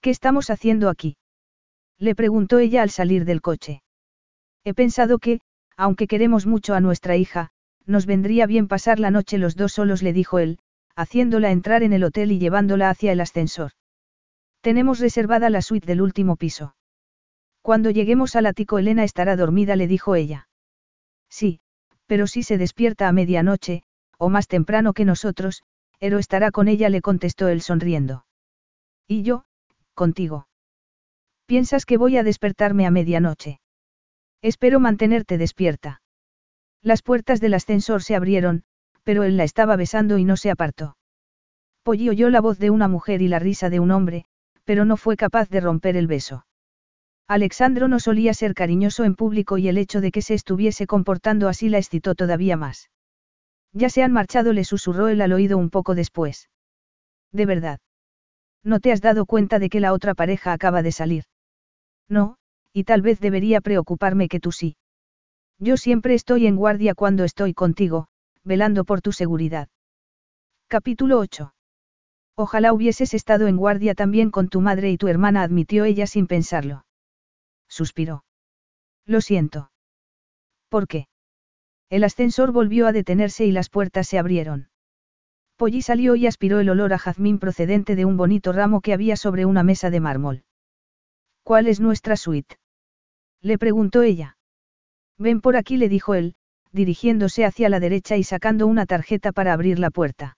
¿Qué 0.00 0.10
estamos 0.10 0.50
haciendo 0.50 0.90
aquí? 0.90 1.16
Le 1.98 2.14
preguntó 2.14 2.58
ella 2.58 2.82
al 2.82 2.90
salir 2.90 3.24
del 3.24 3.40
coche. 3.40 3.82
He 4.64 4.74
pensado 4.74 5.18
que, 5.18 5.40
aunque 5.76 6.06
queremos 6.06 6.46
mucho 6.46 6.74
a 6.74 6.80
nuestra 6.80 7.16
hija, 7.16 7.50
nos 7.84 8.06
vendría 8.06 8.46
bien 8.46 8.68
pasar 8.68 8.98
la 8.98 9.10
noche 9.10 9.38
los 9.38 9.56
dos 9.56 9.72
solos, 9.72 10.02
le 10.02 10.12
dijo 10.12 10.38
él, 10.38 10.58
haciéndola 10.96 11.50
entrar 11.50 11.82
en 11.82 11.92
el 11.92 12.04
hotel 12.04 12.32
y 12.32 12.38
llevándola 12.38 12.90
hacia 12.90 13.12
el 13.12 13.20
ascensor. 13.20 13.72
Tenemos 14.60 14.98
reservada 14.98 15.50
la 15.50 15.62
suite 15.62 15.86
del 15.86 16.00
último 16.00 16.36
piso. 16.36 16.74
Cuando 17.62 17.90
lleguemos 17.90 18.36
al 18.36 18.46
ático 18.46 18.78
Elena 18.78 19.04
estará 19.04 19.36
dormida, 19.36 19.76
le 19.76 19.86
dijo 19.86 20.14
ella. 20.14 20.48
Sí, 21.28 21.60
pero 22.06 22.26
si 22.26 22.42
se 22.42 22.58
despierta 22.58 23.08
a 23.08 23.12
medianoche, 23.12 23.82
o 24.18 24.28
más 24.28 24.48
temprano 24.48 24.92
que 24.92 25.04
nosotros, 25.04 25.62
Ero 26.00 26.18
estará 26.18 26.50
con 26.50 26.68
ella, 26.68 26.88
le 26.88 27.02
contestó 27.02 27.48
él 27.48 27.60
sonriendo. 27.60 28.26
¿Y 29.06 29.22
yo? 29.22 29.44
Contigo. 29.94 30.48
¿Piensas 31.46 31.86
que 31.86 31.96
voy 31.96 32.16
a 32.16 32.22
despertarme 32.22 32.86
a 32.86 32.90
medianoche? 32.90 33.60
Espero 34.46 34.78
mantenerte 34.78 35.38
despierta. 35.38 36.02
Las 36.80 37.02
puertas 37.02 37.40
del 37.40 37.54
ascensor 37.54 38.04
se 38.04 38.14
abrieron, 38.14 38.62
pero 39.02 39.24
él 39.24 39.36
la 39.36 39.42
estaba 39.42 39.74
besando 39.74 40.18
y 40.18 40.24
no 40.24 40.36
se 40.36 40.52
apartó. 40.52 40.96
Polly 41.82 42.10
oyó 42.10 42.30
la 42.30 42.40
voz 42.40 42.60
de 42.60 42.70
una 42.70 42.86
mujer 42.86 43.22
y 43.22 43.26
la 43.26 43.40
risa 43.40 43.70
de 43.70 43.80
un 43.80 43.90
hombre, 43.90 44.24
pero 44.62 44.84
no 44.84 44.96
fue 44.96 45.16
capaz 45.16 45.48
de 45.48 45.60
romper 45.60 45.96
el 45.96 46.06
beso. 46.06 46.46
Alexandro 47.26 47.88
no 47.88 47.98
solía 47.98 48.34
ser 48.34 48.54
cariñoso 48.54 49.02
en 49.02 49.16
público 49.16 49.58
y 49.58 49.66
el 49.66 49.78
hecho 49.78 50.00
de 50.00 50.12
que 50.12 50.22
se 50.22 50.34
estuviese 50.34 50.86
comportando 50.86 51.48
así 51.48 51.68
la 51.68 51.78
excitó 51.78 52.14
todavía 52.14 52.56
más. 52.56 52.88
Ya 53.72 53.90
se 53.90 54.04
han 54.04 54.12
marchado, 54.12 54.52
le 54.52 54.62
susurró 54.62 55.08
él 55.08 55.22
al 55.22 55.32
oído 55.32 55.58
un 55.58 55.70
poco 55.70 55.96
después. 55.96 56.50
De 57.32 57.46
verdad. 57.46 57.80
¿No 58.62 58.78
te 58.78 58.92
has 58.92 59.00
dado 59.00 59.26
cuenta 59.26 59.58
de 59.58 59.68
que 59.70 59.80
la 59.80 59.92
otra 59.92 60.14
pareja 60.14 60.52
acaba 60.52 60.84
de 60.84 60.92
salir? 60.92 61.24
No, 62.08 62.36
y 62.76 62.84
tal 62.84 63.00
vez 63.00 63.20
debería 63.20 63.62
preocuparme 63.62 64.28
que 64.28 64.38
tú 64.38 64.52
sí. 64.52 64.76
Yo 65.58 65.78
siempre 65.78 66.12
estoy 66.12 66.46
en 66.46 66.56
guardia 66.56 66.94
cuando 66.94 67.24
estoy 67.24 67.54
contigo, 67.54 68.08
velando 68.44 68.84
por 68.84 69.00
tu 69.00 69.12
seguridad. 69.12 69.70
Capítulo 70.68 71.18
8. 71.18 71.54
Ojalá 72.36 72.74
hubieses 72.74 73.14
estado 73.14 73.46
en 73.46 73.56
guardia 73.56 73.94
también 73.94 74.30
con 74.30 74.50
tu 74.50 74.60
madre 74.60 74.90
y 74.90 74.98
tu 74.98 75.08
hermana, 75.08 75.42
admitió 75.42 75.86
ella 75.86 76.06
sin 76.06 76.26
pensarlo. 76.26 76.84
Suspiró. 77.66 78.26
Lo 79.06 79.22
siento. 79.22 79.70
¿Por 80.68 80.86
qué? 80.86 81.08
El 81.88 82.04
ascensor 82.04 82.52
volvió 82.52 82.86
a 82.86 82.92
detenerse 82.92 83.46
y 83.46 83.52
las 83.52 83.70
puertas 83.70 84.06
se 84.06 84.18
abrieron. 84.18 84.68
Polly 85.56 85.80
salió 85.80 86.14
y 86.14 86.26
aspiró 86.26 86.60
el 86.60 86.68
olor 86.68 86.92
a 86.92 86.98
jazmín 86.98 87.38
procedente 87.38 87.96
de 87.96 88.04
un 88.04 88.18
bonito 88.18 88.52
ramo 88.52 88.82
que 88.82 88.92
había 88.92 89.16
sobre 89.16 89.46
una 89.46 89.62
mesa 89.62 89.88
de 89.88 90.00
mármol. 90.00 90.44
¿Cuál 91.42 91.68
es 91.68 91.80
nuestra 91.80 92.18
suite? 92.18 92.58
Le 93.42 93.58
preguntó 93.58 94.02
ella. 94.02 94.36
Ven 95.18 95.40
por 95.40 95.56
aquí, 95.56 95.76
le 95.76 95.88
dijo 95.88 96.14
él, 96.14 96.34
dirigiéndose 96.72 97.44
hacia 97.44 97.68
la 97.68 97.80
derecha 97.80 98.16
y 98.16 98.24
sacando 98.24 98.66
una 98.66 98.86
tarjeta 98.86 99.32
para 99.32 99.52
abrir 99.52 99.78
la 99.78 99.90
puerta. 99.90 100.36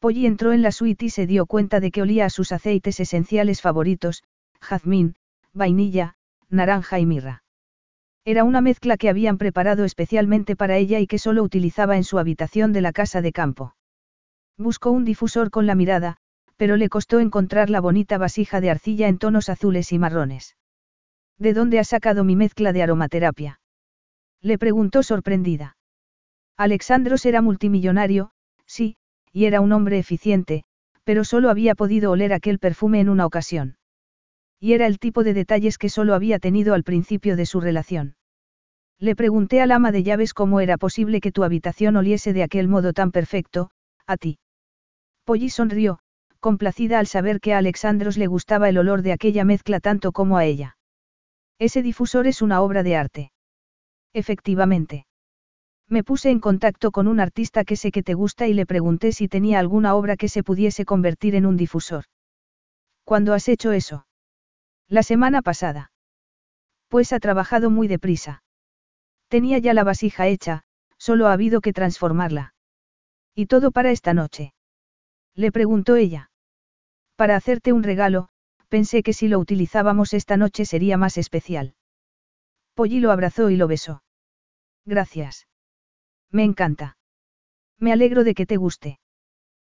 Polly 0.00 0.26
entró 0.26 0.52
en 0.52 0.62
la 0.62 0.72
suite 0.72 1.04
y 1.04 1.10
se 1.10 1.26
dio 1.26 1.46
cuenta 1.46 1.78
de 1.78 1.90
que 1.90 2.02
olía 2.02 2.24
a 2.24 2.30
sus 2.30 2.50
aceites 2.50 2.98
esenciales 2.98 3.60
favoritos, 3.60 4.24
jazmín, 4.60 5.14
vainilla, 5.52 6.16
naranja 6.48 6.98
y 6.98 7.06
mirra. 7.06 7.44
Era 8.24 8.44
una 8.44 8.60
mezcla 8.60 8.96
que 8.96 9.08
habían 9.08 9.38
preparado 9.38 9.84
especialmente 9.84 10.56
para 10.56 10.76
ella 10.76 11.00
y 11.00 11.06
que 11.06 11.18
solo 11.18 11.42
utilizaba 11.42 11.96
en 11.96 12.04
su 12.04 12.18
habitación 12.18 12.72
de 12.72 12.80
la 12.80 12.92
casa 12.92 13.20
de 13.20 13.32
campo. 13.32 13.74
Buscó 14.56 14.90
un 14.90 15.04
difusor 15.04 15.50
con 15.50 15.66
la 15.66 15.74
mirada, 15.74 16.16
pero 16.56 16.76
le 16.76 16.88
costó 16.88 17.20
encontrar 17.20 17.70
la 17.70 17.80
bonita 17.80 18.18
vasija 18.18 18.60
de 18.60 18.70
arcilla 18.70 19.08
en 19.08 19.18
tonos 19.18 19.48
azules 19.48 19.92
y 19.92 19.98
marrones. 19.98 20.56
¿De 21.38 21.54
dónde 21.54 21.78
ha 21.78 21.84
sacado 21.84 22.24
mi 22.24 22.36
mezcla 22.36 22.72
de 22.72 22.82
aromaterapia? 22.82 23.60
Le 24.40 24.58
preguntó 24.58 25.02
sorprendida. 25.02 25.76
Alexandros 26.56 27.26
era 27.26 27.42
multimillonario, 27.42 28.30
sí, 28.66 28.96
y 29.32 29.46
era 29.46 29.60
un 29.60 29.72
hombre 29.72 29.98
eficiente, 29.98 30.64
pero 31.04 31.24
solo 31.24 31.50
había 31.50 31.74
podido 31.74 32.10
oler 32.10 32.32
aquel 32.32 32.58
perfume 32.58 33.00
en 33.00 33.08
una 33.08 33.26
ocasión. 33.26 33.76
Y 34.60 34.74
era 34.74 34.86
el 34.86 34.98
tipo 34.98 35.24
de 35.24 35.34
detalles 35.34 35.78
que 35.78 35.88
solo 35.88 36.14
había 36.14 36.38
tenido 36.38 36.74
al 36.74 36.84
principio 36.84 37.36
de 37.36 37.46
su 37.46 37.60
relación. 37.60 38.14
Le 38.98 39.16
pregunté 39.16 39.60
al 39.60 39.72
ama 39.72 39.90
de 39.90 40.04
llaves 40.04 40.34
cómo 40.34 40.60
era 40.60 40.78
posible 40.78 41.20
que 41.20 41.32
tu 41.32 41.42
habitación 41.42 41.96
oliese 41.96 42.32
de 42.32 42.44
aquel 42.44 42.68
modo 42.68 42.92
tan 42.92 43.10
perfecto, 43.10 43.70
a 44.06 44.16
ti. 44.16 44.38
Polly 45.24 45.50
sonrió, 45.50 45.98
complacida 46.38 47.00
al 47.00 47.08
saber 47.08 47.40
que 47.40 47.54
a 47.54 47.58
Alexandros 47.58 48.16
le 48.16 48.28
gustaba 48.28 48.68
el 48.68 48.78
olor 48.78 49.02
de 49.02 49.12
aquella 49.12 49.44
mezcla 49.44 49.80
tanto 49.80 50.12
como 50.12 50.36
a 50.36 50.44
ella. 50.44 50.76
Ese 51.62 51.80
difusor 51.80 52.26
es 52.26 52.42
una 52.42 52.60
obra 52.60 52.82
de 52.82 52.96
arte. 52.96 53.32
Efectivamente. 54.12 55.06
Me 55.88 56.02
puse 56.02 56.28
en 56.30 56.40
contacto 56.40 56.90
con 56.90 57.06
un 57.06 57.20
artista 57.20 57.62
que 57.62 57.76
sé 57.76 57.92
que 57.92 58.02
te 58.02 58.14
gusta 58.14 58.48
y 58.48 58.52
le 58.52 58.66
pregunté 58.66 59.12
si 59.12 59.28
tenía 59.28 59.60
alguna 59.60 59.94
obra 59.94 60.16
que 60.16 60.28
se 60.28 60.42
pudiese 60.42 60.84
convertir 60.84 61.36
en 61.36 61.46
un 61.46 61.56
difusor. 61.56 62.06
¿Cuándo 63.04 63.32
has 63.32 63.46
hecho 63.48 63.70
eso? 63.70 64.08
La 64.88 65.04
semana 65.04 65.40
pasada. 65.40 65.92
Pues 66.88 67.12
ha 67.12 67.20
trabajado 67.20 67.70
muy 67.70 67.86
deprisa. 67.86 68.42
Tenía 69.28 69.58
ya 69.58 69.72
la 69.72 69.84
vasija 69.84 70.26
hecha, 70.26 70.64
solo 70.98 71.28
ha 71.28 71.32
habido 71.32 71.60
que 71.60 71.72
transformarla. 71.72 72.54
¿Y 73.36 73.46
todo 73.46 73.70
para 73.70 73.92
esta 73.92 74.14
noche? 74.14 74.52
Le 75.36 75.52
preguntó 75.52 75.94
ella. 75.94 76.28
Para 77.14 77.36
hacerte 77.36 77.72
un 77.72 77.84
regalo, 77.84 78.30
pensé 78.72 79.02
que 79.02 79.12
si 79.12 79.28
lo 79.28 79.38
utilizábamos 79.38 80.14
esta 80.14 80.38
noche 80.38 80.64
sería 80.64 80.96
más 80.96 81.18
especial. 81.18 81.74
Polly 82.72 83.00
lo 83.00 83.10
abrazó 83.10 83.50
y 83.50 83.56
lo 83.56 83.68
besó. 83.68 84.02
Gracias. 84.86 85.46
Me 86.30 86.42
encanta. 86.42 86.96
Me 87.78 87.92
alegro 87.92 88.24
de 88.24 88.32
que 88.32 88.46
te 88.46 88.56
guste. 88.56 88.98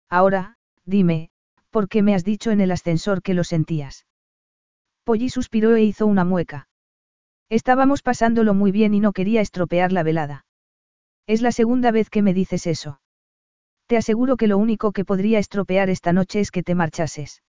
Ahora, 0.07 0.55
dime, 0.85 1.31
¿por 1.71 1.89
qué 1.89 2.03
me 2.03 2.13
has 2.13 2.23
dicho 2.23 2.51
en 2.51 2.61
el 2.61 2.69
ascensor 2.69 3.23
que 3.23 3.33
lo 3.33 3.43
sentías? 3.43 4.05
Polly 5.03 5.29
suspiró 5.29 5.75
e 5.75 5.81
hizo 5.81 6.05
una 6.05 6.23
mueca. 6.23 6.69
Estábamos 7.49 8.03
pasándolo 8.03 8.53
muy 8.53 8.71
bien 8.71 8.93
y 8.93 8.99
no 8.99 9.13
quería 9.13 9.41
estropear 9.41 9.91
la 9.91 10.03
velada. 10.03 10.45
Es 11.25 11.41
la 11.41 11.51
segunda 11.51 11.89
vez 11.89 12.11
que 12.11 12.21
me 12.21 12.35
dices 12.35 12.67
eso. 12.67 13.01
Te 13.87 13.97
aseguro 13.97 14.37
que 14.37 14.45
lo 14.45 14.59
único 14.59 14.91
que 14.91 15.05
podría 15.05 15.39
estropear 15.39 15.89
esta 15.89 16.13
noche 16.13 16.39
es 16.39 16.51
que 16.51 16.61
te 16.61 16.75
marchases. 16.75 17.41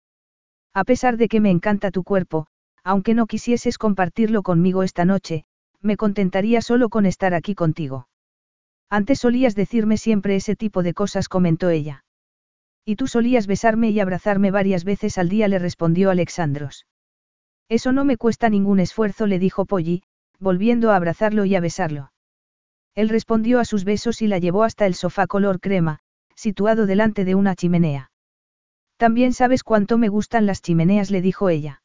A 0.73 0.85
pesar 0.85 1.17
de 1.17 1.29
que 1.29 1.41
me 1.41 1.51
encanta 1.51 1.91
tu 1.91 2.05
cuerpo, 2.05 2.47
aunque 2.85 3.15
no 3.15 3.27
quisieses 3.27 3.77
compartirlo 3.79 4.43
conmigo 4.43 4.83
esta 4.83 5.05
noche, 5.05 5.45
me 5.81 5.97
contentaría 5.97 6.63
solo 6.63 6.89
con 6.89 7.07
estar 7.07 7.35
aquí 7.35 7.55
contigo. 7.55 8.09
Antes 8.89 9.21
solías 9.21 9.55
decirme 9.55 9.97
siempre 9.97 10.37
ese 10.37 10.57
tipo 10.57 10.83
de 10.83 10.95
cosas, 10.95 11.29
comentó 11.29 11.71
ella. 11.71 12.05
Y 12.85 12.97
tú 12.97 13.07
solías 13.07 13.47
besarme 13.47 13.91
y 13.91 14.01
abrazarme 14.01 14.51
varias 14.51 14.85
veces 14.85 15.19
al 15.19 15.29
día, 15.29 15.49
le 15.49 15.59
respondió 15.59 16.11
Alexandros. 16.11 16.87
Eso 17.69 17.93
no 17.93 18.05
me 18.05 18.17
cuesta 18.17 18.49
ningún 18.49 18.81
esfuerzo, 18.81 19.27
le 19.27 19.39
dijo 19.39 19.65
Polly, 19.65 20.03
volviendo 20.41 20.91
a 20.91 20.97
abrazarlo 20.97 21.45
y 21.45 21.55
a 21.55 21.61
besarlo. 21.61 22.13
Él 22.95 23.09
respondió 23.09 23.61
a 23.61 23.65
sus 23.65 23.85
besos 23.85 24.23
y 24.23 24.27
la 24.27 24.39
llevó 24.39 24.65
hasta 24.65 24.87
el 24.87 24.95
sofá 24.95 25.27
color 25.27 25.61
crema, 25.61 26.01
situado 26.35 26.87
delante 26.87 27.25
de 27.25 27.35
una 27.35 27.55
chimenea. 27.55 28.10
También 29.01 29.33
sabes 29.33 29.65
cuánto 29.65 29.97
me 29.97 30.09
gustan 30.09 30.45
las 30.45 30.61
chimeneas, 30.61 31.11
le 31.11 31.23
dijo 31.23 31.49
ella. 31.49 31.81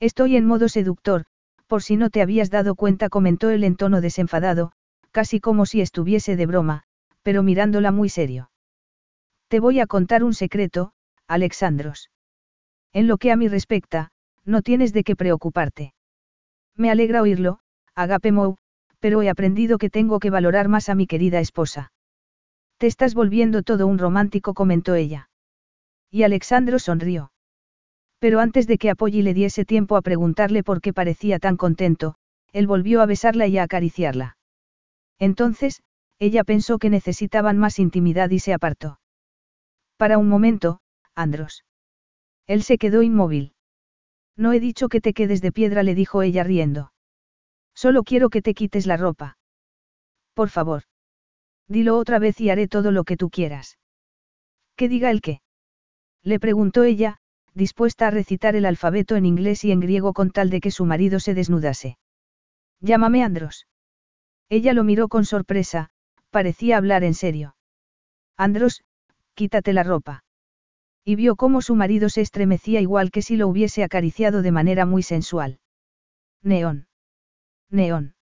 Estoy 0.00 0.36
en 0.36 0.44
modo 0.44 0.68
seductor, 0.68 1.24
por 1.66 1.82
si 1.82 1.96
no 1.96 2.10
te 2.10 2.20
habías 2.20 2.50
dado 2.50 2.74
cuenta, 2.74 3.08
comentó 3.08 3.48
él 3.48 3.64
en 3.64 3.74
tono 3.74 4.02
desenfadado, 4.02 4.72
casi 5.12 5.40
como 5.40 5.64
si 5.64 5.80
estuviese 5.80 6.36
de 6.36 6.44
broma, 6.44 6.82
pero 7.22 7.42
mirándola 7.42 7.90
muy 7.90 8.10
serio. 8.10 8.50
Te 9.48 9.60
voy 9.60 9.80
a 9.80 9.86
contar 9.86 10.22
un 10.24 10.34
secreto, 10.34 10.92
Alexandros. 11.26 12.10
En 12.92 13.06
lo 13.06 13.16
que 13.16 13.32
a 13.32 13.36
mí 13.36 13.48
respecta, 13.48 14.10
no 14.44 14.60
tienes 14.60 14.92
de 14.92 15.04
qué 15.04 15.16
preocuparte. 15.16 15.94
Me 16.74 16.90
alegra 16.90 17.22
oírlo, 17.22 17.60
Agape 17.94 18.30
Mou, 18.30 18.58
pero 19.00 19.22
he 19.22 19.30
aprendido 19.30 19.78
que 19.78 19.88
tengo 19.88 20.18
que 20.18 20.28
valorar 20.28 20.68
más 20.68 20.90
a 20.90 20.94
mi 20.94 21.06
querida 21.06 21.40
esposa. 21.40 21.92
Te 22.76 22.88
estás 22.88 23.14
volviendo 23.14 23.62
todo 23.62 23.86
un 23.86 23.96
romántico, 23.96 24.52
comentó 24.52 24.94
ella. 24.96 25.30
Y 26.16 26.22
Alexandro 26.22 26.78
sonrió. 26.78 27.30
Pero 28.20 28.40
antes 28.40 28.66
de 28.66 28.78
que 28.78 28.88
Apolli 28.88 29.20
le 29.20 29.34
diese 29.34 29.66
tiempo 29.66 29.96
a 29.96 30.00
preguntarle 30.00 30.62
por 30.62 30.80
qué 30.80 30.94
parecía 30.94 31.38
tan 31.38 31.58
contento, 31.58 32.14
él 32.54 32.66
volvió 32.66 33.02
a 33.02 33.06
besarla 33.06 33.48
y 33.48 33.58
a 33.58 33.64
acariciarla. 33.64 34.38
Entonces, 35.18 35.82
ella 36.18 36.42
pensó 36.42 36.78
que 36.78 36.88
necesitaban 36.88 37.58
más 37.58 37.78
intimidad 37.78 38.30
y 38.30 38.38
se 38.38 38.54
apartó. 38.54 38.98
Para 39.98 40.16
un 40.16 40.30
momento, 40.30 40.80
Andros. 41.14 41.66
Él 42.46 42.62
se 42.62 42.78
quedó 42.78 43.02
inmóvil. 43.02 43.52
No 44.38 44.54
he 44.54 44.58
dicho 44.58 44.88
que 44.88 45.02
te 45.02 45.12
quedes 45.12 45.42
de 45.42 45.52
piedra, 45.52 45.82
le 45.82 45.94
dijo 45.94 46.22
ella 46.22 46.44
riendo. 46.44 46.94
Solo 47.74 48.04
quiero 48.04 48.30
que 48.30 48.40
te 48.40 48.54
quites 48.54 48.86
la 48.86 48.96
ropa. 48.96 49.36
Por 50.32 50.48
favor. 50.48 50.84
Dilo 51.68 51.98
otra 51.98 52.18
vez 52.18 52.40
y 52.40 52.48
haré 52.48 52.68
todo 52.68 52.90
lo 52.90 53.04
que 53.04 53.18
tú 53.18 53.28
quieras. 53.28 53.76
¿Qué 54.76 54.88
diga 54.88 55.10
el 55.10 55.20
qué? 55.20 55.42
Le 56.26 56.40
preguntó 56.40 56.82
ella, 56.82 57.18
dispuesta 57.54 58.08
a 58.08 58.10
recitar 58.10 58.56
el 58.56 58.66
alfabeto 58.66 59.14
en 59.14 59.26
inglés 59.26 59.62
y 59.64 59.70
en 59.70 59.78
griego 59.78 60.12
con 60.12 60.32
tal 60.32 60.50
de 60.50 60.60
que 60.60 60.72
su 60.72 60.84
marido 60.84 61.20
se 61.20 61.34
desnudase. 61.34 61.98
Llámame 62.80 63.22
Andros. 63.22 63.68
Ella 64.48 64.72
lo 64.72 64.82
miró 64.82 65.06
con 65.06 65.24
sorpresa, 65.24 65.90
parecía 66.30 66.78
hablar 66.78 67.04
en 67.04 67.14
serio. 67.14 67.54
Andros, 68.36 68.82
quítate 69.34 69.72
la 69.72 69.84
ropa 69.84 70.24
y 71.08 71.14
vio 71.14 71.36
cómo 71.36 71.62
su 71.62 71.76
marido 71.76 72.08
se 72.08 72.20
estremecía 72.20 72.80
igual 72.80 73.12
que 73.12 73.22
si 73.22 73.36
lo 73.36 73.46
hubiese 73.46 73.84
acariciado 73.84 74.42
de 74.42 74.50
manera 74.50 74.86
muy 74.86 75.04
sensual. 75.04 75.60
Neón. 76.42 76.88
Neón. 77.70 78.16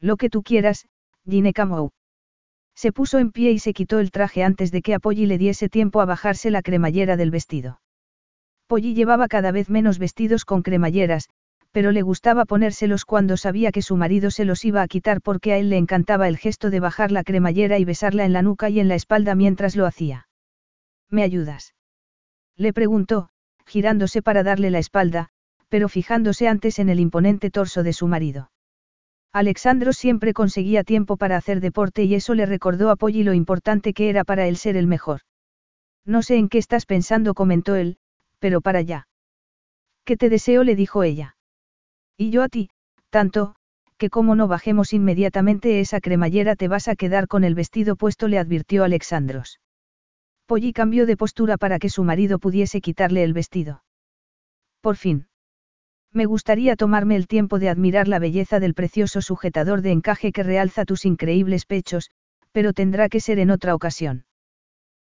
Lo 0.00 0.16
que 0.16 0.30
tú 0.30 0.42
quieras, 0.42 0.88
Ginecamou. 1.28 1.90
Se 2.78 2.92
puso 2.92 3.18
en 3.18 3.32
pie 3.32 3.50
y 3.50 3.58
se 3.58 3.72
quitó 3.72 3.98
el 3.98 4.12
traje 4.12 4.44
antes 4.44 4.70
de 4.70 4.82
que 4.82 4.94
a 4.94 5.00
Polly 5.00 5.26
le 5.26 5.36
diese 5.36 5.68
tiempo 5.68 6.00
a 6.00 6.04
bajarse 6.04 6.48
la 6.52 6.62
cremallera 6.62 7.16
del 7.16 7.32
vestido. 7.32 7.80
Polly 8.68 8.94
llevaba 8.94 9.26
cada 9.26 9.50
vez 9.50 9.68
menos 9.68 9.98
vestidos 9.98 10.44
con 10.44 10.62
cremalleras, 10.62 11.28
pero 11.72 11.90
le 11.90 12.02
gustaba 12.02 12.44
ponérselos 12.44 13.04
cuando 13.04 13.36
sabía 13.36 13.72
que 13.72 13.82
su 13.82 13.96
marido 13.96 14.30
se 14.30 14.44
los 14.44 14.64
iba 14.64 14.80
a 14.80 14.86
quitar 14.86 15.20
porque 15.22 15.52
a 15.54 15.58
él 15.58 15.70
le 15.70 15.76
encantaba 15.76 16.28
el 16.28 16.38
gesto 16.38 16.70
de 16.70 16.78
bajar 16.78 17.10
la 17.10 17.24
cremallera 17.24 17.80
y 17.80 17.84
besarla 17.84 18.24
en 18.24 18.32
la 18.32 18.42
nuca 18.42 18.70
y 18.70 18.78
en 18.78 18.86
la 18.86 18.94
espalda 18.94 19.34
mientras 19.34 19.74
lo 19.74 19.84
hacía. 19.84 20.28
¿Me 21.10 21.24
ayudas? 21.24 21.74
Le 22.54 22.72
preguntó, 22.72 23.30
girándose 23.66 24.22
para 24.22 24.44
darle 24.44 24.70
la 24.70 24.78
espalda, 24.78 25.30
pero 25.68 25.88
fijándose 25.88 26.46
antes 26.46 26.78
en 26.78 26.90
el 26.90 27.00
imponente 27.00 27.50
torso 27.50 27.82
de 27.82 27.92
su 27.92 28.06
marido. 28.06 28.52
Alexandro 29.32 29.92
siempre 29.92 30.32
conseguía 30.32 30.84
tiempo 30.84 31.16
para 31.16 31.36
hacer 31.36 31.60
deporte 31.60 32.04
y 32.04 32.14
eso 32.14 32.34
le 32.34 32.46
recordó 32.46 32.90
a 32.90 32.96
Polly 32.96 33.24
lo 33.24 33.34
importante 33.34 33.92
que 33.92 34.08
era 34.08 34.24
para 34.24 34.46
él 34.46 34.56
ser 34.56 34.76
el 34.76 34.86
mejor. 34.86 35.20
No 36.06 36.22
sé 36.22 36.36
en 36.36 36.48
qué 36.48 36.58
estás 36.58 36.86
pensando, 36.86 37.34
comentó 37.34 37.76
él, 37.76 37.98
pero 38.38 38.60
para 38.60 38.78
allá. 38.78 39.06
¿Qué 40.04 40.16
te 40.16 40.30
deseo? 40.30 40.64
le 40.64 40.74
dijo 40.74 41.02
ella. 41.02 41.36
Y 42.16 42.30
yo 42.30 42.42
a 42.42 42.48
ti, 42.48 42.70
tanto, 43.10 43.54
que 43.98 44.08
como 44.08 44.34
no 44.34 44.48
bajemos 44.48 44.92
inmediatamente 44.92 45.80
esa 45.80 46.00
cremallera 46.00 46.56
te 46.56 46.68
vas 46.68 46.88
a 46.88 46.96
quedar 46.96 47.28
con 47.28 47.44
el 47.44 47.54
vestido 47.54 47.96
puesto, 47.96 48.28
le 48.28 48.38
advirtió 48.38 48.84
Alexandros. 48.84 49.60
Polly 50.46 50.72
cambió 50.72 51.04
de 51.04 51.16
postura 51.16 51.58
para 51.58 51.78
que 51.78 51.90
su 51.90 52.04
marido 52.04 52.38
pudiese 52.38 52.80
quitarle 52.80 53.22
el 53.22 53.34
vestido. 53.34 53.84
Por 54.80 54.96
fin. 54.96 55.27
Me 56.18 56.26
gustaría 56.26 56.74
tomarme 56.74 57.14
el 57.14 57.28
tiempo 57.28 57.60
de 57.60 57.68
admirar 57.68 58.08
la 58.08 58.18
belleza 58.18 58.58
del 58.58 58.74
precioso 58.74 59.22
sujetador 59.22 59.82
de 59.82 59.92
encaje 59.92 60.32
que 60.32 60.42
realza 60.42 60.84
tus 60.84 61.04
increíbles 61.04 61.64
pechos, 61.64 62.10
pero 62.50 62.72
tendrá 62.72 63.08
que 63.08 63.20
ser 63.20 63.38
en 63.38 63.52
otra 63.52 63.72
ocasión. 63.72 64.24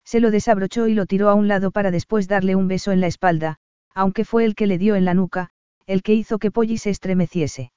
Se 0.04 0.18
lo 0.18 0.32
desabrochó 0.32 0.88
y 0.88 0.94
lo 0.94 1.06
tiró 1.06 1.28
a 1.28 1.34
un 1.34 1.46
lado 1.46 1.70
para 1.70 1.92
después 1.92 2.26
darle 2.26 2.56
un 2.56 2.66
beso 2.66 2.90
en 2.90 3.00
la 3.00 3.06
espalda, 3.06 3.58
aunque 3.94 4.24
fue 4.24 4.44
el 4.44 4.56
que 4.56 4.66
le 4.66 4.76
dio 4.76 4.96
en 4.96 5.04
la 5.04 5.14
nuca, 5.14 5.50
el 5.86 6.02
que 6.02 6.14
hizo 6.14 6.40
que 6.40 6.50
Polly 6.50 6.78
se 6.78 6.90
estremeciese. 6.90 7.70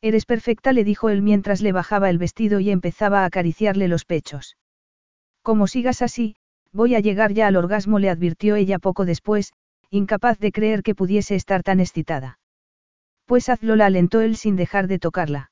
Eres 0.00 0.24
perfecta, 0.24 0.72
le 0.72 0.84
dijo 0.84 1.08
él 1.08 1.20
mientras 1.20 1.62
le 1.62 1.72
bajaba 1.72 2.10
el 2.10 2.18
vestido 2.18 2.60
y 2.60 2.70
empezaba 2.70 3.22
a 3.22 3.24
acariciarle 3.24 3.88
los 3.88 4.04
pechos. 4.04 4.56
Como 5.42 5.66
sigas 5.66 6.00
así, 6.00 6.36
voy 6.70 6.94
a 6.94 7.00
llegar 7.00 7.32
ya 7.32 7.48
al 7.48 7.56
orgasmo, 7.56 7.98
le 7.98 8.08
advirtió 8.08 8.54
ella 8.54 8.78
poco 8.78 9.04
después, 9.04 9.52
incapaz 9.90 10.38
de 10.38 10.52
creer 10.52 10.84
que 10.84 10.94
pudiese 10.94 11.34
estar 11.34 11.64
tan 11.64 11.80
excitada. 11.80 12.38
Pues 13.26 13.48
hazlo, 13.48 13.76
la 13.76 13.86
alentó 13.86 14.20
él 14.20 14.36
sin 14.36 14.56
dejar 14.56 14.88
de 14.88 14.98
tocarla. 14.98 15.50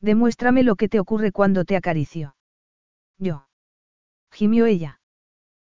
Demuéstrame 0.00 0.62
lo 0.62 0.76
que 0.76 0.88
te 0.88 0.98
ocurre 0.98 1.30
cuando 1.30 1.64
te 1.64 1.76
acaricio. 1.76 2.34
Yo. 3.18 3.46
Gimió 4.32 4.66
ella. 4.66 5.00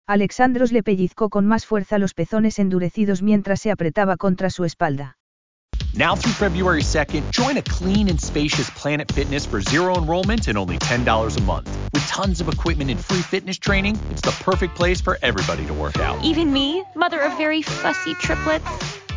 Alexandros 0.06 0.72
le 0.72 0.82
pellizcó 0.82 1.30
con 1.30 1.46
más 1.46 1.66
fuerza 1.66 1.98
los 1.98 2.14
pezones 2.14 2.58
endurecidos 2.58 3.22
mientras 3.22 3.60
se 3.60 3.70
apretaba 3.70 4.16
contra 4.16 4.50
su 4.50 4.64
espalda. 4.64 5.18
Now 5.94 6.14
through 6.14 6.34
February 6.34 6.82
2nd, 6.82 7.30
join 7.30 7.56
a 7.56 7.62
clean 7.62 8.08
and 8.08 8.20
spacious 8.20 8.70
Planet 8.70 9.10
Fitness 9.10 9.46
for 9.46 9.62
zero 9.62 9.96
enrollment 9.96 10.48
and 10.48 10.58
only 10.58 10.78
$10 10.78 11.36
a 11.36 11.42
month. 11.42 11.70
With 11.92 12.06
tons 12.06 12.40
of 12.40 12.48
equipment 12.48 12.90
and 12.90 13.02
free 13.02 13.22
fitness 13.22 13.58
training, 13.58 13.98
it's 14.10 14.20
the 14.20 14.36
perfect 14.44 14.76
place 14.76 15.00
for 15.00 15.18
everybody 15.22 15.64
to 15.66 15.72
work 15.72 15.98
out. 15.98 16.22
Even 16.22 16.52
me, 16.52 16.84
mother 16.94 17.20
of 17.20 17.36
very 17.38 17.62
fussy 17.62 18.14
triplets 18.14 19.05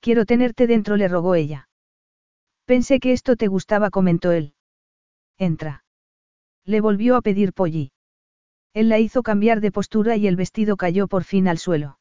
Quiero 0.00 0.24
tenerte 0.24 0.66
dentro, 0.66 0.96
le 0.96 1.08
rogó 1.08 1.34
ella. 1.34 1.68
Pensé 2.64 3.00
que 3.00 3.12
esto 3.12 3.36
te 3.36 3.48
gustaba, 3.48 3.90
comentó 3.90 4.32
él. 4.32 4.54
Entra. 5.38 5.84
Le 6.64 6.80
volvió 6.80 7.16
a 7.16 7.22
pedir 7.22 7.52
Polly. 7.52 7.92
Él 8.72 8.88
la 8.88 8.98
hizo 8.98 9.22
cambiar 9.22 9.60
de 9.60 9.72
postura 9.72 10.16
y 10.16 10.26
el 10.26 10.36
vestido 10.36 10.76
cayó 10.76 11.08
por 11.08 11.24
fin 11.24 11.48
al 11.48 11.58
suelo. 11.58 11.98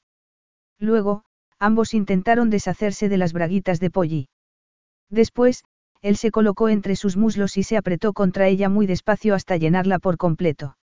Luego, 0.78 1.24
ambos 1.58 1.94
intentaron 1.94 2.50
deshacerse 2.50 3.10
de 3.10 3.18
las 3.18 3.34
braguitas 3.34 3.80
de 3.80 3.90
Polly. 3.90 4.30
Después, 5.10 5.64
él 6.02 6.16
se 6.16 6.32
colocó 6.32 6.70
entre 6.70 6.96
sus 6.96 7.18
muslos 7.18 7.58
y 7.58 7.64
se 7.64 7.76
apretó 7.76 8.14
contra 8.14 8.48
ella 8.48 8.70
muy 8.70 8.86
despacio 8.86 9.36
hasta 9.36 9.58
llenarla 9.58 10.00
por 10.00 10.18
completo. 10.18 10.78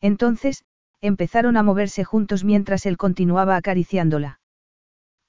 Entonces, 0.00 0.64
empezaron 1.02 1.56
a 1.56 1.62
moverse 1.62 2.04
juntos 2.04 2.44
mientras 2.44 2.86
él 2.86 2.96
continuaba 2.96 3.56
acariciándola. 3.56 4.39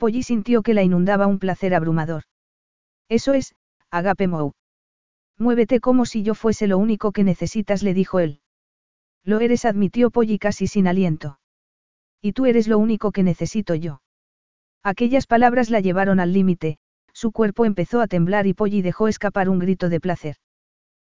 Polly 0.01 0.23
sintió 0.23 0.63
que 0.63 0.73
la 0.73 0.81
inundaba 0.81 1.27
un 1.27 1.37
placer 1.37 1.75
abrumador. 1.75 2.23
Eso 3.07 3.35
es, 3.35 3.53
Agape 3.91 4.27
Mou. 4.27 4.53
Muévete 5.37 5.79
como 5.79 6.07
si 6.07 6.23
yo 6.23 6.33
fuese 6.33 6.65
lo 6.65 6.79
único 6.79 7.11
que 7.11 7.23
necesitas, 7.23 7.83
le 7.83 7.93
dijo 7.93 8.19
él. 8.19 8.39
Lo 9.23 9.39
eres, 9.41 9.63
admitió 9.63 10.09
Polly 10.09 10.39
casi 10.39 10.65
sin 10.65 10.87
aliento. 10.87 11.37
Y 12.19 12.33
tú 12.33 12.47
eres 12.47 12.67
lo 12.67 12.79
único 12.79 13.11
que 13.11 13.21
necesito 13.21 13.75
yo. 13.75 14.01
Aquellas 14.81 15.27
palabras 15.27 15.69
la 15.69 15.81
llevaron 15.81 16.19
al 16.19 16.33
límite, 16.33 16.79
su 17.13 17.31
cuerpo 17.31 17.65
empezó 17.65 18.01
a 18.01 18.07
temblar 18.07 18.47
y 18.47 18.55
Polly 18.55 18.81
dejó 18.81 19.07
escapar 19.07 19.49
un 19.49 19.59
grito 19.59 19.87
de 19.89 19.99
placer. 19.99 20.37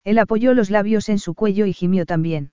Él 0.04 0.18
apoyó 0.18 0.52
los 0.52 0.68
labios 0.68 1.08
en 1.08 1.18
su 1.18 1.32
cuello 1.32 1.64
y 1.64 1.72
gimió 1.72 2.04
también. 2.04 2.52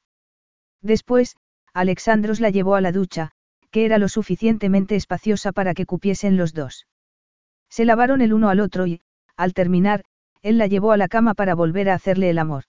Después, 0.81 1.35
Alexandros 1.73 2.39
la 2.39 2.51
llevó 2.51 2.75
a 2.75 2.81
la 2.81 2.93
ducha, 2.93 3.33
que 3.71 3.85
era 3.85 3.97
lo 3.97 4.09
suficientemente 4.09 4.95
espaciosa 4.95 5.51
para 5.51 5.73
que 5.73 5.85
cupiesen 5.85 6.37
los 6.37 6.53
dos. 6.53 6.87
Se 7.69 7.85
lavaron 7.85 8.21
el 8.21 8.33
uno 8.33 8.49
al 8.49 8.59
otro 8.59 8.85
y, 8.85 9.01
al 9.37 9.53
terminar, 9.53 10.03
él 10.41 10.57
la 10.57 10.67
llevó 10.67 10.91
a 10.91 10.97
la 10.97 11.07
cama 11.07 11.33
para 11.33 11.55
volver 11.55 11.89
a 11.89 11.93
hacerle 11.93 12.29
el 12.29 12.39
amor. 12.39 12.65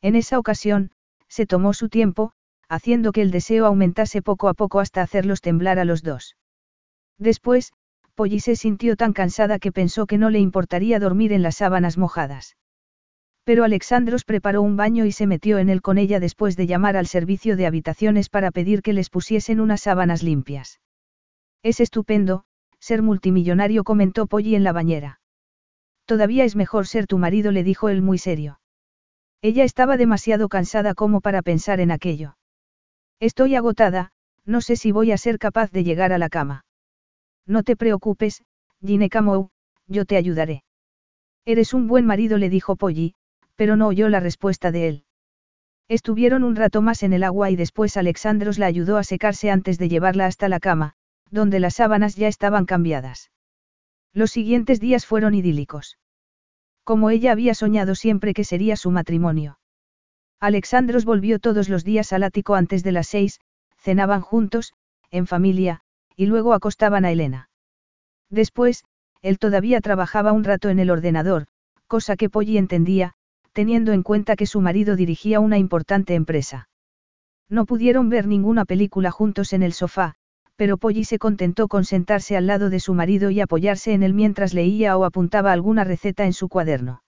En 0.00 0.16
esa 0.16 0.38
ocasión, 0.38 0.90
se 1.28 1.46
tomó 1.46 1.74
su 1.74 1.88
tiempo, 1.88 2.32
haciendo 2.68 3.12
que 3.12 3.22
el 3.22 3.30
deseo 3.30 3.66
aumentase 3.66 4.22
poco 4.22 4.48
a 4.48 4.54
poco 4.54 4.80
hasta 4.80 5.02
hacerlos 5.02 5.40
temblar 5.40 5.78
a 5.78 5.84
los 5.84 6.02
dos. 6.02 6.36
Después, 7.18 7.72
Polly 8.14 8.40
se 8.40 8.56
sintió 8.56 8.96
tan 8.96 9.12
cansada 9.12 9.58
que 9.58 9.72
pensó 9.72 10.06
que 10.06 10.18
no 10.18 10.30
le 10.30 10.38
importaría 10.38 10.98
dormir 11.00 11.32
en 11.32 11.42
las 11.42 11.56
sábanas 11.56 11.98
mojadas. 11.98 12.56
Pero 13.44 13.64
Alexandros 13.64 14.24
preparó 14.24 14.62
un 14.62 14.76
baño 14.76 15.04
y 15.04 15.12
se 15.12 15.26
metió 15.26 15.58
en 15.58 15.68
él 15.68 15.82
con 15.82 15.98
ella 15.98 16.18
después 16.18 16.56
de 16.56 16.66
llamar 16.66 16.96
al 16.96 17.06
servicio 17.06 17.56
de 17.56 17.66
habitaciones 17.66 18.30
para 18.30 18.50
pedir 18.50 18.80
que 18.80 18.94
les 18.94 19.10
pusiesen 19.10 19.60
unas 19.60 19.82
sábanas 19.82 20.22
limpias. 20.22 20.80
Es 21.62 21.80
estupendo, 21.80 22.44
ser 22.78 23.02
multimillonario, 23.02 23.84
comentó 23.84 24.26
Polly 24.26 24.54
en 24.54 24.64
la 24.64 24.72
bañera. 24.72 25.20
Todavía 26.06 26.44
es 26.44 26.56
mejor 26.56 26.86
ser 26.86 27.06
tu 27.06 27.18
marido, 27.18 27.52
le 27.52 27.64
dijo 27.64 27.88
él 27.88 28.02
muy 28.02 28.18
serio. 28.18 28.60
Ella 29.42 29.64
estaba 29.64 29.98
demasiado 29.98 30.48
cansada 30.48 30.94
como 30.94 31.20
para 31.20 31.42
pensar 31.42 31.80
en 31.80 31.90
aquello. 31.90 32.36
Estoy 33.20 33.54
agotada, 33.56 34.10
no 34.46 34.60
sé 34.62 34.76
si 34.76 34.90
voy 34.90 35.12
a 35.12 35.18
ser 35.18 35.38
capaz 35.38 35.70
de 35.70 35.84
llegar 35.84 36.12
a 36.12 36.18
la 36.18 36.30
cama. 36.30 36.64
No 37.46 37.62
te 37.62 37.76
preocupes, 37.76 38.42
Ginecamou, 38.82 39.50
yo 39.86 40.06
te 40.06 40.16
ayudaré. 40.16 40.64
Eres 41.44 41.74
un 41.74 41.88
buen 41.88 42.06
marido, 42.06 42.38
le 42.38 42.48
dijo 42.48 42.76
Polly, 42.76 43.14
pero 43.56 43.76
no 43.76 43.88
oyó 43.88 44.08
la 44.08 44.20
respuesta 44.20 44.70
de 44.70 44.88
él. 44.88 45.04
Estuvieron 45.88 46.44
un 46.44 46.56
rato 46.56 46.80
más 46.82 47.02
en 47.02 47.12
el 47.12 47.22
agua 47.22 47.50
y 47.50 47.56
después 47.56 47.96
Alexandros 47.96 48.58
la 48.58 48.66
ayudó 48.66 48.96
a 48.96 49.04
secarse 49.04 49.50
antes 49.50 49.78
de 49.78 49.88
llevarla 49.88 50.26
hasta 50.26 50.48
la 50.48 50.60
cama, 50.60 50.94
donde 51.30 51.60
las 51.60 51.74
sábanas 51.74 52.16
ya 52.16 52.28
estaban 52.28 52.64
cambiadas. 52.64 53.30
Los 54.12 54.30
siguientes 54.30 54.80
días 54.80 55.04
fueron 55.04 55.34
idílicos. 55.34 55.98
Como 56.84 57.10
ella 57.10 57.32
había 57.32 57.54
soñado 57.54 57.94
siempre 57.94 58.34
que 58.34 58.44
sería 58.44 58.76
su 58.76 58.90
matrimonio. 58.90 59.58
Alexandros 60.40 61.04
volvió 61.04 61.38
todos 61.38 61.68
los 61.68 61.84
días 61.84 62.12
al 62.12 62.22
ático 62.22 62.54
antes 62.54 62.82
de 62.82 62.92
las 62.92 63.08
seis, 63.08 63.40
cenaban 63.78 64.20
juntos, 64.20 64.74
en 65.10 65.26
familia, 65.26 65.80
y 66.16 66.26
luego 66.26 66.54
acostaban 66.54 67.04
a 67.04 67.12
Elena. 67.12 67.50
Después, 68.30 68.84
él 69.22 69.38
todavía 69.38 69.80
trabajaba 69.80 70.32
un 70.32 70.44
rato 70.44 70.68
en 70.68 70.78
el 70.78 70.90
ordenador, 70.90 71.46
cosa 71.86 72.16
que 72.16 72.30
Polly 72.30 72.58
entendía, 72.58 73.14
teniendo 73.54 73.92
en 73.92 74.02
cuenta 74.02 74.36
que 74.36 74.46
su 74.46 74.60
marido 74.60 74.96
dirigía 74.96 75.40
una 75.40 75.56
importante 75.56 76.14
empresa. 76.14 76.68
No 77.48 77.64
pudieron 77.64 78.10
ver 78.10 78.26
ninguna 78.26 78.64
película 78.64 79.10
juntos 79.10 79.52
en 79.52 79.62
el 79.62 79.72
sofá, 79.72 80.16
pero 80.56 80.76
Polly 80.76 81.04
se 81.04 81.18
contentó 81.18 81.68
con 81.68 81.84
sentarse 81.84 82.36
al 82.36 82.46
lado 82.46 82.68
de 82.68 82.80
su 82.80 82.94
marido 82.94 83.30
y 83.30 83.40
apoyarse 83.40 83.92
en 83.92 84.02
él 84.02 84.12
mientras 84.12 84.54
leía 84.54 84.96
o 84.96 85.04
apuntaba 85.04 85.52
alguna 85.52 85.84
receta 85.84 86.26
en 86.26 86.32
su 86.32 86.48
cuaderno. 86.48 87.02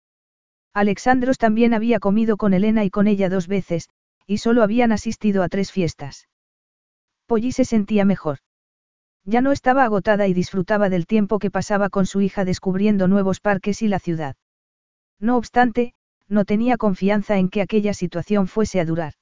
Alexandros 0.74 1.38
también 1.38 1.74
había 1.74 2.00
comido 2.00 2.36
con 2.36 2.54
Elena 2.54 2.84
y 2.84 2.90
con 2.90 3.08
ella 3.08 3.30
dos 3.30 3.48
veces, 3.48 3.90
y 4.28 4.38
solo 4.38 4.64
habían 4.64 4.92
asistido 4.92 5.44
a 5.44 5.50
tres 5.50 5.72
fiestas. 5.72 6.28
Polly 7.26 7.52
se 7.52 7.66
sentía 7.66 8.06
mejor. 8.06 8.40
Ya 9.26 9.42
no 9.42 9.52
estaba 9.52 9.86
agotada 9.86 10.28
y 10.28 10.34
disfrutaba 10.34 10.90
del 10.90 11.06
tiempo 11.06 11.40
que 11.40 11.52
pasaba 11.52 11.90
con 11.90 12.06
su 12.06 12.22
hija 12.22 12.44
descubriendo 12.44 13.08
nuevos 13.08 13.40
parques 13.40 13.82
y 13.82 13.88
la 13.88 14.00
ciudad. 14.00 14.36
No 15.20 15.38
obstante, 15.38 15.94
no 16.30 16.46
tenía 16.46 16.78
confianza 16.78 17.38
en 17.38 17.50
que 17.50 17.62
aquella 17.62 17.94
situación 17.94 18.48
fuese 18.48 18.80
a 18.80 18.86
durar. 18.86 19.14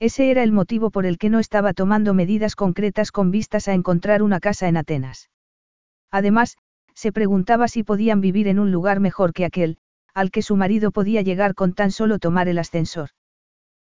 Ese 0.00 0.30
era 0.30 0.42
el 0.42 0.52
motivo 0.52 0.90
por 0.90 1.06
el 1.06 1.18
que 1.18 1.30
no 1.30 1.38
estaba 1.38 1.72
tomando 1.72 2.14
medidas 2.14 2.56
concretas 2.56 3.12
con 3.12 3.30
vistas 3.30 3.68
a 3.68 3.74
encontrar 3.74 4.22
una 4.22 4.40
casa 4.40 4.68
en 4.68 4.76
Atenas. 4.76 5.30
Además, 6.10 6.56
se 6.94 7.12
preguntaba 7.12 7.68
si 7.68 7.82
podían 7.82 8.20
vivir 8.20 8.48
en 8.48 8.58
un 8.58 8.70
lugar 8.70 9.00
mejor 9.00 9.32
que 9.32 9.44
aquel, 9.44 9.78
al 10.14 10.30
que 10.30 10.42
su 10.42 10.56
marido 10.56 10.90
podía 10.92 11.22
llegar 11.22 11.54
con 11.54 11.74
tan 11.74 11.90
solo 11.90 12.18
tomar 12.18 12.48
el 12.48 12.58
ascensor. 12.58 13.10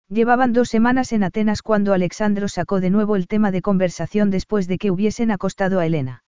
Llevaban 0.09 0.53
dos 0.53 0.69
semanas 0.69 1.11
en 1.11 1.23
Atenas 1.23 1.61
cuando 1.61 1.93
Alexandro 1.93 2.47
sacó 2.47 2.79
de 2.79 2.89
nuevo 2.89 3.15
el 3.15 3.27
tema 3.27 3.51
de 3.51 3.61
conversación 3.61 4.29
después 4.29 4.67
de 4.67 4.77
que 4.77 4.91
hubiesen 4.91 5.31
acostado 5.31 5.79
a 5.79 5.85
Elena. 5.85 6.23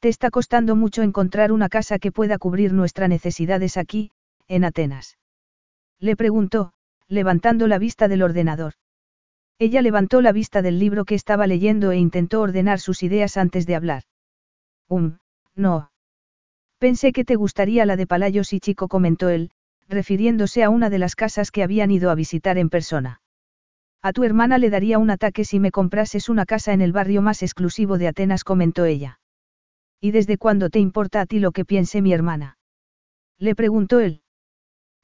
Te 0.00 0.08
está 0.08 0.30
costando 0.30 0.76
mucho 0.76 1.02
encontrar 1.02 1.50
una 1.52 1.68
casa 1.68 1.98
que 1.98 2.12
pueda 2.12 2.38
cubrir 2.38 2.72
nuestras 2.72 3.08
necesidades 3.08 3.76
aquí, 3.76 4.10
en 4.48 4.64
Atenas. 4.64 5.18
Le 6.00 6.16
preguntó, 6.16 6.72
levantando 7.06 7.66
la 7.68 7.78
vista 7.78 8.08
del 8.08 8.22
ordenador. 8.22 8.74
Ella 9.58 9.82
levantó 9.82 10.20
la 10.20 10.32
vista 10.32 10.62
del 10.62 10.78
libro 10.78 11.04
que 11.04 11.14
estaba 11.14 11.46
leyendo 11.46 11.90
e 11.90 11.98
intentó 11.98 12.40
ordenar 12.40 12.78
sus 12.78 13.02
ideas 13.02 13.36
antes 13.36 13.66
de 13.66 13.74
hablar. 13.74 14.02
Um, 14.88 15.18
no. 15.54 15.90
Pensé 16.78 17.12
que 17.12 17.24
te 17.24 17.34
gustaría 17.34 17.84
la 17.84 17.96
de 17.96 18.06
Palayos 18.06 18.52
y 18.52 18.60
Chico, 18.60 18.86
comentó 18.86 19.28
él, 19.28 19.50
refiriéndose 19.88 20.62
a 20.62 20.70
una 20.70 20.90
de 20.90 20.98
las 20.98 21.16
casas 21.16 21.50
que 21.50 21.64
habían 21.64 21.90
ido 21.90 22.10
a 22.10 22.14
visitar 22.14 22.56
en 22.56 22.70
persona. 22.70 23.20
A 24.00 24.12
tu 24.12 24.22
hermana 24.22 24.58
le 24.58 24.70
daría 24.70 24.98
un 24.98 25.10
ataque 25.10 25.44
si 25.44 25.58
me 25.58 25.72
comprases 25.72 26.28
una 26.28 26.46
casa 26.46 26.72
en 26.72 26.80
el 26.80 26.92
barrio 26.92 27.20
más 27.20 27.42
exclusivo 27.42 27.98
de 27.98 28.06
Atenas, 28.06 28.44
comentó 28.44 28.84
ella. 28.84 29.18
¿Y 30.00 30.12
desde 30.12 30.38
cuándo 30.38 30.70
te 30.70 30.78
importa 30.78 31.20
a 31.20 31.26
ti 31.26 31.40
lo 31.40 31.50
que 31.50 31.64
piense 31.64 32.00
mi 32.00 32.12
hermana? 32.12 32.58
Le 33.38 33.56
preguntó 33.56 33.98
él. 33.98 34.22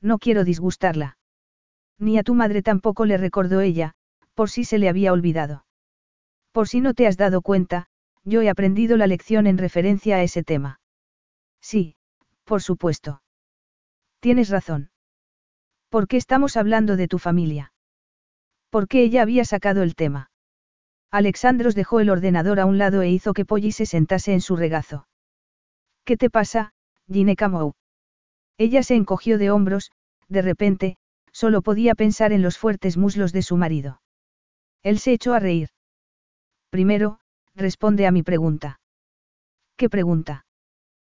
No 0.05 0.18
quiero 0.18 0.44
disgustarla. 0.44 1.16
Ni 1.99 2.18
a 2.18 2.23
tu 2.23 2.34
madre 2.34 2.62
tampoco 2.62 3.07
le 3.07 3.16
recordó 3.16 3.62
ella, 3.62 3.94
por 4.34 4.50
si 4.50 4.65
se 4.65 4.76
le 4.76 4.91
había 4.91 5.15
olvidado. 5.15 5.65
Por 6.52 6.68
si 6.68 6.83
no 6.83 6.92
te 6.92 7.07
has 7.07 7.16
dado 7.16 7.41
cuenta, 7.41 7.86
yo 8.23 8.42
he 8.42 8.50
aprendido 8.50 8.99
la 8.99 9.07
lección 9.07 9.47
en 9.47 9.57
referencia 9.57 10.16
a 10.16 10.23
ese 10.23 10.42
tema. 10.42 10.78
Sí, 11.62 11.97
por 12.44 12.60
supuesto. 12.62 13.23
Tienes 14.20 14.50
razón. 14.50 14.91
¿Por 15.89 16.07
qué 16.07 16.18
estamos 16.18 16.58
hablando 16.58 16.97
de 16.97 17.08
tu 17.08 17.18
familia? 17.18 17.73
Porque 18.68 19.02
ella 19.02 19.23
había 19.23 19.47
sacado 19.47 19.83
el 19.83 19.94
tema. 19.94 20.31
Alexandros 21.10 21.74
dejó 21.74 22.00
el 22.00 22.10
ordenador 22.10 22.60
a 22.60 22.66
un 22.66 22.76
lado 22.76 23.00
e 23.00 23.08
hizo 23.08 23.33
que 23.33 23.47
Polly 23.47 23.73
se 23.73 23.86
sentase 23.86 24.34
en 24.34 24.42
su 24.42 24.55
regazo. 24.55 25.08
¿Qué 26.05 26.18
te 26.18 26.28
pasa, 26.28 26.74
Gineca 27.10 27.49
Ella 28.58 28.83
se 28.83 28.94
encogió 28.94 29.39
de 29.39 29.50
hombros, 29.50 29.91
de 30.28 30.42
repente, 30.42 30.97
solo 31.33 31.62
podía 31.62 31.94
pensar 31.94 32.33
en 32.33 32.42
los 32.42 32.58
fuertes 32.58 32.97
muslos 32.97 33.33
de 33.33 33.42
su 33.42 33.57
marido. 33.57 34.00
Él 34.83 34.99
se 34.99 35.12
echó 35.12 35.34
a 35.34 35.41
reír. 35.41 35.70
Primero, 36.70 37.18
responde 37.55 38.07
a 38.07 38.12
mi 38.12 38.23
pregunta. 38.23 38.81
¿Qué 39.76 39.89
pregunta? 39.89 40.47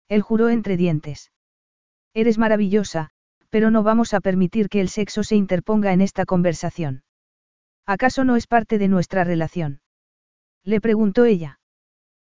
Él 0.08 0.22
juró 0.22 0.48
entre 0.48 0.76
dientes. 0.76 1.32
Eres 2.14 2.38
maravillosa, 2.38 3.10
pero 3.50 3.70
no 3.70 3.82
vamos 3.82 4.14
a 4.14 4.20
permitir 4.20 4.68
que 4.68 4.80
el 4.80 4.88
sexo 4.88 5.22
se 5.22 5.36
interponga 5.36 5.92
en 5.92 6.00
esta 6.00 6.24
conversación. 6.24 7.02
¿Acaso 7.84 8.24
no 8.24 8.36
es 8.36 8.46
parte 8.46 8.78
de 8.78 8.88
nuestra 8.88 9.24
relación? 9.24 9.80
Le 10.64 10.80
preguntó 10.80 11.24
ella. 11.24 11.60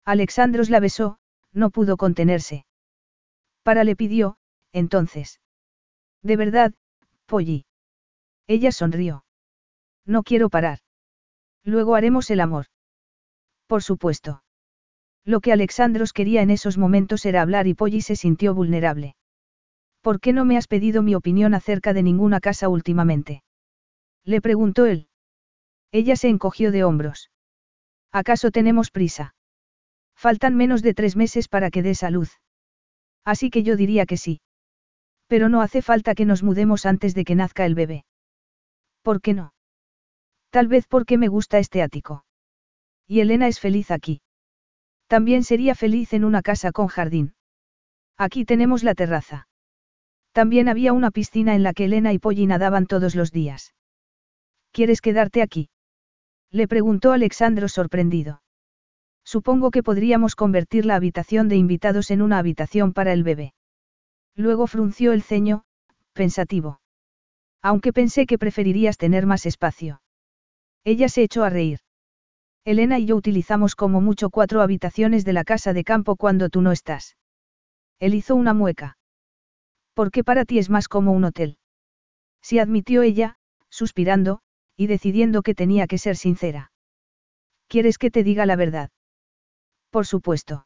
Alexandros 0.05 0.69
la 0.69 0.79
besó, 0.79 1.17
no 1.51 1.69
pudo 1.69 1.97
contenerse. 1.97 2.65
Para 3.63 3.83
le 3.83 3.95
pidió, 3.95 4.37
entonces. 4.73 5.39
De 6.23 6.35
verdad, 6.35 6.73
Polly. 7.25 7.65
Ella 8.47 8.71
sonrió. 8.71 9.25
No 10.05 10.23
quiero 10.23 10.49
parar. 10.49 10.79
Luego 11.63 11.95
haremos 11.95 12.29
el 12.29 12.39
amor. 12.39 12.65
Por 13.67 13.83
supuesto. 13.83 14.43
Lo 15.23 15.39
que 15.39 15.53
Alexandros 15.53 16.13
quería 16.13 16.41
en 16.41 16.49
esos 16.49 16.77
momentos 16.77 17.25
era 17.25 17.41
hablar 17.41 17.67
y 17.67 17.73
Polly 17.73 18.01
se 18.01 18.15
sintió 18.15 18.53
vulnerable. 18.55 19.15
¿Por 20.01 20.19
qué 20.19 20.33
no 20.33 20.45
me 20.45 20.57
has 20.57 20.67
pedido 20.67 21.03
mi 21.03 21.13
opinión 21.13 21.53
acerca 21.53 21.93
de 21.93 22.01
ninguna 22.01 22.39
casa 22.39 22.69
últimamente? 22.69 23.43
Le 24.25 24.41
preguntó 24.41 24.85
él. 24.85 25.07
Ella 25.91 26.15
se 26.15 26.29
encogió 26.29 26.71
de 26.71 26.83
hombros. 26.83 27.29
¿Acaso 28.11 28.51
tenemos 28.51 28.91
prisa? 28.91 29.35
Faltan 30.15 30.55
menos 30.55 30.81
de 30.81 30.93
tres 30.93 31.15
meses 31.15 31.47
para 31.47 31.69
que 31.69 31.83
des 31.83 32.03
a 32.03 32.09
luz. 32.09 32.39
Así 33.23 33.49
que 33.49 33.63
yo 33.63 33.75
diría 33.75 34.05
que 34.05 34.17
sí. 34.17 34.41
Pero 35.31 35.47
no 35.47 35.61
hace 35.61 35.81
falta 35.81 36.13
que 36.13 36.25
nos 36.25 36.43
mudemos 36.43 36.85
antes 36.85 37.15
de 37.15 37.23
que 37.23 37.35
nazca 37.35 37.65
el 37.65 37.73
bebé. 37.73 38.03
¿Por 39.01 39.21
qué 39.21 39.33
no? 39.33 39.53
Tal 40.49 40.67
vez 40.67 40.87
porque 40.89 41.17
me 41.17 41.29
gusta 41.29 41.57
este 41.57 41.81
ático. 41.81 42.25
Y 43.07 43.21
Elena 43.21 43.47
es 43.47 43.57
feliz 43.57 43.91
aquí. 43.91 44.19
También 45.07 45.45
sería 45.45 45.73
feliz 45.73 46.11
en 46.11 46.25
una 46.25 46.41
casa 46.41 46.73
con 46.73 46.87
jardín. 46.87 47.33
Aquí 48.17 48.43
tenemos 48.43 48.83
la 48.83 48.93
terraza. 48.93 49.47
También 50.33 50.67
había 50.67 50.91
una 50.91 51.11
piscina 51.11 51.55
en 51.55 51.63
la 51.63 51.71
que 51.71 51.85
Elena 51.85 52.11
y 52.11 52.19
Polly 52.19 52.45
nadaban 52.45 52.85
todos 52.85 53.15
los 53.15 53.31
días. 53.31 53.73
¿Quieres 54.73 54.99
quedarte 54.99 55.41
aquí? 55.41 55.69
Le 56.49 56.67
preguntó 56.67 57.13
Alexandro 57.13 57.69
sorprendido. 57.69 58.41
Supongo 59.23 59.71
que 59.71 59.81
podríamos 59.81 60.35
convertir 60.35 60.85
la 60.85 60.95
habitación 60.95 61.47
de 61.47 61.55
invitados 61.55 62.11
en 62.11 62.21
una 62.21 62.37
habitación 62.37 62.91
para 62.91 63.13
el 63.13 63.23
bebé. 63.23 63.53
Luego 64.35 64.67
frunció 64.67 65.11
el 65.13 65.23
ceño, 65.23 65.63
pensativo. 66.13 66.79
Aunque 67.61 67.93
pensé 67.93 68.25
que 68.25 68.37
preferirías 68.37 68.97
tener 68.97 69.25
más 69.25 69.45
espacio. 69.45 70.01
Ella 70.83 71.09
se 71.09 71.23
echó 71.23 71.43
a 71.43 71.49
reír. 71.49 71.79
Elena 72.63 72.99
y 72.99 73.05
yo 73.05 73.15
utilizamos 73.15 73.75
como 73.75 74.01
mucho 74.01 74.29
cuatro 74.29 74.61
habitaciones 74.61 75.25
de 75.25 75.33
la 75.33 75.43
casa 75.43 75.73
de 75.73 75.83
campo 75.83 76.15
cuando 76.15 76.49
tú 76.49 76.61
no 76.61 76.71
estás. 76.71 77.17
Él 77.99 78.13
hizo 78.13 78.35
una 78.35 78.53
mueca. 78.53 78.97
¿Por 79.93 80.11
qué 80.11 80.23
para 80.23 80.45
ti 80.45 80.59
es 80.59 80.69
más 80.69 80.87
como 80.87 81.11
un 81.11 81.23
hotel? 81.23 81.57
Si 82.41 82.59
admitió 82.59 83.01
ella, 83.01 83.37
suspirando, 83.69 84.41
y 84.75 84.87
decidiendo 84.87 85.41
que 85.43 85.53
tenía 85.53 85.87
que 85.87 85.97
ser 85.97 86.15
sincera. 86.17 86.71
¿Quieres 87.67 87.97
que 87.97 88.11
te 88.11 88.23
diga 88.23 88.45
la 88.45 88.55
verdad? 88.55 88.89
Por 89.91 90.05
supuesto. 90.05 90.65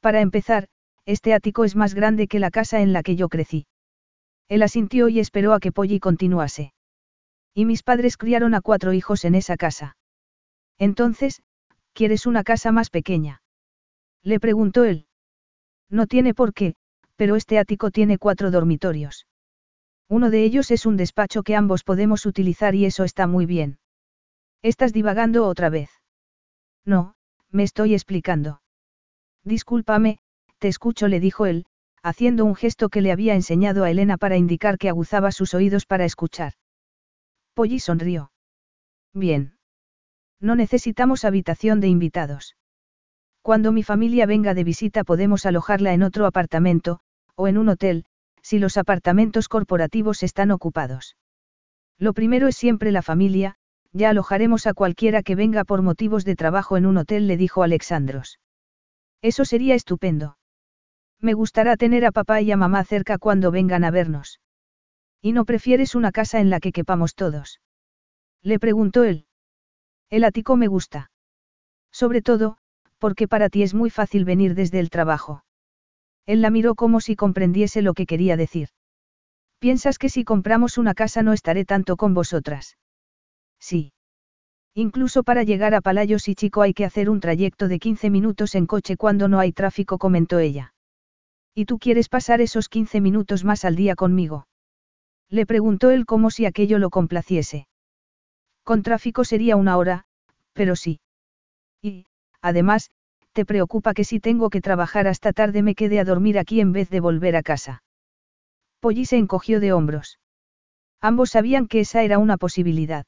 Para 0.00 0.20
empezar, 0.20 0.68
este 1.08 1.32
ático 1.32 1.64
es 1.64 1.74
más 1.74 1.94
grande 1.94 2.28
que 2.28 2.38
la 2.38 2.50
casa 2.50 2.82
en 2.82 2.92
la 2.92 3.02
que 3.02 3.16
yo 3.16 3.30
crecí. 3.30 3.66
Él 4.46 4.62
asintió 4.62 5.08
y 5.08 5.20
esperó 5.20 5.54
a 5.54 5.58
que 5.58 5.72
Polly 5.72 6.00
continuase. 6.00 6.74
Y 7.54 7.64
mis 7.64 7.82
padres 7.82 8.18
criaron 8.18 8.54
a 8.54 8.60
cuatro 8.60 8.92
hijos 8.92 9.24
en 9.24 9.34
esa 9.34 9.56
casa. 9.56 9.96
Entonces, 10.76 11.40
¿quieres 11.94 12.26
una 12.26 12.44
casa 12.44 12.72
más 12.72 12.90
pequeña? 12.90 13.40
Le 14.22 14.38
preguntó 14.38 14.84
él. 14.84 15.06
No 15.88 16.06
tiene 16.06 16.34
por 16.34 16.52
qué, 16.52 16.74
pero 17.16 17.36
este 17.36 17.58
ático 17.58 17.90
tiene 17.90 18.18
cuatro 18.18 18.50
dormitorios. 18.50 19.26
Uno 20.10 20.28
de 20.28 20.44
ellos 20.44 20.70
es 20.70 20.84
un 20.84 20.98
despacho 20.98 21.42
que 21.42 21.56
ambos 21.56 21.84
podemos 21.84 22.26
utilizar 22.26 22.74
y 22.74 22.84
eso 22.84 23.04
está 23.04 23.26
muy 23.26 23.46
bien. 23.46 23.78
¿Estás 24.60 24.92
divagando 24.92 25.46
otra 25.46 25.70
vez? 25.70 25.88
No, 26.84 27.14
me 27.50 27.62
estoy 27.62 27.94
explicando. 27.94 28.60
Discúlpame, 29.42 30.18
te 30.58 30.68
escucho, 30.68 31.08
le 31.08 31.20
dijo 31.20 31.46
él, 31.46 31.66
haciendo 32.02 32.44
un 32.44 32.54
gesto 32.54 32.88
que 32.88 33.00
le 33.00 33.12
había 33.12 33.34
enseñado 33.34 33.84
a 33.84 33.90
Elena 33.90 34.16
para 34.16 34.36
indicar 34.36 34.78
que 34.78 34.88
aguzaba 34.88 35.32
sus 35.32 35.54
oídos 35.54 35.86
para 35.86 36.04
escuchar. 36.04 36.54
Polly 37.54 37.80
sonrió. 37.80 38.32
Bien. 39.12 39.58
No 40.40 40.54
necesitamos 40.54 41.24
habitación 41.24 41.80
de 41.80 41.88
invitados. 41.88 42.56
Cuando 43.42 43.72
mi 43.72 43.82
familia 43.82 44.26
venga 44.26 44.54
de 44.54 44.64
visita 44.64 45.04
podemos 45.04 45.46
alojarla 45.46 45.92
en 45.92 46.02
otro 46.02 46.26
apartamento, 46.26 47.00
o 47.34 47.48
en 47.48 47.58
un 47.58 47.68
hotel, 47.68 48.04
si 48.42 48.58
los 48.58 48.76
apartamentos 48.76 49.48
corporativos 49.48 50.22
están 50.22 50.50
ocupados. 50.50 51.16
Lo 51.98 52.12
primero 52.12 52.48
es 52.48 52.56
siempre 52.56 52.92
la 52.92 53.02
familia, 53.02 53.56
ya 53.92 54.10
alojaremos 54.10 54.66
a 54.66 54.74
cualquiera 54.74 55.22
que 55.22 55.34
venga 55.34 55.64
por 55.64 55.82
motivos 55.82 56.24
de 56.24 56.36
trabajo 56.36 56.76
en 56.76 56.86
un 56.86 56.98
hotel, 56.98 57.26
le 57.26 57.36
dijo 57.36 57.62
Alexandros. 57.62 58.38
Eso 59.20 59.44
sería 59.44 59.74
estupendo. 59.74 60.37
Me 61.20 61.34
gustará 61.34 61.76
tener 61.76 62.04
a 62.04 62.12
papá 62.12 62.40
y 62.40 62.52
a 62.52 62.56
mamá 62.56 62.84
cerca 62.84 63.18
cuando 63.18 63.50
vengan 63.50 63.84
a 63.84 63.90
vernos. 63.90 64.40
¿Y 65.20 65.32
no 65.32 65.44
prefieres 65.44 65.94
una 65.94 66.12
casa 66.12 66.38
en 66.40 66.48
la 66.48 66.60
que 66.60 66.72
quepamos 66.72 67.14
todos? 67.14 67.60
Le 68.42 68.58
preguntó 68.58 69.02
él. 69.02 69.26
El 70.10 70.24
ático 70.24 70.56
me 70.56 70.68
gusta. 70.68 71.10
Sobre 71.90 72.22
todo, 72.22 72.58
porque 72.98 73.26
para 73.26 73.48
ti 73.48 73.62
es 73.62 73.74
muy 73.74 73.90
fácil 73.90 74.24
venir 74.24 74.54
desde 74.54 74.78
el 74.78 74.90
trabajo. 74.90 75.44
Él 76.24 76.40
la 76.40 76.50
miró 76.50 76.74
como 76.74 77.00
si 77.00 77.16
comprendiese 77.16 77.82
lo 77.82 77.94
que 77.94 78.06
quería 78.06 78.36
decir. 78.36 78.68
¿Piensas 79.58 79.98
que 79.98 80.08
si 80.08 80.22
compramos 80.22 80.78
una 80.78 80.94
casa 80.94 81.22
no 81.22 81.32
estaré 81.32 81.64
tanto 81.64 81.96
con 81.96 82.14
vosotras? 82.14 82.76
Sí. 83.58 83.92
Incluso 84.74 85.24
para 85.24 85.42
llegar 85.42 85.74
a 85.74 85.80
Palayos 85.80 86.28
y 86.28 86.36
Chico 86.36 86.62
hay 86.62 86.74
que 86.74 86.84
hacer 86.84 87.10
un 87.10 87.18
trayecto 87.18 87.66
de 87.66 87.80
15 87.80 88.10
minutos 88.10 88.54
en 88.54 88.66
coche 88.66 88.96
cuando 88.96 89.26
no 89.26 89.40
hay 89.40 89.52
tráfico, 89.52 89.98
comentó 89.98 90.38
ella. 90.38 90.74
¿Y 91.58 91.64
tú 91.64 91.80
quieres 91.80 92.08
pasar 92.08 92.40
esos 92.40 92.68
15 92.68 93.00
minutos 93.00 93.42
más 93.42 93.64
al 93.64 93.74
día 93.74 93.96
conmigo? 93.96 94.46
Le 95.28 95.44
preguntó 95.44 95.90
él 95.90 96.06
como 96.06 96.30
si 96.30 96.46
aquello 96.46 96.78
lo 96.78 96.88
complaciese. 96.88 97.66
Con 98.62 98.84
tráfico 98.84 99.24
sería 99.24 99.56
una 99.56 99.76
hora, 99.76 100.04
pero 100.52 100.76
sí. 100.76 101.00
Y, 101.82 102.06
además, 102.40 102.92
te 103.32 103.44
preocupa 103.44 103.92
que 103.92 104.04
si 104.04 104.20
tengo 104.20 104.50
que 104.50 104.60
trabajar 104.60 105.08
hasta 105.08 105.32
tarde 105.32 105.64
me 105.64 105.74
quede 105.74 105.98
a 105.98 106.04
dormir 106.04 106.38
aquí 106.38 106.60
en 106.60 106.70
vez 106.70 106.90
de 106.90 107.00
volver 107.00 107.34
a 107.34 107.42
casa. 107.42 107.82
Polly 108.78 109.04
se 109.04 109.16
encogió 109.16 109.58
de 109.58 109.72
hombros. 109.72 110.20
Ambos 111.00 111.30
sabían 111.30 111.66
que 111.66 111.80
esa 111.80 112.04
era 112.04 112.20
una 112.20 112.36
posibilidad. 112.36 113.04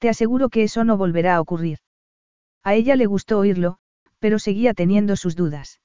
Te 0.00 0.08
aseguro 0.08 0.48
que 0.48 0.64
eso 0.64 0.82
no 0.82 0.96
volverá 0.96 1.36
a 1.36 1.40
ocurrir. 1.40 1.78
A 2.64 2.74
ella 2.74 2.96
le 2.96 3.06
gustó 3.06 3.38
oírlo, 3.38 3.78
pero 4.18 4.40
seguía 4.40 4.74
teniendo 4.74 5.14
sus 5.14 5.36
dudas. 5.36 5.78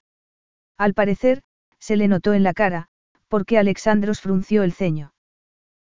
Al 0.79 0.95
parecer, 0.95 1.43
se 1.87 1.95
le 1.95 2.09
notó 2.09 2.33
en 2.33 2.43
la 2.43 2.51
cara, 2.53 2.89
porque 3.29 3.57
Alexandros 3.57 4.19
frunció 4.19 4.63
el 4.63 4.73
ceño. 4.73 5.13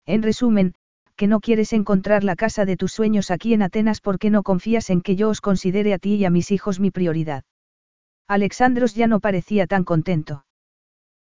En 0.06 0.22
resumen, 0.22 0.76
que 1.16 1.26
no 1.26 1.40
quieres 1.40 1.74
encontrar 1.74 2.24
la 2.24 2.36
casa 2.36 2.66
de 2.66 2.78
tus 2.78 2.92
sueños 2.92 3.32
aquí 3.32 3.56
en 3.56 3.64
Atenas 3.64 4.00
porque 4.00 4.30
no 4.30 4.44
confías 4.44 4.92
en 4.92 5.02
que 5.02 5.16
yo 5.16 5.28
os 5.30 5.42
considere 5.42 5.96
a 5.96 5.98
ti 5.98 6.14
y 6.14 6.26
a 6.26 6.30
mis 6.30 6.52
hijos 6.52 6.80
mi 6.80 6.92
prioridad. 6.92 7.46
Alexandros 8.28 8.94
ya 8.94 9.08
no 9.08 9.20
parecía 9.20 9.66
tan 9.66 9.84
contento. 9.84 10.46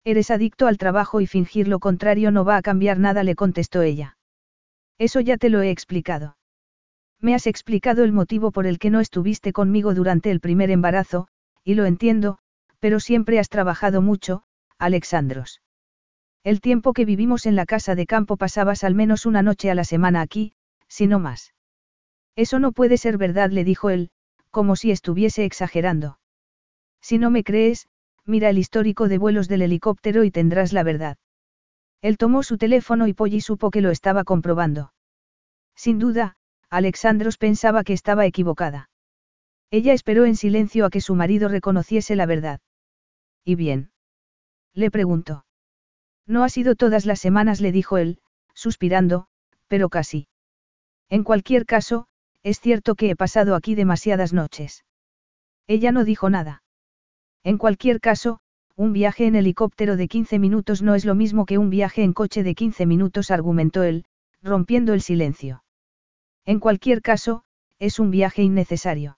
Eres 0.03 0.32
adicto 0.32 0.66
al 0.66 0.80
trabajo 0.80 1.22
y 1.22 1.27
fingir 1.27 1.68
lo 1.68 1.77
contrario 1.77 2.32
no 2.32 2.43
va 2.43 2.58
a 2.58 2.64
cambiar 2.64 2.98
nada, 2.98 3.22
le 3.22 3.35
contestó 3.35 3.84
ella. 3.84 4.18
Eso 4.98 5.19
ya 5.19 5.38
te 5.38 5.50
lo 5.50 5.61
he 5.61 5.69
explicado. 5.69 6.35
Me 7.22 7.35
has 7.35 7.45
explicado 7.45 8.03
el 8.03 8.11
motivo 8.11 8.50
por 8.52 8.66
el 8.66 8.80
que 8.80 8.90
no 8.90 9.02
estuviste 9.02 9.53
conmigo 9.53 9.93
durante 9.93 10.32
el 10.32 10.40
primer 10.40 10.72
embarazo, 10.72 11.27
y 11.64 11.76
lo 11.76 11.85
entiendo, 11.85 12.40
pero 12.80 13.00
siempre 13.00 13.38
has 13.38 13.50
trabajado 13.50 14.02
mucho, 14.02 14.43
Alexandros. 14.84 15.62
El 16.44 16.60
tiempo 16.60 16.92
que 16.92 17.06
vivimos 17.06 17.45
en 17.45 17.56
la 17.56 17.66
casa 17.66 17.95
de 17.95 18.06
campo 18.06 18.36
pasabas 18.36 18.84
al 18.84 18.95
menos 18.95 19.26
una 19.26 19.42
noche 19.42 19.72
a 19.72 19.76
la 19.76 19.86
semana 19.86 20.20
aquí, 20.20 20.52
si 20.90 21.08
no 21.08 21.20
más. 21.20 21.53
Eso 22.36 22.60
no 22.60 22.74
puede 22.74 22.98
ser 22.98 23.18
verdad, 23.18 23.50
le 23.50 23.64
dijo 23.64 23.90
él, 23.90 24.10
como 24.52 24.76
si 24.76 24.92
estuviese 24.92 25.45
exagerando. 25.45 26.20
Si 27.02 27.18
no 27.18 27.30
me 27.30 27.45
crees, 27.45 27.88
mira 28.26 28.50
el 28.50 28.58
histórico 28.58 29.08
de 29.08 29.20
vuelos 29.20 29.48
del 29.48 29.62
helicóptero 29.62 30.26
y 30.26 30.32
tendrás 30.32 30.74
la 30.74 30.84
verdad. 30.84 31.18
Él 32.02 32.18
tomó 32.18 32.44
su 32.44 32.58
teléfono 32.58 33.08
y 33.08 33.14
Polly 33.14 33.40
supo 33.40 33.72
que 33.72 33.80
lo 33.80 33.90
estaba 33.90 34.26
comprobando. 34.26 34.94
Sin 35.78 35.98
duda, 35.98 36.36
Alexandros 36.70 37.38
pensaba 37.38 37.86
que 37.86 37.94
estaba 37.94 38.26
equivocada. 38.26 38.90
Ella 39.72 39.94
esperó 39.94 40.26
en 40.26 40.36
silencio 40.36 40.86
a 40.86 40.90
que 40.90 41.00
su 41.00 41.16
marido 41.16 41.48
reconociese 41.48 42.18
la 42.18 42.26
verdad. 42.26 42.60
¿Y 43.45 43.56
bien? 43.56 43.93
Le 44.74 44.90
preguntó. 44.92 45.45
No 46.26 46.43
ha 46.43 46.50
sido 46.50 46.76
todas 46.76 47.06
las 47.06 47.19
semanas, 47.19 47.61
le 47.61 47.72
dijo 47.72 47.98
él, 47.98 48.19
suspirando, 48.53 49.27
pero 49.68 49.90
casi. 49.90 50.27
En 51.10 51.24
cualquier 51.24 51.66
caso, 51.66 52.08
es 52.43 52.60
cierto 52.60 52.95
que 52.95 53.10
he 53.10 53.16
pasado 53.16 53.56
aquí 53.56 53.76
demasiadas 53.76 54.34
noches. 54.34 54.85
Ella 55.68 55.92
no 55.92 56.03
dijo 56.03 56.30
nada. 56.30 56.64
En 57.43 57.58
cualquier 57.58 58.00
caso, 58.00 58.40
un 58.76 58.93
viaje 58.93 59.27
en 59.27 59.35
helicóptero 59.35 59.95
de 59.98 60.08
15 60.08 60.40
minutos 60.40 60.82
no 60.82 60.95
es 60.95 61.06
lo 61.06 61.14
mismo 61.14 61.45
que 61.45 61.58
un 61.58 61.69
viaje 61.69 62.03
en 62.03 62.14
coche 62.14 62.43
de 62.43 62.56
15 62.56 62.85
minutos, 62.85 63.32
argumentó 63.32 63.84
él, 63.84 64.06
rompiendo 64.42 64.93
el 64.93 65.02
silencio. 65.02 65.64
En 66.45 66.60
cualquier 66.60 67.02
caso, 67.02 67.43
es 67.80 68.00
un 68.00 68.11
viaje 68.11 68.42
innecesario. 68.42 69.18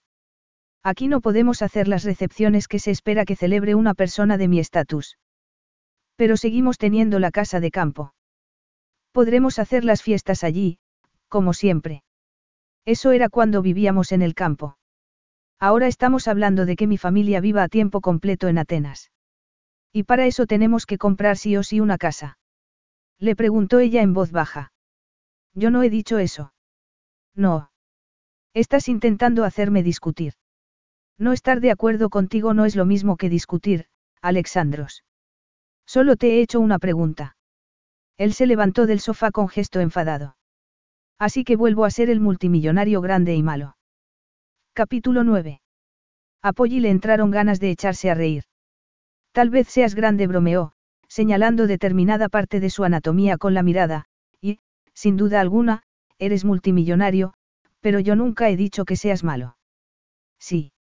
Aquí 0.82 1.08
no 1.08 1.20
podemos 1.20 1.62
hacer 1.62 1.88
las 1.88 2.04
recepciones 2.04 2.68
que 2.68 2.78
se 2.78 2.90
espera 2.90 3.24
que 3.24 3.34
celebre 3.34 3.74
una 3.74 3.94
persona 3.94 4.38
de 4.38 4.48
mi 4.48 4.60
estatus. 4.60 5.16
Pero 6.16 6.36
seguimos 6.36 6.78
teniendo 6.78 7.18
la 7.18 7.30
casa 7.30 7.60
de 7.60 7.70
campo. 7.70 8.14
Podremos 9.12 9.58
hacer 9.58 9.84
las 9.84 10.02
fiestas 10.02 10.44
allí, 10.44 10.78
como 11.28 11.52
siempre. 11.52 12.02
Eso 12.84 13.12
era 13.12 13.28
cuando 13.28 13.62
vivíamos 13.62 14.12
en 14.12 14.22
el 14.22 14.34
campo. 14.34 14.78
Ahora 15.58 15.86
estamos 15.86 16.28
hablando 16.28 16.66
de 16.66 16.76
que 16.76 16.86
mi 16.86 16.98
familia 16.98 17.40
viva 17.40 17.62
a 17.62 17.68
tiempo 17.68 18.00
completo 18.00 18.48
en 18.48 18.58
Atenas. 18.58 19.10
Y 19.92 20.02
para 20.02 20.26
eso 20.26 20.46
tenemos 20.46 20.84
que 20.84 20.98
comprar 20.98 21.36
sí 21.38 21.56
o 21.56 21.62
sí 21.62 21.80
una 21.80 21.96
casa. 21.96 22.38
Le 23.18 23.34
preguntó 23.34 23.78
ella 23.78 24.02
en 24.02 24.12
voz 24.12 24.30
baja. 24.30 24.72
Yo 25.54 25.70
no 25.70 25.82
he 25.82 25.88
dicho 25.88 26.18
eso. 26.18 26.52
No. 27.34 27.70
Estás 28.52 28.88
intentando 28.88 29.44
hacerme 29.44 29.82
discutir. 29.82 30.34
No 31.18 31.32
estar 31.32 31.60
de 31.60 31.70
acuerdo 31.70 32.10
contigo 32.10 32.52
no 32.52 32.66
es 32.66 32.76
lo 32.76 32.84
mismo 32.84 33.16
que 33.16 33.30
discutir, 33.30 33.86
Alexandros. 34.20 35.02
Solo 35.86 36.16
te 36.16 36.34
he 36.34 36.40
hecho 36.40 36.60
una 36.60 36.78
pregunta. 36.78 37.36
Él 38.18 38.34
se 38.34 38.46
levantó 38.46 38.86
del 38.86 39.00
sofá 39.00 39.30
con 39.30 39.48
gesto 39.48 39.80
enfadado. 39.80 40.36
Así 41.18 41.44
que 41.44 41.56
vuelvo 41.56 41.84
a 41.84 41.90
ser 41.90 42.10
el 42.10 42.20
multimillonario 42.20 43.00
grande 43.00 43.34
y 43.34 43.42
malo. 43.42 43.76
Capítulo 44.74 45.24
9. 45.24 45.60
A 46.42 46.52
Polly 46.52 46.80
le 46.80 46.90
entraron 46.90 47.30
ganas 47.30 47.60
de 47.60 47.70
echarse 47.70 48.10
a 48.10 48.14
reír. 48.14 48.44
Tal 49.32 49.50
vez 49.50 49.68
seas 49.68 49.94
grande, 49.94 50.26
bromeó, 50.26 50.72
señalando 51.08 51.66
determinada 51.66 52.28
parte 52.28 52.60
de 52.60 52.70
su 52.70 52.84
anatomía 52.84 53.38
con 53.38 53.54
la 53.54 53.62
mirada, 53.62 54.06
y, 54.40 54.60
sin 54.92 55.16
duda 55.16 55.40
alguna, 55.40 55.82
eres 56.18 56.44
multimillonario, 56.44 57.34
pero 57.80 58.00
yo 58.00 58.16
nunca 58.16 58.48
he 58.48 58.56
dicho 58.56 58.84
que 58.84 58.96
seas 58.96 59.24
malo. 59.24 59.56
Sí. 60.38 60.72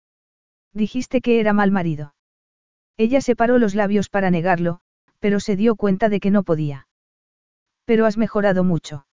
Dijiste 0.73 1.21
que 1.21 1.39
era 1.39 1.53
mal 1.53 1.71
marido. 1.71 2.15
Ella 2.97 3.21
separó 3.21 3.57
los 3.57 3.75
labios 3.75 4.09
para 4.09 4.31
negarlo, 4.31 4.79
pero 5.19 5.39
se 5.39 5.55
dio 5.55 5.75
cuenta 5.75 6.09
de 6.09 6.19
que 6.19 6.31
no 6.31 6.43
podía. 6.43 6.87
Pero 7.85 8.05
has 8.05 8.17
mejorado 8.17 8.63
mucho. 8.63 9.05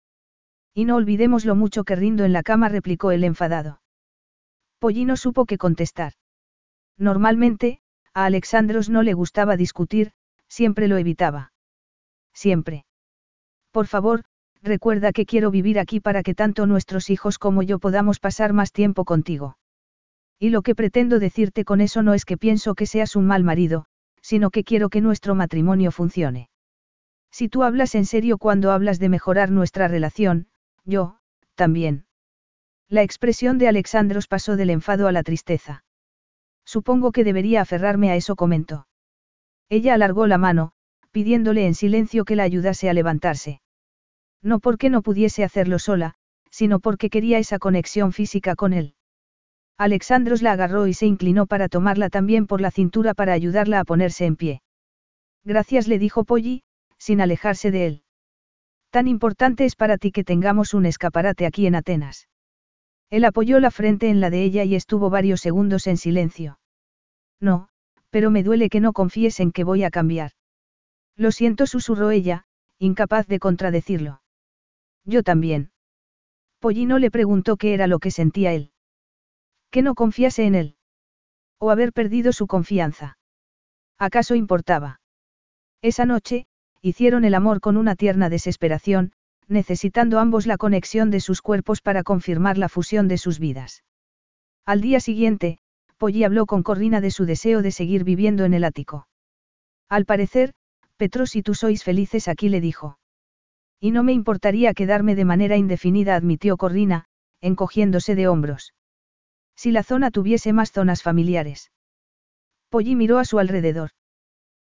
Y 0.73 0.85
no 0.85 0.95
olvidemos 0.95 1.45
lo 1.45 1.55
mucho 1.55 1.83
que 1.83 1.95
rindo 1.95 2.23
en 2.23 2.33
la 2.33 2.43
cama, 2.43 2.69
replicó 2.69 3.11
el 3.11 3.23
enfadado. 3.23 3.81
Pollino 4.79 5.15
supo 5.17 5.45
qué 5.45 5.57
contestar. 5.57 6.13
Normalmente, 6.97 7.81
a 8.13 8.25
Alexandros 8.25 8.89
no 8.89 9.03
le 9.03 9.13
gustaba 9.13 9.57
discutir, 9.57 10.11
siempre 10.47 10.87
lo 10.87 10.97
evitaba. 10.97 11.53
Siempre. 12.33 12.85
Por 13.71 13.87
favor, 13.87 14.23
recuerda 14.61 15.11
que 15.11 15.25
quiero 15.25 15.51
vivir 15.51 15.79
aquí 15.79 15.99
para 15.99 16.23
que 16.23 16.35
tanto 16.35 16.65
nuestros 16.65 17.09
hijos 17.09 17.37
como 17.37 17.63
yo 17.63 17.79
podamos 17.79 18.19
pasar 18.19 18.53
más 18.53 18.71
tiempo 18.71 19.05
contigo. 19.05 19.57
Y 20.39 20.49
lo 20.49 20.61
que 20.61 20.75
pretendo 20.75 21.19
decirte 21.19 21.65
con 21.65 21.81
eso 21.81 22.01
no 22.01 22.13
es 22.13 22.25
que 22.25 22.37
pienso 22.37 22.75
que 22.75 22.85
seas 22.85 23.15
un 23.15 23.27
mal 23.27 23.43
marido, 23.43 23.85
sino 24.21 24.49
que 24.49 24.63
quiero 24.63 24.89
que 24.89 25.01
nuestro 25.01 25.35
matrimonio 25.35 25.91
funcione. 25.91 26.49
Si 27.31 27.49
tú 27.49 27.63
hablas 27.63 27.95
en 27.95 28.05
serio 28.05 28.37
cuando 28.37 28.71
hablas 28.71 28.99
de 28.99 29.09
mejorar 29.09 29.51
nuestra 29.51 29.87
relación, 29.87 30.47
yo, 30.85 31.17
también. 31.55 32.05
La 32.89 33.03
expresión 33.03 33.57
de 33.57 33.67
Alexandros 33.67 34.27
pasó 34.27 34.55
del 34.55 34.69
enfado 34.69 35.07
a 35.07 35.11
la 35.11 35.23
tristeza. 35.23 35.83
Supongo 36.65 37.11
que 37.11 37.23
debería 37.23 37.61
aferrarme 37.61 38.11
a 38.11 38.15
eso, 38.15 38.35
comentó. 38.35 38.87
Ella 39.69 39.93
alargó 39.93 40.27
la 40.27 40.37
mano, 40.37 40.73
pidiéndole 41.11 41.65
en 41.65 41.73
silencio 41.73 42.25
que 42.25 42.35
la 42.35 42.43
ayudase 42.43 42.89
a 42.89 42.93
levantarse. 42.93 43.61
No 44.41 44.59
porque 44.59 44.89
no 44.89 45.01
pudiese 45.01 45.43
hacerlo 45.43 45.79
sola, 45.79 46.15
sino 46.49 46.79
porque 46.79 47.09
quería 47.09 47.39
esa 47.39 47.59
conexión 47.59 48.11
física 48.11 48.55
con 48.55 48.73
él. 48.73 48.95
Alexandros 49.77 50.41
la 50.41 50.51
agarró 50.51 50.87
y 50.87 50.93
se 50.93 51.05
inclinó 51.05 51.47
para 51.47 51.69
tomarla 51.69 52.09
también 52.09 52.47
por 52.47 52.61
la 52.61 52.71
cintura 52.71 53.13
para 53.13 53.33
ayudarla 53.33 53.79
a 53.79 53.85
ponerse 53.85 54.25
en 54.25 54.35
pie. 54.35 54.61
Gracias, 55.43 55.87
le 55.87 55.97
dijo 55.97 56.23
Polly, 56.23 56.63
sin 56.97 57.19
alejarse 57.19 57.71
de 57.71 57.87
él. 57.87 58.03
Tan 58.91 59.07
importante 59.07 59.65
es 59.65 59.75
para 59.75 59.97
ti 59.97 60.11
que 60.11 60.23
tengamos 60.23 60.73
un 60.73 60.85
escaparate 60.85 61.45
aquí 61.45 61.65
en 61.65 61.75
Atenas. 61.75 62.27
Él 63.09 63.25
apoyó 63.25 63.59
la 63.59 63.71
frente 63.71 64.09
en 64.09 64.21
la 64.21 64.29
de 64.29 64.43
ella 64.43 64.63
y 64.63 64.75
estuvo 64.75 65.09
varios 65.09 65.41
segundos 65.41 65.87
en 65.87 65.97
silencio. 65.97 66.59
No, 67.39 67.69
pero 68.09 68.29
me 68.31 68.43
duele 68.43 68.69
que 68.69 68.79
no 68.79 68.93
confíes 68.93 69.39
en 69.39 69.51
que 69.51 69.63
voy 69.63 69.83
a 69.83 69.91
cambiar. 69.91 70.31
Lo 71.17 71.31
siento, 71.31 71.65
susurró 71.65 72.11
ella, 72.11 72.45
incapaz 72.77 73.27
de 73.27 73.39
contradecirlo. 73.39 74.21
Yo 75.05 75.23
también. 75.23 75.71
Pollino 76.59 76.99
le 76.99 77.11
preguntó 77.11 77.57
qué 77.57 77.73
era 77.73 77.87
lo 77.87 77.99
que 77.99 78.11
sentía 78.11 78.53
él. 78.53 78.71
Que 79.71 79.81
no 79.81 79.95
confiase 79.95 80.45
en 80.45 80.55
él. 80.55 80.75
O 81.59 81.71
haber 81.71 81.93
perdido 81.93 82.33
su 82.33 82.45
confianza. 82.45 83.17
¿Acaso 83.97 84.35
importaba? 84.35 84.99
Esa 85.81 86.05
noche, 86.05 86.45
hicieron 86.81 87.23
el 87.23 87.33
amor 87.33 87.61
con 87.61 87.77
una 87.77 87.95
tierna 87.95 88.29
desesperación, 88.29 89.13
necesitando 89.47 90.19
ambos 90.19 90.45
la 90.45 90.57
conexión 90.57 91.09
de 91.09 91.19
sus 91.19 91.41
cuerpos 91.41 91.81
para 91.81 92.03
confirmar 92.03 92.57
la 92.57 92.69
fusión 92.69 93.07
de 93.07 93.17
sus 93.17 93.39
vidas. 93.39 93.83
Al 94.65 94.81
día 94.81 94.99
siguiente, 94.99 95.59
Polly 95.97 96.23
habló 96.23 96.45
con 96.45 96.63
Corrina 96.63 97.01
de 97.01 97.11
su 97.11 97.25
deseo 97.25 97.61
de 97.61 97.71
seguir 97.71 98.03
viviendo 98.03 98.43
en 98.45 98.53
el 98.53 98.63
ático. 98.63 99.07
Al 99.87 100.05
parecer, 100.05 100.53
Petros 100.97 101.35
y 101.35 101.43
tú 101.43 101.53
sois 101.53 101.83
felices 101.83 102.27
aquí 102.27 102.49
le 102.49 102.61
dijo. 102.61 102.97
Y 103.79 103.91
no 103.91 104.03
me 104.03 104.13
importaría 104.13 104.73
quedarme 104.73 105.15
de 105.15 105.25
manera 105.25 105.57
indefinida, 105.57 106.15
admitió 106.15 106.57
Corrina, 106.57 107.05
encogiéndose 107.41 108.15
de 108.15 108.27
hombros. 108.27 108.73
Si 109.61 109.69
la 109.69 109.83
zona 109.83 110.09
tuviese 110.09 110.53
más 110.53 110.71
zonas 110.71 111.03
familiares. 111.03 111.69
Polly 112.69 112.95
miró 112.95 113.19
a 113.19 113.25
su 113.25 113.37
alrededor. 113.37 113.91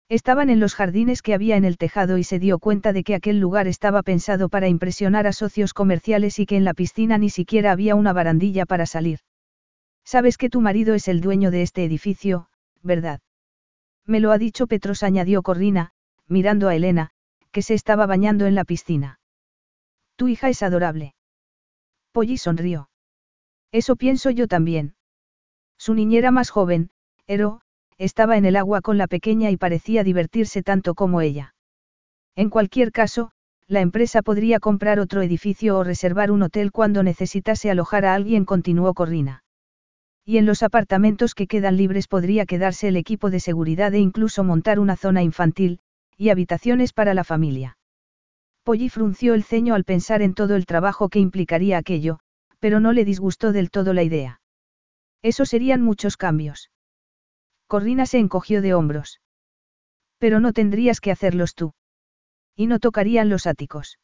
Estaban 0.08 0.50
en 0.50 0.60
los 0.60 0.76
jardines 0.76 1.20
que 1.20 1.34
había 1.34 1.56
en 1.56 1.64
el 1.64 1.78
tejado 1.78 2.16
y 2.16 2.22
se 2.22 2.38
dio 2.38 2.60
cuenta 2.60 2.92
de 2.92 3.02
que 3.02 3.16
aquel 3.16 3.40
lugar 3.40 3.66
estaba 3.66 4.04
pensado 4.04 4.48
para 4.48 4.68
impresionar 4.68 5.26
a 5.26 5.32
socios 5.32 5.74
comerciales 5.74 6.38
y 6.38 6.46
que 6.46 6.56
en 6.56 6.62
la 6.62 6.74
piscina 6.74 7.18
ni 7.18 7.28
siquiera 7.28 7.72
había 7.72 7.96
una 7.96 8.12
barandilla 8.12 8.66
para 8.66 8.86
salir. 8.86 9.18
Sabes 10.04 10.38
que 10.38 10.48
tu 10.48 10.60
marido 10.60 10.94
es 10.94 11.08
el 11.08 11.20
dueño 11.20 11.50
de 11.50 11.62
este 11.62 11.82
edificio, 11.82 12.48
¿verdad? 12.80 13.18
Me 14.06 14.20
lo 14.20 14.30
ha 14.30 14.38
dicho 14.38 14.68
Petros, 14.68 15.02
añadió 15.02 15.42
Corrina, 15.42 15.90
mirando 16.28 16.68
a 16.68 16.76
Elena, 16.76 17.10
que 17.50 17.62
se 17.62 17.74
estaba 17.74 18.06
bañando 18.06 18.46
en 18.46 18.54
la 18.54 18.62
piscina. 18.62 19.18
Tu 20.14 20.28
hija 20.28 20.50
es 20.50 20.62
adorable. 20.62 21.16
Polly 22.12 22.38
sonrió. 22.38 22.90
Eso 23.74 23.96
pienso 23.96 24.30
yo 24.30 24.46
también. 24.46 24.94
Su 25.76 25.94
niñera 25.94 26.30
más 26.30 26.48
joven, 26.48 26.90
Ero, 27.26 27.60
estaba 27.98 28.36
en 28.36 28.44
el 28.44 28.54
agua 28.54 28.80
con 28.82 28.98
la 28.98 29.08
pequeña 29.08 29.50
y 29.50 29.56
parecía 29.56 30.04
divertirse 30.04 30.62
tanto 30.62 30.94
como 30.94 31.20
ella. 31.20 31.56
En 32.36 32.50
cualquier 32.50 32.92
caso, 32.92 33.32
la 33.66 33.80
empresa 33.80 34.22
podría 34.22 34.60
comprar 34.60 35.00
otro 35.00 35.22
edificio 35.22 35.76
o 35.76 35.82
reservar 35.82 36.30
un 36.30 36.44
hotel 36.44 36.70
cuando 36.70 37.02
necesitase 37.02 37.68
alojar 37.68 38.04
a 38.04 38.14
alguien, 38.14 38.44
continuó 38.44 38.94
Corrina. 38.94 39.42
Y 40.24 40.38
en 40.38 40.46
los 40.46 40.62
apartamentos 40.62 41.34
que 41.34 41.48
quedan 41.48 41.76
libres 41.76 42.06
podría 42.06 42.46
quedarse 42.46 42.86
el 42.86 42.96
equipo 42.96 43.28
de 43.28 43.40
seguridad 43.40 43.92
e 43.92 43.98
incluso 43.98 44.44
montar 44.44 44.78
una 44.78 44.94
zona 44.94 45.24
infantil, 45.24 45.80
y 46.16 46.28
habitaciones 46.28 46.92
para 46.92 47.12
la 47.12 47.24
familia. 47.24 47.76
Polly 48.62 48.88
frunció 48.88 49.34
el 49.34 49.42
ceño 49.42 49.74
al 49.74 49.82
pensar 49.82 50.22
en 50.22 50.34
todo 50.34 50.54
el 50.54 50.64
trabajo 50.64 51.08
que 51.08 51.18
implicaría 51.18 51.76
aquello, 51.76 52.20
pero 52.64 52.80
no 52.80 52.94
le 52.94 53.04
disgustó 53.04 53.52
del 53.52 53.70
todo 53.70 53.92
la 53.92 54.02
idea. 54.04 54.40
Eso 55.20 55.44
serían 55.44 55.82
muchos 55.82 56.16
cambios. 56.16 56.70
Corrina 57.66 58.06
se 58.06 58.18
encogió 58.18 58.62
de 58.62 58.72
hombros. 58.72 59.20
Pero 60.16 60.40
no 60.40 60.54
tendrías 60.54 61.02
que 61.02 61.10
hacerlos 61.10 61.54
tú. 61.54 61.74
Y 62.56 62.66
no 62.66 62.78
tocarían 62.78 63.28
los 63.28 63.46
áticos. 63.46 63.98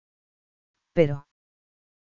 Pero. 0.92 1.26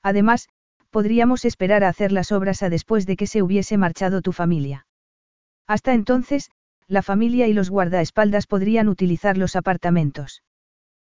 Además, 0.01 0.49
podríamos 0.91 1.45
esperar 1.45 1.83
a 1.83 1.89
hacer 1.89 2.13
las 2.13 2.31
obras 2.31 2.63
a 2.63 2.71
después 2.71 3.05
de 3.05 3.17
que 3.17 3.27
se 3.27 3.43
hubiese 3.43 3.77
marchado 3.77 4.23
tu 4.23 4.31
familia. 4.31 4.87
Hasta 5.67 5.93
entonces, 5.93 6.53
la 6.87 7.03
familia 7.03 7.49
y 7.49 7.53
los 7.53 7.69
guardaespaldas 7.69 8.47
podrían 8.47 8.87
utilizar 8.87 9.39
los 9.39 9.57
apartamentos. 9.57 10.45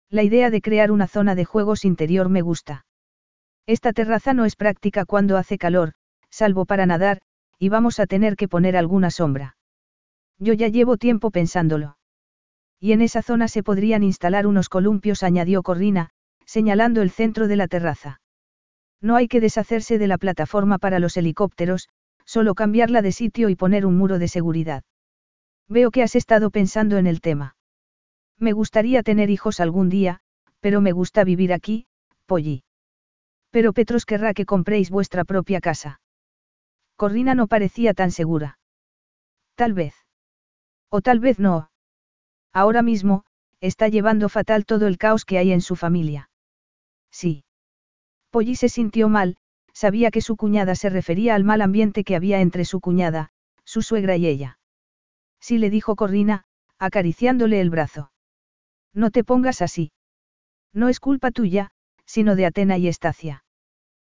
La 0.09 0.21
idea 0.21 0.49
de 0.49 0.61
crear 0.61 0.91
una 0.91 1.07
zona 1.07 1.33
de 1.33 1.45
juegos 1.45 1.85
interior 1.85 2.27
me 2.27 2.41
gusta. 2.41 2.83
Esta 3.69 3.93
terraza 3.93 4.33
no 4.33 4.45
es 4.45 4.55
práctica 4.55 5.05
cuando 5.05 5.37
hace 5.37 5.59
calor, 5.59 5.93
salvo 6.31 6.65
para 6.65 6.87
nadar, 6.87 7.21
y 7.59 7.69
vamos 7.69 7.99
a 7.99 8.07
tener 8.07 8.35
que 8.35 8.47
poner 8.47 8.75
alguna 8.75 9.11
sombra. 9.11 9.57
Yo 10.39 10.53
ya 10.53 10.69
llevo 10.69 10.97
tiempo 10.97 11.29
pensándolo. 11.29 11.95
Y 12.79 12.93
en 12.93 13.03
esa 13.03 13.21
zona 13.21 13.47
se 13.47 13.61
podrían 13.61 14.01
instalar 14.01 14.47
unos 14.47 14.69
columpios, 14.69 15.21
añadió 15.21 15.61
Corrina, 15.61 16.09
señalando 16.47 17.03
el 17.03 17.11
centro 17.11 17.47
de 17.47 17.57
la 17.57 17.67
terraza. 17.67 18.21
No 19.01 19.15
hay 19.15 19.27
que 19.27 19.39
deshacerse 19.39 19.99
de 19.99 20.07
la 20.07 20.17
plataforma 20.17 20.79
para 20.79 20.97
los 20.97 21.15
helicópteros, 21.15 21.89
solo 22.25 22.55
cambiarla 22.55 23.03
de 23.03 23.11
sitio 23.11 23.49
y 23.49 23.55
poner 23.55 23.85
un 23.85 23.99
muro 23.99 24.17
de 24.17 24.29
seguridad. 24.29 24.83
Veo 25.67 25.91
que 25.91 26.01
has 26.01 26.15
estado 26.15 26.49
pensando 26.49 26.97
en 26.97 27.05
el 27.05 27.21
tema. 27.21 27.55
Me 28.39 28.51
gustaría 28.51 29.03
tener 29.03 29.29
hijos 29.29 29.59
algún 29.59 29.89
día, 29.89 30.21
pero 30.59 30.81
me 30.81 30.91
gusta 30.91 31.23
vivir 31.23 31.53
aquí, 31.53 31.85
Polly. 32.25 32.63
Pero 33.51 33.73
Petros 33.73 34.05
querrá 34.05 34.33
que 34.33 34.45
compréis 34.45 34.89
vuestra 34.89 35.23
propia 35.23 35.59
casa. 35.59 36.01
Corrina 36.95 37.33
no 37.33 37.47
parecía 37.47 37.93
tan 37.93 38.11
segura. 38.11 38.59
Tal 39.55 39.73
vez. 39.73 39.95
O 40.89 41.01
tal 41.01 41.19
vez 41.19 41.39
no. 41.39 41.71
Ahora 42.53 42.81
mismo, 42.81 43.23
está 43.61 43.87
llevando 43.87 44.29
fatal 44.29 44.65
todo 44.65 44.87
el 44.87 44.97
caos 44.97 45.25
que 45.25 45.37
hay 45.37 45.51
en 45.51 45.61
su 45.61 45.75
familia. 45.75 46.29
Sí. 47.11 47.43
Polly 48.31 48.55
se 48.55 48.69
sintió 48.69 49.09
mal, 49.09 49.37
sabía 49.73 50.11
que 50.11 50.21
su 50.21 50.35
cuñada 50.35 50.75
se 50.75 50.89
refería 50.89 51.35
al 51.35 51.43
mal 51.43 51.61
ambiente 51.61 52.03
que 52.03 52.15
había 52.15 52.41
entre 52.41 52.65
su 52.65 52.79
cuñada, 52.79 53.31
su 53.63 53.81
suegra 53.81 54.15
y 54.17 54.27
ella. 54.27 54.59
Sí 55.39 55.57
le 55.57 55.69
dijo 55.69 55.95
Corrina, 55.95 56.45
acariciándole 56.77 57.61
el 57.61 57.69
brazo. 57.69 58.11
No 58.93 59.11
te 59.11 59.23
pongas 59.23 59.61
así. 59.61 59.91
No 60.73 60.89
es 60.89 60.99
culpa 60.99 61.31
tuya, 61.31 61.71
sino 62.09 62.35
de 62.35 62.47
Atena 62.47 62.79
y 62.79 62.87
Estacia. 62.87 63.43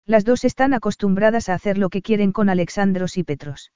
Las 0.07 0.25
dos 0.25 0.44
están 0.44 0.75
acostumbradas 0.75 1.49
a 1.49 1.55
hacer 1.55 1.77
lo 1.77 1.89
que 1.89 2.02
quieren 2.02 2.31
con 2.31 2.49
Alexandros 2.49 3.17
y 3.17 3.25
Petros. 3.25 3.73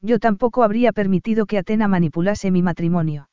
Yo 0.00 0.18
tampoco 0.18 0.62
habría 0.62 0.92
permitido 0.92 1.44
que 1.44 1.58
Atena 1.58 1.86
manipulase 1.86 2.50
mi 2.50 2.62
matrimonio. 2.62 3.28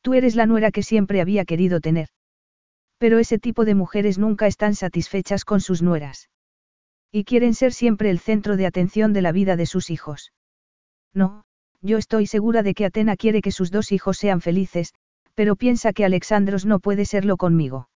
Tú 0.00 0.14
eres 0.14 0.34
la 0.34 0.46
nuera 0.46 0.72
que 0.72 0.82
siempre 0.82 1.20
había 1.20 1.44
querido 1.44 1.78
tener. 1.78 2.08
Pero 2.98 3.20
ese 3.20 3.38
tipo 3.38 3.64
de 3.64 3.76
mujeres 3.76 4.18
nunca 4.18 4.48
están 4.48 4.74
satisfechas 4.74 5.44
con 5.44 5.60
sus 5.60 5.82
nueras. 5.82 6.28
Y 7.12 7.22
quieren 7.22 7.54
ser 7.54 7.72
siempre 7.72 8.10
el 8.10 8.18
centro 8.18 8.56
de 8.56 8.66
atención 8.66 9.12
de 9.12 9.22
la 9.22 9.30
vida 9.30 9.54
de 9.54 9.66
sus 9.66 9.88
hijos. 9.90 10.32
No, 11.14 11.44
yo 11.80 11.96
estoy 11.96 12.26
segura 12.26 12.64
de 12.64 12.74
que 12.74 12.86
Atena 12.86 13.16
quiere 13.16 13.40
que 13.40 13.52
sus 13.52 13.70
dos 13.70 13.92
hijos 13.92 14.18
sean 14.18 14.40
felices, 14.40 14.94
pero 15.34 15.54
piensa 15.54 15.92
que 15.92 16.04
Alexandros 16.04 16.66
no 16.66 16.80
puede 16.80 17.04
serlo 17.04 17.36
conmigo. 17.36 17.88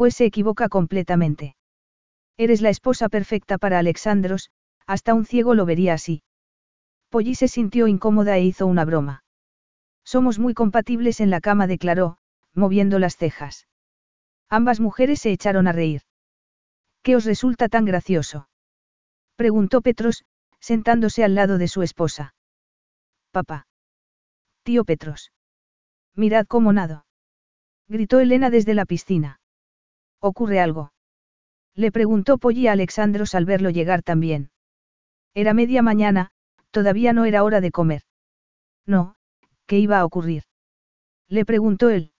Pues 0.00 0.14
se 0.14 0.24
equivoca 0.24 0.70
completamente. 0.70 1.56
Eres 2.38 2.62
la 2.62 2.70
esposa 2.70 3.10
perfecta 3.10 3.58
para 3.58 3.78
Alexandros, 3.78 4.50
hasta 4.86 5.12
un 5.12 5.26
ciego 5.26 5.54
lo 5.54 5.66
vería 5.66 5.92
así. 5.92 6.22
Polly 7.10 7.34
se 7.34 7.48
sintió 7.48 7.86
incómoda 7.86 8.38
e 8.38 8.44
hizo 8.44 8.66
una 8.66 8.86
broma. 8.86 9.24
Somos 10.02 10.38
muy 10.38 10.54
compatibles 10.54 11.20
en 11.20 11.28
la 11.28 11.42
cama, 11.42 11.66
declaró, 11.66 12.16
moviendo 12.54 12.98
las 12.98 13.18
cejas. 13.18 13.68
Ambas 14.48 14.80
mujeres 14.80 15.20
se 15.20 15.32
echaron 15.32 15.68
a 15.68 15.72
reír. 15.72 16.00
¿Qué 17.02 17.14
os 17.14 17.26
resulta 17.26 17.68
tan 17.68 17.84
gracioso? 17.84 18.48
Preguntó 19.36 19.82
Petros, 19.82 20.24
sentándose 20.60 21.24
al 21.24 21.34
lado 21.34 21.58
de 21.58 21.68
su 21.68 21.82
esposa. 21.82 22.34
Papá. 23.32 23.66
Tío 24.62 24.86
Petros. 24.86 25.30
Mirad 26.14 26.46
cómo 26.46 26.72
nado. 26.72 27.04
Gritó 27.86 28.20
Elena 28.20 28.48
desde 28.48 28.72
la 28.72 28.86
piscina. 28.86 29.39
¿Ocurre 30.20 30.60
algo? 30.60 30.92
Le 31.74 31.90
preguntó 31.90 32.38
Polly 32.38 32.66
a 32.66 32.72
Alexandros 32.72 33.34
al 33.34 33.46
verlo 33.46 33.70
llegar 33.70 34.02
también. 34.02 34.50
Era 35.34 35.54
media 35.54 35.82
mañana, 35.82 36.30
todavía 36.70 37.12
no 37.12 37.24
era 37.24 37.42
hora 37.42 37.60
de 37.60 37.70
comer. 37.70 38.02
No, 38.86 39.14
¿qué 39.66 39.78
iba 39.78 39.98
a 39.98 40.04
ocurrir? 40.04 40.42
Le 41.28 41.44
preguntó 41.44 41.90
él. 41.90 42.12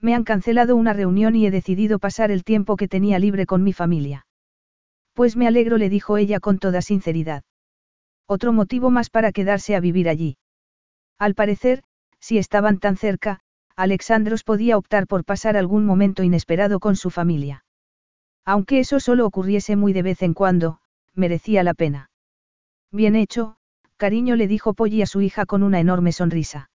Me 0.00 0.14
han 0.14 0.24
cancelado 0.24 0.76
una 0.76 0.92
reunión 0.92 1.34
y 1.34 1.46
he 1.46 1.50
decidido 1.50 1.98
pasar 1.98 2.30
el 2.30 2.44
tiempo 2.44 2.76
que 2.76 2.88
tenía 2.88 3.18
libre 3.18 3.46
con 3.46 3.62
mi 3.62 3.72
familia. 3.72 4.26
Pues 5.14 5.36
me 5.36 5.46
alegro, 5.46 5.78
le 5.78 5.88
dijo 5.88 6.18
ella 6.18 6.40
con 6.40 6.58
toda 6.58 6.82
sinceridad. 6.82 7.44
Otro 8.26 8.52
motivo 8.52 8.90
más 8.90 9.08
para 9.08 9.32
quedarse 9.32 9.76
a 9.76 9.80
vivir 9.80 10.08
allí. 10.08 10.36
Al 11.18 11.34
parecer, 11.34 11.84
si 12.18 12.38
estaban 12.38 12.80
tan 12.80 12.96
cerca, 12.96 13.40
Alexandros 13.76 14.44
podía 14.44 14.76
optar 14.76 15.06
por 15.06 15.24
pasar 15.24 15.56
algún 15.56 15.84
momento 15.84 16.22
inesperado 16.22 16.78
con 16.78 16.94
su 16.94 17.10
familia. 17.10 17.64
Aunque 18.44 18.78
eso 18.78 19.00
solo 19.00 19.26
ocurriese 19.26 19.74
muy 19.74 19.92
de 19.92 20.02
vez 20.02 20.22
en 20.22 20.34
cuando, 20.34 20.80
merecía 21.14 21.62
la 21.62 21.74
pena. 21.74 22.10
Bien 22.92 23.16
hecho, 23.16 23.56
cariño 23.96 24.36
le 24.36 24.46
dijo 24.46 24.74
Polly 24.74 25.02
a 25.02 25.06
su 25.06 25.22
hija 25.22 25.46
con 25.46 25.62
una 25.62 25.80
enorme 25.80 26.12
sonrisa. 26.12 26.70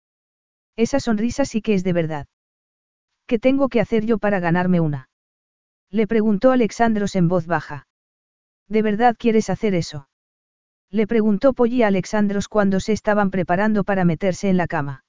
Esa 0.75 0.99
sonrisa 0.99 1.45
sí 1.45 1.61
que 1.61 1.73
es 1.73 1.83
de 1.83 1.93
verdad. 1.93 2.27
¿Qué 3.27 3.39
tengo 3.39 3.69
que 3.69 3.79
hacer 3.79 4.05
yo 4.05 4.17
para 4.17 4.39
ganarme 4.39 4.79
una? 4.79 5.09
Le 5.91 6.07
preguntó 6.07 6.51
Alexandros 6.51 7.15
en 7.15 7.27
voz 7.27 7.45
baja. 7.45 7.87
¿De 8.67 8.81
verdad 8.81 9.15
quieres 9.17 9.49
hacer 9.49 9.73
eso? 9.73 10.09
Le 10.91 11.07
preguntó 11.07 11.53
Polly 11.53 11.83
a 11.83 11.87
Alexandros 11.87 12.47
cuando 12.47 12.79
se 12.79 12.93
estaban 12.93 13.29
preparando 13.29 13.83
para 13.83 14.05
meterse 14.05 14.49
en 14.49 14.57
la 14.57 14.67
cama. 14.67 15.03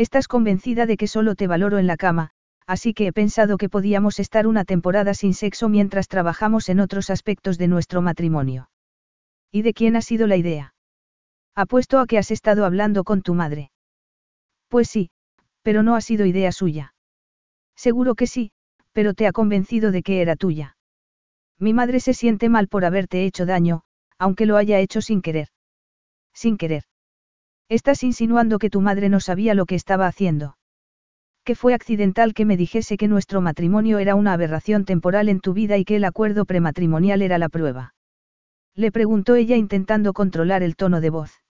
Estás 0.00 0.28
convencida 0.28 0.86
de 0.86 0.96
que 0.96 1.06
solo 1.06 1.34
te 1.34 1.46
valoro 1.46 1.76
en 1.78 1.86
la 1.86 1.98
cama, 1.98 2.30
así 2.66 2.94
que 2.94 3.08
he 3.08 3.12
pensado 3.12 3.58
que 3.58 3.68
podíamos 3.68 4.18
estar 4.18 4.46
una 4.46 4.64
temporada 4.64 5.12
sin 5.12 5.34
sexo 5.34 5.68
mientras 5.68 6.08
trabajamos 6.08 6.70
en 6.70 6.80
otros 6.80 7.10
aspectos 7.10 7.58
de 7.58 7.68
nuestro 7.68 8.00
matrimonio. 8.00 8.70
¿Y 9.52 9.60
de 9.60 9.74
quién 9.74 9.96
ha 9.96 10.00
sido 10.00 10.26
la 10.26 10.38
idea? 10.38 10.72
Apuesto 11.54 11.98
a 11.98 12.06
que 12.06 12.16
has 12.16 12.30
estado 12.30 12.64
hablando 12.64 13.04
con 13.04 13.20
tu 13.20 13.34
madre. 13.34 13.72
Pues 14.68 14.88
sí, 14.88 15.10
Pero 15.60 15.82
no 15.82 15.94
ha 15.96 16.00
sido 16.00 16.24
idea 16.24 16.50
suya. 16.50 16.94
Seguro 17.76 18.14
que 18.14 18.26
sí, 18.26 18.52
pero 18.92 19.12
te 19.12 19.26
ha 19.26 19.32
convencido 19.32 19.90
de 19.90 20.02
que 20.02 20.22
era 20.22 20.34
tuya. 20.34 20.78
Mi 21.58 21.74
madre 21.74 22.00
se 22.00 22.14
siente 22.14 22.48
mal 22.48 22.68
por 22.68 22.86
haberte 22.86 23.26
hecho 23.26 23.44
daño, 23.44 23.82
aunque 24.16 24.46
lo 24.46 24.56
haya 24.56 24.78
hecho 24.78 25.02
sin 25.02 25.20
querer. 25.20 25.48
Sin 26.32 26.56
querer. 26.56 26.84
Estás 27.70 28.02
insinuando 28.02 28.58
que 28.58 28.68
tu 28.68 28.80
madre 28.80 29.08
no 29.08 29.20
sabía 29.20 29.54
lo 29.54 29.64
que 29.64 29.76
estaba 29.76 30.08
haciendo. 30.08 30.56
Que 31.44 31.54
fue 31.54 31.72
accidental 31.72 32.34
que 32.34 32.44
me 32.44 32.56
dijese 32.56 32.96
que 32.96 33.06
nuestro 33.06 33.40
matrimonio 33.40 34.00
era 34.00 34.16
una 34.16 34.32
aberración 34.32 34.84
temporal 34.84 35.28
en 35.28 35.38
tu 35.38 35.52
vida 35.52 35.78
y 35.78 35.84
que 35.84 35.94
el 35.94 36.04
acuerdo 36.04 36.46
prematrimonial 36.46 37.22
era 37.22 37.38
la 37.38 37.48
prueba. 37.48 37.94
Le 38.74 38.90
preguntó 38.90 39.36
ella 39.36 39.56
intentando 39.56 40.12
controlar 40.12 40.64
el 40.64 40.74
tono 40.74 41.00
de 41.00 41.10
voz. 41.10 41.44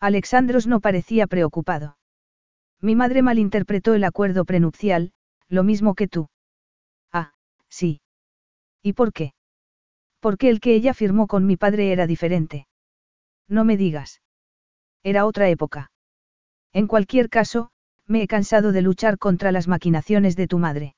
Alexandros 0.00 0.66
no 0.66 0.80
parecía 0.80 1.26
preocupado. 1.26 1.98
Mi 2.80 2.96
madre 2.96 3.20
malinterpretó 3.20 3.92
el 3.92 4.04
acuerdo 4.04 4.46
prenupcial, 4.46 5.12
lo 5.50 5.62
mismo 5.62 5.94
que 5.94 6.08
tú. 6.08 6.30
Ah, 7.12 7.34
sí. 7.68 8.00
¿Y 8.82 8.94
por 8.94 9.12
qué? 9.12 9.34
Porque 10.20 10.48
el 10.48 10.60
que 10.60 10.74
ella 10.74 10.94
firmó 10.94 11.26
con 11.26 11.44
mi 11.44 11.58
padre 11.58 11.92
era 11.92 12.06
diferente. 12.06 12.66
No 13.46 13.66
me 13.66 13.76
digas. 13.76 14.22
Era 15.04 15.26
otra 15.26 15.48
época. 15.48 15.92
En 16.72 16.88
cualquier 16.88 17.28
caso, 17.28 17.70
me 18.06 18.22
he 18.22 18.26
cansado 18.26 18.72
de 18.72 18.82
luchar 18.82 19.18
contra 19.18 19.52
las 19.52 19.68
maquinaciones 19.68 20.34
de 20.34 20.48
tu 20.48 20.58
madre. 20.58 20.96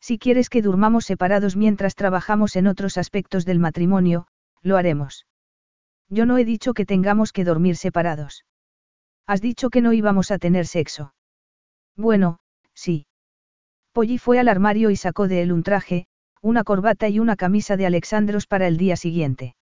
Si 0.00 0.18
quieres 0.18 0.48
que 0.48 0.62
durmamos 0.62 1.04
separados 1.04 1.54
mientras 1.54 1.94
trabajamos 1.94 2.56
en 2.56 2.66
otros 2.66 2.96
aspectos 2.96 3.44
del 3.44 3.58
matrimonio, 3.58 4.26
lo 4.62 4.76
haremos. 4.76 5.26
Yo 6.08 6.24
no 6.24 6.38
he 6.38 6.44
dicho 6.44 6.72
que 6.72 6.86
tengamos 6.86 7.32
que 7.32 7.44
dormir 7.44 7.76
separados. 7.76 8.44
Has 9.26 9.42
dicho 9.42 9.68
que 9.68 9.82
no 9.82 9.92
íbamos 9.92 10.30
a 10.30 10.38
tener 10.38 10.66
sexo. 10.66 11.14
Bueno, 11.96 12.38
sí. 12.72 13.06
Polly 13.92 14.16
fue 14.16 14.38
al 14.38 14.48
armario 14.48 14.88
y 14.90 14.96
sacó 14.96 15.28
de 15.28 15.42
él 15.42 15.52
un 15.52 15.62
traje, 15.62 16.06
una 16.40 16.64
corbata 16.64 17.08
y 17.08 17.18
una 17.18 17.36
camisa 17.36 17.76
de 17.76 17.84
Alexandros 17.84 18.46
para 18.46 18.66
el 18.68 18.78
día 18.78 18.96
siguiente. 18.96 19.54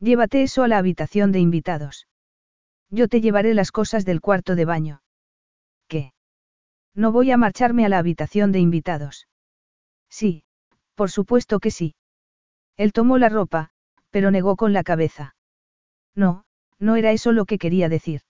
Llévate 0.00 0.42
eso 0.42 0.64
a 0.64 0.68
la 0.68 0.78
habitación 0.78 1.30
de 1.30 1.38
invitados. 1.38 2.08
Yo 2.90 3.08
te 3.08 3.20
llevaré 3.20 3.54
las 3.54 3.70
cosas 3.72 4.04
del 4.04 4.20
cuarto 4.20 4.56
de 4.56 4.64
baño. 4.64 5.02
¿Qué? 5.88 6.12
No 6.94 7.12
voy 7.12 7.30
a 7.30 7.36
marcharme 7.36 7.84
a 7.84 7.88
la 7.88 7.98
habitación 7.98 8.50
de 8.50 8.58
invitados. 8.58 9.28
Sí, 10.08 10.42
por 10.96 11.10
supuesto 11.10 11.60
que 11.60 11.70
sí. 11.70 11.94
Él 12.76 12.92
tomó 12.92 13.18
la 13.18 13.28
ropa, 13.28 13.70
pero 14.10 14.30
negó 14.30 14.56
con 14.56 14.72
la 14.72 14.82
cabeza. 14.82 15.36
No, 16.14 16.44
no 16.78 16.96
era 16.96 17.12
eso 17.12 17.30
lo 17.32 17.44
que 17.44 17.58
quería 17.58 17.88
decir. 17.88 18.22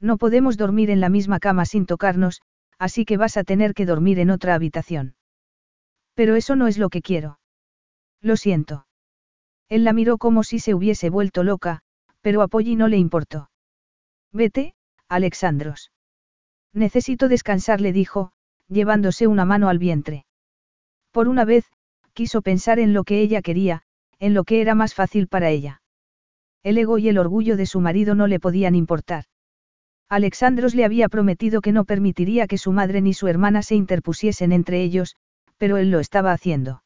No 0.00 0.16
podemos 0.16 0.56
dormir 0.56 0.90
en 0.90 1.00
la 1.00 1.08
misma 1.08 1.38
cama 1.38 1.66
sin 1.66 1.86
tocarnos, 1.86 2.40
así 2.78 3.04
que 3.04 3.16
vas 3.16 3.36
a 3.36 3.44
tener 3.44 3.74
que 3.74 3.86
dormir 3.86 4.18
en 4.18 4.30
otra 4.30 4.54
habitación. 4.54 5.16
Pero 6.14 6.36
eso 6.36 6.56
no 6.56 6.68
es 6.68 6.78
lo 6.78 6.88
que 6.88 7.02
quiero. 7.02 7.38
Lo 8.20 8.36
siento. 8.36 8.86
Él 9.68 9.84
la 9.84 9.92
miró 9.92 10.18
como 10.18 10.42
si 10.42 10.58
se 10.58 10.74
hubiese 10.74 11.10
vuelto 11.10 11.42
loca, 11.42 11.80
pero 12.20 12.42
a 12.42 12.48
Polly 12.48 12.76
no 12.76 12.88
le 12.88 12.96
importó. 12.96 13.50
Vete, 14.34 14.74
Alexandros. 15.08 15.92
Necesito 16.72 17.28
descansar, 17.28 17.80
le 17.80 17.92
dijo, 17.92 18.32
llevándose 18.68 19.28
una 19.28 19.44
mano 19.44 19.68
al 19.68 19.78
vientre. 19.78 20.26
Por 21.12 21.28
una 21.28 21.44
vez, 21.44 21.64
quiso 22.14 22.42
pensar 22.42 22.80
en 22.80 22.92
lo 22.92 23.04
que 23.04 23.20
ella 23.20 23.42
quería, 23.42 23.82
en 24.18 24.34
lo 24.34 24.42
que 24.42 24.60
era 24.60 24.74
más 24.74 24.92
fácil 24.92 25.28
para 25.28 25.50
ella. 25.50 25.82
El 26.64 26.78
ego 26.78 26.98
y 26.98 27.08
el 27.08 27.18
orgullo 27.18 27.56
de 27.56 27.66
su 27.66 27.80
marido 27.80 28.16
no 28.16 28.26
le 28.26 28.40
podían 28.40 28.74
importar. 28.74 29.24
Alexandros 30.08 30.74
le 30.74 30.84
había 30.84 31.08
prometido 31.08 31.60
que 31.60 31.72
no 31.72 31.84
permitiría 31.84 32.46
que 32.46 32.58
su 32.58 32.72
madre 32.72 33.00
ni 33.02 33.14
su 33.14 33.28
hermana 33.28 33.62
se 33.62 33.76
interpusiesen 33.76 34.52
entre 34.52 34.82
ellos, 34.82 35.16
pero 35.58 35.76
él 35.76 35.90
lo 35.90 36.00
estaba 36.00 36.32
haciendo. 36.32 36.83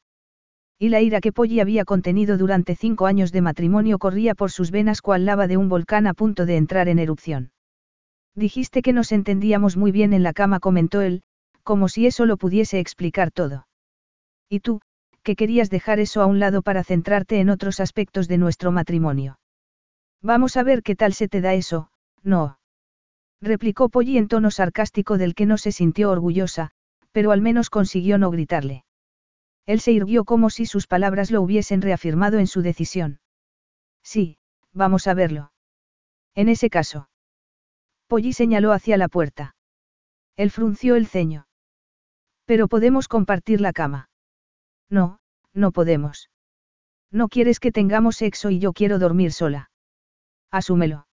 Y 0.78 0.90
la 0.90 1.00
ira 1.00 1.20
que 1.20 1.32
Polly 1.32 1.58
había 1.58 1.84
contenido 1.84 2.38
durante 2.38 2.76
cinco 2.76 3.06
años 3.06 3.32
de 3.32 3.40
matrimonio 3.40 3.98
corría 3.98 4.34
por 4.34 4.52
sus 4.52 4.70
venas 4.70 5.02
cual 5.02 5.24
lava 5.24 5.48
de 5.48 5.56
un 5.56 5.68
volcán 5.68 6.06
a 6.06 6.14
punto 6.14 6.46
de 6.46 6.56
entrar 6.56 6.88
en 6.88 7.00
erupción. 7.00 7.50
Dijiste 8.36 8.82
que 8.82 8.92
nos 8.92 9.10
entendíamos 9.10 9.76
muy 9.76 9.90
bien 9.90 10.12
en 10.12 10.22
la 10.22 10.32
cama, 10.32 10.60
comentó 10.60 11.00
él, 11.00 11.22
como 11.64 11.88
si 11.88 12.06
eso 12.06 12.26
lo 12.26 12.36
pudiese 12.36 12.78
explicar 12.78 13.32
todo. 13.32 13.66
Y 14.48 14.60
tú, 14.60 14.80
que 15.24 15.34
querías 15.34 15.68
dejar 15.68 15.98
eso 15.98 16.22
a 16.22 16.26
un 16.26 16.38
lado 16.38 16.62
para 16.62 16.84
centrarte 16.84 17.40
en 17.40 17.50
otros 17.50 17.80
aspectos 17.80 18.28
de 18.28 18.38
nuestro 18.38 18.70
matrimonio. 18.70 19.40
Vamos 20.22 20.56
a 20.56 20.62
ver 20.62 20.82
qué 20.82 20.94
tal 20.94 21.12
se 21.12 21.28
te 21.28 21.40
da 21.40 21.54
eso, 21.54 21.90
no. 22.22 22.58
Replicó 23.40 23.88
Polly 23.88 24.16
en 24.16 24.28
tono 24.28 24.50
sarcástico 24.50 25.18
del 25.18 25.34
que 25.34 25.46
no 25.46 25.58
se 25.58 25.72
sintió 25.72 26.10
orgullosa, 26.10 26.70
pero 27.12 27.32
al 27.32 27.40
menos 27.40 27.68
consiguió 27.68 28.18
no 28.18 28.30
gritarle. 28.30 28.84
Él 29.68 29.80
se 29.80 29.92
irguió 29.92 30.24
como 30.24 30.48
si 30.48 30.64
sus 30.64 30.86
palabras 30.86 31.30
lo 31.30 31.42
hubiesen 31.42 31.82
reafirmado 31.82 32.38
en 32.38 32.46
su 32.46 32.62
decisión. 32.62 33.20
Sí, 34.02 34.38
vamos 34.72 35.06
a 35.06 35.12
verlo. 35.12 35.52
En 36.34 36.48
ese 36.48 36.70
caso. 36.70 37.10
Polly 38.06 38.32
señaló 38.32 38.72
hacia 38.72 38.96
la 38.96 39.08
puerta. 39.08 39.56
Él 40.36 40.50
frunció 40.50 40.96
el 40.96 41.06
ceño. 41.06 41.48
Pero 42.46 42.66
podemos 42.66 43.08
compartir 43.08 43.60
la 43.60 43.74
cama. 43.74 44.08
No, 44.88 45.20
no 45.52 45.70
podemos. 45.70 46.30
No 47.10 47.28
quieres 47.28 47.60
que 47.60 47.70
tengamos 47.70 48.16
sexo 48.16 48.48
y 48.48 48.60
yo 48.60 48.72
quiero 48.72 48.98
dormir 48.98 49.32
sola. 49.34 49.70
Asúmelo. 50.50 51.08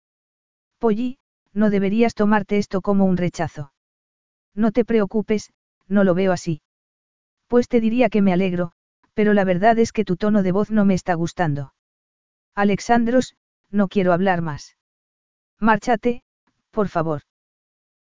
Polly, 0.78 1.18
no 1.54 1.72
deberías 1.72 2.14
tomarte 2.14 2.60
esto 2.60 2.82
como 2.82 3.06
un 3.06 3.18
rechazo. 3.18 3.74
No 4.54 4.72
te 4.72 4.86
preocupes, 4.86 5.52
no 5.88 6.04
lo 6.04 6.14
veo 6.14 6.32
así. 6.32 6.62
Pues 7.54 7.68
te 7.68 7.80
diría 7.80 8.10
que 8.10 8.24
me 8.24 8.34
alegro, 8.34 8.72
pero 9.14 9.36
la 9.36 9.44
verdad 9.44 9.78
es 9.78 9.92
que 9.92 10.04
tu 10.04 10.16
tono 10.18 10.42
de 10.42 10.52
voz 10.52 10.72
no 10.72 10.86
me 10.86 10.96
está 10.96 11.14
gustando. 11.14 11.76
Alexandros, 12.56 13.36
no 13.70 13.90
quiero 13.90 14.12
hablar 14.12 14.42
más. 14.42 14.76
Márchate, 15.60 16.24
por 16.72 16.88
favor. 16.88 17.22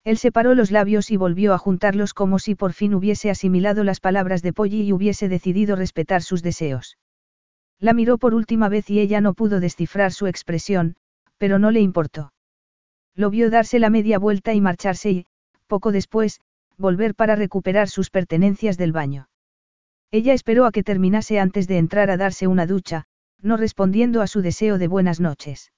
Él 0.04 0.18
separó 0.18 0.54
los 0.54 0.70
labios 0.70 1.10
y 1.10 1.16
volvió 1.16 1.52
a 1.52 1.58
juntarlos 1.58 2.14
como 2.14 2.38
si 2.38 2.54
por 2.54 2.74
fin 2.74 2.94
hubiese 2.94 3.28
asimilado 3.28 3.82
las 3.82 3.98
palabras 3.98 4.42
de 4.42 4.52
Polly 4.52 4.82
y 4.82 4.92
hubiese 4.92 5.28
decidido 5.28 5.74
respetar 5.74 6.22
sus 6.22 6.44
deseos. 6.44 6.96
La 7.80 7.92
miró 7.92 8.18
por 8.18 8.34
última 8.34 8.68
vez 8.68 8.88
y 8.88 9.00
ella 9.00 9.20
no 9.20 9.34
pudo 9.34 9.58
descifrar 9.58 10.12
su 10.12 10.28
expresión, 10.28 10.94
pero 11.38 11.58
no 11.58 11.72
le 11.72 11.80
importó. 11.80 12.32
Lo 13.16 13.30
vio 13.30 13.50
darse 13.50 13.80
la 13.80 13.90
media 13.90 14.20
vuelta 14.20 14.54
y 14.54 14.60
marcharse 14.60 15.10
y, 15.10 15.26
poco 15.66 15.90
después, 15.90 16.40
volver 16.78 17.16
para 17.16 17.34
recuperar 17.34 17.88
sus 17.88 18.10
pertenencias 18.10 18.78
del 18.78 18.92
baño. 18.92 19.26
Ella 20.12 20.32
esperó 20.32 20.66
a 20.66 20.72
que 20.72 20.82
terminase 20.82 21.38
antes 21.38 21.68
de 21.68 21.78
entrar 21.78 22.10
a 22.10 22.16
darse 22.16 22.46
una 22.46 22.66
ducha, 22.66 23.04
no 23.40 23.56
respondiendo 23.56 24.22
a 24.22 24.26
su 24.26 24.42
deseo 24.42 24.78
de 24.78 24.88
buenas 24.88 25.20
noches. 25.20 25.72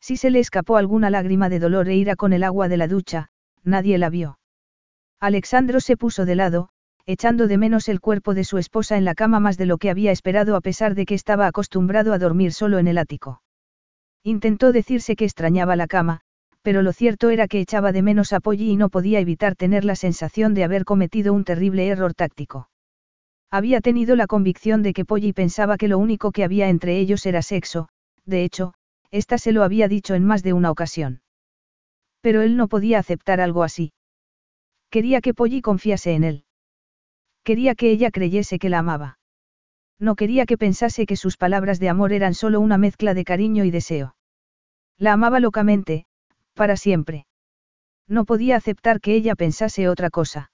Si 0.00 0.16
se 0.16 0.30
le 0.30 0.40
escapó 0.40 0.76
alguna 0.76 1.10
lágrima 1.10 1.48
de 1.48 1.58
dolor 1.58 1.88
e 1.88 1.96
ira 1.96 2.16
con 2.16 2.32
el 2.32 2.44
agua 2.44 2.68
de 2.68 2.76
la 2.76 2.86
ducha, 2.86 3.30
nadie 3.64 3.98
la 3.98 4.10
vio. 4.10 4.38
Alexandro 5.20 5.80
se 5.80 5.96
puso 5.96 6.26
de 6.26 6.34
lado, 6.34 6.68
echando 7.06 7.46
de 7.46 7.56
menos 7.56 7.88
el 7.88 8.00
cuerpo 8.00 8.34
de 8.34 8.44
su 8.44 8.58
esposa 8.58 8.98
en 8.98 9.04
la 9.04 9.14
cama 9.14 9.40
más 9.40 9.56
de 9.56 9.66
lo 9.66 9.78
que 9.78 9.90
había 9.90 10.12
esperado 10.12 10.54
a 10.54 10.60
pesar 10.60 10.94
de 10.94 11.06
que 11.06 11.14
estaba 11.14 11.46
acostumbrado 11.46 12.12
a 12.12 12.18
dormir 12.18 12.52
solo 12.52 12.78
en 12.78 12.88
el 12.88 12.98
ático. 12.98 13.42
Intentó 14.22 14.72
decirse 14.72 15.16
que 15.16 15.24
extrañaba 15.24 15.76
la 15.76 15.86
cama, 15.86 16.20
pero 16.62 16.82
lo 16.82 16.92
cierto 16.92 17.30
era 17.30 17.48
que 17.48 17.60
echaba 17.60 17.92
de 17.92 18.02
menos 18.02 18.32
a 18.32 18.40
Polly 18.40 18.70
y 18.72 18.76
no 18.76 18.90
podía 18.90 19.20
evitar 19.20 19.54
tener 19.54 19.84
la 19.84 19.94
sensación 19.94 20.52
de 20.52 20.64
haber 20.64 20.84
cometido 20.84 21.32
un 21.32 21.44
terrible 21.44 21.86
error 21.86 22.12
táctico. 22.12 22.68
Había 23.50 23.80
tenido 23.80 24.16
la 24.16 24.26
convicción 24.26 24.82
de 24.82 24.92
que 24.92 25.04
Polly 25.04 25.32
pensaba 25.32 25.76
que 25.76 25.88
lo 25.88 25.98
único 25.98 26.32
que 26.32 26.44
había 26.44 26.68
entre 26.68 26.98
ellos 26.98 27.24
era 27.26 27.42
sexo, 27.42 27.88
de 28.24 28.44
hecho, 28.44 28.74
esta 29.10 29.38
se 29.38 29.52
lo 29.52 29.62
había 29.62 29.88
dicho 29.88 30.14
en 30.14 30.24
más 30.24 30.42
de 30.42 30.52
una 30.52 30.70
ocasión. 30.70 31.22
Pero 32.20 32.42
él 32.42 32.56
no 32.56 32.68
podía 32.68 32.98
aceptar 32.98 33.40
algo 33.40 33.62
así. 33.62 33.92
Quería 34.90 35.20
que 35.20 35.34
Polly 35.34 35.62
confiase 35.62 36.14
en 36.14 36.24
él. 36.24 36.44
Quería 37.44 37.74
que 37.76 37.90
ella 37.90 38.10
creyese 38.10 38.58
que 38.58 38.68
la 38.68 38.80
amaba. 38.80 39.18
No 39.98 40.16
quería 40.16 40.46
que 40.46 40.58
pensase 40.58 41.06
que 41.06 41.16
sus 41.16 41.36
palabras 41.36 41.78
de 41.78 41.88
amor 41.88 42.12
eran 42.12 42.34
solo 42.34 42.60
una 42.60 42.78
mezcla 42.78 43.14
de 43.14 43.24
cariño 43.24 43.64
y 43.64 43.70
deseo. 43.70 44.16
La 44.98 45.12
amaba 45.12 45.40
locamente, 45.40 46.06
para 46.54 46.76
siempre. 46.76 47.26
No 48.08 48.24
podía 48.24 48.56
aceptar 48.56 49.00
que 49.00 49.14
ella 49.14 49.34
pensase 49.34 49.88
otra 49.88 50.10
cosa. 50.10 50.50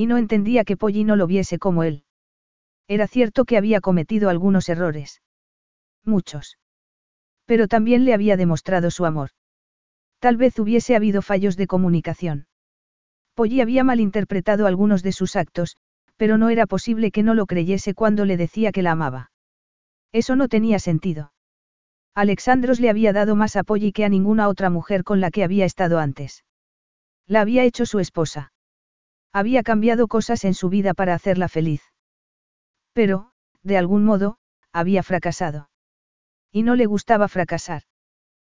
Y 0.00 0.06
no 0.06 0.16
entendía 0.16 0.64
que 0.64 0.78
Polly 0.78 1.04
no 1.04 1.14
lo 1.14 1.26
viese 1.26 1.58
como 1.58 1.82
él. 1.82 2.04
Era 2.88 3.06
cierto 3.06 3.44
que 3.44 3.58
había 3.58 3.82
cometido 3.82 4.30
algunos 4.30 4.70
errores. 4.70 5.20
Muchos. 6.06 6.56
Pero 7.44 7.68
también 7.68 8.06
le 8.06 8.14
había 8.14 8.38
demostrado 8.38 8.90
su 8.90 9.04
amor. 9.04 9.32
Tal 10.18 10.38
vez 10.38 10.58
hubiese 10.58 10.96
habido 10.96 11.20
fallos 11.20 11.58
de 11.58 11.66
comunicación. 11.66 12.46
Polly 13.34 13.60
había 13.60 13.84
malinterpretado 13.84 14.66
algunos 14.66 15.02
de 15.02 15.12
sus 15.12 15.36
actos, 15.36 15.76
pero 16.16 16.38
no 16.38 16.48
era 16.48 16.66
posible 16.66 17.10
que 17.10 17.22
no 17.22 17.34
lo 17.34 17.44
creyese 17.44 17.92
cuando 17.92 18.24
le 18.24 18.38
decía 18.38 18.72
que 18.72 18.80
la 18.80 18.92
amaba. 18.92 19.32
Eso 20.12 20.34
no 20.34 20.48
tenía 20.48 20.78
sentido. 20.78 21.34
Alexandros 22.14 22.80
le 22.80 22.88
había 22.88 23.12
dado 23.12 23.36
más 23.36 23.54
a 23.54 23.64
Polly 23.64 23.92
que 23.92 24.06
a 24.06 24.08
ninguna 24.08 24.48
otra 24.48 24.70
mujer 24.70 25.04
con 25.04 25.20
la 25.20 25.30
que 25.30 25.44
había 25.44 25.66
estado 25.66 25.98
antes. 25.98 26.46
La 27.26 27.42
había 27.42 27.64
hecho 27.64 27.84
su 27.84 27.98
esposa. 27.98 28.54
Había 29.32 29.62
cambiado 29.62 30.08
cosas 30.08 30.44
en 30.44 30.54
su 30.54 30.68
vida 30.68 30.94
para 30.94 31.14
hacerla 31.14 31.48
feliz. 31.48 31.82
Pero, 32.92 33.30
de 33.62 33.76
algún 33.76 34.04
modo, 34.04 34.38
había 34.72 35.02
fracasado. 35.02 35.70
Y 36.52 36.62
no 36.62 36.74
le 36.74 36.86
gustaba 36.86 37.28
fracasar. 37.28 37.82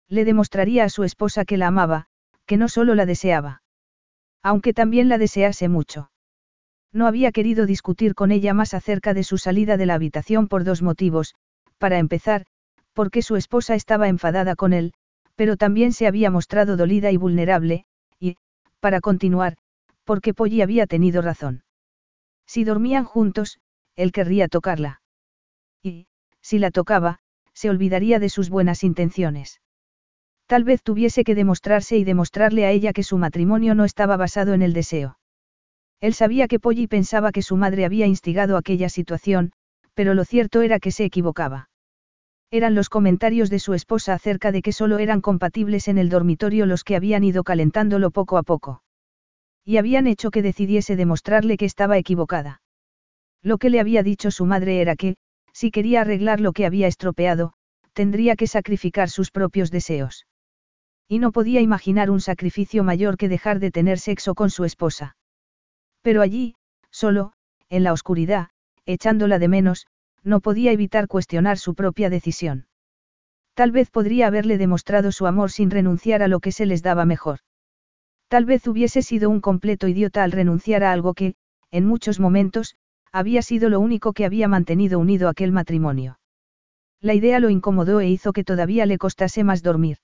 Le 0.08 0.26
demostraría 0.26 0.86
a 0.86 0.90
su 0.90 1.04
esposa 1.04 1.46
que 1.46 1.58
la 1.58 1.68
amaba, 1.68 2.08
que 2.46 2.58
no 2.58 2.70
solo 2.70 2.96
la 2.96 3.06
deseaba. 3.06 3.64
Aunque 4.42 4.74
también 4.74 5.10
la 5.10 5.18
desease 5.18 5.68
mucho. 5.68 6.12
No 6.94 7.08
había 7.08 7.32
querido 7.32 7.66
discutir 7.66 8.16
con 8.16 8.32
ella 8.32 8.54
más 8.54 8.74
acerca 8.74 9.14
de 9.14 9.24
su 9.24 9.38
salida 9.38 9.78
de 9.78 9.86
la 9.86 9.94
habitación 9.94 10.48
por 10.48 10.64
dos 10.64 10.82
motivos, 10.82 11.36
para 11.78 11.98
empezar, 11.98 12.46
porque 12.94 13.22
su 13.22 13.36
esposa 13.36 13.76
estaba 13.76 14.08
enfadada 14.08 14.56
con 14.56 14.74
él, 14.74 14.94
pero 15.36 15.58
también 15.58 15.94
se 15.94 16.08
había 16.08 16.30
mostrado 16.30 16.76
dolida 16.76 17.12
y 17.12 17.18
vulnerable, 17.18 17.86
y, 18.20 18.36
para 18.80 19.00
continuar, 19.00 19.58
porque 20.04 20.34
Polly 20.34 20.62
había 20.62 20.88
tenido 20.88 21.22
razón. 21.22 21.64
Si 22.46 22.64
dormían 22.64 23.06
juntos, 23.06 23.60
él 23.96 24.12
querría 24.12 24.48
tocarla. 24.48 25.02
Y, 25.84 26.08
si 26.42 26.60
la 26.60 26.72
tocaba, 26.72 27.20
se 27.54 27.70
olvidaría 27.70 28.20
de 28.20 28.30
sus 28.30 28.50
buenas 28.50 28.84
intenciones. 28.84 29.62
Tal 30.48 30.64
vez 30.64 30.84
tuviese 30.84 31.24
que 31.24 31.36
demostrarse 31.36 31.98
y 31.98 32.04
demostrarle 32.04 32.66
a 32.66 32.72
ella 32.72 32.94
que 32.94 33.04
su 33.04 33.18
matrimonio 33.18 33.76
no 33.76 33.86
estaba 33.86 34.18
basado 34.18 34.54
en 34.54 34.62
el 34.62 34.74
deseo. 34.74 35.18
Él 36.02 36.14
sabía 36.14 36.48
que 36.48 36.60
Polly 36.60 36.88
pensaba 36.88 37.32
que 37.32 37.42
su 37.42 37.56
madre 37.56 37.86
había 37.86 38.08
instigado 38.08 38.58
aquella 38.58 38.90
situación, 38.90 39.54
pero 39.94 40.14
lo 40.14 40.26
cierto 40.26 40.62
era 40.62 40.80
que 40.80 40.92
se 40.92 41.06
equivocaba. 41.06 41.70
Eran 42.50 42.76
los 42.76 42.90
comentarios 42.90 43.50
de 43.50 43.60
su 43.60 43.74
esposa 43.74 44.14
acerca 44.14 44.52
de 44.52 44.62
que 44.62 44.74
solo 44.74 45.00
eran 45.00 45.22
compatibles 45.22 45.88
en 45.88 45.98
el 45.98 46.10
dormitorio 46.10 46.66
los 46.66 46.84
que 46.84 46.98
habían 46.98 47.24
ido 47.24 47.44
calentándolo 47.44 48.12
poco 48.12 48.38
a 48.38 48.44
poco. 48.44 48.84
Y 49.66 49.78
habían 49.78 50.08
hecho 50.08 50.32
que 50.32 50.42
decidiese 50.42 50.96
demostrarle 50.96 51.58
que 51.58 51.66
estaba 51.66 51.98
equivocada. 51.98 52.62
Lo 53.44 53.58
que 53.58 53.70
le 53.70 53.80
había 53.80 54.04
dicho 54.04 54.32
su 54.32 54.46
madre 54.46 54.82
era 54.82 54.96
que, 54.96 55.16
si 55.54 55.72
quería 55.72 56.02
arreglar 56.02 56.40
lo 56.40 56.54
que 56.54 56.66
había 56.66 56.88
estropeado, 56.88 57.54
tendría 57.94 58.36
que 58.36 58.48
sacrificar 58.48 59.10
sus 59.10 59.32
propios 59.32 59.72
deseos. 59.72 60.26
Y 61.08 61.20
no 61.20 61.32
podía 61.32 61.62
imaginar 61.62 62.10
un 62.10 62.22
sacrificio 62.22 62.84
mayor 62.84 63.18
que 63.18 63.30
dejar 63.30 63.60
de 63.60 63.72
tener 63.72 64.00
sexo 64.00 64.34
con 64.34 64.50
su 64.50 64.64
esposa. 64.64 65.16
Pero 66.02 66.22
allí, 66.22 66.56
solo, 66.90 67.34
en 67.70 67.84
la 67.84 67.94
oscuridad, 67.94 68.50
echándola 68.86 69.38
de 69.40 69.48
menos, 69.48 69.88
no 70.24 70.40
podía 70.40 70.72
evitar 70.72 71.08
cuestionar 71.08 71.58
su 71.58 71.76
propia 71.76 72.10
decisión. 72.10 72.68
Tal 73.54 73.72
vez 73.72 73.90
podría 73.90 74.28
haberle 74.28 74.58
demostrado 74.58 75.12
su 75.12 75.28
amor 75.28 75.52
sin 75.52 75.70
renunciar 75.70 76.24
a 76.24 76.28
lo 76.28 76.40
que 76.40 76.52
se 76.52 76.66
les 76.66 76.82
daba 76.82 77.06
mejor. 77.06 77.40
Tal 78.32 78.46
vez 78.46 78.66
hubiese 78.66 79.02
sido 79.02 79.30
un 79.30 79.42
completo 79.42 79.90
idiota 79.90 80.24
al 80.24 80.32
renunciar 80.32 80.86
a 80.86 80.94
algo 80.94 81.14
que, 81.14 81.36
en 81.70 81.86
muchos 81.86 82.22
momentos, 82.22 82.78
había 83.12 83.42
sido 83.42 83.68
lo 83.68 83.82
único 83.82 84.14
que 84.14 84.24
había 84.24 84.48
mantenido 84.48 85.00
unido 85.00 85.28
aquel 85.28 85.52
matrimonio. 85.52 86.18
La 87.02 87.14
idea 87.14 87.42
lo 87.42 87.50
incomodó 87.50 88.00
e 88.00 88.08
hizo 88.08 88.32
que 88.32 88.46
todavía 88.46 88.86
le 88.86 88.98
costase 88.98 89.44
más 89.44 89.64
dormir. 89.64 89.98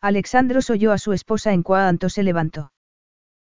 Alexandros 0.00 0.70
oyó 0.70 0.92
a 0.92 0.98
su 0.98 1.12
esposa 1.12 1.52
en 1.52 1.64
cuanto 1.64 2.08
se 2.08 2.22
levantó. 2.22 2.70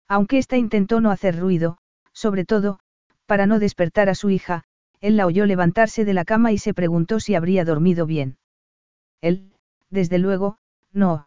Aunque 0.07 0.36
ésta 0.36 0.58
intentó 0.58 1.00
no 1.00 1.10
hacer 1.10 1.41
ruido, 1.41 1.78
sobre 2.12 2.44
todo, 2.44 2.81
para 3.24 3.47
no 3.47 3.58
despertar 3.58 4.10
a 4.10 4.15
su 4.15 4.28
hija, 4.28 4.65
él 5.00 5.16
la 5.16 5.24
oyó 5.24 5.47
levantarse 5.47 6.05
de 6.05 6.12
la 6.12 6.26
cama 6.26 6.52
y 6.52 6.58
se 6.58 6.74
preguntó 6.74 7.20
si 7.20 7.36
habría 7.36 7.65
dormido 7.65 8.05
bien. 8.05 8.36
Él, 9.23 9.55
desde 9.89 10.18
luego, 10.18 10.58
no. 10.92 11.26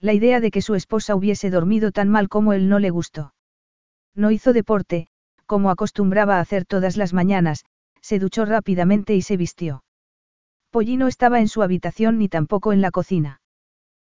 La 0.00 0.12
idea 0.12 0.40
de 0.40 0.50
que 0.50 0.60
su 0.60 0.74
esposa 0.74 1.14
hubiese 1.14 1.50
dormido 1.50 1.92
tan 1.92 2.08
mal 2.10 2.28
como 2.28 2.52
él 2.52 2.68
no 2.68 2.78
le 2.78 2.90
gustó. 2.90 3.34
No 4.14 4.30
hizo 4.30 4.52
deporte, 4.52 5.08
como 5.46 5.70
acostumbraba 5.70 6.36
a 6.36 6.40
hacer 6.40 6.64
todas 6.66 6.96
las 6.96 7.12
mañanas, 7.12 7.64
se 8.00 8.18
duchó 8.18 8.44
rápidamente 8.44 9.14
y 9.14 9.22
se 9.22 9.36
vistió. 9.36 9.82
Pollino 10.70 11.08
estaba 11.08 11.40
en 11.40 11.48
su 11.48 11.62
habitación 11.62 12.18
ni 12.18 12.28
tampoco 12.28 12.72
en 12.72 12.82
la 12.82 12.90
cocina. 12.90 13.40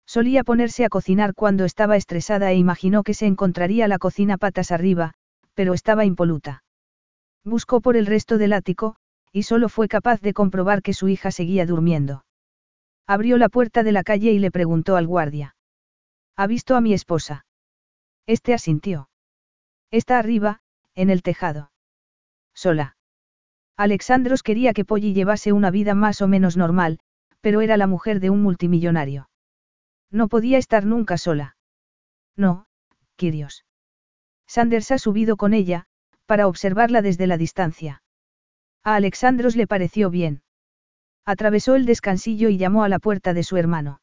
Solía 0.06 0.44
ponerse 0.44 0.84
a 0.84 0.88
cocinar 0.88 1.34
cuando 1.34 1.64
estaba 1.64 1.96
estresada 1.96 2.50
e 2.50 2.56
imaginó 2.56 3.02
que 3.02 3.14
se 3.14 3.26
encontraría 3.26 3.88
la 3.88 3.98
cocina 3.98 4.36
patas 4.36 4.72
arriba, 4.72 5.14
pero 5.54 5.74
estaba 5.74 6.04
impoluta. 6.04 6.64
Buscó 7.44 7.80
por 7.80 7.96
el 7.96 8.06
resto 8.06 8.36
del 8.36 8.52
ático, 8.52 8.96
y 9.32 9.44
solo 9.44 9.68
fue 9.68 9.88
capaz 9.88 10.20
de 10.20 10.34
comprobar 10.34 10.82
que 10.82 10.94
su 10.94 11.08
hija 11.08 11.30
seguía 11.30 11.64
durmiendo. 11.66 12.24
Abrió 13.08 13.38
la 13.38 13.48
puerta 13.48 13.82
de 13.82 13.92
la 13.92 14.04
calle 14.04 14.32
y 14.32 14.38
le 14.38 14.50
preguntó 14.50 14.96
al 14.96 15.06
guardia. 15.06 15.56
¿Ha 16.36 16.46
visto 16.46 16.76
a 16.76 16.82
mi 16.82 16.92
esposa? 16.92 17.46
Este 18.26 18.52
asintió. 18.52 19.08
Está 19.90 20.18
arriba, 20.18 20.60
en 20.94 21.08
el 21.08 21.22
tejado. 21.22 21.72
Sola. 22.54 22.98
Alexandros 23.78 24.42
quería 24.42 24.74
que 24.74 24.84
Polly 24.84 25.14
llevase 25.14 25.52
una 25.52 25.70
vida 25.70 25.94
más 25.94 26.20
o 26.20 26.28
menos 26.28 26.58
normal, 26.58 26.98
pero 27.40 27.62
era 27.62 27.78
la 27.78 27.86
mujer 27.86 28.20
de 28.20 28.28
un 28.28 28.42
multimillonario. 28.42 29.30
No 30.10 30.28
podía 30.28 30.58
estar 30.58 30.84
nunca 30.84 31.16
sola. 31.16 31.56
No, 32.36 32.66
Kirios. 33.16 33.64
Sanders 34.46 34.90
ha 34.90 34.98
subido 34.98 35.38
con 35.38 35.54
ella, 35.54 35.86
para 36.26 36.46
observarla 36.46 37.00
desde 37.00 37.26
la 37.26 37.38
distancia. 37.38 38.02
A 38.84 38.96
Alexandros 38.96 39.56
le 39.56 39.66
pareció 39.66 40.10
bien. 40.10 40.42
Atravesó 41.28 41.74
el 41.74 41.84
descansillo 41.84 42.48
y 42.48 42.56
llamó 42.56 42.84
a 42.84 42.88
la 42.88 42.98
puerta 42.98 43.34
de 43.34 43.42
su 43.42 43.58
hermano. 43.58 44.00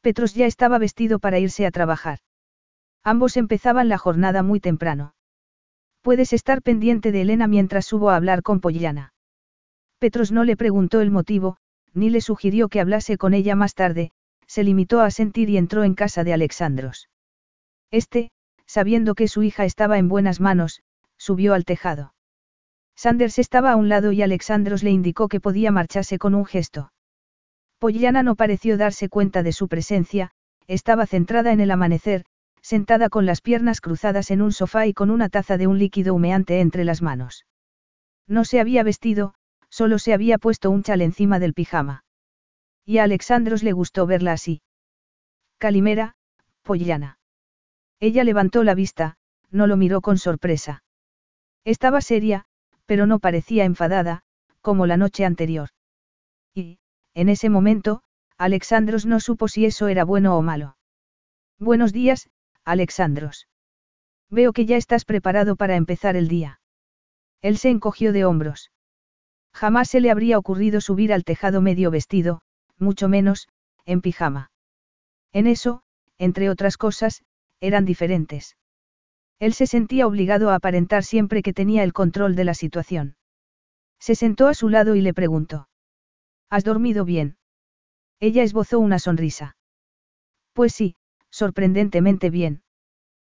Petros 0.00 0.32
ya 0.32 0.46
estaba 0.46 0.78
vestido 0.78 1.18
para 1.18 1.38
irse 1.38 1.66
a 1.66 1.70
trabajar. 1.70 2.20
Ambos 3.04 3.36
empezaban 3.36 3.90
la 3.90 3.98
jornada 3.98 4.42
muy 4.42 4.58
temprano. 4.58 5.12
Puedes 6.00 6.32
estar 6.32 6.62
pendiente 6.62 7.12
de 7.12 7.20
Elena 7.20 7.46
mientras 7.46 7.84
subo 7.84 8.08
a 8.08 8.16
hablar 8.16 8.42
con 8.42 8.60
Pollana. 8.60 9.12
Petros 9.98 10.32
no 10.32 10.44
le 10.44 10.56
preguntó 10.56 11.02
el 11.02 11.10
motivo, 11.10 11.58
ni 11.92 12.08
le 12.08 12.22
sugirió 12.22 12.70
que 12.70 12.80
hablase 12.80 13.18
con 13.18 13.34
ella 13.34 13.54
más 13.54 13.74
tarde, 13.74 14.10
se 14.46 14.64
limitó 14.64 15.02
a 15.02 15.10
sentir 15.10 15.50
y 15.50 15.58
entró 15.58 15.84
en 15.84 15.94
casa 15.94 16.24
de 16.24 16.32
Alexandros. 16.32 17.10
Este, 17.90 18.30
sabiendo 18.64 19.14
que 19.14 19.28
su 19.28 19.42
hija 19.42 19.66
estaba 19.66 19.98
en 19.98 20.08
buenas 20.08 20.40
manos, 20.40 20.80
subió 21.18 21.52
al 21.52 21.66
tejado. 21.66 22.14
Sanders 23.02 23.38
estaba 23.38 23.72
a 23.72 23.76
un 23.76 23.88
lado 23.88 24.12
y 24.12 24.20
Alexandros 24.20 24.82
le 24.82 24.90
indicó 24.90 25.28
que 25.28 25.40
podía 25.40 25.72
marcharse 25.72 26.18
con 26.18 26.34
un 26.34 26.44
gesto. 26.44 26.92
Pollana 27.78 28.22
no 28.22 28.34
pareció 28.34 28.76
darse 28.76 29.08
cuenta 29.08 29.42
de 29.42 29.52
su 29.52 29.68
presencia, 29.68 30.32
estaba 30.66 31.06
centrada 31.06 31.52
en 31.52 31.60
el 31.60 31.70
amanecer, 31.70 32.26
sentada 32.60 33.08
con 33.08 33.24
las 33.24 33.40
piernas 33.40 33.80
cruzadas 33.80 34.30
en 34.30 34.42
un 34.42 34.52
sofá 34.52 34.86
y 34.86 34.92
con 34.92 35.10
una 35.10 35.30
taza 35.30 35.56
de 35.56 35.66
un 35.66 35.78
líquido 35.78 36.12
humeante 36.12 36.60
entre 36.60 36.84
las 36.84 37.00
manos. 37.00 37.46
No 38.26 38.44
se 38.44 38.60
había 38.60 38.82
vestido, 38.82 39.32
solo 39.70 39.98
se 39.98 40.12
había 40.12 40.36
puesto 40.36 40.70
un 40.70 40.82
chal 40.82 41.00
encima 41.00 41.38
del 41.38 41.54
pijama. 41.54 42.04
Y 42.84 42.98
a 42.98 43.04
Alexandros 43.04 43.62
le 43.62 43.72
gustó 43.72 44.04
verla 44.04 44.32
así. 44.32 44.60
Calimera, 45.56 46.16
Pollana. 46.60 47.18
Ella 47.98 48.24
levantó 48.24 48.62
la 48.62 48.74
vista, 48.74 49.16
no 49.50 49.66
lo 49.66 49.78
miró 49.78 50.02
con 50.02 50.18
sorpresa. 50.18 50.82
Estaba 51.64 52.02
seria, 52.02 52.44
pero 52.90 53.06
no 53.06 53.20
parecía 53.20 53.66
enfadada, 53.66 54.22
como 54.62 54.84
la 54.84 54.96
noche 54.96 55.24
anterior. 55.24 55.68
Y, 56.56 56.80
en 57.14 57.28
ese 57.28 57.48
momento, 57.48 58.02
Alexandros 58.36 59.06
no 59.06 59.20
supo 59.20 59.46
si 59.46 59.64
eso 59.64 59.86
era 59.86 60.04
bueno 60.04 60.36
o 60.36 60.42
malo. 60.42 60.76
Buenos 61.60 61.92
días, 61.92 62.30
Alexandros. 62.64 63.46
Veo 64.28 64.52
que 64.52 64.66
ya 64.66 64.76
estás 64.76 65.04
preparado 65.04 65.54
para 65.54 65.76
empezar 65.76 66.16
el 66.16 66.26
día. 66.26 66.60
Él 67.42 67.58
se 67.58 67.70
encogió 67.70 68.12
de 68.12 68.24
hombros. 68.24 68.72
Jamás 69.54 69.88
se 69.88 70.00
le 70.00 70.10
habría 70.10 70.36
ocurrido 70.36 70.80
subir 70.80 71.12
al 71.12 71.22
tejado 71.22 71.60
medio 71.60 71.92
vestido, 71.92 72.40
mucho 72.76 73.08
menos, 73.08 73.46
en 73.86 74.00
pijama. 74.00 74.50
En 75.32 75.46
eso, 75.46 75.84
entre 76.18 76.50
otras 76.50 76.76
cosas, 76.76 77.22
eran 77.60 77.84
diferentes. 77.84 78.56
Él 79.40 79.54
se 79.54 79.66
sentía 79.66 80.06
obligado 80.06 80.50
a 80.50 80.54
aparentar 80.54 81.02
siempre 81.02 81.42
que 81.42 81.54
tenía 81.54 81.82
el 81.82 81.94
control 81.94 82.36
de 82.36 82.44
la 82.44 82.54
situación. 82.54 83.16
Se 83.98 84.14
sentó 84.14 84.48
a 84.48 84.54
su 84.54 84.68
lado 84.68 84.94
y 84.94 85.00
le 85.00 85.14
preguntó. 85.14 85.68
¿Has 86.50 86.62
dormido 86.62 87.06
bien? 87.06 87.38
Ella 88.20 88.42
esbozó 88.42 88.78
una 88.78 88.98
sonrisa. 88.98 89.56
Pues 90.52 90.74
sí, 90.74 90.94
sorprendentemente 91.30 92.28
bien. 92.28 92.62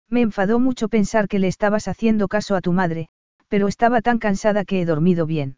Me 0.09 0.21
enfadó 0.21 0.59
mucho 0.59 0.89
pensar 0.89 1.29
que 1.29 1.39
le 1.39 1.47
estabas 1.47 1.87
haciendo 1.87 2.27
caso 2.27 2.55
a 2.55 2.61
tu 2.61 2.73
madre, 2.73 3.07
pero 3.47 3.69
estaba 3.69 4.01
tan 4.01 4.19
cansada 4.19 4.65
que 4.65 4.81
he 4.81 4.85
dormido 4.85 5.25
bien. 5.25 5.57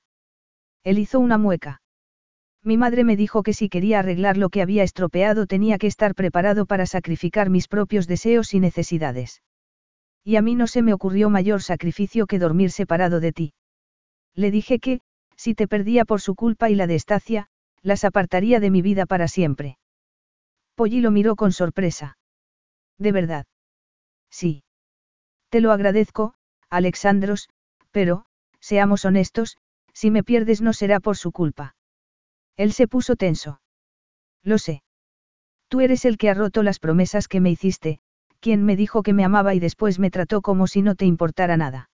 Él 0.83 0.99
hizo 0.99 1.19
una 1.19 1.39
mueca. 1.39 1.81
Mi 2.61 2.77
madre 2.77 3.03
me 3.03 3.15
dijo 3.15 3.41
que 3.41 3.53
si 3.53 3.67
quería 3.67 3.99
arreglar 3.99 4.37
lo 4.37 4.49
que 4.49 4.61
había 4.61 4.83
estropeado 4.83 5.47
tenía 5.47 5.79
que 5.79 5.87
estar 5.87 6.13
preparado 6.13 6.67
para 6.67 6.85
sacrificar 6.85 7.49
mis 7.49 7.67
propios 7.67 8.05
deseos 8.05 8.53
y 8.53 8.59
necesidades. 8.59 9.41
Y 10.27 10.37
a 10.37 10.41
mí 10.41 10.55
no 10.55 10.65
se 10.65 10.81
me 10.81 10.91
ocurrió 10.91 11.29
mayor 11.29 11.61
sacrificio 11.61 12.25
que 12.25 12.39
dormir 12.39 12.71
separado 12.71 13.19
de 13.19 13.31
ti. 13.31 13.53
Le 14.33 14.49
dije 14.49 14.79
que, 14.79 15.01
si 15.37 15.53
te 15.53 15.67
perdía 15.67 16.03
por 16.03 16.19
su 16.19 16.33
culpa 16.33 16.71
y 16.71 16.75
la 16.75 16.87
de 16.87 16.95
Estacia, 16.95 17.47
las 17.83 18.03
apartaría 18.03 18.59
de 18.59 18.71
mi 18.71 18.81
vida 18.81 19.05
para 19.05 19.27
siempre. 19.27 19.77
Polly 20.73 20.99
lo 20.99 21.11
miró 21.11 21.35
con 21.35 21.51
sorpresa. 21.51 22.17
¿De 22.97 23.11
verdad? 23.11 23.45
Sí. 24.31 24.63
Te 25.49 25.61
lo 25.61 25.71
agradezco, 25.71 26.33
Alexandros, 26.71 27.47
pero, 27.91 28.25
seamos 28.59 29.05
honestos, 29.05 29.57
si 29.93 30.09
me 30.09 30.23
pierdes 30.23 30.59
no 30.59 30.73
será 30.73 30.99
por 30.99 31.17
su 31.17 31.31
culpa. 31.31 31.75
Él 32.57 32.73
se 32.73 32.87
puso 32.87 33.15
tenso. 33.15 33.61
Lo 34.41 34.57
sé. 34.57 34.81
Tú 35.67 35.81
eres 35.81 36.03
el 36.03 36.17
que 36.17 36.31
ha 36.31 36.33
roto 36.33 36.63
las 36.63 36.79
promesas 36.79 37.27
que 37.27 37.41
me 37.41 37.51
hiciste, 37.51 37.99
quien 38.45 38.63
me 38.63 38.75
dijo 38.75 39.01
que 39.01 39.11
me 39.11 39.25
amaba 39.25 39.55
y 39.55 39.59
después 39.59 39.97
me 39.97 40.11
trató 40.11 40.43
como 40.43 40.67
si 40.67 40.83
no 40.83 40.93
te 40.93 41.05
importara 41.05 41.57
nada. 41.57 41.89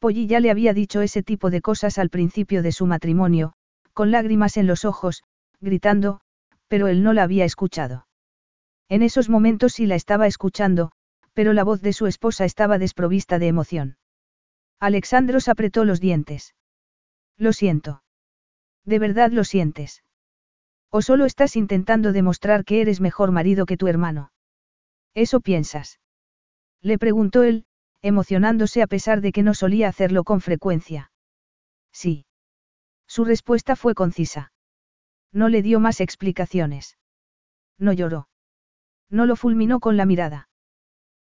Polly 0.00 0.26
ya 0.26 0.40
le 0.40 0.50
había 0.50 0.74
dicho 0.74 1.00
ese 1.00 1.22
tipo 1.22 1.48
de 1.48 1.60
cosas 1.60 1.96
al 1.96 2.10
principio 2.10 2.64
de 2.64 2.72
su 2.72 2.86
matrimonio, 2.86 3.52
con 3.92 4.10
lágrimas 4.10 4.56
en 4.56 4.66
los 4.66 4.84
ojos, 4.84 5.22
gritando, 5.60 6.22
pero 6.66 6.88
él 6.88 7.04
no 7.04 7.12
la 7.12 7.22
había 7.22 7.44
escuchado. 7.44 8.08
En 8.88 9.04
esos 9.04 9.28
momentos 9.28 9.74
sí 9.74 9.86
la 9.86 9.94
estaba 9.94 10.26
escuchando, 10.26 10.90
pero 11.34 11.52
la 11.52 11.62
voz 11.62 11.82
de 11.82 11.92
su 11.92 12.08
esposa 12.08 12.44
estaba 12.44 12.76
desprovista 12.76 13.38
de 13.38 13.46
emoción. 13.46 13.96
Alexandros 14.80 15.48
apretó 15.48 15.84
los 15.84 16.00
dientes. 16.00 16.56
Lo 17.36 17.52
siento. 17.52 18.02
¿De 18.84 18.98
verdad 18.98 19.30
lo 19.30 19.44
sientes? 19.44 20.02
¿O 20.90 21.00
solo 21.00 21.26
estás 21.26 21.54
intentando 21.54 22.10
demostrar 22.10 22.64
que 22.64 22.80
eres 22.80 23.00
mejor 23.00 23.30
marido 23.30 23.66
que 23.66 23.76
tu 23.76 23.86
hermano? 23.86 24.32
¿Eso 25.14 25.40
piensas? 25.40 26.00
Le 26.80 26.98
preguntó 26.98 27.42
él, 27.42 27.64
emocionándose 28.02 28.82
a 28.82 28.86
pesar 28.86 29.20
de 29.20 29.32
que 29.32 29.42
no 29.42 29.54
solía 29.54 29.88
hacerlo 29.88 30.24
con 30.24 30.40
frecuencia. 30.40 31.12
Sí. 31.92 32.26
Su 33.06 33.24
respuesta 33.24 33.76
fue 33.76 33.94
concisa. 33.94 34.52
No 35.32 35.48
le 35.48 35.62
dio 35.62 35.80
más 35.80 36.00
explicaciones. 36.00 36.96
No 37.78 37.92
lloró. 37.92 38.28
No 39.10 39.26
lo 39.26 39.36
fulminó 39.36 39.80
con 39.80 39.96
la 39.96 40.06
mirada. 40.06 40.48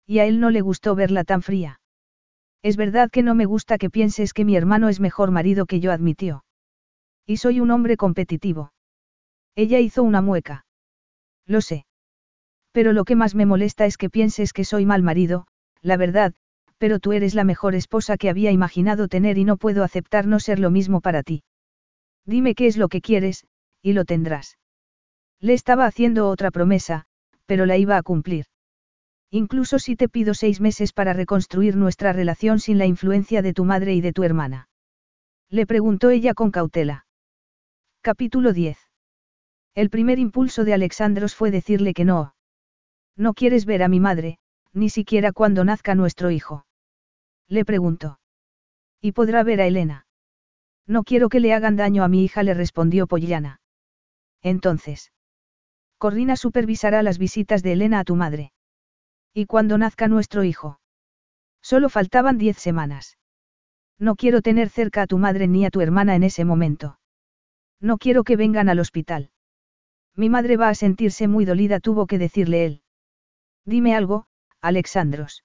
Y 0.06 0.20
a 0.20 0.26
él 0.26 0.40
no 0.40 0.50
le 0.50 0.62
gustó 0.62 0.96
verla 0.96 1.24
tan 1.24 1.42
fría. 1.42 1.82
Es 2.62 2.78
verdad 2.78 3.10
que 3.10 3.24
no 3.24 3.36
me 3.36 3.46
gusta 3.46 3.78
que 3.78 3.90
pienses 3.90 4.34
que 4.34 4.46
mi 4.46 4.56
hermano 4.56 4.90
es 4.90 5.00
mejor 5.00 5.32
marido 5.32 5.66
que 5.66 5.80
yo 5.80 5.92
admitió. 5.92 6.44
Y 7.26 7.38
soy 7.38 7.60
un 7.60 7.72
hombre 7.72 7.98
competitivo. 7.98 8.74
Ella 9.56 9.80
hizo 9.80 10.04
una 10.04 10.22
mueca. 10.22 10.66
Lo 11.46 11.62
sé. 11.62 11.86
Pero 12.78 12.94
lo 12.94 13.06
que 13.06 13.16
más 13.16 13.34
me 13.34 13.48
molesta 13.48 13.88
es 13.88 13.98
que 13.98 14.08
pienses 14.08 14.54
que 14.54 14.64
soy 14.64 14.86
mal 14.86 15.02
marido, 15.02 15.48
la 15.82 15.98
verdad, 15.98 16.36
pero 16.78 17.00
tú 17.00 17.12
eres 17.12 17.34
la 17.34 17.44
mejor 17.44 17.74
esposa 17.74 18.18
que 18.18 18.30
había 18.30 18.52
imaginado 18.52 19.08
tener 19.08 19.40
y 19.40 19.46
no 19.46 19.58
puedo 19.58 19.84
aceptar 19.84 20.28
no 20.28 20.40
ser 20.40 20.60
lo 20.60 20.70
mismo 20.70 21.02
para 21.02 21.24
ti. 21.24 21.42
Dime 22.24 22.54
qué 22.54 22.68
es 22.68 22.78
lo 22.78 22.88
que 22.88 23.02
quieres, 23.02 23.48
y 23.82 23.94
lo 23.94 24.06
tendrás. 24.06 24.60
Le 25.40 25.54
estaba 25.54 25.88
haciendo 25.88 26.30
otra 26.30 26.52
promesa, 26.52 27.06
pero 27.48 27.66
la 27.66 27.78
iba 27.78 27.98
a 27.98 28.04
cumplir. 28.04 28.46
Incluso 29.32 29.80
si 29.80 29.96
te 29.96 30.08
pido 30.08 30.36
seis 30.36 30.62
meses 30.62 30.94
para 30.94 31.14
reconstruir 31.14 31.76
nuestra 31.76 32.14
relación 32.14 32.60
sin 32.60 32.78
la 32.78 32.86
influencia 32.86 33.42
de 33.42 33.54
tu 33.54 33.66
madre 33.66 33.96
y 33.96 34.02
de 34.02 34.14
tu 34.14 34.22
hermana. 34.22 34.70
Le 35.50 35.66
preguntó 35.66 36.12
ella 36.12 36.36
con 36.36 36.52
cautela. 36.52 37.08
Capítulo 38.02 38.54
10. 38.54 38.78
El 39.74 39.90
primer 39.90 40.20
impulso 40.20 40.64
de 40.64 40.76
Alexandros 40.76 41.34
fue 41.34 41.50
decirle 41.50 41.96
que 41.96 42.06
no. 42.06 42.36
No 43.18 43.34
quieres 43.34 43.66
ver 43.66 43.82
a 43.82 43.88
mi 43.88 44.00
madre, 44.00 44.38
ni 44.74 44.90
siquiera 44.90 45.32
cuando 45.32 45.66
nazca 45.66 45.96
nuestro 45.96 46.30
hijo. 46.30 46.66
Le 47.48 47.66
preguntó. 47.66 48.20
¿Y 49.02 49.12
podrá 49.12 49.44
ver 49.44 49.60
a 49.60 49.66
Elena? 49.66 50.06
No 50.86 51.04
quiero 51.04 51.28
que 51.28 51.40
le 51.40 51.54
hagan 51.54 51.76
daño 51.76 52.04
a 52.04 52.08
mi 52.08 52.24
hija, 52.24 52.44
le 52.44 52.54
respondió 52.54 53.08
Pollana. 53.08 53.60
Entonces. 54.42 55.12
Corrina 55.98 56.36
supervisará 56.36 57.02
las 57.02 57.18
visitas 57.18 57.64
de 57.64 57.74
Elena 57.74 58.00
a 58.00 58.04
tu 58.04 58.16
madre. 58.16 58.52
¿Y 59.34 59.48
cuando 59.48 59.78
nazca 59.78 60.08
nuestro 60.08 60.44
hijo? 60.44 60.80
Solo 61.62 61.90
faltaban 61.90 62.38
diez 62.38 62.58
semanas. 62.58 63.18
No 64.00 64.16
quiero 64.16 64.42
tener 64.42 64.70
cerca 64.70 65.02
a 65.02 65.08
tu 65.08 65.18
madre 65.18 65.48
ni 65.48 65.66
a 65.66 65.72
tu 65.72 65.82
hermana 65.82 66.16
en 66.16 66.24
ese 66.24 66.46
momento. 66.46 67.00
No 67.82 67.98
quiero 67.98 68.24
que 68.24 68.36
vengan 68.36 68.70
al 68.70 68.80
hospital. 68.80 69.32
Mi 70.16 70.30
madre 70.30 70.56
va 70.56 70.70
a 70.70 70.76
sentirse 70.76 71.28
muy 71.28 71.46
dolida, 71.46 71.80
tuvo 71.80 72.06
que 72.06 72.20
decirle 72.20 72.66
él. 72.66 72.82
Dime 73.68 73.94
algo, 73.94 74.28
Alexandros. 74.62 75.44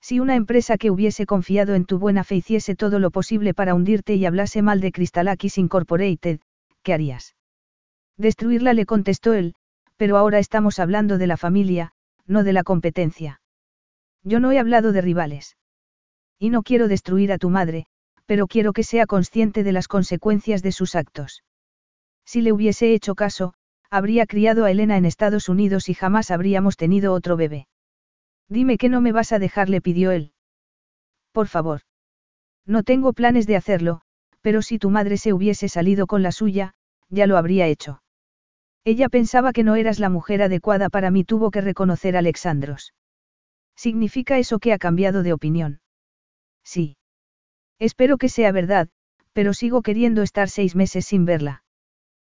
Si 0.00 0.20
una 0.20 0.36
empresa 0.36 0.78
que 0.78 0.92
hubiese 0.92 1.26
confiado 1.26 1.74
en 1.74 1.86
tu 1.86 1.98
buena 1.98 2.22
fe 2.22 2.36
hiciese 2.36 2.76
todo 2.76 3.00
lo 3.00 3.10
posible 3.10 3.52
para 3.52 3.74
hundirte 3.74 4.14
y 4.14 4.24
hablase 4.26 4.62
mal 4.62 4.80
de 4.80 4.92
Crystalakis 4.92 5.58
Incorporated, 5.58 6.38
¿qué 6.84 6.94
harías? 6.94 7.34
Destruirla 8.16 8.74
le 8.74 8.86
contestó 8.86 9.32
él, 9.32 9.54
pero 9.96 10.18
ahora 10.18 10.38
estamos 10.38 10.78
hablando 10.78 11.18
de 11.18 11.26
la 11.26 11.36
familia, 11.36 11.92
no 12.26 12.44
de 12.44 12.52
la 12.52 12.62
competencia. 12.62 13.40
Yo 14.22 14.38
no 14.38 14.52
he 14.52 14.60
hablado 14.60 14.92
de 14.92 15.00
rivales. 15.00 15.56
Y 16.38 16.50
no 16.50 16.62
quiero 16.62 16.86
destruir 16.86 17.32
a 17.32 17.38
tu 17.38 17.50
madre, 17.50 17.86
pero 18.24 18.46
quiero 18.46 18.72
que 18.72 18.84
sea 18.84 19.06
consciente 19.06 19.64
de 19.64 19.72
las 19.72 19.88
consecuencias 19.88 20.62
de 20.62 20.70
sus 20.70 20.94
actos. 20.94 21.42
Si 22.24 22.40
le 22.40 22.52
hubiese 22.52 22.94
hecho 22.94 23.16
caso, 23.16 23.54
habría 23.92 24.24
criado 24.26 24.64
a 24.64 24.70
Elena 24.70 24.96
en 24.96 25.04
Estados 25.04 25.50
Unidos 25.50 25.90
y 25.90 25.94
jamás 25.94 26.30
habríamos 26.30 26.78
tenido 26.78 27.12
otro 27.12 27.36
bebé. 27.36 27.68
Dime 28.48 28.78
que 28.78 28.88
no 28.88 29.02
me 29.02 29.12
vas 29.12 29.32
a 29.32 29.38
dejar, 29.38 29.68
le 29.68 29.82
pidió 29.82 30.12
él. 30.12 30.32
Por 31.30 31.46
favor. 31.46 31.82
No 32.64 32.84
tengo 32.84 33.12
planes 33.12 33.46
de 33.46 33.56
hacerlo, 33.56 34.00
pero 34.40 34.62
si 34.62 34.78
tu 34.78 34.88
madre 34.88 35.18
se 35.18 35.34
hubiese 35.34 35.68
salido 35.68 36.06
con 36.06 36.22
la 36.22 36.32
suya, 36.32 36.72
ya 37.10 37.26
lo 37.26 37.36
habría 37.36 37.66
hecho. 37.66 38.02
Ella 38.82 39.10
pensaba 39.10 39.52
que 39.52 39.62
no 39.62 39.76
eras 39.76 39.98
la 39.98 40.08
mujer 40.08 40.40
adecuada 40.40 40.88
para 40.88 41.10
mí, 41.10 41.22
tuvo 41.22 41.50
que 41.50 41.60
reconocer 41.60 42.16
Alexandros. 42.16 42.94
¿Significa 43.76 44.38
eso 44.38 44.58
que 44.58 44.72
ha 44.72 44.78
cambiado 44.78 45.22
de 45.22 45.34
opinión? 45.34 45.80
Sí. 46.64 46.96
Espero 47.78 48.16
que 48.16 48.30
sea 48.30 48.52
verdad, 48.52 48.88
pero 49.34 49.52
sigo 49.52 49.82
queriendo 49.82 50.22
estar 50.22 50.48
seis 50.48 50.74
meses 50.74 51.04
sin 51.04 51.26
verla. 51.26 51.62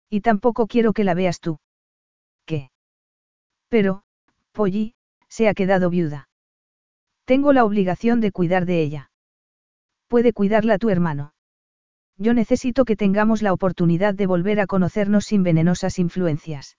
Y 0.10 0.22
tampoco 0.22 0.68
quiero 0.68 0.94
que 0.94 1.04
la 1.04 1.14
veas 1.14 1.40
tú. 1.40 1.60
¿Qué? 2.46 2.72
Pero, 3.70 4.04
Polly, 4.52 4.96
se 5.28 5.48
ha 5.48 5.54
quedado 5.54 5.90
viuda. 5.90 6.30
Tengo 7.26 7.52
la 7.52 7.66
obligación 7.66 8.22
de 8.22 8.32
cuidar 8.32 8.66
de 8.66 8.82
ella. 8.82 9.12
Puede 10.08 10.32
cuidarla 10.32 10.78
tu 10.78 10.90
hermano. 10.90 11.34
Yo 12.18 12.34
necesito 12.34 12.86
que 12.86 12.96
tengamos 12.96 13.42
la 13.42 13.54
oportunidad 13.54 14.14
de 14.14 14.26
volver 14.26 14.60
a 14.60 14.68
conocernos 14.68 15.26
sin 15.26 15.44
venenosas 15.44 16.00
influencias. 16.00 16.78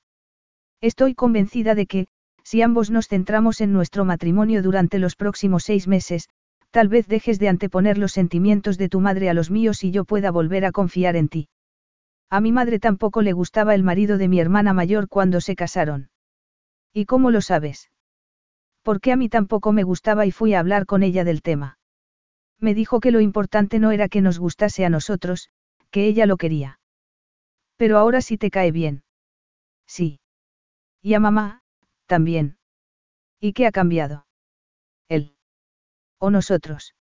Estoy 0.81 1.15
convencida 1.15 1.75
de 1.75 1.87
que, 1.87 2.07
si 2.43 2.63
ambos 2.63 2.91
nos 2.91 3.09
centramos 3.09 3.61
en 3.61 3.73
nuestro 3.73 4.05
matrimonio 4.05 4.63
durante 4.63 4.99
los 4.99 5.17
próximos 5.17 5.65
seis 5.65 5.87
meses, 5.87 6.29
tal 6.71 6.89
vez 6.89 7.07
dejes 7.07 7.39
de 7.39 7.49
anteponer 7.49 7.99
los 7.99 8.13
sentimientos 8.13 8.79
de 8.79 8.89
tu 8.89 9.01
madre 9.01 9.29
a 9.29 9.35
los 9.35 9.51
míos 9.51 9.85
y 9.85 9.91
yo 9.91 10.05
pueda 10.05 10.31
volver 10.31 10.65
a 10.65 10.73
confiar 10.73 11.15
en 11.17 11.29
ti. 11.29 11.49
A 12.31 12.41
mi 12.41 12.53
madre 12.53 12.79
tampoco 12.79 13.23
le 13.23 13.33
gustaba 13.33 13.75
el 13.75 13.83
marido 13.83 14.19
de 14.19 14.29
mi 14.29 14.39
hermana 14.39 14.73
mayor 14.73 15.09
cuando 15.09 15.41
se 15.41 15.57
casaron. 15.57 16.11
¿Y 16.93 17.07
cómo 17.07 17.31
lo 17.31 17.41
sabes? 17.41 17.91
Porque 18.83 19.13
a 19.13 19.17
mí 19.17 19.29
tampoco 19.29 19.73
me 19.73 19.83
gustaba 19.83 20.27
y 20.27 20.31
fui 20.31 20.55
a 20.55 20.61
hablar 20.61 20.87
con 20.87 21.03
ella 21.03 21.25
del 21.25 21.43
tema. 21.43 21.79
Me 22.59 22.75
dijo 22.75 23.01
que 23.01 23.13
lo 23.13 23.21
importante 23.21 23.79
no 23.79 23.93
era 23.93 24.09
que 24.09 24.21
nos 24.21 24.39
gustase 24.39 24.85
a 24.85 24.91
nosotros, 24.91 25.51
que 25.91 26.07
ella 26.07 26.27
lo 26.27 26.37
quería. 26.37 26.81
Pero 27.77 27.99
ahora 27.99 28.21
sí 28.21 28.37
te 28.37 28.51
cae 28.51 28.73
bien. 28.73 29.05
Sí. 29.87 30.21
Y 31.01 31.15
a 31.15 31.21
mamá, 31.21 31.63
también. 32.07 32.59
¿Y 33.41 33.53
qué 33.53 33.67
ha 33.67 33.73
cambiado? 33.73 34.27
Él. 35.09 35.37
¿O 36.19 36.31
nosotros? 36.31 36.95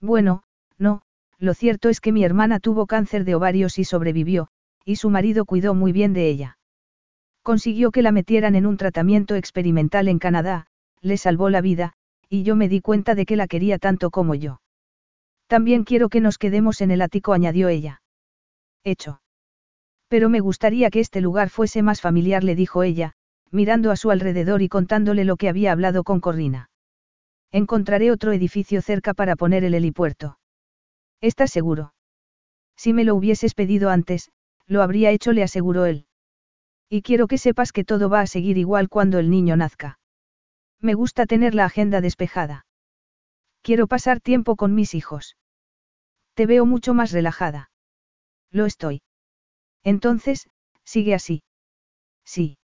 Bueno, 0.00 0.42
no, 0.78 1.02
lo 1.42 1.54
cierto 1.54 1.88
es 1.88 2.00
que 2.00 2.12
mi 2.12 2.22
hermana 2.22 2.60
tuvo 2.60 2.86
cáncer 2.86 3.24
de 3.24 3.34
ovarios 3.34 3.76
y 3.80 3.84
sobrevivió, 3.84 4.46
y 4.84 4.94
su 4.94 5.10
marido 5.10 5.44
cuidó 5.44 5.74
muy 5.74 5.90
bien 5.90 6.12
de 6.12 6.28
ella. 6.28 6.56
Consiguió 7.42 7.90
que 7.90 8.02
la 8.02 8.12
metieran 8.12 8.54
en 8.54 8.64
un 8.64 8.76
tratamiento 8.76 9.34
experimental 9.34 10.06
en 10.06 10.20
Canadá, 10.20 10.68
le 11.00 11.16
salvó 11.16 11.50
la 11.50 11.60
vida, 11.60 11.94
y 12.28 12.44
yo 12.44 12.54
me 12.54 12.68
di 12.68 12.80
cuenta 12.80 13.16
de 13.16 13.26
que 13.26 13.34
la 13.34 13.48
quería 13.48 13.78
tanto 13.78 14.10
como 14.10 14.36
yo. 14.36 14.60
También 15.48 15.82
quiero 15.82 16.08
que 16.08 16.20
nos 16.20 16.38
quedemos 16.38 16.80
en 16.80 16.92
el 16.92 17.02
ático, 17.02 17.32
añadió 17.32 17.68
ella. 17.68 18.02
Hecho. 18.84 19.20
Pero 20.06 20.28
me 20.28 20.38
gustaría 20.38 20.90
que 20.90 21.00
este 21.00 21.20
lugar 21.20 21.50
fuese 21.50 21.82
más 21.82 22.00
familiar, 22.00 22.44
le 22.44 22.54
dijo 22.54 22.84
ella, 22.84 23.14
mirando 23.50 23.90
a 23.90 23.96
su 23.96 24.12
alrededor 24.12 24.62
y 24.62 24.68
contándole 24.68 25.24
lo 25.24 25.36
que 25.36 25.48
había 25.48 25.72
hablado 25.72 26.04
con 26.04 26.20
Corrina. 26.20 26.70
Encontraré 27.50 28.12
otro 28.12 28.30
edificio 28.30 28.80
cerca 28.80 29.12
para 29.12 29.34
poner 29.34 29.64
el 29.64 29.74
helipuerto. 29.74 30.38
¿Estás 31.22 31.52
seguro? 31.52 31.94
Si 32.76 32.92
me 32.92 33.04
lo 33.04 33.14
hubieses 33.14 33.54
pedido 33.54 33.90
antes, 33.90 34.30
lo 34.66 34.82
habría 34.82 35.10
hecho, 35.12 35.32
le 35.32 35.44
aseguró 35.44 35.86
él. 35.86 36.06
Y 36.88 37.02
quiero 37.02 37.28
que 37.28 37.38
sepas 37.38 37.72
que 37.72 37.84
todo 37.84 38.10
va 38.10 38.20
a 38.20 38.26
seguir 38.26 38.58
igual 38.58 38.88
cuando 38.88 39.20
el 39.20 39.30
niño 39.30 39.56
nazca. 39.56 40.00
Me 40.80 40.94
gusta 40.94 41.26
tener 41.26 41.54
la 41.54 41.64
agenda 41.64 42.00
despejada. 42.00 42.66
Quiero 43.62 43.86
pasar 43.86 44.20
tiempo 44.20 44.56
con 44.56 44.74
mis 44.74 44.94
hijos. 44.94 45.36
Te 46.34 46.46
veo 46.46 46.66
mucho 46.66 46.92
más 46.92 47.12
relajada. 47.12 47.70
Lo 48.50 48.66
estoy. 48.66 49.02
Entonces, 49.84 50.48
sigue 50.84 51.14
así. 51.14 51.44
Sí. 52.24 52.58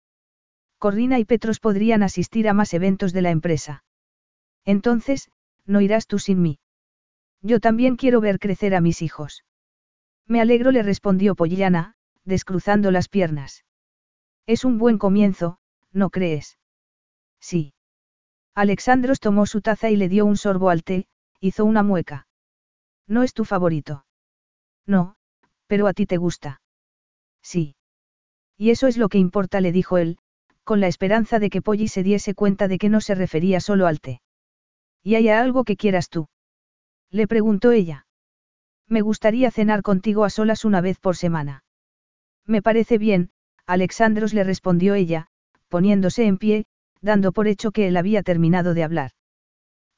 Corrina 0.79 1.19
y 1.19 1.25
Petros 1.25 1.59
podrían 1.59 2.01
asistir 2.01 2.49
a 2.49 2.53
más 2.53 2.73
eventos 2.73 3.13
de 3.13 3.21
la 3.21 3.29
empresa. 3.29 3.83
Entonces, 4.65 5.29
no 5.65 5.79
irás 5.81 6.07
tú 6.07 6.17
sin 6.17 6.41
mí. 6.41 6.59
Yo 7.47 7.61
también 7.61 7.95
quiero 7.95 8.19
ver 8.19 8.39
crecer 8.39 8.75
a 8.75 8.81
mis 8.81 9.01
hijos. 9.01 9.45
Me 10.25 10.41
alegro, 10.41 10.71
le 10.71 10.83
respondió 10.83 11.33
Pollana, 11.33 11.95
descruzando 12.25 12.91
las 12.91 13.07
piernas. 13.07 13.63
Es 14.47 14.65
un 14.65 14.77
buen 14.77 14.97
comienzo, 14.97 15.57
¿no 15.93 16.09
crees? 16.09 16.59
Sí. 17.39 17.73
Alexandros 18.53 19.21
tomó 19.21 19.45
su 19.45 19.61
taza 19.61 19.89
y 19.89 19.95
le 19.95 20.09
dio 20.09 20.25
un 20.25 20.35
sorbo 20.35 20.69
al 20.69 20.83
té, 20.83 21.07
hizo 21.39 21.63
una 21.63 21.83
mueca. 21.83 22.27
¿No 23.07 23.23
es 23.23 23.33
tu 23.33 23.45
favorito? 23.45 24.05
No, 24.85 25.15
pero 25.67 25.87
a 25.87 25.93
ti 25.93 26.05
te 26.05 26.17
gusta. 26.17 26.61
Sí. 27.41 27.77
Y 28.57 28.71
eso 28.71 28.87
es 28.87 28.97
lo 28.97 29.07
que 29.07 29.19
importa, 29.19 29.61
le 29.61 29.71
dijo 29.71 29.97
él, 29.97 30.17
con 30.65 30.81
la 30.81 30.87
esperanza 30.87 31.39
de 31.39 31.49
que 31.49 31.61
Polly 31.61 31.87
se 31.87 32.03
diese 32.03 32.35
cuenta 32.35 32.67
de 32.67 32.77
que 32.77 32.89
no 32.89 32.99
se 32.99 33.15
refería 33.15 33.61
solo 33.61 33.87
al 33.87 34.01
té. 34.01 34.21
¿Y 35.01 35.15
hay 35.15 35.29
algo 35.29 35.63
que 35.63 35.77
quieras 35.77 36.09
tú? 36.09 36.27
Le 37.11 37.27
preguntó 37.27 37.71
ella. 37.71 38.05
Me 38.87 39.01
gustaría 39.01 39.51
cenar 39.51 39.81
contigo 39.81 40.23
a 40.23 40.29
solas 40.29 40.65
una 40.65 40.81
vez 40.81 40.99
por 40.99 41.15
semana. 41.15 41.63
Me 42.45 42.61
parece 42.61 42.97
bien, 42.97 43.31
Alexandros 43.65 44.33
le 44.33 44.43
respondió 44.43 44.93
ella, 44.95 45.27
poniéndose 45.67 46.25
en 46.25 46.37
pie, 46.37 46.65
dando 47.01 47.31
por 47.31 47.47
hecho 47.47 47.71
que 47.71 47.87
él 47.87 47.97
había 47.97 48.23
terminado 48.23 48.73
de 48.73 48.83
hablar. 48.83 49.11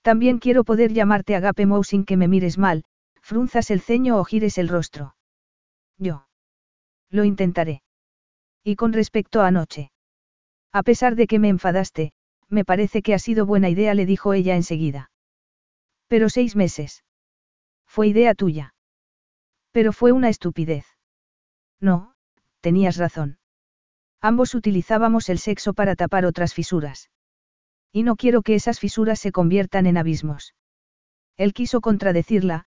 También 0.02 0.40
quiero 0.40 0.64
poder 0.64 0.94
llamarte 0.94 1.36
Agape 1.36 1.66
Mou 1.66 1.84
sin 1.84 2.06
que 2.06 2.18
me 2.18 2.28
mires 2.28 2.58
mal, 2.58 2.84
frunzas 3.22 3.70
el 3.70 3.82
ceño 3.82 4.18
o 4.18 4.24
gires 4.24 4.58
el 4.58 4.70
rostro. 4.70 5.16
Yo. 5.98 6.28
Lo 7.10 7.24
intentaré. 7.24 7.84
Y 8.64 8.76
con 8.76 8.94
respecto 8.94 9.42
a 9.42 9.48
anoche. 9.48 9.92
A 10.72 10.84
pesar 10.84 11.16
de 11.16 11.28
que 11.28 11.40
me 11.40 11.50
enfadaste, 11.50 12.14
me 12.48 12.66
parece 12.66 13.02
que 13.02 13.14
ha 13.14 13.20
sido 13.20 13.46
buena 13.46 13.70
idea, 13.70 13.94
le 13.94 14.06
dijo 14.06 14.34
ella 14.34 14.56
enseguida. 14.56 15.09
Pero 16.10 16.28
seis 16.28 16.58
meses. 16.58 17.06
Fue 17.88 18.08
idea 18.08 18.34
tuya. 18.34 18.74
Pero 19.72 19.94
fue 19.94 20.12
una 20.12 20.28
estupidez. 20.28 20.86
No, 21.80 22.16
tenías 22.60 22.98
razón. 22.98 23.38
Ambos 24.20 24.54
utilizábamos 24.56 25.30
el 25.30 25.40
sexo 25.40 25.74
para 25.74 25.96
tapar 25.96 26.26
otras 26.26 26.54
fisuras. 26.54 27.10
Y 27.94 28.04
no 28.04 28.16
quiero 28.16 28.42
que 28.42 28.56
esas 28.56 28.80
fisuras 28.80 29.20
se 29.20 29.32
conviertan 29.32 29.86
en 29.86 29.98
abismos. 29.98 30.56
Él 31.38 31.54
quiso 31.54 31.80
contradecirla, 31.80 32.66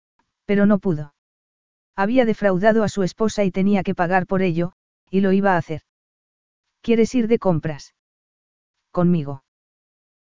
pero 0.44 0.66
no 0.66 0.78
pudo. 0.78 1.14
Había 1.96 2.24
defraudado 2.24 2.84
a 2.84 2.88
su 2.88 3.02
esposa 3.02 3.44
y 3.44 3.50
tenía 3.50 3.82
que 3.82 3.94
pagar 3.94 4.26
por 4.26 4.42
ello, 4.42 4.72
y 5.10 5.20
lo 5.20 5.32
iba 5.32 5.54
a 5.54 5.56
hacer. 5.56 5.82
¿Quieres 6.82 7.14
ir 7.14 7.28
de 7.28 7.38
compras? 7.38 7.94
Conmigo. 8.90 9.44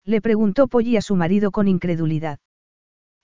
Le 0.06 0.22
preguntó 0.22 0.68
Polly 0.68 0.98
a 0.98 1.02
su 1.02 1.16
marido 1.16 1.52
con 1.52 1.68
incredulidad. 1.68 2.40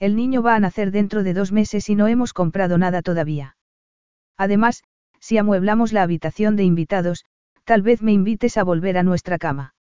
El 0.04 0.18
niño 0.18 0.42
va 0.42 0.56
a 0.56 0.60
nacer 0.60 0.92
dentro 0.92 1.24
de 1.24 1.34
dos 1.34 1.54
meses 1.54 1.88
y 1.88 1.96
no 1.96 2.10
hemos 2.10 2.34
comprado 2.34 2.78
nada 2.78 3.02
todavía. 3.02 3.56
Además, 4.36 4.84
si 5.22 5.38
amueblamos 5.38 5.94
la 5.94 6.02
habitación 6.04 6.58
de 6.58 6.66
invitados, 6.66 7.24
tal 7.64 7.84
vez 7.84 8.02
me 8.02 8.12
invites 8.12 8.58
a 8.58 8.66
volver 8.66 8.98
a 8.98 9.04
nuestra 9.04 9.38
cama. 9.38 9.76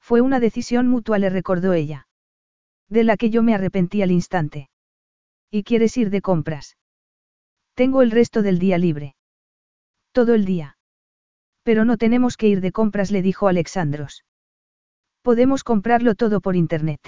Fue 0.00 0.20
una 0.20 0.38
decisión 0.38 0.86
mutua, 0.86 1.18
le 1.18 1.30
recordó 1.30 1.72
ella. 1.72 2.08
De 2.90 3.04
la 3.04 3.16
que 3.16 3.30
yo 3.30 3.42
me 3.42 3.54
arrepentí 3.54 4.02
al 4.02 4.10
instante. 4.10 4.68
¿Y 5.50 5.62
quieres 5.62 5.96
ir 5.96 6.10
de 6.10 6.20
compras? 6.20 6.76
Tengo 7.72 8.02
el 8.02 8.10
resto 8.10 8.42
del 8.42 8.58
día 8.58 8.76
libre. 8.76 9.16
Todo 10.12 10.34
el 10.34 10.44
día. 10.44 10.76
Pero 11.62 11.86
no 11.86 11.96
tenemos 11.96 12.36
que 12.36 12.48
ir 12.48 12.60
de 12.60 12.72
compras, 12.72 13.10
le 13.10 13.22
dijo 13.22 13.48
Alexandros. 13.48 14.26
Podemos 15.22 15.64
comprarlo 15.64 16.16
todo 16.16 16.42
por 16.42 16.54
Internet. 16.54 17.00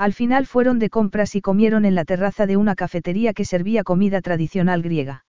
Al 0.00 0.14
final 0.14 0.46
fueron 0.46 0.78
de 0.78 0.88
compras 0.88 1.34
y 1.34 1.42
comieron 1.42 1.84
en 1.84 1.94
la 1.94 2.06
terraza 2.06 2.46
de 2.46 2.56
una 2.56 2.74
cafetería 2.74 3.34
que 3.34 3.44
servía 3.44 3.84
comida 3.84 4.22
tradicional 4.22 4.80
griega. 4.80 5.26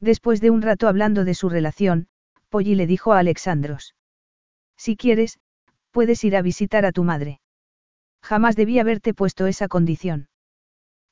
Después 0.00 0.40
de 0.40 0.50
un 0.50 0.62
rato 0.62 0.88
hablando 0.88 1.24
de 1.24 1.32
su 1.32 1.48
relación, 1.48 2.08
Polly 2.48 2.74
le 2.74 2.88
dijo 2.88 3.12
a 3.12 3.20
Alexandros. 3.20 3.94
Si 4.76 4.96
quieres, 4.96 5.38
puedes 5.92 6.24
ir 6.24 6.34
a 6.34 6.42
visitar 6.42 6.84
a 6.84 6.90
tu 6.90 7.04
madre. 7.04 7.40
Jamás 8.20 8.56
debí 8.56 8.80
haberte 8.80 9.14
puesto 9.14 9.46
esa 9.46 9.68
condición. 9.68 10.28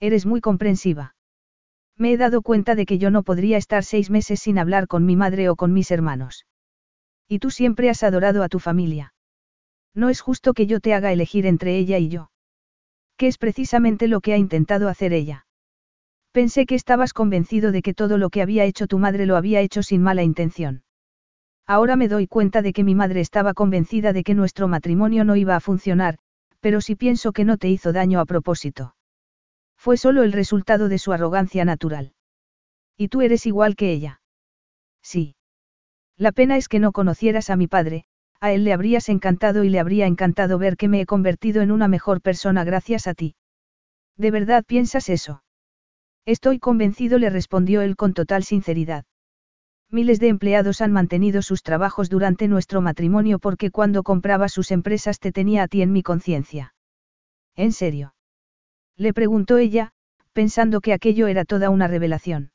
Eres 0.01 0.27
muy 0.27 0.41
comprensiva. 0.41 1.15
Me 1.97 2.13
he 2.13 2.17
dado 2.17 2.43
cuenta 2.43 2.75
de 2.75 2.85
que 2.85 2.99
yo 2.99 3.13
no 3.13 3.23
podría 3.23 3.59
estar 3.59 3.85
seis 3.85 4.11
meses 4.11 4.41
sin 4.41 4.59
hablar 4.59 4.89
con 4.89 5.07
mi 5.07 5.15
madre 5.15 5.49
o 5.51 5.55
con 5.55 5.73
mis 5.73 5.93
hermanos. 5.93 6.47
Y 7.29 7.39
tú 7.39 7.53
siempre 7.53 7.91
has 7.91 8.03
adorado 8.03 8.43
a 8.43 8.49
tu 8.49 8.59
familia. 8.59 9.15
No 9.95 10.09
es 10.09 10.21
justo 10.21 10.53
que 10.53 10.67
yo 10.67 10.81
te 10.81 10.95
haga 10.95 11.13
elegir 11.13 11.47
entre 11.47 11.79
ella 11.79 11.99
y 11.99 12.09
yo. 12.09 12.32
Que 13.23 13.29
es 13.29 13.39
precisamente 13.39 14.09
lo 14.09 14.21
que 14.21 14.33
ha 14.33 14.37
intentado 14.37 14.89
hacer 14.89 15.13
ella. 15.13 15.47
Pensé 16.33 16.67
que 16.67 16.75
estabas 16.75 17.13
convencido 17.13 17.71
de 17.71 17.81
que 17.81 17.95
todo 17.95 18.19
lo 18.19 18.31
que 18.31 18.43
había 18.43 18.65
hecho 18.65 18.89
tu 18.89 18.99
madre 18.99 19.27
lo 19.27 19.37
había 19.37 19.61
hecho 19.61 19.85
sin 19.85 20.03
mala 20.03 20.25
intención. 20.25 20.83
Ahora 21.65 21.95
me 21.95 22.09
doy 22.09 22.27
cuenta 22.27 22.63
de 22.63 22.73
que 22.73 22.83
mi 22.83 22.97
madre 22.97 23.21
estaba 23.21 23.55
convencida 23.55 24.13
de 24.13 24.25
que 24.25 24.35
nuestro 24.35 24.67
matrimonio 24.67 25.23
no 25.23 25.37
iba 25.37 25.55
a 25.55 25.61
funcionar, 25.61 26.19
pero 26.59 26.81
sí 26.81 26.97
pienso 26.97 27.31
que 27.31 27.45
no 27.45 27.59
te 27.59 27.69
hizo 27.69 27.93
daño 27.93 28.19
a 28.19 28.25
propósito. 28.25 28.97
Fue 29.77 29.97
solo 29.97 30.25
el 30.25 30.33
resultado 30.33 30.89
de 30.89 30.99
su 30.99 31.13
arrogancia 31.13 31.65
natural. 31.65 32.15
Y 32.97 33.07
tú 33.07 33.21
eres 33.21 33.47
igual 33.47 33.77
que 33.77 33.93
ella. 33.93 34.21
Sí. 35.01 35.37
La 36.17 36.33
pena 36.33 36.57
es 36.57 36.67
que 36.67 36.81
no 36.81 36.91
conocieras 36.91 37.51
a 37.51 37.57
mi 37.57 37.69
padre, 37.69 38.03
a 38.43 38.51
él 38.51 38.65
le 38.65 38.73
habrías 38.73 39.09
encantado 39.09 39.63
y 39.63 39.69
le 39.71 39.79
habría 39.79 40.07
encantado 40.07 40.59
ver 40.59 40.77
que 40.77 40.89
me 40.89 41.01
he 41.01 41.07
convertido 41.07 41.63
en 41.63 41.71
una 41.71 41.87
mejor 41.87 42.21
persona 42.21 42.65
gracias 42.65 43.07
a 43.07 43.15
ti. 43.15 43.37
¿De 44.17 44.33
verdad 44.33 44.65
piensas 44.67 45.09
eso? 45.09 45.45
Estoy 46.27 46.59
convencido, 46.59 47.21
le 47.21 47.31
respondió 47.31 47.83
él 47.83 47.95
con 47.95 48.15
total 48.15 48.43
sinceridad. 48.43 49.05
Miles 49.93 50.19
de 50.19 50.27
empleados 50.27 50.81
han 50.81 50.91
mantenido 50.91 51.41
sus 51.41 51.63
trabajos 51.63 52.11
durante 52.11 52.49
nuestro 52.49 52.81
matrimonio 52.81 53.39
porque 53.39 53.71
cuando 53.71 54.03
compraba 54.03 54.49
sus 54.49 54.73
empresas 54.73 55.21
te 55.21 55.31
tenía 55.31 55.63
a 55.63 55.69
ti 55.69 55.81
en 55.81 55.93
mi 55.93 56.03
conciencia. 56.03 56.75
¿En 57.55 57.71
serio? 57.71 58.13
Le 58.97 59.13
preguntó 59.13 59.59
ella, 59.59 59.93
pensando 60.33 60.81
que 60.81 60.93
aquello 60.93 61.29
era 61.29 61.45
toda 61.45 61.71
una 61.71 61.87
revelación. 61.87 62.51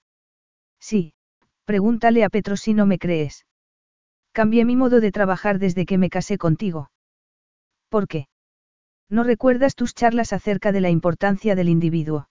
Sí, 0.82 1.14
pregúntale 1.64 2.26
a 2.26 2.30
Petro 2.30 2.58
si 2.58 2.74
no 2.74 2.86
me 2.86 3.00
crees. 3.00 3.46
Cambié 4.38 4.66
mi 4.66 4.76
modo 4.76 5.02
de 5.02 5.12
trabajar 5.12 5.58
desde 5.58 5.88
que 5.88 5.98
me 5.98 6.12
casé 6.12 6.38
contigo. 6.38 6.92
¿Por 7.90 8.08
qué? 8.08 8.28
¿No 9.10 9.24
recuerdas 9.24 9.74
tus 9.74 9.96
charlas 9.96 10.32
acerca 10.32 10.72
de 10.72 10.80
la 10.80 10.92
importancia 10.92 11.56
del 11.56 11.70
individuo? 11.70 12.30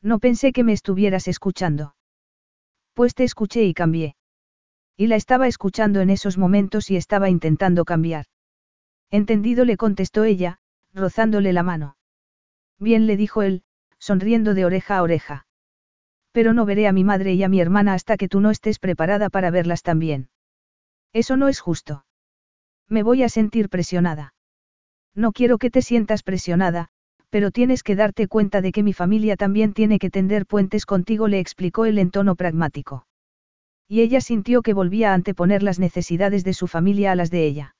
No 0.00 0.20
pensé 0.20 0.54
que 0.54 0.64
me 0.64 0.72
estuvieras 0.72 1.28
escuchando. 1.28 1.94
Pues 2.94 3.14
te 3.14 3.24
escuché 3.24 3.64
y 3.64 3.74
cambié. 3.74 4.16
Y 4.96 5.08
la 5.08 5.16
estaba 5.16 5.48
escuchando 5.48 6.00
en 6.00 6.08
esos 6.08 6.38
momentos 6.38 6.90
y 6.90 6.96
estaba 6.96 7.28
intentando 7.28 7.84
cambiar. 7.84 8.24
Entendido 9.10 9.66
le 9.66 9.76
contestó 9.76 10.24
ella, 10.24 10.60
rozándole 10.94 11.52
la 11.52 11.62
mano. 11.62 11.98
Bien 12.78 13.06
le 13.06 13.18
dijo 13.18 13.42
él, 13.42 13.64
sonriendo 13.98 14.54
de 14.54 14.64
oreja 14.64 14.96
a 14.96 15.02
oreja. 15.02 15.46
Pero 16.32 16.54
no 16.54 16.64
veré 16.64 16.88
a 16.88 16.92
mi 16.92 17.04
madre 17.04 17.34
y 17.34 17.42
a 17.42 17.50
mi 17.50 17.60
hermana 17.60 17.92
hasta 17.92 18.16
que 18.16 18.28
tú 18.28 18.40
no 18.40 18.50
estés 18.50 18.78
preparada 18.78 19.28
para 19.28 19.50
verlas 19.50 19.82
también. 19.82 20.30
Eso 21.12 21.36
no 21.36 21.48
es 21.48 21.60
justo. 21.60 22.04
Me 22.88 23.02
voy 23.02 23.22
a 23.22 23.28
sentir 23.28 23.68
presionada. 23.68 24.34
No 25.14 25.32
quiero 25.32 25.58
que 25.58 25.70
te 25.70 25.82
sientas 25.82 26.22
presionada, 26.22 26.88
pero 27.30 27.50
tienes 27.50 27.82
que 27.82 27.96
darte 27.96 28.28
cuenta 28.28 28.60
de 28.60 28.72
que 28.72 28.82
mi 28.82 28.92
familia 28.92 29.36
también 29.36 29.72
tiene 29.72 29.98
que 29.98 30.10
tender 30.10 30.46
puentes 30.46 30.86
contigo, 30.86 31.28
le 31.28 31.40
explicó 31.40 31.84
él 31.84 31.98
en 31.98 32.10
tono 32.10 32.34
pragmático. 32.36 33.06
Y 33.86 34.00
ella 34.00 34.20
sintió 34.20 34.62
que 34.62 34.74
volvía 34.74 35.10
a 35.10 35.14
anteponer 35.14 35.62
las 35.62 35.78
necesidades 35.78 36.44
de 36.44 36.54
su 36.54 36.66
familia 36.66 37.12
a 37.12 37.14
las 37.14 37.30
de 37.30 37.46
ella. 37.46 37.76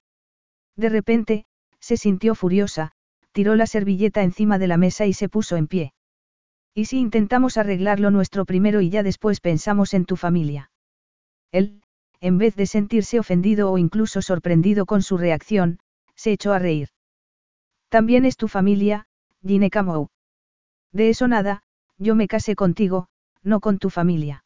De 0.76 0.89
repente, 0.89 1.47
se 1.81 1.97
sintió 1.97 2.34
furiosa, 2.34 2.92
tiró 3.32 3.55
la 3.57 3.66
servilleta 3.66 4.23
encima 4.23 4.58
de 4.58 4.66
la 4.66 4.76
mesa 4.76 5.07
y 5.07 5.12
se 5.12 5.28
puso 5.28 5.57
en 5.57 5.66
pie. 5.66 5.92
¿Y 6.74 6.86
si 6.86 6.98
intentamos 6.98 7.57
arreglarlo 7.57 8.10
nuestro 8.10 8.44
primero 8.44 8.81
y 8.81 8.90
ya 8.90 9.02
después 9.02 9.40
pensamos 9.40 9.94
en 9.94 10.05
tu 10.05 10.16
familia? 10.16 10.70
Él, 11.52 11.82
en 12.20 12.38
vez 12.38 12.56
de 12.56 12.66
sentirse 12.66 13.18
ofendido 13.18 13.70
o 13.70 13.78
incluso 13.78 14.22
sorprendido 14.22 14.86
con 14.86 15.02
su 15.02 15.18
reacción, 15.18 15.78
se 16.14 16.32
echó 16.32 16.52
a 16.52 16.58
reír. 16.58 16.88
También 17.88 18.24
es 18.24 18.36
tu 18.36 18.48
familia, 18.48 19.06
Gineka 19.42 19.82
Mou. 19.82 20.08
De 20.92 21.10
eso 21.10 21.28
nada, 21.28 21.62
yo 21.97 22.14
me 22.14 22.28
casé 22.28 22.55
contigo, 22.55 23.08
no 23.42 23.60
con 23.60 23.78
tu 23.78 23.90
familia. 23.90 24.44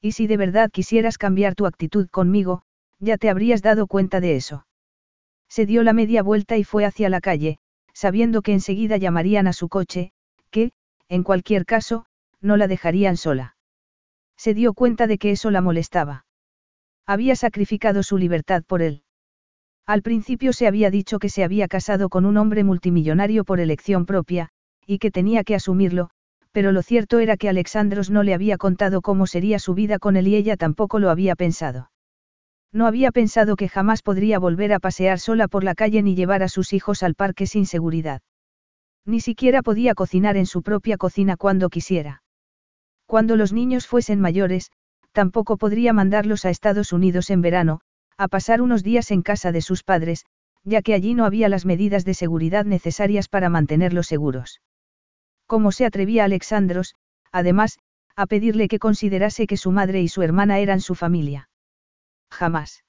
Y 0.00 0.12
si 0.12 0.26
de 0.26 0.36
verdad 0.36 0.70
quisieras 0.70 1.18
cambiar 1.18 1.54
tu 1.54 1.66
actitud 1.66 2.08
conmigo, 2.08 2.62
ya 2.98 3.18
te 3.18 3.28
habrías 3.28 3.62
dado 3.62 3.86
cuenta 3.86 4.20
de 4.20 4.36
eso. 4.36 4.66
Se 5.48 5.66
dio 5.66 5.82
la 5.82 5.92
media 5.92 6.22
vuelta 6.22 6.56
y 6.56 6.64
fue 6.64 6.84
hacia 6.84 7.08
la 7.08 7.20
calle, 7.20 7.58
sabiendo 7.92 8.42
que 8.42 8.52
enseguida 8.52 8.96
llamarían 8.96 9.46
a 9.46 9.52
su 9.52 9.68
coche, 9.68 10.12
que, 10.50 10.72
en 11.08 11.22
cualquier 11.22 11.64
caso, 11.64 12.06
no 12.40 12.56
la 12.56 12.66
dejarían 12.66 13.16
sola. 13.16 13.56
Se 14.36 14.52
dio 14.54 14.74
cuenta 14.74 15.06
de 15.06 15.18
que 15.18 15.30
eso 15.30 15.50
la 15.50 15.60
molestaba. 15.60 16.26
Había 17.06 17.36
sacrificado 17.36 18.02
su 18.02 18.16
libertad 18.16 18.62
por 18.66 18.80
él. 18.82 19.02
Al 19.86 20.00
principio 20.00 20.52
se 20.52 20.66
había 20.66 20.90
dicho 20.90 21.18
que 21.18 21.28
se 21.28 21.44
había 21.44 21.68
casado 21.68 22.08
con 22.08 22.24
un 22.24 22.38
hombre 22.38 22.64
multimillonario 22.64 23.44
por 23.44 23.60
elección 23.60 24.06
propia, 24.06 24.48
y 24.86 24.98
que 24.98 25.10
tenía 25.10 25.44
que 25.44 25.54
asumirlo, 25.54 26.10
pero 26.52 26.72
lo 26.72 26.82
cierto 26.82 27.18
era 27.18 27.36
que 27.36 27.48
Alexandros 27.48 28.10
no 28.10 28.22
le 28.22 28.32
había 28.32 28.56
contado 28.56 29.02
cómo 29.02 29.26
sería 29.26 29.58
su 29.58 29.74
vida 29.74 29.98
con 29.98 30.16
él 30.16 30.28
y 30.28 30.36
ella 30.36 30.56
tampoco 30.56 30.98
lo 30.98 31.10
había 31.10 31.36
pensado. 31.36 31.90
No 32.72 32.86
había 32.86 33.12
pensado 33.12 33.56
que 33.56 33.68
jamás 33.68 34.02
podría 34.02 34.38
volver 34.38 34.72
a 34.72 34.80
pasear 34.80 35.18
sola 35.18 35.48
por 35.48 35.62
la 35.62 35.74
calle 35.74 36.02
ni 36.02 36.14
llevar 36.14 36.42
a 36.42 36.48
sus 36.48 36.72
hijos 36.72 37.02
al 37.02 37.14
parque 37.14 37.46
sin 37.46 37.66
seguridad. 37.66 38.22
Ni 39.04 39.20
siquiera 39.20 39.62
podía 39.62 39.94
cocinar 39.94 40.36
en 40.36 40.46
su 40.46 40.62
propia 40.62 40.96
cocina 40.96 41.36
cuando 41.36 41.68
quisiera. 41.68 42.22
Cuando 43.06 43.36
los 43.36 43.52
niños 43.52 43.86
fuesen 43.86 44.20
mayores, 44.20 44.70
tampoco 45.14 45.56
podría 45.56 45.92
mandarlos 45.92 46.44
a 46.44 46.50
Estados 46.50 46.92
Unidos 46.92 47.30
en 47.30 47.40
verano, 47.40 47.80
a 48.18 48.26
pasar 48.28 48.60
unos 48.60 48.82
días 48.82 49.12
en 49.12 49.22
casa 49.22 49.52
de 49.52 49.62
sus 49.62 49.84
padres, 49.84 50.26
ya 50.64 50.82
que 50.82 50.92
allí 50.92 51.14
no 51.14 51.24
había 51.24 51.48
las 51.48 51.64
medidas 51.64 52.04
de 52.04 52.14
seguridad 52.14 52.64
necesarias 52.64 53.28
para 53.28 53.48
mantenerlos 53.48 54.08
seguros. 54.08 54.60
¿Cómo 55.46 55.72
se 55.72 55.86
atrevía 55.86 56.24
Alexandros, 56.24 56.96
además, 57.30 57.78
a 58.16 58.26
pedirle 58.26 58.66
que 58.66 58.80
considerase 58.80 59.46
que 59.46 59.56
su 59.56 59.70
madre 59.70 60.02
y 60.02 60.08
su 60.08 60.22
hermana 60.22 60.58
eran 60.58 60.80
su 60.80 60.96
familia? 60.96 61.48
Jamás. 62.30 62.84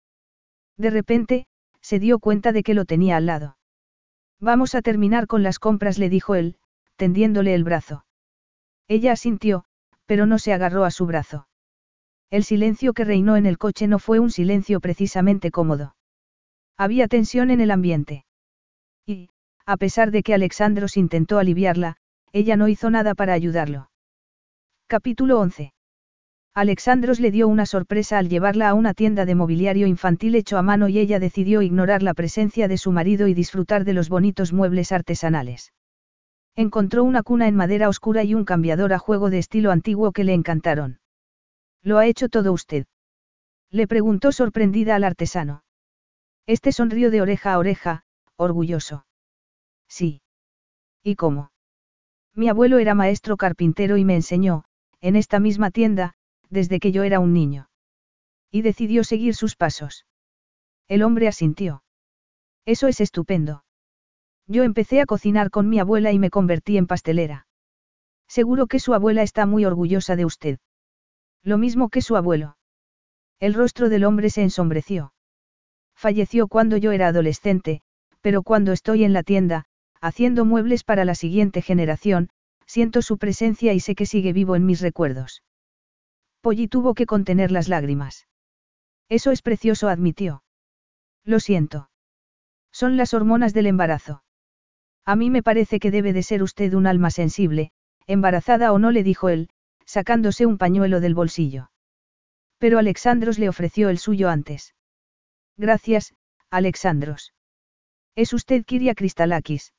De 0.78 0.90
repente, 0.90 1.46
se 1.82 2.00
dio 2.00 2.18
cuenta 2.18 2.52
de 2.52 2.64
que 2.64 2.74
lo 2.74 2.86
tenía 2.86 3.18
al 3.18 3.28
lado. 3.28 3.58
Vamos 4.40 4.74
a 4.74 4.82
terminar 4.82 5.28
con 5.28 5.44
las 5.44 5.60
compras, 5.60 6.00
le 6.00 6.10
dijo 6.10 6.34
él, 6.34 6.58
tendiéndole 6.96 7.54
el 7.54 7.64
brazo. 7.64 8.06
Ella 8.88 9.12
asintió, 9.12 9.66
pero 10.08 10.26
no 10.26 10.40
se 10.40 10.54
agarró 10.54 10.86
a 10.86 10.92
su 10.92 11.06
brazo. 11.06 11.48
El 12.30 12.44
silencio 12.44 12.94
que 12.94 13.06
reinó 13.06 13.38
en 13.38 13.46
el 13.46 13.58
coche 13.58 13.88
no 13.88 14.00
fue 14.00 14.20
un 14.20 14.32
silencio 14.32 14.80
precisamente 14.80 15.52
cómodo. 15.52 15.96
Había 16.78 17.08
tensión 17.08 17.52
en 17.52 17.62
el 17.62 17.72
ambiente. 17.72 18.26
Y, 19.06 19.30
a 19.66 19.78
pesar 19.78 20.12
de 20.12 20.24
que 20.24 20.34
Alexandros 20.34 20.98
intentó 20.98 21.40
aliviarla, 21.40 21.98
ella 22.34 22.58
no 22.58 22.68
hizo 22.68 22.90
nada 22.90 23.16
para 23.16 23.34
ayudarlo. 23.34 23.90
Capítulo 24.88 25.40
11. 25.40 25.74
Alexandros 26.54 27.20
le 27.20 27.32
dio 27.32 27.48
una 27.48 27.66
sorpresa 27.66 28.18
al 28.18 28.30
llevarla 28.30 28.70
a 28.70 28.74
una 28.74 28.94
tienda 28.94 29.26
de 29.26 29.36
mobiliario 29.36 29.88
infantil 29.88 30.36
hecho 30.36 30.58
a 30.58 30.62
mano 30.62 30.88
y 30.88 31.00
ella 31.00 31.20
decidió 31.20 31.62
ignorar 31.62 32.02
la 32.02 32.14
presencia 32.14 32.68
de 32.68 32.78
su 32.78 32.92
marido 32.92 33.28
y 33.28 33.34
disfrutar 33.34 33.84
de 33.84 33.94
los 33.94 34.10
bonitos 34.10 34.54
muebles 34.54 34.92
artesanales. 34.92 35.74
Encontró 36.56 37.04
una 37.04 37.24
cuna 37.24 37.48
en 37.48 37.56
madera 37.56 37.90
oscura 37.90 38.24
y 38.24 38.34
un 38.34 38.46
cambiador 38.46 38.94
a 38.94 39.00
juego 39.00 39.30
de 39.30 39.40
estilo 39.40 39.72
antiguo 39.72 40.14
que 40.14 40.24
le 40.24 40.34
encantaron. 40.34 41.00
¿Lo 41.86 42.00
ha 42.00 42.08
hecho 42.08 42.30
todo 42.30 42.52
usted? 42.52 42.88
Le 43.70 43.88
preguntó 43.88 44.32
sorprendida 44.32 44.96
al 44.96 45.04
artesano. 45.04 45.64
Este 46.48 46.72
sonrió 46.72 47.12
de 47.12 47.22
oreja 47.22 47.54
a 47.54 47.60
oreja, 47.60 48.04
orgulloso. 48.38 49.06
Sí. 49.88 50.24
¿Y 51.04 51.16
cómo? 51.16 51.52
Mi 52.34 52.50
abuelo 52.50 52.80
era 52.80 52.96
maestro 52.96 53.38
carpintero 53.38 53.98
y 53.98 54.04
me 54.04 54.16
enseñó, 54.16 54.64
en 55.00 55.16
esta 55.16 55.40
misma 55.40 55.70
tienda, 55.70 56.16
desde 56.50 56.80
que 56.80 56.92
yo 56.92 57.04
era 57.04 57.20
un 57.20 57.34
niño. 57.34 57.70
Y 58.50 58.64
decidió 58.64 59.04
seguir 59.04 59.36
sus 59.36 59.56
pasos. 59.56 60.08
El 60.88 61.04
hombre 61.04 61.28
asintió. 61.28 61.84
Eso 62.66 62.88
es 62.88 63.00
estupendo. 63.00 63.64
Yo 64.48 64.64
empecé 64.64 65.02
a 65.02 65.06
cocinar 65.06 65.52
con 65.52 65.70
mi 65.70 65.80
abuela 65.80 66.12
y 66.12 66.18
me 66.18 66.32
convertí 66.32 66.78
en 66.78 66.88
pastelera. 66.88 67.46
Seguro 68.28 68.66
que 68.66 68.80
su 68.80 68.96
abuela 68.96 69.22
está 69.22 69.46
muy 69.46 69.66
orgullosa 69.66 70.16
de 70.16 70.26
usted. 70.26 70.58
Lo 71.46 71.60
mismo 71.60 71.90
que 71.90 72.02
su 72.02 72.16
abuelo. 72.18 72.58
El 73.40 73.54
rostro 73.54 73.88
del 73.88 74.04
hombre 74.04 74.32
se 74.32 74.42
ensombreció. 74.42 75.14
Falleció 75.96 76.48
cuando 76.48 76.76
yo 76.76 76.92
era 76.92 77.08
adolescente, 77.08 77.82
pero 78.22 78.42
cuando 78.42 78.72
estoy 78.72 79.04
en 79.04 79.14
la 79.14 79.22
tienda, 79.22 79.66
haciendo 80.02 80.44
muebles 80.44 80.84
para 80.84 81.06
la 81.06 81.14
siguiente 81.14 81.62
generación, 81.62 82.30
siento 82.66 83.04
su 83.04 83.20
presencia 83.20 83.74
y 83.74 83.80
sé 83.80 83.94
que 83.94 84.08
sigue 84.08 84.34
vivo 84.34 84.56
en 84.56 84.66
mis 84.66 84.82
recuerdos. 84.82 85.44
Polly 86.42 86.68
tuvo 86.68 86.96
que 86.96 87.06
contener 87.06 87.52
las 87.52 87.70
lágrimas. 87.70 88.28
Eso 89.08 89.30
es 89.30 89.44
precioso, 89.44 89.88
admitió. 89.88 90.44
Lo 91.24 91.40
siento. 91.40 91.92
Son 92.72 92.98
las 92.98 93.14
hormonas 93.14 93.54
del 93.54 93.68
embarazo. 93.68 94.24
A 95.06 95.16
mí 95.16 95.30
me 95.30 95.44
parece 95.44 95.80
que 95.80 95.92
debe 95.92 96.12
de 96.12 96.24
ser 96.24 96.42
usted 96.42 96.74
un 96.74 96.88
alma 96.88 97.12
sensible, 97.12 97.72
embarazada 98.08 98.74
o 98.74 98.80
no, 98.80 98.90
le 98.90 99.04
dijo 99.04 99.30
él, 99.30 99.50
sacándose 99.96 100.46
un 100.46 100.58
pañuelo 100.58 101.00
del 101.00 101.16
bolsillo. 101.16 101.72
Pero 102.58 102.80
Alexandros 102.80 103.40
le 103.40 103.48
ofreció 103.48 103.88
el 103.88 103.98
suyo 103.98 104.28
antes. 104.28 104.76
Gracias, 105.56 106.14
Alexandros. 106.50 107.34
¿Es 108.14 108.34
usted 108.34 108.66
Kiria 108.66 108.94
Kristalakis? 108.94 109.74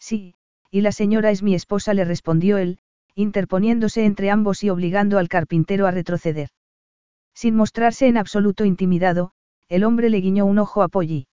Sí, 0.00 0.34
y 0.72 0.80
la 0.80 0.90
señora 0.90 1.30
es 1.30 1.44
mi 1.44 1.54
esposa, 1.54 1.94
le 1.94 2.04
respondió 2.04 2.58
él, 2.58 2.80
interponiéndose 3.14 4.04
entre 4.04 4.28
ambos 4.32 4.64
y 4.64 4.70
obligando 4.70 5.18
al 5.18 5.28
carpintero 5.28 5.86
a 5.86 5.92
retroceder. 5.92 6.48
Sin 7.32 7.54
mostrarse 7.54 8.08
en 8.08 8.16
absoluto 8.16 8.64
intimidado, 8.64 9.30
el 9.68 9.84
hombre 9.84 10.10
le 10.10 10.18
guiñó 10.18 10.46
un 10.46 10.58
ojo 10.58 10.82
a 10.82 10.88
Polly. 10.88 11.28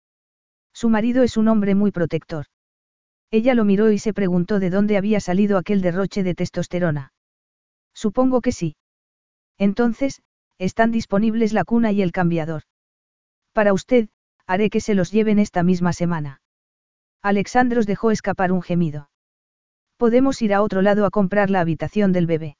Su 0.72 0.88
marido 0.88 1.22
es 1.22 1.36
un 1.36 1.46
hombre 1.46 1.76
muy 1.76 1.92
protector. 1.92 2.46
Ella 3.30 3.54
lo 3.54 3.64
miró 3.64 3.92
y 3.92 4.00
se 4.00 4.12
preguntó 4.12 4.58
de 4.58 4.70
dónde 4.70 4.96
había 4.96 5.20
salido 5.20 5.56
aquel 5.56 5.82
derroche 5.82 6.24
de 6.24 6.34
testosterona. 6.34 7.11
Supongo 7.94 8.40
que 8.40 8.52
sí. 8.52 8.76
Entonces, 9.58 10.22
están 10.58 10.90
disponibles 10.90 11.52
la 11.52 11.64
cuna 11.64 11.92
y 11.92 12.02
el 12.02 12.12
cambiador. 12.12 12.62
Para 13.52 13.72
usted, 13.72 14.08
haré 14.46 14.70
que 14.70 14.80
se 14.80 14.94
los 14.94 15.10
lleven 15.10 15.38
esta 15.38 15.62
misma 15.62 15.92
semana. 15.92 16.40
Alexandros 17.22 17.86
dejó 17.86 18.10
escapar 18.10 18.52
un 18.52 18.62
gemido. 18.62 19.10
Podemos 19.96 20.42
ir 20.42 20.52
a 20.54 20.62
otro 20.62 20.82
lado 20.82 21.06
a 21.06 21.10
comprar 21.10 21.50
la 21.50 21.60
habitación 21.60 22.12
del 22.12 22.26
bebé. 22.26 22.56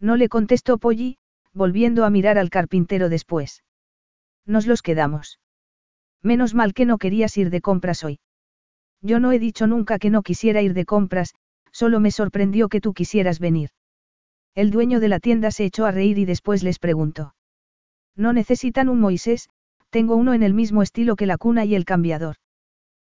No 0.00 0.16
le 0.16 0.28
contestó 0.28 0.78
Polly, 0.78 1.18
volviendo 1.52 2.04
a 2.04 2.10
mirar 2.10 2.38
al 2.38 2.50
carpintero 2.50 3.08
después. 3.08 3.62
Nos 4.46 4.66
los 4.66 4.82
quedamos. 4.82 5.40
Menos 6.22 6.54
mal 6.54 6.72
que 6.72 6.86
no 6.86 6.98
querías 6.98 7.36
ir 7.36 7.50
de 7.50 7.60
compras 7.60 8.02
hoy. 8.04 8.18
Yo 9.02 9.20
no 9.20 9.32
he 9.32 9.38
dicho 9.38 9.66
nunca 9.66 9.98
que 9.98 10.10
no 10.10 10.22
quisiera 10.22 10.62
ir 10.62 10.72
de 10.72 10.86
compras, 10.86 11.34
solo 11.70 12.00
me 12.00 12.10
sorprendió 12.10 12.68
que 12.68 12.80
tú 12.80 12.94
quisieras 12.94 13.38
venir. 13.38 13.70
El 14.54 14.70
dueño 14.70 15.00
de 15.00 15.08
la 15.08 15.20
tienda 15.20 15.50
se 15.50 15.64
echó 15.64 15.86
a 15.86 15.90
reír 15.90 16.18
y 16.18 16.24
después 16.24 16.62
les 16.62 16.78
preguntó. 16.78 17.34
No 18.16 18.32
necesitan 18.32 18.88
un 18.88 19.00
Moisés, 19.00 19.48
tengo 19.90 20.16
uno 20.16 20.34
en 20.34 20.42
el 20.42 20.54
mismo 20.54 20.82
estilo 20.82 21.16
que 21.16 21.26
la 21.26 21.38
cuna 21.38 21.64
y 21.64 21.74
el 21.74 21.84
cambiador. 21.84 22.36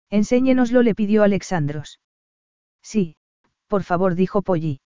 Enséñenoslo, 0.09 0.83
le 0.83 0.95
pidió 0.95 1.23
Alexandros. 1.23 1.99
Sí, 2.81 3.17
por 3.67 3.83
favor, 3.83 4.15
dijo 4.15 4.41
Polly. 4.41 4.79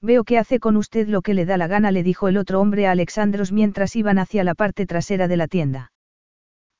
Veo 0.00 0.24
que 0.24 0.38
hace 0.38 0.58
con 0.58 0.76
usted 0.76 1.08
lo 1.08 1.22
que 1.22 1.32
le 1.32 1.46
da 1.46 1.56
la 1.56 1.68
gana, 1.68 1.92
le 1.92 2.02
dijo 2.02 2.28
el 2.28 2.36
otro 2.36 2.60
hombre 2.60 2.86
a 2.86 2.90
Alexandros 2.90 3.52
mientras 3.52 3.96
iban 3.96 4.18
hacia 4.18 4.44
la 4.44 4.54
parte 4.54 4.84
trasera 4.84 5.28
de 5.28 5.36
la 5.36 5.48
tienda. 5.48 5.92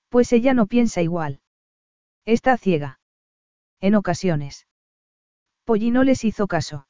Pues 0.08 0.32
ella 0.32 0.54
no 0.54 0.66
piensa 0.66 1.02
igual. 1.02 1.40
Está 2.24 2.56
ciega. 2.56 3.00
En 3.80 3.94
ocasiones. 3.94 4.66
Polly 5.64 5.90
no 5.90 6.04
les 6.04 6.24
hizo 6.24 6.46
caso. 6.46 6.86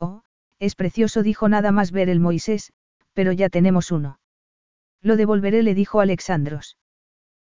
Oh, 0.00 0.22
es 0.62 0.76
precioso, 0.76 1.24
dijo 1.24 1.48
nada 1.48 1.72
más 1.72 1.90
ver 1.90 2.08
el 2.08 2.20
Moisés, 2.20 2.72
pero 3.14 3.32
ya 3.32 3.48
tenemos 3.48 3.90
uno. 3.90 4.20
Lo 5.00 5.16
devolveré, 5.16 5.64
le 5.64 5.74
dijo 5.74 5.98
Alexandros. 5.98 6.78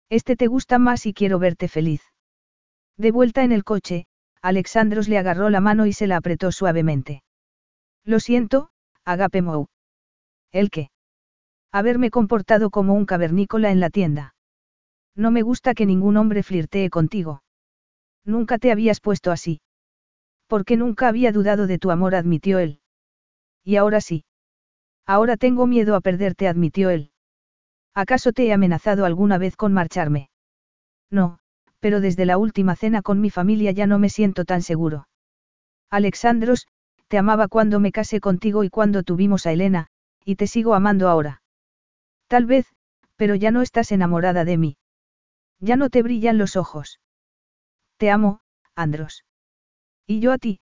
Este 0.09 0.35
te 0.35 0.47
gusta 0.47 0.79
más 0.79 1.05
y 1.05 1.13
quiero 1.13 1.39
verte 1.39 1.69
feliz. 1.69 2.01
De 2.97 3.11
vuelta 3.11 3.45
en 3.45 3.53
el 3.53 3.65
coche, 3.65 4.07
Alexandros 4.41 5.09
le 5.09 5.19
agarró 5.19 5.51
la 5.51 5.61
mano 5.61 5.85
y 5.85 5.93
se 5.93 6.07
la 6.07 6.17
apretó 6.17 6.53
suavemente. 6.53 7.23
Lo 8.03 8.19
siento, 8.19 8.71
Agape 9.05 9.43
Mou. 9.43 9.67
¿El 10.51 10.71
qué? 10.71 10.91
Haberme 11.71 12.11
comportado 12.11 12.71
como 12.71 12.95
un 12.95 13.05
cavernícola 13.05 13.71
en 13.71 13.81
la 13.81 13.91
tienda. 13.91 14.35
No 15.15 15.31
me 15.31 15.43
gusta 15.43 15.75
que 15.75 15.85
ningún 15.85 16.17
hombre 16.17 16.43
flirtee 16.43 16.89
contigo. 16.89 17.43
Nunca 18.25 18.57
te 18.57 18.73
habías 18.73 19.01
puesto 19.01 19.31
así. 19.31 19.61
Porque 20.47 20.79
nunca 20.79 21.09
había 21.09 21.31
dudado 21.31 21.67
de 21.67 21.79
tu 21.79 21.91
amor, 21.91 22.15
admitió 22.15 22.59
él. 22.59 22.82
Y 23.65 23.77
ahora 23.77 24.01
sí. 24.01 24.25
Ahora 25.07 25.37
tengo 25.37 25.67
miedo 25.67 25.97
a 25.97 26.01
perderte, 26.01 26.49
admitió 26.49 26.91
él. 26.91 27.11
¿Acaso 27.95 28.33
te 28.33 28.47
he 28.47 28.53
amenazado 28.53 29.05
alguna 29.05 29.39
vez 29.39 29.57
con 29.57 29.73
marcharme? 29.73 30.31
No, 31.11 31.39
pero 31.81 32.01
desde 32.01 32.25
la 32.25 32.39
última 32.39 32.77
cena 32.77 33.03
con 33.03 33.21
mi 33.21 33.31
familia 33.31 33.73
ya 33.73 33.87
no 33.87 33.99
me 33.99 34.09
siento 34.09 34.45
tan 34.45 34.63
seguro. 34.63 35.09
Alexandros, 35.91 36.67
te 37.09 37.19
amaba 37.19 37.49
cuando 37.49 37.81
me 37.81 37.93
casé 37.93 38.21
contigo 38.21 38.65
y 38.65 38.71
cuando 38.71 39.03
tuvimos 39.03 39.47
a 39.47 39.53
Elena, 39.53 39.89
y 40.25 40.37
te 40.37 40.47
sigo 40.47 40.75
amando 40.75 41.09
ahora. 41.09 41.43
Tal 42.29 42.47
vez, 42.47 42.67
pero 43.17 43.35
ya 43.35 43.51
no 43.51 43.61
estás 43.61 43.93
enamorada 43.93 44.45
de 44.45 44.57
mí. 44.57 44.77
Ya 45.61 45.77
no 45.77 45.91
te 45.91 46.03
brillan 46.03 46.39
los 46.39 46.57
ojos. 46.57 47.01
Te 47.99 48.11
amo, 48.11 48.41
Andros. 48.75 49.25
Y 50.07 50.21
yo 50.21 50.33
a 50.33 50.39
ti, 50.39 50.61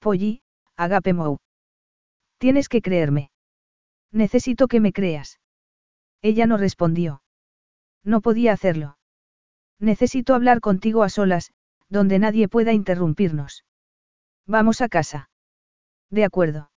Polly, 0.00 0.42
Agape 0.76 1.12
Mou. 1.12 1.38
Tienes 2.42 2.68
que 2.68 2.82
creerme. 2.82 3.30
Necesito 4.10 4.66
que 4.66 4.80
me 4.80 4.92
creas. 4.92 5.38
Ella 6.22 6.44
no 6.48 6.56
respondió. 6.56 7.22
No 8.02 8.20
podía 8.20 8.52
hacerlo. 8.52 8.98
Necesito 9.78 10.34
hablar 10.34 10.60
contigo 10.60 11.04
a 11.04 11.08
solas, 11.08 11.52
donde 11.88 12.18
nadie 12.18 12.48
pueda 12.48 12.72
interrumpirnos. 12.72 13.64
Vamos 14.44 14.80
a 14.80 14.88
casa. 14.88 15.30
De 16.10 16.24
acuerdo. 16.24 16.72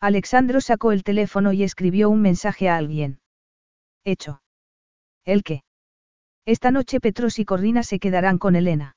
Alexandro 0.00 0.60
sacó 0.60 0.90
el 0.90 1.04
teléfono 1.04 1.52
y 1.52 1.62
escribió 1.62 2.10
un 2.10 2.20
mensaje 2.20 2.68
a 2.68 2.76
alguien. 2.76 3.20
Hecho. 4.02 4.42
¿El 5.24 5.44
qué? 5.44 5.62
Esta 6.46 6.72
noche 6.72 6.98
Petros 6.98 7.38
y 7.38 7.44
Corrina 7.44 7.84
se 7.84 8.00
quedarán 8.00 8.38
con 8.38 8.56
Elena. 8.56 8.96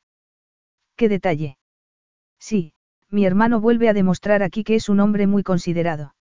¿Qué 0.95 1.07
detalle? 1.07 1.59
Sí, 2.39 2.73
mi 3.13 3.25
hermano 3.25 3.61
vuelve 3.61 3.89
a 3.89 3.93
demostrar 3.93 4.41
aquí 4.41 4.63
que 4.63 4.75
es 4.75 4.89
un 4.89 4.99
hombre 4.99 5.27
muy 5.27 5.43
considerado. 5.43 6.15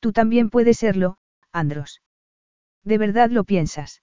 Tú 0.00 0.12
también 0.12 0.48
puedes 0.48 0.78
serlo, 0.78 1.18
Andros. 1.52 2.00
¿De 2.84 2.96
verdad 2.96 3.30
lo 3.30 3.44
piensas? 3.44 4.02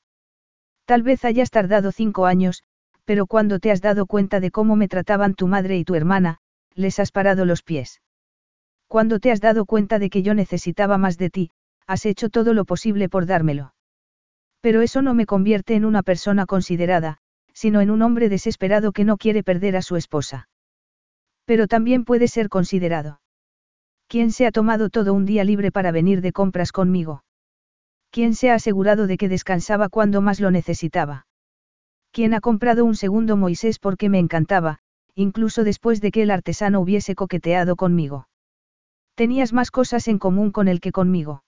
Tal 0.85 1.01
vez 1.01 1.26
hayas 1.26 1.50
tardado 1.50 1.92
cinco 1.92 2.27
años, 2.27 2.64
pero 3.03 3.26
cuando 3.26 3.59
te 3.59 3.72
has 3.72 3.82
dado 3.82 4.06
cuenta 4.06 4.40
de 4.40 4.51
cómo 4.51 4.76
me 4.76 4.88
trataban 4.88 5.34
tu 5.34 5.48
madre 5.48 5.77
y 5.77 5.84
tu 5.84 5.95
hermana, 5.95 6.38
les 6.76 7.00
has 7.00 7.11
parado 7.11 7.45
los 7.45 7.64
pies. 7.64 8.01
Cuando 8.88 9.19
te 9.19 9.32
has 9.32 9.42
dado 9.42 9.66
cuenta 9.66 9.98
de 9.98 10.11
que 10.11 10.22
yo 10.22 10.35
necesitaba 10.35 11.00
más 11.00 11.17
de 11.17 11.32
ti, 11.32 11.51
has 11.88 12.06
hecho 12.06 12.30
todo 12.30 12.53
lo 12.53 12.66
posible 12.66 13.09
por 13.09 13.26
dármelo. 13.26 13.74
Pero 14.61 14.82
eso 14.82 15.01
no 15.01 15.16
me 15.16 15.26
convierte 15.26 15.74
en 15.74 15.84
una 15.84 16.03
persona 16.03 16.45
considerada, 16.45 17.17
sino 17.53 17.82
en 17.82 17.90
un 17.90 18.03
hombre 18.03 18.30
desesperado 18.30 18.92
que 18.92 19.03
no 19.03 19.17
quiere 19.17 19.42
perder 19.42 19.76
a 19.77 19.82
su 19.82 19.95
esposa. 19.95 20.48
Pero 21.48 21.67
también 21.67 22.03
puede 22.03 22.27
ser 22.27 22.50
considerado. 22.50 23.22
¿Quién 24.09 24.32
se 24.32 24.45
ha 24.45 24.51
tomado 24.51 24.90
todo 24.90 25.14
un 25.14 25.26
día 25.26 25.45
libre 25.45 25.72
para 25.72 25.93
venir 25.93 26.19
de 26.22 26.34
compras 26.34 26.74
conmigo? 26.74 27.24
¿Quién 28.11 28.35
se 28.35 28.51
ha 28.51 28.56
asegurado 28.56 29.08
de 29.08 29.17
que 29.17 29.30
descansaba 29.30 29.88
cuando 29.88 30.22
más 30.22 30.42
lo 30.42 30.51
necesitaba? 30.51 31.26
¿Quién 32.11 32.34
ha 32.34 32.42
comprado 32.42 32.84
un 32.84 32.95
segundo 32.95 33.38
Moisés 33.38 33.80
porque 33.80 34.09
me 34.09 34.19
encantaba, 34.19 34.80
incluso 35.16 35.64
después 35.64 36.01
de 36.01 36.11
que 36.11 36.24
el 36.24 36.32
artesano 36.32 36.82
hubiese 36.82 37.16
coqueteado 37.16 37.77
conmigo? 37.77 38.27
Tenías 39.16 39.53
más 39.53 39.72
cosas 39.72 40.09
en 40.09 40.19
común 40.19 40.51
con 40.51 40.67
él 40.67 40.82
que 40.82 40.92
conmigo. 40.92 41.43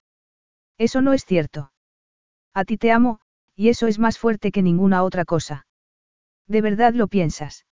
Eso 0.78 1.02
no 1.02 1.12
es 1.12 1.26
cierto. 1.26 1.74
A 2.54 2.64
ti 2.64 2.78
te 2.78 2.94
amo, 2.94 3.20
y 3.54 3.68
eso 3.68 3.88
es 3.88 4.00
más 4.00 4.18
fuerte 4.18 4.54
que 4.54 4.62
ninguna 4.62 5.04
otra 5.04 5.26
cosa. 5.26 5.68
¿De 6.48 6.62
verdad 6.62 6.94
lo 6.94 7.10
piensas? 7.10 7.66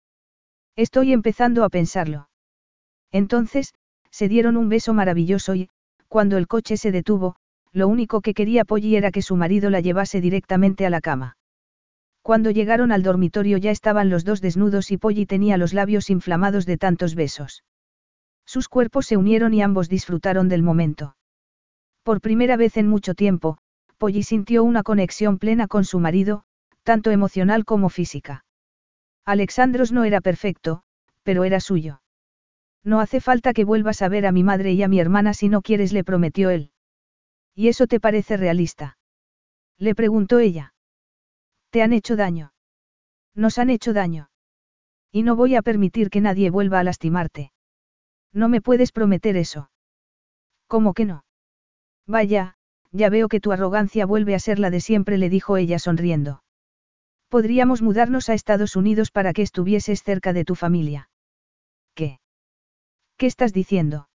Estoy 0.77 1.11
empezando 1.11 1.63
a 1.63 1.69
pensarlo. 1.69 2.29
Entonces, 3.11 3.73
se 4.11 4.29
dieron 4.29 4.57
un 4.57 4.69
beso 4.69 4.93
maravilloso 4.93 5.55
y, 5.55 5.69
cuando 6.07 6.37
el 6.37 6.47
coche 6.47 6.77
se 6.77 6.91
detuvo, 6.91 7.35
lo 7.73 7.87
único 7.87 8.21
que 8.21 8.35
quería 8.35 8.63
Polly 8.63 8.95
era 8.95 9.11
que 9.11 9.23
su 9.23 9.35
marido 9.35 9.71
la 9.71 9.81
llevase 9.81 10.21
directamente 10.21 10.85
a 10.85 10.91
la 10.91 11.01
cama. 11.01 11.37
Cuando 12.21 12.51
llegaron 12.51 12.91
al 12.91 13.01
dormitorio 13.01 13.57
ya 13.57 13.71
estaban 13.71 14.09
los 14.09 14.23
dos 14.23 14.39
desnudos 14.39 14.91
y 14.91 14.97
Polly 14.97 15.25
tenía 15.25 15.57
los 15.57 15.73
labios 15.73 16.11
inflamados 16.11 16.67
de 16.67 16.77
tantos 16.77 17.15
besos. 17.15 17.63
Sus 18.45 18.69
cuerpos 18.69 19.07
se 19.07 19.17
unieron 19.17 19.55
y 19.55 19.63
ambos 19.63 19.89
disfrutaron 19.89 20.47
del 20.47 20.61
momento. 20.61 21.17
Por 22.03 22.21
primera 22.21 22.55
vez 22.55 22.77
en 22.77 22.87
mucho 22.87 23.15
tiempo, 23.15 23.57
Polly 23.97 24.21
sintió 24.21 24.63
una 24.63 24.83
conexión 24.83 25.39
plena 25.39 25.67
con 25.67 25.85
su 25.85 25.99
marido, 25.99 26.43
tanto 26.83 27.09
emocional 27.09 27.65
como 27.65 27.89
física. 27.89 28.45
Alexandros 29.27 29.91
no 29.91 30.05
era 30.05 30.21
perfecto, 30.21 30.83
pero 31.23 31.43
era 31.43 31.59
suyo. 31.59 32.01
No 32.85 33.01
hace 33.01 33.19
falta 33.19 33.51
que 33.51 33.65
vuelvas 33.65 34.01
a 34.01 34.07
ver 34.07 34.25
a 34.25 34.31
mi 34.31 34.41
madre 34.41 34.71
y 34.71 34.83
a 34.83 34.87
mi 34.87 35.01
hermana 35.01 35.33
si 35.33 35.49
no 35.49 35.61
quieres, 35.61 35.91
le 35.91 36.05
prometió 36.05 36.49
él. 36.49 36.71
¿Y 37.53 37.67
eso 37.67 37.87
te 37.87 37.99
parece 37.99 38.37
realista? 38.37 38.97
Le 39.77 39.95
preguntó 39.95 40.39
ella. 40.39 40.73
¿Te 41.71 41.81
han 41.81 41.91
hecho 41.91 42.15
daño? 42.15 42.53
Nos 43.35 43.57
han 43.57 43.69
hecho 43.69 43.91
daño. 43.91 44.29
Y 45.11 45.23
no 45.23 45.35
voy 45.35 45.55
a 45.55 45.61
permitir 45.61 46.09
que 46.09 46.21
nadie 46.21 46.49
vuelva 46.49 46.79
a 46.79 46.85
lastimarte. 46.85 47.51
No 48.31 48.47
me 48.47 48.61
puedes 48.61 48.93
prometer 48.93 49.35
eso. 49.35 49.69
¿Cómo 50.67 50.93
que 50.93 51.03
no? 51.03 51.25
Vaya, 52.05 52.55
ya 52.93 53.09
veo 53.09 53.27
que 53.27 53.41
tu 53.41 53.51
arrogancia 53.51 54.05
vuelve 54.05 54.35
a 54.35 54.39
ser 54.39 54.57
la 54.57 54.69
de 54.69 54.79
siempre, 54.79 55.17
le 55.17 55.29
dijo 55.29 55.57
ella 55.57 55.79
sonriendo. 55.79 56.43
Podríamos 57.29 57.81
mudarnos 57.81 58.29
a 58.29 58.33
Estados 58.33 58.75
Unidos 58.75 59.11
para 59.11 59.33
que 59.33 59.41
estuvieses 59.41 60.01
cerca 60.03 60.33
de 60.33 60.45
tu 60.45 60.55
familia. 60.55 61.09
¿Qué? 61.93 62.19
¿Qué 63.17 63.25
estás 63.25 63.51
diciendo? 63.51 64.07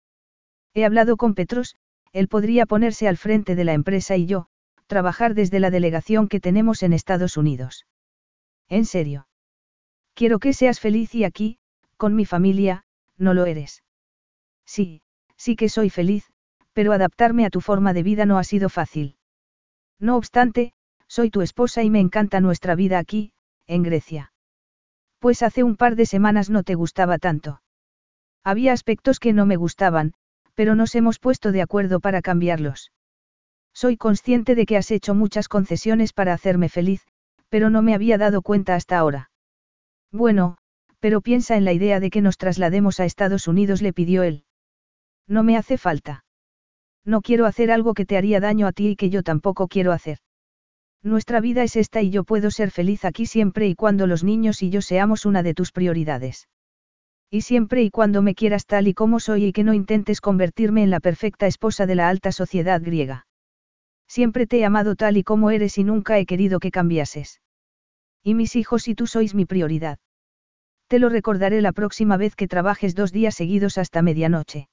He 0.74 0.84
hablado 0.84 1.16
con 1.16 1.34
Petros, 1.34 1.76
él 2.12 2.28
podría 2.28 2.66
ponerse 2.66 3.08
al 3.08 3.16
frente 3.16 3.54
de 3.54 3.64
la 3.64 3.72
empresa 3.72 4.16
y 4.16 4.26
yo, 4.26 4.46
trabajar 4.86 5.34
desde 5.34 5.60
la 5.60 5.70
delegación 5.70 6.28
que 6.28 6.40
tenemos 6.40 6.82
en 6.82 6.92
Estados 6.92 7.36
Unidos. 7.36 7.86
En 8.68 8.84
serio. 8.84 9.26
Quiero 10.14 10.38
que 10.38 10.52
seas 10.52 10.80
feliz 10.80 11.14
y 11.14 11.24
aquí, 11.24 11.58
con 11.96 12.14
mi 12.14 12.24
familia, 12.24 12.84
no 13.16 13.34
lo 13.34 13.46
eres. 13.46 13.82
Sí, 14.64 15.02
sí 15.36 15.56
que 15.56 15.68
soy 15.68 15.90
feliz, 15.90 16.30
pero 16.72 16.92
adaptarme 16.92 17.44
a 17.44 17.50
tu 17.50 17.60
forma 17.60 17.92
de 17.92 18.02
vida 18.02 18.26
no 18.26 18.38
ha 18.38 18.44
sido 18.44 18.68
fácil. 18.68 19.16
No 19.98 20.16
obstante, 20.16 20.72
soy 21.10 21.28
tu 21.28 21.42
esposa 21.42 21.82
y 21.82 21.90
me 21.90 21.98
encanta 21.98 22.40
nuestra 22.40 22.76
vida 22.76 23.00
aquí, 23.00 23.32
en 23.66 23.82
Grecia. 23.82 24.32
Pues 25.18 25.42
hace 25.42 25.64
un 25.64 25.76
par 25.76 25.96
de 25.96 26.06
semanas 26.06 26.50
no 26.50 26.62
te 26.62 26.76
gustaba 26.76 27.18
tanto. 27.18 27.62
Había 28.44 28.72
aspectos 28.72 29.18
que 29.18 29.32
no 29.32 29.44
me 29.44 29.56
gustaban, 29.56 30.12
pero 30.54 30.76
nos 30.76 30.94
hemos 30.94 31.18
puesto 31.18 31.50
de 31.50 31.62
acuerdo 31.62 31.98
para 31.98 32.22
cambiarlos. 32.22 32.92
Soy 33.74 33.96
consciente 33.96 34.54
de 34.54 34.66
que 34.66 34.76
has 34.76 34.92
hecho 34.92 35.16
muchas 35.16 35.48
concesiones 35.48 36.12
para 36.12 36.32
hacerme 36.32 36.68
feliz, 36.68 37.02
pero 37.48 37.70
no 37.70 37.82
me 37.82 37.94
había 37.94 38.16
dado 38.16 38.40
cuenta 38.40 38.76
hasta 38.76 38.96
ahora. 38.96 39.32
Bueno, 40.12 40.58
pero 41.00 41.20
piensa 41.20 41.56
en 41.56 41.64
la 41.64 41.72
idea 41.72 41.98
de 41.98 42.10
que 42.10 42.20
nos 42.20 42.38
traslademos 42.38 43.00
a 43.00 43.04
Estados 43.04 43.48
Unidos, 43.48 43.82
le 43.82 43.92
pidió 43.92 44.22
él. 44.22 44.44
No 45.26 45.42
me 45.42 45.56
hace 45.56 45.76
falta. 45.76 46.24
No 47.04 47.20
quiero 47.20 47.46
hacer 47.46 47.72
algo 47.72 47.94
que 47.94 48.06
te 48.06 48.16
haría 48.16 48.38
daño 48.38 48.68
a 48.68 48.72
ti 48.72 48.90
y 48.90 48.96
que 48.96 49.10
yo 49.10 49.24
tampoco 49.24 49.66
quiero 49.66 49.90
hacer. 49.90 50.18
Nuestra 51.02 51.40
vida 51.40 51.62
es 51.62 51.76
esta 51.76 52.02
y 52.02 52.10
yo 52.10 52.24
puedo 52.24 52.50
ser 52.50 52.70
feliz 52.70 53.04
aquí 53.06 53.24
siempre 53.24 53.66
y 53.66 53.74
cuando 53.74 54.06
los 54.06 54.22
niños 54.22 54.62
y 54.62 54.68
yo 54.68 54.82
seamos 54.82 55.24
una 55.24 55.42
de 55.42 55.54
tus 55.54 55.72
prioridades. 55.72 56.48
Y 57.30 57.42
siempre 57.42 57.82
y 57.82 57.90
cuando 57.90 58.20
me 58.22 58.34
quieras 58.34 58.66
tal 58.66 58.86
y 58.86 58.92
como 58.92 59.18
soy 59.18 59.46
y 59.46 59.52
que 59.52 59.64
no 59.64 59.72
intentes 59.72 60.20
convertirme 60.20 60.82
en 60.82 60.90
la 60.90 61.00
perfecta 61.00 61.46
esposa 61.46 61.86
de 61.86 61.94
la 61.94 62.08
alta 62.08 62.32
sociedad 62.32 62.82
griega. 62.82 63.26
Siempre 64.08 64.46
te 64.46 64.58
he 64.58 64.64
amado 64.64 64.96
tal 64.96 65.16
y 65.16 65.22
como 65.22 65.50
eres 65.50 65.78
y 65.78 65.84
nunca 65.84 66.18
he 66.18 66.26
querido 66.26 66.58
que 66.58 66.72
cambiases. 66.72 67.40
Y 68.22 68.34
mis 68.34 68.56
hijos 68.56 68.88
y 68.88 68.94
tú 68.94 69.06
sois 69.06 69.34
mi 69.34 69.46
prioridad. 69.46 69.98
Te 70.88 70.98
lo 70.98 71.08
recordaré 71.08 71.62
la 71.62 71.72
próxima 71.72 72.16
vez 72.16 72.34
que 72.34 72.48
trabajes 72.48 72.94
dos 72.94 73.12
días 73.12 73.36
seguidos 73.36 73.78
hasta 73.78 74.02
medianoche. 74.02 74.68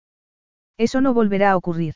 Eso 0.77 0.99
no 0.99 1.13
volverá 1.13 1.51
a 1.51 1.57
ocurrir. 1.57 1.93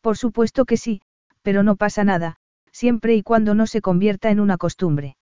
Por 0.00 0.16
supuesto 0.16 0.64
que 0.64 0.76
sí, 0.76 1.02
pero 1.42 1.64
no 1.64 1.76
pasa 1.76 2.04
nada, 2.04 2.36
siempre 2.74 3.14
y 3.14 3.22
cuando 3.22 3.54
no 3.54 3.66
se 3.66 3.80
convierta 3.80 4.30
en 4.30 4.40
una 4.40 4.58
costumbre. 4.58 5.16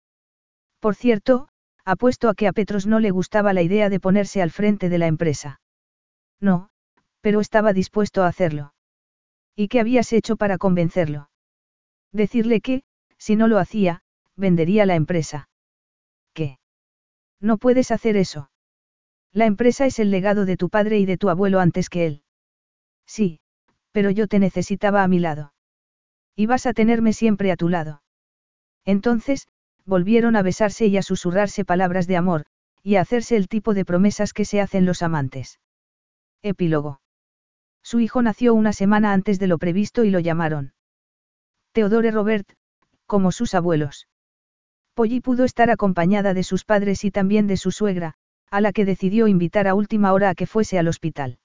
Por 0.80 0.96
cierto, 0.96 1.50
apuesto 1.84 2.30
a 2.30 2.34
que 2.34 2.48
a 2.48 2.54
Petros 2.54 2.88
no 2.88 3.00
le 3.00 3.12
gustaba 3.12 3.52
la 3.54 3.62
idea 3.62 3.90
de 3.90 4.00
ponerse 4.00 4.42
al 4.42 4.52
frente 4.52 4.88
de 4.88 4.98
la 4.98 5.08
empresa. 5.08 5.60
No, 6.40 6.70
pero 7.20 7.42
estaba 7.42 7.74
dispuesto 7.74 8.24
a 8.24 8.28
hacerlo. 8.28 8.74
¿Y 9.56 9.68
qué 9.68 9.82
habías 9.82 10.14
hecho 10.14 10.38
para 10.38 10.58
convencerlo? 10.58 11.30
Decirle 12.14 12.62
que, 12.62 12.84
si 13.18 13.36
no 13.36 13.48
lo 13.50 13.60
hacía, 13.60 14.02
vendería 14.38 14.86
la 14.86 14.96
empresa. 14.96 15.50
¿Qué? 16.34 16.58
No 17.42 17.58
puedes 17.58 17.92
hacer 17.92 18.16
eso. 18.16 18.50
La 19.34 19.46
empresa 19.46 19.86
es 19.86 20.00
el 20.00 20.10
legado 20.10 20.46
de 20.46 20.56
tu 20.56 20.70
padre 20.70 21.00
y 21.00 21.06
de 21.06 21.18
tu 21.18 21.30
abuelo 21.30 21.60
antes 21.60 21.90
que 21.90 22.06
él. 22.06 22.24
Sí, 23.06 23.42
pero 23.92 24.10
yo 24.10 24.28
te 24.28 24.40
necesitaba 24.40 25.04
a 25.04 25.08
mi 25.10 25.20
lado. 25.20 25.54
Y 26.36 26.46
vas 26.46 26.66
a 26.66 26.74
tenerme 26.74 27.14
siempre 27.14 27.52
a 27.52 27.58
tu 27.58 27.70
lado. 27.70 28.02
Entonces, 28.86 29.48
volvieron 29.86 30.36
a 30.36 30.42
besarse 30.42 30.88
y 30.88 30.98
a 30.98 31.04
susurrarse 31.04 31.66
palabras 31.66 32.08
de 32.08 32.18
amor, 32.18 32.46
y 32.84 32.96
a 32.96 33.02
hacerse 33.02 33.36
el 33.36 33.48
tipo 33.48 33.74
de 33.74 33.86
promesas 33.86 34.34
que 34.34 34.46
se 34.46 34.62
hacen 34.62 34.86
los 34.86 35.02
amantes. 35.02 35.60
Epílogo. 36.42 37.02
Su 37.84 38.00
hijo 38.00 38.22
nació 38.22 38.54
una 38.54 38.74
semana 38.74 39.14
antes 39.14 39.40
de 39.40 39.48
lo 39.48 39.58
previsto 39.58 40.04
y 40.04 40.10
lo 40.10 40.20
llamaron. 40.20 40.74
Theodore 41.74 42.12
Robert, 42.12 42.50
como 43.06 43.32
sus 43.32 43.54
abuelos. 43.54 44.08
Polly 44.94 45.20
pudo 45.20 45.46
estar 45.46 45.70
acompañada 45.70 46.34
de 46.34 46.44
sus 46.44 46.64
padres 46.64 47.04
y 47.06 47.12
también 47.12 47.48
de 47.48 47.58
su 47.58 47.72
suegra, 47.72 48.16
a 48.50 48.62
la 48.62 48.72
que 48.72 48.86
decidió 48.86 49.28
invitar 49.28 49.68
a 49.68 49.74
última 49.74 50.14
hora 50.14 50.30
a 50.30 50.36
que 50.36 50.48
fuese 50.48 50.78
al 50.78 50.88
hospital. 50.88 51.40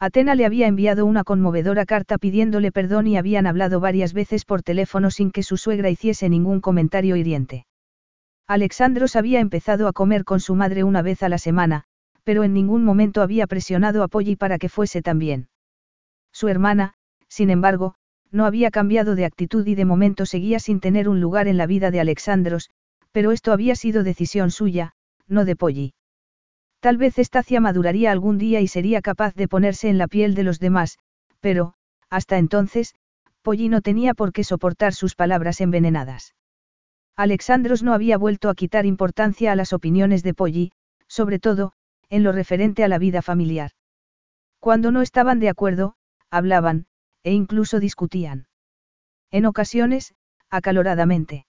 Atena 0.00 0.36
le 0.36 0.46
había 0.46 0.68
enviado 0.68 1.06
una 1.06 1.24
conmovedora 1.24 1.84
carta 1.84 2.18
pidiéndole 2.18 2.70
perdón 2.70 3.08
y 3.08 3.16
habían 3.16 3.48
hablado 3.48 3.80
varias 3.80 4.12
veces 4.12 4.44
por 4.44 4.62
teléfono 4.62 5.10
sin 5.10 5.32
que 5.32 5.42
su 5.42 5.56
suegra 5.56 5.90
hiciese 5.90 6.28
ningún 6.28 6.60
comentario 6.60 7.16
hiriente. 7.16 7.66
Alexandros 8.46 9.16
había 9.16 9.40
empezado 9.40 9.88
a 9.88 9.92
comer 9.92 10.24
con 10.24 10.38
su 10.38 10.54
madre 10.54 10.84
una 10.84 11.02
vez 11.02 11.24
a 11.24 11.28
la 11.28 11.38
semana, 11.38 11.84
pero 12.22 12.44
en 12.44 12.52
ningún 12.54 12.84
momento 12.84 13.22
había 13.22 13.48
presionado 13.48 14.04
a 14.04 14.08
Polly 14.08 14.36
para 14.36 14.58
que 14.58 14.68
fuese 14.68 15.02
también. 15.02 15.48
Su 16.32 16.46
hermana, 16.46 16.94
sin 17.28 17.50
embargo, 17.50 17.96
no 18.30 18.46
había 18.46 18.70
cambiado 18.70 19.16
de 19.16 19.24
actitud 19.24 19.66
y 19.66 19.74
de 19.74 19.84
momento 19.84 20.26
seguía 20.26 20.60
sin 20.60 20.78
tener 20.78 21.08
un 21.08 21.20
lugar 21.20 21.48
en 21.48 21.56
la 21.56 21.66
vida 21.66 21.90
de 21.90 22.00
Alexandros, 22.00 22.70
pero 23.10 23.32
esto 23.32 23.52
había 23.52 23.74
sido 23.74 24.04
decisión 24.04 24.50
suya, 24.50 24.92
no 25.26 25.44
de 25.44 25.56
Polly. 25.56 25.94
Tal 26.80 26.96
vez 26.96 27.18
Estacia 27.18 27.60
maduraría 27.60 28.12
algún 28.12 28.38
día 28.38 28.60
y 28.60 28.68
sería 28.68 29.02
capaz 29.02 29.34
de 29.34 29.48
ponerse 29.48 29.88
en 29.88 29.98
la 29.98 30.06
piel 30.06 30.34
de 30.34 30.44
los 30.44 30.60
demás, 30.60 30.98
pero, 31.40 31.74
hasta 32.08 32.38
entonces, 32.38 32.94
Polly 33.42 33.68
no 33.68 33.80
tenía 33.80 34.14
por 34.14 34.32
qué 34.32 34.44
soportar 34.44 34.94
sus 34.94 35.16
palabras 35.16 35.60
envenenadas. 35.60 36.34
Alexandros 37.16 37.82
no 37.82 37.94
había 37.94 38.16
vuelto 38.16 38.48
a 38.48 38.54
quitar 38.54 38.86
importancia 38.86 39.50
a 39.50 39.56
las 39.56 39.72
opiniones 39.72 40.22
de 40.22 40.34
Polly, 40.34 40.72
sobre 41.08 41.40
todo, 41.40 41.72
en 42.10 42.22
lo 42.22 42.30
referente 42.30 42.84
a 42.84 42.88
la 42.88 42.98
vida 42.98 43.22
familiar. 43.22 43.72
Cuando 44.60 44.92
no 44.92 45.02
estaban 45.02 45.40
de 45.40 45.48
acuerdo, 45.48 45.94
hablaban, 46.30 46.86
e 47.24 47.32
incluso 47.32 47.80
discutían. 47.80 48.46
En 49.30 49.46
ocasiones, 49.46 50.14
acaloradamente. 50.48 51.46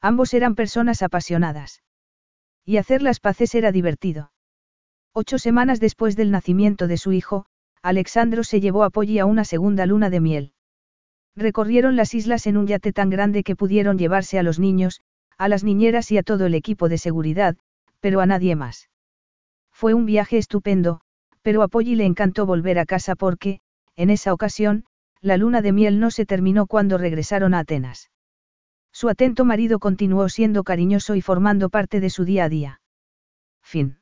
Ambos 0.00 0.34
eran 0.34 0.54
personas 0.54 1.02
apasionadas. 1.02 1.82
Y 2.64 2.76
hacer 2.76 3.02
las 3.02 3.18
paces 3.18 3.54
era 3.54 3.72
divertido. 3.72 4.31
Ocho 5.14 5.38
semanas 5.38 5.78
después 5.78 6.16
del 6.16 6.30
nacimiento 6.30 6.86
de 6.86 6.96
su 6.96 7.12
hijo, 7.12 7.44
Alexandro 7.82 8.44
se 8.44 8.60
llevó 8.60 8.82
a 8.82 8.90
Polly 8.90 9.18
a 9.18 9.26
una 9.26 9.44
segunda 9.44 9.84
luna 9.84 10.08
de 10.08 10.20
miel. 10.20 10.52
Recorrieron 11.36 11.96
las 11.96 12.14
islas 12.14 12.46
en 12.46 12.56
un 12.56 12.66
yate 12.66 12.94
tan 12.94 13.10
grande 13.10 13.42
que 13.42 13.54
pudieron 13.54 13.98
llevarse 13.98 14.38
a 14.38 14.42
los 14.42 14.58
niños, 14.58 15.02
a 15.36 15.48
las 15.48 15.64
niñeras 15.64 16.10
y 16.12 16.18
a 16.18 16.22
todo 16.22 16.46
el 16.46 16.54
equipo 16.54 16.88
de 16.88 16.96
seguridad, 16.96 17.56
pero 18.00 18.20
a 18.20 18.26
nadie 18.26 18.56
más. 18.56 18.88
Fue 19.70 19.92
un 19.92 20.06
viaje 20.06 20.38
estupendo, 20.38 21.02
pero 21.42 21.62
a 21.62 21.68
Polly 21.68 21.94
le 21.94 22.06
encantó 22.06 22.46
volver 22.46 22.78
a 22.78 22.86
casa 22.86 23.14
porque, 23.14 23.60
en 23.96 24.08
esa 24.08 24.32
ocasión, 24.32 24.86
la 25.20 25.36
luna 25.36 25.60
de 25.60 25.72
miel 25.72 26.00
no 26.00 26.10
se 26.10 26.24
terminó 26.24 26.66
cuando 26.66 26.96
regresaron 26.96 27.52
a 27.52 27.60
Atenas. 27.60 28.10
Su 28.92 29.10
atento 29.10 29.44
marido 29.44 29.78
continuó 29.78 30.28
siendo 30.30 30.64
cariñoso 30.64 31.16
y 31.16 31.20
formando 31.20 31.68
parte 31.68 32.00
de 32.00 32.08
su 32.08 32.24
día 32.24 32.44
a 32.44 32.48
día. 32.48 32.80
Fin. 33.62 34.01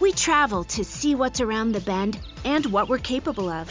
We 0.00 0.12
travel 0.12 0.64
to 0.64 0.82
see 0.82 1.14
what's 1.14 1.42
around 1.42 1.72
the 1.72 1.80
bend 1.80 2.18
and 2.42 2.64
what 2.64 2.88
we're 2.88 2.96
capable 2.96 3.50
of. 3.50 3.70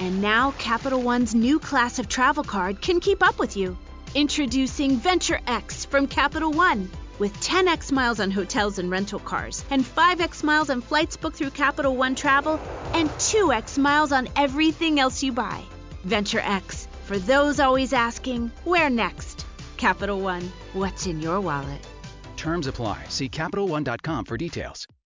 And 0.00 0.20
now 0.20 0.50
Capital 0.58 1.00
One's 1.00 1.36
new 1.36 1.60
class 1.60 2.00
of 2.00 2.08
travel 2.08 2.42
card 2.42 2.82
can 2.82 2.98
keep 2.98 3.22
up 3.22 3.38
with 3.38 3.56
you. 3.56 3.78
Introducing 4.12 4.96
Venture 4.96 5.38
X 5.46 5.84
from 5.84 6.08
Capital 6.08 6.50
One. 6.50 6.90
With 7.20 7.32
10x 7.34 7.92
miles 7.92 8.18
on 8.18 8.32
hotels 8.32 8.80
and 8.80 8.90
rental 8.90 9.20
cars, 9.20 9.64
and 9.70 9.84
5x 9.84 10.42
miles 10.42 10.68
on 10.68 10.80
flights 10.80 11.16
booked 11.16 11.36
through 11.36 11.50
Capital 11.50 11.94
One 11.94 12.16
Travel, 12.16 12.58
and 12.92 13.08
2x 13.10 13.78
miles 13.78 14.10
on 14.10 14.28
everything 14.34 14.98
else 14.98 15.22
you 15.22 15.30
buy. 15.30 15.62
Venture 16.02 16.40
X, 16.40 16.88
for 17.04 17.18
those 17.18 17.60
always 17.60 17.92
asking, 17.92 18.50
where 18.64 18.90
next? 18.90 19.46
Capital 19.76 20.18
One, 20.20 20.50
what's 20.72 21.06
in 21.06 21.20
your 21.20 21.40
wallet? 21.40 21.86
Terms 22.36 22.66
apply. 22.66 23.04
See 23.08 23.28
CapitalOne.com 23.28 24.24
for 24.24 24.36
details. 24.36 24.88